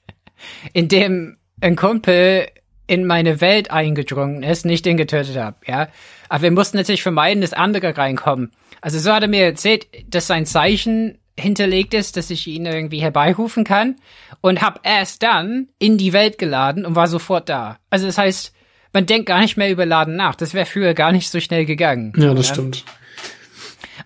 indem 0.72 1.38
ein 1.60 1.76
Kumpel 1.76 2.48
in 2.86 3.06
meine 3.06 3.40
Welt 3.40 3.70
eingedrungen 3.70 4.42
ist, 4.42 4.64
nicht 4.64 4.84
den 4.84 4.96
getötet 4.96 5.36
habe, 5.36 5.56
ja. 5.66 5.88
Aber 6.28 6.42
wir 6.42 6.50
mussten 6.50 6.76
natürlich 6.76 7.02
vermeiden, 7.02 7.40
dass 7.40 7.52
andere 7.52 7.96
reinkommen. 7.96 8.52
Also 8.80 8.98
so 8.98 9.12
hat 9.12 9.22
er 9.22 9.28
mir 9.28 9.44
erzählt, 9.44 9.86
dass 10.08 10.26
sein 10.26 10.46
Zeichen 10.46 11.18
hinterlegt 11.38 11.94
ist, 11.94 12.16
dass 12.16 12.30
ich 12.30 12.46
ihn 12.46 12.66
irgendwie 12.66 13.00
herbeirufen 13.00 13.64
kann 13.64 13.96
und 14.40 14.62
hab 14.62 14.80
erst 14.86 15.22
dann 15.22 15.68
in 15.78 15.98
die 15.98 16.12
Welt 16.12 16.38
geladen 16.38 16.86
und 16.86 16.94
war 16.94 17.08
sofort 17.08 17.48
da. 17.48 17.78
Also 17.90 18.06
das 18.06 18.18
heißt, 18.18 18.52
man 18.92 19.06
denkt 19.06 19.26
gar 19.26 19.40
nicht 19.40 19.56
mehr 19.56 19.70
über 19.70 19.86
Laden 19.86 20.16
nach. 20.16 20.36
Das 20.36 20.54
wäre 20.54 20.66
früher 20.66 20.94
gar 20.94 21.12
nicht 21.12 21.28
so 21.28 21.40
schnell 21.40 21.64
gegangen. 21.64 22.12
Ja, 22.16 22.32
das 22.34 22.48
ja? 22.48 22.54
stimmt. 22.54 22.84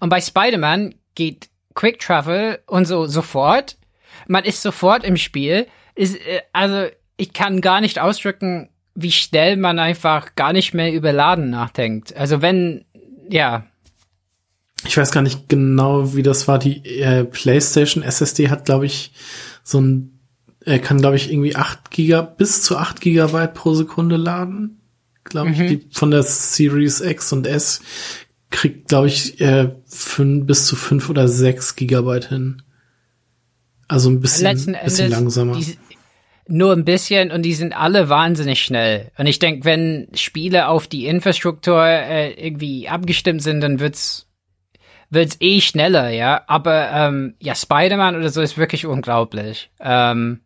Und 0.01 0.09
bei 0.09 0.21
Spider-Man 0.21 0.95
geht 1.15 1.51
Quick 1.75 1.99
Travel 1.99 2.61
und 2.67 2.87
so 2.87 3.07
sofort. 3.07 3.77
Man 4.27 4.45
ist 4.45 4.63
sofort 4.63 5.05
im 5.05 5.17
Spiel. 5.17 5.67
Ist, 5.95 6.17
äh, 6.17 6.41
also 6.53 6.87
ich 7.19 7.33
kann 7.35 7.61
gar 7.61 7.83
nicht 7.83 7.99
ausdrücken, 7.99 8.71
wie 8.95 9.13
schnell 9.13 9.57
man 9.57 9.79
einfach 9.79 10.35
gar 10.35 10.53
nicht 10.53 10.73
mehr 10.73 10.93
über 10.93 11.13
Laden 11.13 11.51
nachdenkt. 11.51 12.17
Also 12.17 12.41
wenn, 12.41 12.85
ja. 13.29 13.67
Ich 14.87 14.97
weiß 14.97 15.11
gar 15.13 15.23
nicht 15.23 15.49
genau, 15.49 16.15
wie 16.15 16.23
das 16.23 16.49
war. 16.49 16.59
Die 16.59 16.85
äh, 17.01 17.25
PlayStation 17.25 18.03
SSD 18.03 18.49
hat, 18.49 18.65
glaube 18.65 18.87
ich, 18.87 19.13
so 19.63 19.81
ein, 19.81 20.21
er 20.65 20.79
kann, 20.79 20.99
glaube 20.99 21.17
ich, 21.17 21.31
irgendwie 21.31 21.57
acht 21.57 21.91
Giga, 21.91 22.23
bis 22.23 22.63
zu 22.63 22.79
acht 22.79 23.01
Gigabyte 23.01 23.53
pro 23.55 23.75
Sekunde 23.75 24.17
laden. 24.17 24.81
Glaube 25.25 25.51
ich, 25.51 25.59
mhm. 25.59 25.67
die 25.69 25.87
von 25.91 26.11
der 26.11 26.23
Series 26.23 27.01
X 27.01 27.33
und 27.33 27.47
S 27.47 27.83
kriegt, 28.51 28.89
glaube 28.89 29.09
ich, 29.09 29.41
äh, 29.41 29.71
fünf, 29.87 30.47
bis 30.47 30.67
zu 30.67 30.77
fünf 30.77 31.11
oder 31.11 31.29
sechs 31.29 31.75
Gigabyte 31.75 32.29
hin. 32.29 32.63
Also 33.89 34.11
ein 34.11 34.21
bisschen, 34.21 34.77
bisschen 34.85 35.11
langsamer. 35.11 35.57
Die, 35.57 35.79
nur 36.49 36.73
ein 36.73 36.85
bisschen 36.85 37.31
und 37.31 37.43
die 37.43 37.55
sind 37.55 37.77
alle 37.77 38.09
wahnsinnig 38.09 38.63
schnell. 38.63 39.11
Und 39.19 39.27
ich 39.27 39.39
denke, 39.39 39.65
wenn 39.65 40.09
Spiele 40.15 40.69
auf 40.69 40.87
die 40.87 41.07
Infrastruktur 41.07 41.85
äh, 41.85 42.33
irgendwie 42.33 42.89
abgestimmt 42.89 43.43
sind, 43.43 43.61
dann 43.61 43.81
wird's 43.81 44.27
wird's 45.11 45.37
eh 45.41 45.61
schneller, 45.61 46.11
ja. 46.11 46.43
Aber 46.47 46.91
ähm, 46.93 47.35
ja, 47.41 47.55
Spider-Man 47.55 48.17
oder 48.17 48.31
so 48.31 48.43
ist 48.43 48.59
wirklich 48.59 48.87
unglaublich. 48.87 49.71
Ähm, 49.81 50.41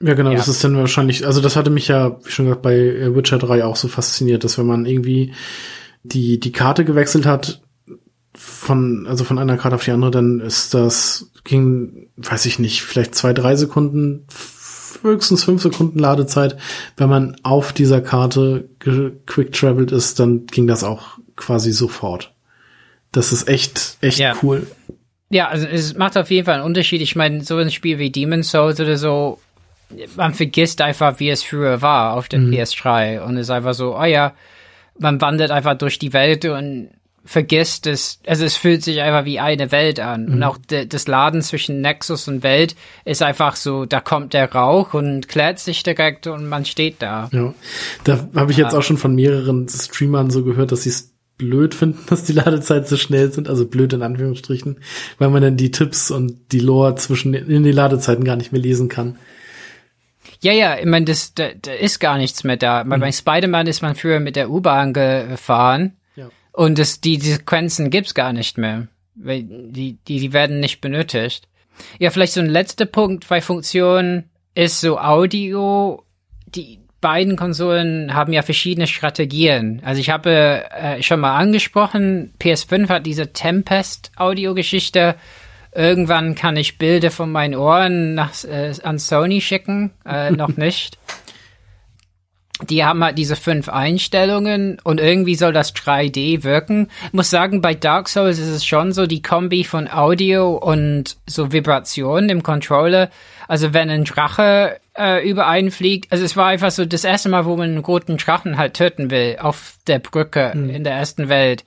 ja, 0.00 0.14
genau, 0.14 0.30
ja. 0.30 0.36
das 0.36 0.48
ist 0.48 0.62
dann 0.62 0.76
wahrscheinlich, 0.76 1.26
also 1.26 1.40
das 1.40 1.56
hatte 1.56 1.70
mich 1.70 1.88
ja, 1.88 2.18
wie 2.24 2.30
schon 2.30 2.46
gesagt, 2.46 2.62
bei 2.62 2.74
äh, 2.74 3.14
Witcher 3.14 3.38
3 3.38 3.64
auch 3.64 3.76
so 3.76 3.88
fasziniert, 3.88 4.44
dass 4.44 4.58
wenn 4.58 4.66
man 4.66 4.86
irgendwie 4.86 5.34
die, 6.04 6.38
die 6.38 6.52
Karte 6.52 6.84
gewechselt 6.84 7.26
hat, 7.26 7.62
von, 8.34 9.06
also 9.08 9.24
von 9.24 9.38
einer 9.38 9.56
Karte 9.56 9.74
auf 9.74 9.84
die 9.84 9.90
andere, 9.90 10.12
dann 10.12 10.38
ist 10.38 10.72
das, 10.72 11.32
ging, 11.42 12.08
weiß 12.16 12.46
ich 12.46 12.60
nicht, 12.60 12.82
vielleicht 12.82 13.16
zwei, 13.16 13.32
drei 13.32 13.56
Sekunden 13.56 14.26
höchstens 15.02 15.44
fünf 15.44 15.62
Sekunden 15.62 15.98
Ladezeit. 15.98 16.56
Wenn 16.96 17.08
man 17.08 17.36
auf 17.42 17.72
dieser 17.72 18.00
Karte 18.00 18.68
quick 18.78 19.52
traveled 19.52 19.92
ist, 19.92 20.18
dann 20.20 20.46
ging 20.46 20.66
das 20.66 20.84
auch 20.84 21.18
quasi 21.36 21.72
sofort. 21.72 22.34
Das 23.12 23.32
ist 23.32 23.48
echt, 23.48 23.96
echt 24.00 24.18
ja. 24.18 24.34
cool. 24.42 24.66
Ja, 25.30 25.48
also 25.48 25.66
es 25.66 25.94
macht 25.96 26.16
auf 26.16 26.30
jeden 26.30 26.46
Fall 26.46 26.54
einen 26.54 26.64
Unterschied. 26.64 27.00
Ich 27.02 27.16
meine, 27.16 27.42
so 27.42 27.56
ein 27.56 27.70
Spiel 27.70 27.98
wie 27.98 28.10
Demon's 28.10 28.50
Souls 28.50 28.80
oder 28.80 28.96
so, 28.96 29.38
man 30.16 30.34
vergisst 30.34 30.80
einfach, 30.80 31.18
wie 31.20 31.30
es 31.30 31.42
früher 31.42 31.82
war 31.82 32.14
auf 32.14 32.28
dem 32.28 32.46
mhm. 32.46 32.54
PS3 32.54 33.20
und 33.20 33.36
es 33.36 33.46
ist 33.46 33.50
einfach 33.50 33.74
so, 33.74 33.96
oh 33.96 34.04
ja, 34.04 34.34
man 34.98 35.20
wandert 35.20 35.50
einfach 35.50 35.76
durch 35.76 35.98
die 35.98 36.12
Welt 36.12 36.44
und 36.44 36.90
vergisst 37.28 37.86
es, 37.86 38.20
also 38.26 38.46
es 38.46 38.56
fühlt 38.56 38.82
sich 38.82 39.02
einfach 39.02 39.26
wie 39.26 39.38
eine 39.38 39.70
Welt 39.70 40.00
an. 40.00 40.24
Mhm. 40.24 40.32
Und 40.32 40.42
auch 40.44 40.56
de, 40.56 40.86
das 40.86 41.06
Laden 41.06 41.42
zwischen 41.42 41.82
Nexus 41.82 42.26
und 42.26 42.42
Welt 42.42 42.74
ist 43.04 43.22
einfach 43.22 43.54
so, 43.54 43.84
da 43.84 44.00
kommt 44.00 44.32
der 44.32 44.50
Rauch 44.50 44.94
und 44.94 45.28
klärt 45.28 45.58
sich 45.58 45.82
direkt 45.82 46.26
und 46.26 46.48
man 46.48 46.64
steht 46.64 46.96
da. 47.00 47.28
Ja, 47.30 47.52
da 48.04 48.26
habe 48.34 48.50
ich 48.50 48.56
jetzt 48.56 48.74
auch 48.74 48.82
schon 48.82 48.96
von 48.96 49.14
mehreren 49.14 49.68
Streamern 49.68 50.30
so 50.30 50.42
gehört, 50.42 50.72
dass 50.72 50.84
sie 50.84 50.88
es 50.88 51.12
blöd 51.36 51.74
finden, 51.74 51.98
dass 52.06 52.24
die 52.24 52.32
Ladezeit 52.32 52.88
so 52.88 52.96
schnell 52.96 53.30
sind, 53.30 53.46
also 53.46 53.66
blöd 53.66 53.92
in 53.92 54.00
Anführungsstrichen, 54.00 54.78
weil 55.18 55.28
man 55.28 55.42
dann 55.42 55.58
die 55.58 55.70
Tipps 55.70 56.10
und 56.10 56.52
die 56.52 56.60
Lore 56.60 56.94
zwischen 56.94 57.34
in 57.34 57.62
den 57.62 57.74
Ladezeiten 57.74 58.24
gar 58.24 58.36
nicht 58.36 58.52
mehr 58.52 58.62
lesen 58.62 58.88
kann. 58.88 59.18
Ja, 60.40 60.52
ja, 60.52 60.78
ich 60.78 60.86
meine, 60.86 61.04
das, 61.04 61.34
da, 61.34 61.48
da 61.60 61.72
ist 61.74 61.98
gar 61.98 62.16
nichts 62.16 62.42
mehr 62.42 62.56
da. 62.56 62.84
Mhm. 62.84 63.00
Bei 63.00 63.12
Spider-Man 63.12 63.66
ist 63.66 63.82
man 63.82 63.96
früher 63.96 64.18
mit 64.18 64.34
der 64.34 64.48
U-Bahn 64.48 64.94
gefahren 64.94 65.97
und 66.58 66.76
das, 66.76 67.00
die, 67.00 67.18
die 67.18 67.30
Sequenzen 67.30 67.88
gibt's 67.88 68.14
gar 68.14 68.32
nicht 68.32 68.58
mehr. 68.58 68.88
die, 69.14 69.96
die, 70.08 70.18
die 70.18 70.32
werden 70.32 70.58
nicht 70.58 70.80
benötigt. 70.80 71.46
Ja, 72.00 72.10
vielleicht 72.10 72.32
so 72.32 72.40
ein 72.40 72.48
letzter 72.48 72.84
Punkt 72.84 73.28
bei 73.28 73.40
Funktionen 73.40 74.24
ist 74.56 74.80
so 74.80 74.98
Audio. 74.98 76.02
Die 76.46 76.80
beiden 77.00 77.36
Konsolen 77.36 78.12
haben 78.12 78.32
ja 78.32 78.42
verschiedene 78.42 78.88
Strategien. 78.88 79.80
Also 79.84 80.00
ich 80.00 80.10
habe 80.10 80.68
äh, 80.72 81.00
schon 81.00 81.20
mal 81.20 81.36
angesprochen, 81.36 82.32
PS5 82.40 82.88
hat 82.88 83.06
diese 83.06 83.32
Tempest-Audio-Geschichte. 83.32 85.14
Irgendwann 85.72 86.34
kann 86.34 86.56
ich 86.56 86.76
Bilder 86.76 87.12
von 87.12 87.30
meinen 87.30 87.54
Ohren 87.54 88.16
nach, 88.16 88.32
äh, 88.42 88.74
an 88.82 88.98
Sony 88.98 89.40
schicken, 89.40 89.92
äh, 90.04 90.32
noch 90.32 90.48
nicht 90.56 90.98
die 92.62 92.84
haben 92.84 93.04
halt 93.04 93.18
diese 93.18 93.36
fünf 93.36 93.68
Einstellungen 93.68 94.78
und 94.82 95.00
irgendwie 95.00 95.36
soll 95.36 95.52
das 95.52 95.74
3D 95.74 96.42
wirken. 96.42 96.88
Ich 97.06 97.12
muss 97.12 97.30
sagen, 97.30 97.60
bei 97.60 97.74
Dark 97.74 98.08
Souls 98.08 98.38
ist 98.38 98.48
es 98.48 98.64
schon 98.64 98.92
so 98.92 99.06
die 99.06 99.22
Kombi 99.22 99.64
von 99.64 99.88
Audio 99.88 100.56
und 100.56 101.16
so 101.26 101.52
Vibration 101.52 102.28
im 102.28 102.42
Controller. 102.42 103.10
Also 103.46 103.72
wenn 103.72 103.90
ein 103.90 104.04
Drache 104.04 104.78
äh, 104.96 105.26
übereinfliegt, 105.28 106.12
also 106.12 106.24
es 106.24 106.36
war 106.36 106.46
einfach 106.46 106.70
so 106.70 106.84
das 106.84 107.04
erste 107.04 107.28
Mal, 107.28 107.46
wo 107.46 107.56
man 107.56 107.70
einen 107.70 107.78
roten 107.78 108.16
Drachen 108.16 108.58
halt 108.58 108.74
töten 108.74 109.10
will 109.10 109.38
auf 109.40 109.74
der 109.86 110.00
Brücke 110.00 110.52
mhm. 110.54 110.70
in 110.70 110.84
der 110.84 110.94
ersten 110.94 111.28
Welt 111.28 111.64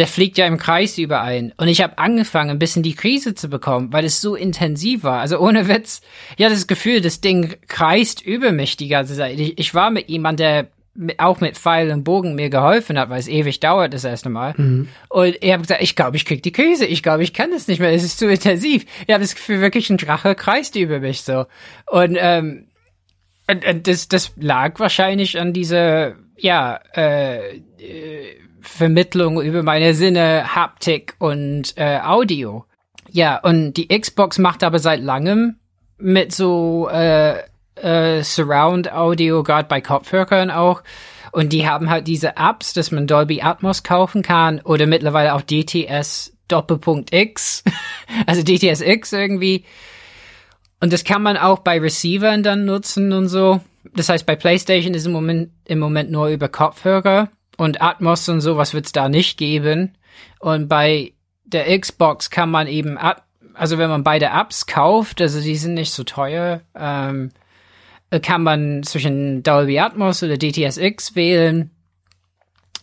der 0.00 0.06
fliegt 0.06 0.38
ja 0.38 0.46
im 0.46 0.56
Kreis 0.56 0.96
überein. 0.96 1.52
Und 1.58 1.68
ich 1.68 1.82
habe 1.82 1.98
angefangen, 1.98 2.48
ein 2.48 2.58
bisschen 2.58 2.82
die 2.82 2.94
Krise 2.94 3.34
zu 3.34 3.50
bekommen, 3.50 3.92
weil 3.92 4.06
es 4.06 4.22
so 4.22 4.34
intensiv 4.34 5.04
war. 5.04 5.20
Also 5.20 5.38
ohne 5.38 5.68
Witz, 5.68 6.00
ja, 6.38 6.48
das 6.48 6.66
Gefühl, 6.66 7.02
das 7.02 7.20
Ding 7.20 7.56
kreist 7.68 8.22
über 8.22 8.50
mich 8.50 8.78
die 8.78 8.88
ganze 8.88 9.14
Zeit. 9.14 9.38
Ich, 9.38 9.58
ich 9.58 9.74
war 9.74 9.90
mit 9.90 10.08
jemand, 10.08 10.40
der 10.40 10.68
auch 11.18 11.42
mit 11.42 11.58
Pfeil 11.58 11.90
und 11.90 12.02
Bogen 12.02 12.34
mir 12.34 12.48
geholfen 12.48 12.98
hat, 12.98 13.10
weil 13.10 13.20
es 13.20 13.28
ewig 13.28 13.60
dauert 13.60 13.92
das 13.92 14.04
erste 14.04 14.30
Mal. 14.30 14.54
Mhm. 14.56 14.88
Und 15.10 15.36
ich 15.38 15.52
habe 15.52 15.60
gesagt, 15.60 15.82
ich 15.82 15.94
glaube, 15.94 16.16
ich 16.16 16.24
krieg 16.24 16.42
die 16.42 16.50
Krise. 16.50 16.86
Ich 16.86 17.02
glaube, 17.02 17.22
ich 17.22 17.34
kann 17.34 17.50
das 17.50 17.68
nicht 17.68 17.78
mehr. 17.78 17.92
Es 17.92 18.02
ist 18.02 18.18
zu 18.18 18.26
intensiv. 18.26 18.86
Ich 19.06 19.12
habe 19.12 19.22
das 19.22 19.34
Gefühl, 19.34 19.60
wirklich 19.60 19.90
ein 19.90 19.98
Drache 19.98 20.34
kreist 20.34 20.76
über 20.76 21.00
mich 21.00 21.20
so. 21.20 21.44
Und 21.90 22.16
ähm, 22.18 22.68
und, 23.50 23.66
und 23.66 23.86
das, 23.86 24.08
das 24.08 24.32
lag 24.36 24.78
wahrscheinlich 24.78 25.38
an 25.38 25.52
dieser, 25.52 26.14
ja, 26.38 26.80
äh, 26.96 27.56
äh 27.56 28.36
Vermittlung 28.62 29.40
über 29.40 29.62
meine 29.62 29.94
Sinne, 29.94 30.54
Haptik 30.54 31.14
und 31.18 31.74
äh, 31.76 32.00
Audio. 32.00 32.64
Ja, 33.10 33.38
und 33.38 33.74
die 33.74 33.88
Xbox 33.88 34.38
macht 34.38 34.62
aber 34.62 34.78
seit 34.78 35.00
langem 35.00 35.56
mit 35.98 36.32
so 36.32 36.88
äh, 36.90 37.38
äh, 37.76 38.22
Surround 38.22 38.92
Audio, 38.92 39.42
gerade 39.42 39.68
bei 39.68 39.80
Kopfhörern 39.80 40.50
auch. 40.50 40.82
Und 41.32 41.52
die 41.52 41.68
haben 41.68 41.90
halt 41.90 42.06
diese 42.06 42.36
Apps, 42.36 42.72
dass 42.72 42.90
man 42.90 43.06
Dolby 43.06 43.42
Atmos 43.42 43.82
kaufen 43.82 44.22
kann 44.22 44.60
oder 44.60 44.86
mittlerweile 44.86 45.34
auch 45.34 45.42
DTS 45.42 46.36
Doppelpunkt 46.48 47.14
X, 47.14 47.62
also 48.26 48.42
DTS 48.42 48.80
X 48.80 49.12
irgendwie. 49.12 49.64
Und 50.80 50.92
das 50.92 51.04
kann 51.04 51.22
man 51.22 51.36
auch 51.36 51.60
bei 51.60 51.78
Receivern 51.78 52.42
dann 52.42 52.64
nutzen 52.64 53.12
und 53.12 53.28
so. 53.28 53.60
Das 53.94 54.08
heißt, 54.08 54.26
bei 54.26 54.34
PlayStation 54.34 54.94
ist 54.94 55.06
im 55.06 55.12
Moment, 55.12 55.50
im 55.66 55.78
Moment 55.78 56.10
nur 56.10 56.28
über 56.28 56.48
Kopfhörer 56.48 57.30
und 57.60 57.82
Atmos 57.82 58.26
und 58.30 58.40
sowas 58.40 58.72
wird 58.72 58.86
es 58.86 58.92
da 58.92 59.10
nicht 59.10 59.36
geben. 59.36 59.92
Und 60.38 60.66
bei 60.66 61.12
der 61.44 61.78
Xbox 61.78 62.30
kann 62.30 62.50
man 62.50 62.66
eben, 62.66 62.96
also 63.52 63.76
wenn 63.76 63.90
man 63.90 64.02
beide 64.02 64.30
Apps 64.30 64.64
kauft, 64.64 65.20
also 65.20 65.42
die 65.42 65.56
sind 65.56 65.74
nicht 65.74 65.92
so 65.92 66.02
teuer, 66.02 66.62
ähm, 66.74 67.32
kann 68.22 68.42
man 68.42 68.82
zwischen 68.82 69.42
Dolby 69.42 69.78
Atmos 69.78 70.22
oder 70.22 70.38
DTSX 70.38 71.14
wählen. 71.16 71.70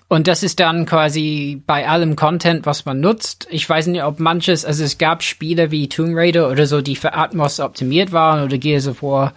Und 0.09 0.27
das 0.27 0.43
ist 0.43 0.59
dann 0.59 0.85
quasi 0.85 1.59
bei 1.65 1.89
allem 1.89 2.15
Content, 2.15 2.67
was 2.67 2.85
man 2.85 2.99
nutzt. 2.99 3.47
Ich 3.49 3.67
weiß 3.67 3.87
nicht, 3.87 4.03
ob 4.03 4.19
manches, 4.19 4.63
also 4.63 4.83
es 4.83 4.99
gab 4.99 5.23
Spiele 5.23 5.71
wie 5.71 5.89
Tomb 5.89 6.11
Raider 6.13 6.51
oder 6.51 6.67
so, 6.67 6.81
die 6.81 6.95
für 6.95 7.15
Atmos 7.15 7.59
optimiert 7.59 8.11
waren 8.11 8.43
oder 8.43 8.59
Gears 8.59 8.87
of 8.87 9.01
War. 9.01 9.33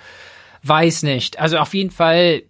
Weiß 0.65 1.03
nicht. 1.03 1.41
Also 1.41 1.57
auf 1.57 1.73
jeden 1.73 1.91
Fall 1.91 2.43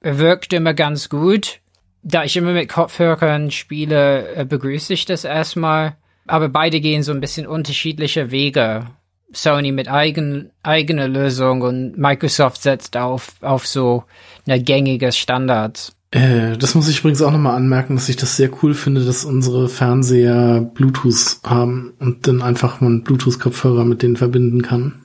wirkt 0.00 0.52
immer 0.52 0.74
ganz 0.74 1.08
gut 1.08 1.61
da 2.02 2.24
ich 2.24 2.36
immer 2.36 2.52
mit 2.52 2.68
Kopfhörern 2.68 3.50
spiele, 3.50 4.34
äh, 4.34 4.44
begrüße 4.44 4.92
ich 4.92 5.04
das 5.04 5.24
erstmal. 5.24 5.96
Aber 6.26 6.48
beide 6.48 6.80
gehen 6.80 7.02
so 7.02 7.12
ein 7.12 7.20
bisschen 7.20 7.46
unterschiedliche 7.46 8.30
Wege. 8.30 8.86
Sony 9.32 9.72
mit 9.72 9.88
eigen, 9.88 10.50
eigener 10.62 11.08
Lösung 11.08 11.62
und 11.62 11.96
Microsoft 11.96 12.62
setzt 12.62 12.96
auf, 12.96 13.34
auf 13.40 13.66
so 13.66 14.04
eine 14.46 14.62
gängiges 14.62 15.16
Standard. 15.16 15.92
Äh, 16.10 16.58
das 16.58 16.74
muss 16.74 16.88
ich 16.88 16.98
übrigens 16.98 17.22
auch 17.22 17.30
nochmal 17.30 17.56
anmerken, 17.56 17.96
dass 17.96 18.10
ich 18.10 18.16
das 18.16 18.36
sehr 18.36 18.50
cool 18.62 18.74
finde, 18.74 19.04
dass 19.04 19.24
unsere 19.24 19.68
Fernseher 19.68 20.60
Bluetooth 20.60 21.38
haben 21.44 21.94
und 21.98 22.26
dann 22.26 22.42
einfach 22.42 22.80
man 22.80 23.02
Bluetooth-Kopfhörer 23.02 23.84
mit 23.84 24.02
denen 24.02 24.16
verbinden 24.16 24.60
kann. 24.60 25.00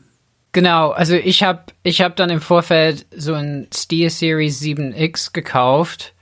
Genau, 0.52 0.90
also 0.90 1.16
ich 1.16 1.44
habe 1.44 1.62
ich 1.84 2.02
hab 2.02 2.16
dann 2.18 2.30
im 2.30 2.42
Vorfeld 2.42 3.06
so 3.16 3.34
ein 3.34 3.68
SteelSeries 3.74 4.62
7X 4.62 5.32
gekauft 5.32 6.14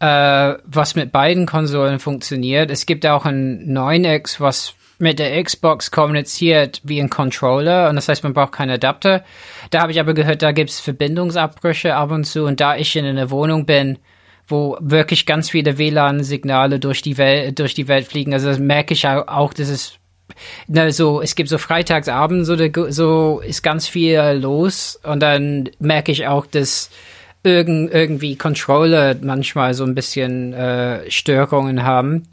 äh, 0.00 0.54
was 0.64 0.94
mit 0.94 1.12
beiden 1.12 1.46
Konsolen 1.46 1.98
funktioniert. 1.98 2.70
Es 2.70 2.86
gibt 2.86 3.06
auch 3.06 3.24
ein 3.24 3.66
9X, 3.68 4.40
was 4.40 4.74
mit 4.98 5.18
der 5.18 5.42
Xbox 5.42 5.90
kommuniziert 5.90 6.80
wie 6.84 7.00
ein 7.00 7.08
Controller 7.10 7.88
und 7.88 7.96
das 7.96 8.08
heißt, 8.08 8.24
man 8.24 8.34
braucht 8.34 8.52
keinen 8.52 8.70
Adapter. 8.70 9.24
Da 9.70 9.80
habe 9.80 9.92
ich 9.92 10.00
aber 10.00 10.12
gehört, 10.12 10.42
da 10.42 10.52
gibt 10.52 10.70
es 10.70 10.80
Verbindungsabbrüche 10.80 11.94
ab 11.94 12.10
und 12.10 12.24
zu 12.24 12.44
und 12.44 12.60
da 12.60 12.76
ich 12.76 12.96
in 12.96 13.04
einer 13.04 13.30
Wohnung 13.30 13.64
bin, 13.64 13.98
wo 14.48 14.76
wirklich 14.80 15.24
ganz 15.24 15.50
viele 15.50 15.78
WLAN-Signale 15.78 16.80
durch 16.80 17.02
die 17.02 17.16
Welt 17.16 17.58
durch 17.58 17.74
die 17.74 17.86
Welt 17.86 18.06
fliegen, 18.06 18.32
also 18.32 18.48
das 18.48 18.58
merke 18.58 18.94
ich 18.94 19.06
auch, 19.06 19.52
dass 19.52 19.68
es 19.68 19.98
na, 20.66 20.90
so, 20.90 21.22
es 21.22 21.34
gibt 21.34 21.48
so 21.48 21.58
Freitagsabend, 21.58 22.44
so, 22.44 22.56
so 22.90 23.40
ist 23.40 23.62
ganz 23.62 23.88
viel 23.88 24.20
los 24.40 25.00
und 25.02 25.20
dann 25.20 25.70
merke 25.78 26.12
ich 26.12 26.26
auch, 26.26 26.44
dass 26.46 26.90
irgend, 27.42 27.92
irgendwie 27.92 28.36
Controller 28.36 29.16
manchmal 29.20 29.74
so 29.74 29.84
ein 29.84 29.94
bisschen 29.94 30.52
äh, 30.52 31.10
Störungen 31.10 31.84
haben. 31.84 32.24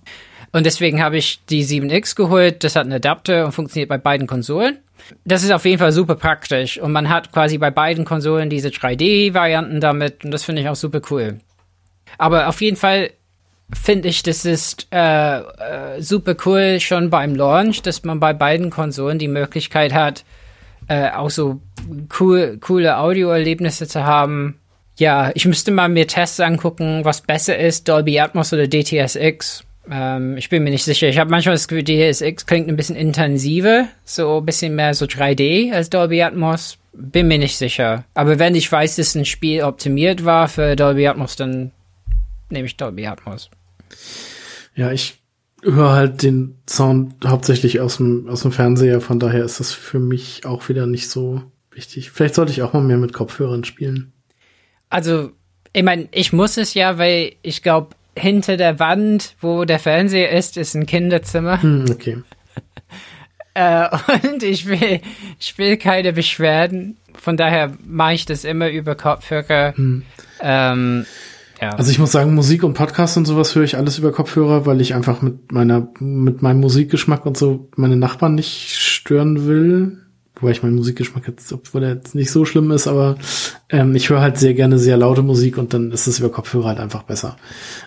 Und 0.52 0.66
deswegen 0.66 1.04
habe 1.04 1.18
ich 1.18 1.44
die 1.50 1.66
7X 1.66 2.16
geholt. 2.16 2.64
Das 2.64 2.76
hat 2.76 2.84
einen 2.84 2.94
Adapter 2.94 3.46
und 3.46 3.52
funktioniert 3.52 3.90
bei 3.90 3.98
beiden 3.98 4.28
Konsolen. 4.28 4.78
Das 5.24 5.44
ist 5.44 5.52
auf 5.52 5.66
jeden 5.66 5.80
Fall 5.80 5.92
super 5.92 6.16
praktisch. 6.16 6.80
Und 6.80 6.92
man 6.92 7.10
hat 7.10 7.32
quasi 7.32 7.58
bei 7.58 7.72
beiden 7.72 8.06
Konsolen 8.06 8.50
diese 8.50 8.70
3D-Varianten 8.70 9.80
damit. 9.82 10.24
Und 10.24 10.32
das 10.32 10.44
finde 10.44 10.62
ich 10.62 10.70
auch 10.70 10.76
super 10.76 11.02
cool. 11.12 11.40
Aber 12.18 12.48
auf 12.48 12.62
jeden 12.62 12.78
Fall 12.78 13.12
finde 13.74 14.08
ich, 14.08 14.24
das 14.24 14.46
ist 14.46 14.88
äh, 14.92 15.40
äh, 15.40 16.02
super 16.02 16.36
cool 16.46 16.80
schon 16.80 17.10
beim 17.10 17.36
Launch, 17.36 17.82
dass 17.82 18.04
man 18.04 18.20
bei 18.20 18.34
beiden 18.34 18.70
Konsolen 18.70 19.20
die 19.20 19.28
Möglichkeit 19.28 19.94
hat, 19.94 20.24
äh, 20.88 21.10
auch 21.10 21.32
so 21.32 21.60
cool, 22.20 22.58
coole 22.62 22.98
Audioerlebnisse 22.98 23.88
zu 23.88 24.06
haben 24.06 24.60
ja, 24.98 25.32
ich 25.36 25.46
müsste 25.46 25.72
mal 25.72 25.90
mir 25.90 26.08
Tests 26.08 26.40
angucken, 26.40 27.04
was 27.04 27.22
besser 27.22 27.58
ist, 27.58 27.88
Dolby 27.88 28.20
Atmos 28.20 28.54
oder 28.54 28.68
DTSX. 28.68 29.64
Ähm, 29.90 30.38
ich 30.38 30.50
bin 30.50 30.64
mir 30.64 30.70
nicht 30.70 30.86
sicher. 30.86 31.08
Ich 31.10 31.20
habe 31.20 31.30
manchmal 31.30 31.56
das 31.56 31.68
Gefühl, 31.68 31.84
DTSX 31.84 32.46
klingt 32.46 32.70
ein 32.70 32.78
bisschen 32.78 32.96
intensiver, 32.96 33.88
so 34.06 34.38
ein 34.38 34.46
bisschen 34.46 34.76
mehr 34.76 34.94
so 34.94 35.06
3D 35.06 35.74
als 35.74 35.90
Dolby 35.90 36.22
Atmos. 36.22 36.78
Bin 36.94 37.28
mir 37.28 37.38
nicht 37.38 37.58
sicher. 37.58 38.06
Aber 38.14 38.40
wenn 38.40 38.56
ich 38.56 38.72
weiß, 38.72 38.96
dass 38.96 39.16
ein 39.16 39.26
Spiel 39.26 39.64
optimiert 39.64 40.24
war 40.24 40.48
für 40.48 40.78
Dolby 40.78 41.08
Atmos, 41.08 41.36
dann 41.36 41.72
nehme 42.50 42.68
ich 42.68 42.78
Dolby 42.78 43.06
Atmos. 43.06 43.50
Ja, 44.76 44.92
ich 44.92 45.22
höre 45.62 45.92
halt 45.92 46.24
den 46.24 46.58
Sound 46.70 47.16
hauptsächlich 47.26 47.82
aus 47.82 47.98
dem, 47.98 48.30
aus 48.30 48.44
dem 48.44 48.54
Fernseher, 48.54 49.02
von 49.02 49.20
daher 49.20 49.44
ist 49.44 49.60
das 49.60 49.74
für 49.74 50.00
mich 50.00 50.46
auch 50.46 50.70
wieder 50.70 50.88
nicht 50.88 51.10
so 51.10 51.42
wichtig. 51.72 52.12
Vielleicht 52.12 52.36
sollte 52.36 52.54
ich 52.54 52.62
auch 52.62 52.72
mal 52.72 52.82
mehr 52.82 52.98
mit 52.98 53.12
Kopfhörern 53.12 53.66
spielen 53.66 54.14
also, 54.90 55.32
ich 55.74 55.84
meine, 55.84 56.08
ich 56.12 56.34
muss 56.34 56.58
es 56.58 56.74
ja, 56.74 56.98
weil 56.98 57.34
ich 57.42 57.62
glaube, 57.62 57.90
hinter 58.18 58.58
der 58.58 58.80
Wand, 58.80 59.36
wo 59.42 59.66
der 59.66 59.80
Fernseher 59.80 60.32
ist, 60.32 60.58
ist 60.58 60.76
ein 60.76 60.86
Kinderzimmer. 60.86 61.62
Hm, 61.62 61.86
okay. 61.92 62.18
äh, 63.54 63.90
und 64.32 64.44
ich 64.44 64.68
will, 64.68 65.02
ich 65.40 65.58
will 65.58 65.78
keine 65.78 66.14
Beschwerden. 66.14 66.98
Von 67.14 67.38
daher 67.38 67.74
mache 67.86 68.14
ich 68.14 68.26
das 68.26 68.44
immer 68.46 68.70
über 68.70 68.96
Kopfhörer. 68.96 69.76
Hm. 69.76 70.04
Ähm, 70.42 71.06
ja. 71.62 71.70
Also 71.70 71.92
ich 71.92 72.00
muss 72.00 72.12
sagen, 72.12 72.36
Musik 72.36 72.64
und 72.64 72.74
Podcast 72.74 73.18
und 73.18 73.26
sowas 73.26 73.56
höre 73.56 73.64
ich 73.64 73.78
alles 73.78 73.98
über 73.98 74.12
Kopfhörer, 74.12 74.66
weil 74.66 74.82
ich 74.82 74.94
einfach 74.94 75.22
mit 75.22 75.52
meiner, 75.52 75.88
mit 76.00 76.42
meinem 76.42 76.60
Musikgeschmack 76.60 77.26
und 77.26 77.38
so 77.38 77.70
meine 77.76 77.96
Nachbarn 77.96 78.36
nicht 78.36 78.76
stören 78.76 79.48
will. 79.48 80.05
Wobei 80.40 80.52
ich 80.52 80.64
meinen 80.64 80.76
Musikgeschmack 80.76 81.28
jetzt, 81.28 81.52
obwohl 81.54 81.84
er 81.84 81.96
jetzt 81.96 82.14
nicht 82.14 82.30
so 82.30 82.44
schlimm 82.44 82.72
ist, 82.72 82.88
aber 82.88 83.18
ähm, 83.70 83.96
ich 83.96 84.10
höre 84.10 84.22
halt 84.22 84.38
sehr 84.38 84.54
gerne 84.54 84.78
sehr 84.78 84.98
laute 84.98 85.22
Musik 85.22 85.58
und 85.58 85.74
dann 85.74 85.92
ist 85.92 86.08
es 86.08 86.20
über 86.20 86.30
Kopfhörer 86.30 86.70
halt 86.70 86.80
einfach 86.80 87.04
besser. 87.04 87.38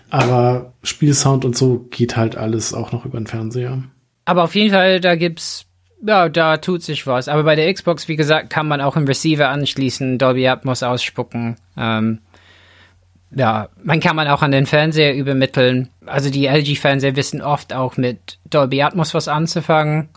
Aber 0.08 0.72
Spielsound 0.82 1.44
und 1.44 1.56
so 1.56 1.86
geht 1.90 2.16
halt 2.16 2.36
alles 2.36 2.72
auch 2.72 2.92
noch 2.92 3.04
über 3.04 3.18
den 3.18 3.26
Fernseher. 3.26 3.82
Aber 4.24 4.44
auf 4.44 4.54
jeden 4.54 4.72
Fall, 4.72 5.00
da 5.00 5.14
gibt's, 5.16 5.66
ja, 6.06 6.28
da 6.28 6.56
tut 6.56 6.82
sich 6.82 7.06
was. 7.06 7.28
Aber 7.28 7.44
bei 7.44 7.54
der 7.54 7.72
Xbox, 7.72 8.08
wie 8.08 8.16
gesagt, 8.16 8.50
kann 8.50 8.68
man 8.68 8.80
auch 8.80 8.96
im 8.96 9.04
Receiver 9.04 9.48
anschließen, 9.48 10.18
Dolby 10.18 10.48
Atmos 10.48 10.82
ausspucken. 10.82 11.56
Ähm, 11.76 12.20
ja, 13.30 13.68
man 13.82 14.00
kann 14.00 14.16
man 14.16 14.28
auch 14.28 14.42
an 14.42 14.52
den 14.52 14.66
Fernseher 14.66 15.14
übermitteln. 15.14 15.90
Also 16.06 16.30
die 16.30 16.46
LG-Fernseher 16.46 17.16
wissen 17.16 17.42
oft 17.42 17.74
auch 17.74 17.96
mit 17.96 18.38
Dolby 18.48 18.82
Atmos 18.82 19.12
was 19.12 19.28
anzufangen. 19.28 20.08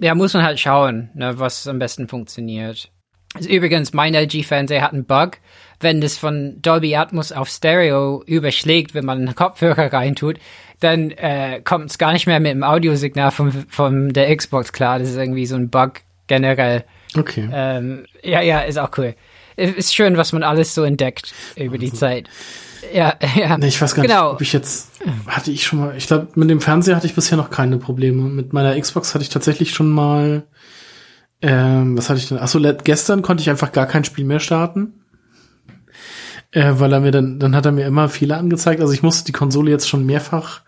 Ja, 0.00 0.14
muss 0.14 0.34
man 0.34 0.42
halt 0.42 0.58
schauen, 0.58 1.10
ne, 1.14 1.38
was 1.38 1.66
am 1.66 1.78
besten 1.78 2.08
funktioniert. 2.08 2.90
Also 3.34 3.48
übrigens, 3.48 3.92
mein 3.92 4.14
LG-Fernseher 4.14 4.82
hat 4.82 4.92
einen 4.92 5.04
Bug. 5.04 5.32
Wenn 5.78 6.00
das 6.00 6.18
von 6.18 6.60
Dolby 6.60 6.96
Atmos 6.96 7.32
auf 7.32 7.48
Stereo 7.48 8.22
überschlägt, 8.26 8.94
wenn 8.94 9.04
man 9.04 9.18
einen 9.18 9.34
Kopfhörer 9.34 9.92
reintut, 9.92 10.38
dann 10.80 11.10
äh, 11.12 11.60
kommt 11.62 11.90
es 11.90 11.98
gar 11.98 12.12
nicht 12.12 12.26
mehr 12.26 12.40
mit 12.40 12.52
dem 12.52 12.64
Audiosignal 12.64 13.30
von, 13.30 13.52
von 13.68 14.12
der 14.12 14.34
Xbox 14.34 14.72
klar. 14.72 14.98
Das 14.98 15.10
ist 15.10 15.16
irgendwie 15.16 15.46
so 15.46 15.56
ein 15.56 15.70
Bug 15.70 16.00
generell. 16.26 16.84
Okay. 17.16 17.48
Ähm, 17.52 18.06
ja, 18.22 18.40
ja, 18.40 18.60
ist 18.60 18.78
auch 18.78 18.90
cool. 18.98 19.14
Ist 19.56 19.94
schön, 19.94 20.16
was 20.16 20.32
man 20.32 20.42
alles 20.42 20.74
so 20.74 20.82
entdeckt 20.82 21.34
über 21.56 21.76
die 21.78 21.86
also. 21.86 21.98
Zeit. 21.98 22.28
Ja, 22.92 23.14
ja. 23.36 23.58
Nee, 23.58 23.68
ich 23.68 23.80
weiß 23.80 23.94
gar 23.94 24.04
genau. 24.04 24.24
nicht, 24.24 24.34
ob 24.34 24.40
ich 24.40 24.52
jetzt, 24.52 24.90
hatte 25.26 25.50
ich 25.50 25.64
schon 25.64 25.80
mal, 25.80 25.96
ich 25.96 26.06
glaube, 26.06 26.28
mit 26.34 26.50
dem 26.50 26.60
Fernseher 26.60 26.96
hatte 26.96 27.06
ich 27.06 27.14
bisher 27.14 27.36
noch 27.36 27.50
keine 27.50 27.78
Probleme. 27.78 28.22
Mit 28.22 28.52
meiner 28.52 28.78
Xbox 28.78 29.14
hatte 29.14 29.22
ich 29.22 29.28
tatsächlich 29.28 29.72
schon 29.74 29.90
mal, 29.90 30.44
ähm, 31.42 31.96
was 31.96 32.08
hatte 32.08 32.18
ich 32.18 32.28
denn? 32.28 32.38
Achso, 32.38 32.60
gestern 32.84 33.22
konnte 33.22 33.42
ich 33.42 33.50
einfach 33.50 33.72
gar 33.72 33.86
kein 33.86 34.04
Spiel 34.04 34.24
mehr 34.24 34.40
starten. 34.40 34.94
Äh, 36.52 36.74
weil 36.76 36.92
er 36.92 37.00
mir 37.00 37.12
dann, 37.12 37.38
dann 37.38 37.54
hat 37.54 37.66
er 37.66 37.72
mir 37.72 37.86
immer 37.86 38.08
Fehler 38.08 38.38
angezeigt. 38.38 38.80
Also 38.80 38.92
ich 38.92 39.02
musste 39.02 39.24
die 39.24 39.32
Konsole 39.32 39.70
jetzt 39.70 39.88
schon 39.88 40.04
mehrfach 40.04 40.62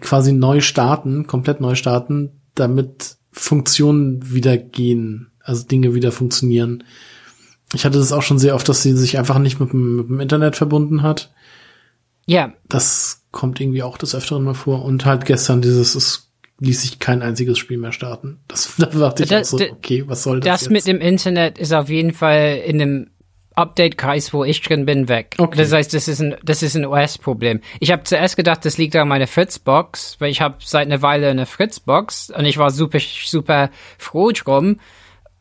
quasi 0.00 0.32
neu 0.32 0.60
starten, 0.60 1.26
komplett 1.26 1.60
neu 1.60 1.74
starten, 1.74 2.40
damit 2.54 3.16
Funktionen 3.30 4.32
wieder 4.32 4.56
gehen, 4.56 5.32
also 5.40 5.66
Dinge 5.66 5.94
wieder 5.94 6.12
funktionieren. 6.12 6.84
Ich 7.74 7.84
hatte 7.84 7.98
das 7.98 8.12
auch 8.12 8.22
schon 8.22 8.38
sehr 8.38 8.54
oft, 8.54 8.68
dass 8.68 8.82
sie 8.82 8.96
sich 8.96 9.18
einfach 9.18 9.38
nicht 9.38 9.60
mit 9.60 9.72
dem, 9.72 9.96
mit 9.96 10.08
dem 10.08 10.20
Internet 10.20 10.56
verbunden 10.56 11.02
hat. 11.02 11.32
Ja. 12.26 12.52
Das 12.68 13.22
kommt 13.30 13.60
irgendwie 13.60 13.82
auch 13.82 13.98
des 13.98 14.14
Öfteren 14.14 14.44
mal 14.44 14.54
vor. 14.54 14.84
Und 14.84 15.04
halt 15.04 15.24
gestern 15.24 15.62
dieses, 15.62 15.94
es 15.94 16.30
ließ 16.60 16.82
sich 16.82 16.98
kein 16.98 17.22
einziges 17.22 17.58
Spiel 17.58 17.78
mehr 17.78 17.92
starten. 17.92 18.38
Das, 18.48 18.74
da 18.78 18.86
dachte 18.86 19.24
ich 19.24 19.28
das, 19.28 19.52
auch 19.54 19.58
so, 19.58 19.64
okay, 19.64 20.04
was 20.06 20.22
soll 20.22 20.40
das 20.40 20.46
Das 20.46 20.60
jetzt? 20.62 20.70
mit 20.70 20.86
dem 20.86 21.00
Internet 21.00 21.58
ist 21.58 21.72
auf 21.72 21.88
jeden 21.88 22.12
Fall 22.12 22.62
in 22.64 22.78
dem 22.78 23.06
Update-Kreis, 23.54 24.32
wo 24.32 24.44
ich 24.44 24.62
drin 24.62 24.86
bin, 24.86 25.08
weg. 25.08 25.34
Okay. 25.38 25.58
Das 25.58 25.72
heißt, 25.72 25.92
das 25.92 26.08
ist 26.08 26.20
ein, 26.20 26.36
das 26.42 26.62
ist 26.62 26.74
ein 26.74 26.86
OS-Problem. 26.86 27.60
Ich 27.80 27.90
habe 27.90 28.04
zuerst 28.04 28.36
gedacht, 28.36 28.64
das 28.64 28.78
liegt 28.78 28.96
an 28.96 29.08
meiner 29.08 29.26
Fritzbox, 29.26 30.16
weil 30.20 30.30
ich 30.30 30.40
habe 30.40 30.56
seit 30.60 30.86
einer 30.86 31.02
Weile 31.02 31.28
eine 31.28 31.44
Fritzbox 31.46 32.30
und 32.30 32.44
ich 32.46 32.56
war 32.56 32.70
super, 32.70 32.98
super 33.26 33.70
froh 33.98 34.30
drum, 34.32 34.78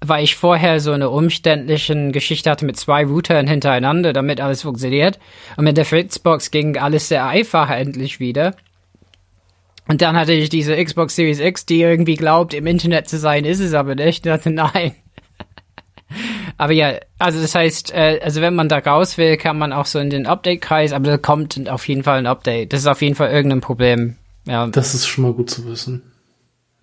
weil 0.04 0.24
ich 0.24 0.36
vorher 0.36 0.80
so 0.80 0.92
eine 0.92 1.10
umständliche 1.12 2.12
Geschichte 2.12 2.50
hatte 2.50 2.66
mit 2.66 2.76
zwei 2.76 3.06
Routern 3.06 3.48
hintereinander, 3.48 4.14
damit 4.14 4.42
alles 4.42 4.64
funktioniert. 4.64 5.20
Und 5.58 5.66
mit 5.66 5.78
der 5.78 5.86
Fritzbox 5.86 6.50
ging 6.50 6.78
alles 6.78 7.08
sehr 7.08 7.28
einfach 7.28 7.70
endlich 7.70 8.20
wieder. 8.20 8.56
Und 9.88 10.02
dann 10.02 10.16
hatte 10.16 10.34
ich 10.34 10.50
diese 10.50 10.84
Xbox 10.84 11.16
Series 11.16 11.40
X, 11.40 11.66
die 11.66 11.82
irgendwie 11.82 12.16
glaubt, 12.16 12.54
im 12.54 12.66
Internet 12.66 13.10
zu 13.10 13.18
sein, 13.20 13.46
ist 13.46 13.60
es 13.60 13.74
aber 13.74 13.94
nicht. 13.94 14.08
Ich 14.08 14.22
dachte, 14.32 14.50
nein. 14.50 14.96
aber 16.58 16.74
ja, 16.74 16.96
also 17.20 17.40
das 17.40 17.54
heißt, 17.54 17.94
äh, 17.94 18.20
also 18.24 18.42
wenn 18.42 18.56
man 18.56 18.70
da 18.70 18.80
raus 18.80 19.18
will, 19.18 19.38
kann 19.38 19.58
man 19.58 19.72
auch 19.72 19.86
so 19.86 20.00
in 20.00 20.10
den 20.10 20.26
Update-Kreis, 20.26 20.94
aber 20.94 21.12
da 21.12 21.18
kommt 21.18 21.70
auf 21.70 21.88
jeden 21.88 22.04
Fall 22.04 22.18
ein 22.20 22.28
Update. 22.28 22.74
Das 22.74 22.80
ist 22.80 22.88
auf 22.88 23.02
jeden 23.02 23.16
Fall 23.16 23.32
irgendein 23.32 23.62
Problem. 23.62 24.16
Ja. 24.46 24.66
Das 24.68 24.96
ist 24.96 25.08
schon 25.08 25.24
mal 25.24 25.34
gut 25.34 25.50
zu 25.50 25.66
wissen. 25.66 26.11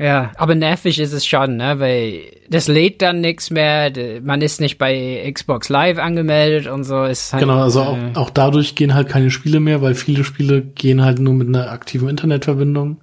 Ja, 0.00 0.30
aber 0.36 0.54
nervig 0.54 1.00
ist 1.00 1.12
es 1.12 1.26
schon, 1.26 1.56
ne? 1.56 1.80
Weil 1.80 2.30
das 2.48 2.68
lädt 2.68 3.02
dann 3.02 3.20
nichts 3.20 3.50
mehr, 3.50 3.92
man 4.22 4.40
ist 4.42 4.60
nicht 4.60 4.78
bei 4.78 5.28
Xbox 5.32 5.68
Live 5.68 5.98
angemeldet 5.98 6.68
und 6.68 6.84
so. 6.84 7.02
Ist 7.02 7.32
halt, 7.32 7.42
genau, 7.42 7.60
also 7.60 7.80
äh, 7.80 7.82
auch, 7.82 8.16
auch 8.16 8.30
dadurch 8.30 8.76
gehen 8.76 8.94
halt 8.94 9.08
keine 9.08 9.32
Spiele 9.32 9.58
mehr, 9.58 9.82
weil 9.82 9.96
viele 9.96 10.22
Spiele 10.22 10.62
gehen 10.62 11.04
halt 11.04 11.18
nur 11.18 11.34
mit 11.34 11.48
einer 11.48 11.72
aktiven 11.72 12.08
Internetverbindung. 12.08 13.00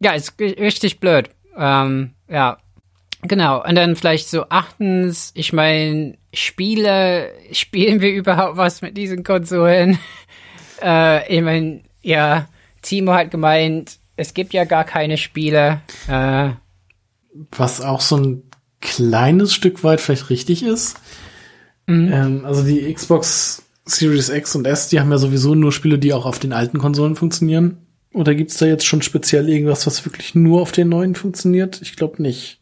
Ja, 0.00 0.12
ist 0.12 0.38
richtig 0.38 1.00
blöd. 1.00 1.30
Ähm, 1.56 2.10
ja, 2.28 2.58
genau. 3.22 3.64
Und 3.64 3.74
dann 3.76 3.96
vielleicht 3.96 4.28
so 4.28 4.44
achtens, 4.50 5.32
ich 5.34 5.54
meine, 5.54 6.18
Spiele, 6.34 7.32
spielen 7.52 8.02
wir 8.02 8.12
überhaupt 8.12 8.58
was 8.58 8.82
mit 8.82 8.94
diesen 8.98 9.24
Konsolen? 9.24 9.98
äh, 10.82 11.34
ich 11.34 11.42
meine, 11.42 11.80
ja, 12.02 12.46
Timo 12.82 13.14
hat 13.14 13.30
gemeint, 13.30 13.99
es 14.20 14.34
gibt 14.34 14.52
ja 14.52 14.64
gar 14.64 14.84
keine 14.84 15.16
Spiele. 15.16 15.80
Äh, 16.06 16.50
Was 17.52 17.80
auch 17.80 18.02
so 18.02 18.16
ein 18.16 18.42
kleines 18.80 19.54
Stück 19.54 19.82
weit 19.82 20.00
vielleicht 20.00 20.28
richtig 20.28 20.62
ist. 20.62 20.98
Mhm. 21.86 22.12
Ähm, 22.12 22.44
also 22.44 22.62
die 22.62 22.92
Xbox 22.92 23.62
Series 23.86 24.28
X 24.28 24.54
und 24.54 24.66
S, 24.66 24.88
die 24.88 25.00
haben 25.00 25.10
ja 25.10 25.16
sowieso 25.16 25.54
nur 25.54 25.72
Spiele, 25.72 25.98
die 25.98 26.12
auch 26.12 26.26
auf 26.26 26.38
den 26.38 26.52
alten 26.52 26.78
Konsolen 26.78 27.16
funktionieren. 27.16 27.78
Oder 28.12 28.34
gibt's 28.34 28.58
da 28.58 28.66
jetzt 28.66 28.84
schon 28.84 29.00
speziell 29.00 29.48
irgendwas, 29.48 29.86
was 29.86 30.04
wirklich 30.04 30.34
nur 30.34 30.60
auf 30.60 30.72
den 30.72 30.90
neuen 30.90 31.14
funktioniert? 31.14 31.80
Ich 31.80 31.96
glaube 31.96 32.22
nicht. 32.22 32.60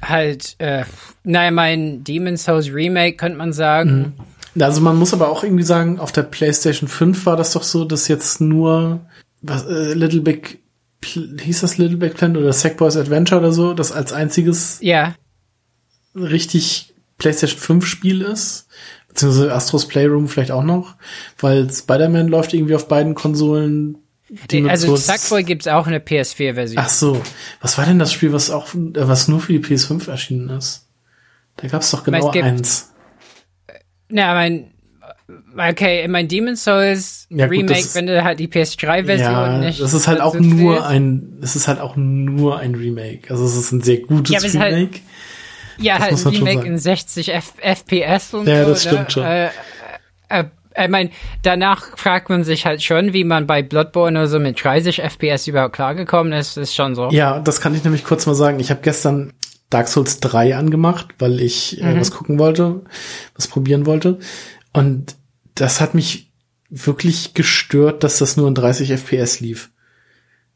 Halt, 0.00 0.54
äh, 0.58 0.84
naja, 1.22 1.50
mein 1.50 2.02
Demon's 2.02 2.44
Souls 2.44 2.72
Remake 2.72 3.16
könnte 3.16 3.36
man 3.36 3.52
sagen. 3.52 4.14
Mhm. 4.54 4.62
Also 4.62 4.80
man 4.80 4.96
muss 4.96 5.12
aber 5.12 5.28
auch 5.28 5.44
irgendwie 5.44 5.64
sagen, 5.64 6.00
auf 6.00 6.12
der 6.12 6.22
PlayStation 6.22 6.88
5 6.88 7.26
war 7.26 7.36
das 7.36 7.52
doch 7.52 7.62
so, 7.62 7.84
dass 7.84 8.08
jetzt 8.08 8.40
nur 8.40 9.00
was, 9.42 9.66
äh, 9.66 9.94
Little 9.94 10.20
Big, 10.20 10.60
hieß 11.04 11.60
das 11.60 11.78
Little 11.78 11.96
Big 11.96 12.14
Planet 12.14 12.38
oder 12.38 12.52
Sackboys 12.52 12.96
Adventure 12.96 13.40
oder 13.40 13.52
so, 13.52 13.74
das 13.74 13.92
als 13.92 14.12
einziges 14.12 14.78
ja. 14.80 15.14
richtig 16.14 16.94
PlayStation 17.18 17.58
5 17.58 17.86
Spiel 17.86 18.22
ist. 18.22 18.66
Beziehungsweise 19.08 19.52
Astros 19.52 19.88
Playroom 19.88 20.28
vielleicht 20.28 20.52
auch 20.52 20.62
noch, 20.62 20.94
weil 21.38 21.68
Spider-Man 21.70 22.28
läuft 22.28 22.54
irgendwie 22.54 22.76
auf 22.76 22.86
beiden 22.86 23.16
Konsolen. 23.16 23.98
Die 24.50 24.68
also 24.70 24.94
Sackboy 24.94 25.42
gibt's 25.42 25.66
auch 25.66 25.88
eine 25.88 25.98
PS4-Version. 25.98 26.78
Ach 26.78 26.88
so. 26.88 27.20
Was 27.60 27.76
war 27.76 27.86
denn 27.86 27.98
das 27.98 28.12
Spiel, 28.12 28.32
was 28.32 28.50
auch, 28.50 28.68
was 28.72 29.26
nur 29.26 29.40
für 29.40 29.52
die 29.52 29.58
PS5 29.58 30.08
erschienen 30.08 30.50
ist? 30.50 30.86
Da 31.56 31.66
gab's 31.66 31.90
doch 31.90 32.04
genau 32.04 32.30
eins. 32.30 32.92
Na, 34.08 34.34
mein, 34.34 34.70
Okay, 35.56 36.04
in 36.04 36.10
mein 36.10 36.28
Demon's 36.28 36.64
Souls 36.64 37.26
ja, 37.30 37.46
gut, 37.46 37.56
Remake, 37.56 37.80
ist, 37.80 37.94
wenn 37.94 38.06
du 38.06 38.22
halt 38.22 38.38
die 38.40 38.48
PS3-Version 38.48 39.32
ja, 39.32 39.58
nicht. 39.58 39.80
Das 39.80 39.94
ist 39.94 40.06
halt 40.06 40.20
auch 40.20 40.34
nur 40.34 40.74
willst. 40.74 40.86
ein, 40.86 41.38
es 41.42 41.56
ist 41.56 41.68
halt 41.68 41.80
auch 41.80 41.96
nur 41.96 42.58
ein 42.58 42.74
Remake. 42.74 43.30
Also 43.30 43.44
es 43.44 43.56
ist 43.56 43.72
ein 43.72 43.82
sehr 43.82 43.98
gutes 43.98 44.32
ja, 44.32 44.40
Remake. 44.40 44.60
Halt, 44.68 45.00
ja, 45.78 45.98
das 45.98 46.24
halt 46.24 46.36
ein 46.36 46.46
Remake 46.46 46.66
in 46.66 46.78
60 46.78 47.32
F 47.34 47.54
FPS 47.60 48.34
und 48.34 48.46
ja, 48.46 48.54
so. 48.54 48.60
Ja, 48.62 48.68
das 48.68 48.82
stimmt 48.82 49.00
ne? 49.00 49.10
schon. 49.10 49.24
Äh, 49.24 49.48
äh, 50.28 50.44
ich 50.76 50.88
meine, 50.88 51.10
danach 51.42 51.96
fragt 51.96 52.30
man 52.30 52.44
sich 52.44 52.64
halt 52.64 52.82
schon, 52.82 53.12
wie 53.12 53.24
man 53.24 53.46
bei 53.46 53.62
Bloodborne 53.62 54.18
oder 54.18 54.28
so 54.28 54.38
mit 54.38 54.62
30 54.62 55.02
FPS 55.02 55.48
überhaupt 55.48 55.74
klargekommen 55.74 56.32
ist. 56.32 56.56
Ist 56.56 56.74
schon 56.74 56.94
so. 56.94 57.08
Ja, 57.10 57.40
das 57.40 57.60
kann 57.60 57.74
ich 57.74 57.82
nämlich 57.82 58.04
kurz 58.04 58.26
mal 58.26 58.34
sagen. 58.34 58.60
Ich 58.60 58.70
habe 58.70 58.80
gestern 58.82 59.32
Dark 59.68 59.88
Souls 59.88 60.20
3 60.20 60.56
angemacht, 60.56 61.08
weil 61.18 61.40
ich 61.40 61.80
äh, 61.80 61.94
mhm. 61.94 62.00
was 62.00 62.10
gucken 62.10 62.38
wollte, 62.38 62.82
was 63.34 63.48
probieren 63.48 63.86
wollte. 63.86 64.18
Und 64.72 65.16
das 65.54 65.80
hat 65.80 65.94
mich 65.94 66.32
wirklich 66.70 67.34
gestört, 67.34 68.04
dass 68.04 68.18
das 68.18 68.36
nur 68.36 68.48
in 68.48 68.54
30 68.54 68.90
FPS 68.92 69.40
lief. 69.40 69.70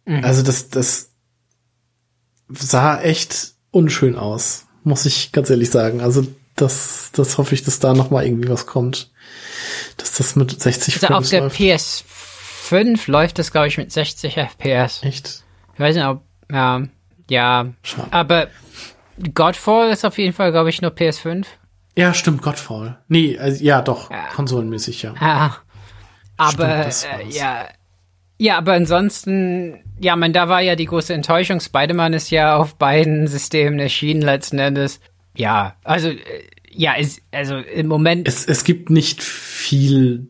Mhm. 0.05 0.25
Also 0.25 0.43
das, 0.43 0.69
das 0.69 1.11
sah 2.49 3.01
echt 3.01 3.55
unschön 3.71 4.17
aus, 4.17 4.67
muss 4.85 5.07
ich 5.07 5.33
ganz 5.33 5.51
ehrlich 5.51 5.71
sagen. 5.71 6.01
Also 6.01 6.27
das, 6.57 7.11
das 7.13 7.39
hoffe 7.39 7.55
ich, 7.55 7.65
dass 7.65 7.81
da 7.81 7.95
noch 7.95 8.11
mal 8.11 8.25
irgendwie 8.25 8.49
was 8.49 8.67
kommt, 8.67 9.11
dass 9.97 10.15
das 10.15 10.37
mit 10.37 10.61
60 10.61 11.03
also 11.03 11.15
auf 11.15 11.29
der 11.29 11.41
läuft. 11.41 11.57
PS5 11.57 13.11
läuft 13.11 13.39
das 13.39 13.51
glaube 13.51 13.69
ich 13.69 13.79
mit 13.79 13.91
60 13.91 14.37
FPS. 14.37 15.03
Echt? 15.03 15.45
Ich 15.75 15.81
weiß 15.81 15.97
nicht, 15.97 16.07
ob 16.07 16.23
ja, 16.53 16.83
ja, 17.29 17.73
Schade. 17.83 18.13
aber 18.13 18.49
Godfall 19.35 19.91
ist 19.91 20.05
auf 20.05 20.19
jeden 20.19 20.33
Fall 20.33 20.53
glaube 20.53 20.71
ich 20.71 20.81
nur 20.81 20.93
PS5. 20.93 21.47
Ja, 21.97 22.13
stimmt, 22.15 22.43
Godfall. 22.43 22.99
Nee, 23.09 23.39
also, 23.39 23.63
ja, 23.63 23.83
doch, 23.83 24.11
ja. 24.11 24.29
konsolenmäßig, 24.35 25.03
ja. 25.03 25.15
ja. 25.21 25.57
Aber, 26.37 26.91
stimmt, 26.91 27.29
äh, 27.29 27.37
ja. 27.37 27.69
Ja, 28.37 28.59
aber 28.59 28.73
ansonsten, 28.73 29.85
ja, 30.01 30.17
man, 30.17 30.33
da 30.33 30.49
war 30.49 30.61
ja 30.61 30.75
die 30.75 30.87
große 30.87 31.15
Enttäuschung. 31.15 31.61
Spider-Man 31.61 32.15
ist 32.15 32.31
ja 32.31 32.57
auf 32.57 32.75
beiden 32.77 33.29
Systemen 33.29 33.79
erschienen 33.79 34.23
letzten 34.23 34.59
Endes. 34.59 35.01
Ja, 35.37 35.77
also, 35.85 36.09
äh, 36.09 36.19
ja, 36.71 36.95
es, 36.99 37.21
also 37.31 37.57
im 37.57 37.87
Moment. 37.87 38.27
Es, 38.27 38.45
es 38.45 38.65
gibt 38.65 38.91
nicht 38.91 39.23
viel, 39.23 40.27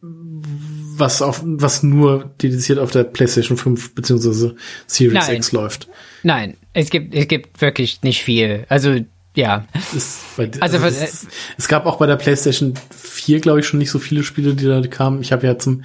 was 0.00 1.22
auf, 1.22 1.42
was 1.44 1.84
nur 1.84 2.34
dediziert 2.42 2.80
auf 2.80 2.90
der 2.90 3.04
PlayStation 3.04 3.56
5 3.56 3.94
beziehungsweise 3.94 4.56
Series 4.88 5.28
Nein. 5.28 5.36
X 5.36 5.52
läuft. 5.52 5.88
Nein, 6.24 6.56
es 6.72 6.90
gibt, 6.90 7.14
es 7.14 7.28
gibt 7.28 7.60
wirklich 7.60 8.02
nicht 8.02 8.24
viel. 8.24 8.66
Also, 8.68 8.98
ja. 9.34 9.64
Es, 9.94 10.20
also, 10.36 10.60
also 10.60 10.78
es, 10.78 11.26
es, 11.56 11.68
gab 11.68 11.86
auch 11.86 11.98
bei 11.98 12.06
der 12.06 12.16
PlayStation 12.16 12.74
4, 12.90 13.40
glaube 13.40 13.60
ich, 13.60 13.66
schon 13.66 13.78
nicht 13.78 13.90
so 13.90 13.98
viele 13.98 14.22
Spiele, 14.22 14.54
die 14.54 14.64
da 14.64 14.80
kamen. 14.82 15.20
Ich 15.20 15.32
habe 15.32 15.46
ja 15.46 15.58
zum 15.58 15.82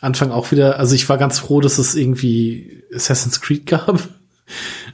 Anfang 0.00 0.30
auch 0.30 0.52
wieder, 0.52 0.78
also 0.78 0.94
ich 0.94 1.08
war 1.08 1.18
ganz 1.18 1.38
froh, 1.38 1.60
dass 1.60 1.78
es 1.78 1.94
irgendwie 1.94 2.84
Assassin's 2.94 3.40
Creed 3.40 3.66
gab. 3.66 4.08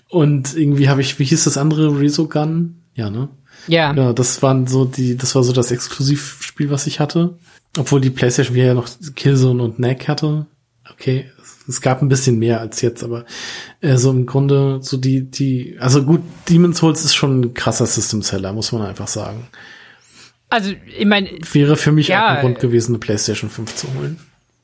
Und 0.09 0.57
irgendwie 0.57 0.89
habe 0.89 1.01
ich, 1.01 1.19
wie 1.19 1.25
hieß 1.25 1.45
das 1.45 1.57
andere, 1.57 2.01
Resogun? 2.01 2.83
Ja, 2.95 3.11
ne? 3.11 3.29
Ja. 3.69 3.93
Ja, 3.95 4.13
das 4.13 4.43
waren 4.43 4.67
so 4.67 4.85
die, 4.85 5.17
das 5.17 5.35
war 5.35 5.43
so 5.43 5.53
das 5.53 5.71
Exklusivspiel, 5.71 6.71
was 6.71 6.87
ich 6.87 7.01
hatte. 7.01 7.39
Obwohl 7.79 8.01
die 8.01 8.11
PlayStation 8.11 8.57
ja 8.57 8.75
noch 8.75 8.89
Killzone 9.15 9.63
und 9.63 9.79
Neck 9.79 10.09
hatte. 10.09 10.47
Okay, 10.93 11.31
es 11.69 11.81
gab 11.81 12.03
ein 12.03 12.09
bisschen 12.09 12.39
mehr 12.39 12.61
als 12.61 12.81
jetzt, 12.83 13.03
aber 13.03 13.25
äh, 13.81 13.97
so 13.97 14.11
im 14.11 14.27
Grunde 14.27 14.81
so 14.83 14.97
die, 14.97 15.23
die, 15.23 15.77
also 15.79 16.05
gut, 16.05 16.23
Demon's 16.49 16.79
Souls 16.79 17.05
ist 17.05 17.15
schon 17.15 17.41
ein 17.41 17.55
krasser 17.55 17.87
System 17.87 18.23
Seller, 18.23 18.53
muss 18.53 18.73
man 18.73 18.83
einfach 18.83 19.09
sagen. 19.09 19.49
Also, 20.49 20.73
ich 20.99 21.07
meine. 21.07 21.31
Wäre 21.53 21.77
für 21.77 21.93
mich 21.93 22.09
ja, 22.09 22.27
auch 22.27 22.31
ein 22.31 22.41
Grund 22.41 22.59
gewesen, 22.59 22.93
eine 22.93 22.99
PlayStation 22.99 23.49
5 23.49 23.75
zu 23.75 23.95
holen. 23.95 24.19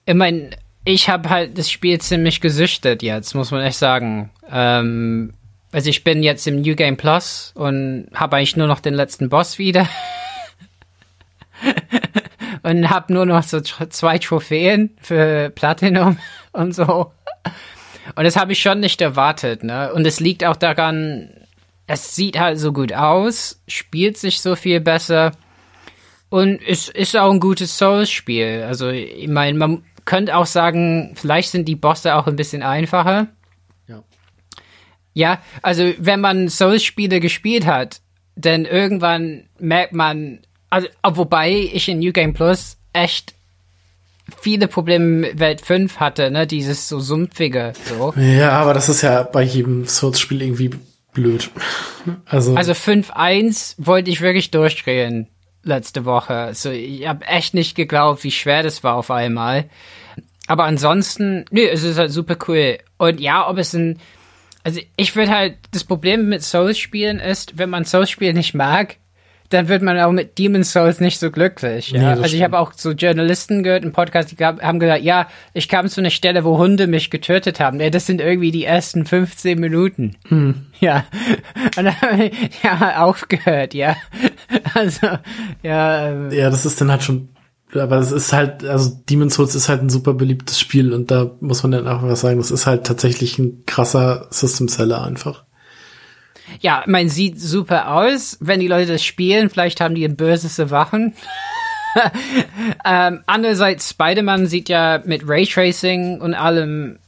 Ich 0.05 0.15
meine, 0.15 0.51
ich 0.85 1.09
habe 1.09 1.31
halt 1.31 1.57
das 1.57 1.71
Spiel 1.71 2.01
ziemlich 2.01 2.41
gesüchtet 2.41 3.03
jetzt, 3.03 3.35
muss 3.35 3.51
man 3.51 3.63
echt 3.63 3.79
sagen. 3.79 4.31
Ähm, 4.51 5.33
also 5.73 5.91
ich 5.91 6.05
bin 6.05 6.23
jetzt 6.23 6.47
im 6.47 6.61
New 6.63 6.75
Game 6.75 6.97
Plus 6.97 7.53
und 7.55 8.09
habe 8.15 8.37
eigentlich 8.37 8.57
nur 8.57 8.67
noch 8.67 8.81
den 8.81 8.95
letzten 8.95 9.29
Boss 9.29 9.59
wieder. 9.59 9.89
und 12.67 12.91
habe 12.91 13.13
nur 13.13 13.27
noch 13.27 13.45
so 13.45 13.61
zwei 13.61 14.19
Trophäen 14.19 14.91
für 15.01 15.51
Platinum 15.51 16.19
und 16.53 16.75
so. 16.75 17.13
Und 18.17 18.25
das 18.25 18.37
habe 18.37 18.53
ich 18.53 18.61
schon 18.61 18.81
nicht 18.81 19.01
erwartet, 19.01 19.63
ne? 19.63 19.93
Und 19.93 20.05
es 20.05 20.19
liegt 20.19 20.45
auch 20.45 20.57
daran, 20.57 21.31
es 21.87 22.17
sieht 22.17 22.41
halt 22.41 22.59
so 22.59 22.73
gut 22.73 22.93
aus, 22.93 23.63
spielt 23.69 24.19
sich 24.19 24.41
so 24.41 24.57
viel 24.57 24.81
besser 24.81 25.31
und 26.29 26.61
es 26.67 26.89
ist 26.89 27.17
auch 27.17 27.31
ein 27.31 27.39
gutes 27.39 27.79
Souls-Spiel. 27.79 28.65
Also, 28.67 28.89
ich 28.89 29.29
meine, 29.29 29.57
man 29.57 29.85
könnte 30.05 30.37
auch 30.37 30.47
sagen, 30.47 31.13
vielleicht 31.15 31.51
sind 31.51 31.69
die 31.69 31.77
Bosse 31.77 32.17
auch 32.17 32.27
ein 32.27 32.35
bisschen 32.35 32.65
einfacher. 32.65 33.29
Ja. 33.87 34.03
Ja, 35.15 35.39
also 35.63 35.93
wenn 35.99 36.21
man 36.21 36.49
Souls-Spiele 36.49 37.21
gespielt 37.21 37.65
hat, 37.65 38.01
dann 38.35 38.65
irgendwann 38.65 39.49
merkt 39.61 39.93
man, 39.93 40.41
also 40.71 40.89
wobei 41.05 41.51
ich 41.51 41.89
in 41.89 41.99
New 42.01 42.13
Game 42.13 42.35
Plus 42.35 42.77
echt 42.93 43.35
viele 44.41 44.69
Probleme 44.69 45.05
mit 45.05 45.39
Welt 45.39 45.61
5 45.61 46.01
hatte, 46.01 46.31
ne, 46.31 46.47
dieses 46.47 46.89
so 46.89 46.99
sumpfige, 46.99 47.73
so. 47.89 48.13
Ja, 48.17 48.53
aber 48.53 48.75
das 48.75 48.89
ist 48.89 49.03
ja 49.03 49.23
bei 49.23 49.43
jedem 49.43 49.87
Souls-Spiel 49.87 50.43
irgendwie 50.43 50.71
blöd. 51.13 51.51
Also, 52.27 52.55
also 52.55 52.73
5.1 52.73 53.75
wollte 53.79 54.11
ich 54.11 54.21
wirklich 54.21 54.51
durchdrehen 54.51 55.29
letzte 55.63 56.05
Woche. 56.05 56.51
So, 56.55 56.71
ich 56.71 57.07
habe 57.07 57.27
echt 57.27 57.55
nicht 57.55 57.75
geglaubt, 57.75 58.23
wie 58.25 58.31
schwer 58.31 58.63
das 58.63 58.85
war 58.85 58.95
auf 58.95 59.11
einmal. 59.11 59.69
Aber 60.47 60.65
ansonsten, 60.65 61.45
nö, 61.51 61.63
es 61.63 61.83
ist 61.83 61.99
halt 61.99 62.13
super 62.13 62.37
cool. 62.47 62.79
Und 62.99 63.21
ja, 63.21 63.49
ob 63.49 63.59
es 63.59 63.75
ein, 63.75 63.99
also 64.63 64.81
ich 64.97 65.17
würde 65.17 65.33
halt, 65.33 65.57
das 65.73 65.85
Problem 65.85 66.29
mit 66.29 66.43
Souls-Spielen 66.43 67.19
ist, 67.19 67.59
wenn 67.59 67.71
man 67.71 67.85
Souls-Spiele 67.85 68.35
nicht 68.35 68.55
mag, 68.55 68.97
dann 69.51 69.69
wird 69.69 69.83
man 69.83 69.99
auch 69.99 70.13
mit 70.13 70.39
Demon's 70.39 70.73
Souls 70.73 71.01
nicht 71.01 71.19
so 71.19 71.31
glücklich. 71.31 71.91
Ja? 71.91 72.15
Nee, 72.15 72.23
also 72.23 72.37
ich 72.37 72.43
habe 72.43 72.59
auch 72.59 72.73
so 72.75 72.93
Journalisten 72.93 73.63
gehört, 73.63 73.85
im 73.85 73.93
Podcast, 73.93 74.33
die 74.33 74.45
haben 74.45 74.81
gesagt, 74.81 75.03
ja, 75.03 75.29
ich 75.55 75.69
kam 75.69 75.89
zu 75.89 76.01
einer 76.01 76.11
Stelle, 76.11 76.45
wo 76.45 76.59
Hunde 76.59 76.87
mich 76.87 77.11
getötet 77.11 77.61
haben. 77.61 77.81
Ja, 77.81 77.91
das 77.91 78.07
sind 78.07 78.21
irgendwie 78.21 78.51
die 78.51 78.65
ersten 78.65 79.07
15 79.07 79.59
Minuten. 79.59 80.17
Hm. 80.29 80.67
Ja. 80.81 81.05
Und 81.77 81.85
dann 81.85 82.01
habe 82.01 82.25
ich 82.25 82.33
ja 82.63 83.03
aufgehört, 83.03 83.75
ja. 83.75 83.97
Also, 84.75 85.07
ja. 85.63 86.09
Ähm. 86.09 86.31
Ja, 86.31 86.51
das 86.51 86.67
ist 86.67 86.81
dann 86.81 86.91
halt 86.91 87.03
schon 87.03 87.29
aber 87.75 87.99
es 87.99 88.13
ist 88.13 88.33
halt, 88.33 88.65
also 88.65 88.91
Demon's 89.09 89.35
Souls 89.35 89.55
ist 89.55 89.69
halt 89.69 89.83
ein 89.83 89.91
super 89.91 90.15
beliebtes 90.15 90.59
Spiel 90.61 90.93
und 90.93 91.11
da 91.11 91.33
muss 91.41 91.63
man 91.63 91.73
dann 91.73 91.89
auch 91.89 92.03
was 92.03 92.21
sagen, 92.21 92.39
das 92.39 92.51
ist 92.51 92.67
halt 92.67 92.85
tatsächlich 92.85 93.39
ein 93.39 93.65
krasser 93.67 94.29
System 94.31 94.69
Seller 94.69 95.03
einfach. 95.03 95.45
Ja, 96.61 96.85
man 96.87 97.09
sieht 97.09 97.41
super 97.41 97.93
aus. 97.93 98.37
Wenn 98.41 98.61
die 98.61 98.69
Leute 98.69 98.93
das 98.93 99.05
spielen, 99.05 99.51
vielleicht 99.51 99.81
haben 99.81 99.95
die 99.95 100.05
ein 100.05 100.17
böses 100.17 100.59
Wachen. 100.71 101.15
ähm, 102.85 103.23
andererseits, 103.27 103.91
Spider-Man 103.91 104.47
sieht 104.47 104.69
ja 104.69 105.03
mit 105.05 105.23
Raytracing 105.27 106.21
und 106.21 106.35
allem 106.35 106.99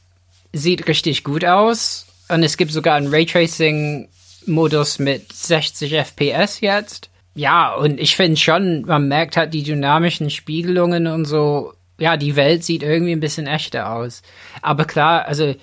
sieht 0.53 0.87
richtig 0.87 1.23
gut 1.23 1.45
aus. 1.45 2.07
Und 2.29 2.43
es 2.43 2.57
gibt 2.57 2.71
sogar 2.71 2.95
einen 2.95 3.13
Raytracing-Modus 3.13 4.99
mit 4.99 5.31
60 5.33 5.93
FPS 5.93 6.61
jetzt. 6.61 7.09
Ja, 7.35 7.73
und 7.73 7.99
ich 7.99 8.15
finde 8.15 8.37
schon, 8.37 8.81
man 8.85 9.07
merkt 9.07 9.37
halt 9.37 9.53
die 9.53 9.63
dynamischen 9.63 10.29
Spiegelungen 10.29 11.07
und 11.07 11.25
so. 11.25 11.73
Ja, 11.99 12.17
die 12.17 12.35
Welt 12.35 12.63
sieht 12.63 12.83
irgendwie 12.83 13.11
ein 13.11 13.19
bisschen 13.19 13.47
echter 13.47 13.91
aus. 13.91 14.21
Aber 14.61 14.85
klar, 14.85 15.25
also, 15.25 15.55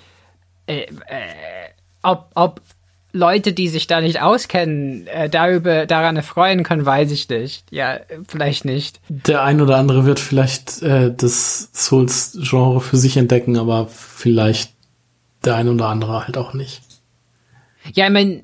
äh, 0.67 0.81
äh, 0.81 0.87
ob, 2.03 2.31
ob 2.35 2.61
Leute, 3.17 3.53
die 3.53 3.67
sich 3.67 3.87
da 3.87 4.01
nicht 4.01 4.21
auskennen, 4.21 5.07
äh, 5.07 5.29
darüber 5.29 5.85
daran 5.85 6.15
erfreuen 6.15 6.63
können, 6.63 6.85
weiß 6.85 7.11
ich 7.11 7.27
nicht. 7.29 7.65
Ja, 7.71 7.99
vielleicht 8.27 8.65
nicht. 8.65 8.99
Der 9.09 9.43
ein 9.43 9.61
oder 9.61 9.77
andere 9.77 10.05
wird 10.05 10.19
vielleicht 10.19 10.81
äh, 10.81 11.13
das 11.15 11.69
Souls-Genre 11.73 12.81
für 12.81 12.97
sich 12.97 13.17
entdecken, 13.17 13.57
aber 13.57 13.87
vielleicht 13.87 14.71
der 15.43 15.55
ein 15.55 15.67
oder 15.67 15.87
andere 15.87 16.25
halt 16.25 16.37
auch 16.37 16.53
nicht. 16.53 16.81
Ja, 17.93 18.05
ich 18.05 18.13
meine, 18.13 18.43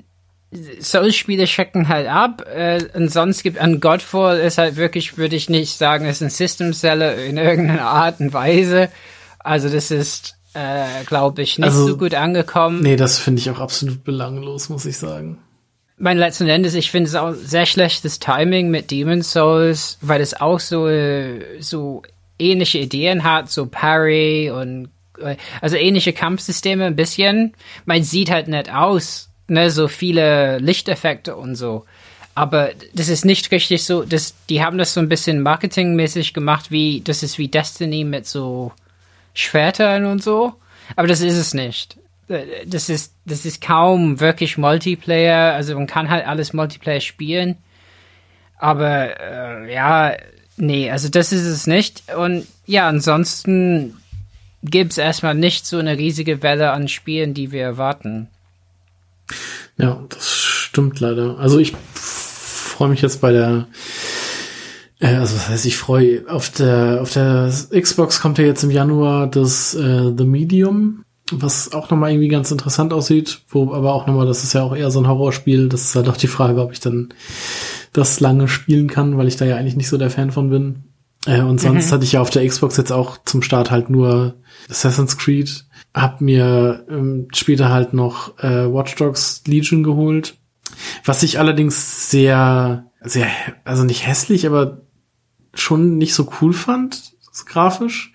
Souls-Spiele 0.80 1.44
checken 1.44 1.88
halt 1.88 2.08
ab. 2.08 2.46
Äh, 2.54 2.84
und 2.94 3.12
sonst 3.12 3.42
gibt 3.42 3.58
an 3.58 3.80
Godfall 3.80 4.38
ist 4.38 4.58
halt 4.58 4.76
wirklich, 4.76 5.16
würde 5.18 5.36
ich 5.36 5.48
nicht 5.48 5.76
sagen, 5.76 6.06
ist 6.06 6.22
ein 6.22 6.30
System-Seller 6.30 7.16
in 7.16 7.36
irgendeiner 7.36 7.86
Art 7.86 8.20
und 8.20 8.32
Weise. 8.32 8.88
Also 9.38 9.68
das 9.68 9.90
ist 9.90 10.36
äh, 10.54 11.04
glaube 11.04 11.42
ich, 11.42 11.58
nicht 11.58 11.66
also, 11.66 11.86
so 11.86 11.96
gut 11.96 12.14
angekommen. 12.14 12.80
Nee, 12.80 12.96
das 12.96 13.18
finde 13.18 13.40
ich 13.40 13.50
auch 13.50 13.60
absolut 13.60 14.04
belanglos, 14.04 14.68
muss 14.68 14.86
ich 14.86 14.96
sagen. 14.96 15.38
Mein 15.96 16.18
letzten 16.18 16.48
Endes, 16.48 16.74
ich 16.74 16.90
finde 16.90 17.08
es 17.08 17.14
auch 17.14 17.34
sehr 17.34 17.66
schlechtes 17.66 18.18
Timing 18.18 18.70
mit 18.70 18.90
Demon's 18.90 19.32
Souls, 19.32 19.98
weil 20.00 20.20
es 20.20 20.40
auch 20.40 20.58
so, 20.58 20.88
so 21.60 22.02
ähnliche 22.38 22.78
Ideen 22.78 23.22
hat, 23.24 23.50
so 23.50 23.66
Parry 23.66 24.50
und 24.50 24.88
äh, 25.20 25.36
also 25.60 25.76
ähnliche 25.76 26.12
Kampfsysteme 26.12 26.84
ein 26.86 26.96
bisschen. 26.96 27.54
Man 27.84 28.02
sieht 28.02 28.30
halt 28.30 28.48
nett 28.48 28.72
aus, 28.72 29.30
ne, 29.48 29.70
so 29.70 29.88
viele 29.88 30.58
Lichteffekte 30.58 31.36
und 31.36 31.54
so. 31.54 31.84
Aber 32.34 32.70
das 32.92 33.08
ist 33.08 33.24
nicht 33.24 33.50
richtig 33.52 33.84
so, 33.84 34.02
das, 34.02 34.34
die 34.50 34.64
haben 34.64 34.76
das 34.76 34.94
so 34.94 35.00
ein 35.00 35.08
bisschen 35.08 35.40
marketingmäßig 35.42 36.34
gemacht, 36.34 36.70
wie, 36.70 37.00
das 37.00 37.22
ist 37.22 37.38
wie 37.38 37.48
Destiny 37.48 38.02
mit 38.02 38.26
so 38.26 38.72
Schwertern 39.34 40.06
und 40.06 40.22
so. 40.22 40.54
Aber 40.96 41.08
das 41.08 41.20
ist 41.20 41.36
es 41.36 41.54
nicht. 41.54 41.98
Das 42.66 42.88
ist, 42.88 43.14
das 43.26 43.44
ist 43.44 43.60
kaum 43.60 44.20
wirklich 44.20 44.56
Multiplayer. 44.56 45.52
Also 45.52 45.74
man 45.74 45.86
kann 45.86 46.08
halt 46.08 46.26
alles 46.26 46.52
Multiplayer 46.52 47.00
spielen. 47.00 47.56
Aber 48.58 49.20
äh, 49.20 49.74
ja, 49.74 50.16
nee, 50.56 50.90
also 50.90 51.08
das 51.08 51.32
ist 51.32 51.44
es 51.44 51.66
nicht. 51.66 52.14
Und 52.16 52.46
ja, 52.66 52.88
ansonsten 52.88 53.96
gibt 54.62 54.92
es 54.92 54.98
erstmal 54.98 55.34
nicht 55.34 55.66
so 55.66 55.78
eine 55.78 55.98
riesige 55.98 56.42
Welle 56.42 56.70
an 56.70 56.88
Spielen, 56.88 57.34
die 57.34 57.52
wir 57.52 57.62
erwarten. 57.62 58.28
Ja, 59.76 60.02
das 60.08 60.32
stimmt 60.32 61.00
leider. 61.00 61.38
Also 61.38 61.58
ich 61.58 61.74
freue 61.94 62.88
mich 62.88 63.02
jetzt 63.02 63.20
bei 63.20 63.32
der 63.32 63.66
also 65.00 65.36
was 65.36 65.48
heißt, 65.48 65.66
ich 65.66 65.76
freue 65.76 66.28
auf 66.28 66.50
der 66.50 67.00
auf 67.02 67.12
der 67.12 67.52
Xbox 67.70 68.20
kommt 68.20 68.38
ja 68.38 68.44
jetzt 68.44 68.62
im 68.62 68.70
Januar 68.70 69.26
das 69.26 69.74
äh, 69.74 70.12
The 70.16 70.24
Medium, 70.24 71.04
was 71.32 71.72
auch 71.72 71.90
nochmal 71.90 72.10
irgendwie 72.10 72.28
ganz 72.28 72.50
interessant 72.50 72.92
aussieht, 72.92 73.40
wo 73.48 73.72
aber 73.72 73.94
auch 73.94 74.06
nochmal, 74.06 74.26
das 74.26 74.44
ist 74.44 74.52
ja 74.52 74.62
auch 74.62 74.76
eher 74.76 74.90
so 74.90 75.00
ein 75.00 75.08
Horrorspiel, 75.08 75.68
das 75.68 75.82
ist 75.82 75.96
halt 75.96 76.08
auch 76.08 76.16
die 76.16 76.26
Frage, 76.26 76.60
ob 76.60 76.72
ich 76.72 76.80
dann 76.80 77.12
das 77.92 78.20
lange 78.20 78.48
spielen 78.48 78.88
kann, 78.88 79.16
weil 79.16 79.28
ich 79.28 79.36
da 79.36 79.44
ja 79.44 79.56
eigentlich 79.56 79.76
nicht 79.76 79.88
so 79.88 79.98
der 79.98 80.10
Fan 80.10 80.32
von 80.32 80.50
bin. 80.50 80.84
Äh, 81.26 81.40
und 81.40 81.60
sonst 81.60 81.88
mhm. 81.88 81.92
hatte 81.92 82.04
ich 82.04 82.12
ja 82.12 82.20
auf 82.20 82.30
der 82.30 82.46
Xbox 82.46 82.76
jetzt 82.76 82.92
auch 82.92 83.18
zum 83.24 83.42
Start 83.42 83.70
halt 83.70 83.88
nur 83.88 84.34
Assassin's 84.68 85.16
Creed, 85.16 85.64
hab 85.94 86.20
mir 86.20 86.84
ähm, 86.90 87.28
später 87.32 87.70
halt 87.70 87.94
noch 87.94 88.38
äh, 88.38 88.72
Watch 88.72 88.94
Dogs 88.96 89.42
Legion 89.46 89.82
geholt, 89.82 90.36
was 91.04 91.22
ich 91.22 91.38
allerdings 91.38 92.10
sehr 92.10 92.90
sehr 93.04 93.28
also 93.64 93.84
nicht 93.84 94.06
hässlich, 94.06 94.46
aber 94.46 94.82
schon 95.54 95.98
nicht 95.98 96.14
so 96.14 96.28
cool 96.40 96.52
fand, 96.52 97.14
grafisch. 97.44 98.12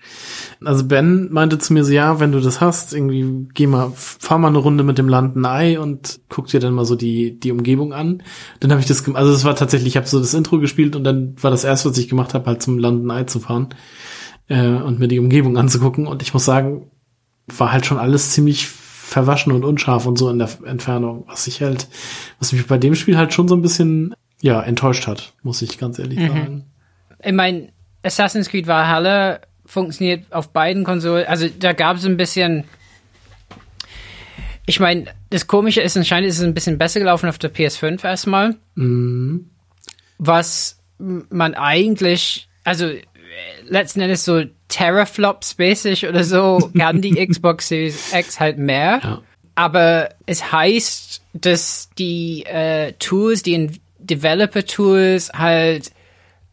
Also 0.64 0.86
Ben 0.86 1.28
meinte 1.30 1.58
zu 1.58 1.74
mir 1.74 1.84
so, 1.84 1.92
ja, 1.92 2.20
wenn 2.20 2.32
du 2.32 2.40
das 2.40 2.60
hast, 2.60 2.94
irgendwie 2.94 3.48
geh 3.52 3.66
mal, 3.66 3.92
fahr 3.94 4.38
mal 4.38 4.48
eine 4.48 4.58
Runde 4.58 4.84
mit 4.84 4.96
dem 4.98 5.08
Land 5.08 5.36
Ei 5.44 5.78
und 5.78 6.20
guck 6.28 6.46
dir 6.46 6.60
dann 6.60 6.74
mal 6.74 6.86
so 6.86 6.96
die, 6.96 7.38
die 7.38 7.52
Umgebung 7.52 7.92
an. 7.92 8.22
Dann 8.60 8.70
habe 8.70 8.80
ich 8.80 8.86
das, 8.86 9.06
also 9.14 9.32
das 9.32 9.44
war 9.44 9.56
tatsächlich, 9.56 9.88
ich 9.88 9.96
habe 9.96 10.06
so 10.06 10.18
das 10.18 10.32
Intro 10.32 10.58
gespielt 10.58 10.96
und 10.96 11.04
dann 11.04 11.34
war 11.42 11.50
das 11.50 11.64
erste, 11.64 11.90
was 11.90 11.98
ich 11.98 12.08
gemacht 12.08 12.32
habe, 12.32 12.46
halt 12.46 12.62
zum 12.62 12.78
Land 12.78 13.10
Ei 13.10 13.24
zu 13.24 13.40
fahren 13.40 13.68
äh, 14.48 14.68
und 14.68 14.98
mir 14.98 15.08
die 15.08 15.18
Umgebung 15.18 15.58
anzugucken. 15.58 16.06
Und 16.06 16.22
ich 16.22 16.32
muss 16.32 16.44
sagen, 16.44 16.90
war 17.46 17.72
halt 17.72 17.84
schon 17.84 17.98
alles 17.98 18.30
ziemlich 18.30 18.68
verwaschen 18.68 19.52
und 19.52 19.64
unscharf 19.64 20.06
und 20.06 20.16
so 20.16 20.30
in 20.30 20.38
der 20.38 20.48
Entfernung, 20.64 21.24
was 21.26 21.46
ich 21.46 21.62
halt, 21.62 21.88
was 22.38 22.52
mich 22.52 22.66
bei 22.66 22.78
dem 22.78 22.94
Spiel 22.94 23.16
halt 23.16 23.34
schon 23.34 23.48
so 23.48 23.56
ein 23.56 23.62
bisschen, 23.62 24.14
ja, 24.40 24.62
enttäuscht 24.62 25.06
hat, 25.06 25.32
muss 25.42 25.62
ich 25.62 25.78
ganz 25.78 25.98
ehrlich 25.98 26.18
mhm. 26.18 26.28
sagen 26.28 26.64
ich 27.22 27.32
meine, 27.32 27.68
Assassin's 28.02 28.48
Creed 28.48 28.66
Valhalla 28.66 29.40
funktioniert 29.66 30.24
auf 30.32 30.50
beiden 30.52 30.84
Konsolen. 30.84 31.26
Also 31.26 31.48
da 31.48 31.72
gab 31.72 31.96
es 31.96 32.04
ein 32.04 32.16
bisschen. 32.16 32.64
Ich 34.66 34.80
meine, 34.80 35.06
das 35.30 35.46
Komische 35.46 35.80
ist, 35.80 35.96
anscheinend 35.96 36.28
ist 36.28 36.38
es 36.38 36.44
ein 36.44 36.54
bisschen 36.54 36.78
besser 36.78 37.00
gelaufen 37.00 37.28
auf 37.28 37.38
der 37.38 37.52
PS5 37.52 38.04
erstmal. 38.04 38.56
Mhm. 38.74 39.50
Was 40.18 40.78
man 40.98 41.54
eigentlich, 41.54 42.48
also 42.62 42.90
letzten 43.64 44.00
Endes 44.00 44.24
so 44.24 44.44
Terraflops 44.68 45.58
mäßig 45.58 46.06
oder 46.06 46.24
so 46.24 46.70
kann 46.78 47.00
die 47.00 47.26
Xbox 47.26 47.68
Series 47.68 48.12
X 48.12 48.38
halt 48.38 48.58
mehr. 48.58 49.00
Ja. 49.02 49.22
Aber 49.56 50.10
es 50.26 50.52
heißt, 50.52 51.22
dass 51.32 51.90
die 51.98 52.44
äh, 52.44 52.92
Tools, 52.98 53.42
die 53.42 53.80
Developer 54.10 54.64
Tools 54.64 55.30
halt 55.32 55.92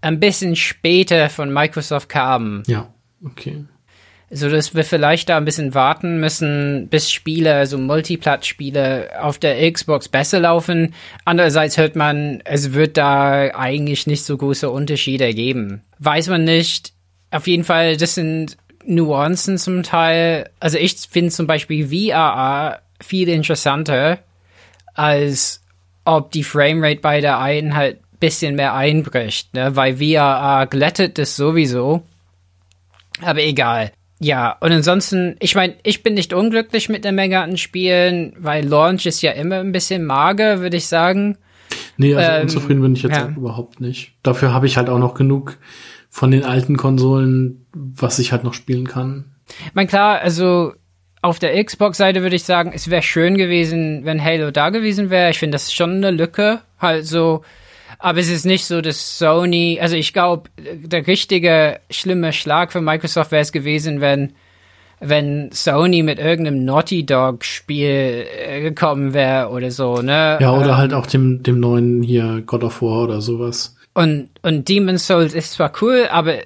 ein 0.02 0.20
bisschen 0.20 0.56
später 0.56 1.30
von 1.30 1.52
Microsoft 1.52 2.10
kamen. 2.10 2.64
Ja, 2.68 2.94
okay. 3.26 3.66
So 4.30 4.50
dass 4.50 4.76
wir 4.76 4.84
vielleicht 4.84 5.30
da 5.30 5.38
ein 5.38 5.46
bisschen 5.46 5.74
warten 5.74 6.20
müssen, 6.20 6.90
bis 6.90 7.10
Spiele, 7.10 7.56
also 7.56 7.78
Multiplat-Spiele 7.78 9.12
auf 9.22 9.38
der 9.40 9.72
Xbox 9.72 10.10
besser 10.10 10.42
laufen. 10.42 10.94
Andererseits 11.24 11.78
hört 11.78 11.96
man, 11.96 12.42
es 12.44 12.74
wird 12.74 12.98
da 12.98 13.56
eigentlich 13.56 14.06
nicht 14.06 14.26
so 14.26 14.36
große 14.36 14.70
Unterschiede 14.70 15.34
geben. 15.34 15.82
Weiß 16.00 16.28
man 16.28 16.44
nicht. 16.44 16.92
Auf 17.32 17.48
jeden 17.48 17.64
Fall, 17.64 17.96
das 17.96 18.16
sind 18.16 18.58
Nuancen 18.86 19.58
zum 19.58 19.84
Teil. 19.84 20.50
Also 20.60 20.78
ich 20.78 20.96
finde 21.10 21.32
zum 21.32 21.48
Beispiel 21.48 21.88
VRA 21.88 22.80
viel 23.02 23.30
interessanter, 23.30 24.20
als 24.94 25.64
ob 26.08 26.32
die 26.32 26.44
Framerate 26.44 27.02
bei 27.02 27.22
der 27.22 27.40
einen 27.40 27.76
halt 27.76 28.00
bisschen 28.20 28.56
mehr 28.56 28.74
einbricht, 28.74 29.54
ne? 29.54 29.76
Weil 29.76 29.98
VRA 29.98 30.66
glättet 30.66 31.18
das 31.18 31.36
sowieso. 31.36 32.02
Aber 33.22 33.44
egal. 33.44 33.92
Ja, 34.20 34.58
und 34.62 34.72
ansonsten, 34.72 35.36
ich 35.40 35.54
meine, 35.54 35.76
ich 35.84 36.02
bin 36.02 36.16
nicht 36.16 36.34
unglücklich 36.34 36.90
mit 36.90 37.04
der 37.04 37.12
Menge 37.12 37.40
an 37.42 37.58
Spielen, 37.58 38.34
weil 38.40 38.66
Launch 38.66 39.06
ist 39.06 39.22
ja 39.22 39.32
immer 39.32 39.58
ein 39.58 39.72
bisschen 39.72 40.06
mager, 40.06 40.60
würde 40.60 40.78
ich 40.78 40.88
sagen. 40.88 41.38
Nee, 41.98 42.16
also 42.16 42.32
ähm, 42.32 42.42
unzufrieden 42.44 42.82
bin 42.82 42.94
ich 42.94 43.04
jetzt 43.04 43.18
ja. 43.18 43.28
überhaupt 43.28 43.80
nicht. 43.80 44.14
Dafür 44.24 44.54
habe 44.54 44.66
ich 44.66 44.78
halt 44.78 44.90
auch 44.90 45.00
noch 45.00 45.14
genug 45.14 45.58
von 46.10 46.32
den 46.32 46.44
alten 46.44 46.78
Konsolen, 46.78 47.68
was 47.74 48.18
ich 48.18 48.32
halt 48.32 48.44
noch 48.44 48.56
spielen 48.56 48.88
kann. 48.88 49.36
Ich 49.68 49.76
meine, 49.76 49.88
klar, 49.88 50.20
also 50.20 50.74
auf 51.22 51.40
der 51.40 51.64
Xbox-Seite 51.64 52.22
würde 52.22 52.36
ich 52.36 52.44
sagen, 52.44 52.72
es 52.74 52.90
wäre 52.90 53.02
schön 53.02 53.38
gewesen, 53.38 54.02
wenn 54.06 54.24
Halo 54.24 54.52
da 54.52 54.70
gewesen 54.70 55.10
wäre. 55.10 55.32
Ich 55.32 55.40
finde, 55.40 55.56
das 55.56 55.64
ist 55.64 55.76
schon 55.76 55.96
eine 55.96 56.12
Lücke. 56.12 56.62
Halt 56.80 57.06
so, 57.06 57.44
aber 58.00 58.20
es 58.20 58.30
ist 58.30 58.46
nicht 58.46 58.66
so, 58.66 58.82
dass 58.82 59.18
Sony, 59.18 59.80
also 59.82 59.96
ich 59.96 60.14
glaube, 60.14 60.50
der 60.58 61.08
richtige 61.08 61.80
schlimme 61.90 62.34
Schlag 62.34 62.72
für 62.72 62.82
Microsoft 62.82 63.32
wäre 63.32 63.42
es 63.42 63.52
gewesen, 63.52 64.02
wenn 64.02 64.34
wenn 65.00 65.52
Sony 65.52 66.02
mit 66.02 66.18
irgendeinem 66.18 66.66
Naughty 66.66 67.06
Dog 67.06 67.46
Spiel 67.46 68.26
äh, 68.36 68.62
gekommen 68.62 69.14
wäre 69.14 69.50
oder 69.50 69.70
so, 69.70 70.02
ne? 70.02 70.40
Ja, 70.42 70.58
oder 70.58 70.70
ähm, 70.70 70.78
halt 70.78 70.94
auch 70.94 71.06
dem 71.06 71.44
dem 71.44 71.60
neuen 71.60 72.02
hier 72.02 72.42
God 72.46 72.64
of 72.64 72.82
War 72.82 73.04
oder 73.04 73.22
sowas. 73.22 73.76
Und 73.94 74.30
und 74.42 74.68
Demon's 74.68 75.06
Souls 75.06 75.36
ist 75.36 75.54
zwar 75.54 75.72
cool, 75.82 76.08
aber 76.10 76.38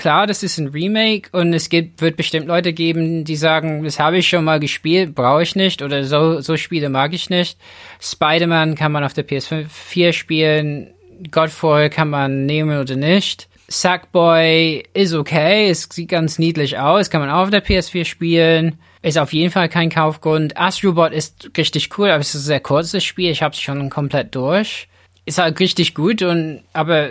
klar, 0.00 0.26
das 0.26 0.42
ist 0.42 0.58
ein 0.58 0.68
Remake 0.68 1.28
und 1.32 1.52
es 1.52 1.68
gibt 1.68 2.00
wird 2.00 2.16
bestimmt 2.16 2.46
Leute 2.46 2.72
geben, 2.72 3.24
die 3.24 3.36
sagen, 3.36 3.84
das 3.84 4.00
habe 4.00 4.18
ich 4.18 4.28
schon 4.28 4.44
mal 4.44 4.58
gespielt, 4.58 5.14
brauche 5.14 5.42
ich 5.42 5.54
nicht 5.54 5.82
oder 5.82 6.04
so 6.04 6.40
so 6.40 6.56
Spiele 6.56 6.88
mag 6.88 7.12
ich 7.12 7.30
nicht. 7.30 7.58
Spider-Man 8.00 8.74
kann 8.74 8.92
man 8.92 9.04
auf 9.04 9.12
der 9.12 9.28
PS4 9.28 10.12
spielen, 10.12 10.90
Godfall 11.30 11.90
kann 11.90 12.10
man 12.10 12.46
nehmen 12.46 12.80
oder 12.80 12.96
nicht. 12.96 13.48
Sackboy 13.68 14.82
ist 14.94 15.14
okay, 15.14 15.68
es 15.68 15.88
sieht 15.92 16.08
ganz 16.08 16.38
niedlich 16.38 16.78
aus, 16.78 17.10
kann 17.10 17.20
man 17.20 17.30
auch 17.30 17.42
auf 17.42 17.50
der 17.50 17.64
PS4 17.64 18.04
spielen. 18.04 18.78
Ist 19.02 19.18
auf 19.18 19.32
jeden 19.32 19.52
Fall 19.52 19.68
kein 19.68 19.90
Kaufgrund. 19.90 20.56
Astrobot 20.56 21.12
ist 21.12 21.50
richtig 21.56 21.96
cool, 21.96 22.10
aber 22.10 22.20
es 22.20 22.34
ist 22.34 22.42
ein 22.42 22.46
sehr 22.46 22.60
kurzes 22.60 23.04
Spiel. 23.04 23.30
Ich 23.30 23.42
habe 23.42 23.54
es 23.54 23.60
schon 23.60 23.88
komplett 23.88 24.34
durch. 24.34 24.89
Ist 25.26 25.38
halt 25.38 25.60
richtig 25.60 25.94
gut 25.94 26.22
und 26.22 26.62
aber 26.72 27.10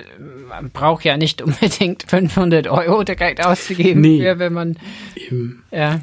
man 0.49 0.71
braucht 0.71 1.05
ja 1.05 1.17
nicht 1.17 1.41
unbedingt 1.43 2.03
500 2.07 2.67
Euro 2.67 3.03
direkt 3.03 3.45
auszugeben, 3.45 4.01
nee. 4.01 4.21
für, 4.21 4.39
wenn 4.39 4.53
man 4.53 4.77
Eben. 5.15 5.63
ja. 5.71 6.01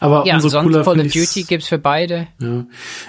Aber 0.00 0.24
ja, 0.26 0.36
umso 0.36 0.48
sonst 0.48 0.66
cooler 0.66 0.84
Call 0.84 1.00
of 1.00 1.12
Duty 1.12 1.42
gibt's 1.44 1.68
für 1.68 1.78
beide. 1.78 2.28
Ja, 2.40 2.64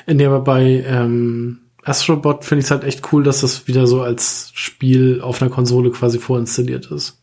in 0.08 0.18
der 0.18 0.40
bei 0.40 0.84
ähm, 0.88 1.60
Astrobot 1.84 2.44
finde 2.44 2.60
ich 2.60 2.66
es 2.66 2.72
halt 2.72 2.84
echt 2.84 3.14
cool, 3.14 3.24
dass 3.24 3.42
das 3.42 3.68
wieder 3.68 3.88
so 3.88 4.02
als 4.02 4.52
Spiel 4.54 5.22
auf 5.22 5.42
einer 5.42 5.52
Konsole 5.52 5.92
quasi 5.92 6.20
vorinstalliert 6.20 6.88
ist. 6.92 7.22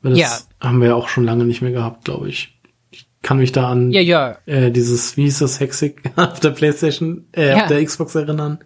Weil 0.00 0.12
das 0.12 0.20
ja. 0.20 0.68
haben 0.68 0.80
wir 0.80 0.88
ja 0.88 0.94
auch 0.94 1.08
schon 1.08 1.24
lange 1.24 1.44
nicht 1.44 1.60
mehr 1.60 1.72
gehabt, 1.72 2.04
glaube 2.04 2.28
ich. 2.28 2.56
Ich 2.90 3.08
kann 3.22 3.38
mich 3.38 3.52
da 3.52 3.70
an 3.70 3.90
ja, 3.90 4.00
ja. 4.00 4.38
Äh, 4.46 4.70
dieses, 4.70 5.16
wie 5.16 5.24
hieß 5.24 5.40
das, 5.40 5.58
Hexig 5.58 6.02
auf 6.16 6.40
der 6.40 6.50
Playstation, 6.50 7.24
äh, 7.32 7.48
ja. 7.48 7.62
auf 7.62 7.68
der 7.68 7.84
Xbox 7.84 8.14
erinnern. 8.14 8.58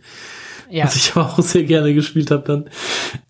Ja. 0.71 0.85
Was 0.85 0.97
ich 0.97 1.17
aber 1.17 1.27
auch 1.27 1.41
sehr 1.41 1.65
gerne 1.65 1.95
gespielt 1.95 2.31
habe 2.31 2.45
dann. 2.47 2.71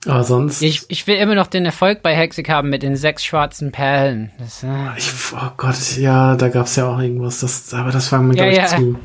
Aber 0.06 0.24
sonst. 0.24 0.62
Ich, 0.62 0.82
ich 0.88 1.06
will 1.06 1.16
immer 1.16 1.34
noch 1.34 1.46
den 1.46 1.64
Erfolg 1.64 2.02
bei 2.02 2.14
Hexig 2.14 2.48
haben 2.48 2.68
mit 2.70 2.82
den 2.82 2.96
sechs 2.96 3.24
schwarzen 3.24 3.72
Perlen. 3.72 4.30
Das, 4.38 4.62
äh 4.62 4.66
ich, 4.96 5.10
oh 5.32 5.50
Gott, 5.56 5.96
ja, 5.98 6.36
da 6.36 6.48
gab's 6.48 6.76
ja 6.76 6.88
auch 6.88 6.98
irgendwas. 6.98 7.40
Das, 7.40 7.72
aber 7.74 7.90
das 7.90 8.10
war 8.10 8.20
mir, 8.20 8.36
ja, 8.36 8.50
glaube 8.50 8.64
ich, 8.64 8.76
zu. 8.76 8.98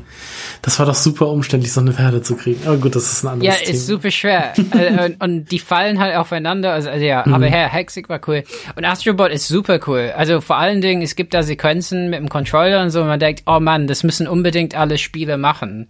Das 0.62 0.78
war 0.78 0.86
doch 0.86 0.94
super 0.94 1.28
umständlich, 1.28 1.72
so 1.72 1.80
eine 1.80 1.92
Pferde 1.92 2.22
zu 2.22 2.36
kriegen. 2.36 2.66
Aber 2.66 2.78
gut, 2.78 2.96
das 2.96 3.12
ist 3.12 3.22
ein 3.22 3.28
anderes 3.28 3.58
Thema. 3.58 3.68
Ja, 3.68 3.74
ist 3.74 3.86
super 3.86 4.10
schwer. 4.10 4.52
Äh, 4.74 5.04
und, 5.04 5.22
und, 5.22 5.50
die 5.52 5.58
fallen 5.60 6.00
halt 6.00 6.16
aufeinander. 6.16 6.72
Also, 6.72 6.88
also 6.90 7.04
ja, 7.04 7.22
mhm. 7.24 7.34
aber 7.34 7.46
Herr 7.46 7.68
Hexig 7.68 8.08
war 8.08 8.20
cool. 8.26 8.42
Und 8.74 8.84
Astrobot 8.84 9.30
ist 9.30 9.46
super 9.46 9.78
cool. 9.86 10.12
Also 10.16 10.40
vor 10.40 10.56
allen 10.56 10.80
Dingen, 10.80 11.02
es 11.02 11.14
gibt 11.14 11.32
da 11.32 11.42
Sequenzen 11.42 12.10
mit 12.10 12.18
dem 12.18 12.28
Controller 12.28 12.82
und 12.82 12.90
so, 12.90 13.02
und 13.02 13.06
man 13.06 13.20
denkt, 13.20 13.42
oh 13.46 13.60
Mann, 13.60 13.86
das 13.86 14.02
müssen 14.02 14.26
unbedingt 14.26 14.74
alle 14.74 14.98
Spiele 14.98 15.36
machen. 15.36 15.88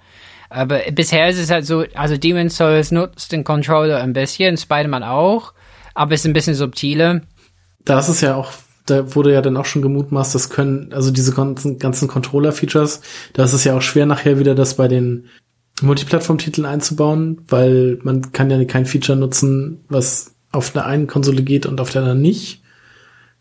Aber 0.54 0.80
bisher 0.92 1.28
ist 1.28 1.38
es 1.38 1.50
halt 1.50 1.66
so, 1.66 1.84
also 1.94 2.16
Demon's 2.16 2.56
Souls 2.56 2.92
nutzt 2.92 3.32
den 3.32 3.42
Controller 3.42 4.00
ein 4.00 4.12
bisschen, 4.12 4.56
Spider-Man 4.56 5.02
auch, 5.02 5.52
aber 5.94 6.14
ist 6.14 6.24
ein 6.26 6.32
bisschen 6.32 6.54
subtiler. 6.54 7.22
Da 7.84 7.98
ist 7.98 8.08
es 8.08 8.20
ja 8.20 8.36
auch, 8.36 8.52
da 8.86 9.14
wurde 9.14 9.32
ja 9.32 9.42
dann 9.42 9.56
auch 9.56 9.64
schon 9.64 9.82
gemutmaßt, 9.82 10.34
das 10.34 10.50
können, 10.50 10.92
also 10.92 11.10
diese 11.10 11.32
ganzen, 11.32 11.78
ganzen 11.78 12.06
Controller-Features, 12.06 13.00
da 13.32 13.44
ist 13.44 13.52
es 13.52 13.64
ja 13.64 13.76
auch 13.76 13.82
schwer 13.82 14.06
nachher 14.06 14.38
wieder 14.38 14.54
das 14.54 14.74
bei 14.76 14.86
den 14.86 15.26
Multiplattform-Titeln 15.82 16.66
einzubauen, 16.66 17.42
weil 17.48 17.98
man 18.02 18.30
kann 18.30 18.48
ja 18.48 18.64
kein 18.64 18.86
Feature 18.86 19.18
nutzen, 19.18 19.84
was 19.88 20.34
auf 20.52 20.70
der 20.70 20.86
einen 20.86 21.08
Konsole 21.08 21.42
geht 21.42 21.66
und 21.66 21.80
auf 21.80 21.90
der 21.90 22.02
anderen 22.02 22.22
nicht. 22.22 22.62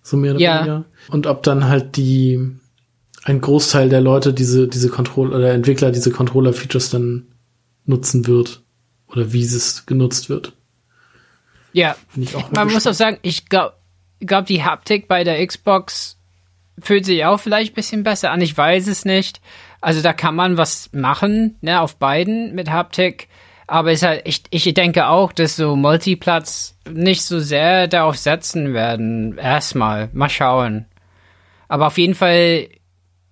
So 0.01 0.17
mehr 0.17 0.31
oder 0.31 0.41
ja. 0.41 0.57
weniger. 0.57 0.85
Und 1.09 1.27
ob 1.27 1.43
dann 1.43 1.67
halt 1.67 1.95
die, 1.95 2.57
ein 3.23 3.41
Großteil 3.41 3.89
der 3.89 4.01
Leute 4.01 4.33
diese, 4.33 4.67
diese 4.67 4.89
Controller, 4.89 5.37
oder 5.37 5.53
Entwickler 5.53 5.91
diese 5.91 6.11
Controller-Features 6.11 6.89
dann 6.89 7.27
nutzen 7.85 8.27
wird. 8.27 8.61
Oder 9.07 9.31
wie 9.31 9.43
es 9.43 9.85
genutzt 9.85 10.29
wird. 10.29 10.53
Ja, 11.71 11.95
man 12.15 12.25
gespannt. 12.25 12.73
muss 12.73 12.87
auch 12.87 12.93
sagen, 12.93 13.17
ich 13.21 13.47
glaube, 13.47 13.75
glaub, 14.19 14.45
die 14.45 14.63
Haptik 14.63 15.07
bei 15.07 15.23
der 15.23 15.45
Xbox 15.45 16.17
fühlt 16.79 17.05
sich 17.05 17.25
auch 17.25 17.39
vielleicht 17.39 17.73
ein 17.73 17.75
bisschen 17.75 18.03
besser 18.03 18.31
an. 18.31 18.41
Ich 18.41 18.57
weiß 18.57 18.87
es 18.87 19.05
nicht. 19.05 19.41
Also 19.81 20.01
da 20.01 20.13
kann 20.13 20.35
man 20.35 20.57
was 20.57 20.89
machen, 20.93 21.57
ne, 21.61 21.81
auf 21.81 21.97
beiden 21.97 22.55
mit 22.55 22.69
Haptik. 22.69 23.27
Aber 23.67 23.91
ist 23.91 24.03
halt, 24.03 24.21
ich, 24.25 24.43
ich 24.49 24.71
denke 24.73 25.07
auch, 25.07 25.31
dass 25.31 25.55
so 25.55 25.75
Multiplatz 25.75 26.75
nicht 26.91 27.23
so 27.23 27.39
sehr 27.39 27.87
darauf 27.87 28.17
setzen 28.17 28.73
werden. 28.73 29.37
Erstmal. 29.37 30.09
Mal 30.13 30.29
schauen. 30.29 30.85
Aber 31.67 31.87
auf 31.87 31.97
jeden 31.97 32.15
Fall 32.15 32.67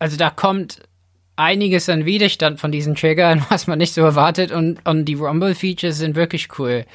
also 0.01 0.17
da 0.17 0.31
kommt 0.31 0.81
einiges 1.35 1.87
an 1.87 2.05
Widerstand 2.05 2.59
von 2.59 2.71
diesen 2.71 2.95
Triggern, 2.95 3.45
was 3.49 3.67
man 3.67 3.77
nicht 3.77 3.93
so 3.93 4.01
erwartet 4.01 4.51
und, 4.51 4.83
und 4.87 5.05
die 5.05 5.13
Rumble-Features 5.13 5.97
sind 5.97 6.15
wirklich 6.15 6.47
cool. 6.57 6.85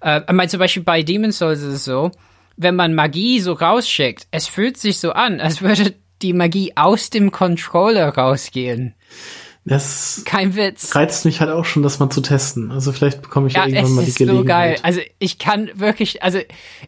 Äh, 0.00 0.22
ich 0.26 0.32
meine, 0.32 0.48
zum 0.48 0.58
Beispiel 0.58 0.82
bei 0.82 1.02
Demon's 1.02 1.38
Souls 1.38 1.60
ist 1.60 1.74
es 1.74 1.84
so, 1.84 2.10
wenn 2.56 2.74
man 2.74 2.94
Magie 2.94 3.40
so 3.40 3.52
rausschickt, 3.52 4.26
es 4.30 4.48
fühlt 4.48 4.78
sich 4.78 4.98
so 4.98 5.12
an, 5.12 5.40
als 5.40 5.60
würde 5.60 5.94
die 6.22 6.32
Magie 6.32 6.72
aus 6.74 7.10
dem 7.10 7.30
Controller 7.32 8.08
rausgehen. 8.08 8.94
Das 9.64 10.22
Kein 10.24 10.56
Witz. 10.56 10.94
reizt 10.94 11.24
mich 11.24 11.40
halt 11.40 11.50
auch 11.50 11.64
schon, 11.64 11.82
das 11.82 11.98
mal 11.98 12.08
zu 12.08 12.20
testen. 12.20 12.70
Also 12.70 12.90
vielleicht 12.92 13.20
bekomme 13.20 13.48
ich 13.48 13.54
ja, 13.54 13.66
irgendwann 13.66 13.94
mal 13.96 14.04
die 14.04 14.14
Gelegenheit. 14.14 14.16
Es 14.16 14.30
ist 14.30 14.38
so 14.38 14.44
geil. 14.44 14.76
Also 14.82 15.00
ich 15.18 15.38
kann 15.38 15.70
wirklich, 15.74 16.22
also 16.22 16.38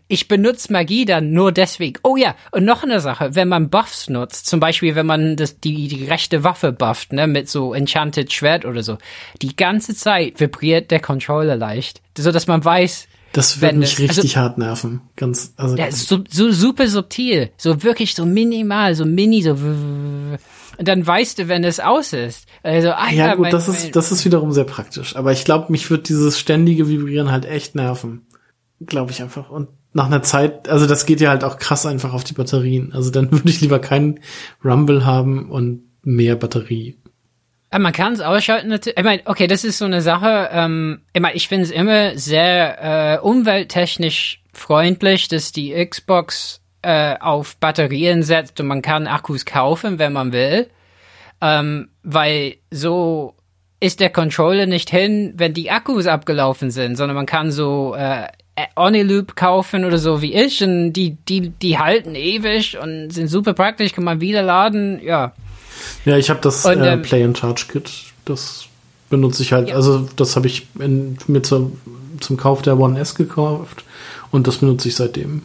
ich 0.09 0.29
benutze 0.29 0.73
Magie 0.73 1.05
dann 1.05 1.33
nur 1.33 1.53
deswegen. 1.53 1.99
Oh 2.03 2.17
ja, 2.17 2.35
und 2.53 2.65
noch 2.65 2.83
eine 2.83 3.01
Sache, 3.01 3.35
wenn 3.35 3.49
man 3.49 3.69
Buffs 3.69 4.09
nutzt, 4.09 4.47
zum 4.47 4.61
Beispiel 4.61 4.95
wenn 4.95 5.07
man 5.07 5.37
das, 5.37 5.61
die, 5.61 5.89
die 5.89 6.07
rechte 6.07 6.43
Waffe 6.43 6.73
bufft, 6.73 7.13
ne, 7.13 7.27
mit 7.27 7.49
so 7.51 7.75
Enchanted 7.75 8.33
Schwert 8.33 8.65
oder 8.65 8.83
so, 8.83 8.97
die 9.43 9.55
ganze 9.57 9.95
Zeit 9.95 10.41
vibriert 10.41 10.91
der 10.91 11.01
Controller 11.01 11.57
leicht, 11.57 12.01
so 12.17 12.33
dass 12.33 12.47
man 12.47 12.65
weiß, 12.65 13.09
das 13.33 13.61
wird 13.61 13.77
mich 13.77 13.93
es, 13.93 13.99
richtig 14.01 14.37
also, 14.37 14.41
hart 14.41 14.59
nerven. 14.59 15.03
Ganz, 15.17 15.55
also. 15.57 15.77
Ja, 15.77 15.93
so, 15.93 16.25
so 16.29 16.51
super 16.51 16.89
subtil. 16.89 17.51
So 17.57 17.83
wirklich 17.83 18.15
so 18.15 18.27
minimal, 18.27 18.95
so 18.95 19.05
mini, 19.05 19.43
so 19.43 19.57
und 20.81 20.89
dann 20.89 21.07
weißt 21.07 21.39
du, 21.39 21.49
wenn 21.49 21.63
es 21.63 21.79
aus 21.79 22.15
ist. 22.15 22.49
Also, 22.63 22.93
ah, 22.93 23.11
ja, 23.11 23.27
ja 23.27 23.35
gut, 23.35 23.43
mein, 23.43 23.53
das 23.53 23.69
ist, 23.69 23.95
das 23.95 24.13
ist 24.13 24.25
wiederum 24.25 24.51
sehr 24.53 24.65
praktisch. 24.65 25.15
Aber 25.15 25.31
ich 25.31 25.45
glaube, 25.45 25.71
mich 25.71 25.91
wird 25.91 26.09
dieses 26.09 26.39
ständige 26.39 26.89
Vibrieren 26.89 27.31
halt 27.31 27.45
echt 27.45 27.75
nerven. 27.75 28.23
Glaube 28.87 29.11
ich 29.11 29.21
einfach. 29.21 29.51
Und 29.51 29.69
nach 29.93 30.07
einer 30.07 30.23
Zeit, 30.23 30.71
also 30.71 30.87
das 30.87 31.05
geht 31.05 31.21
ja 31.21 31.29
halt 31.29 31.45
auch 31.45 31.59
krass 31.59 31.85
einfach 31.85 32.15
auf 32.15 32.25
die 32.25 32.33
Batterien. 32.33 32.95
Also 32.95 33.11
dann 33.11 33.31
würde 33.31 33.51
ich 33.51 33.61
lieber 33.61 33.79
keinen 33.79 34.21
Rumble 34.65 35.05
haben 35.05 35.51
und 35.51 35.83
mehr 36.03 36.35
Batterie. 36.35 36.97
Man 37.71 37.93
kann 37.93 38.15
es 38.15 38.23
ausschalten 38.23 38.69
natürlich. 38.69 38.97
Ich 38.97 39.05
meine, 39.05 39.21
okay, 39.27 39.47
das 39.47 39.65
ist 39.65 39.77
so 39.77 39.85
eine 39.85 40.01
Sache. 40.01 40.49
Ähm, 40.51 41.03
ich 41.13 41.21
meine, 41.21 41.35
ich 41.35 41.47
finde 41.47 41.65
es 41.65 41.71
immer 41.71 42.17
sehr 42.17 43.19
äh, 43.19 43.19
umwelttechnisch 43.21 44.43
freundlich, 44.55 45.29
dass 45.29 45.53
die 45.53 45.75
Xbox 45.85 46.60
äh, 46.83 47.17
auf 47.19 47.57
Batterien 47.57 48.23
setzt 48.23 48.61
und 48.61 48.67
man 48.67 48.83
kann 48.83 49.07
Akkus 49.07 49.45
kaufen, 49.45 49.99
wenn 49.99 50.13
man 50.13 50.33
will. 50.33 50.69
Ähm, 51.41 51.89
weil 52.03 52.57
so 52.71 53.35
ist 53.81 54.01
der 54.01 54.11
Controller 54.11 54.67
nicht 54.67 54.91
hin, 54.91 55.33
wenn 55.37 55.55
die 55.55 55.71
Akkus 55.71 56.07
abgelaufen 56.07 56.71
sind, 56.71 56.97
sondern 56.97 57.17
man 57.17 57.27
kann 57.27 57.51
so 57.51 57.95
äh, 57.97 58.27
Oniloop 58.77 59.37
kaufen 59.37 59.85
oder 59.85 59.97
so 59.97 60.21
wie 60.21 60.35
ich 60.35 60.63
und 60.63 60.93
die, 60.93 61.17
die, 61.29 61.51
die 61.51 61.79
halten 61.79 62.15
ewig 62.15 62.79
und 62.79 63.11
sind 63.11 63.29
super 63.29 63.55
praktisch, 63.55 63.93
kann 63.93 64.05
man 64.05 64.21
wieder 64.21 64.43
laden, 64.43 65.01
ja. 65.03 65.33
Ja, 66.05 66.19
ich 66.19 66.29
habe 66.29 66.41
das 66.43 66.67
und, 66.67 66.81
äh, 66.81 66.93
ähm, 66.93 67.03
Play 67.03 67.25
and 67.25 67.39
Charge 67.39 67.67
Kit, 67.69 67.91
das 68.27 68.67
benutze 69.09 69.43
ich 69.43 69.53
halt, 69.53 69.71
ja. 69.71 69.77
also 69.77 70.07
das 70.17 70.37
habe 70.37 70.47
ich 70.47 70.67
in, 70.79 71.17
mir 71.27 71.43
zur, 71.43 71.73
zum 72.21 72.37
Kauf 72.37 72.61
der 72.61 72.79
One 72.79 73.01
S 73.01 73.15
gekauft 73.15 73.85
und 74.31 74.47
das 74.47 74.59
benutze 74.59 74.89
ich 74.89 74.95
seitdem. 74.95 75.43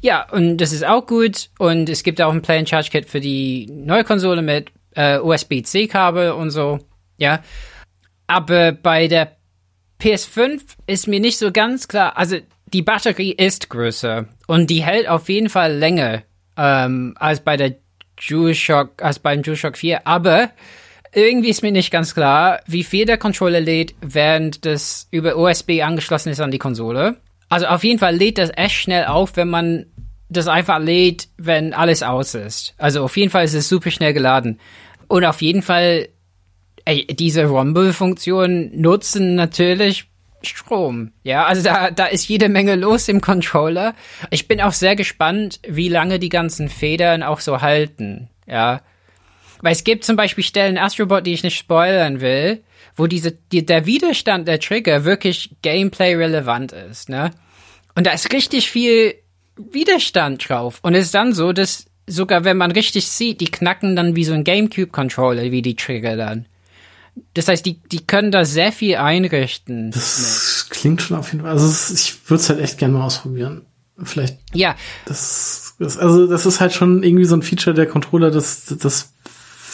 Ja, 0.00 0.26
und 0.30 0.58
das 0.58 0.72
ist 0.72 0.84
auch 0.84 1.06
gut 1.06 1.50
und 1.58 1.88
es 1.88 2.02
gibt 2.02 2.20
auch 2.20 2.32
ein 2.32 2.42
Play 2.42 2.58
and 2.58 2.68
Charge 2.68 2.90
Kit 2.90 3.06
für 3.08 3.20
die 3.20 3.66
neue 3.70 4.04
Konsole 4.04 4.42
mit 4.42 4.70
äh, 4.94 5.18
USB-C-Kabel 5.18 6.32
und 6.32 6.50
so, 6.50 6.78
ja. 7.18 7.42
Aber 8.26 8.72
bei 8.72 9.08
der 9.08 9.36
PS5 10.00 10.62
ist 10.86 11.08
mir 11.08 11.20
nicht 11.20 11.38
so 11.38 11.52
ganz 11.52 11.88
klar, 11.88 12.16
also 12.16 12.36
die 12.66 12.82
Batterie 12.82 13.32
ist 13.32 13.70
größer 13.70 14.26
und 14.46 14.70
die 14.70 14.82
hält 14.82 15.08
auf 15.08 15.28
jeden 15.28 15.48
Fall 15.48 15.74
länger 15.74 16.22
ähm, 16.56 17.14
als 17.18 17.40
bei 17.40 17.56
der 17.56 17.76
DualShock, 18.28 19.02
als 19.02 19.18
beim 19.18 19.42
DualShock 19.42 19.76
4, 19.76 20.06
aber 20.06 20.50
irgendwie 21.14 21.50
ist 21.50 21.62
mir 21.62 21.72
nicht 21.72 21.90
ganz 21.90 22.14
klar, 22.14 22.60
wie 22.66 22.84
viel 22.84 23.04
der 23.04 23.18
Controller 23.18 23.60
lädt, 23.60 23.94
während 24.00 24.64
das 24.64 25.08
über 25.10 25.36
USB 25.36 25.82
angeschlossen 25.82 26.30
ist 26.30 26.40
an 26.40 26.50
die 26.50 26.58
Konsole. 26.58 27.16
Also 27.52 27.66
auf 27.66 27.84
jeden 27.84 27.98
Fall 27.98 28.16
lädt 28.16 28.38
das 28.38 28.50
echt 28.56 28.76
schnell 28.76 29.04
auf, 29.04 29.36
wenn 29.36 29.48
man 29.48 29.86
das 30.28 30.48
einfach 30.48 30.78
lädt, 30.78 31.28
wenn 31.36 31.74
alles 31.74 32.02
aus 32.02 32.34
ist. 32.34 32.74
Also 32.78 33.04
auf 33.04 33.16
jeden 33.16 33.30
Fall 33.30 33.44
ist 33.44 33.54
es 33.54 33.68
super 33.68 33.90
schnell 33.90 34.14
geladen. 34.14 34.58
Und 35.06 35.24
auf 35.24 35.42
jeden 35.42 35.60
Fall 35.60 36.08
ey, 36.84 37.06
diese 37.06 37.44
Rumble-Funktion 37.44 38.70
nutzen 38.74 39.34
natürlich 39.34 40.06
Strom. 40.42 41.12
Ja, 41.22 41.44
also 41.44 41.62
da, 41.62 41.90
da 41.90 42.06
ist 42.06 42.26
jede 42.28 42.48
Menge 42.48 42.74
los 42.74 43.08
im 43.08 43.20
Controller. 43.20 43.94
Ich 44.30 44.48
bin 44.48 44.60
auch 44.60 44.72
sehr 44.72 44.96
gespannt, 44.96 45.60
wie 45.66 45.88
lange 45.88 46.18
die 46.18 46.30
ganzen 46.30 46.68
Federn 46.68 47.22
auch 47.22 47.40
so 47.40 47.60
halten. 47.60 48.28
Ja. 48.46 48.80
Weil 49.60 49.72
es 49.72 49.84
gibt 49.84 50.04
zum 50.04 50.16
Beispiel 50.16 50.42
Stellen 50.42 50.78
Astrobot, 50.78 51.26
die 51.26 51.32
ich 51.32 51.44
nicht 51.44 51.58
spoilern 51.58 52.20
will, 52.20 52.64
wo 52.96 53.06
diese, 53.06 53.32
die, 53.32 53.64
der 53.64 53.86
Widerstand 53.86 54.48
der 54.48 54.60
Trigger 54.60 55.04
wirklich 55.04 55.50
Gameplay 55.62 56.14
relevant 56.14 56.72
ist, 56.72 57.08
ne? 57.08 57.30
Und 57.94 58.06
da 58.06 58.12
ist 58.12 58.32
richtig 58.32 58.70
viel 58.70 59.14
Widerstand 59.56 60.48
drauf. 60.48 60.78
Und 60.82 60.94
es 60.94 61.06
ist 61.06 61.14
dann 61.14 61.32
so, 61.32 61.52
dass 61.52 61.86
sogar 62.06 62.44
wenn 62.44 62.56
man 62.56 62.72
richtig 62.72 63.06
sieht, 63.06 63.40
die 63.40 63.50
knacken 63.50 63.96
dann 63.96 64.16
wie 64.16 64.24
so 64.24 64.32
ein 64.32 64.44
Gamecube-Controller, 64.44 65.50
wie 65.50 65.62
die 65.62 65.76
Trigger 65.76 66.16
dann. 66.16 66.46
Das 67.34 67.48
heißt, 67.48 67.64
die, 67.64 67.78
die 67.78 68.06
können 68.06 68.30
da 68.30 68.44
sehr 68.44 68.72
viel 68.72 68.96
einrichten. 68.96 69.90
Das 69.90 70.66
mit. 70.68 70.78
klingt 70.78 71.02
schon 71.02 71.18
auf 71.18 71.32
jeden 71.32 71.44
Fall. 71.44 71.52
Also 71.52 71.94
ich 71.94 72.14
würde 72.28 72.40
es 72.40 72.48
halt 72.48 72.60
echt 72.60 72.78
gerne 72.78 72.94
mal 72.94 73.04
ausprobieren. 73.04 73.66
Vielleicht. 74.02 74.38
Ja. 74.54 74.74
Das, 75.04 75.74
das, 75.78 75.98
also 75.98 76.26
das 76.26 76.46
ist 76.46 76.60
halt 76.60 76.72
schon 76.72 77.02
irgendwie 77.02 77.26
so 77.26 77.36
ein 77.36 77.42
Feature 77.42 77.74
der 77.74 77.86
Controller, 77.86 78.30
das, 78.30 78.74
das 78.80 79.12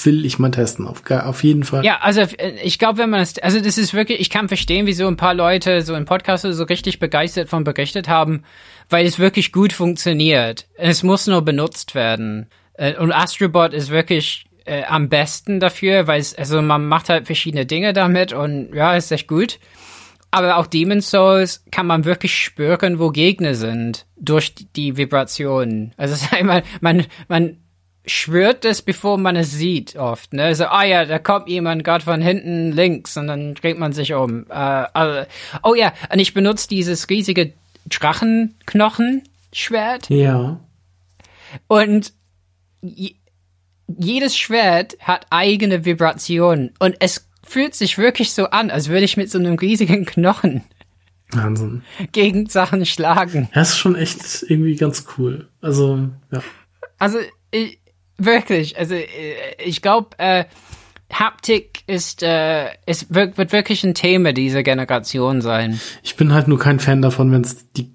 will 0.04 0.24
ich 0.24 0.38
mal 0.38 0.50
testen, 0.50 0.86
auf, 0.86 1.02
auf 1.10 1.42
jeden 1.44 1.64
Fall. 1.64 1.84
Ja, 1.84 1.98
also 2.00 2.22
ich 2.62 2.78
glaube, 2.78 2.98
wenn 2.98 3.10
man 3.10 3.20
es, 3.20 3.38
also 3.38 3.60
das 3.60 3.78
ist 3.78 3.94
wirklich, 3.94 4.20
ich 4.20 4.30
kann 4.30 4.48
verstehen, 4.48 4.86
wieso 4.86 5.06
ein 5.06 5.16
paar 5.16 5.34
Leute 5.34 5.82
so 5.82 5.94
im 5.94 6.04
Podcast 6.04 6.46
so 6.48 6.64
richtig 6.64 6.98
begeistert 6.98 7.48
von 7.48 7.64
berichtet 7.64 8.08
haben, 8.08 8.42
weil 8.90 9.06
es 9.06 9.18
wirklich 9.18 9.52
gut 9.52 9.72
funktioniert. 9.72 10.66
Es 10.74 11.02
muss 11.02 11.26
nur 11.26 11.42
benutzt 11.42 11.94
werden. 11.94 12.46
Äh, 12.74 12.96
und 12.96 13.12
Astrobot 13.12 13.72
ist 13.72 13.90
wirklich 13.90 14.46
äh, 14.64 14.84
am 14.84 15.08
besten 15.08 15.60
dafür, 15.60 16.06
weil 16.06 16.20
es, 16.20 16.34
also 16.34 16.60
man 16.62 16.86
macht 16.86 17.08
halt 17.08 17.26
verschiedene 17.26 17.66
Dinge 17.66 17.92
damit 17.92 18.32
und 18.32 18.74
ja, 18.74 18.94
ist 18.94 19.10
echt 19.10 19.28
gut. 19.28 19.58
Aber 20.30 20.58
auch 20.58 20.66
Demon's 20.66 21.10
Souls 21.10 21.64
kann 21.70 21.86
man 21.86 22.04
wirklich 22.04 22.34
spüren, 22.34 22.98
wo 22.98 23.10
Gegner 23.10 23.54
sind 23.54 24.04
durch 24.16 24.54
die 24.76 24.96
Vibrationen. 24.98 25.94
Also 25.96 26.14
es 26.14 26.22
ist 26.22 26.32
einmal, 26.34 26.62
man, 26.80 27.06
man 27.28 27.56
schwört 28.08 28.64
es, 28.64 28.82
bevor 28.82 29.18
man 29.18 29.36
es 29.36 29.52
sieht, 29.52 29.96
oft. 29.96 30.32
Ne? 30.32 30.54
So, 30.54 30.66
ah 30.66 30.84
ja, 30.84 31.04
da 31.04 31.18
kommt 31.18 31.48
jemand 31.48 31.84
gerade 31.84 32.04
von 32.04 32.20
hinten 32.20 32.72
links 32.72 33.16
und 33.16 33.28
dann 33.28 33.54
dreht 33.54 33.78
man 33.78 33.92
sich 33.92 34.14
um. 34.14 34.46
Äh, 34.50 34.54
also, 34.54 35.26
oh 35.62 35.74
ja, 35.74 35.92
und 36.12 36.18
ich 36.18 36.34
benutze 36.34 36.68
dieses 36.68 37.08
riesige 37.08 37.52
Drachenknochenschwert. 37.86 40.10
Ja. 40.10 40.60
Und 41.66 42.12
jedes 43.86 44.36
Schwert 44.36 44.96
hat 45.00 45.26
eigene 45.30 45.84
Vibrationen 45.84 46.72
und 46.78 46.96
es 47.00 47.28
fühlt 47.44 47.74
sich 47.74 47.98
wirklich 47.98 48.32
so 48.32 48.50
an, 48.50 48.70
als 48.70 48.88
würde 48.88 49.04
ich 49.04 49.16
mit 49.16 49.30
so 49.30 49.38
einem 49.38 49.54
riesigen 49.54 50.04
Knochen 50.04 50.62
Wahnsinn. 51.32 51.82
gegen 52.12 52.48
Sachen 52.48 52.84
schlagen. 52.84 53.48
Das 53.54 53.70
ist 53.70 53.78
schon 53.78 53.96
echt 53.96 54.44
irgendwie 54.48 54.76
ganz 54.76 55.06
cool. 55.16 55.48
Also, 55.60 56.10
ja. 56.30 56.42
Also, 56.98 57.18
ich, 57.50 57.78
wirklich, 58.18 58.78
also 58.78 58.94
ich 59.64 59.82
glaube, 59.82 60.18
äh, 60.18 60.44
Haptik 61.12 61.82
ist, 61.86 62.22
äh, 62.22 62.66
ist 62.84 63.12
wird, 63.14 63.38
wird 63.38 63.52
wirklich 63.52 63.82
ein 63.84 63.94
Thema 63.94 64.32
dieser 64.32 64.62
Generation 64.62 65.40
sein. 65.40 65.80
Ich 66.02 66.16
bin 66.16 66.32
halt 66.32 66.48
nur 66.48 66.58
kein 66.58 66.80
Fan 66.80 67.00
davon, 67.00 67.32
wenn 67.32 67.40
es 67.40 67.72
die 67.72 67.90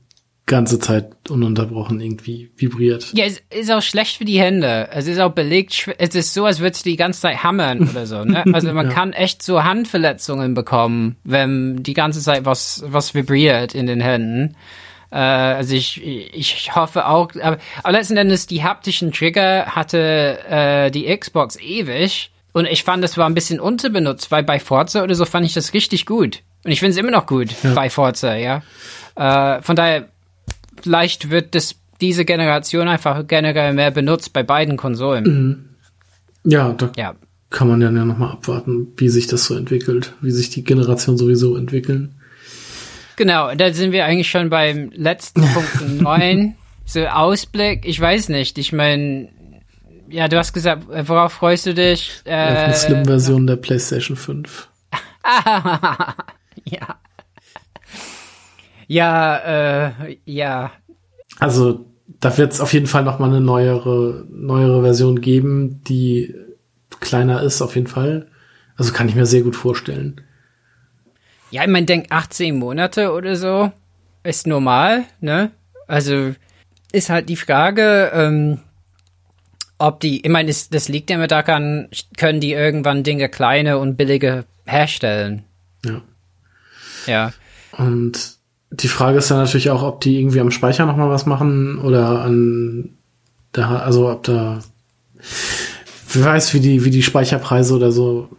ganze 0.46 0.78
Zeit 0.78 1.30
ununterbrochen 1.30 2.02
irgendwie 2.02 2.52
vibriert. 2.58 3.12
Ja, 3.14 3.26
es 3.26 3.42
ist 3.50 3.72
auch 3.72 3.82
schlecht 3.82 4.18
für 4.18 4.26
die 4.26 4.40
Hände. 4.40 4.90
Es 4.92 5.08
ist 5.08 5.20
auch 5.20 5.32
belegt, 5.32 5.90
es 5.98 6.16
ist 6.16 6.34
so, 6.34 6.46
als 6.46 6.60
würdest 6.60 6.86
du 6.86 6.90
die 6.90 6.98
ganze 6.98 7.22
Zeit 7.22 7.44
hammern 7.44 7.88
oder 7.90 8.06
so. 8.06 8.26
Ne? 8.26 8.44
Also 8.54 8.74
man 8.74 8.88
ja. 8.88 8.94
kann 8.94 9.14
echt 9.14 9.42
so 9.42 9.64
Handverletzungen 9.64 10.54
bekommen, 10.54 11.16
wenn 11.24 11.82
die 11.82 11.94
ganze 11.94 12.20
Zeit 12.20 12.46
was, 12.46 12.84
was 12.86 13.14
vibriert 13.14 13.74
in 13.74 13.88
den 13.88 14.02
Händen. 14.02 14.56
Äh, 15.14 15.18
also 15.18 15.76
ich, 15.76 16.04
ich 16.04 16.76
hoffe 16.76 17.08
auch, 17.08 17.30
aber, 17.40 17.60
aber 17.84 17.92
letzten 17.92 18.18
Endes 18.18 18.48
die 18.48 18.64
haptischen 18.64 19.12
Trigger 19.12 19.68
hatte 19.68 20.40
äh, 20.50 20.90
die 20.90 21.16
Xbox 21.16 21.58
ewig. 21.60 22.32
Und 22.52 22.66
ich 22.68 22.84
fand, 22.84 23.04
das 23.04 23.18
war 23.18 23.28
ein 23.28 23.34
bisschen 23.34 23.60
unterbenutzt, 23.60 24.32
weil 24.32 24.44
bei 24.44 24.60
Forza 24.60 25.04
oder 25.04 25.16
so 25.16 25.26
fand 25.26 25.46
ich 25.46 25.54
das 25.54 25.74
richtig 25.74 26.06
gut. 26.06 26.42
Und 26.66 26.72
ich 26.72 26.80
finde 26.80 26.92
es 26.92 26.98
immer 26.98 27.12
noch 27.12 27.28
gut 27.28 27.50
ja. 27.64 27.74
bei 27.74 27.90
Forza, 27.90 28.36
ja. 28.36 28.64
Äh, 29.16 29.62
von 29.62 29.76
daher 29.76 30.10
vielleicht 30.82 31.30
wird 31.30 31.56
das 31.56 31.76
diese 32.02 32.26
Generation 32.26 32.88
einfach 32.88 33.28
generell 33.28 33.74
mehr 33.74 33.92
benutzt 33.92 34.34
bei 34.34 34.44
beiden 34.44 34.78
Konsolen. 34.78 35.24
Mhm. 35.24 35.66
Ja, 36.52 36.74
da 36.74 36.92
ja. 36.98 37.16
kann 37.50 37.68
man 37.68 37.82
ja 37.82 37.92
nochmal 37.92 38.32
abwarten, 38.32 38.88
wie 38.98 39.10
sich 39.10 39.28
das 39.28 39.46
so 39.46 39.56
entwickelt, 39.56 40.14
wie 40.22 40.32
sich 40.32 40.50
die 40.50 40.64
Generation 40.64 41.18
sowieso 41.18 41.56
entwickeln. 41.56 42.16
Genau, 43.16 43.54
da 43.56 43.74
sind 43.74 43.92
wir 43.92 44.06
eigentlich 44.06 44.30
schon 44.30 44.50
beim 44.50 44.92
letzten 44.94 45.42
Punkt 45.42 46.02
9. 46.02 46.56
So 46.86 47.06
Ausblick, 47.06 47.86
ich 47.86 48.00
weiß 48.00 48.30
nicht, 48.30 48.58
ich 48.58 48.74
meine, 48.74 49.30
ja, 50.10 50.28
du 50.28 50.38
hast 50.38 50.54
gesagt, 50.54 50.84
worauf 51.08 51.34
freust 51.34 51.66
du 51.66 51.74
dich? 51.74 52.22
Äh, 52.26 52.34
Auf 52.36 52.58
eine 52.58 52.74
Slim-Version 52.74 53.48
der 53.48 53.56
PlayStation 53.56 54.18
5. 54.18 54.70
ja. 56.66 57.00
Ja, 58.88 59.38
äh, 59.98 60.18
ja. 60.26 60.72
Also 61.40 61.86
da 62.20 62.38
wird 62.38 62.54
es 62.54 62.62
auf 62.62 62.74
jeden 62.74 62.88
Fall 62.88 63.04
noch 63.04 63.20
mal 63.20 63.30
eine 63.30 63.42
neuere, 63.42 64.26
neuere 64.30 64.82
Version 64.84 65.22
geben, 65.22 65.82
die 65.88 66.36
kleiner 67.00 67.42
ist 67.42 67.62
auf 67.62 67.76
jeden 67.76 67.88
Fall. 67.88 68.28
Also 68.76 68.94
kann 68.94 69.10
ich 69.10 69.16
mir 69.16 69.26
sehr 69.26 69.42
gut 69.42 69.56
vorstellen. 69.56 70.22
Ja, 71.54 71.68
man 71.68 71.86
denkt 71.86 72.12
18 72.12 72.58
Monate 72.58 73.12
oder 73.12 73.36
so 73.36 73.72
ist 74.24 74.48
normal, 74.48 75.04
ne? 75.22 75.52
Also 75.86 76.34
ist 76.92 77.12
halt 77.12 77.30
die 77.30 77.36
Frage, 77.36 78.10
ähm, 78.12 78.58
ob 79.78 80.00
die, 80.00 80.26
ich 80.26 80.32
meine, 80.32 80.48
das, 80.48 80.70
das 80.70 80.90
liegt 80.90 81.12
ja 81.12 81.18
immer 81.18 81.28
daran, 81.28 81.90
können 82.18 82.40
die 82.40 82.54
irgendwann 82.54 83.04
Dinge 83.04 83.30
kleine 83.30 83.78
und 83.78 83.98
billige 83.98 84.46
herstellen. 84.66 85.44
Ja. 85.86 86.02
Ja. 87.06 87.34
Und 87.78 88.38
die 88.72 88.88
Frage 88.88 89.20
ist 89.20 89.30
dann 89.30 89.38
natürlich 89.38 89.70
auch, 89.70 89.84
ob 89.84 90.02
die 90.02 90.18
irgendwie 90.18 90.40
am 90.40 90.50
Speicher 90.50 90.88
nochmal 90.88 91.12
was 91.12 91.28
machen 91.28 91.78
oder 91.78 92.24
an 92.24 92.98
da, 93.52 93.78
also 93.78 94.10
ob 94.10 94.24
da, 94.24 94.64
wer 96.14 96.26
weiß, 96.26 96.56
wie 96.56 96.62
die, 96.62 96.84
wie 96.84 96.90
die 96.90 97.04
Speicherpreise 97.04 97.76
oder 97.76 97.92
so 97.92 98.30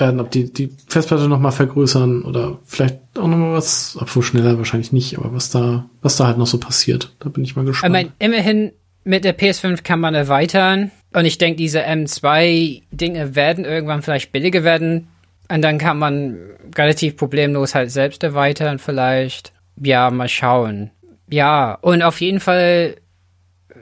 werden, 0.00 0.20
ob 0.20 0.30
die 0.30 0.52
die 0.52 0.70
Festplatte 0.88 1.28
nochmal 1.28 1.52
vergrößern 1.52 2.22
oder 2.22 2.58
vielleicht 2.64 2.98
auch 3.16 3.26
nochmal 3.26 3.54
was, 3.54 3.96
obwohl 4.00 4.22
schneller 4.22 4.58
wahrscheinlich 4.58 4.92
nicht, 4.92 5.18
aber 5.18 5.32
was 5.32 5.50
da, 5.50 5.88
was 6.02 6.16
da 6.16 6.26
halt 6.26 6.38
noch 6.38 6.46
so 6.46 6.58
passiert, 6.58 7.14
da 7.20 7.28
bin 7.28 7.44
ich 7.44 7.56
mal 7.56 7.64
gespannt. 7.64 7.96
Ich 7.96 8.02
meine, 8.02 8.12
immerhin 8.18 8.72
mit 9.04 9.24
der 9.24 9.36
PS5 9.36 9.82
kann 9.82 10.00
man 10.00 10.14
erweitern. 10.14 10.90
Und 11.14 11.24
ich 11.24 11.38
denke, 11.38 11.56
diese 11.56 11.80
M2-Dinge 11.80 13.34
werden 13.34 13.64
irgendwann 13.64 14.02
vielleicht 14.02 14.32
billiger 14.32 14.64
werden. 14.64 15.08
Und 15.50 15.62
dann 15.62 15.78
kann 15.78 15.98
man 15.98 16.36
relativ 16.76 17.16
problemlos 17.16 17.74
halt 17.74 17.90
selbst 17.90 18.22
erweitern 18.22 18.78
vielleicht. 18.78 19.54
Ja, 19.80 20.10
mal 20.10 20.28
schauen. 20.28 20.90
Ja, 21.30 21.78
und 21.80 22.02
auf 22.02 22.20
jeden 22.20 22.40
Fall 22.40 22.96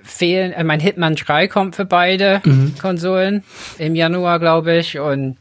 fehlen, 0.02 0.52
äh, 0.52 0.62
mein 0.62 0.78
Hitman 0.78 1.16
3 1.16 1.48
kommt 1.48 1.74
für 1.74 1.84
beide 1.84 2.40
mhm. 2.44 2.74
Konsolen 2.80 3.42
im 3.78 3.96
Januar, 3.96 4.38
glaube 4.38 4.76
ich. 4.76 4.98
Und 5.00 5.36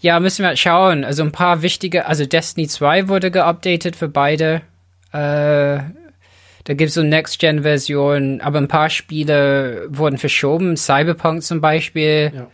ja, 0.00 0.20
müssen 0.20 0.44
wir 0.44 0.56
schauen. 0.56 1.04
Also 1.04 1.22
ein 1.22 1.32
paar 1.32 1.62
wichtige, 1.62 2.06
also 2.06 2.24
Destiny 2.24 2.68
2 2.68 3.08
wurde 3.08 3.30
geupdatet 3.30 3.96
für 3.96 4.08
beide. 4.08 4.62
Äh, 5.12 5.80
da 6.64 6.74
gibt 6.74 6.88
es 6.88 6.94
so 6.94 7.02
Next-Gen-Version, 7.02 8.40
aber 8.40 8.58
ein 8.58 8.68
paar 8.68 8.90
Spiele 8.90 9.86
wurden 9.88 10.18
verschoben. 10.18 10.76
Cyberpunk 10.76 11.42
zum 11.42 11.60
Beispiel 11.60 12.32
ja. 12.34 12.50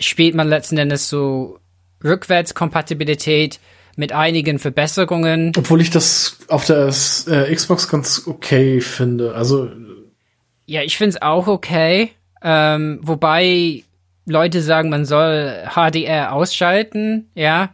spielt 0.00 0.34
man 0.34 0.48
letzten 0.48 0.78
Endes 0.78 1.08
so 1.08 1.58
Rückwärtskompatibilität 2.02 3.60
mit 3.96 4.12
einigen 4.12 4.58
Verbesserungen. 4.58 5.52
Obwohl 5.56 5.80
ich 5.80 5.90
das 5.90 6.38
auf 6.48 6.66
der 6.66 6.88
äh, 7.28 7.54
Xbox 7.54 7.88
ganz 7.88 8.26
okay 8.26 8.80
finde. 8.80 9.34
Also 9.34 9.70
ja, 10.66 10.82
ich 10.82 10.96
finde 10.96 11.10
es 11.10 11.22
auch 11.22 11.46
okay. 11.46 12.10
Ähm, 12.42 12.98
wobei 13.02 13.84
Leute 14.24 14.62
sagen, 14.62 14.88
man 14.88 15.04
soll 15.04 15.68
HDR 15.74 16.32
ausschalten. 16.32 17.30
Ja, 17.34 17.70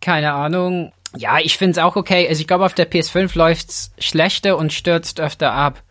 keine 0.00 0.32
Ahnung. 0.32 0.92
Ja, 1.16 1.38
ich 1.38 1.56
finde 1.56 1.72
es 1.72 1.78
auch 1.78 1.96
okay. 1.96 2.26
Also 2.28 2.40
ich 2.40 2.46
glaube, 2.46 2.64
auf 2.64 2.74
der 2.74 2.90
PS5 2.90 3.36
läuft's 3.36 3.92
schlechter 3.98 4.56
und 4.56 4.72
stürzt 4.72 5.20
öfter 5.20 5.52
ab. 5.52 5.82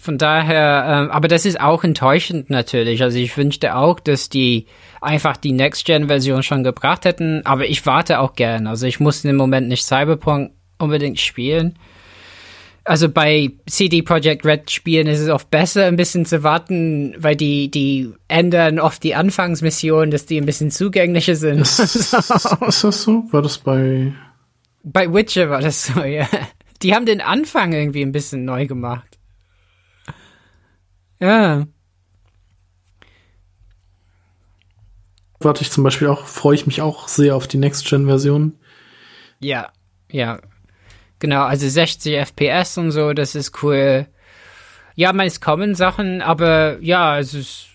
Von 0.00 0.16
daher, 0.16 0.84
ähm, 0.86 1.10
aber 1.10 1.26
das 1.28 1.44
ist 1.44 1.60
auch 1.60 1.82
enttäuschend 1.82 2.50
natürlich. 2.50 3.02
Also 3.02 3.18
ich 3.18 3.36
wünschte 3.36 3.74
auch, 3.74 3.98
dass 4.00 4.28
die 4.28 4.66
einfach 5.00 5.36
die 5.36 5.52
Next-Gen-Version 5.52 6.42
schon 6.42 6.62
gebracht 6.64 7.04
hätten. 7.04 7.44
Aber 7.44 7.66
ich 7.66 7.84
warte 7.84 8.20
auch 8.20 8.34
gern. 8.34 8.66
Also 8.66 8.86
ich 8.86 9.00
muss 9.00 9.24
im 9.24 9.36
Moment 9.36 9.68
nicht 9.68 9.84
Cyberpunk 9.84 10.52
unbedingt 10.78 11.18
spielen. 11.18 11.78
Also 12.88 13.08
bei 13.08 13.52
CD 13.66 14.02
Projekt 14.02 14.46
Red 14.46 14.70
Spielen 14.70 15.06
ist 15.06 15.20
es 15.20 15.28
oft 15.28 15.50
besser, 15.50 15.86
ein 15.86 15.96
bisschen 15.96 16.24
zu 16.24 16.42
warten, 16.42 17.14
weil 17.18 17.36
die, 17.36 17.70
die 17.70 18.12
ändern 18.28 18.78
oft 18.78 19.02
die 19.02 19.14
Anfangsmission, 19.14 20.10
dass 20.10 20.26
die 20.26 20.40
ein 20.40 20.46
bisschen 20.46 20.70
zugänglicher 20.70 21.36
sind. 21.36 21.60
Ist, 21.60 21.78
ist 21.78 22.12
das 22.12 23.02
so? 23.02 23.24
War 23.30 23.42
das 23.42 23.58
bei 23.58 24.14
bei 24.82 25.12
Witcher 25.12 25.50
war 25.50 25.60
das 25.60 25.86
so, 25.86 26.00
ja. 26.04 26.28
Die 26.82 26.94
haben 26.94 27.06
den 27.06 27.20
Anfang 27.20 27.72
irgendwie 27.72 28.02
ein 28.02 28.12
bisschen 28.12 28.44
neu 28.44 28.66
gemacht. 28.66 29.18
Ja. 31.20 31.66
Warte 35.40 35.62
ich 35.62 35.70
zum 35.70 35.84
Beispiel 35.84 36.08
auch, 36.08 36.26
freue 36.26 36.54
ich 36.54 36.66
mich 36.66 36.80
auch 36.80 37.08
sehr 37.08 37.36
auf 37.36 37.46
die 37.48 37.58
Next-Gen-Version. 37.58 38.56
Ja, 39.40 39.72
ja. 40.10 40.40
Genau, 41.18 41.42
also 41.42 41.68
60 41.68 42.14
FPS 42.14 42.78
und 42.78 42.90
so, 42.92 43.12
das 43.12 43.34
ist 43.34 43.62
cool. 43.62 44.06
Ja, 44.94 45.12
es 45.24 45.40
kommen 45.40 45.74
Sachen, 45.74 46.22
aber 46.22 46.78
ja, 46.80 47.18
es 47.18 47.34
ist 47.34 47.68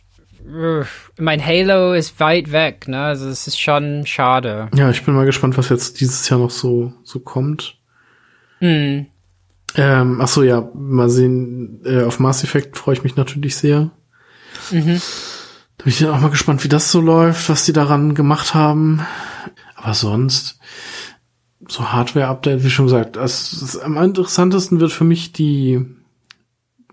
mein 1.18 1.46
Halo 1.46 1.94
ist 1.94 2.20
weit 2.20 2.52
weg, 2.52 2.88
ne? 2.88 3.00
Also 3.00 3.30
es 3.30 3.48
ist 3.48 3.60
schon 3.60 4.06
schade. 4.06 4.70
Ja, 4.76 4.90
ich 4.90 5.04
bin 5.04 5.16
mal 5.16 5.26
gespannt, 5.26 5.58
was 5.58 5.70
jetzt 5.70 6.02
dieses 6.02 6.28
Jahr 6.28 6.40
noch 6.40 6.50
so 6.50 6.94
so 7.04 7.20
kommt. 7.20 7.78
Mhm. 8.60 9.08
Ähm, 9.76 10.20
ach 10.22 10.28
so, 10.28 10.44
ja, 10.44 10.70
mal 10.74 11.10
sehen. 11.10 11.82
Äh, 11.86 12.04
auf 12.04 12.20
Mass 12.20 12.44
Effect 12.44 12.78
freue 12.78 12.96
ich 12.96 13.04
mich 13.04 13.16
natürlich 13.16 13.56
sehr. 13.56 13.92
Mhm. 14.72 15.02
Da 15.78 15.84
bin 15.86 15.94
ich 15.94 16.00
dann 16.00 16.12
auch 16.12 16.20
mal 16.20 16.30
gespannt, 16.30 16.64
wie 16.64 16.70
das 16.70 16.92
so 16.92 17.02
läuft, 17.02 17.50
was 17.50 17.66
die 17.66 17.74
daran 17.74 18.14
gemacht 18.14 18.54
haben. 18.54 19.06
Aber 19.76 19.94
sonst 19.94 20.60
so 21.68 21.92
Hardware-Update, 21.92 22.64
wie 22.64 22.70
schon 22.70 22.86
gesagt, 22.86 23.16
das 23.16 23.78
am 23.78 23.98
interessantesten 23.98 24.80
wird 24.80 24.92
für 24.92 25.04
mich 25.04 25.34
die 25.34 25.86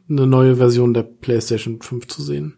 eine 0.08 0.26
neue 0.26 0.57
Version 0.57 0.94
der 0.94 1.02
PlayStation 1.02 1.81
5 1.81 2.08
zu 2.08 2.23
sehen 2.23 2.57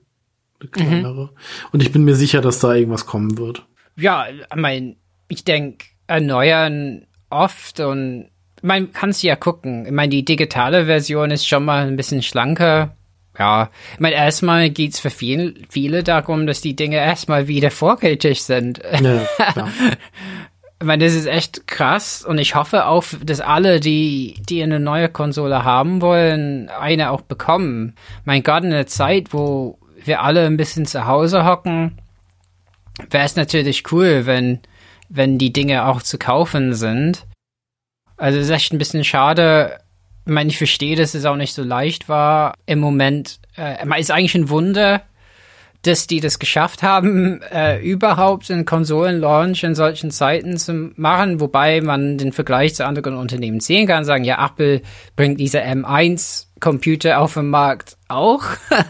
eine 0.62 0.70
kleinere. 0.70 1.24
Mhm. 1.24 1.30
Und 1.72 1.82
ich 1.82 1.92
bin 1.92 2.04
mir 2.04 2.14
sicher, 2.14 2.40
dass 2.40 2.60
da 2.60 2.74
irgendwas 2.74 3.06
kommen 3.06 3.38
wird. 3.38 3.66
Ja, 3.96 4.26
ich 4.28 4.56
meine, 4.56 4.96
ich 5.28 5.44
denke, 5.44 5.86
erneuern 6.06 7.06
oft 7.30 7.80
und 7.80 8.30
man 8.62 8.92
kann 8.92 9.10
es 9.10 9.22
ja 9.22 9.36
gucken. 9.36 9.86
Ich 9.86 9.92
meine, 9.92 10.10
die 10.10 10.24
digitale 10.24 10.86
Version 10.86 11.30
ist 11.30 11.46
schon 11.46 11.64
mal 11.64 11.86
ein 11.86 11.96
bisschen 11.96 12.22
schlanker. 12.22 12.96
Ja, 13.38 13.70
ich 13.94 14.00
meine, 14.00 14.16
erstmal 14.16 14.70
geht's 14.70 15.00
für 15.00 15.10
viel, 15.10 15.62
viele 15.70 16.02
darum, 16.02 16.46
dass 16.46 16.60
die 16.60 16.76
Dinge 16.76 16.96
erstmal 16.96 17.48
wieder 17.48 17.70
vorrätig 17.70 18.42
sind. 18.42 18.78
Ja, 18.78 19.26
klar. 19.52 19.70
meine, 20.84 21.04
das 21.04 21.14
ist 21.14 21.26
echt 21.26 21.66
krass 21.66 22.24
und 22.24 22.38
ich 22.38 22.54
hoffe 22.54 22.86
auch, 22.86 23.04
dass 23.22 23.40
alle, 23.40 23.80
die, 23.80 24.42
die 24.48 24.62
eine 24.62 24.80
neue 24.80 25.08
Konsole 25.08 25.64
haben 25.64 26.00
wollen, 26.00 26.68
eine 26.68 27.10
auch 27.10 27.20
bekommen. 27.20 27.94
Mein 28.24 28.42
Gott, 28.42 28.64
in 28.64 28.70
der 28.70 28.86
Zeit, 28.86 29.32
wo 29.32 29.78
wir 30.04 30.22
alle 30.22 30.46
ein 30.46 30.56
bisschen 30.56 30.86
zu 30.86 31.06
Hause 31.06 31.44
hocken, 31.44 31.98
wäre 33.10 33.24
es 33.24 33.36
natürlich 33.36 33.90
cool, 33.92 34.26
wenn, 34.26 34.60
wenn 35.08 35.38
die 35.38 35.52
Dinge 35.52 35.86
auch 35.86 36.02
zu 36.02 36.18
kaufen 36.18 36.74
sind. 36.74 37.26
Also 38.16 38.38
es 38.38 38.46
ist 38.46 38.52
echt 38.52 38.72
ein 38.72 38.78
bisschen 38.78 39.04
schade. 39.04 39.78
Ich 40.24 40.32
meine, 40.32 40.50
ich 40.50 40.58
verstehe, 40.58 40.96
dass 40.96 41.14
es 41.14 41.24
auch 41.24 41.36
nicht 41.36 41.54
so 41.54 41.62
leicht 41.62 42.08
war. 42.08 42.54
Im 42.66 42.78
Moment 42.78 43.40
äh, 43.56 44.00
ist 44.00 44.10
eigentlich 44.10 44.34
ein 44.34 44.48
Wunder, 44.48 45.02
dass 45.82 46.06
die 46.06 46.20
das 46.20 46.38
geschafft 46.38 46.82
haben, 46.82 47.42
äh, 47.42 47.80
überhaupt 47.80 48.50
einen 48.50 48.64
Konsolenlaunch 48.64 49.64
in 49.64 49.74
solchen 49.74 50.10
Zeiten 50.10 50.56
zu 50.56 50.92
machen, 50.96 51.40
wobei 51.40 51.80
man 51.80 52.18
den 52.18 52.32
Vergleich 52.32 52.74
zu 52.74 52.86
anderen 52.86 53.16
Unternehmen 53.16 53.60
sehen 53.60 53.86
kann, 53.86 54.04
sagen, 54.04 54.24
ja, 54.24 54.44
Apple 54.44 54.82
bringt 55.16 55.40
diese 55.40 55.60
M1 55.60 56.46
Computer 56.60 57.20
auf 57.20 57.34
den 57.34 57.50
Markt 57.50 57.96
auch. 58.08 58.44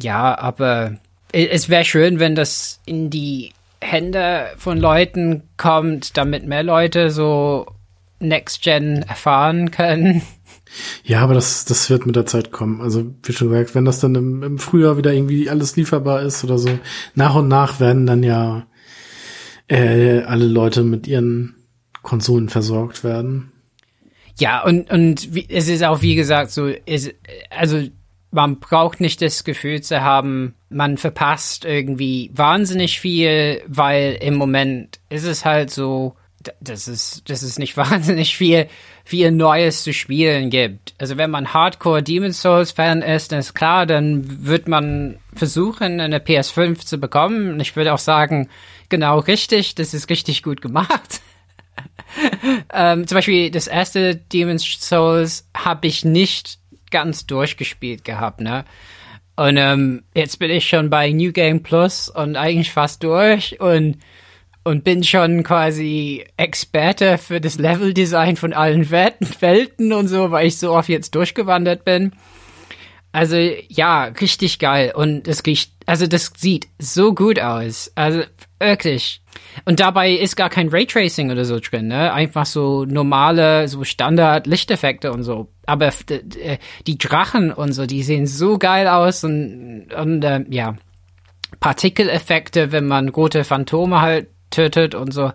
Ja, 0.00 0.36
aber 0.38 0.96
es 1.32 1.68
wäre 1.68 1.84
schön, 1.84 2.18
wenn 2.18 2.34
das 2.34 2.80
in 2.86 3.10
die 3.10 3.52
Hände 3.80 4.50
von 4.56 4.78
Leuten 4.78 5.42
kommt, 5.56 6.16
damit 6.16 6.46
mehr 6.46 6.62
Leute 6.62 7.10
so 7.10 7.66
Next 8.18 8.62
Gen 8.62 9.02
erfahren 9.02 9.70
können. 9.70 10.22
Ja, 11.04 11.20
aber 11.20 11.34
das, 11.34 11.64
das 11.64 11.90
wird 11.90 12.06
mit 12.06 12.16
der 12.16 12.26
Zeit 12.26 12.50
kommen. 12.50 12.80
Also, 12.80 13.04
wie 13.22 13.32
schon 13.32 13.50
gesagt, 13.50 13.74
wenn 13.74 13.84
das 13.84 14.00
dann 14.00 14.14
im, 14.14 14.42
im 14.42 14.58
Frühjahr 14.58 14.96
wieder 14.96 15.12
irgendwie 15.12 15.48
alles 15.48 15.76
lieferbar 15.76 16.22
ist 16.22 16.44
oder 16.44 16.58
so, 16.58 16.70
nach 17.14 17.34
und 17.34 17.48
nach 17.48 17.80
werden 17.80 18.06
dann 18.06 18.22
ja 18.22 18.66
äh, 19.68 20.22
alle 20.22 20.46
Leute 20.46 20.82
mit 20.82 21.06
ihren 21.06 21.54
Konsolen 22.02 22.48
versorgt 22.48 23.04
werden. 23.04 23.52
Ja, 24.38 24.64
und, 24.64 24.90
und 24.90 25.34
wie, 25.34 25.46
es 25.48 25.68
ist 25.68 25.84
auch, 25.84 26.02
wie 26.02 26.16
gesagt, 26.16 26.50
so, 26.50 26.66
ist, 26.66 27.14
also 27.50 27.82
man 28.30 28.58
braucht 28.58 29.00
nicht 29.00 29.22
das 29.22 29.44
Gefühl 29.44 29.80
zu 29.80 30.02
haben, 30.02 30.54
man 30.68 30.98
verpasst 30.98 31.64
irgendwie 31.64 32.30
wahnsinnig 32.34 32.98
viel, 32.98 33.62
weil 33.68 34.18
im 34.20 34.34
Moment 34.34 34.98
ist 35.08 35.24
es 35.24 35.44
halt 35.44 35.70
so, 35.70 36.16
dass 36.60 36.88
es, 36.88 37.22
dass 37.26 37.42
es 37.42 37.58
nicht 37.58 37.76
wahnsinnig 37.76 38.36
viel, 38.36 38.66
viel 39.04 39.30
Neues 39.30 39.82
zu 39.82 39.92
spielen 39.92 40.48
gibt. 40.48 40.94
Also 40.98 41.18
wenn 41.18 41.30
man 41.30 41.52
Hardcore 41.52 42.02
Demon's 42.02 42.40
Souls 42.40 42.72
Fan 42.72 43.02
ist, 43.02 43.32
dann 43.32 43.40
ist 43.40 43.54
klar, 43.54 43.84
dann 43.84 44.46
wird 44.46 44.66
man 44.66 45.18
versuchen, 45.34 46.00
eine 46.00 46.18
PS5 46.18 46.86
zu 46.86 46.98
bekommen. 46.98 47.52
Und 47.52 47.60
ich 47.60 47.76
würde 47.76 47.92
auch 47.92 47.98
sagen, 47.98 48.48
genau 48.88 49.18
richtig, 49.18 49.74
das 49.74 49.92
ist 49.92 50.08
richtig 50.08 50.42
gut 50.42 50.62
gemacht. 50.62 51.20
ähm, 52.72 53.06
zum 53.06 53.16
Beispiel 53.16 53.50
das 53.50 53.66
erste 53.66 54.16
Demon's 54.16 54.64
Souls 54.80 55.48
habe 55.54 55.86
ich 55.86 56.04
nicht 56.04 56.58
ganz 56.90 57.26
durchgespielt 57.26 58.04
gehabt, 58.04 58.40
ne? 58.40 58.64
Und 59.36 59.56
ähm, 59.56 60.04
jetzt 60.14 60.38
bin 60.38 60.48
ich 60.50 60.68
schon 60.68 60.90
bei 60.90 61.10
New 61.10 61.32
Game 61.32 61.62
Plus 61.62 62.08
und 62.08 62.36
eigentlich 62.36 62.70
fast 62.70 63.02
durch 63.02 63.60
und 63.60 63.98
und 64.64 64.82
bin 64.82 65.04
schon 65.04 65.42
quasi 65.42 66.24
Experte 66.36 67.18
für 67.18 67.40
das 67.40 67.58
Leveldesign 67.58 68.36
von 68.36 68.52
allen 68.52 68.90
Welten 68.90 69.92
und 69.92 70.08
so, 70.08 70.30
weil 70.30 70.46
ich 70.46 70.58
so 70.58 70.72
oft 70.72 70.88
jetzt 70.88 71.14
durchgewandert 71.14 71.84
bin. 71.84 72.12
Also 73.12 73.36
ja, 73.68 74.04
richtig 74.06 74.58
geil 74.58 74.92
und 74.94 75.28
es 75.28 75.46
riecht, 75.46 75.72
also 75.86 76.06
das 76.08 76.32
sieht 76.36 76.66
so 76.80 77.14
gut 77.14 77.38
aus. 77.38 77.92
Also 77.94 78.22
wirklich 78.58 79.20
und 79.66 79.80
dabei 79.80 80.12
ist 80.12 80.36
gar 80.36 80.50
kein 80.50 80.68
Raytracing 80.68 81.30
oder 81.30 81.44
so 81.44 81.60
drin, 81.60 81.88
ne? 81.88 82.12
Einfach 82.12 82.46
so 82.46 82.84
normale, 82.84 83.68
so 83.68 83.84
Standard-Lichteffekte 83.84 85.12
und 85.12 85.22
so. 85.22 85.48
Aber 85.66 85.92
die 86.86 86.98
Drachen 86.98 87.52
und 87.52 87.72
so, 87.72 87.86
die 87.86 88.02
sehen 88.02 88.26
so 88.26 88.58
geil 88.58 88.88
aus 88.88 89.24
und, 89.24 89.88
und 89.96 90.24
äh, 90.24 90.44
ja, 90.50 90.76
Partikeleffekte, 91.60 92.72
wenn 92.72 92.86
man 92.86 93.08
rote 93.08 93.44
Phantome 93.44 94.00
halt 94.00 94.28
tötet 94.54 94.94
und 94.94 95.12
so. 95.12 95.32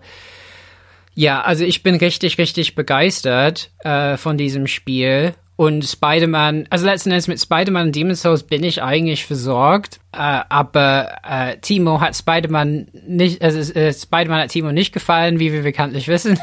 Ja, 1.14 1.42
also 1.42 1.64
ich 1.64 1.82
bin 1.82 1.96
richtig, 1.96 2.38
richtig 2.38 2.74
begeistert 2.74 3.70
äh, 3.80 4.16
von 4.16 4.38
diesem 4.38 4.66
Spiel. 4.66 5.34
Und 5.56 5.84
Spider-Man, 5.84 6.68
also 6.70 6.86
letzten 6.86 7.10
Endes 7.10 7.28
mit 7.28 7.38
Spider-Man 7.38 7.88
und 7.88 7.94
Demon's 7.94 8.22
Souls 8.22 8.44
bin 8.44 8.64
ich 8.64 8.82
eigentlich 8.82 9.26
versorgt. 9.26 10.00
Äh, 10.12 10.40
aber 10.48 11.18
äh, 11.22 11.58
Timo 11.58 12.00
hat 12.00 12.16
Spider-Man 12.16 12.86
nicht, 13.06 13.42
also 13.42 13.58
äh, 13.74 13.92
Spider-Man 13.92 14.40
hat 14.40 14.48
Timo 14.48 14.72
nicht 14.72 14.94
gefallen, 14.94 15.38
wie 15.38 15.52
wir 15.52 15.62
bekanntlich 15.62 16.08
wissen. 16.08 16.38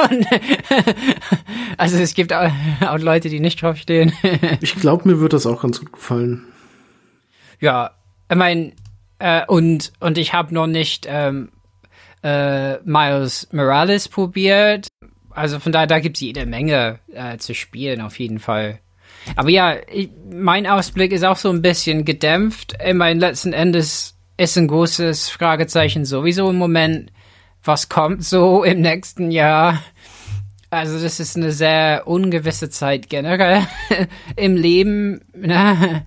und, 0.10 0.26
also 1.76 1.98
es 1.98 2.14
gibt 2.14 2.32
auch, 2.32 2.50
auch, 2.80 2.98
Leute, 2.98 3.28
die 3.28 3.40
nicht 3.40 3.60
drauf 3.60 3.76
stehen. 3.76 4.14
ich 4.62 4.76
glaube, 4.76 5.06
mir 5.06 5.20
wird 5.20 5.34
das 5.34 5.44
auch 5.44 5.60
ganz 5.60 5.80
gut 5.80 5.92
gefallen. 5.92 6.46
Ja, 7.60 7.90
ich 8.30 8.36
meine, 8.36 8.72
äh, 9.20 9.44
und, 9.46 9.92
und 10.00 10.18
ich 10.18 10.32
habe 10.32 10.52
noch 10.52 10.66
nicht 10.66 11.06
ähm, 11.08 11.50
äh, 12.22 12.78
Miles 12.78 13.48
Morales 13.52 14.08
probiert. 14.08 14.88
Also 15.30 15.60
von 15.60 15.72
daher, 15.72 15.86
da 15.86 16.00
gibt 16.00 16.16
es 16.16 16.22
jede 16.22 16.46
Menge 16.46 16.98
äh, 17.12 17.36
zu 17.38 17.54
spielen, 17.54 18.00
auf 18.00 18.18
jeden 18.18 18.40
Fall. 18.40 18.80
Aber 19.36 19.50
ja, 19.50 19.76
ich, 19.92 20.10
mein 20.30 20.66
Ausblick 20.66 21.12
ist 21.12 21.24
auch 21.24 21.36
so 21.36 21.50
ein 21.50 21.62
bisschen 21.62 22.04
gedämpft. 22.04 22.76
Meine, 22.94 23.20
letzten 23.20 23.52
Endes 23.52 24.16
ist 24.36 24.56
ein 24.56 24.68
großes 24.68 25.28
Fragezeichen 25.28 26.04
sowieso 26.04 26.48
im 26.50 26.56
Moment, 26.56 27.12
was 27.62 27.88
kommt 27.88 28.24
so 28.24 28.64
im 28.64 28.80
nächsten 28.80 29.30
Jahr. 29.30 29.82
Also 30.70 31.00
das 31.00 31.20
ist 31.20 31.36
eine 31.36 31.52
sehr 31.52 32.04
ungewisse 32.06 32.70
Zeit 32.70 33.10
generell 33.10 33.66
im 34.36 34.56
Leben. 34.56 35.20
Ne? 35.34 36.06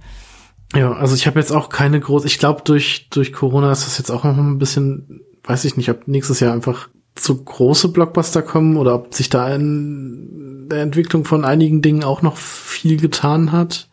Ja, 0.75 0.93
also 0.93 1.15
ich 1.15 1.27
habe 1.27 1.39
jetzt 1.39 1.51
auch 1.51 1.69
keine 1.69 1.99
große, 1.99 2.27
ich 2.27 2.39
glaube 2.39 2.61
durch 2.63 3.07
durch 3.09 3.31
Corona 3.31 3.71
ist 3.71 3.85
das 3.85 3.97
jetzt 3.97 4.09
auch 4.09 4.23
noch 4.23 4.37
ein 4.37 4.57
bisschen, 4.57 5.21
weiß 5.43 5.65
ich 5.65 5.77
nicht, 5.77 5.89
ob 5.89 6.07
nächstes 6.07 6.39
Jahr 6.39 6.53
einfach 6.53 6.89
zu 7.15 7.43
große 7.43 7.89
Blockbuster 7.89 8.41
kommen 8.41 8.77
oder 8.77 8.95
ob 8.95 9.13
sich 9.13 9.29
da 9.29 9.53
in 9.53 10.67
der 10.69 10.81
Entwicklung 10.81 11.25
von 11.25 11.45
einigen 11.45 11.81
Dingen 11.81 12.03
auch 12.03 12.21
noch 12.21 12.37
viel 12.37 12.99
getan 12.99 13.51
hat, 13.51 13.89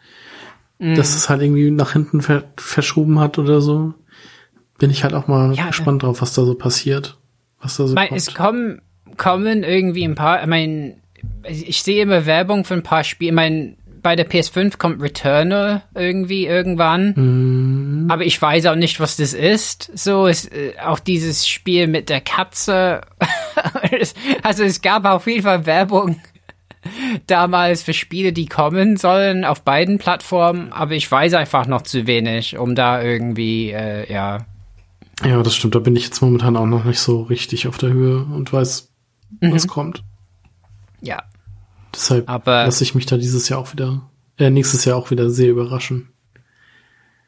mhm. 0.79 0.95
dass 0.95 1.15
es 1.15 1.29
halt 1.29 1.43
irgendwie 1.43 1.71
nach 1.71 1.93
hinten 1.93 2.23
ver 2.23 2.45
verschoben 2.57 3.19
hat 3.19 3.39
oder 3.39 3.61
so. 3.61 3.95
Bin 4.79 4.91
ich 4.91 5.05
halt 5.05 5.13
auch 5.13 5.29
mal 5.29 5.55
ja, 5.55 5.67
gespannt 5.67 6.03
drauf, 6.03 6.23
was 6.23 6.33
da 6.33 6.45
so 6.45 6.55
passiert. 6.55 7.19
Was 7.61 7.77
da 7.77 7.87
so 7.87 7.95
mein. 7.95 8.15
Es 8.15 8.33
kommen, 8.33 8.81
kommen 9.19 9.63
irgendwie 9.63 10.05
ein 10.05 10.15
paar, 10.15 10.41
ich 10.41 10.47
meine, 10.47 10.97
ich 11.45 11.83
sehe 11.83 12.03
immer 12.03 12.25
Werbung 12.25 12.65
für 12.65 12.75
ein 12.75 12.83
paar 12.83 13.05
Spiele. 13.05 13.31
Ich 13.31 13.35
meine, 13.37 13.77
bei 14.03 14.17
der 14.17 14.29
PS5 14.29 14.79
kommt 14.79 15.03
Returnal 15.03 15.83
irgendwie 15.95 16.47
irgendwann. 16.47 18.05
Mm. 18.05 18.11
Aber 18.11 18.25
ich 18.25 18.41
weiß 18.41 18.67
auch 18.67 18.77
nicht, 18.77 19.01
was 19.01 19.17
das 19.17 19.33
ist. 19.33 19.91
So 19.95 20.27
ist 20.27 20.53
äh, 20.53 20.75
auch 20.85 20.99
dieses 20.99 21.47
Spiel 21.49 21.87
mit 21.87 22.09
der 22.09 22.21
Katze. 22.21 23.03
also 24.43 24.65
es 24.65 24.83
gab 24.83 25.05
auf 25.05 25.27
jeden 25.27 25.43
Fall 25.43 25.67
Werbung 25.67 26.21
damals 27.27 27.83
für 27.83 27.93
Spiele, 27.93 28.33
die 28.33 28.47
kommen 28.47 28.97
sollen 28.97 29.45
auf 29.45 29.63
beiden 29.63 29.99
Plattformen. 29.99 30.73
Aber 30.73 30.93
ich 30.93 31.11
weiß 31.11 31.35
einfach 31.35 31.67
noch 31.67 31.83
zu 31.83 32.07
wenig, 32.07 32.59
um 32.59 32.75
da 32.75 33.03
irgendwie, 33.03 33.71
äh, 33.71 34.11
ja. 34.13 34.39
Ja, 35.25 35.43
das 35.43 35.55
stimmt. 35.55 35.75
Da 35.75 35.81
bin 35.81 35.97
ich 35.97 36.05
jetzt 36.05 36.23
momentan 36.23 36.57
auch 36.57 36.67
noch 36.67 36.85
nicht 36.85 37.01
so 37.01 37.23
richtig 37.23 37.69
auf 37.69 37.79
der 37.79 37.91
Höhe 37.91 38.25
und 38.25 38.53
weiß, 38.53 38.91
was 39.41 39.65
mhm. 39.65 39.69
kommt. 39.69 40.03
Ja, 41.03 41.23
Deshalb 41.95 42.29
lasse 42.29 42.85
ich 42.85 42.95
mich 42.95 43.07
da 43.07 43.17
dieses 43.17 43.49
Jahr 43.49 43.61
auch 43.61 43.73
wieder, 43.73 44.09
äh, 44.39 44.51
nächstes 44.51 44.85
Jahr 44.85 44.97
auch 44.97 45.11
wieder 45.11 45.31
sehr 45.31 45.51
überraschen. 45.51 46.11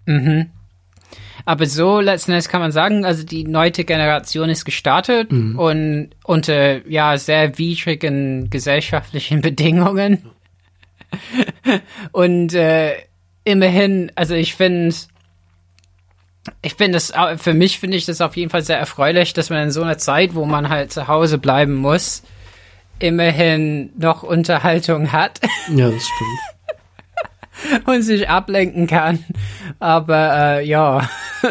Mhm. 0.07 0.51
Aber 1.45 1.67
so 1.67 2.01
letzten 2.01 2.33
Endes 2.33 2.49
kann 2.49 2.61
man 2.61 2.73
sagen, 2.73 3.05
also 3.05 3.25
die 3.25 3.45
neunte 3.45 3.85
Generation 3.85 4.49
ist 4.49 4.65
gestartet 4.65 5.33
mhm. 5.33 5.59
und 5.59 6.11
unter 6.25 6.87
ja 6.89 7.19
sehr 7.19 7.59
widrigen 7.59 8.49
gesellschaftlichen 8.49 9.41
Bedingungen. 9.43 10.31
und 12.13 12.55
äh, 12.55 12.95
immerhin, 13.45 14.13
also 14.15 14.35
ich 14.35 14.55
finde, 14.55 14.95
ich 16.63 16.75
finde 16.75 16.93
das 16.93 17.13
für 17.37 17.55
mich 17.55 17.79
finde 17.79 17.97
ich 17.97 18.07
das 18.07 18.21
auf 18.21 18.37
jeden 18.37 18.51
Fall 18.51 18.63
sehr 18.63 18.79
erfreulich, 18.79 19.33
dass 19.33 19.51
man 19.51 19.65
in 19.65 19.71
so 19.71 19.83
einer 19.83 19.99
Zeit, 19.99 20.35
wo 20.35 20.45
man 20.45 20.69
halt 20.69 20.93
zu 20.93 21.09
Hause 21.09 21.39
bleiben 21.39 21.75
muss, 21.75 22.23
immerhin 23.03 23.91
noch 23.99 24.23
Unterhaltung 24.23 25.13
hat. 25.13 25.41
Ja, 25.75 25.91
das 25.91 26.03
stimmt. 26.03 27.85
und 27.87 28.03
sich 28.03 28.29
ablenken 28.29 28.87
kann. 28.87 29.25
Aber 29.79 30.59
äh, 30.59 30.67
ja. 30.67 31.09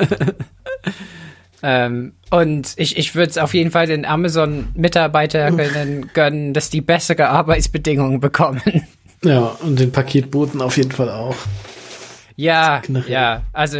ähm, 1.63 2.13
und 2.29 2.73
ich, 2.77 2.97
ich 2.97 3.15
würde 3.15 3.29
es 3.29 3.37
auf 3.37 3.53
jeden 3.53 3.71
Fall 3.71 3.87
den 3.87 4.05
Amazon-Mitarbeiterinnen 4.05 6.11
gönnen, 6.13 6.53
dass 6.53 6.69
die 6.69 6.81
bessere 6.81 7.29
Arbeitsbedingungen 7.29 8.19
bekommen. 8.19 8.61
Ja, 9.23 9.57
und 9.61 9.79
den 9.79 9.91
Paketboten 9.91 10.61
auf 10.61 10.77
jeden 10.77 10.91
Fall 10.91 11.09
auch. 11.09 11.35
Ja, 12.35 12.81
ja, 13.07 13.43
also 13.53 13.77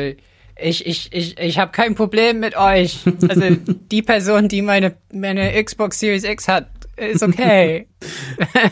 ich, 0.62 0.86
ich, 0.86 1.10
ich, 1.12 1.40
ich 1.40 1.58
habe 1.58 1.72
kein 1.72 1.96
Problem 1.96 2.40
mit 2.40 2.56
euch. 2.56 3.00
Also 3.28 3.58
die 3.92 4.02
Person, 4.02 4.48
die 4.48 4.62
meine, 4.62 4.96
meine 5.12 5.62
Xbox 5.64 6.00
Series 6.00 6.24
X 6.24 6.48
hat, 6.48 6.68
ist 6.98 7.24
okay. 7.24 7.88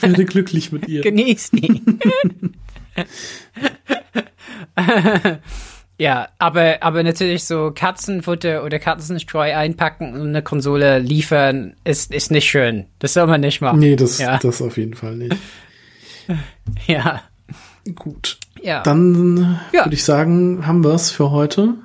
Werde 0.01 0.25
glücklich 0.25 0.71
mit 0.71 0.87
ihr. 0.87 1.01
Genieß 1.01 1.51
die. 1.51 1.81
ja, 5.97 6.27
aber, 6.37 6.81
aber 6.81 7.03
natürlich 7.03 7.43
so 7.43 7.71
Katzenfutter 7.73 8.63
oder 8.63 8.79
Katzenstreu 8.79 9.53
einpacken 9.55 10.13
und 10.13 10.29
eine 10.29 10.43
Konsole 10.43 10.99
liefern 10.99 11.75
ist, 11.83 12.13
ist 12.13 12.31
nicht 12.31 12.49
schön. 12.49 12.85
Das 12.99 13.13
soll 13.13 13.27
man 13.27 13.41
nicht 13.41 13.61
machen. 13.61 13.79
Nee, 13.79 13.95
das, 13.95 14.19
ja. 14.19 14.37
das 14.37 14.61
auf 14.61 14.77
jeden 14.77 14.93
Fall 14.93 15.15
nicht. 15.15 15.35
ja. 16.87 17.21
Gut. 17.95 18.37
Ja. 18.61 18.83
Dann 18.83 19.59
ja. 19.73 19.85
würde 19.85 19.95
ich 19.95 20.03
sagen, 20.03 20.67
haben 20.67 20.83
wir 20.83 20.93
es 20.93 21.11
für 21.11 21.31
heute. 21.31 21.75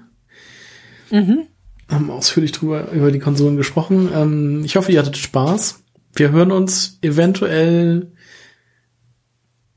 Mhm. 1.11 1.47
Haben 1.89 2.11
ausführlich 2.11 2.53
drüber 2.53 2.91
über 2.91 3.13
die 3.13 3.21
Konsolen 3.21 3.57
gesprochen. 3.57 4.11
Ähm, 4.15 4.63
ich 4.65 4.77
hoffe, 4.77 4.91
ihr 4.91 4.99
hattet 4.99 5.17
Spaß 5.17 5.84
wir 6.15 6.31
hören 6.31 6.53
uns 6.53 6.99
eventuell 7.03 8.13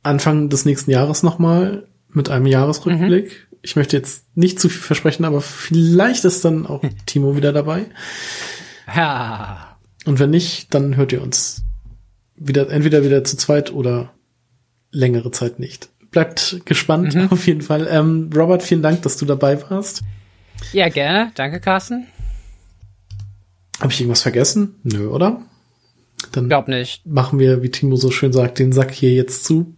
Anfang 0.03 0.49
des 0.49 0.65
nächsten 0.65 0.91
Jahres 0.91 1.23
nochmal 1.23 1.87
mit 2.09 2.29
einem 2.29 2.45
Jahresrückblick. 2.45 3.25
Mhm. 3.25 3.57
Ich 3.61 3.75
möchte 3.75 3.97
jetzt 3.97 4.25
nicht 4.35 4.59
zu 4.59 4.69
viel 4.69 4.81
versprechen, 4.81 5.25
aber 5.25 5.41
vielleicht 5.41 6.23
ist 6.25 6.45
dann 6.45 6.65
auch 6.65 6.83
Timo 7.05 7.35
wieder 7.35 7.51
dabei. 7.51 7.85
Ja. 8.93 9.77
Und 10.05 10.19
wenn 10.19 10.29
nicht, 10.29 10.73
dann 10.73 10.95
hört 10.95 11.11
ihr 11.11 11.21
uns 11.21 11.63
wieder, 12.37 12.69
entweder 12.69 13.03
wieder 13.03 13.23
zu 13.23 13.35
zweit 13.35 13.73
oder 13.73 14.13
längere 14.91 15.31
Zeit 15.31 15.59
nicht. 15.59 15.89
Bleibt 16.11 16.61
gespannt 16.65 17.15
mhm. 17.15 17.29
auf 17.29 17.45
jeden 17.45 17.61
Fall. 17.61 17.87
Ähm, 17.89 18.29
Robert, 18.33 18.63
vielen 18.63 18.81
Dank, 18.81 19.01
dass 19.01 19.17
du 19.17 19.25
dabei 19.25 19.61
warst. 19.69 20.03
Ja, 20.71 20.87
gerne. 20.89 21.31
Danke, 21.35 21.59
Carsten. 21.59 22.07
Habe 23.79 23.91
ich 23.91 23.99
irgendwas 23.99 24.21
vergessen? 24.21 24.75
Nö, 24.83 25.07
oder? 25.07 25.41
Dann 26.31 26.47
Glaub 26.47 26.67
nicht. 26.67 27.05
machen 27.05 27.39
wir, 27.39 27.63
wie 27.63 27.71
Timo 27.71 27.95
so 27.95 28.11
schön 28.11 28.33
sagt, 28.33 28.59
den 28.59 28.71
Sack 28.71 28.91
hier 28.91 29.13
jetzt 29.13 29.45
zu. 29.45 29.75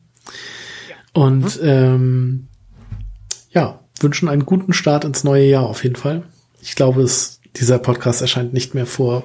Ja. 0.89 0.95
Und 1.13 1.61
mhm. 1.61 1.67
ähm, 1.67 2.47
ja, 3.51 3.79
wünschen 3.99 4.29
einen 4.29 4.45
guten 4.45 4.73
Start 4.73 5.03
ins 5.05 5.23
neue 5.23 5.45
Jahr 5.45 5.65
auf 5.65 5.83
jeden 5.83 5.95
Fall. 5.95 6.23
Ich 6.61 6.75
glaube, 6.75 7.01
es, 7.01 7.41
dieser 7.55 7.79
Podcast 7.79 8.21
erscheint 8.21 8.53
nicht 8.53 8.73
mehr 8.75 8.85
vor 8.85 9.23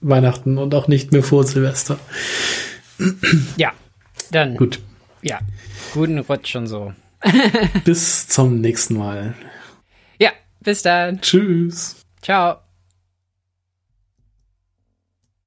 Weihnachten 0.00 0.58
und 0.58 0.74
auch 0.74 0.88
nicht 0.88 1.12
mehr 1.12 1.22
vor 1.22 1.44
Silvester. 1.44 1.98
Ja, 3.56 3.72
dann. 4.30 4.56
Gut. 4.56 4.80
Ja, 5.22 5.40
guten 5.92 6.18
Rutsch 6.18 6.54
und 6.56 6.66
so. 6.66 6.92
bis 7.84 8.28
zum 8.28 8.60
nächsten 8.60 8.96
Mal. 8.96 9.34
Ja, 10.20 10.30
bis 10.60 10.82
dann. 10.82 11.20
Tschüss. 11.20 11.96
Ciao. 12.22 12.67